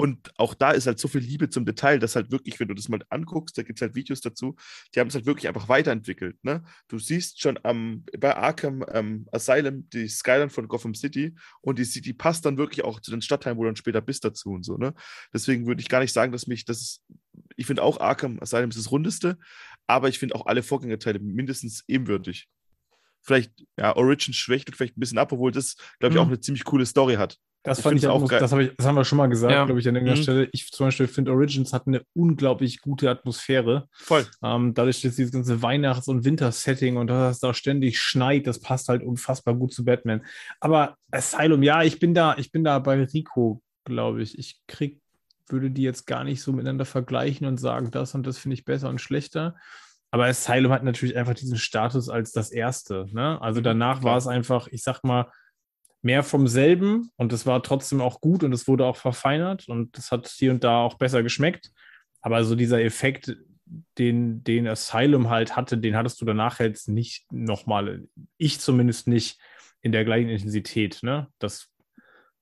Und 0.00 0.30
auch 0.38 0.54
da 0.54 0.70
ist 0.70 0.86
halt 0.86 1.00
so 1.00 1.08
viel 1.08 1.22
Liebe 1.22 1.50
zum 1.50 1.66
Detail, 1.66 1.98
dass 1.98 2.14
halt 2.14 2.30
wirklich, 2.30 2.60
wenn 2.60 2.68
du 2.68 2.74
das 2.74 2.88
mal 2.88 3.00
anguckst, 3.10 3.58
da 3.58 3.64
gibt 3.64 3.78
es 3.78 3.82
halt 3.82 3.96
Videos 3.96 4.20
dazu, 4.20 4.54
die 4.94 5.00
haben 5.00 5.08
es 5.08 5.14
halt 5.16 5.26
wirklich 5.26 5.48
einfach 5.48 5.68
weiterentwickelt. 5.68 6.36
Ne? 6.44 6.62
Du 6.86 7.00
siehst 7.00 7.40
schon 7.40 7.58
am, 7.64 8.04
bei 8.16 8.36
Arkham 8.36 8.84
ähm, 8.92 9.26
Asylum 9.32 9.90
die 9.90 10.06
Skyline 10.06 10.50
von 10.50 10.68
Gotham 10.68 10.94
City 10.94 11.34
und 11.62 11.80
die 11.80 11.84
City 11.84 12.12
passt 12.12 12.46
dann 12.46 12.58
wirklich 12.58 12.84
auch 12.84 13.00
zu 13.00 13.10
den 13.10 13.22
Stadtteilen, 13.22 13.58
wo 13.58 13.64
du 13.64 13.70
dann 13.70 13.76
später 13.76 14.00
bist 14.00 14.24
dazu 14.24 14.50
und 14.50 14.62
so. 14.62 14.76
Ne? 14.76 14.94
Deswegen 15.34 15.66
würde 15.66 15.80
ich 15.80 15.88
gar 15.88 16.00
nicht 16.00 16.12
sagen, 16.12 16.30
dass 16.30 16.46
mich 16.46 16.64
das 16.64 17.02
ich 17.56 17.66
finde 17.66 17.82
auch 17.82 18.00
Arkham 18.00 18.38
Asylum 18.40 18.70
ist 18.70 18.78
das 18.78 18.90
rundeste, 18.90 19.38
aber 19.86 20.08
ich 20.08 20.18
finde 20.18 20.34
auch 20.36 20.46
alle 20.46 20.62
Vorgängerteile 20.62 21.18
mindestens 21.18 21.84
ebenwürdig. 21.88 22.48
Vielleicht, 23.22 23.52
ja, 23.78 23.94
Origin 23.96 24.32
schwächt 24.34 24.74
vielleicht 24.74 24.96
ein 24.96 25.00
bisschen 25.00 25.18
ab, 25.18 25.32
obwohl 25.32 25.52
das, 25.52 25.76
glaube 25.98 26.14
ich, 26.14 26.18
Mhm. 26.20 26.24
auch 26.24 26.28
eine 26.28 26.40
ziemlich 26.40 26.64
coole 26.64 26.86
Story 26.86 27.14
hat. 27.16 27.36
Das 27.64 27.78
Ich 27.78 27.82
fand 27.82 27.98
ich 27.98 28.06
auch, 28.06 28.22
auch 28.22 28.28
geil. 28.28 28.38
das, 28.40 28.52
hab 28.52 28.60
ich, 28.60 28.70
das 28.76 28.86
haben 28.86 28.94
wir 28.94 29.04
schon 29.04 29.18
mal 29.18 29.26
gesagt, 29.26 29.52
Ja. 29.52 29.64
glaube 29.64 29.80
ich, 29.80 29.88
an 29.88 29.96
irgendeiner 29.96 30.18
Mhm. 30.18 30.22
Stelle. 30.22 30.48
Ich 30.52 30.70
zum 30.70 30.86
Beispiel 30.86 31.08
finde, 31.08 31.32
Origins 31.32 31.72
hat 31.72 31.86
eine 31.86 32.02
unglaublich 32.14 32.80
gute 32.80 33.10
Atmosphäre. 33.10 33.88
Voll. 33.92 34.24
Ähm, 34.42 34.72
dadurch, 34.74 35.02
dass 35.02 35.16
dieses 35.16 35.32
ganze 35.32 35.60
Weihnachts- 35.60 36.08
und 36.08 36.24
Wintersetting 36.24 36.96
und 36.96 37.08
dass 37.08 37.34
es 37.36 37.40
da 37.40 37.52
ständig 37.52 37.98
schneit, 38.00 38.46
das 38.46 38.60
passt 38.60 38.88
halt 38.88 39.02
unfassbar 39.02 39.54
gut 39.54 39.74
zu 39.74 39.84
Batman. 39.84 40.24
Aber 40.60 40.96
Asylum, 41.10 41.62
ja, 41.62 41.82
ich 41.82 41.98
bin 41.98 42.14
da, 42.14 42.36
ich 42.38 42.52
bin 42.52 42.62
da 42.64 42.78
bei 42.78 43.02
Rico, 43.02 43.60
glaube 43.84 44.22
ich. 44.22 44.38
Ich 44.38 44.60
krieg, 44.68 45.00
würde 45.48 45.70
die 45.70 45.82
jetzt 45.82 46.06
gar 46.06 46.24
nicht 46.24 46.40
so 46.42 46.52
miteinander 46.52 46.84
vergleichen 46.84 47.46
und 47.46 47.58
sagen, 47.58 47.90
das 47.90 48.14
und 48.14 48.26
das 48.26 48.38
finde 48.38 48.54
ich 48.54 48.64
besser 48.64 48.88
und 48.88 49.00
schlechter. 49.00 49.56
Aber 50.10 50.26
Asylum 50.26 50.72
hat 50.72 50.84
natürlich 50.84 51.16
einfach 51.16 51.34
diesen 51.34 51.58
Status 51.58 52.08
als 52.08 52.32
das 52.32 52.50
erste. 52.50 53.06
Ne? 53.12 53.40
Also 53.42 53.60
danach 53.60 54.02
war 54.02 54.16
es 54.16 54.26
einfach, 54.26 54.66
ich 54.68 54.82
sag 54.82 55.02
mal, 55.02 55.30
mehr 56.00 56.22
vom 56.22 56.46
selben 56.46 57.10
und 57.16 57.32
es 57.32 57.44
war 57.44 57.62
trotzdem 57.62 58.00
auch 58.00 58.20
gut 58.20 58.44
und 58.44 58.52
es 58.52 58.68
wurde 58.68 58.86
auch 58.86 58.96
verfeinert 58.96 59.68
und 59.68 59.98
es 59.98 60.10
hat 60.10 60.28
hier 60.28 60.52
und 60.52 60.64
da 60.64 60.78
auch 60.78 60.94
besser 60.94 61.22
geschmeckt. 61.22 61.72
Aber 62.20 62.44
so 62.44 62.54
dieser 62.54 62.80
Effekt, 62.82 63.36
den, 63.98 64.42
den 64.44 64.66
Asylum 64.66 65.28
halt 65.28 65.56
hatte, 65.56 65.76
den 65.76 65.96
hattest 65.96 66.20
du 66.20 66.24
danach 66.24 66.60
jetzt 66.60 66.88
nicht 66.88 67.30
nochmal, 67.32 68.04
ich 68.38 68.60
zumindest 68.60 69.08
nicht 69.08 69.40
in 69.82 69.92
der 69.92 70.04
gleichen 70.04 70.30
Intensität, 70.30 71.00
ne? 71.02 71.28
Das, 71.38 71.68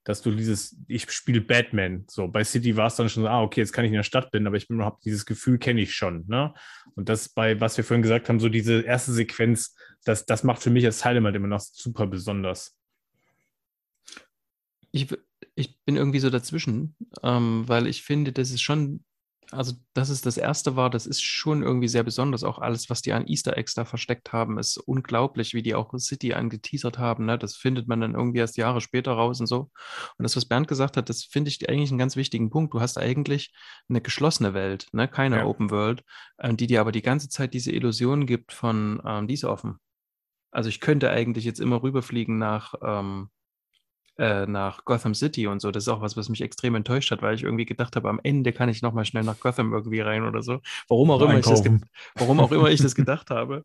dass 0.06 0.22
du 0.22 0.30
dieses, 0.30 0.76
ich 0.86 1.10
spiele 1.10 1.40
Batman. 1.40 2.04
So, 2.08 2.28
bei 2.28 2.44
City 2.44 2.76
war 2.76 2.86
es 2.86 2.94
dann 2.94 3.08
schon 3.08 3.24
so, 3.24 3.28
ah, 3.28 3.42
okay, 3.42 3.60
jetzt 3.60 3.72
kann 3.72 3.84
ich 3.84 3.90
in 3.90 3.96
der 3.96 4.04
Stadt 4.04 4.30
bin, 4.30 4.46
aber 4.46 4.56
ich 4.56 4.68
habe 4.70 4.98
dieses 5.04 5.26
Gefühl, 5.26 5.58
kenne 5.58 5.80
ich 5.80 5.96
schon. 5.96 6.24
Ne? 6.28 6.54
Und 6.94 7.08
das 7.08 7.28
bei, 7.28 7.60
was 7.60 7.76
wir 7.76 7.82
vorhin 7.82 8.02
gesagt 8.02 8.28
haben, 8.28 8.38
so 8.38 8.48
diese 8.48 8.82
erste 8.82 9.12
Sequenz, 9.12 9.74
das, 10.04 10.24
das 10.24 10.44
macht 10.44 10.62
für 10.62 10.70
mich 10.70 10.86
Asylum 10.86 11.24
halt 11.24 11.34
immer 11.34 11.48
noch 11.48 11.58
super 11.58 12.06
besonders. 12.06 12.78
Ich, 14.92 15.08
ich 15.56 15.76
bin 15.84 15.96
irgendwie 15.96 16.20
so 16.20 16.30
dazwischen, 16.30 16.94
ähm, 17.24 17.64
weil 17.66 17.88
ich 17.88 18.04
finde, 18.04 18.32
das 18.32 18.52
ist 18.52 18.62
schon 18.62 19.02
also, 19.50 19.74
dass 19.94 20.08
es 20.08 20.22
das 20.22 20.36
erste 20.36 20.76
war, 20.76 20.90
das 20.90 21.06
ist 21.06 21.22
schon 21.22 21.62
irgendwie 21.62 21.88
sehr 21.88 22.02
besonders. 22.02 22.44
Auch 22.44 22.58
alles, 22.58 22.90
was 22.90 23.02
die 23.02 23.12
an 23.12 23.26
Easter 23.26 23.56
Eggs 23.56 23.74
da 23.74 23.84
versteckt 23.84 24.32
haben, 24.32 24.58
ist 24.58 24.76
unglaublich, 24.78 25.54
wie 25.54 25.62
die 25.62 25.74
auch 25.74 25.92
City 25.98 26.34
angeteasert 26.34 26.98
haben. 26.98 27.26
Ne? 27.26 27.38
Das 27.38 27.56
findet 27.56 27.88
man 27.88 28.00
dann 28.00 28.14
irgendwie 28.14 28.38
erst 28.38 28.56
Jahre 28.56 28.80
später 28.80 29.12
raus 29.12 29.40
und 29.40 29.46
so. 29.46 29.70
Und 30.18 30.22
das, 30.22 30.36
was 30.36 30.46
Bernd 30.46 30.68
gesagt 30.68 30.96
hat, 30.96 31.08
das 31.08 31.24
finde 31.24 31.48
ich 31.48 31.68
eigentlich 31.68 31.90
einen 31.90 31.98
ganz 31.98 32.16
wichtigen 32.16 32.50
Punkt. 32.50 32.74
Du 32.74 32.80
hast 32.80 32.98
eigentlich 32.98 33.52
eine 33.88 34.00
geschlossene 34.00 34.54
Welt, 34.54 34.88
ne? 34.92 35.08
keine 35.08 35.38
ja. 35.38 35.46
Open 35.46 35.70
World, 35.70 36.02
äh, 36.38 36.52
die 36.54 36.66
dir 36.66 36.80
aber 36.80 36.92
die 36.92 37.02
ganze 37.02 37.28
Zeit 37.28 37.54
diese 37.54 37.72
Illusion 37.72 38.26
gibt 38.26 38.52
von, 38.52 39.00
ähm, 39.06 39.28
die 39.28 39.34
ist 39.34 39.44
offen. 39.44 39.78
Also 40.50 40.68
ich 40.68 40.80
könnte 40.80 41.10
eigentlich 41.10 41.44
jetzt 41.44 41.60
immer 41.60 41.82
rüberfliegen 41.82 42.38
nach, 42.38 42.74
ähm, 42.82 43.28
äh, 44.18 44.46
nach 44.46 44.84
Gotham 44.84 45.14
City 45.14 45.46
und 45.46 45.60
so. 45.60 45.70
Das 45.70 45.84
ist 45.84 45.88
auch 45.88 46.00
was, 46.00 46.16
was 46.16 46.28
mich 46.28 46.40
extrem 46.40 46.74
enttäuscht 46.74 47.10
hat, 47.10 47.22
weil 47.22 47.34
ich 47.34 47.42
irgendwie 47.42 47.66
gedacht 47.66 47.96
habe, 47.96 48.08
am 48.08 48.20
Ende 48.22 48.52
kann 48.52 48.68
ich 48.68 48.82
nochmal 48.82 49.04
schnell 49.04 49.24
nach 49.24 49.40
Gotham 49.40 49.72
irgendwie 49.72 50.00
rein 50.00 50.24
oder 50.24 50.42
so. 50.42 50.60
Warum 50.88 51.10
auch, 51.10 51.20
immer 51.20 51.38
ich, 51.38 51.46
das 51.46 51.62
warum 52.14 52.40
auch 52.40 52.52
immer 52.52 52.70
ich 52.70 52.80
das 52.80 52.94
gedacht 52.96 53.30
habe. 53.30 53.64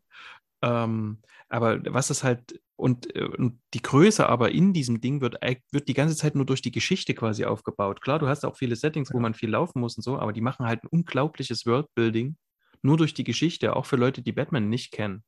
Ähm, 0.62 1.18
aber 1.48 1.80
was 1.92 2.08
das 2.08 2.24
halt, 2.24 2.60
und, 2.76 3.14
äh, 3.14 3.24
und, 3.24 3.60
die 3.74 3.82
Größe 3.82 4.28
aber 4.28 4.52
in 4.52 4.72
diesem 4.72 5.00
Ding 5.00 5.20
wird, 5.20 5.36
wird 5.70 5.88
die 5.88 5.94
ganze 5.94 6.16
Zeit 6.16 6.34
nur 6.34 6.46
durch 6.46 6.62
die 6.62 6.72
Geschichte 6.72 7.14
quasi 7.14 7.44
aufgebaut. 7.44 8.00
Klar, 8.00 8.18
du 8.18 8.28
hast 8.28 8.44
auch 8.44 8.56
viele 8.56 8.76
Settings, 8.76 9.12
wo 9.12 9.20
man 9.20 9.34
viel 9.34 9.50
laufen 9.50 9.80
muss 9.80 9.96
und 9.96 10.02
so, 10.02 10.18
aber 10.18 10.32
die 10.32 10.40
machen 10.40 10.66
halt 10.66 10.84
ein 10.84 10.88
unglaubliches 10.88 11.66
Worldbuilding 11.66 12.36
nur 12.82 12.96
durch 12.96 13.14
die 13.14 13.24
Geschichte, 13.24 13.76
auch 13.76 13.86
für 13.86 13.96
Leute, 13.96 14.22
die 14.22 14.32
Batman 14.32 14.68
nicht 14.68 14.92
kennen. 14.92 15.22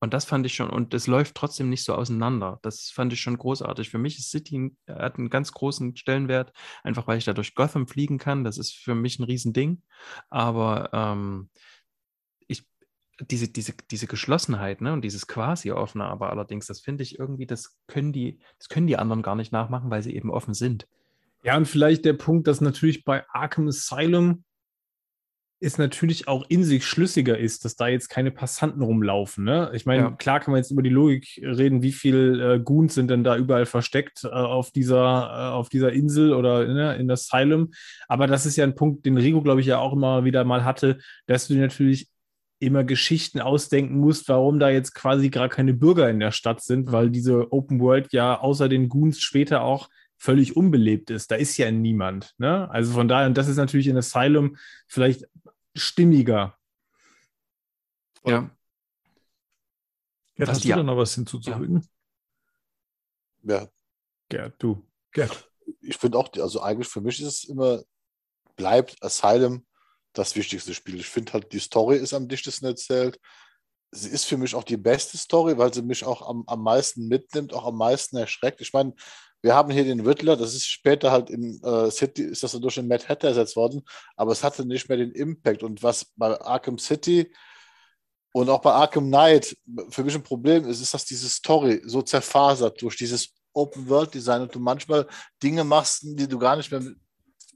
Und 0.00 0.14
das 0.14 0.24
fand 0.24 0.46
ich 0.46 0.54
schon, 0.54 0.70
und 0.70 0.94
es 0.94 1.06
läuft 1.06 1.34
trotzdem 1.34 1.68
nicht 1.68 1.84
so 1.84 1.94
auseinander. 1.94 2.58
Das 2.62 2.90
fand 2.90 3.12
ich 3.12 3.20
schon 3.20 3.36
großartig. 3.36 3.90
Für 3.90 3.98
mich 3.98 4.18
ist 4.18 4.30
City 4.30 4.74
hat 4.88 5.18
einen 5.18 5.28
ganz 5.28 5.52
großen 5.52 5.94
Stellenwert, 5.94 6.54
einfach 6.82 7.06
weil 7.06 7.18
ich 7.18 7.26
da 7.26 7.34
durch 7.34 7.54
Gotham 7.54 7.86
fliegen 7.86 8.16
kann. 8.16 8.42
Das 8.42 8.56
ist 8.56 8.74
für 8.74 8.94
mich 8.94 9.18
ein 9.18 9.24
Riesending. 9.24 9.82
Aber 10.30 10.88
ähm, 10.94 11.50
ich, 12.48 12.66
diese, 13.20 13.48
diese, 13.48 13.74
diese 13.90 14.06
Geschlossenheit 14.06 14.80
ne, 14.80 14.94
und 14.94 15.02
dieses 15.02 15.26
quasi 15.26 15.70
offene, 15.70 16.06
aber 16.06 16.30
allerdings, 16.30 16.66
das 16.66 16.80
finde 16.80 17.02
ich 17.02 17.18
irgendwie, 17.18 17.46
das 17.46 17.76
können 17.86 18.14
die, 18.14 18.38
das 18.58 18.70
können 18.70 18.86
die 18.86 18.96
anderen 18.96 19.20
gar 19.22 19.36
nicht 19.36 19.52
nachmachen, 19.52 19.90
weil 19.90 20.02
sie 20.02 20.16
eben 20.16 20.30
offen 20.30 20.54
sind. 20.54 20.88
Ja, 21.42 21.58
und 21.58 21.66
vielleicht 21.66 22.06
der 22.06 22.14
Punkt, 22.14 22.46
dass 22.46 22.62
natürlich 22.62 23.04
bei 23.04 23.24
Arkham 23.28 23.68
Asylum 23.68 24.44
es 25.62 25.76
natürlich 25.76 26.26
auch 26.26 26.46
in 26.48 26.64
sich 26.64 26.86
schlüssiger 26.86 27.38
ist, 27.38 27.64
dass 27.64 27.76
da 27.76 27.86
jetzt 27.86 28.08
keine 28.08 28.30
Passanten 28.30 28.82
rumlaufen. 28.82 29.44
Ne? 29.44 29.70
Ich 29.74 29.84
meine, 29.84 30.02
ja. 30.02 30.10
klar 30.12 30.40
kann 30.40 30.52
man 30.52 30.58
jetzt 30.58 30.70
über 30.70 30.82
die 30.82 30.90
Logik 30.90 31.38
reden, 31.42 31.82
wie 31.82 31.92
viel 31.92 32.40
äh, 32.40 32.60
Goons 32.60 32.94
sind 32.94 33.10
denn 33.10 33.24
da 33.24 33.36
überall 33.36 33.66
versteckt 33.66 34.24
äh, 34.24 34.28
auf, 34.28 34.70
dieser, 34.70 34.96
äh, 34.96 35.52
auf 35.52 35.68
dieser 35.68 35.92
Insel 35.92 36.32
oder 36.32 36.66
ne, 36.66 36.96
in 36.96 37.08
das 37.08 37.30
Asylum. 37.30 37.72
Aber 38.08 38.26
das 38.26 38.46
ist 38.46 38.56
ja 38.56 38.64
ein 38.64 38.74
Punkt, 38.74 39.04
den 39.04 39.18
Rigo, 39.18 39.42
glaube 39.42 39.60
ich, 39.60 39.66
ja 39.66 39.78
auch 39.78 39.92
immer 39.92 40.24
wieder 40.24 40.44
mal 40.44 40.64
hatte, 40.64 40.98
dass 41.26 41.48
du 41.48 41.54
natürlich 41.54 42.08
immer 42.58 42.84
Geschichten 42.84 43.40
ausdenken 43.40 43.98
musst, 43.98 44.28
warum 44.28 44.58
da 44.58 44.70
jetzt 44.70 44.94
quasi 44.94 45.28
gar 45.28 45.48
keine 45.48 45.74
Bürger 45.74 46.08
in 46.08 46.20
der 46.20 46.32
Stadt 46.32 46.62
sind, 46.62 46.92
weil 46.92 47.10
diese 47.10 47.52
Open 47.52 47.80
World 47.80 48.12
ja 48.12 48.38
außer 48.38 48.68
den 48.68 48.88
Goons 48.88 49.20
später 49.20 49.62
auch 49.62 49.88
völlig 50.20 50.54
unbelebt 50.54 51.10
ist. 51.10 51.30
Da 51.30 51.36
ist 51.36 51.56
ja 51.56 51.70
niemand. 51.70 52.34
Ne? 52.36 52.70
Also 52.70 52.92
von 52.92 53.08
daher, 53.08 53.26
und 53.26 53.38
das 53.38 53.48
ist 53.48 53.56
natürlich 53.56 53.86
in 53.86 53.96
Asylum 53.96 54.58
vielleicht 54.86 55.26
stimmiger. 55.74 56.58
Ja. 58.26 58.50
Ja, 60.36 60.46
hast 60.46 60.62
du 60.62 60.68
ja. 60.68 60.76
da 60.76 60.82
noch 60.82 60.98
was 60.98 61.14
hinzuzufügen? 61.14 61.88
Ja. 63.42 63.66
Gerd, 64.28 64.62
du. 64.62 64.86
Gerd. 65.12 65.50
Ich 65.80 65.96
finde 65.96 66.18
auch, 66.18 66.30
also 66.34 66.60
eigentlich 66.60 66.88
für 66.88 67.00
mich 67.00 67.20
ist 67.20 67.26
es 67.26 67.44
immer, 67.44 67.82
bleibt 68.56 69.02
Asylum 69.02 69.66
das 70.12 70.36
wichtigste 70.36 70.74
Spiel. 70.74 71.00
Ich 71.00 71.08
finde 71.08 71.32
halt, 71.32 71.50
die 71.52 71.60
Story 71.60 71.96
ist 71.96 72.12
am 72.12 72.28
dichtesten 72.28 72.66
erzählt. 72.66 73.18
Sie 73.92 74.08
ist 74.08 74.24
für 74.24 74.36
mich 74.36 74.54
auch 74.54 74.64
die 74.64 74.76
beste 74.76 75.18
Story, 75.18 75.58
weil 75.58 75.74
sie 75.74 75.82
mich 75.82 76.04
auch 76.04 76.28
am, 76.28 76.44
am 76.46 76.62
meisten 76.62 77.08
mitnimmt, 77.08 77.52
auch 77.52 77.66
am 77.66 77.76
meisten 77.76 78.16
erschreckt. 78.16 78.60
Ich 78.60 78.72
meine, 78.72 78.94
wir 79.42 79.54
haben 79.54 79.70
hier 79.70 79.84
den 79.84 80.00
Riddler, 80.00 80.36
das 80.36 80.54
ist 80.54 80.66
später 80.66 81.10
halt 81.10 81.30
in 81.30 81.62
äh, 81.62 81.90
City, 81.90 82.22
ist 82.22 82.42
das 82.42 82.52
durch 82.52 82.74
den 82.74 82.88
Mad 82.88 83.06
Hatter 83.08 83.28
ersetzt 83.28 83.56
worden, 83.56 83.82
aber 84.16 84.32
es 84.32 84.44
hatte 84.44 84.64
nicht 84.66 84.88
mehr 84.88 84.98
den 84.98 85.12
Impact. 85.12 85.62
Und 85.62 85.82
was 85.82 86.04
bei 86.16 86.38
Arkham 86.40 86.78
City 86.78 87.32
und 88.32 88.48
auch 88.50 88.60
bei 88.60 88.72
Arkham 88.72 89.06
Knight 89.06 89.56
für 89.88 90.04
mich 90.04 90.14
ein 90.14 90.22
Problem 90.22 90.66
ist, 90.66 90.80
ist, 90.80 90.92
dass 90.92 91.04
diese 91.04 91.28
Story 91.28 91.80
so 91.84 92.02
zerfasert 92.02 92.80
durch 92.82 92.96
dieses 92.96 93.34
Open 93.52 93.88
World 93.88 94.14
Design 94.14 94.42
und 94.42 94.54
du 94.54 94.60
manchmal 94.60 95.06
Dinge 95.42 95.64
machst, 95.64 96.02
die 96.02 96.28
du 96.28 96.38
gar 96.38 96.56
nicht 96.56 96.70
mehr, 96.70 96.82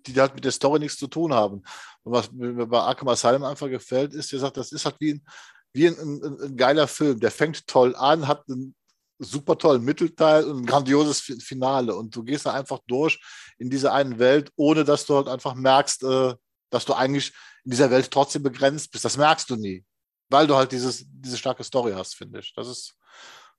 die 0.06 0.20
halt 0.20 0.34
mit 0.34 0.44
der 0.44 0.52
Story 0.52 0.80
nichts 0.80 0.98
zu 0.98 1.06
tun 1.06 1.32
haben. 1.32 1.62
Und 2.02 2.12
was 2.12 2.32
mir 2.32 2.66
bei 2.66 2.78
Arkham 2.78 3.08
Asylum 3.08 3.44
einfach 3.44 3.68
gefällt, 3.68 4.14
ist, 4.14 4.32
wie 4.32 4.36
gesagt, 4.36 4.56
das 4.56 4.72
ist 4.72 4.84
halt 4.84 4.96
wie 4.98 5.14
ein, 5.14 5.26
wie 5.74 5.88
ein, 5.88 5.98
ein, 5.98 6.40
ein 6.40 6.56
geiler 6.56 6.88
Film. 6.88 7.20
Der 7.20 7.30
fängt 7.30 7.66
toll 7.66 7.94
an, 7.96 8.26
hat 8.26 8.48
einen 8.48 8.74
super 9.18 9.58
tollen 9.58 9.84
Mittelteil 9.84 10.44
und 10.44 10.62
ein 10.62 10.66
grandioses 10.66 11.20
Finale. 11.20 11.94
Und 11.94 12.14
du 12.16 12.22
gehst 12.22 12.46
da 12.46 12.52
einfach 12.52 12.80
durch 12.86 13.20
in 13.58 13.70
dieser 13.70 13.92
einen 13.92 14.18
Welt, 14.18 14.50
ohne 14.56 14.84
dass 14.84 15.04
du 15.04 15.16
halt 15.16 15.28
einfach 15.28 15.54
merkst, 15.54 16.02
äh, 16.04 16.34
dass 16.70 16.84
du 16.84 16.94
eigentlich 16.94 17.32
in 17.64 17.70
dieser 17.72 17.90
Welt 17.90 18.10
trotzdem 18.10 18.42
begrenzt 18.42 18.90
bist. 18.90 19.04
Das 19.04 19.16
merkst 19.16 19.50
du 19.50 19.56
nie, 19.56 19.84
weil 20.30 20.46
du 20.46 20.56
halt 20.56 20.72
dieses, 20.72 21.04
diese 21.06 21.36
starke 21.36 21.64
Story 21.64 21.92
hast, 21.92 22.14
finde 22.14 22.40
ich. 22.40 22.52
Das 22.54 22.68
ist 22.68 22.96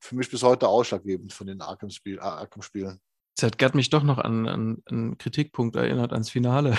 für 0.00 0.14
mich 0.14 0.30
bis 0.30 0.42
heute 0.42 0.68
ausschlaggebend 0.68 1.32
von 1.32 1.46
den 1.46 1.60
Arkham-Spielen. 1.60 2.18
Arkham 2.18 2.62
hat 3.42 3.58
Gerd 3.58 3.74
mich 3.74 3.90
doch 3.90 4.02
noch 4.02 4.18
an, 4.18 4.48
an, 4.48 4.82
einen 4.86 5.18
Kritikpunkt 5.18 5.76
erinnert, 5.76 6.12
ans 6.12 6.30
Finale. 6.30 6.76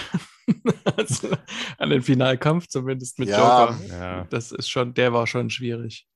also, 0.98 1.30
an 1.78 1.90
den 1.90 2.02
Finalkampf 2.02 2.68
zumindest 2.68 3.20
mit 3.20 3.30
ja, 3.30 3.66
Joker. 3.68 3.86
Ja. 3.90 4.24
Das 4.26 4.52
ist 4.52 4.70
schon, 4.70 4.94
der 4.94 5.14
war 5.14 5.28
schon 5.28 5.50
schwierig. 5.50 6.08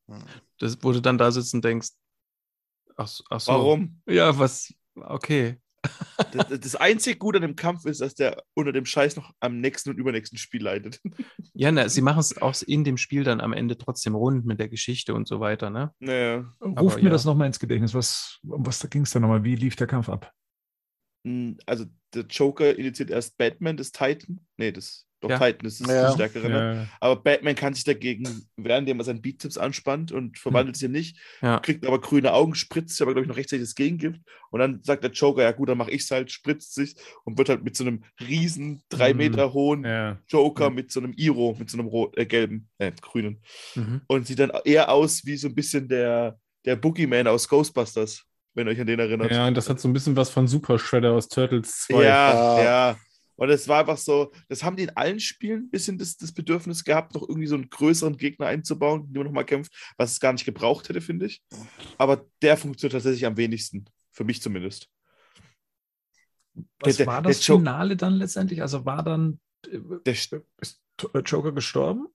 Das, 0.59 0.77
wo 0.81 0.91
du 0.91 1.01
dann 1.01 1.17
da 1.17 1.31
sitzt 1.31 1.53
und 1.53 1.63
denkst, 1.63 1.91
Ach, 3.01 3.19
ach 3.29 3.39
so. 3.39 3.51
Warum? 3.51 4.01
Ja, 4.07 4.37
was? 4.37 4.73
Okay. 4.95 5.59
Das, 6.31 6.47
das 6.47 6.75
einzig 6.75 7.19
Gute 7.19 7.37
an 7.37 7.41
dem 7.41 7.55
Kampf 7.55 7.85
ist, 7.85 8.01
dass 8.01 8.13
der 8.13 8.43
unter 8.53 8.71
dem 8.71 8.85
Scheiß 8.85 9.15
noch 9.15 9.31
am 9.39 9.59
nächsten 9.59 9.89
und 9.89 9.97
übernächsten 9.97 10.37
Spiel 10.37 10.63
leidet. 10.63 11.01
Ja, 11.53 11.71
na, 11.71 11.89
sie 11.89 12.01
machen 12.01 12.19
es 12.19 12.41
auch 12.41 12.55
in 12.65 12.83
dem 12.83 12.97
Spiel 12.97 13.23
dann 13.23 13.41
am 13.41 13.53
Ende 13.53 13.77
trotzdem 13.77 14.15
rund 14.15 14.45
mit 14.45 14.59
der 14.59 14.69
Geschichte 14.69 15.13
und 15.13 15.27
so 15.27 15.41
weiter, 15.41 15.69
ne? 15.69 15.93
Naja. 15.99 16.51
Ruft 16.61 16.97
mir 16.97 17.03
ja. 17.03 17.09
das 17.09 17.25
nochmal 17.25 17.47
ins 17.47 17.59
Gedächtnis. 17.59 17.93
Was, 17.93 18.39
um 18.43 18.65
was 18.65 18.89
ging 18.89 19.03
es 19.03 19.11
da 19.11 19.19
nochmal? 19.19 19.43
Wie 19.43 19.55
lief 19.55 19.75
der 19.75 19.85
Kampf 19.85 20.09
ab? 20.09 20.31
Also, 21.65 21.85
der 22.13 22.23
Joker 22.23 22.77
initiiert 22.77 23.09
erst 23.09 23.37
Batman, 23.37 23.77
das 23.77 23.91
Titan. 23.91 24.41
Nee, 24.57 24.71
das 24.71 25.05
doch, 25.21 25.29
ja. 25.29 25.37
Titan 25.37 25.67
ist 25.67 25.79
das 25.81 25.87
ja. 25.87 26.11
stärkere. 26.13 26.49
Ne? 26.49 26.75
Ja. 26.75 26.87
Aber 26.99 27.15
Batman 27.21 27.53
kann 27.53 27.75
sich 27.75 27.83
dagegen 27.83 28.27
wehren, 28.57 28.79
indem 28.79 28.99
er 28.99 29.03
seinen 29.03 29.21
Beat-Tips 29.21 29.57
anspannt 29.57 30.11
und 30.11 30.39
verwandelt 30.39 30.75
sich 30.77 30.89
nicht. 30.89 31.19
Kriegt 31.61 31.85
aber 31.85 32.01
grüne 32.01 32.33
Augen, 32.33 32.55
spritzt 32.55 32.95
sich 32.95 33.03
aber, 33.03 33.13
glaube 33.13 33.25
ich, 33.25 33.29
noch 33.29 33.37
rechtzeitig 33.37 33.65
das 33.65 33.75
Gegengift. 33.75 34.19
Und 34.49 34.59
dann 34.59 34.81
sagt 34.83 35.03
der 35.03 35.11
Joker, 35.11 35.43
ja 35.43 35.51
gut, 35.51 35.69
dann 35.69 35.77
mache 35.77 35.91
ich 35.91 36.01
es 36.01 36.11
halt, 36.11 36.31
spritzt 36.31 36.73
sich 36.73 36.95
und 37.23 37.37
wird 37.37 37.49
halt 37.49 37.63
mit 37.63 37.77
so 37.77 37.83
einem 37.83 38.03
riesen, 38.19 38.81
drei 38.89 39.13
mhm. 39.13 39.17
Meter 39.19 39.53
hohen 39.53 40.17
Joker 40.27 40.71
mit 40.71 40.91
so 40.91 40.99
einem 40.99 41.13
Iro, 41.15 41.55
mit 41.57 41.69
so 41.69 41.77
einem 41.77 41.87
rot, 41.87 42.17
äh, 42.17 42.25
gelben, 42.25 42.67
äh, 42.79 42.91
grünen. 42.99 43.43
Mhm. 43.75 44.01
Und 44.07 44.25
sieht 44.25 44.39
dann 44.39 44.51
eher 44.65 44.89
aus 44.91 45.23
wie 45.25 45.37
so 45.37 45.47
ein 45.47 45.55
bisschen 45.55 45.87
der, 45.87 46.39
der 46.65 46.75
Boogeyman 46.75 47.27
aus 47.27 47.47
Ghostbusters 47.47 48.25
wenn 48.53 48.67
ihr 48.67 48.71
euch 48.71 48.81
an 48.81 48.87
den 48.87 48.99
erinnert. 48.99 49.31
Ja, 49.31 49.47
und 49.47 49.55
das 49.55 49.69
hat 49.69 49.79
so 49.79 49.87
ein 49.87 49.93
bisschen 49.93 50.15
was 50.15 50.29
von 50.29 50.47
Super 50.47 50.77
Shredder 50.79 51.13
aus 51.13 51.27
Turtles 51.27 51.81
2. 51.81 52.03
Ja, 52.03 52.63
ja. 52.63 52.97
Und 53.35 53.49
es 53.49 53.67
war 53.67 53.79
einfach 53.79 53.97
so, 53.97 54.31
das 54.49 54.63
haben 54.63 54.75
die 54.75 54.83
in 54.83 54.95
allen 54.95 55.19
Spielen 55.19 55.63
ein 55.63 55.69
bisschen 55.71 55.97
das, 55.97 56.15
das 56.15 56.31
Bedürfnis 56.31 56.83
gehabt, 56.83 57.15
noch 57.15 57.27
irgendwie 57.27 57.47
so 57.47 57.55
einen 57.55 57.71
größeren 57.71 58.15
Gegner 58.17 58.45
einzubauen, 58.45 59.07
den 59.07 59.13
man 59.13 59.25
nochmal 59.25 59.45
kämpft, 59.45 59.73
was 59.97 60.11
es 60.11 60.19
gar 60.19 60.31
nicht 60.31 60.45
gebraucht 60.45 60.89
hätte, 60.89 61.01
finde 61.01 61.25
ich. 61.25 61.41
Aber 61.97 62.25
der 62.43 62.55
funktioniert 62.55 62.93
tatsächlich 62.93 63.25
am 63.25 63.37
wenigsten. 63.37 63.85
Für 64.11 64.25
mich 64.25 64.41
zumindest. 64.41 64.89
Was 66.81 66.97
der, 66.97 67.07
war 67.07 67.21
das 67.21 67.43
Finale 67.43 67.95
dann 67.95 68.13
letztendlich? 68.13 68.61
Also 68.61 68.85
war 68.85 69.03
dann 69.03 69.39
äh, 69.67 69.79
der, 70.05 70.13
ist 70.13 70.83
Joker 71.25 71.53
gestorben? 71.53 72.07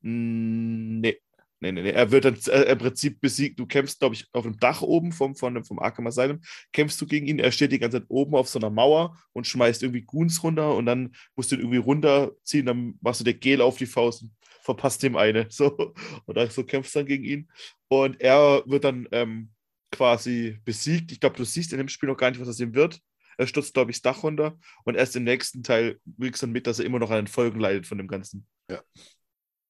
Nee. 0.00 1.20
Nee, 1.60 1.72
nee, 1.72 1.82
nee. 1.82 1.90
Er 1.90 2.10
wird 2.10 2.24
dann 2.24 2.36
äh, 2.48 2.72
im 2.72 2.78
Prinzip 2.78 3.20
besiegt. 3.20 3.58
Du 3.58 3.66
kämpfst, 3.66 3.98
glaube 3.98 4.14
ich, 4.14 4.26
auf 4.32 4.42
dem 4.42 4.58
Dach 4.58 4.82
oben 4.82 5.12
vom, 5.12 5.34
vom, 5.34 5.64
vom 5.64 5.78
Arkham 5.78 6.06
Asylum. 6.06 6.40
Kämpfst 6.72 7.00
du 7.00 7.06
gegen 7.06 7.26
ihn. 7.26 7.38
Er 7.38 7.52
steht 7.52 7.72
die 7.72 7.78
ganze 7.78 8.00
Zeit 8.00 8.10
oben 8.10 8.34
auf 8.34 8.48
so 8.48 8.58
einer 8.58 8.70
Mauer 8.70 9.16
und 9.32 9.46
schmeißt 9.46 9.82
irgendwie 9.82 10.02
Goons 10.02 10.42
runter 10.42 10.74
und 10.74 10.86
dann 10.86 11.14
musst 11.36 11.52
du 11.52 11.56
ihn 11.56 11.62
irgendwie 11.62 11.78
runterziehen. 11.78 12.66
Dann 12.66 12.98
machst 13.00 13.20
du 13.20 13.24
dir 13.24 13.34
Gel 13.34 13.60
auf 13.62 13.78
die 13.78 13.86
Faust 13.86 14.22
und 14.22 14.32
verpasst 14.62 15.02
ihm 15.04 15.16
eine. 15.16 15.46
So. 15.50 15.94
Und 16.26 16.36
dann, 16.36 16.50
so 16.50 16.64
kämpfst 16.64 16.94
du 16.94 16.98
dann 17.00 17.06
gegen 17.06 17.24
ihn. 17.24 17.50
Und 17.88 18.20
er 18.20 18.62
wird 18.66 18.84
dann 18.84 19.08
ähm, 19.12 19.50
quasi 19.90 20.58
besiegt. 20.64 21.12
Ich 21.12 21.20
glaube, 21.20 21.36
du 21.36 21.44
siehst 21.44 21.72
in 21.72 21.78
dem 21.78 21.88
Spiel 21.88 22.08
noch 22.08 22.16
gar 22.16 22.30
nicht, 22.30 22.40
was 22.40 22.48
aus 22.48 22.60
ihm 22.60 22.74
wird. 22.74 23.00
Er 23.38 23.46
stürzt, 23.46 23.74
glaube 23.74 23.90
ich, 23.90 24.02
das 24.02 24.14
Dach 24.14 24.22
runter 24.22 24.58
und 24.84 24.96
erst 24.96 25.16
im 25.16 25.24
nächsten 25.24 25.62
Teil 25.62 25.98
kriegst 26.20 26.42
du 26.42 26.46
dann 26.46 26.52
mit, 26.52 26.66
dass 26.66 26.78
er 26.78 26.84
immer 26.84 26.98
noch 26.98 27.10
an 27.10 27.24
den 27.24 27.26
Folgen 27.26 27.58
leidet 27.58 27.86
von 27.86 27.98
dem 27.98 28.08
Ganzen. 28.08 28.46
Ja. 28.70 28.82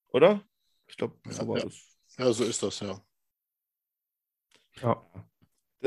Oder? 0.09 0.45
Ich 0.87 0.97
glaube, 0.97 1.17
Ja, 1.25 1.31
so 1.31 1.47
war 1.47 1.57
ja. 1.57 1.65
das. 1.65 1.97
Ja, 2.17 2.31
so 2.33 2.43
ist 2.43 2.61
das, 2.63 2.79
ja. 2.79 3.01
Ja. 4.81 5.01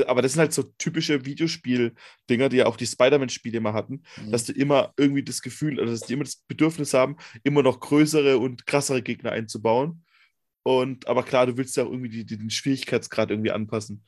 Aber 0.07 0.21
das 0.21 0.33
sind 0.33 0.39
halt 0.39 0.53
so 0.53 0.63
typische 0.77 1.25
Videospiel-Dinger, 1.25 2.49
die 2.49 2.57
ja 2.57 2.65
auch 2.67 2.77
die 2.77 2.87
Spider-Man-Spiele 2.87 3.57
immer 3.57 3.73
hatten, 3.73 4.03
Mhm. 4.17 4.31
dass 4.31 4.45
die 4.45 4.53
immer 4.53 4.93
irgendwie 4.97 5.23
das 5.23 5.41
Gefühl, 5.41 5.79
also 5.79 5.91
dass 5.91 6.01
die 6.03 6.13
immer 6.13 6.23
das 6.23 6.37
Bedürfnis 6.47 6.93
haben, 6.93 7.17
immer 7.43 7.63
noch 7.63 7.79
größere 7.81 8.37
und 8.37 8.65
krassere 8.65 9.01
Gegner 9.01 9.31
einzubauen. 9.33 10.05
Und 10.63 11.07
aber 11.07 11.23
klar, 11.23 11.47
du 11.47 11.57
willst 11.57 11.77
ja 11.77 11.83
auch 11.83 11.91
irgendwie 11.91 12.09
die, 12.09 12.25
die, 12.25 12.37
den 12.37 12.49
Schwierigkeitsgrad 12.49 13.31
irgendwie 13.31 13.51
anpassen. 13.51 14.05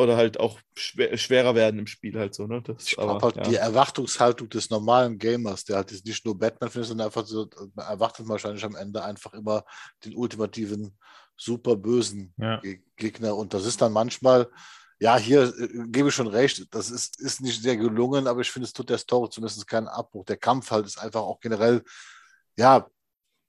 Oder 0.00 0.16
halt 0.16 0.40
auch 0.40 0.58
schwer, 0.76 1.16
schwerer 1.16 1.54
werden 1.54 1.78
im 1.78 1.86
Spiel 1.86 2.18
halt 2.18 2.34
so, 2.34 2.46
ne? 2.46 2.62
Das, 2.62 2.86
Ich 2.86 2.98
aber, 2.98 3.20
halt 3.20 3.36
ja. 3.36 3.42
die 3.42 3.54
Erwartungshaltung 3.56 4.48
des 4.48 4.70
normalen 4.70 5.18
Gamers, 5.18 5.64
der 5.64 5.76
halt 5.76 5.92
jetzt 5.92 6.06
nicht 6.06 6.24
nur 6.24 6.38
Batman 6.38 6.70
findet, 6.70 6.88
sondern 6.88 7.06
einfach 7.06 7.26
so, 7.26 7.48
man 7.74 7.86
erwartet 7.86 8.28
wahrscheinlich 8.28 8.64
am 8.64 8.76
Ende 8.76 9.02
einfach 9.04 9.32
immer 9.34 9.64
den 10.04 10.16
ultimativen, 10.16 10.96
super 11.36 11.76
bösen 11.76 12.34
Ja. 12.36 12.58
Ge- 12.60 12.82
Gegner. 12.96 13.36
Und 13.36 13.54
das 13.54 13.64
ist 13.64 13.80
dann 13.80 13.92
manchmal, 13.92 14.48
ja, 14.98 15.16
hier 15.16 15.44
äh, 15.58 15.68
gebe 15.88 16.08
ich 16.10 16.14
schon 16.14 16.26
recht, 16.26 16.66
das 16.74 16.90
ist, 16.90 17.18
ist 17.20 17.40
nicht 17.40 17.62
sehr 17.62 17.76
gelungen, 17.76 18.26
aber 18.26 18.40
ich 18.40 18.50
finde, 18.50 18.66
es 18.66 18.72
tut 18.72 18.90
der 18.90 18.98
Story 18.98 19.30
zumindest 19.30 19.66
keinen 19.66 19.88
Abbruch. 19.88 20.24
Der 20.26 20.36
Kampf 20.36 20.70
halt 20.70 20.86
ist 20.86 20.98
einfach 20.98 21.22
auch 21.22 21.40
generell, 21.40 21.82
ja, 22.56 22.86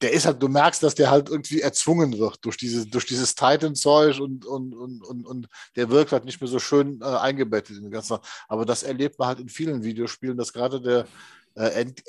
der 0.02 0.14
ist 0.14 0.26
halt, 0.26 0.42
du 0.42 0.48
merkst, 0.48 0.82
dass 0.84 0.96
der 0.96 1.12
halt 1.12 1.30
irgendwie 1.30 1.62
erzwungen 1.62 2.18
wird 2.18 2.44
durch, 2.44 2.58
diese, 2.58 2.88
durch 2.88 3.06
dieses 3.06 3.36
Titan-Zeug 3.36 4.20
und, 4.20 4.46
und, 4.46 4.74
und, 4.74 5.04
und, 5.04 5.26
und 5.26 5.48
der 5.76 5.90
wirkt 5.90 6.12
halt 6.12 6.26
nicht 6.26 6.42
mehr 6.42 6.48
so 6.48 6.60
schön 6.60 7.02
äh, 7.02 7.06
eingebettet 7.06 7.78
in 7.78 7.84
den 7.84 7.92
ganzen. 7.92 8.18
Aber 8.48 8.66
das 8.66 8.84
erlebt 8.84 9.20
man 9.20 9.28
halt 9.28 9.40
in 9.40 9.50
vielen 9.50 9.84
Videospielen, 9.84 10.38
dass 10.38 10.54
gerade 10.54 10.82
der, 10.82 11.06
äh, 11.56 11.82
End, 11.82 12.02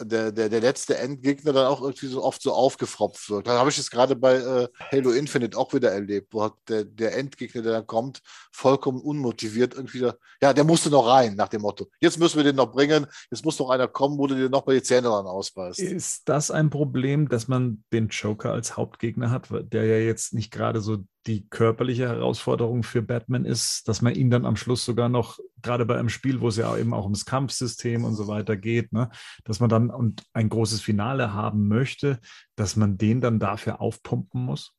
der, 0.00 0.32
der, 0.32 0.48
der 0.48 0.60
letzte 0.60 0.96
Endgegner 0.98 1.52
dann 1.52 1.66
auch 1.66 1.82
irgendwie 1.82 2.06
so 2.06 2.22
oft 2.22 2.42
so 2.42 2.52
aufgefropft 2.52 3.30
wird. 3.30 3.46
Da 3.46 3.58
habe 3.58 3.70
ich 3.70 3.78
es 3.78 3.90
gerade 3.90 4.16
bei 4.16 4.36
äh, 4.36 4.68
Halo 4.92 5.10
Infinite 5.10 5.56
auch 5.56 5.72
wieder 5.72 5.90
erlebt, 5.90 6.32
wo 6.32 6.50
der, 6.68 6.84
der 6.84 7.16
Endgegner, 7.16 7.62
der 7.62 7.72
dann 7.72 7.86
kommt, 7.86 8.20
vollkommen 8.52 9.00
unmotiviert 9.00 9.74
irgendwie, 9.74 10.00
da, 10.00 10.14
ja, 10.42 10.52
der 10.52 10.64
musste 10.64 10.90
noch 10.90 11.06
rein, 11.06 11.34
nach 11.34 11.48
dem 11.48 11.62
Motto. 11.62 11.88
Jetzt 12.00 12.18
müssen 12.18 12.36
wir 12.36 12.44
den 12.44 12.56
noch 12.56 12.72
bringen, 12.72 13.06
jetzt 13.30 13.44
muss 13.44 13.58
noch 13.58 13.70
einer 13.70 13.88
kommen, 13.88 14.18
wo 14.18 14.26
du 14.26 14.34
dir 14.34 14.48
noch 14.48 14.66
mal 14.66 14.74
die 14.74 14.82
Zähne 14.82 15.08
dran 15.08 15.26
ausbeißt. 15.26 15.78
Ist 15.80 16.28
das 16.28 16.50
ein 16.50 16.70
Problem, 16.70 17.28
dass 17.28 17.48
man 17.48 17.84
den 17.92 18.08
Joker 18.08 18.52
als 18.52 18.76
Hauptgegner 18.76 19.30
hat, 19.30 19.48
der 19.50 19.84
ja 19.84 19.98
jetzt 19.98 20.34
nicht 20.34 20.50
gerade 20.50 20.80
so 20.80 20.98
die 21.28 21.48
körperliche 21.48 22.08
Herausforderung 22.08 22.82
für 22.82 23.02
Batman 23.02 23.44
ist, 23.44 23.86
dass 23.86 24.02
man 24.02 24.14
ihn 24.14 24.30
dann 24.30 24.46
am 24.46 24.56
Schluss 24.56 24.84
sogar 24.84 25.08
noch, 25.08 25.38
gerade 25.62 25.84
bei 25.84 25.98
einem 25.98 26.08
Spiel, 26.08 26.40
wo 26.40 26.48
es 26.48 26.56
ja 26.56 26.76
eben 26.76 26.94
auch 26.94 27.04
ums 27.04 27.26
Kampfsystem 27.26 28.04
und 28.04 28.14
so 28.14 28.26
weiter 28.26 28.56
geht, 28.56 28.92
ne, 28.92 29.10
dass 29.44 29.60
man 29.60 29.68
dann 29.68 29.90
und 29.90 30.24
ein 30.32 30.48
großes 30.48 30.80
Finale 30.80 31.34
haben 31.34 31.68
möchte, 31.68 32.18
dass 32.56 32.76
man 32.76 32.96
den 32.96 33.20
dann 33.20 33.38
dafür 33.38 33.80
aufpumpen 33.80 34.42
muss? 34.44 34.77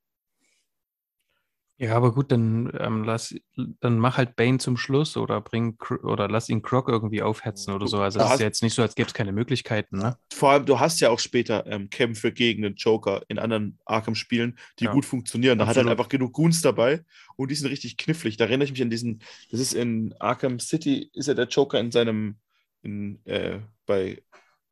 Ja, 1.81 1.95
aber 1.95 2.13
gut, 2.13 2.29
dann, 2.33 2.69
ähm, 2.77 3.05
lass, 3.05 3.33
dann 3.79 3.99
mach 3.99 4.17
halt 4.17 4.35
Bane 4.35 4.57
zum 4.57 4.75
Schluss 4.75 5.15
oder 5.15 5.39
bring 5.39 5.77
oder 6.03 6.27
lass 6.27 6.49
ihn 6.49 6.61
Croc 6.61 6.89
irgendwie 6.89 7.21
aufhetzen 7.21 7.73
oder 7.73 7.87
so. 7.87 7.99
Also 7.99 8.19
das 8.19 8.33
ist 8.33 8.39
ja 8.41 8.45
jetzt 8.47 8.61
nicht 8.61 8.73
so, 8.73 8.81
als 8.81 8.95
gäbe 8.95 9.07
es 9.07 9.13
keine 9.13 9.31
Möglichkeiten, 9.31 9.97
ne? 9.97 10.17
Vor 10.33 10.51
allem, 10.51 10.65
du 10.65 10.77
hast 10.77 10.99
ja 10.99 11.09
auch 11.09 11.19
später 11.19 11.65
ähm, 11.67 11.89
Kämpfe 11.89 12.33
gegen 12.33 12.63
den 12.63 12.75
Joker 12.75 13.21
in 13.29 13.39
anderen 13.39 13.79
Arkham-Spielen, 13.85 14.59
die 14.79 14.85
Ja. 14.85 14.91
gut 14.91 15.05
funktionieren. 15.05 15.57
Da 15.57 15.63
hat 15.63 15.77
halt 15.77 15.87
Absolut. 15.87 15.91
einfach 15.99 16.09
genug 16.09 16.33
Goons 16.33 16.61
dabei 16.61 17.05
und 17.37 17.49
die 17.49 17.55
sind 17.55 17.69
richtig 17.69 17.95
knifflig. 17.95 18.35
Da 18.35 18.43
erinnere 18.45 18.65
ich 18.65 18.71
mich 18.71 18.81
an 18.81 18.89
diesen, 18.89 19.21
das 19.49 19.61
ist 19.61 19.73
in 19.73 20.13
Arkham 20.19 20.59
City, 20.59 21.09
ist 21.13 21.27
ja 21.27 21.33
der 21.33 21.47
Joker 21.47 21.79
in 21.79 21.91
seinem, 21.91 22.35
in, 22.81 23.25
äh, 23.25 23.59
bei 23.85 24.21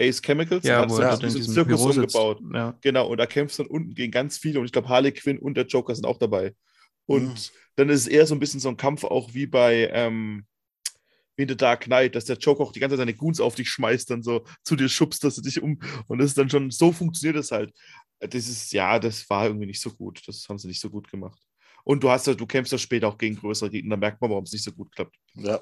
Ace 0.01 0.21
Chemicals, 0.21 0.65
Ja, 0.65 0.81
hat 0.81 0.91
so 0.91 1.01
er 1.01 1.17
diesen 1.17 1.21
dann 1.21 1.29
in 1.29 1.35
diesem 1.37 1.53
Zirkus 1.53 1.81
umgebaut. 1.81 2.41
Ja. 2.53 2.75
Genau, 2.81 3.07
und 3.07 3.17
da 3.17 3.25
kämpfst 3.25 3.59
du 3.59 3.63
dann 3.63 3.71
unten 3.71 3.93
gegen 3.95 4.11
ganz 4.11 4.37
viele 4.37 4.59
und 4.59 4.65
ich 4.65 4.73
glaube, 4.73 4.89
Harley 4.89 5.13
Quinn 5.13 5.39
und 5.39 5.55
der 5.55 5.65
Joker 5.65 5.95
sind 5.95 6.05
auch 6.05 6.17
dabei. 6.19 6.53
Und 7.07 7.29
Mhm. 7.29 7.35
dann 7.77 7.89
ist 7.89 8.01
es 8.01 8.07
eher 8.07 8.27
so 8.27 8.35
ein 8.35 8.39
bisschen 8.39 8.59
so 8.61 8.69
ein 8.69 8.77
Kampf 8.77 9.03
auch 9.05 9.33
wie 9.33 9.47
bei 9.47 9.89
ähm, 9.93 10.45
wie 11.37 11.43
in 11.43 11.49
The 11.49 11.57
Dark 11.57 11.81
Knight, 11.85 12.15
dass 12.15 12.25
der 12.25 12.37
Joker 12.37 12.63
auch 12.63 12.71
die 12.71 12.79
ganze 12.79 12.95
Zeit 12.95 13.01
seine 13.01 13.13
Goons 13.15 13.39
auf 13.39 13.55
dich 13.55 13.69
schmeißt, 13.69 14.09
dann 14.09 14.23
so 14.23 14.45
zu 14.63 14.75
dir 14.75 14.89
schubst, 14.89 15.23
dass 15.23 15.35
du 15.35 15.41
dich 15.41 15.61
um. 15.61 15.79
Und 16.07 16.19
das 16.19 16.27
ist 16.29 16.37
dann 16.37 16.49
schon, 16.49 16.71
so 16.71 16.91
funktioniert 16.91 17.37
es 17.37 17.51
halt. 17.51 17.73
Das 18.19 18.47
ist, 18.47 18.71
ja, 18.73 18.99
das 18.99 19.29
war 19.29 19.45
irgendwie 19.45 19.67
nicht 19.67 19.81
so 19.81 19.91
gut. 19.91 20.27
Das 20.27 20.47
haben 20.49 20.57
sie 20.57 20.67
nicht 20.67 20.81
so 20.81 20.89
gut 20.89 21.09
gemacht. 21.11 21.39
Und 21.83 22.03
du 22.03 22.09
hast 22.09 22.27
ja, 22.27 22.33
du 22.33 22.47
kämpfst 22.47 22.71
ja 22.71 22.79
später 22.79 23.07
auch 23.07 23.17
gegen 23.19 23.35
größere 23.37 23.69
Gegner, 23.69 23.95
da 23.95 23.99
merkt 23.99 24.21
man, 24.21 24.31
warum 24.31 24.43
es 24.45 24.51
nicht 24.53 24.63
so 24.63 24.71
gut 24.71 24.91
klappt. 24.93 25.15
Ja. 25.35 25.61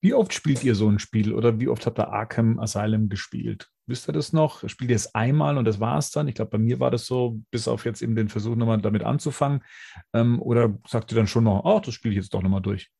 Wie 0.00 0.14
oft 0.14 0.32
spielt 0.34 0.62
ihr 0.64 0.74
so 0.76 0.88
ein 0.88 0.98
Spiel 1.00 1.32
oder 1.32 1.58
wie 1.58 1.68
oft 1.68 1.86
habt 1.86 1.98
ihr 1.98 2.08
Arkham 2.08 2.58
Asylum 2.60 3.08
gespielt? 3.08 3.71
Wisst 3.86 4.08
ihr 4.08 4.12
das 4.12 4.32
noch? 4.32 4.68
Spielt 4.68 4.90
ihr 4.90 4.96
es 4.96 5.14
einmal 5.14 5.58
und 5.58 5.64
das 5.64 5.80
war 5.80 5.98
es 5.98 6.10
dann? 6.10 6.28
Ich 6.28 6.36
glaube, 6.36 6.52
bei 6.52 6.58
mir 6.58 6.78
war 6.78 6.90
das 6.90 7.06
so, 7.06 7.40
bis 7.50 7.66
auf 7.66 7.84
jetzt 7.84 8.00
eben 8.00 8.14
den 8.14 8.28
Versuch, 8.28 8.54
nochmal 8.54 8.80
damit 8.80 9.02
anzufangen. 9.02 9.64
Ähm, 10.12 10.40
oder 10.40 10.78
sagt 10.86 11.10
ihr 11.12 11.16
dann 11.16 11.26
schon 11.26 11.44
noch, 11.44 11.64
oh, 11.64 11.80
das 11.80 11.94
spiele 11.94 12.14
ich 12.14 12.20
jetzt 12.20 12.32
doch 12.32 12.42
nochmal 12.42 12.62
durch? 12.62 12.90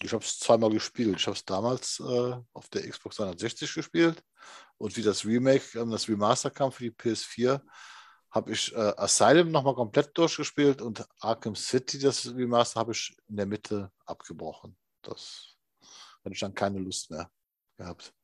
Ich 0.00 0.12
habe 0.12 0.24
es 0.24 0.38
zweimal 0.38 0.70
gespielt. 0.70 1.16
Ich 1.18 1.26
habe 1.26 1.36
es 1.36 1.44
damals 1.44 2.00
äh, 2.00 2.36
auf 2.52 2.68
der 2.68 2.88
Xbox 2.88 3.16
360 3.16 3.74
gespielt 3.74 4.22
und 4.76 4.96
wie 4.96 5.02
das 5.02 5.24
Remake, 5.24 5.78
ähm, 5.78 5.90
das 5.90 6.08
Remaster 6.08 6.50
kam 6.50 6.70
für 6.70 6.84
die 6.84 6.92
PS4, 6.92 7.60
habe 8.30 8.52
ich 8.52 8.72
äh, 8.74 8.92
Asylum 8.96 9.50
nochmal 9.50 9.74
komplett 9.74 10.16
durchgespielt 10.16 10.80
und 10.80 11.04
Arkham 11.20 11.56
City, 11.56 11.98
das 11.98 12.26
Remaster, 12.32 12.80
habe 12.80 12.92
ich 12.92 13.16
in 13.26 13.36
der 13.36 13.46
Mitte 13.46 13.90
abgebrochen. 14.06 14.76
Das 15.02 15.56
hatte 16.24 16.34
ich 16.34 16.40
dann 16.40 16.54
keine 16.54 16.78
Lust 16.78 17.10
mehr 17.10 17.28
gehabt. 17.76 18.14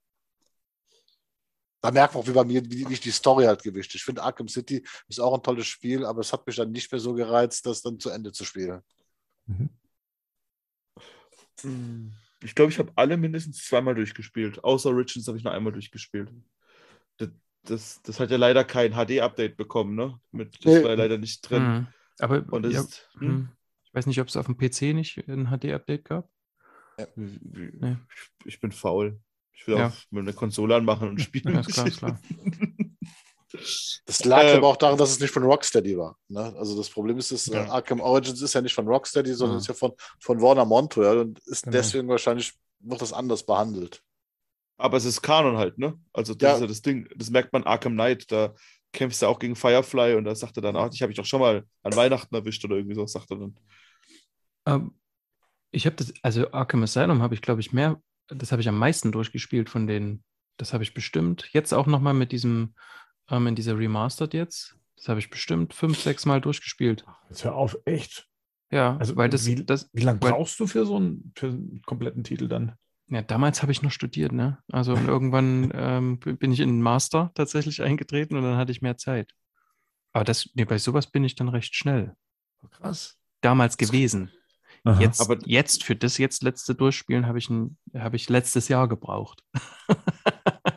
Da 1.84 1.90
merkt 1.90 2.14
man 2.14 2.22
auch, 2.22 2.26
wie 2.28 2.32
bei 2.32 2.44
mir, 2.44 2.62
wie 2.70 2.86
nicht 2.86 3.04
die 3.04 3.10
Story 3.10 3.44
halt 3.44 3.62
gewischt. 3.62 3.94
Ich 3.94 4.02
finde, 4.04 4.22
Arkham 4.22 4.48
City 4.48 4.82
ist 5.08 5.20
auch 5.20 5.34
ein 5.34 5.42
tolles 5.42 5.66
Spiel, 5.66 6.04
aber 6.06 6.20
es 6.20 6.32
hat 6.32 6.46
mich 6.46 6.56
dann 6.56 6.70
nicht 6.72 6.90
mehr 6.90 6.98
so 7.00 7.12
gereizt, 7.14 7.66
das 7.66 7.82
dann 7.82 7.98
zu 8.00 8.10
Ende 8.10 8.32
zu 8.32 8.44
spielen. 8.44 8.80
Mhm. 9.46 9.68
Ich 12.42 12.54
glaube, 12.54 12.70
ich 12.72 12.78
habe 12.78 12.92
alle 12.96 13.16
mindestens 13.16 13.64
zweimal 13.64 13.94
durchgespielt. 13.94 14.62
Außer 14.64 14.90
Origins 14.90 15.26
habe 15.28 15.38
ich 15.38 15.44
nur 15.44 15.52
einmal 15.52 15.72
durchgespielt. 15.72 16.30
Das, 17.16 17.28
das, 17.64 18.02
das 18.02 18.20
hat 18.20 18.30
ja 18.30 18.36
leider 18.36 18.64
kein 18.64 18.92
HD-Update 18.92 19.56
bekommen, 19.56 19.94
ne? 19.94 20.18
Mit, 20.32 20.54
das 20.64 20.72
Nee. 20.74 20.82
war 20.82 20.90
ja 20.90 20.96
leider 20.96 21.18
nicht 21.18 21.40
drin. 21.48 21.62
Mhm. 21.62 21.86
Aber 22.18 22.44
Und 22.50 22.64
ja, 22.70 22.80
ist, 22.80 23.08
hm, 23.18 23.28
hm. 23.28 23.48
ich 23.84 23.94
weiß 23.94 24.06
nicht, 24.06 24.20
ob 24.20 24.28
es 24.28 24.36
auf 24.36 24.46
dem 24.46 24.56
PC 24.56 24.94
nicht 24.94 25.16
ein 25.28 25.46
HD-Update 25.48 26.04
gab. 26.04 26.28
wie- 27.16 27.70
Nee. 27.80 27.96
ich, 28.14 28.46
ich 28.54 28.60
bin 28.60 28.72
faul. 28.72 29.18
Ich 29.54 29.66
will 29.66 29.76
Ja. 29.78 29.88
auch 29.88 29.92
mal 30.10 30.20
eine 30.20 30.32
Konsole 30.32 30.76
anmachen 30.76 31.08
und 31.08 31.20
spielen. 31.20 31.54
Ja, 31.54 31.60
ist 31.60 31.72
klar, 31.72 31.86
ist 31.86 31.98
klar. 31.98 32.18
Das 34.06 34.24
lag 34.24 34.42
Äh, 34.42 34.56
aber 34.56 34.66
auch 34.66 34.76
daran, 34.76 34.98
dass 34.98 35.10
es 35.10 35.20
nicht 35.20 35.30
von 35.30 35.44
Rocksteady 35.44 35.96
war. 35.96 36.18
Ne? 36.28 36.52
Also 36.58 36.76
das 36.76 36.90
Problem 36.90 37.18
ist, 37.18 37.30
dass 37.30 37.46
äh, 37.46 37.54
Ja. 37.54 37.68
Arkham 37.70 38.00
Origins 38.00 38.42
ist 38.42 38.52
ja 38.52 38.60
nicht 38.60 38.74
von 38.74 38.88
Rocksteady, 38.88 39.32
sondern 39.32 39.58
Ja. 39.58 39.60
ist 39.60 39.68
ja 39.68 39.74
von, 39.74 39.92
von 40.18 40.40
Warner 40.42 40.64
Montoya 40.64 41.12
und 41.20 41.38
ist 41.46 41.62
Genau. 41.62 41.76
deswegen 41.76 42.08
wahrscheinlich 42.08 42.52
wird 42.80 43.00
das 43.00 43.12
anders 43.12 43.46
behandelt. 43.46 44.02
Aber 44.76 44.96
es 44.96 45.04
ist 45.04 45.22
Kanon 45.22 45.56
halt, 45.56 45.78
ne? 45.78 45.96
Also 46.12 46.34
das 46.34 46.42
Ja. 46.48 46.54
ist 46.56 46.60
ja 46.62 46.66
das 46.66 46.82
Ding. 46.82 47.08
Das 47.14 47.30
merkt 47.30 47.52
man 47.52 47.62
Arkham 47.62 47.92
Knight. 47.92 48.30
Da 48.32 48.54
kämpfst 48.92 49.22
du 49.22 49.26
auch 49.26 49.38
gegen 49.38 49.54
Firefly 49.54 50.14
und 50.16 50.24
da 50.24 50.34
sagt 50.34 50.56
er 50.58 50.62
dann, 50.62 50.74
ach, 50.76 50.90
ich 50.92 51.00
habe 51.02 51.12
ich 51.12 51.16
doch 51.16 51.24
schon 51.24 51.40
mal 51.40 51.64
an 51.84 51.94
Weihnachten 51.94 52.34
erwischt 52.34 52.64
oder 52.64 52.74
irgendwie 52.76 52.96
so, 52.96 53.06
sagt 53.06 53.30
er 53.30 53.38
dann. 53.38 53.56
Ähm, 54.66 54.98
ich 55.70 55.86
habe 55.86 55.94
das, 55.94 56.12
also 56.22 56.50
Arkham 56.52 56.82
Asylum 56.82 57.22
habe 57.22 57.34
ich, 57.34 57.40
glaube 57.42 57.60
ich, 57.60 57.72
mehr, 57.72 58.00
das 58.28 58.52
habe 58.52 58.62
ich 58.62 58.68
am 58.68 58.78
meisten 58.78 59.12
durchgespielt 59.12 59.68
von 59.70 59.86
denen. 59.86 60.24
Das 60.56 60.72
habe 60.72 60.84
ich 60.84 60.94
bestimmt. 60.94 61.48
Jetzt 61.52 61.72
auch 61.74 61.86
nochmal 61.86 62.14
mit 62.14 62.32
diesem, 62.32 62.74
ähm, 63.30 63.46
in 63.48 63.54
dieser 63.54 63.76
Remastered 63.78 64.34
jetzt. 64.34 64.76
Das 64.96 65.08
habe 65.08 65.18
ich 65.18 65.30
bestimmt 65.30 65.74
fünf, 65.74 65.98
sechs 66.00 66.24
Mal 66.24 66.40
durchgespielt. 66.40 67.04
Jetzt 67.28 67.44
hör 67.44 67.54
auf, 67.56 67.76
echt. 67.84 68.28
Ja, 68.70 68.96
Also 68.96 69.16
weil 69.16 69.28
das, 69.28 69.46
wie- 69.46 69.64
das, 69.64 69.90
Wie 69.92 70.02
lange 70.02 70.18
brauchst 70.20 70.58
du 70.60 70.66
für 70.66 70.86
so 70.86 70.96
einen, 70.96 71.32
für 71.36 71.48
einen 71.48 71.82
kompletten 71.84 72.24
Titel 72.24 72.48
dann? 72.48 72.76
ja, 73.08 73.20
damals 73.22 73.60
habe 73.62 73.70
ich 73.72 73.82
noch 73.82 73.90
studiert, 73.90 74.32
ne? 74.32 74.58
Also 74.72 74.94
irgendwann 74.94 75.70
ähm, 75.74 76.18
bin 76.20 76.52
ich 76.52 76.60
in 76.60 76.68
den 76.70 76.82
Master 76.82 77.30
tatsächlich 77.34 77.82
eingetreten 77.82 78.36
und 78.36 78.42
dann 78.44 78.56
hatte 78.56 78.72
ich 78.72 78.80
mehr 78.80 78.96
Zeit. 78.96 79.32
Aber 80.12 80.24
das, 80.24 80.48
nee, 80.54 80.64
bei 80.64 80.78
sowas 80.78 81.08
bin 81.10 81.24
ich 81.24 81.34
dann 81.34 81.48
recht 81.48 81.74
schnell. 81.74 82.14
Krass. 82.70 83.18
Damals 83.42 83.76
gewesen. 83.76 84.30
Aha. 84.84 85.00
Jetzt, 85.00 85.20
Aber- 85.20 85.38
jetzt 85.46 85.82
für 85.84 85.96
das 85.96 86.18
jetzt 86.18 86.42
letzte 86.42 86.74
Durchspielen 86.74 87.26
habe 87.26 87.38
ich, 87.38 87.48
ein- 87.50 87.76
habe 87.96 88.16
ich 88.16 88.28
letztes 88.28 88.68
Jahr 88.68 88.86
gebraucht. 88.88 89.42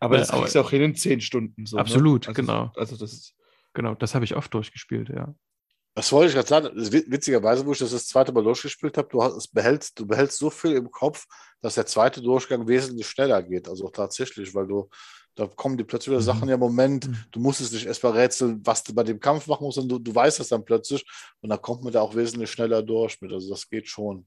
Aber 0.00 0.18
das 0.18 0.30
kriegst 0.30 0.54
du 0.54 0.60
auch 0.60 0.70
hin 0.70 0.82
in 0.82 0.94
zehn 0.94 1.20
Stunden. 1.20 1.64
So, 1.66 1.78
Absolut, 1.78 2.22
ne? 2.22 2.28
also, 2.28 2.40
genau. 2.42 2.72
Also 2.76 2.96
das 2.96 3.12
ist, 3.12 3.34
Genau, 3.72 3.94
das 3.96 4.14
habe 4.14 4.24
ich 4.24 4.36
oft 4.36 4.52
durchgespielt, 4.54 5.08
ja. 5.08 5.34
Das 5.96 6.12
wollte 6.12 6.28
ich 6.28 6.34
gerade 6.34 6.48
sagen. 6.48 6.68
Witzigerweise, 6.76 7.64
wo 7.66 7.72
ich 7.72 7.78
das 7.78 7.90
das 7.90 8.06
zweite 8.06 8.32
Mal 8.32 8.44
durchgespielt 8.44 8.96
habe, 8.98 9.08
du, 9.10 9.22
hast, 9.22 9.34
es 9.34 9.48
behältst, 9.48 9.98
du 9.98 10.06
behältst 10.06 10.38
so 10.38 10.50
viel 10.50 10.72
im 10.72 10.90
Kopf, 10.90 11.24
dass 11.60 11.74
der 11.74 11.86
zweite 11.86 12.20
Durchgang 12.22 12.68
wesentlich 12.68 13.08
schneller 13.08 13.42
geht. 13.42 13.68
Also 13.68 13.88
tatsächlich, 13.88 14.54
weil 14.54 14.66
du, 14.68 14.88
da 15.34 15.46
kommen 15.46 15.76
dir 15.76 15.84
plötzlich 15.84 16.10
wieder 16.12 16.20
Mhm. 16.20 16.24
Sachen, 16.24 16.48
ja, 16.48 16.56
Moment, 16.56 17.08
Mhm. 17.08 17.16
du 17.32 17.40
musst 17.40 17.60
es 17.60 17.72
nicht 17.72 17.86
erst 17.86 18.02
mal 18.02 18.12
rätseln, 18.12 18.60
was 18.64 18.84
du 18.84 18.94
bei 18.94 19.02
dem 19.02 19.20
Kampf 19.20 19.46
machen 19.46 19.64
musst, 19.64 19.76
sondern 19.76 19.98
du, 19.98 20.10
du 20.10 20.14
weißt 20.14 20.40
das 20.40 20.48
dann 20.48 20.64
plötzlich 20.64 21.04
und 21.40 21.50
dann 21.50 21.60
kommt 21.60 21.82
man 21.82 21.92
da 21.92 22.00
auch 22.00 22.14
wesentlich 22.14 22.50
schneller 22.50 22.82
durch 22.82 23.20
mit. 23.20 23.32
Also 23.32 23.50
das 23.50 23.68
geht 23.68 23.88
schon. 23.88 24.26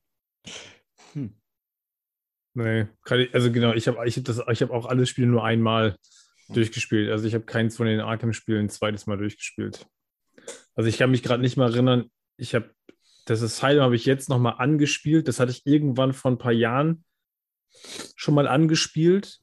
hm. 1.14 1.34
Nee, 2.54 2.88
kann 3.04 3.20
ich, 3.20 3.34
also 3.36 3.52
genau, 3.52 3.74
ich 3.74 3.88
habe 3.88 4.08
ich 4.08 4.18
hab 4.18 4.24
das, 4.26 4.42
ich 4.52 4.62
habe 4.64 4.74
auch 4.74 4.88
alle 4.88 5.06
Spiele 5.06 5.28
nur 5.28 5.44
einmal 5.44 5.96
durchgespielt. 6.50 7.12
Also 7.12 7.28
ich 7.28 7.36
habe 7.36 7.46
keins 7.46 7.78
von 7.78 7.86
den 7.86 8.00
Arkham-Spielen 8.00 8.66
ein 8.66 8.70
zweites 8.70 9.06
Mal 9.06 9.18
durchgespielt. 9.18 9.86
Also 10.74 10.90
ich 10.90 10.98
kann 10.98 11.12
mich 11.12 11.22
gerade 11.22 11.42
nicht 11.42 11.58
mal 11.58 11.72
erinnern, 11.72 12.10
ich 12.38 12.56
habe 12.56 12.72
das 13.26 13.44
Asylum 13.44 13.84
habe 13.84 13.96
ich 13.96 14.06
jetzt 14.06 14.30
nochmal 14.30 14.56
angespielt. 14.58 15.28
Das 15.28 15.40
hatte 15.40 15.52
ich 15.52 15.66
irgendwann 15.66 16.14
vor 16.14 16.32
ein 16.32 16.38
paar 16.38 16.54
Jahren 16.54 17.04
schon 18.16 18.34
mal 18.34 18.48
angespielt, 18.48 19.42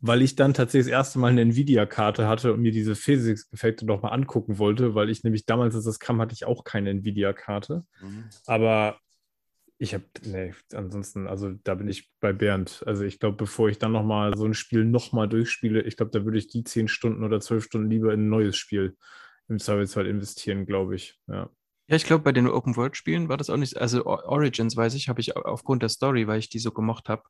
weil 0.00 0.22
ich 0.22 0.36
dann 0.36 0.54
tatsächlich 0.54 0.86
das 0.92 0.98
erste 0.98 1.18
Mal 1.18 1.28
eine 1.32 1.40
Nvidia-Karte 1.42 2.28
hatte 2.28 2.52
und 2.52 2.60
mir 2.60 2.72
diese 2.72 2.94
Physics-Effekte 2.94 3.86
nochmal 3.86 4.12
angucken 4.12 4.58
wollte, 4.58 4.94
weil 4.94 5.10
ich 5.10 5.24
nämlich 5.24 5.46
damals, 5.46 5.74
als 5.74 5.84
das 5.84 5.98
kam, 5.98 6.20
hatte 6.20 6.34
ich 6.34 6.44
auch 6.44 6.64
keine 6.64 6.90
Nvidia-Karte. 6.90 7.84
Aber 8.46 8.98
ich 9.78 9.92
habe, 9.92 10.04
nee, 10.24 10.54
ansonsten, 10.72 11.26
also 11.26 11.50
da 11.64 11.74
bin 11.74 11.88
ich 11.88 12.10
bei 12.20 12.32
Bernd. 12.32 12.82
Also 12.86 13.04
ich 13.04 13.18
glaube, 13.18 13.36
bevor 13.36 13.68
ich 13.68 13.78
dann 13.78 13.92
nochmal 13.92 14.36
so 14.36 14.44
ein 14.46 14.54
Spiel 14.54 14.84
nochmal 14.84 15.28
durchspiele, 15.28 15.82
ich 15.82 15.96
glaube, 15.96 16.12
da 16.12 16.24
würde 16.24 16.38
ich 16.38 16.48
die 16.48 16.64
zehn 16.64 16.88
Stunden 16.88 17.24
oder 17.24 17.40
zwölf 17.40 17.64
Stunden 17.64 17.90
lieber 17.90 18.12
in 18.14 18.26
ein 18.26 18.28
neues 18.30 18.56
Spiel 18.56 18.96
im 19.48 19.58
Zweifelsfall 19.58 20.06
investieren, 20.06 20.66
glaube 20.66 20.96
ich. 20.96 21.18
Ja. 21.26 21.50
Ja, 21.88 21.94
ich 21.96 22.04
glaube, 22.04 22.24
bei 22.24 22.32
den 22.32 22.48
Open-World-Spielen 22.48 23.28
war 23.28 23.36
das 23.36 23.48
auch 23.50 23.56
nicht, 23.58 23.76
also 23.76 24.06
Origins, 24.06 24.76
weiß 24.76 24.94
ich, 24.94 25.08
habe 25.08 25.20
ich 25.20 25.36
au- 25.36 25.42
aufgrund 25.42 25.82
der 25.82 25.88
Story, 25.88 26.26
weil 26.26 26.38
ich 26.40 26.48
die 26.48 26.58
so 26.58 26.72
gemocht 26.72 27.08
habe, 27.08 27.22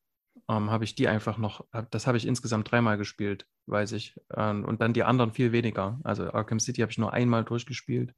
ähm, 0.49 0.71
habe 0.71 0.85
ich 0.85 0.95
die 0.95 1.09
einfach 1.09 1.39
noch, 1.39 1.65
hab- 1.73 1.91
das 1.91 2.07
habe 2.07 2.17
ich 2.17 2.27
insgesamt 2.27 2.71
dreimal 2.71 2.97
gespielt, 2.99 3.47
weiß 3.67 3.93
ich. 3.93 4.15
Ähm, 4.37 4.65
und 4.65 4.81
dann 4.81 4.93
die 4.93 5.03
anderen 5.05 5.33
viel 5.33 5.53
weniger. 5.53 5.99
Also 6.05 6.33
Arkham 6.33 6.61
City 6.61 6.81
habe 6.83 6.93
ich 6.93 6.99
nur 6.99 7.13
einmal 7.13 7.45
durchgespielt. 7.45 8.13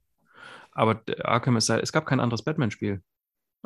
Aber 0.72 1.02
Arkham 1.24 1.56
ist, 1.56 1.68
es 1.70 1.92
gab 1.92 2.06
kein 2.06 2.20
anderes 2.20 2.42
Batman-Spiel. 2.42 3.02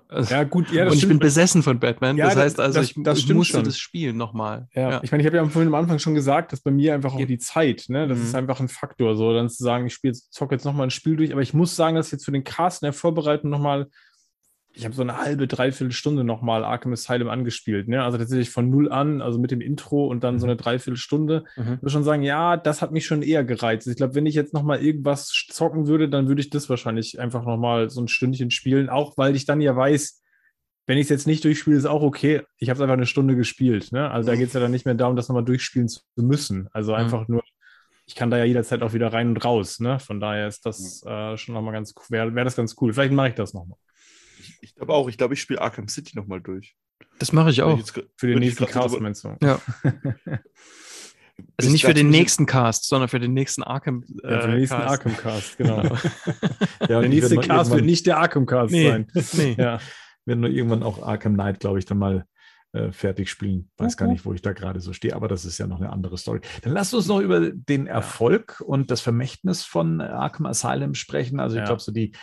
Also, 0.08 0.34
ja, 0.34 0.44
gut, 0.44 0.70
ja, 0.72 0.86
und 0.86 0.94
ich 0.94 1.06
bin 1.06 1.18
besessen 1.18 1.62
von 1.62 1.78
Batman. 1.78 2.16
Ja, 2.16 2.24
das 2.26 2.34
das- 2.34 2.42
heißt 2.44 2.60
also, 2.60 2.80
das- 2.80 2.90
ich, 2.90 3.02
das 3.02 3.18
ich 3.18 3.24
stimmt 3.24 3.36
musste 3.38 3.54
schon. 3.58 3.64
das 3.64 3.76
spielen 3.78 4.16
nochmal. 4.16 4.66
Ja, 4.74 5.02
ich 5.02 5.12
meine, 5.12 5.22
ich 5.22 5.26
habe 5.26 5.36
ja 5.36 5.44
vorhin 5.46 5.68
am 5.68 5.74
Anfang 5.74 5.98
schon 5.98 6.14
gesagt, 6.14 6.52
dass 6.52 6.62
bei 6.62 6.70
mir 6.70 6.94
einfach 6.94 7.12
auch 7.14 7.20
Ja. 7.20 7.26
die 7.26 7.36
Zeit, 7.38 7.84
ne, 7.88 8.08
das 8.08 8.18
Mhm. 8.18 8.24
ist 8.24 8.34
einfach 8.34 8.58
ein 8.60 8.68
Faktor, 8.68 9.16
so 9.16 9.34
dann 9.34 9.50
zu 9.50 9.62
sagen, 9.62 9.86
ich 9.86 9.92
spiele 9.92 10.12
jetzt, 10.14 10.32
zocke 10.32 10.54
jetzt 10.54 10.64
nochmal 10.64 10.86
ein 10.86 10.90
Spiel 10.90 11.16
durch, 11.16 11.30
aber 11.32 11.42
ich 11.42 11.52
muss 11.52 11.76
sagen, 11.76 11.96
dass 11.96 12.10
jetzt 12.10 12.24
für 12.24 12.32
den 12.32 12.42
Cast 12.44 12.82
in 12.82 12.86
der 12.86 12.92
Vorbereitung 12.94 13.50
nochmal, 13.50 13.88
ich 14.74 14.84
habe 14.84 14.94
so 14.94 15.02
eine 15.02 15.18
halbe, 15.18 15.46
dreiviertel 15.46 15.92
Stunde 15.92 16.24
nochmal 16.24 16.64
Arkham 16.64 16.92
Asylum 16.92 17.28
angespielt, 17.28 17.88
ne, 17.88 18.02
also 18.02 18.16
tatsächlich 18.18 18.50
von 18.50 18.70
null 18.70 18.90
an, 18.90 19.20
also 19.20 19.38
mit 19.38 19.50
dem 19.50 19.60
Intro 19.60 20.06
und 20.06 20.24
dann 20.24 20.38
so 20.38 20.46
eine 20.46 20.56
Dreiviertelstunde. 20.56 21.44
Mhm. 21.56 21.62
Ich 21.74 21.82
würde 21.82 21.90
schon 21.90 22.04
sagen, 22.04 22.22
ja, 22.22 22.56
das 22.56 22.80
hat 22.80 22.90
mich 22.92 23.04
schon 23.06 23.22
eher 23.22 23.44
gereizt. 23.44 23.86
Ich 23.86 23.96
glaube, 23.96 24.14
wenn 24.14 24.26
ich 24.26 24.34
jetzt 24.34 24.54
nochmal 24.54 24.82
irgendwas 24.82 25.28
zocken 25.50 25.86
würde, 25.86 26.08
dann 26.08 26.28
würde 26.28 26.40
ich 26.40 26.48
das 26.50 26.70
wahrscheinlich 26.70 27.20
einfach 27.20 27.44
nochmal 27.44 27.90
so 27.90 28.00
ein 28.00 28.08
Stündchen 28.08 28.50
spielen, 28.50 28.88
auch 28.88 29.16
weil 29.18 29.36
ich 29.36 29.44
dann 29.44 29.60
ja 29.60 29.76
weiß, 29.76 30.20
wenn 30.86 30.98
ich 30.98 31.02
es 31.04 31.10
jetzt 31.10 31.26
nicht 31.26 31.44
durchspiele, 31.44 31.76
ist 31.76 31.86
auch 31.86 32.02
okay. 32.02 32.42
Ich 32.58 32.68
habe 32.68 32.76
es 32.78 32.82
einfach 32.82 32.94
eine 32.94 33.06
Stunde 33.06 33.36
gespielt. 33.36 33.92
Ne? 33.92 34.10
Also 34.10 34.26
da 34.26 34.34
Mhm. 34.34 34.38
geht 34.40 34.48
es 34.48 34.54
ja 34.54 34.60
dann 34.60 34.72
nicht 34.72 34.84
mehr 34.84 34.94
darum, 34.94 35.16
das 35.16 35.28
nochmal 35.28 35.44
durchspielen 35.44 35.88
zu 35.88 36.00
müssen. 36.16 36.68
Also 36.72 36.92
einfach 36.94 37.28
nur, 37.28 37.42
ich 38.06 38.16
kann 38.16 38.30
da 38.30 38.38
ja 38.38 38.44
jederzeit 38.44 38.82
auch 38.82 38.92
wieder 38.92 39.12
rein 39.12 39.28
und 39.28 39.44
raus. 39.44 39.78
Ne? 39.80 40.00
Von 40.00 40.18
daher 40.18 40.48
ist 40.48 40.66
das 40.66 41.04
äh, 41.06 41.36
schon 41.36 41.54
nochmal 41.54 41.72
ganz 41.74 41.94
cool. 41.96 42.04
Wäre 42.10 42.34
wär 42.34 42.44
das 42.44 42.56
ganz 42.56 42.74
cool. 42.80 42.92
Vielleicht 42.92 43.12
mache 43.12 43.28
ich 43.28 43.34
das 43.34 43.54
nochmal. 43.54 43.78
Ich, 44.62 44.74
glaube 44.74 44.94
auch, 44.94 45.08
ich 45.08 45.18
glaube, 45.18 45.34
ich 45.34 45.40
spiele 45.40 45.60
Arkham 45.60 45.88
City 45.88 46.16
nochmal 46.16 46.40
durch. 46.40 46.76
Das 47.18 47.32
mache 47.32 47.50
ich 47.50 47.62
auch. 47.62 47.74
ich 47.74 47.80
jetzt 47.80 48.00
Für 48.16 48.26
den 48.28 48.38
nächsten 48.38 48.66
Cast, 48.66 49.00
meinst 49.00 49.24
du? 49.24 49.36
Ja. 49.42 49.60
Also 51.56 51.70
nicht 51.70 51.84
für 51.84 51.94
den 51.94 52.10
nächsten 52.10 52.46
Cast, 52.46 52.84
sondern 52.86 53.08
für 53.08 53.18
den 53.18 53.32
nächsten 53.32 53.62
Arkham. 53.62 54.04
Ja, 54.22 54.40
für 54.42 54.46
den 54.48 54.56
äh, 54.56 54.60
nächsten 54.60 54.76
Cast. 54.76 54.90
Arkham 54.90 55.16
Cast, 55.16 55.58
genau. 55.58 55.82
Ja, 56.80 57.00
Der 57.00 57.08
nächste 57.08 57.34
mal 57.36 57.46
Cast 57.46 57.70
wird 57.72 57.84
nicht 57.84 58.06
der 58.06 58.18
Arkham 58.18 58.46
Cast 58.46 58.72
Nee. 58.72 58.88
sein. 58.88 59.06
Nee. 59.32 59.56
Ja. 59.58 59.80
werden 60.24 60.40
nur 60.40 60.50
irgendwann 60.50 60.82
auch 60.82 61.02
Arkham 61.02 61.34
Knight, 61.34 61.60
glaube 61.60 61.78
ich, 61.78 61.84
dann 61.86 61.98
mal 61.98 62.26
äh, 62.72 62.92
fertig 62.92 63.28
spielen. 63.28 63.70
Weiß 63.76 63.96
gar 63.96 64.06
nicht, 64.08 64.24
wo 64.24 64.32
ich 64.34 64.42
da 64.42 64.52
gerade 64.52 64.80
so 64.80 64.92
stehe, 64.92 65.14
aber 65.16 65.28
das 65.28 65.44
ist 65.44 65.58
ja 65.58 65.66
noch 65.66 65.80
eine 65.80 65.90
andere 65.90 66.16
Story. 66.18 66.40
Dann 66.62 66.72
lasst 66.72 66.94
uns 66.94 67.06
noch 67.06 67.20
über 67.20 67.50
den 67.50 67.86
Erfolg 67.86 68.60
und 68.64 68.90
das 68.90 69.00
Vermächtnis 69.00 69.64
von 69.64 70.00
Arkham 70.00 70.46
Asylum 70.46 70.94
sprechen. 70.94 71.40
Also 71.40 71.58
ich 71.58 71.64
glaube, 71.64 71.80
so 71.80 71.92
die 71.92 72.12
äh, 72.12 72.14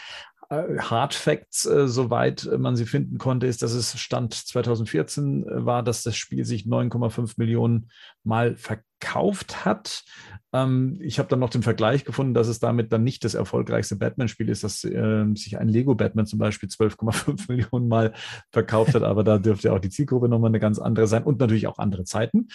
Hard 0.52 1.14
Facts, 1.14 1.66
äh, 1.66 1.88
soweit 1.88 2.50
man 2.58 2.76
sie 2.76 2.88
finden 2.88 3.20
konnte, 3.20 3.46
ist, 3.46 3.62
dass 3.62 3.74
es 3.74 4.00
Stand 4.00 4.34
2014 4.34 5.44
äh, 5.44 5.66
war, 5.66 5.84
dass 5.84 6.02
das 6.02 6.16
Spiel 6.16 6.44
sich 6.44 6.66
9,5 6.66 7.36
Millionen 7.38 7.92
Mal 8.24 8.56
verkauft 8.58 8.89
hat. 9.66 10.04
Ähm, 10.52 11.00
ich 11.02 11.20
habe 11.20 11.30
dann 11.30 11.40
noch 11.40 11.50
den 11.50 11.64
Vergleich 11.64 12.06
gefunden, 12.06 12.34
dass 12.34 12.48
es 12.48 12.60
damit 12.60 12.92
dann 12.92 13.04
nicht 13.04 13.24
das 13.24 13.36
erfolgreichste 13.36 13.96
Batman-Spiel 13.96 14.50
ist, 14.50 14.64
dass 14.64 14.84
äh, 14.84 15.26
sich 15.36 15.58
ein 15.60 15.70
Lego-Batman 15.70 16.26
zum 16.26 16.40
Beispiel 16.40 16.70
12,5 16.70 17.46
Millionen 17.50 17.88
Mal 17.88 18.14
verkauft 18.52 18.96
hat, 18.96 19.04
aber 19.04 19.24
da 19.24 19.38
dürfte 19.38 19.72
auch 19.74 19.80
die 19.80 19.90
Zielgruppe 19.90 20.28
nochmal 20.28 20.50
eine 20.50 20.60
ganz 20.60 20.80
andere 20.80 21.08
sein 21.08 21.24
und 21.24 21.40
natürlich 21.40 21.68
auch 21.68 21.78
andere 21.78 22.04
Zeiten. 22.04 22.48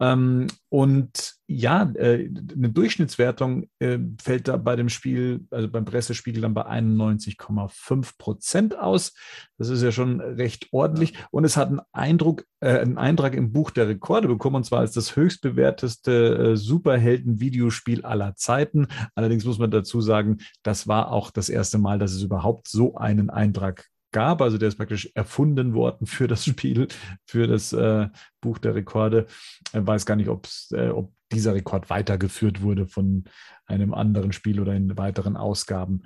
Ähm, 0.00 0.46
und 0.68 1.34
ja, 1.46 1.92
äh, 1.96 2.30
eine 2.56 2.70
Durchschnittswertung 2.70 3.68
äh, 3.78 3.98
fällt 4.22 4.48
da 4.48 4.56
bei 4.56 4.74
dem 4.74 4.88
Spiel, 4.88 5.46
also 5.50 5.68
beim 5.68 5.84
Pressespiegel 5.84 6.40
dann 6.40 6.54
bei 6.54 6.66
91,5 6.66 8.16
Prozent 8.16 8.78
aus. 8.78 9.12
Das 9.58 9.68
ist 9.68 9.82
ja 9.82 9.92
schon 9.92 10.20
recht 10.20 10.68
ordentlich. 10.72 11.14
Und 11.30 11.44
es 11.44 11.56
hat 11.56 11.68
einen 11.68 11.80
Eindruck, 11.92 12.44
äh, 12.60 12.78
einen 12.78 12.96
Eintrag 12.96 13.34
im 13.34 13.52
Buch 13.52 13.70
der 13.70 13.88
Rekorde 13.88 14.28
bekommen, 14.28 14.56
und 14.56 14.64
zwar 14.64 14.80
als 14.80 14.92
das 14.92 15.14
höchstbewerteste 15.14 15.91
äh, 16.06 16.56
Superhelden-Videospiel 16.56 18.04
aller 18.04 18.34
Zeiten. 18.36 18.86
Allerdings 19.14 19.44
muss 19.44 19.58
man 19.58 19.70
dazu 19.70 20.00
sagen, 20.00 20.38
das 20.62 20.88
war 20.88 21.10
auch 21.12 21.30
das 21.30 21.48
erste 21.48 21.78
Mal, 21.78 21.98
dass 21.98 22.12
es 22.12 22.22
überhaupt 22.22 22.68
so 22.68 22.96
einen 22.96 23.30
Eintrag 23.30 23.86
gab. 24.12 24.42
Also 24.42 24.58
der 24.58 24.68
ist 24.68 24.76
praktisch 24.76 25.10
erfunden 25.14 25.74
worden 25.74 26.06
für 26.06 26.28
das 26.28 26.44
Spiel, 26.44 26.88
für 27.26 27.46
das 27.46 27.72
äh, 27.72 28.08
Buch 28.40 28.58
der 28.58 28.74
Rekorde. 28.74 29.26
Ich 29.72 29.86
weiß 29.86 30.06
gar 30.06 30.16
nicht, 30.16 30.28
äh, 30.28 30.88
ob 30.90 31.12
dieser 31.32 31.54
Rekord 31.54 31.90
weitergeführt 31.90 32.62
wurde 32.62 32.86
von 32.86 33.24
einem 33.66 33.94
anderen 33.94 34.32
Spiel 34.32 34.60
oder 34.60 34.74
in 34.74 34.96
weiteren 34.98 35.36
Ausgaben. 35.36 36.02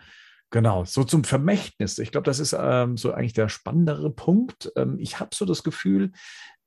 Genau, 0.51 0.85
so 0.85 1.03
zum 1.03 1.25
Vermächtnis. 1.25 1.99
Ich 1.99 2.13
glaube, 2.13 2.25
das 2.25 2.39
ist 2.39 2.57
ähm, 2.59 2.97
so 2.97 3.13
eigentlich 3.13 3.33
der 3.33 3.49
spannendere 3.49 4.11
Punkt. 4.11 4.71
Ähm, 4.77 4.97
ich 5.01 5.19
habe 5.19 5.35
so 5.35 5.45
das 5.45 5.65
Gefühl, 5.65 6.13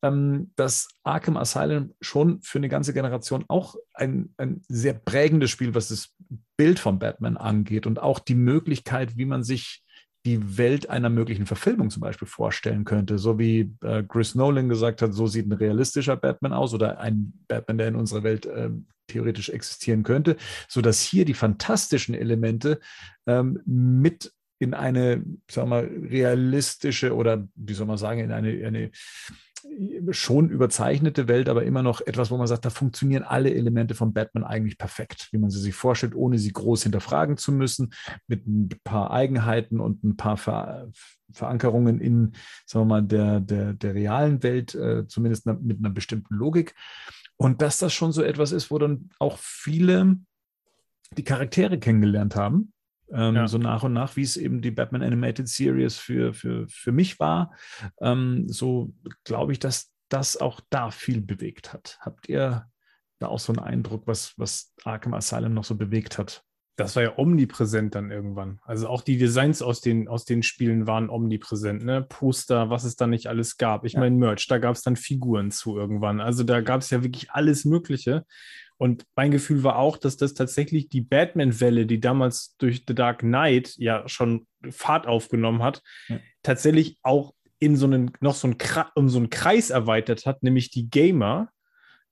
ähm, 0.02 0.52
dass 0.56 0.90
Arkham 1.04 1.38
Asylum 1.38 1.94
schon 2.02 2.42
für 2.42 2.58
eine 2.58 2.70
ganze 2.70 2.94
Generation 2.94 3.46
auch 3.48 3.76
ein, 3.94 4.34
ein 4.38 4.62
sehr 4.68 4.94
prägendes 4.94 5.50
Spiel, 5.50 5.76
was 5.76 5.90
das 5.90 6.16
Bild 6.58 6.80
von 6.80 7.00
Batman 7.00 7.38
angeht 7.38 7.86
und 7.86 8.02
auch 8.02 8.20
die 8.20 8.36
Möglichkeit, 8.36 9.18
wie 9.18 9.26
man 9.26 9.44
sich 9.44 9.84
die 10.26 10.58
Welt 10.58 10.90
einer 10.90 11.10
möglichen 11.10 11.46
Verfilmung 11.46 11.90
zum 11.90 12.02
Beispiel 12.02 12.28
vorstellen 12.28 12.84
könnte. 12.84 13.18
So 13.18 13.40
wie 13.40 13.74
äh, 13.84 14.04
Chris 14.04 14.36
Nolan 14.36 14.68
gesagt 14.68 15.02
hat, 15.02 15.14
so 15.14 15.28
sieht 15.28 15.48
ein 15.48 15.54
realistischer 15.54 16.18
Batman 16.18 16.54
aus 16.54 16.74
oder 16.74 17.00
ein 17.00 17.34
Batman, 17.48 17.78
der 17.78 17.88
in 17.88 17.96
unserer 17.96 18.24
Welt 18.24 18.46
äh, 18.46 18.70
theoretisch 19.08 19.50
existieren 19.50 20.04
könnte, 20.04 20.36
sodass 20.68 21.02
hier 21.02 21.26
die 21.26 21.34
fantastischen 21.34 22.16
Elemente 22.16 22.80
ähm, 23.28 23.60
mit 23.66 24.32
in 24.62 24.74
eine, 24.74 25.24
sagen 25.50 25.70
wir 25.70 25.82
mal, 25.82 25.86
realistische 25.86 27.16
oder 27.16 27.48
wie 27.56 27.74
soll 27.74 27.88
man 27.88 27.98
sagen, 27.98 28.20
in 28.20 28.32
eine, 28.32 28.50
eine 28.68 28.92
schon 30.12 30.50
überzeichnete 30.50 31.28
Welt, 31.28 31.50
aber 31.50 31.64
immer 31.64 31.84
noch 31.84 32.02
etwas, 32.02 32.32
wo 32.32 32.38
man 32.38 32.48
sagt, 32.48 32.66
da 32.66 32.70
funktionieren 32.70 33.24
alle 33.24 33.54
Elemente 33.54 33.96
von 33.96 34.14
Batman 34.14 34.44
eigentlich 34.44 34.78
perfekt, 34.78 35.30
wie 35.32 35.38
man 35.38 35.50
sie 35.50 35.60
sich 35.60 35.76
vorstellt, 35.76 36.16
ohne 36.16 36.38
sie 36.38 36.52
groß 36.52 36.84
hinterfragen 36.84 37.38
zu 37.38 37.52
müssen, 37.52 37.94
mit 38.28 38.48
ein 38.48 38.70
paar 38.84 39.12
Eigenheiten 39.12 39.80
und 39.80 40.04
ein 40.04 40.18
paar 40.18 40.38
Ver 40.38 40.90
Verankerungen 41.32 42.02
in, 42.02 42.34
sagen 42.66 42.88
wir 42.88 42.96
mal, 42.96 43.04
der, 43.04 43.40
der, 43.40 43.74
der 43.74 43.94
realen 43.94 44.42
Welt, 44.42 44.74
äh, 44.74 45.06
zumindest 45.08 45.46
mit 45.46 45.78
einer 45.78 45.92
bestimmten 45.92 46.34
Logik. 46.34 46.74
Und 47.38 47.62
dass 47.62 47.78
das 47.78 47.94
schon 47.94 48.12
so 48.12 48.24
etwas 48.24 48.52
ist, 48.52 48.72
wo 48.72 48.80
dann 48.80 49.12
auch 49.20 49.38
viele 49.38 50.18
die 51.18 51.24
Charaktere 51.24 51.78
kennengelernt 51.78 52.36
haben, 52.36 52.74
ähm, 53.14 53.36
ja. 53.36 53.48
so 53.48 53.58
nach 53.58 53.84
und 53.84 53.94
nach, 53.94 54.16
wie 54.16 54.22
es 54.22 54.38
eben 54.38 54.62
die 54.62 54.72
Batman 54.72 55.04
Animated 55.04 55.48
Series 55.48 55.98
für, 55.98 56.34
für, 56.34 56.68
für 56.68 56.92
mich 56.92 57.20
war. 57.20 57.54
Ähm, 58.02 58.48
so 58.48 58.94
glaube 59.24 59.52
ich, 59.52 59.60
dass 59.60 59.92
das 60.10 60.38
auch 60.38 60.60
da 60.70 60.92
viel 60.92 61.22
bewegt 61.22 61.74
hat. 61.74 61.98
Habt 62.02 62.30
ihr 62.30 62.68
da 63.20 63.28
auch 63.28 63.40
so 63.40 63.54
einen 63.54 63.60
Eindruck, 63.60 64.08
was, 64.08 64.34
was 64.38 64.74
Arkham 64.84 65.14
Asylum 65.14 65.54
noch 65.54 65.64
so 65.64 65.76
bewegt 65.76 66.18
hat? 66.18 66.44
Das 66.80 66.96
war 66.96 67.04
ja 67.04 67.18
omnipräsent 67.18 67.94
dann 67.94 68.10
irgendwann. 68.10 68.62
Also 68.64 68.88
auch 68.88 69.02
die 69.02 69.18
Designs 69.18 69.62
aus 69.62 69.82
den, 69.82 70.08
aus 70.08 70.24
den 70.24 70.44
Spielen 70.44 70.88
waren 70.88 71.10
omnipräsent, 71.10 71.84
ne? 71.84 72.02
Poster, 72.08 72.70
was 72.70 72.86
es 72.86 72.96
da 72.96 73.06
nicht 73.06 73.28
alles 73.28 73.58
gab. 73.58 73.84
Ich 73.84 73.94
ja. 73.94 74.00
meine, 74.00 74.16
Merch, 74.16 74.48
da 74.48 74.60
gab 74.60 74.76
es 74.76 74.82
dann 74.82 74.96
Figuren 74.96 75.52
zu 75.52 75.78
irgendwann. 75.78 76.22
Also 76.22 76.46
da 76.46 76.62
gab 76.62 76.80
es 76.80 76.90
ja 76.90 77.04
wirklich 77.04 77.32
alles 77.32 77.66
Mögliche. 77.66 78.26
Und 78.80 79.06
mein 79.16 79.30
Gefühl 79.30 79.64
war 79.64 79.76
auch, 79.76 79.98
dass 79.98 80.16
das 80.16 80.34
tatsächlich 80.34 80.88
die 80.88 81.02
Batman-Welle, 81.02 81.86
die 81.86 82.00
damals 82.00 82.56
durch 82.60 82.86
The 82.88 82.96
Dark 82.96 83.20
Knight 83.20 83.76
ja 83.76 84.08
schon 84.08 84.48
Fahrt 84.70 85.06
aufgenommen 85.06 85.62
hat, 85.62 85.84
Ja. 86.08 86.20
tatsächlich 86.44 86.98
auch 87.04 87.34
in 87.60 87.76
so 87.76 87.86
einen, 87.88 88.12
noch 88.22 88.36
so 88.36 88.48
einen, 88.48 88.58
um 88.96 89.10
so 89.10 89.18
einen 89.18 89.30
Kreis 89.30 89.70
erweitert 89.70 90.26
hat, 90.26 90.44
nämlich 90.44 90.72
die 90.72 90.90
Gamer, 90.90 91.50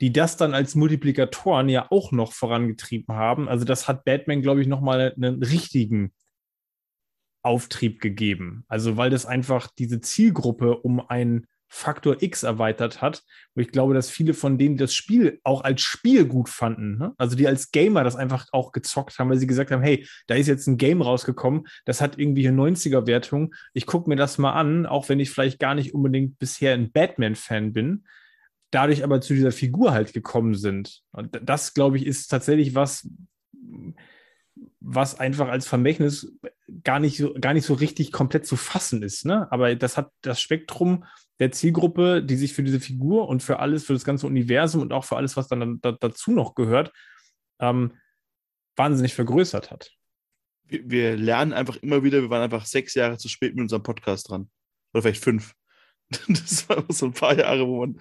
die 0.02 0.12
das 0.12 0.36
dann 0.36 0.54
als 0.54 0.76
Multiplikatoren 0.76 1.70
ja 1.70 1.88
auch 1.90 2.12
noch 2.12 2.34
vorangetrieben 2.34 3.16
haben. 3.16 3.48
Also 3.48 3.64
das 3.64 3.88
hat 3.88 4.04
Batman, 4.04 4.42
glaube 4.42 4.62
ich, 4.62 4.68
nochmal 4.68 5.14
einen 5.16 5.42
richtigen 5.42 6.12
Auftrieb 7.44 8.02
gegeben. 8.02 8.66
Also 8.68 8.98
weil 8.98 9.10
das 9.10 9.26
einfach 9.26 9.70
diese 9.78 10.02
Zielgruppe 10.02 10.76
um 10.78 11.00
einen 11.00 11.48
Faktor 11.70 12.22
X 12.22 12.44
erweitert 12.44 13.02
hat. 13.02 13.24
Und 13.54 13.62
ich 13.62 13.70
glaube, 13.70 13.94
dass 13.94 14.10
viele 14.10 14.34
von 14.34 14.58
denen 14.58 14.78
das 14.78 14.94
Spiel 14.94 15.40
auch 15.44 15.64
als 15.64 15.82
Spiel 15.82 16.26
gut 16.26 16.50
fanden. 16.50 16.98
Ne? 16.98 17.14
Also 17.18 17.36
die 17.36 17.48
als 17.48 17.72
Gamer 17.72 18.04
das 18.04 18.16
einfach 18.16 18.48
auch 18.52 18.72
gezockt 18.72 19.20
haben, 19.20 19.30
weil 19.30 19.38
sie 19.38 19.48
gesagt 19.48 19.72
haben, 19.72 19.82
hey, 19.82 20.08
da 20.28 20.36
ist 20.36 20.48
jetzt 20.48 20.68
ein 20.68 20.78
Game 20.78 21.02
rausgekommen, 21.02 21.68
das 21.86 22.02
hat 22.02 22.18
irgendwie 22.18 22.48
eine 22.48 22.58
90er-Wertung. 22.62 23.54
Ich 23.74 23.86
gucke 23.86 24.10
mir 24.10 24.16
das 24.16 24.38
mal 24.38 24.54
an, 24.54 24.86
auch 24.86 25.10
wenn 25.10 25.20
ich 25.20 25.30
vielleicht 25.30 25.60
gar 25.60 25.76
nicht 25.76 25.94
unbedingt 25.94 26.40
bisher 26.40 26.74
ein 26.74 26.92
Batman-Fan 26.92 27.74
bin. 27.74 28.06
Dadurch 28.72 29.04
aber 29.04 29.22
zu 29.22 29.34
dieser 29.34 29.52
Figur 29.52 29.92
halt 29.92 30.14
gekommen 30.14 30.54
sind. 30.56 31.02
Und 31.12 31.40
das, 31.42 31.74
glaube 31.74 31.98
ich, 31.98 32.06
ist 32.06 32.28
tatsächlich 32.28 32.76
was, 32.76 33.10
was 34.80 35.20
einfach 35.20 35.48
als 35.48 35.68
Vermächtnis 35.68 36.34
gar 36.84 37.00
nicht 37.00 37.18
so, 37.18 37.34
gar 37.34 37.54
nicht 37.54 37.66
so 37.66 37.74
richtig 37.74 38.12
komplett 38.12 38.46
zu 38.46 38.56
fassen 38.56 39.04
ist. 39.04 39.26
Ne? 39.26 39.52
Aber 39.52 39.76
das 39.76 39.98
hat 39.98 40.12
das 40.22 40.42
Spektrum 40.42 41.06
der 41.40 41.52
Zielgruppe, 41.52 42.24
die 42.24 42.36
sich 42.36 42.54
für 42.54 42.64
diese 42.64 42.80
Figur 42.80 43.28
und 43.28 43.44
für 43.44 43.60
alles, 43.60 43.86
für 43.86 43.94
das 43.94 44.06
ganze 44.06 44.28
Universum 44.28 44.82
und 44.82 44.94
auch 44.94 45.06
für 45.06 45.18
alles, 45.18 45.38
was 45.38 45.48
dann 45.48 45.80
da, 45.82 45.92
dazu 45.92 46.32
noch 46.32 46.56
gehört, 46.56 46.92
ähm, 47.60 47.94
wahnsinnig 48.76 49.14
vergrößert 49.14 49.72
hat. 49.72 49.92
Wir, 50.64 50.90
wir 50.90 51.18
lernen 51.18 51.54
einfach 51.54 51.78
immer 51.78 52.04
wieder, 52.04 52.22
wir 52.22 52.30
waren 52.30 52.44
einfach 52.44 52.66
sechs 52.66 52.94
Jahre 52.94 53.18
zu 53.18 53.30
spät 53.30 53.56
mit 53.56 53.64
unserem 53.64 53.84
Podcast 53.84 54.30
dran. 54.30 54.50
Oder 54.94 55.04
vielleicht 55.04 55.24
fünf. 55.24 55.54
Das 56.30 56.68
war 56.70 56.86
so 56.90 57.08
ein 57.08 57.14
paar 57.14 57.38
Jahre, 57.38 57.68
wo 57.68 57.86
man 57.86 58.00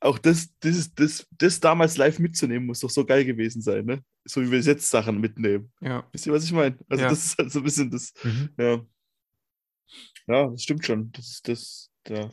auch 0.00 0.18
das, 0.18 0.48
das, 0.60 0.94
das, 0.94 1.26
das 1.32 1.60
damals 1.60 1.96
live 1.98 2.18
mitzunehmen, 2.18 2.66
muss 2.66 2.80
doch 2.80 2.90
so 2.90 3.04
geil 3.04 3.24
gewesen 3.24 3.60
sein, 3.60 3.84
ne? 3.84 4.02
So 4.24 4.40
wie 4.42 4.50
wir 4.50 4.60
jetzt 4.60 4.88
Sachen 4.90 5.20
mitnehmen. 5.20 5.70
Ja. 5.80 6.06
Wisst 6.12 6.26
ihr, 6.26 6.32
was 6.32 6.44
ich 6.44 6.52
meine? 6.52 6.78
Also, 6.88 7.02
Ja. 7.04 7.10
das 7.10 7.24
ist 7.26 7.38
halt 7.38 7.52
so 7.52 7.60
ein 7.60 7.64
bisschen 7.64 7.90
das, 7.90 8.12
ja. 8.58 8.80
Ja, 10.26 10.46
das 10.48 10.62
stimmt 10.62 10.84
schon. 10.84 11.10
Das 11.12 11.28
ist 11.28 11.48
das, 11.48 11.90
ja. 12.08 12.30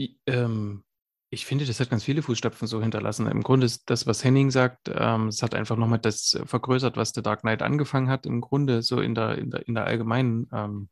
I- 0.00 0.18
ähm, 0.26 0.82
ich 1.30 1.46
finde, 1.46 1.64
das 1.66 1.80
hat 1.80 1.90
ganz 1.90 2.04
viele 2.04 2.22
Fußstapfen 2.22 2.68
so 2.68 2.80
hinterlassen. 2.80 3.26
Im 3.26 3.42
Grunde 3.42 3.66
ist 3.66 3.90
das, 3.90 4.06
was 4.06 4.22
Henning 4.22 4.50
sagt, 4.50 4.90
ähm, 4.94 5.28
es 5.28 5.42
hat 5.42 5.54
einfach 5.54 5.76
nochmal 5.76 5.98
das 5.98 6.38
vergrößert, 6.44 6.96
was 6.96 7.10
The 7.14 7.22
Dark 7.22 7.40
Knight 7.40 7.60
angefangen 7.62 8.08
hat, 8.08 8.24
im 8.24 8.40
Grunde 8.40 8.82
so 8.82 9.00
in 9.00 9.14
der, 9.14 9.38
in 9.38 9.50
der, 9.50 9.66
in 9.66 9.74
der 9.74 9.84
allgemeinen 9.86 10.48
ähm, 10.52 10.88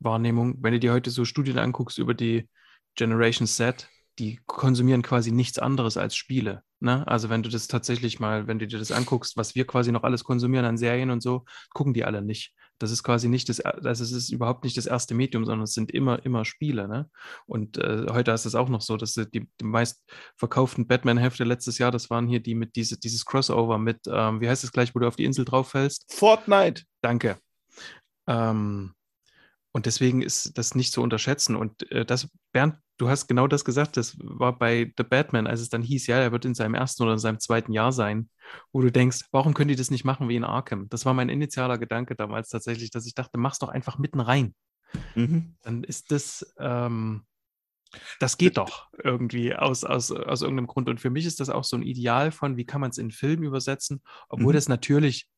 Wahrnehmung. 0.00 0.56
Wenn 0.62 0.72
du 0.72 0.80
dir 0.80 0.92
heute 0.92 1.10
so 1.10 1.24
Studien 1.24 1.58
anguckst 1.58 1.98
über 1.98 2.14
die 2.14 2.48
Generation 2.94 3.46
Z, 3.46 3.88
die 4.18 4.40
konsumieren 4.46 5.02
quasi 5.02 5.30
nichts 5.30 5.58
anderes 5.58 5.96
als 5.96 6.16
Spiele. 6.16 6.62
Ne? 6.80 7.06
Also 7.06 7.28
wenn 7.28 7.42
du 7.42 7.48
das 7.48 7.68
tatsächlich 7.68 8.20
mal, 8.20 8.46
wenn 8.46 8.58
du 8.58 8.66
dir 8.66 8.78
das 8.78 8.92
anguckst, 8.92 9.36
was 9.36 9.54
wir 9.54 9.66
quasi 9.66 9.92
noch 9.92 10.04
alles 10.04 10.24
konsumieren 10.24 10.64
an 10.64 10.78
Serien 10.78 11.10
und 11.10 11.22
so, 11.22 11.44
gucken 11.72 11.94
die 11.94 12.04
alle 12.04 12.22
nicht. 12.22 12.52
Das 12.78 12.90
ist 12.90 13.02
quasi 13.02 13.28
nicht 13.28 13.48
das, 13.48 13.58
es 13.58 14.12
ist 14.12 14.30
überhaupt 14.30 14.64
nicht 14.64 14.76
das 14.76 14.84
erste 14.84 15.14
Medium, 15.14 15.46
sondern 15.46 15.64
es 15.64 15.72
sind 15.72 15.90
immer, 15.90 16.24
immer 16.26 16.44
Spiele. 16.44 16.88
Ne? 16.88 17.08
Und 17.46 17.78
äh, 17.78 18.06
heute 18.10 18.32
ist 18.32 18.44
es 18.44 18.54
auch 18.54 18.68
noch 18.68 18.82
so, 18.82 18.98
dass 18.98 19.14
die, 19.14 19.48
die 19.60 19.64
meist 19.64 20.02
verkauften 20.36 20.86
Batman-Hefte 20.86 21.44
letztes 21.44 21.78
Jahr, 21.78 21.90
das 21.90 22.10
waren 22.10 22.28
hier 22.28 22.40
die 22.40 22.54
mit 22.54 22.76
diese, 22.76 22.98
dieses 22.98 23.24
Crossover 23.24 23.78
mit, 23.78 24.00
ähm, 24.06 24.42
wie 24.42 24.48
heißt 24.48 24.64
es 24.64 24.72
gleich, 24.72 24.94
wo 24.94 24.98
du 24.98 25.06
auf 25.06 25.16
die 25.16 25.24
Insel 25.24 25.46
drauf 25.46 25.70
fällst? 25.70 26.12
Fortnite. 26.12 26.82
Danke. 27.00 27.38
Ähm, 28.26 28.92
und 29.76 29.84
deswegen 29.84 30.22
ist 30.22 30.56
das 30.56 30.74
nicht 30.74 30.90
zu 30.90 31.02
unterschätzen. 31.02 31.54
Und 31.54 31.92
äh, 31.92 32.06
das, 32.06 32.30
Bernd, 32.50 32.78
du 32.96 33.10
hast 33.10 33.26
genau 33.26 33.46
das 33.46 33.62
gesagt, 33.62 33.98
das 33.98 34.16
war 34.18 34.58
bei 34.58 34.90
The 34.96 35.04
Batman, 35.04 35.46
als 35.46 35.60
es 35.60 35.68
dann 35.68 35.82
hieß, 35.82 36.06
ja, 36.06 36.16
er 36.16 36.32
wird 36.32 36.46
in 36.46 36.54
seinem 36.54 36.72
ersten 36.72 37.02
oder 37.02 37.12
in 37.12 37.18
seinem 37.18 37.40
zweiten 37.40 37.74
Jahr 37.74 37.92
sein, 37.92 38.30
wo 38.72 38.80
du 38.80 38.90
denkst, 38.90 39.26
warum 39.32 39.52
können 39.52 39.68
die 39.68 39.76
das 39.76 39.90
nicht 39.90 40.02
machen 40.02 40.30
wie 40.30 40.36
in 40.36 40.44
Arkham? 40.44 40.88
Das 40.88 41.04
war 41.04 41.12
mein 41.12 41.28
initialer 41.28 41.76
Gedanke 41.76 42.16
damals 42.16 42.48
tatsächlich, 42.48 42.90
dass 42.90 43.04
ich 43.04 43.14
dachte, 43.14 43.36
mach's 43.36 43.58
doch 43.58 43.68
einfach 43.68 43.98
mitten 43.98 44.20
rein. 44.20 44.54
Mhm. 45.14 45.56
Dann 45.60 45.84
ist 45.84 46.10
das, 46.10 46.54
ähm, 46.58 47.26
das 48.18 48.38
geht 48.38 48.56
doch 48.56 48.88
irgendwie 49.04 49.54
aus, 49.54 49.84
aus, 49.84 50.10
aus 50.10 50.40
irgendeinem 50.40 50.68
Grund. 50.68 50.88
Und 50.88 51.02
für 51.02 51.10
mich 51.10 51.26
ist 51.26 51.38
das 51.38 51.50
auch 51.50 51.64
so 51.64 51.76
ein 51.76 51.82
Ideal 51.82 52.30
von, 52.30 52.56
wie 52.56 52.64
kann 52.64 52.80
man 52.80 52.92
es 52.92 52.96
in 52.96 53.10
Film 53.10 53.42
übersetzen, 53.42 54.00
obwohl 54.30 54.54
Mhm. 54.54 54.56
das 54.56 54.68
natürlich 54.70 55.28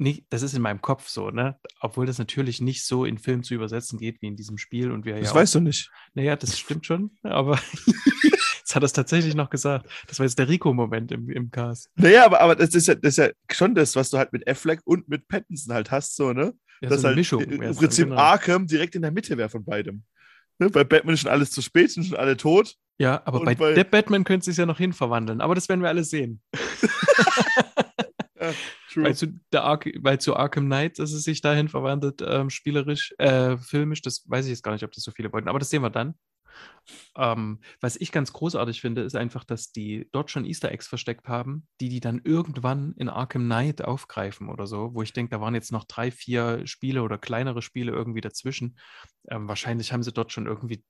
nicht, 0.00 0.24
das 0.30 0.42
ist 0.42 0.54
in 0.54 0.62
meinem 0.62 0.80
Kopf 0.80 1.08
so, 1.08 1.30
ne? 1.30 1.58
Obwohl 1.80 2.06
das 2.06 2.18
natürlich 2.18 2.60
nicht 2.60 2.84
so 2.84 3.04
in 3.04 3.18
Film 3.18 3.42
zu 3.42 3.54
übersetzen 3.54 3.98
geht 3.98 4.20
wie 4.22 4.26
in 4.26 4.36
diesem 4.36 4.58
Spiel. 4.58 4.90
Und 4.90 5.04
wir 5.04 5.16
Das 5.16 5.28
ja 5.28 5.34
weißt 5.34 5.54
du 5.56 5.60
nicht. 5.60 5.90
Naja, 6.14 6.36
das 6.36 6.58
stimmt 6.58 6.86
schon, 6.86 7.10
aber 7.22 7.58
jetzt 8.58 8.74
hat 8.74 8.82
er 8.82 8.86
es 8.86 8.92
tatsächlich 8.92 9.34
noch 9.34 9.50
gesagt. 9.50 9.88
Das 10.08 10.18
war 10.18 10.26
jetzt 10.26 10.38
der 10.38 10.48
Rico-Moment 10.48 11.12
im, 11.12 11.28
im 11.30 11.50
Cast. 11.50 11.90
Naja, 11.96 12.24
aber, 12.24 12.40
aber 12.40 12.56
das, 12.56 12.74
ist 12.74 12.88
ja, 12.88 12.94
das 12.94 13.16
ist 13.16 13.18
ja 13.18 13.30
schon 13.52 13.74
das, 13.74 13.94
was 13.94 14.10
du 14.10 14.18
halt 14.18 14.32
mit 14.32 14.48
Affleck 14.48 14.80
und 14.84 15.08
mit 15.08 15.28
Pattinson 15.28 15.74
halt 15.74 15.90
hast, 15.90 16.16
so, 16.16 16.32
ne? 16.32 16.54
Ja, 16.80 16.88
das 16.88 17.02
so 17.02 17.08
halt 17.08 17.16
Mischung. 17.16 17.42
im 17.42 17.74
Prinzip 17.76 18.06
genau. 18.08 18.16
Arkham 18.20 18.66
direkt 18.66 18.94
in 18.94 19.02
der 19.02 19.10
Mitte 19.10 19.36
wäre 19.36 19.50
von 19.50 19.64
beidem. 19.64 20.02
Ne? 20.58 20.70
Bei 20.70 20.82
Batman 20.84 21.14
ist 21.14 21.20
schon 21.20 21.30
alles 21.30 21.50
zu 21.50 21.60
spät, 21.62 21.90
sind 21.90 22.04
schon 22.04 22.16
alle 22.16 22.36
tot. 22.36 22.74
Ja, 22.98 23.20
aber 23.26 23.44
bei, 23.44 23.54
bei- 23.54 23.74
der 23.74 23.84
Batman 23.84 24.24
könnte 24.24 24.40
es 24.40 24.46
sich 24.46 24.56
ja 24.56 24.66
noch 24.66 24.78
hinverwandeln, 24.78 25.40
aber 25.40 25.54
das 25.54 25.68
werden 25.68 25.82
wir 25.82 25.88
alle 25.88 26.04
sehen. 26.04 26.40
Weil 28.96 29.14
zu, 29.14 29.28
der 29.52 29.64
Ark 29.64 29.88
weil 30.00 30.20
zu 30.20 30.36
Arkham 30.36 30.66
Knight, 30.66 30.98
dass 30.98 31.12
es 31.12 31.24
sich 31.24 31.40
dahin 31.40 31.68
verwandelt, 31.68 32.22
ähm, 32.26 32.50
spielerisch, 32.50 33.14
äh, 33.18 33.56
filmisch, 33.56 34.02
das 34.02 34.24
weiß 34.28 34.46
ich 34.46 34.50
jetzt 34.50 34.62
gar 34.62 34.72
nicht, 34.72 34.84
ob 34.84 34.92
das 34.92 35.04
so 35.04 35.12
viele 35.12 35.32
wollten, 35.32 35.48
aber 35.48 35.58
das 35.58 35.70
sehen 35.70 35.82
wir 35.82 35.90
dann. 35.90 36.14
Ähm, 37.16 37.60
was 37.80 37.96
ich 37.96 38.12
ganz 38.12 38.32
großartig 38.32 38.80
finde, 38.80 39.02
ist 39.02 39.16
einfach, 39.16 39.44
dass 39.44 39.72
die 39.72 40.08
dort 40.12 40.30
schon 40.30 40.44
Easter 40.44 40.70
Eggs 40.70 40.88
versteckt 40.88 41.28
haben, 41.28 41.66
die 41.80 41.88
die 41.88 42.00
dann 42.00 42.20
irgendwann 42.24 42.92
in 42.96 43.08
Arkham 43.08 43.44
Knight 43.44 43.82
aufgreifen 43.82 44.48
oder 44.48 44.66
so, 44.66 44.94
wo 44.94 45.02
ich 45.02 45.12
denke, 45.12 45.30
da 45.30 45.40
waren 45.40 45.54
jetzt 45.54 45.72
noch 45.72 45.84
drei, 45.84 46.10
vier 46.10 46.66
Spiele 46.66 47.02
oder 47.02 47.18
kleinere 47.18 47.62
Spiele 47.62 47.92
irgendwie 47.92 48.20
dazwischen. 48.20 48.78
Ähm, 49.28 49.48
wahrscheinlich 49.48 49.92
haben 49.92 50.02
sie 50.02 50.12
dort 50.12 50.32
schon 50.32 50.46
irgendwie 50.46 50.84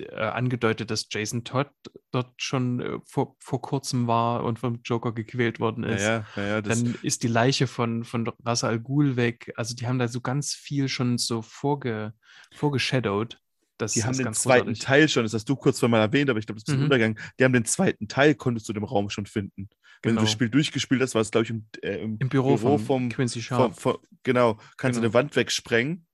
äh, 0.00 0.14
angedeutet, 0.14 0.90
dass 0.90 1.06
Jason 1.10 1.44
Todd 1.44 1.70
dort 2.10 2.32
schon 2.42 2.80
äh, 2.80 2.98
vor, 3.04 3.36
vor 3.38 3.60
kurzem 3.62 4.06
war 4.06 4.44
und 4.44 4.58
vom 4.58 4.80
Joker 4.84 5.12
gequält 5.12 5.60
worden 5.60 5.84
ist. 5.84 6.02
ja, 6.02 6.24
ja, 6.36 6.46
ja, 6.46 6.60
Dann 6.62 6.96
ist 7.02 7.22
die 7.22 7.28
Leiche 7.28 7.66
von, 7.66 8.04
von 8.04 8.26
Ras 8.44 8.64
Al 8.64 8.78
Ghul 8.80 9.16
weg. 9.16 9.52
Also 9.56 9.74
die 9.74 9.86
haben 9.86 9.98
da 9.98 10.08
so 10.08 10.20
ganz 10.20 10.54
viel 10.54 10.88
schon 10.88 11.18
so 11.18 11.42
vorge, 11.42 12.12
vorgeshadowed. 12.54 13.38
Das 13.78 13.94
die 13.94 14.04
haben 14.04 14.16
den 14.16 14.34
zweiten 14.34 14.66
großartig. 14.66 14.78
Teil 14.84 15.08
schon, 15.08 15.22
das 15.22 15.32
hast 15.32 15.48
du 15.48 15.56
kurz 15.56 15.80
mal 15.80 16.00
erwähnt, 16.00 16.28
aber 16.28 16.38
ich 16.38 16.46
glaube, 16.46 16.60
das 16.60 16.68
ist 16.68 16.74
ein 16.74 16.80
bisschen 16.80 16.80
Mhm. 16.80 16.84
Untergang. 17.14 17.18
Die 17.38 17.44
haben 17.44 17.52
den 17.54 17.64
zweiten 17.64 18.08
Teil, 18.08 18.34
konntest 18.34 18.68
du 18.68 18.74
dem 18.74 18.84
Raum 18.84 19.08
schon 19.08 19.24
finden. 19.24 19.70
Wenn 20.02 20.10
Genau. 20.12 20.20
du 20.20 20.24
das 20.26 20.32
Spiel 20.32 20.50
durchgespielt 20.50 21.00
hast, 21.00 21.14
war 21.14 21.22
es, 21.22 21.30
glaube 21.30 21.44
ich, 21.44 21.50
im, 21.50 21.66
äh, 21.82 21.96
im, 22.02 22.18
Im 22.18 22.28
Büro, 22.28 22.56
von 22.58 22.78
vom, 22.78 23.08
Quincy 23.08 23.40
vom, 23.40 23.56
Sharp. 23.56 23.80
vom, 23.80 23.98
genau, 24.22 24.58
kannst 24.76 24.98
du 24.98 25.02
Genau. 25.02 25.04
eine 25.06 25.14
Wand 25.14 25.36
wegsprengen 25.36 26.06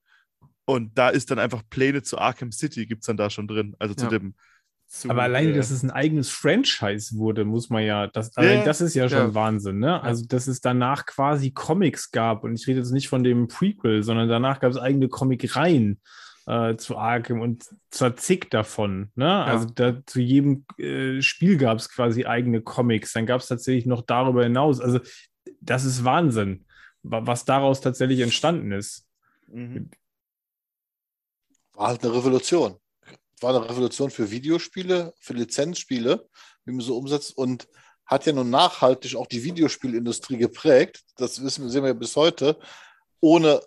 und 0.67 0.99
da 0.99 1.09
ist 1.09 1.31
dann 1.31 1.39
einfach 1.39 1.63
Pläne 1.71 2.03
zu 2.03 2.19
Arkham 2.19 2.53
City, 2.53 2.85
gibt 2.87 3.01
es 3.03 3.07
dann 3.07 3.17
da 3.17 3.31
schon 3.31 3.49
drin. 3.49 3.75
Also 3.79 3.95
zu 3.95 4.05
Ja. 4.05 4.11
dem. 4.11 4.35
Zu, 4.89 5.11
Aber 5.11 5.23
alleine, 5.23 5.51
äh, 5.51 5.55
dass 5.55 5.71
es 5.73 5.83
ein 5.83 5.91
eigenes 5.91 6.29
Franchise 6.31 7.17
wurde, 7.17 7.45
muss 7.45 7.71
man 7.71 7.83
ja, 7.83 8.07
das, 8.07 8.29
Ja, 8.37 8.43
allein 8.43 8.59
ja. 8.59 8.65
das 8.65 8.81
ist 8.81 8.95
ja 8.95 9.09
schon 9.09 9.19
Ja. 9.19 9.35
Wahnsinn, 9.35 9.79
ne? 9.81 10.01
Also, 10.01 10.25
dass 10.27 10.47
es 10.47 10.61
danach 10.61 11.07
quasi 11.07 11.51
Comics 11.51 12.13
gab 12.13 12.45
und 12.45 12.55
ich 12.55 12.67
rede 12.69 12.79
jetzt 12.81 12.93
nicht 12.93 13.09
von 13.09 13.25
dem 13.25 13.49
Prequel, 13.49 14.05
sondern 14.05 14.29
danach 14.29 14.61
gab 14.61 14.71
es 14.71 14.77
eigene 14.77 15.09
Comic-Reihen 15.09 16.01
äh, 16.47 16.77
zu 16.77 16.97
Arkham 16.97 17.41
und 17.41 17.65
zwar 17.91 18.15
zig 18.15 18.49
davon, 18.51 19.11
ne? 19.17 19.29
Also, 19.45 19.67
da, 19.75 20.07
zu 20.07 20.21
jedem 20.21 20.65
äh, 20.79 21.21
Spiel 21.21 21.57
gab 21.57 21.79
es 21.79 21.89
quasi 21.89 22.25
eigene 22.25 22.61
Comics, 22.61 23.13
dann 23.13 23.27
gab 23.27 23.41
es 23.41 23.49
tatsächlich 23.49 23.87
noch 23.87 24.03
darüber 24.03 24.45
hinaus, 24.45 24.81
also, 24.81 25.01
das 25.61 25.85
ist 25.85 26.05
Wahnsinn, 26.05 26.65
wa- 27.03 27.27
was 27.27 27.45
daraus 27.45 27.81
tatsächlich 27.81 28.21
entstanden 28.21 28.71
ist. 28.71 29.09
mhm. 29.49 29.91
War 31.77 31.89
halt 31.89 32.03
eine 32.03 32.15
Revolution. 32.15 32.77
War 33.41 33.55
eine 33.55 33.69
Revolution 33.69 34.11
für 34.11 34.31
Videospiele, 34.31 35.13
für 35.21 35.35
Lizenzspiele, 35.35 36.27
wie 36.65 36.73
man 36.73 36.81
so 36.81 36.97
umsetzt 36.97 37.37
und 37.37 37.69
hat 38.07 38.25
ja 38.25 38.33
nun 38.33 38.51
nachhaltig 38.51 39.15
auch 39.15 39.27
die 39.27 39.45
Videospielindustrie 39.45 40.39
geprägt. 40.39 41.03
Das 41.17 41.43
wissen 41.43 41.65
wir, 41.65 41.71
sehen 41.71 41.83
wir 41.83 41.89
ja 41.89 41.95
bis 41.95 42.17
heute. 42.17 42.59
Ohne 43.21 43.61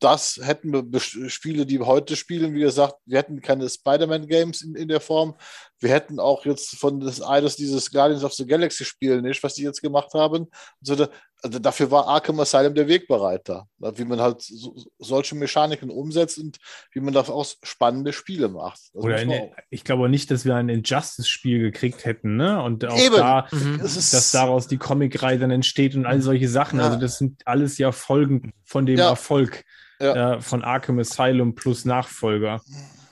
das 0.00 0.38
hätten 0.42 0.72
wir 0.72 1.00
Spiele, 1.00 1.64
die 1.64 1.78
wir 1.78 1.86
heute 1.86 2.16
spielen, 2.16 2.54
wie 2.54 2.60
gesagt, 2.60 2.96
wir 3.06 3.18
hätten 3.18 3.40
keine 3.40 3.68
Spider-Man-Games 3.68 4.60
in, 4.62 4.74
in 4.74 4.88
der 4.88 5.00
Form. 5.00 5.34
Wir 5.80 5.90
hätten 5.90 6.18
auch 6.20 6.44
jetzt 6.46 6.76
von 6.76 7.00
des 7.00 7.20
eines 7.20 7.56
dieses 7.56 7.90
Guardians 7.90 8.24
of 8.24 8.32
the 8.32 8.46
Galaxy 8.46 8.84
Spiel 8.84 9.20
nicht, 9.20 9.42
was 9.42 9.54
die 9.54 9.62
jetzt 9.62 9.82
gemacht 9.82 10.14
haben. 10.14 10.46
Also, 10.88 11.06
also 11.42 11.58
dafür 11.58 11.90
war 11.90 12.06
Arkham 12.08 12.40
Asylum 12.40 12.74
der 12.74 12.88
Wegbereiter, 12.88 13.66
wie 13.78 14.04
man 14.06 14.20
halt 14.20 14.40
so, 14.40 14.74
solche 14.98 15.34
Mechaniken 15.34 15.90
umsetzt 15.90 16.38
und 16.38 16.56
wie 16.92 17.00
man 17.00 17.12
daraus 17.12 17.58
spannende 17.62 18.14
Spiele 18.14 18.48
macht. 18.48 18.80
Das 18.94 19.04
Oder 19.04 19.16
eine, 19.16 19.34
auch- 19.42 19.52
ich 19.68 19.84
glaube 19.84 20.08
nicht, 20.08 20.30
dass 20.30 20.44
wir 20.46 20.56
ein 20.56 20.70
Injustice-Spiel 20.70 21.58
gekriegt 21.60 22.04
hätten, 22.06 22.36
ne? 22.36 22.62
Und 22.62 22.84
auch 22.86 22.98
Eben. 22.98 23.16
da, 23.16 23.46
Mhm. 23.52 23.78
Dass 23.78 24.30
daraus 24.32 24.66
die 24.68 24.78
Comicreihe 24.78 25.38
dann 25.38 25.50
entsteht 25.50 25.94
und 25.94 26.06
all 26.06 26.22
solche 26.22 26.48
Sachen. 26.48 26.78
Ja. 26.78 26.86
Also 26.86 26.98
das 26.98 27.18
sind 27.18 27.42
alles 27.44 27.76
ja 27.78 27.92
Folgen 27.92 28.52
von 28.64 28.86
dem 28.86 28.96
Ja. 28.98 29.10
Erfolg 29.10 29.64
Ja. 30.00 30.34
äh, 30.36 30.40
von 30.40 30.64
Arkham 30.64 30.98
Asylum 30.98 31.54
plus 31.54 31.84
Nachfolger. 31.84 32.62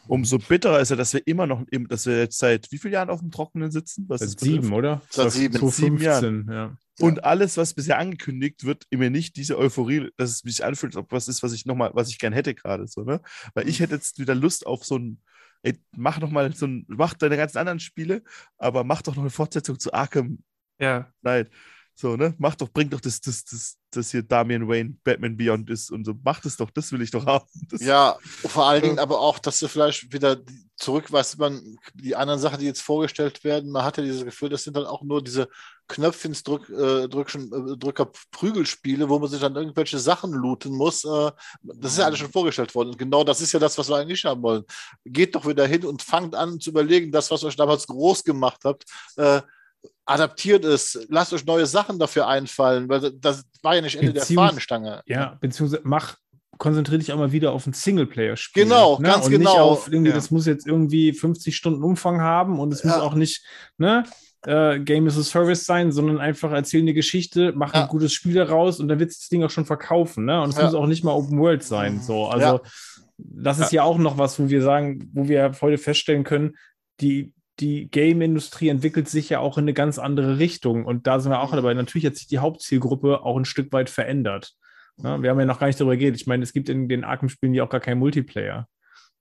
Umso 0.06 0.38
bitterer 0.38 0.80
ist 0.80 0.90
ja, 0.90 0.96
dass 0.96 1.14
wir 1.14 1.26
immer 1.26 1.46
noch, 1.46 1.64
dass 1.88 2.06
wir 2.06 2.18
jetzt 2.18 2.38
seit 2.38 2.70
wie 2.70 2.78
vielen 2.78 2.94
Jahren 2.94 3.10
auf 3.10 3.20
dem 3.20 3.30
Trockenen 3.30 3.70
sitzen? 3.70 4.04
Was 4.08 4.20
das 4.20 4.32
Seit 4.32 4.40
sieben, 4.40 4.56
betrifft? 4.56 4.72
oder? 4.74 5.02
Seit 5.10 5.32
sieben. 5.32 5.58
So 5.58 5.68
Sieben 5.70 5.98
15, 5.98 6.48
ja. 6.50 6.76
Und 7.00 7.24
alles, 7.24 7.56
was 7.56 7.74
bisher 7.74 7.98
angekündigt 7.98 8.64
wird, 8.64 8.84
immer 8.90 9.10
nicht 9.10 9.36
diese 9.36 9.58
Euphorie, 9.58 10.10
dass 10.16 10.30
es 10.30 10.38
sich 10.38 10.64
anfühlt, 10.64 10.94
ob 10.96 11.10
was 11.10 11.26
ist, 11.26 11.42
was 11.42 11.52
ich 11.52 11.66
nochmal, 11.66 11.90
was 11.94 12.08
ich 12.08 12.18
gern 12.18 12.32
hätte 12.32 12.54
gerade 12.54 12.86
so, 12.86 13.02
ne? 13.02 13.20
Weil 13.54 13.68
ich 13.68 13.80
hätte 13.80 13.96
jetzt 13.96 14.18
wieder 14.18 14.34
Lust 14.34 14.66
auf 14.66 14.84
so 14.84 14.98
ein, 14.98 15.20
ey, 15.62 15.76
mach 15.96 16.20
noch 16.20 16.30
mal 16.30 16.54
so 16.54 16.66
ein, 16.66 16.84
mach 16.88 17.14
deine 17.14 17.36
ganzen 17.36 17.58
anderen 17.58 17.80
Spiele, 17.80 18.22
aber 18.58 18.84
mach 18.84 19.02
doch 19.02 19.16
noch 19.16 19.22
eine 19.24 19.30
Fortsetzung 19.30 19.78
zu 19.78 19.92
Arkham 19.92 20.38
Ja, 20.78 21.10
Knight. 21.22 21.50
So, 21.96 22.16
ne? 22.16 22.34
Mach 22.38 22.56
doch, 22.56 22.68
bring 22.68 22.90
doch 22.90 23.00
das, 23.00 23.20
das, 23.20 23.44
das, 23.44 23.76
das 23.90 24.10
hier 24.10 24.22
Damian 24.22 24.68
Wayne, 24.68 24.96
Batman 25.04 25.36
Beyond 25.36 25.70
ist 25.70 25.92
und 25.92 26.04
so. 26.04 26.14
Mach 26.24 26.40
das 26.40 26.56
doch, 26.56 26.70
das 26.70 26.90
will 26.90 27.02
ich 27.02 27.12
doch 27.12 27.24
haben. 27.24 27.46
Das, 27.68 27.80
Ja, 27.80 28.16
vor 28.22 28.66
allen 28.66 28.82
Dingen 28.82 28.98
aber 28.98 29.20
auch, 29.20 29.38
dass 29.38 29.60
du 29.60 29.68
vielleicht 29.68 30.12
wieder 30.12 30.38
zurück, 30.76 31.12
weißt 31.12 31.34
du, 31.34 31.38
man, 31.38 31.76
die 31.94 32.16
anderen 32.16 32.40
Sachen, 32.40 32.58
die 32.58 32.66
jetzt 32.66 32.82
vorgestellt 32.82 33.44
werden, 33.44 33.70
man 33.70 33.84
hat 33.84 33.96
ja 33.96 34.02
dieses 34.02 34.24
Gefühl, 34.24 34.48
das 34.48 34.64
sind 34.64 34.76
dann 34.76 34.86
auch 34.86 35.02
nur 35.02 35.22
diese 35.22 35.48
Knöpfchens-Drück, 35.86 36.68
äh, 36.70 37.04
äh, 37.04 37.08
Drücker-Prügelspiele, 37.78 39.08
wo 39.08 39.20
man 39.20 39.30
sich 39.30 39.40
dann 39.40 39.54
irgendwelche 39.54 40.00
Sachen 40.00 40.32
looten 40.32 40.72
muss. 40.72 41.04
Äh, 41.04 41.30
das 41.62 41.92
ist 41.92 41.98
ja 41.98 42.06
alles 42.06 42.18
schon 42.18 42.32
vorgestellt 42.32 42.74
worden. 42.74 42.90
Und 42.90 42.98
genau 42.98 43.22
das 43.22 43.40
ist 43.40 43.52
ja 43.52 43.60
das, 43.60 43.78
was 43.78 43.88
wir 43.88 43.96
eigentlich 43.96 44.24
haben 44.24 44.42
wollen. 44.42 44.64
Geht 45.04 45.36
doch 45.36 45.46
wieder 45.46 45.66
hin 45.66 45.84
und 45.84 46.02
fangt 46.02 46.34
an 46.34 46.58
zu 46.58 46.70
überlegen, 46.70 47.12
das, 47.12 47.30
was 47.30 47.44
euch 47.44 47.54
damals 47.54 47.86
groß 47.86 48.24
gemacht 48.24 48.62
habt, 48.64 48.84
äh, 49.16 49.42
adaptiert 50.06 50.64
es, 50.64 51.06
lasst 51.08 51.32
euch 51.32 51.44
neue 51.46 51.66
Sachen 51.66 51.98
dafür 51.98 52.28
einfallen, 52.28 52.88
weil 52.88 53.12
das 53.12 53.44
war 53.62 53.74
ja 53.76 53.80
nicht 53.80 53.96
Ende 53.96 54.12
der 54.12 54.22
Beziehungs- 54.22 54.34
Fahnenstange. 54.36 55.02
Ja, 55.06 55.38
beziehungsweise 55.40 55.82
mach, 55.84 56.16
konzentriere 56.58 56.98
dich 56.98 57.12
auch 57.12 57.18
mal 57.18 57.32
wieder 57.32 57.52
auf 57.52 57.66
ein 57.66 57.72
Singleplayer-Spiel. 57.72 58.64
Genau, 58.64 58.98
ganz 58.98 59.24
und 59.26 59.32
genau. 59.32 59.50
Nicht 59.50 59.60
auf 59.60 59.88
irgendwie, 59.90 60.10
Ja. 60.10 60.14
das 60.16 60.30
muss 60.30 60.46
jetzt 60.46 60.66
irgendwie 60.66 61.12
50 61.12 61.56
Stunden 61.56 61.82
Umfang 61.82 62.20
haben 62.20 62.58
und 62.60 62.72
es 62.72 62.84
muss 62.84 62.94
Ja. 62.94 63.02
auch 63.02 63.14
nicht, 63.14 63.44
ne? 63.78 64.04
Äh, 64.46 64.80
Game 64.80 65.06
as 65.06 65.16
a 65.16 65.22
Service 65.22 65.64
sein, 65.64 65.90
sondern 65.90 66.18
einfach 66.18 66.52
erzähl 66.52 66.82
eine 66.82 66.92
Geschichte, 66.92 67.52
mach 67.56 67.72
Ja. 67.72 67.84
ein 67.84 67.88
gutes 67.88 68.12
Spiel 68.12 68.34
daraus 68.34 68.78
und 68.78 68.88
dann 68.88 68.98
wird 69.00 69.10
das 69.10 69.28
Ding 69.30 69.42
auch 69.42 69.50
schon 69.50 69.64
verkaufen, 69.64 70.26
ne? 70.26 70.42
Und 70.42 70.50
es 70.50 70.60
muss 70.62 70.74
auch 70.74 70.86
nicht 70.86 71.02
mal 71.02 71.12
Open 71.12 71.38
World 71.40 71.62
sein. 71.62 72.00
So, 72.02 72.26
also 72.26 72.60
das 73.16 73.58
ist 73.58 73.72
ja 73.72 73.84
auch 73.84 73.96
noch 73.96 74.18
was, 74.18 74.38
wo 74.38 74.48
wir 74.50 74.60
sagen, 74.60 75.08
wo 75.14 75.28
wir 75.28 75.50
heute 75.62 75.78
feststellen 75.78 76.24
können, 76.24 76.56
die, 77.00 77.32
die 77.60 77.88
Game-Industrie 77.88 78.68
entwickelt 78.68 79.08
sich 79.08 79.28
ja 79.28 79.38
auch 79.38 79.58
in 79.58 79.64
eine 79.64 79.74
ganz 79.74 79.98
andere 79.98 80.38
Richtung. 80.38 80.84
Und 80.84 81.06
da 81.06 81.20
sind 81.20 81.32
wir 81.32 81.40
auch 81.40 81.52
Mhm. 81.52 81.56
dabei. 81.56 81.74
Natürlich 81.74 82.06
hat 82.06 82.16
sich 82.16 82.26
die 82.26 82.38
Hauptzielgruppe 82.38 83.22
auch 83.22 83.36
ein 83.36 83.44
Stück 83.44 83.72
weit 83.72 83.90
verändert. 83.90 84.54
Ja, 84.98 85.20
wir 85.22 85.30
haben 85.30 85.40
ja 85.40 85.46
noch 85.46 85.58
gar 85.58 85.66
nicht 85.66 85.80
darüber 85.80 85.96
geredet. 85.96 86.20
Ich 86.20 86.26
meine, 86.26 86.42
es 86.44 86.52
gibt 86.52 86.68
in 86.68 86.88
den 86.88 87.04
Arkham-Spielen 87.04 87.54
ja 87.54 87.64
auch 87.64 87.68
gar 87.70 87.80
keinen 87.80 87.98
Multiplayer. 87.98 88.68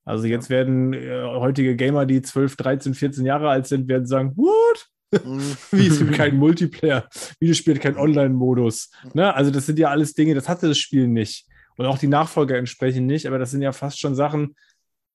Also 0.05 0.27
jetzt 0.27 0.49
werden 0.49 0.93
äh, 0.93 1.23
heutige 1.23 1.75
Gamer, 1.75 2.05
die 2.05 2.21
12, 2.21 2.57
13, 2.57 2.93
14 2.93 3.25
Jahre 3.25 3.49
alt 3.49 3.67
sind, 3.67 3.87
werden 3.87 4.05
sagen, 4.05 4.33
what? 4.35 5.23
Mhm. 5.25 5.55
Wie, 5.71 5.87
es 5.87 5.99
gibt 5.99 6.13
keinen 6.13 6.37
Multiplayer. 6.37 7.07
Videospiel 7.39 7.75
hat 7.75 7.81
keinen 7.81 7.97
Online-Modus. 7.97 8.91
Ne? 9.13 9.33
Also 9.33 9.49
das 9.51 9.65
sind 9.65 9.79
ja 9.79 9.89
alles 9.89 10.13
Dinge, 10.13 10.35
das 10.35 10.49
hatte 10.49 10.67
das 10.67 10.77
Spiel 10.77 11.07
nicht. 11.07 11.47
Und 11.77 11.85
auch 11.85 11.97
die 11.97 12.07
Nachfolger 12.07 12.57
entsprechend 12.57 13.07
nicht. 13.07 13.25
Aber 13.25 13.39
das 13.39 13.51
sind 13.51 13.61
ja 13.61 13.71
fast 13.71 13.99
schon 13.99 14.13
Sachen, 14.15 14.55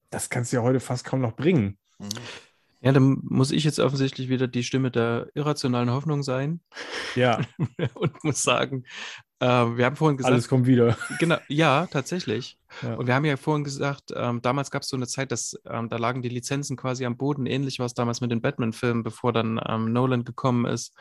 das 0.09 0.29
kannst 0.29 0.51
du 0.51 0.57
ja 0.57 0.63
heute 0.63 0.79
fast 0.79 1.05
kaum 1.05 1.21
noch 1.21 1.35
bringen. 1.35 1.77
Ja, 2.81 2.91
dann 2.91 3.19
muss 3.23 3.51
ich 3.51 3.63
jetzt 3.63 3.79
offensichtlich 3.79 4.29
wieder 4.29 4.47
die 4.47 4.63
Stimme 4.63 4.89
der 4.89 5.27
irrationalen 5.33 5.91
Hoffnung 5.91 6.23
sein 6.23 6.61
Ja, 7.15 7.41
und 7.93 8.23
muss 8.23 8.41
sagen, 8.41 8.85
äh, 9.39 9.45
wir 9.47 9.85
haben 9.85 9.95
vorhin 9.95 10.17
gesagt, 10.17 10.33
alles 10.33 10.47
kommt 10.47 10.65
wieder. 10.67 10.97
Genau, 11.19 11.37
ja, 11.47 11.87
tatsächlich. 11.87 12.57
Ja. 12.81 12.95
Und 12.95 13.07
wir 13.07 13.15
haben 13.15 13.25
ja 13.25 13.37
vorhin 13.37 13.63
gesagt, 13.63 14.13
ähm, 14.15 14.41
damals 14.41 14.71
gab 14.71 14.83
es 14.83 14.89
so 14.89 14.97
eine 14.97 15.07
Zeit, 15.07 15.31
dass 15.31 15.59
ähm, 15.65 15.89
da 15.89 15.97
lagen 15.97 16.21
die 16.21 16.29
Lizenzen 16.29 16.77
quasi 16.77 17.05
am 17.05 17.17
Boden. 17.17 17.45
Ähnlich 17.45 17.79
war 17.79 17.85
es 17.85 17.93
damals 17.93 18.21
mit 18.21 18.31
den 18.31 18.41
Batman-Filmen, 18.41 19.03
bevor 19.03 19.33
dann 19.33 19.59
ähm, 19.67 19.91
Nolan 19.91 20.23
gekommen 20.23 20.65
ist. 20.65 20.93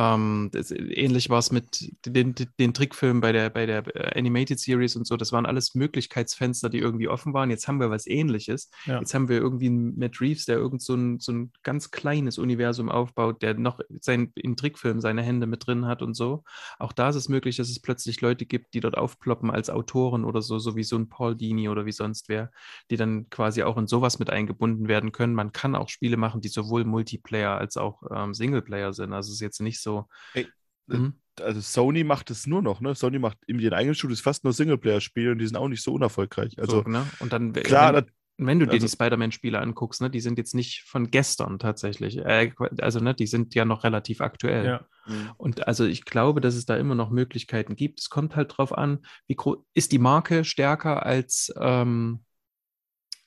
Ähm, 0.00 0.48
das, 0.52 0.70
ähnlich 0.70 1.28
war 1.28 1.40
es 1.40 1.52
mit 1.52 1.92
den, 2.06 2.34
den, 2.58 2.72
Trickfilmen 2.72 3.20
bei 3.20 3.32
der, 3.32 3.50
bei 3.50 3.66
der 3.66 3.84
äh, 3.94 4.18
Animated 4.18 4.58
Series 4.58 4.96
und 4.96 5.06
so. 5.06 5.18
Das 5.18 5.30
waren 5.30 5.44
alles 5.44 5.74
Möglichkeitsfenster, 5.74 6.70
die 6.70 6.78
irgendwie 6.78 7.08
offen 7.08 7.34
waren. 7.34 7.50
Jetzt 7.50 7.68
haben 7.68 7.80
wir 7.80 7.90
was 7.90 8.06
Ähnliches. 8.06 8.70
Ja. 8.86 8.98
Jetzt 8.98 9.12
haben 9.12 9.28
wir 9.28 9.36
irgendwie 9.36 9.66
einen 9.66 9.98
Matt 9.98 10.20
Reeves, 10.22 10.46
der 10.46 10.56
irgend 10.56 10.80
so 10.80 10.94
ein, 10.94 11.20
so 11.20 11.32
ein 11.32 11.52
ganz 11.62 11.90
kleines 11.90 12.38
Universum 12.38 12.88
aufbaut, 12.88 13.42
der 13.42 13.54
noch 13.54 13.80
sein, 14.00 14.32
in 14.36 14.56
Trickfilmen 14.56 15.02
seine 15.02 15.22
Hände 15.22 15.46
mit 15.46 15.66
drin 15.66 15.86
hat 15.86 16.00
und 16.00 16.14
so. 16.14 16.44
Auch 16.78 16.92
da 16.92 17.10
ist 17.10 17.16
es 17.16 17.28
möglich, 17.28 17.56
dass 17.56 17.68
es 17.68 17.80
plötzlich 17.80 18.22
Leute 18.22 18.46
gibt, 18.46 18.72
die 18.72 18.80
dort 18.80 18.96
aufploppen 18.96 19.50
als 19.50 19.68
Autoren 19.68 20.24
oder 20.24 20.40
so, 20.40 20.58
so 20.58 20.76
wie 20.76 20.84
so 20.84 20.96
ein 20.96 21.10
Paul 21.10 21.36
Dini 21.36 21.68
oder 21.68 21.84
wie 21.84 21.92
sonst 21.92 22.30
wer, 22.30 22.50
die 22.90 22.96
dann 22.96 23.28
quasi 23.28 23.64
auch 23.64 23.76
in 23.76 23.86
sowas 23.86 24.18
mit 24.18 24.30
eingebunden 24.30 24.88
werden 24.88 25.12
können. 25.12 25.34
Man 25.34 25.52
kann 25.52 25.74
auch 25.74 25.90
Spiele 25.90 26.16
machen, 26.16 26.40
die 26.40 26.48
sowohl 26.48 26.84
Multiplayer 26.84 27.58
als 27.58 27.76
auch 27.76 28.02
ähm, 28.10 28.32
Singleplayer 28.32 28.94
sind. 28.94 29.12
Also 29.12 29.28
es 29.28 29.34
ist 29.34 29.40
jetzt 29.40 29.60
nicht 29.60 29.80
so. 29.82 29.89
Ey, 30.34 30.46
Mhm. 30.86 31.14
Also 31.40 31.60
Sony 31.60 32.02
macht 32.04 32.30
es 32.30 32.46
nur 32.46 32.60
noch, 32.62 32.80
ne? 32.80 32.94
Sony 32.94 33.18
macht 33.18 33.38
in 33.46 33.60
ihren 33.60 33.72
eigenen 33.74 33.94
Studios 33.94 34.20
fast 34.20 34.42
nur 34.44 34.52
Singleplayer-Spiele 34.52 35.30
und 35.32 35.38
die 35.38 35.46
sind 35.46 35.56
auch 35.56 35.68
nicht 35.68 35.82
so 35.82 35.94
unerfolgreich. 35.94 36.58
Also 36.58 36.82
so, 36.82 36.88
ne? 36.88 37.06
Und 37.20 37.32
dann, 37.32 37.52
klar, 37.52 37.94
wenn, 37.94 38.04
das- 38.04 38.14
wenn 38.42 38.58
du 38.58 38.66
dir 38.66 38.72
also- 38.72 38.86
die 38.86 38.90
Spider-Man-Spiele 38.92 39.58
anguckst, 39.58 40.00
ne, 40.02 40.10
die 40.10 40.20
sind 40.20 40.36
jetzt 40.38 40.54
nicht 40.54 40.82
von 40.88 41.10
gestern 41.10 41.58
tatsächlich. 41.58 42.18
Äh, 42.18 42.50
also, 42.80 42.98
ne, 43.00 43.14
die 43.14 43.26
sind 43.28 43.54
ja 43.54 43.64
noch 43.64 43.84
relativ 43.84 44.20
aktuell. 44.20 44.66
Ja. 44.66 44.86
Mhm. 45.06 45.30
Und 45.36 45.66
also 45.68 45.84
ich 45.84 46.04
glaube, 46.04 46.40
dass 46.40 46.56
es 46.56 46.66
da 46.66 46.76
immer 46.76 46.94
noch 46.96 47.10
Möglichkeiten 47.10 47.76
gibt. 47.76 48.00
Es 48.00 48.10
kommt 48.10 48.34
halt 48.36 48.56
drauf 48.58 48.76
an, 48.76 48.98
wie 49.28 49.36
groß 49.36 49.58
ist 49.74 49.92
die 49.92 49.98
Marke 49.98 50.44
stärker 50.44 51.06
als, 51.06 51.52
ähm, 51.58 52.24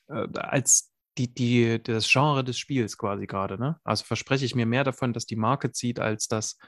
äh, 0.08 0.28
als 0.34 0.92
die, 1.18 1.32
die, 1.32 1.82
das 1.82 2.10
Genre 2.10 2.44
des 2.44 2.58
Spiels 2.58 2.98
quasi 2.98 3.26
gerade. 3.26 3.58
Ne? 3.58 3.78
Also 3.84 4.04
verspreche 4.04 4.44
ich 4.44 4.54
mir 4.54 4.66
mehr 4.66 4.84
davon, 4.84 5.12
dass 5.12 5.26
die 5.26 5.36
Marke 5.36 5.72
zieht, 5.72 6.00
als 6.00 6.28
dass 6.28 6.58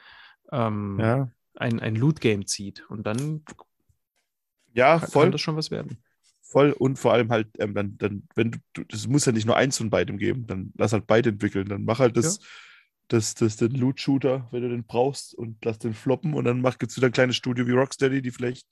ähm, 0.53 0.99
ja, 1.01 1.31
ein, 1.55 1.81
ein 1.81 1.97
Loot-Game 1.97 2.47
zieht. 2.47 2.89
Und 2.89 3.07
dann 3.07 3.45
ja, 4.73 4.99
kann, 4.99 5.09
voll. 5.09 5.23
kann 5.25 5.33
das 5.33 5.41
schon 5.41 5.57
was 5.57 5.71
werden. 5.71 6.03
Voll 6.43 6.73
und 6.73 6.99
vor 6.99 7.13
allem 7.13 7.31
halt, 7.31 7.49
ähm, 7.59 7.75
dann, 7.75 7.99
dann, 7.99 8.29
wenn 8.37 8.53
du, 8.73 8.85
das 8.85 9.09
muss 9.09 9.25
ja 9.25 9.33
nicht 9.33 9.47
nur 9.47 9.57
eins 9.57 9.79
von 9.79 9.91
beidem 9.91 10.17
geben, 10.17 10.47
dann 10.47 10.73
lass 10.77 10.93
halt 10.93 11.07
beide 11.07 11.31
entwickeln. 11.31 11.69
Dann 11.69 11.85
mach 11.85 11.99
halt 11.99 12.17
das, 12.17 12.39
das, 13.09 13.35
das, 13.35 13.57
den 13.57 13.73
Loot-Shooter, 13.73 14.49
wenn 14.53 14.63
du 14.63 14.69
den 14.69 14.85
brauchst, 14.85 15.35
und 15.35 15.65
lass 15.65 15.79
den 15.79 15.95
floppen 15.95 16.35
und 16.35 16.45
dann 16.45 16.61
mach 16.61 16.77
jetzt 16.81 16.97
wieder 16.97 17.09
ein 17.09 17.13
kleines 17.13 17.37
Studio 17.37 17.67
wie 17.67 17.73
Rocksteady, 17.73 18.23
die 18.23 18.31
vielleicht 18.31 18.67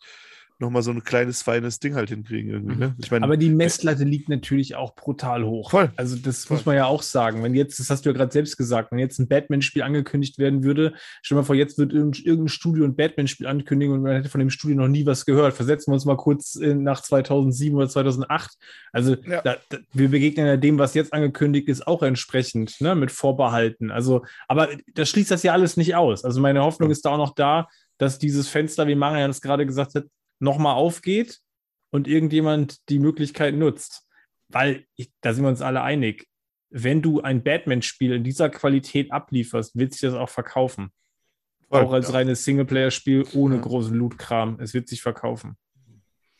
nochmal 0.65 0.83
so 0.83 0.91
ein 0.91 1.05
kleines, 1.05 1.43
feines 1.43 1.78
Ding 1.78 1.94
halt 1.94 2.09
hinkriegen 2.09 2.51
irgendwie. 2.51 2.76
Ne? 2.76 2.94
Ich 2.99 3.10
meine, 3.10 3.25
Aber 3.25 3.36
die 3.36 3.51
Messlatte 3.51 4.05
liegt 4.05 4.28
natürlich 4.28 4.75
auch 4.75 4.94
brutal 4.94 5.44
hoch. 5.44 5.70
Voll. 5.70 5.91
Also 5.97 6.17
das 6.17 6.44
Voll. 6.44 6.57
muss 6.57 6.67
man 6.67 6.76
ja 6.76 6.86
auch 6.86 7.02
sagen. 7.02 7.43
Wenn 7.43 7.55
jetzt, 7.55 7.78
das 7.78 7.91
hast 7.91 8.05
du 8.05 8.10
ja 8.10 8.15
gerade 8.15 8.33
selbst 8.33 8.57
gesagt, 8.57 8.91
wenn 8.93 8.99
jetzt 8.99 9.18
ein 9.18 9.28
Batman-Spiel 9.28 9.83
angekündigt 9.83 10.39
werden 10.39 10.65
würde, 10.65 10.94
stell 11.23 11.36
dir 11.36 11.41
mal 11.43 11.47
vor, 11.47 11.55
jetzt 11.55 11.78
wird 11.78 11.93
irgendein 11.93 12.25
irgendein 12.25 12.49
Studio 12.49 12.84
ein 12.84 12.97
Batman-Spiel 12.97 13.47
ankündigen 13.47 13.94
und 13.94 14.02
man 14.02 14.17
hätte 14.17 14.28
von 14.28 14.41
dem 14.41 14.51
Studio 14.51 14.76
noch 14.76 14.89
nie 14.89 15.07
was 15.07 15.25
gehört. 15.26 15.55
Versetzen 15.55 15.91
wir 15.91 15.94
uns 15.94 16.05
mal 16.05 16.17
kurz 16.17 16.57
nach 16.60 17.01
2007 17.02 17.76
oder 17.76 17.89
2008. 17.89 18.51
Also 18.93 19.17
Ja. 19.26 19.43
da, 19.43 19.57
da, 19.68 19.78
wir 19.93 20.09
begegnen 20.09 20.47
ja 20.47 20.57
dem, 20.57 20.78
was 20.78 20.94
jetzt 20.94 21.12
angekündigt 21.12 21.68
ist, 21.68 21.86
auch 21.86 22.02
entsprechend, 22.02 22.81
ne, 22.81 22.94
mit 22.94 23.10
Vorbehalten. 23.12 23.91
Also, 23.91 24.25
aber 24.49 24.68
das 24.94 25.09
schließt 25.10 25.31
das 25.31 25.43
ja 25.43 25.52
alles 25.52 25.76
nicht 25.76 25.94
aus. 25.94 26.25
Also 26.25 26.41
meine 26.41 26.62
Hoffnung 26.62 26.89
Ja. 26.89 26.93
ist 26.93 27.05
da 27.05 27.10
auch 27.10 27.18
noch 27.18 27.34
da, 27.34 27.68
dass 27.99 28.18
dieses 28.18 28.49
Fenster, 28.49 28.89
wie 28.89 28.94
Marian 28.97 29.31
es 29.31 29.41
gerade 29.41 29.67
gesagt 29.67 29.94
hat, 29.94 30.05
nochmal 30.39 30.75
aufgeht 30.75 31.41
und 31.91 32.09
irgendjemand 32.09 32.89
die 32.89 32.99
Möglichkeit 32.99 33.55
nutzt. 33.55 34.07
Weil, 34.49 34.87
ich, 34.97 35.11
da 35.21 35.33
sind 35.33 35.45
wir 35.45 35.49
uns 35.49 35.63
alle 35.63 35.83
einig, 35.83 36.29
wenn 36.71 37.03
du 37.03 37.21
ein 37.21 37.43
Batman-Spiel 37.43 38.13
in 38.13 38.25
dieser 38.25 38.51
Qualität 38.51 39.13
ablieferst, 39.13 39.77
wird 39.77 39.93
sich 39.93 40.03
das 40.03 40.15
auch 40.15 40.29
verkaufen. 40.29 40.91
voll, 41.71 41.83
auch 41.83 41.93
als 41.93 42.09
ja. 42.09 42.15
reines 42.15 42.45
Singleplayer-Spiel 42.45 43.27
ohne 43.35 43.57
Mhm. 43.57 43.63
großen 43.63 43.95
Loot-Kram. 43.95 44.61
Es 44.61 44.75
wird 44.75 44.89
sich 44.89 45.03
verkaufen. 45.03 45.57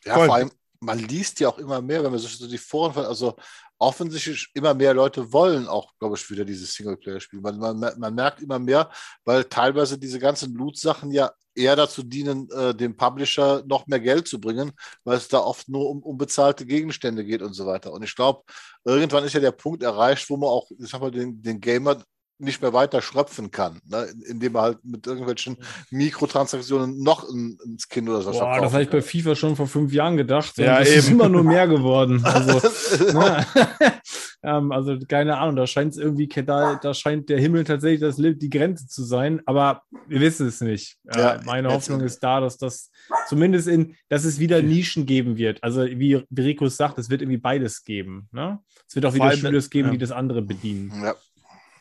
Ja, 0.05 0.15
Voll. 0.15 0.27
vor 0.27 0.35
allem, 0.35 0.51
man 0.81 0.99
liest 0.99 1.41
ja 1.41 1.49
auch 1.49 1.59
immer 1.59 1.81
mehr, 1.81 2.05
wenn 2.05 2.11
man 2.11 2.21
sich 2.21 2.37
so 2.37 2.47
die 2.47 2.59
Foren, 2.59 3.05
also 3.07 3.37
offensichtlich 3.78 4.51
immer 4.55 4.75
mehr 4.75 4.94
Leute 4.94 5.33
wollen 5.33 5.67
auch, 5.67 5.93
glaube 5.99 6.17
ich, 6.17 6.31
wieder 6.31 6.44
dieses 6.44 6.75
Singleplayer-Spiel. 6.75 7.41
Man, 7.41 7.59
man, 7.59 7.78
man 7.78 8.15
merkt 8.15 8.41
immer 8.41 8.59
mehr, 8.59 8.91
weil 9.25 9.44
teilweise 9.44 9.99
diese 9.99 10.19
ganzen 10.19 10.55
Loot-Sachen 10.55 11.11
ja 11.11 11.31
eher 11.55 11.77
dazu 11.77 12.03
dienen, 12.03 12.49
äh, 12.51 12.75
dem 12.75 12.97
Publisher 12.97 13.62
noch 13.67 13.86
mehr 13.86 14.01
Geld 14.01 14.27
zu 14.27 14.41
bringen, 14.41 14.73
weil 15.05 15.17
es 15.17 15.28
da 15.28 15.39
oft 15.39 15.69
nur 15.69 15.89
um 15.89 16.03
unbezahlte 16.03 16.67
Gegenstände 16.67 17.25
geht 17.25 17.43
und 17.43 17.55
so 17.55 17.67
weiter. 17.67 17.93
Und 17.93 18.03
ich 18.03 18.15
glaube, 18.15 18.43
irgendwann 18.85 19.25
ist 19.25 19.35
ja 19.35 19.41
der 19.41 19.53
Punkt 19.53 19.83
erreicht, 19.83 20.28
wo 20.31 20.36
man 20.36 20.49
auch, 20.49 20.70
ich 20.70 20.89
sag 20.89 21.01
mal, 21.01 21.11
den, 21.11 21.41
den 21.43 21.61
Gamer 21.61 22.03
nicht 22.39 22.63
mehr 22.63 22.73
weiter 22.73 23.01
schröpfen 23.01 23.51
kann, 23.51 23.81
ne? 23.89 24.07
indem 24.29 24.57
er 24.57 24.63
halt 24.63 24.85
mit 24.85 25.07
irgendwelchen 25.07 25.57
Mikrotransaktionen 25.91 27.01
noch 27.03 27.29
ein, 27.29 27.59
ein 27.65 27.79
Skin 27.79 28.09
oder 28.09 28.23
so 28.23 28.33
Boah, 28.33 28.61
das 28.61 28.73
habe 28.73 28.83
ich 28.83 28.91
bei 28.91 29.03
FIFA 29.03 29.35
schon 29.37 29.57
vor 29.57 29.69
fünf 29.69 29.93
Jahren 29.93 30.17
gedacht. 30.17 30.57
Ja, 30.59 30.81
das 30.81 30.89
eben. 30.89 30.99
ist 30.99 31.11
immer 31.11 31.29
nur 31.29 31.45
mehr 31.45 31.69
geworden. 31.69 32.23
Also, 32.35 32.59
ne? 33.13 33.47
ähm, 34.43 34.73
also 34.73 34.99
keine 35.09 35.39
Ahnung, 35.39 35.55
da 35.55 35.67
scheint 35.67 35.93
es 35.93 35.99
irgendwie, 35.99 36.27
da, 36.27 36.75
da 36.77 36.93
scheint 36.93 37.29
der 37.29 37.39
Himmel 37.39 37.63
tatsächlich 37.63 38.01
das, 38.01 38.17
die 38.17 38.51
Grenze 38.51 38.89
zu 38.89 39.05
sein, 39.05 39.41
aber 39.47 39.83
wir 40.09 40.21
wissen 40.21 40.49
es 40.49 40.61
nicht. 40.61 40.97
Äh, 41.07 41.21
Ja, 41.21 41.41
meine 41.45 41.73
Hoffnung 41.73 42.01
ist 42.01 42.21
da, 42.21 42.41
dass 42.41 42.59
das 42.59 42.91
zumindest 43.29 43.69
in, 43.69 43.95
dass 44.09 44.25
es 44.25 44.41
wieder 44.41 44.63
Nischen 44.63 45.07
geben 45.07 45.37
wird. 45.37 45.63
Also 45.63 45.85
wie 45.85 46.25
Rico 46.37 46.69
sagt, 46.69 46.99
es 46.99 47.09
wird 47.09 47.23
irgendwie 47.23 47.39
beides 47.39 47.85
geben. 47.85 48.29
Ne? 48.33 48.59
Es 48.89 48.97
wird 48.97 49.07
auch 49.07 49.15
wieder 49.15 49.33
Studios 49.33 49.71
geben, 49.71 49.89
ja. 49.89 49.93
die 49.93 49.99
das 49.99 50.11
andere 50.11 50.43
bedienen. 50.43 50.93
Ja. 51.03 51.15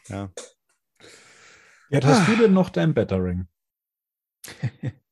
Ja. 0.09 0.31
Ja, 1.89 1.99
hast 2.03 2.27
du 2.27 2.35
denn 2.35 2.53
noch 2.53 2.69
dein 2.69 2.93
Bettering? 2.93 3.47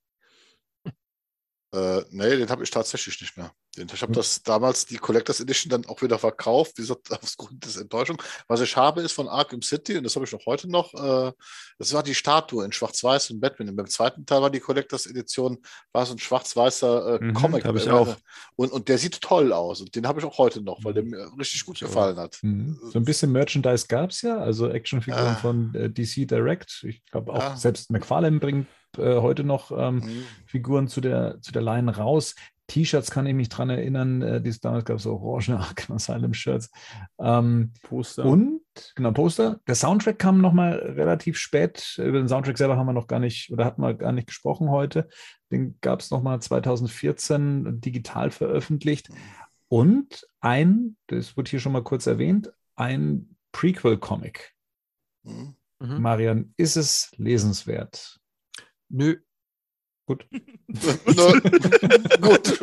Äh, 1.74 2.02
nee, 2.12 2.36
den 2.36 2.50
habe 2.50 2.64
ich 2.64 2.70
tatsächlich 2.70 3.20
nicht 3.22 3.38
mehr. 3.38 3.52
Den, 3.78 3.88
ich 3.94 4.02
habe 4.02 4.12
das 4.12 4.44
damals, 4.44 4.86
die 4.86 4.98
Collectors 4.98 5.40
Edition, 5.40 5.70
dann 5.70 5.86
auch 5.86 6.02
wieder 6.02 6.20
verkauft, 6.20 6.74
wie 6.78 6.82
gesagt, 6.82 7.08
aufgrund 7.24 7.64
des 7.66 7.78
Enttäuschung. 7.78 8.22
Was 8.50 8.60
ich 8.60 8.76
habe, 8.76 9.00
ist 9.02 9.14
von 9.14 9.30
Arkham 9.30 9.62
City, 9.62 9.98
und 9.98 10.04
das 10.04 10.14
habe 10.16 10.26
ich 10.26 10.34
noch 10.34 10.46
heute 10.46 10.70
noch, 10.70 10.94
äh, 10.94 11.32
das 11.80 11.94
war 11.94 12.04
die 12.04 12.14
Statue 12.14 12.66
in 12.66 12.74
Schwarz-Weiß 12.74 13.28
von 13.28 13.40
Batman. 13.40 13.70
Und 13.70 13.78
beim 13.78 13.88
zweiten 13.88 14.26
Teil 14.26 14.42
war 14.42 14.50
die 14.50 14.60
Collectors 14.60 15.06
Edition, 15.06 15.60
war 15.94 16.06
so 16.06 16.14
ein 16.14 16.20
schwarz-weißer 16.20 17.22
äh, 17.22 17.24
Mhm, 17.24 17.34
Comic. 17.36 17.64
hab 17.64 17.76
ich 17.78 17.88
Äh, 17.88 17.92
auch. 17.92 18.18
Und, 18.58 18.74
und 18.74 18.90
der 18.90 18.98
sieht 18.98 19.22
toll 19.22 19.54
aus. 19.54 19.80
Und 19.80 19.96
den 19.96 20.06
habe 20.08 20.20
ich 20.20 20.26
auch 20.26 20.38
heute 20.38 20.62
noch, 20.62 20.84
weil 20.84 20.94
der 20.94 21.04
mir 21.04 21.32
richtig 21.40 21.66
gut 21.66 21.80
gefallen 21.80 22.18
hat. 22.18 22.40
Mhm. 22.42 22.78
So 22.92 23.00
ein 23.00 23.06
bisschen 23.06 23.32
Merchandise 23.32 23.88
gab 23.88 24.10
es 24.10 24.22
ja, 24.22 24.38
also 24.38 24.68
Actionfiguren 24.68 25.22
Ah. 25.28 25.36
von 25.36 25.74
äh, 25.76 25.90
DC 25.90 26.28
Direct. 26.28 26.84
Ich 26.86 27.06
glaube 27.06 27.32
auch 27.32 27.56
selbst 27.56 27.90
McFarlane 27.92 28.40
bringt 28.40 28.68
äh, 28.98 29.18
heute 29.20 29.44
noch 29.44 29.72
ähm, 29.72 29.96
Mhm. 29.98 30.24
Figuren 30.46 30.88
zu 30.88 31.02
der, 31.02 31.40
zu 31.42 31.52
der 31.52 31.62
Line 31.62 31.96
raus. 31.96 32.36
T-Shirts 32.68 33.12
kann 33.12 33.26
ich 33.26 33.34
mich 33.34 33.50
dran 33.50 33.70
erinnern, 33.70 34.22
äh, 34.22 34.42
die 34.42 34.50
es 34.50 34.62
damals 34.62 34.86
gab, 34.86 35.02
so 35.02 35.20
orange 35.20 35.50
Arkham 35.58 35.98
Asylum 35.98 36.34
Shirts. 36.34 36.72
Ähm, 37.20 37.74
Poster. 37.84 38.24
Und, 38.24 38.62
genau, 38.96 39.12
Poster. 39.12 39.60
Der 39.68 39.76
Soundtrack 39.76 40.18
kam 40.18 40.40
nochmal 40.40 40.74
relativ 40.76 41.38
spät. 41.38 41.98
Über 41.98 42.20
den 42.20 42.30
Soundtrack 42.30 42.58
selber 42.58 42.78
haben 42.78 42.86
wir 42.86 42.94
noch 42.94 43.08
gar 43.08 43.20
nicht, 43.20 43.52
oder 43.52 43.66
hatten 43.66 43.82
wir 43.82 43.94
gar 43.94 44.14
nicht 44.14 44.28
gesprochen 44.28 44.70
heute. 44.70 45.10
Den 45.52 45.78
gab 45.82 46.00
es 46.00 46.12
nochmal 46.12 46.42
2014 46.42 47.82
digital 47.82 48.32
veröffentlicht. 48.32 49.10
Und 49.68 50.26
ein, 50.40 50.96
das 51.08 51.36
wurde 51.36 51.50
hier 51.50 51.60
schon 51.60 51.74
mal 51.74 51.84
kurz 51.84 52.08
erwähnt, 52.08 52.54
ein 52.78 53.36
Prequel-Comic. 53.52 54.54
Mhm. 55.24 55.56
Mhm. 55.80 56.02
Marian, 56.02 56.54
ist 56.56 56.78
es 56.78 57.12
lesenswert? 57.18 58.21
Nö, 58.92 59.16
Gut. 60.08 60.28
Gut. 62.22 62.60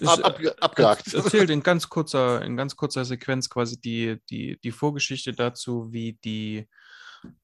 Ich, 0.00 0.08
Ab, 0.08 0.24
ab, 0.24 0.40
abgehakt. 0.60 1.12
Er- 1.14 1.24
Erzählt 1.24 1.50
in 1.50 1.62
ganz 1.62 1.88
kurzer, 1.88 2.42
in 2.42 2.56
ganz 2.56 2.74
kurzer 2.76 3.04
Sequenz 3.04 3.48
quasi 3.50 3.80
die, 3.80 4.18
die, 4.30 4.58
die 4.62 4.72
Vorgeschichte 4.72 5.32
dazu, 5.32 5.92
wie 5.92 6.18
die, 6.24 6.66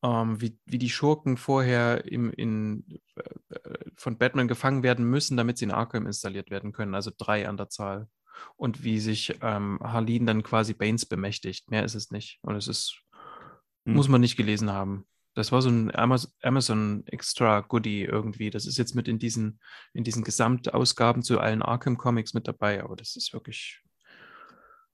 ähm, 0.02 0.40
wie, 0.40 0.58
wie 0.64 0.78
die 0.78 0.90
Schurken 0.90 1.36
vorher 1.36 2.05
im, 2.10 2.32
in, 2.32 3.00
äh, 3.16 3.60
von 3.97 4.18
Batman 4.18 4.48
gefangen 4.48 4.82
werden 4.82 5.05
müssen, 5.05 5.36
damit 5.36 5.58
sie 5.58 5.66
in 5.66 5.70
Arkham 5.70 6.06
installiert 6.06 6.50
werden 6.50 6.73
können, 6.73 6.94
also 6.94 7.10
drei 7.16 7.47
an 7.48 7.56
der 7.56 7.68
Zahl. 7.68 8.08
Und 8.56 8.82
wie 8.82 8.98
sich 8.98 9.39
ähm, 9.42 9.78
Harleen 9.81 10.26
dann 10.26 10.42
quasi 10.42 10.74
Baines 10.74 11.06
bemächtigt. 11.06 11.70
Mehr 11.70 11.84
ist 11.84 11.94
es 11.94 12.10
nicht. 12.10 12.39
Und 12.42 12.56
es 12.56 12.66
ist, 12.68 13.00
Hm. 13.86 13.94
muss 13.94 14.08
man 14.08 14.23
nicht 14.23 14.36
gelesen 14.36 14.70
haben. 14.73 15.06
Das 15.34 15.50
war 15.52 15.60
so 15.62 15.68
ein 15.68 15.90
Amaz- 15.90 16.32
Amazon 16.42 17.02
Extra 17.06 17.60
Goodie 17.60 18.02
irgendwie. 18.02 18.50
Das 18.50 18.66
ist 18.66 18.78
jetzt 18.78 18.94
mit 18.94 19.08
in 19.08 19.18
diesen, 19.18 19.58
in 19.92 20.04
diesen 20.04 20.22
Gesamtausgaben 20.24 21.22
zu 21.22 21.40
allen 21.40 21.60
Arkham 21.62 21.96
Comics 21.98 22.34
mit 22.34 22.46
dabei, 22.46 22.82
aber 22.82 22.94
das 22.96 23.16
ist 23.16 23.32
wirklich, 23.32 23.82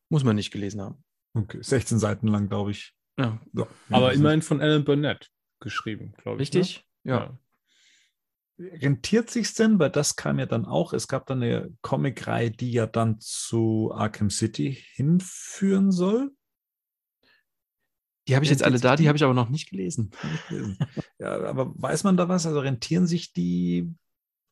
muss 0.08 0.24
man 0.24 0.36
nicht 0.36 0.50
gelesen 0.50 0.80
haben. 0.80 1.04
Okay, 1.34 1.58
16 1.62 1.98
Seiten 1.98 2.26
lang, 2.26 2.48
glaube 2.48 2.70
ich. 2.72 2.94
Ja, 3.18 3.38
Ja. 3.52 3.66
Aber 3.90 4.12
immerhin 4.14 4.40
von 4.42 4.60
Alan 4.60 4.84
Burnett 4.84 5.28
geschrieben, 5.60 6.14
glaube 6.16 6.36
ich. 6.36 6.40
richtig? 6.54 6.86
Ne? 7.04 7.12
Ja. 7.12 7.38
Rentiert 8.58 9.30
sich 9.30 9.54
denn, 9.54 9.78
weil 9.78 9.90
das 9.90 10.16
kam 10.16 10.38
ja 10.38 10.44
dann 10.46 10.66
auch, 10.66 10.92
es 10.92 11.08
gab 11.08 11.26
dann 11.26 11.42
eine 11.42 11.72
Comicreihe, 11.80 12.50
die 12.50 12.72
ja 12.72 12.86
dann 12.86 13.18
zu 13.20 13.90
Arkham 13.94 14.28
City 14.28 14.84
hinführen 14.94 15.90
soll. 15.92 16.30
Die 18.28 18.34
habe 18.36 18.44
ich 18.44 18.50
jetzt 18.50 18.62
alle 18.62 18.78
da, 18.78 18.96
die 18.96 19.02
die? 19.04 19.08
habe 19.08 19.16
ich 19.16 19.24
aber 19.24 19.34
noch 19.34 19.48
nicht 19.50 19.70
gelesen. 19.70 20.10
Ja, 21.18 21.40
aber 21.44 21.72
weiß 21.80 22.04
man 22.04 22.16
da 22.16 22.28
was? 22.28 22.46
Also 22.46 22.60
rentieren 22.60 23.06
sich 23.06 23.32
die, 23.32 23.92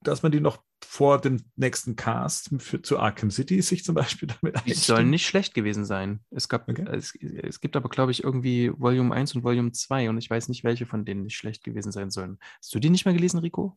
dass 0.03 0.23
man 0.23 0.33
die 0.33 0.41
noch 0.41 0.63
vor 0.85 1.21
dem 1.21 1.43
nächsten 1.57 1.97
Cast 1.97 2.51
für, 2.59 2.81
zu 2.83 2.99
Arkham 2.99 3.31
City 3.33 3.61
sich 3.63 3.85
zum 3.85 3.95
Beispiel 3.97 4.29
damit 4.29 4.55
Die 4.57 4.59
einstimmt? 4.73 4.77
sollen 4.77 5.11
nicht 5.11 5.27
schlecht 5.27 5.55
gewesen 5.55 5.85
sein. 5.85 6.21
Es, 6.31 6.49
gab, 6.49 6.69
Okay. 6.69 6.87
es, 6.93 7.15
es 7.21 7.61
gibt 7.61 7.75
aber, 7.77 7.89
glaube 7.89 8.13
ich, 8.13 8.23
irgendwie 8.25 8.71
Volume 8.77 9.15
1 9.15 9.35
und 9.35 9.43
Volume 9.45 9.73
2 9.73 10.09
und 10.09 10.19
ich 10.19 10.31
weiß 10.31 10.49
nicht, 10.49 10.63
welche 10.65 10.87
von 10.87 11.05
denen 11.05 11.25
nicht 11.25 11.37
schlecht 11.37 11.65
gewesen 11.65 11.91
sein 11.93 12.11
sollen. 12.11 12.39
Hast 12.61 12.75
du 12.75 12.79
die 12.79 12.91
nicht 12.91 13.05
mehr 13.05 13.15
gelesen, 13.15 13.39
Rico? 13.41 13.77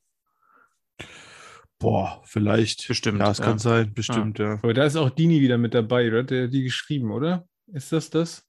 Boah, 1.79 2.21
vielleicht. 2.25 2.87
Bestimmt, 2.87 3.19
Ja, 3.19 3.31
es 3.31 3.39
ja. 3.39 3.45
kann 3.45 3.57
sein, 3.59 3.93
bestimmt, 3.93 4.37
ja. 4.37 4.53
Aber 4.61 4.73
da 4.75 4.85
ist 4.85 4.95
auch 4.95 5.09
Dini 5.09 5.41
wieder 5.41 5.57
mit 5.57 5.73
dabei, 5.73 6.07
oder? 6.09 6.23
Der 6.23 6.43
hat 6.45 6.53
die 6.53 6.63
geschrieben, 6.63 7.11
oder? 7.11 7.47
Ist 7.73 7.91
das 7.91 8.09
das? 8.11 8.47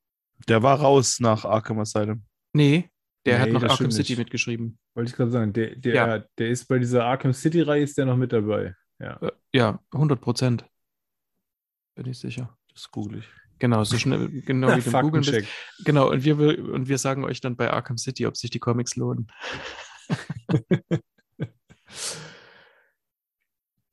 Der 0.49 0.63
war 0.63 0.81
raus 0.81 1.19
nach 1.21 1.45
Arkham 1.45 1.79
Asylum. 1.81 2.25
Nee, 2.53 2.91
der 3.25 3.39
hat 3.41 3.47
Nee, 3.49 3.53
noch 3.55 3.63
das 3.63 3.73
Arkham 3.73 3.91
City 3.91 4.13
nicht. 4.13 4.19
mitgeschrieben. 4.19 4.79
Wollte 4.95 5.11
ich 5.11 5.17
gerade 5.17 5.31
sagen. 5.31 5.53
Der, 5.53 5.77
der, 5.77 5.95
Ja. 5.95 6.19
der 6.39 6.49
ist 6.51 6.67
bei 6.67 6.79
dieser 6.79 7.05
Arkham 7.05 7.33
City-Reihe 7.33 7.83
ist 7.83 7.97
der 7.97 8.07
noch 8.07 8.17
mit 8.17 8.33
dabei. 8.33 8.75
Ja. 8.99 9.17
Äh, 9.21 9.31
Ja, 9.55 9.81
100 9.93 10.21
Prozent. 10.21 10.65
Bin 11.95 12.07
ich 12.07 12.19
sicher. 12.19 12.57
Das 12.73 12.91
google 12.91 13.19
ich. 13.19 13.25
Genau, 13.59 13.85
so 13.85 13.97
schnell, 13.97 14.29
genau 14.43 14.75
wie 14.77 14.81
dem 14.81 14.93
Googlen 14.93 15.25
bist. 15.25 15.47
Genau, 15.85 16.11
und 16.11 16.25
wir, 16.25 16.37
und 16.39 16.89
wir 16.89 16.99
sagen 16.99 17.25
euch 17.25 17.41
dann 17.41 17.55
bei 17.55 17.71
Arkham 17.71 17.97
City, 17.97 18.27
ob 18.27 18.37
sich 18.37 18.51
die 18.51 18.59
Comics 18.59 18.97
lohnen. 18.97 19.29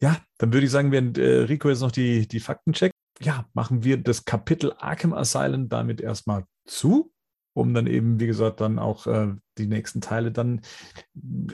Ja, 0.01 0.17
dann 0.37 0.53
würde 0.53 0.65
ich 0.65 0.71
sagen, 0.71 0.91
während 0.91 1.17
äh, 1.17 1.39
Rico 1.41 1.69
jetzt 1.69 1.81
noch 1.81 1.91
die, 1.91 2.25
die 2.27 2.39
Fakten 2.39 2.71
checkt, 2.73 2.95
ja, 3.21 3.45
machen 3.53 3.83
wir 3.83 3.97
das 3.97 4.25
Kapitel 4.25 4.73
Arkham 4.77 5.13
Asylum 5.13 5.69
damit 5.69 6.01
erstmal 6.01 6.45
zu, 6.65 7.11
um 7.53 7.73
dann 7.73 7.87
eben, 7.87 8.19
wie 8.19 8.27
gesagt, 8.27 8.61
dann 8.61 8.79
auch 8.79 9.07
äh, 9.07 9.33
die 9.57 9.67
nächsten 9.67 10.01
Teile 10.01 10.31
dann 10.31 10.61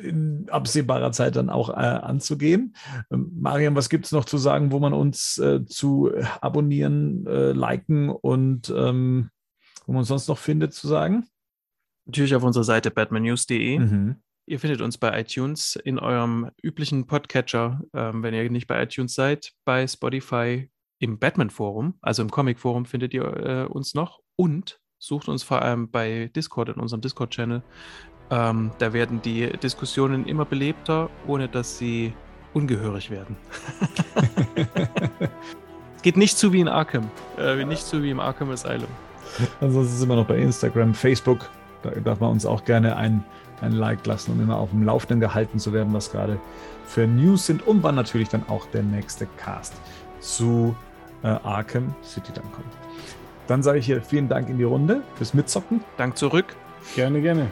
in 0.01 0.47
absehbarer 0.49 1.11
Zeit 1.11 1.35
dann 1.35 1.49
auch 1.49 1.69
äh, 1.69 1.73
anzugehen. 1.73 2.75
Ähm, 3.11 3.31
Marian, 3.35 3.75
was 3.75 3.89
gibt 3.89 4.05
es 4.05 4.11
noch 4.11 4.25
zu 4.25 4.37
sagen, 4.37 4.71
wo 4.71 4.79
man 4.79 4.93
uns 4.93 5.37
äh, 5.39 5.65
zu 5.65 6.11
abonnieren, 6.41 7.25
äh, 7.25 7.51
liken 7.51 8.09
und 8.09 8.71
ähm, 8.75 9.29
wo 9.85 9.93
man 9.93 9.99
uns 9.99 10.09
sonst 10.09 10.27
noch 10.27 10.37
findet 10.37 10.73
zu 10.73 10.87
sagen? 10.87 11.25
Natürlich 12.05 12.35
auf 12.35 12.43
unserer 12.43 12.63
Seite 12.63 12.91
batmannews.de. 12.91 13.79
Mhm. 13.79 14.17
Ihr 14.47 14.59
findet 14.59 14.81
uns 14.81 14.99
bei 14.99 15.19
iTunes 15.19 15.75
in 15.75 15.97
eurem 15.97 16.51
üblichen 16.61 17.07
Podcatcher, 17.07 17.81
ähm, 17.93 18.21
wenn 18.21 18.35
ihr 18.35 18.47
nicht 18.51 18.67
bei 18.67 18.83
iTunes 18.83 19.15
seid, 19.15 19.53
bei 19.65 19.87
Spotify, 19.87 20.69
im 20.99 21.19
Batman-Forum, 21.19 21.95
also 22.01 22.21
im 22.21 22.31
Comic-Forum 22.31 22.85
findet 22.85 23.13
ihr 23.13 23.23
äh, 23.23 23.65
uns 23.65 23.93
noch 23.93 24.19
und 24.35 24.79
sucht 24.97 25.27
uns 25.27 25.43
vor 25.43 25.61
allem 25.61 25.89
bei 25.91 26.31
Discord, 26.35 26.69
in 26.69 26.75
unserem 26.75 27.01
Discord-Channel. 27.01 27.61
Ähm, 28.31 28.71
da 28.79 28.93
werden 28.93 29.21
die 29.21 29.47
Diskussionen 29.57 30.25
immer 30.25 30.45
belebter, 30.45 31.09
ohne 31.27 31.47
dass 31.47 31.77
sie 31.77 32.13
ungehörig 32.53 33.11
werden. 33.11 33.35
Es 34.55 35.31
Geht 36.01 36.17
nicht 36.17 36.37
zu 36.37 36.53
wie 36.53 36.61
in 36.61 36.67
Arkham, 36.67 37.09
äh, 37.37 37.63
nicht 37.65 37.85
zu 37.85 38.01
wie 38.01 38.09
im 38.09 38.19
Arkham 38.19 38.49
Asylum. 38.49 38.87
Ansonsten 39.59 39.97
sind 39.97 40.09
wir 40.09 40.15
noch 40.15 40.27
bei 40.27 40.37
Instagram, 40.37 40.93
Facebook. 40.93 41.49
Da 41.83 41.91
darf 41.91 42.19
man 42.19 42.31
uns 42.31 42.45
auch 42.45 42.63
gerne 42.63 42.95
ein, 42.95 43.23
ein 43.61 43.73
Like 43.73 44.05
lassen, 44.07 44.31
um 44.31 44.41
immer 44.41 44.57
auf 44.57 44.71
dem 44.71 44.83
Laufenden 44.83 45.19
gehalten 45.19 45.59
zu 45.59 45.73
werden, 45.73 45.93
was 45.93 46.11
gerade 46.11 46.39
für 46.85 47.05
News 47.05 47.45
sind 47.45 47.67
und 47.67 47.83
wann 47.83 47.95
natürlich 47.95 48.29
dann 48.29 48.47
auch 48.47 48.65
der 48.67 48.83
nächste 48.83 49.27
Cast 49.37 49.73
zu 50.33 50.75
äh, 51.23 51.27
Arkham 51.27 51.93
City 52.03 52.31
dann 52.33 52.51
kommt. 52.51 52.67
Dann 53.47 53.61
sage 53.61 53.79
ich 53.79 53.85
hier 53.85 54.01
vielen 54.01 54.27
Dank 54.27 54.49
in 54.49 54.57
die 54.57 54.63
Runde 54.63 55.01
fürs 55.15 55.33
Mitzocken. 55.33 55.83
Dank 55.97 56.17
zurück. 56.17 56.55
Gerne, 56.95 57.21
gerne. 57.21 57.47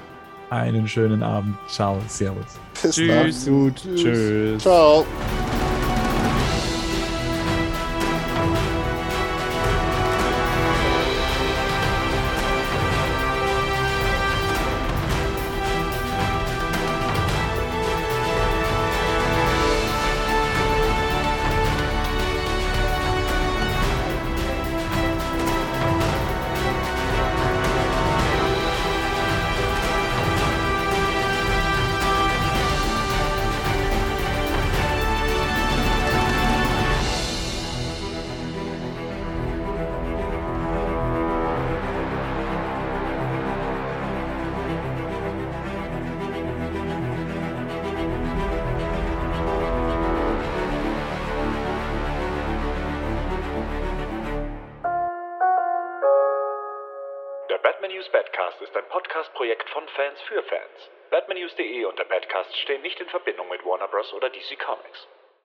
Einen 0.50 0.88
schönen 0.88 1.24
Abend. 1.24 1.56
Ciao, 1.68 2.00
Servus. 2.08 2.60
Bis 2.82 2.96
Tschüss. 2.96 3.46
dann. 3.46 3.54
Gut. 3.54 3.82
Tschüss. 3.96 4.62
Ciao. 4.62 5.06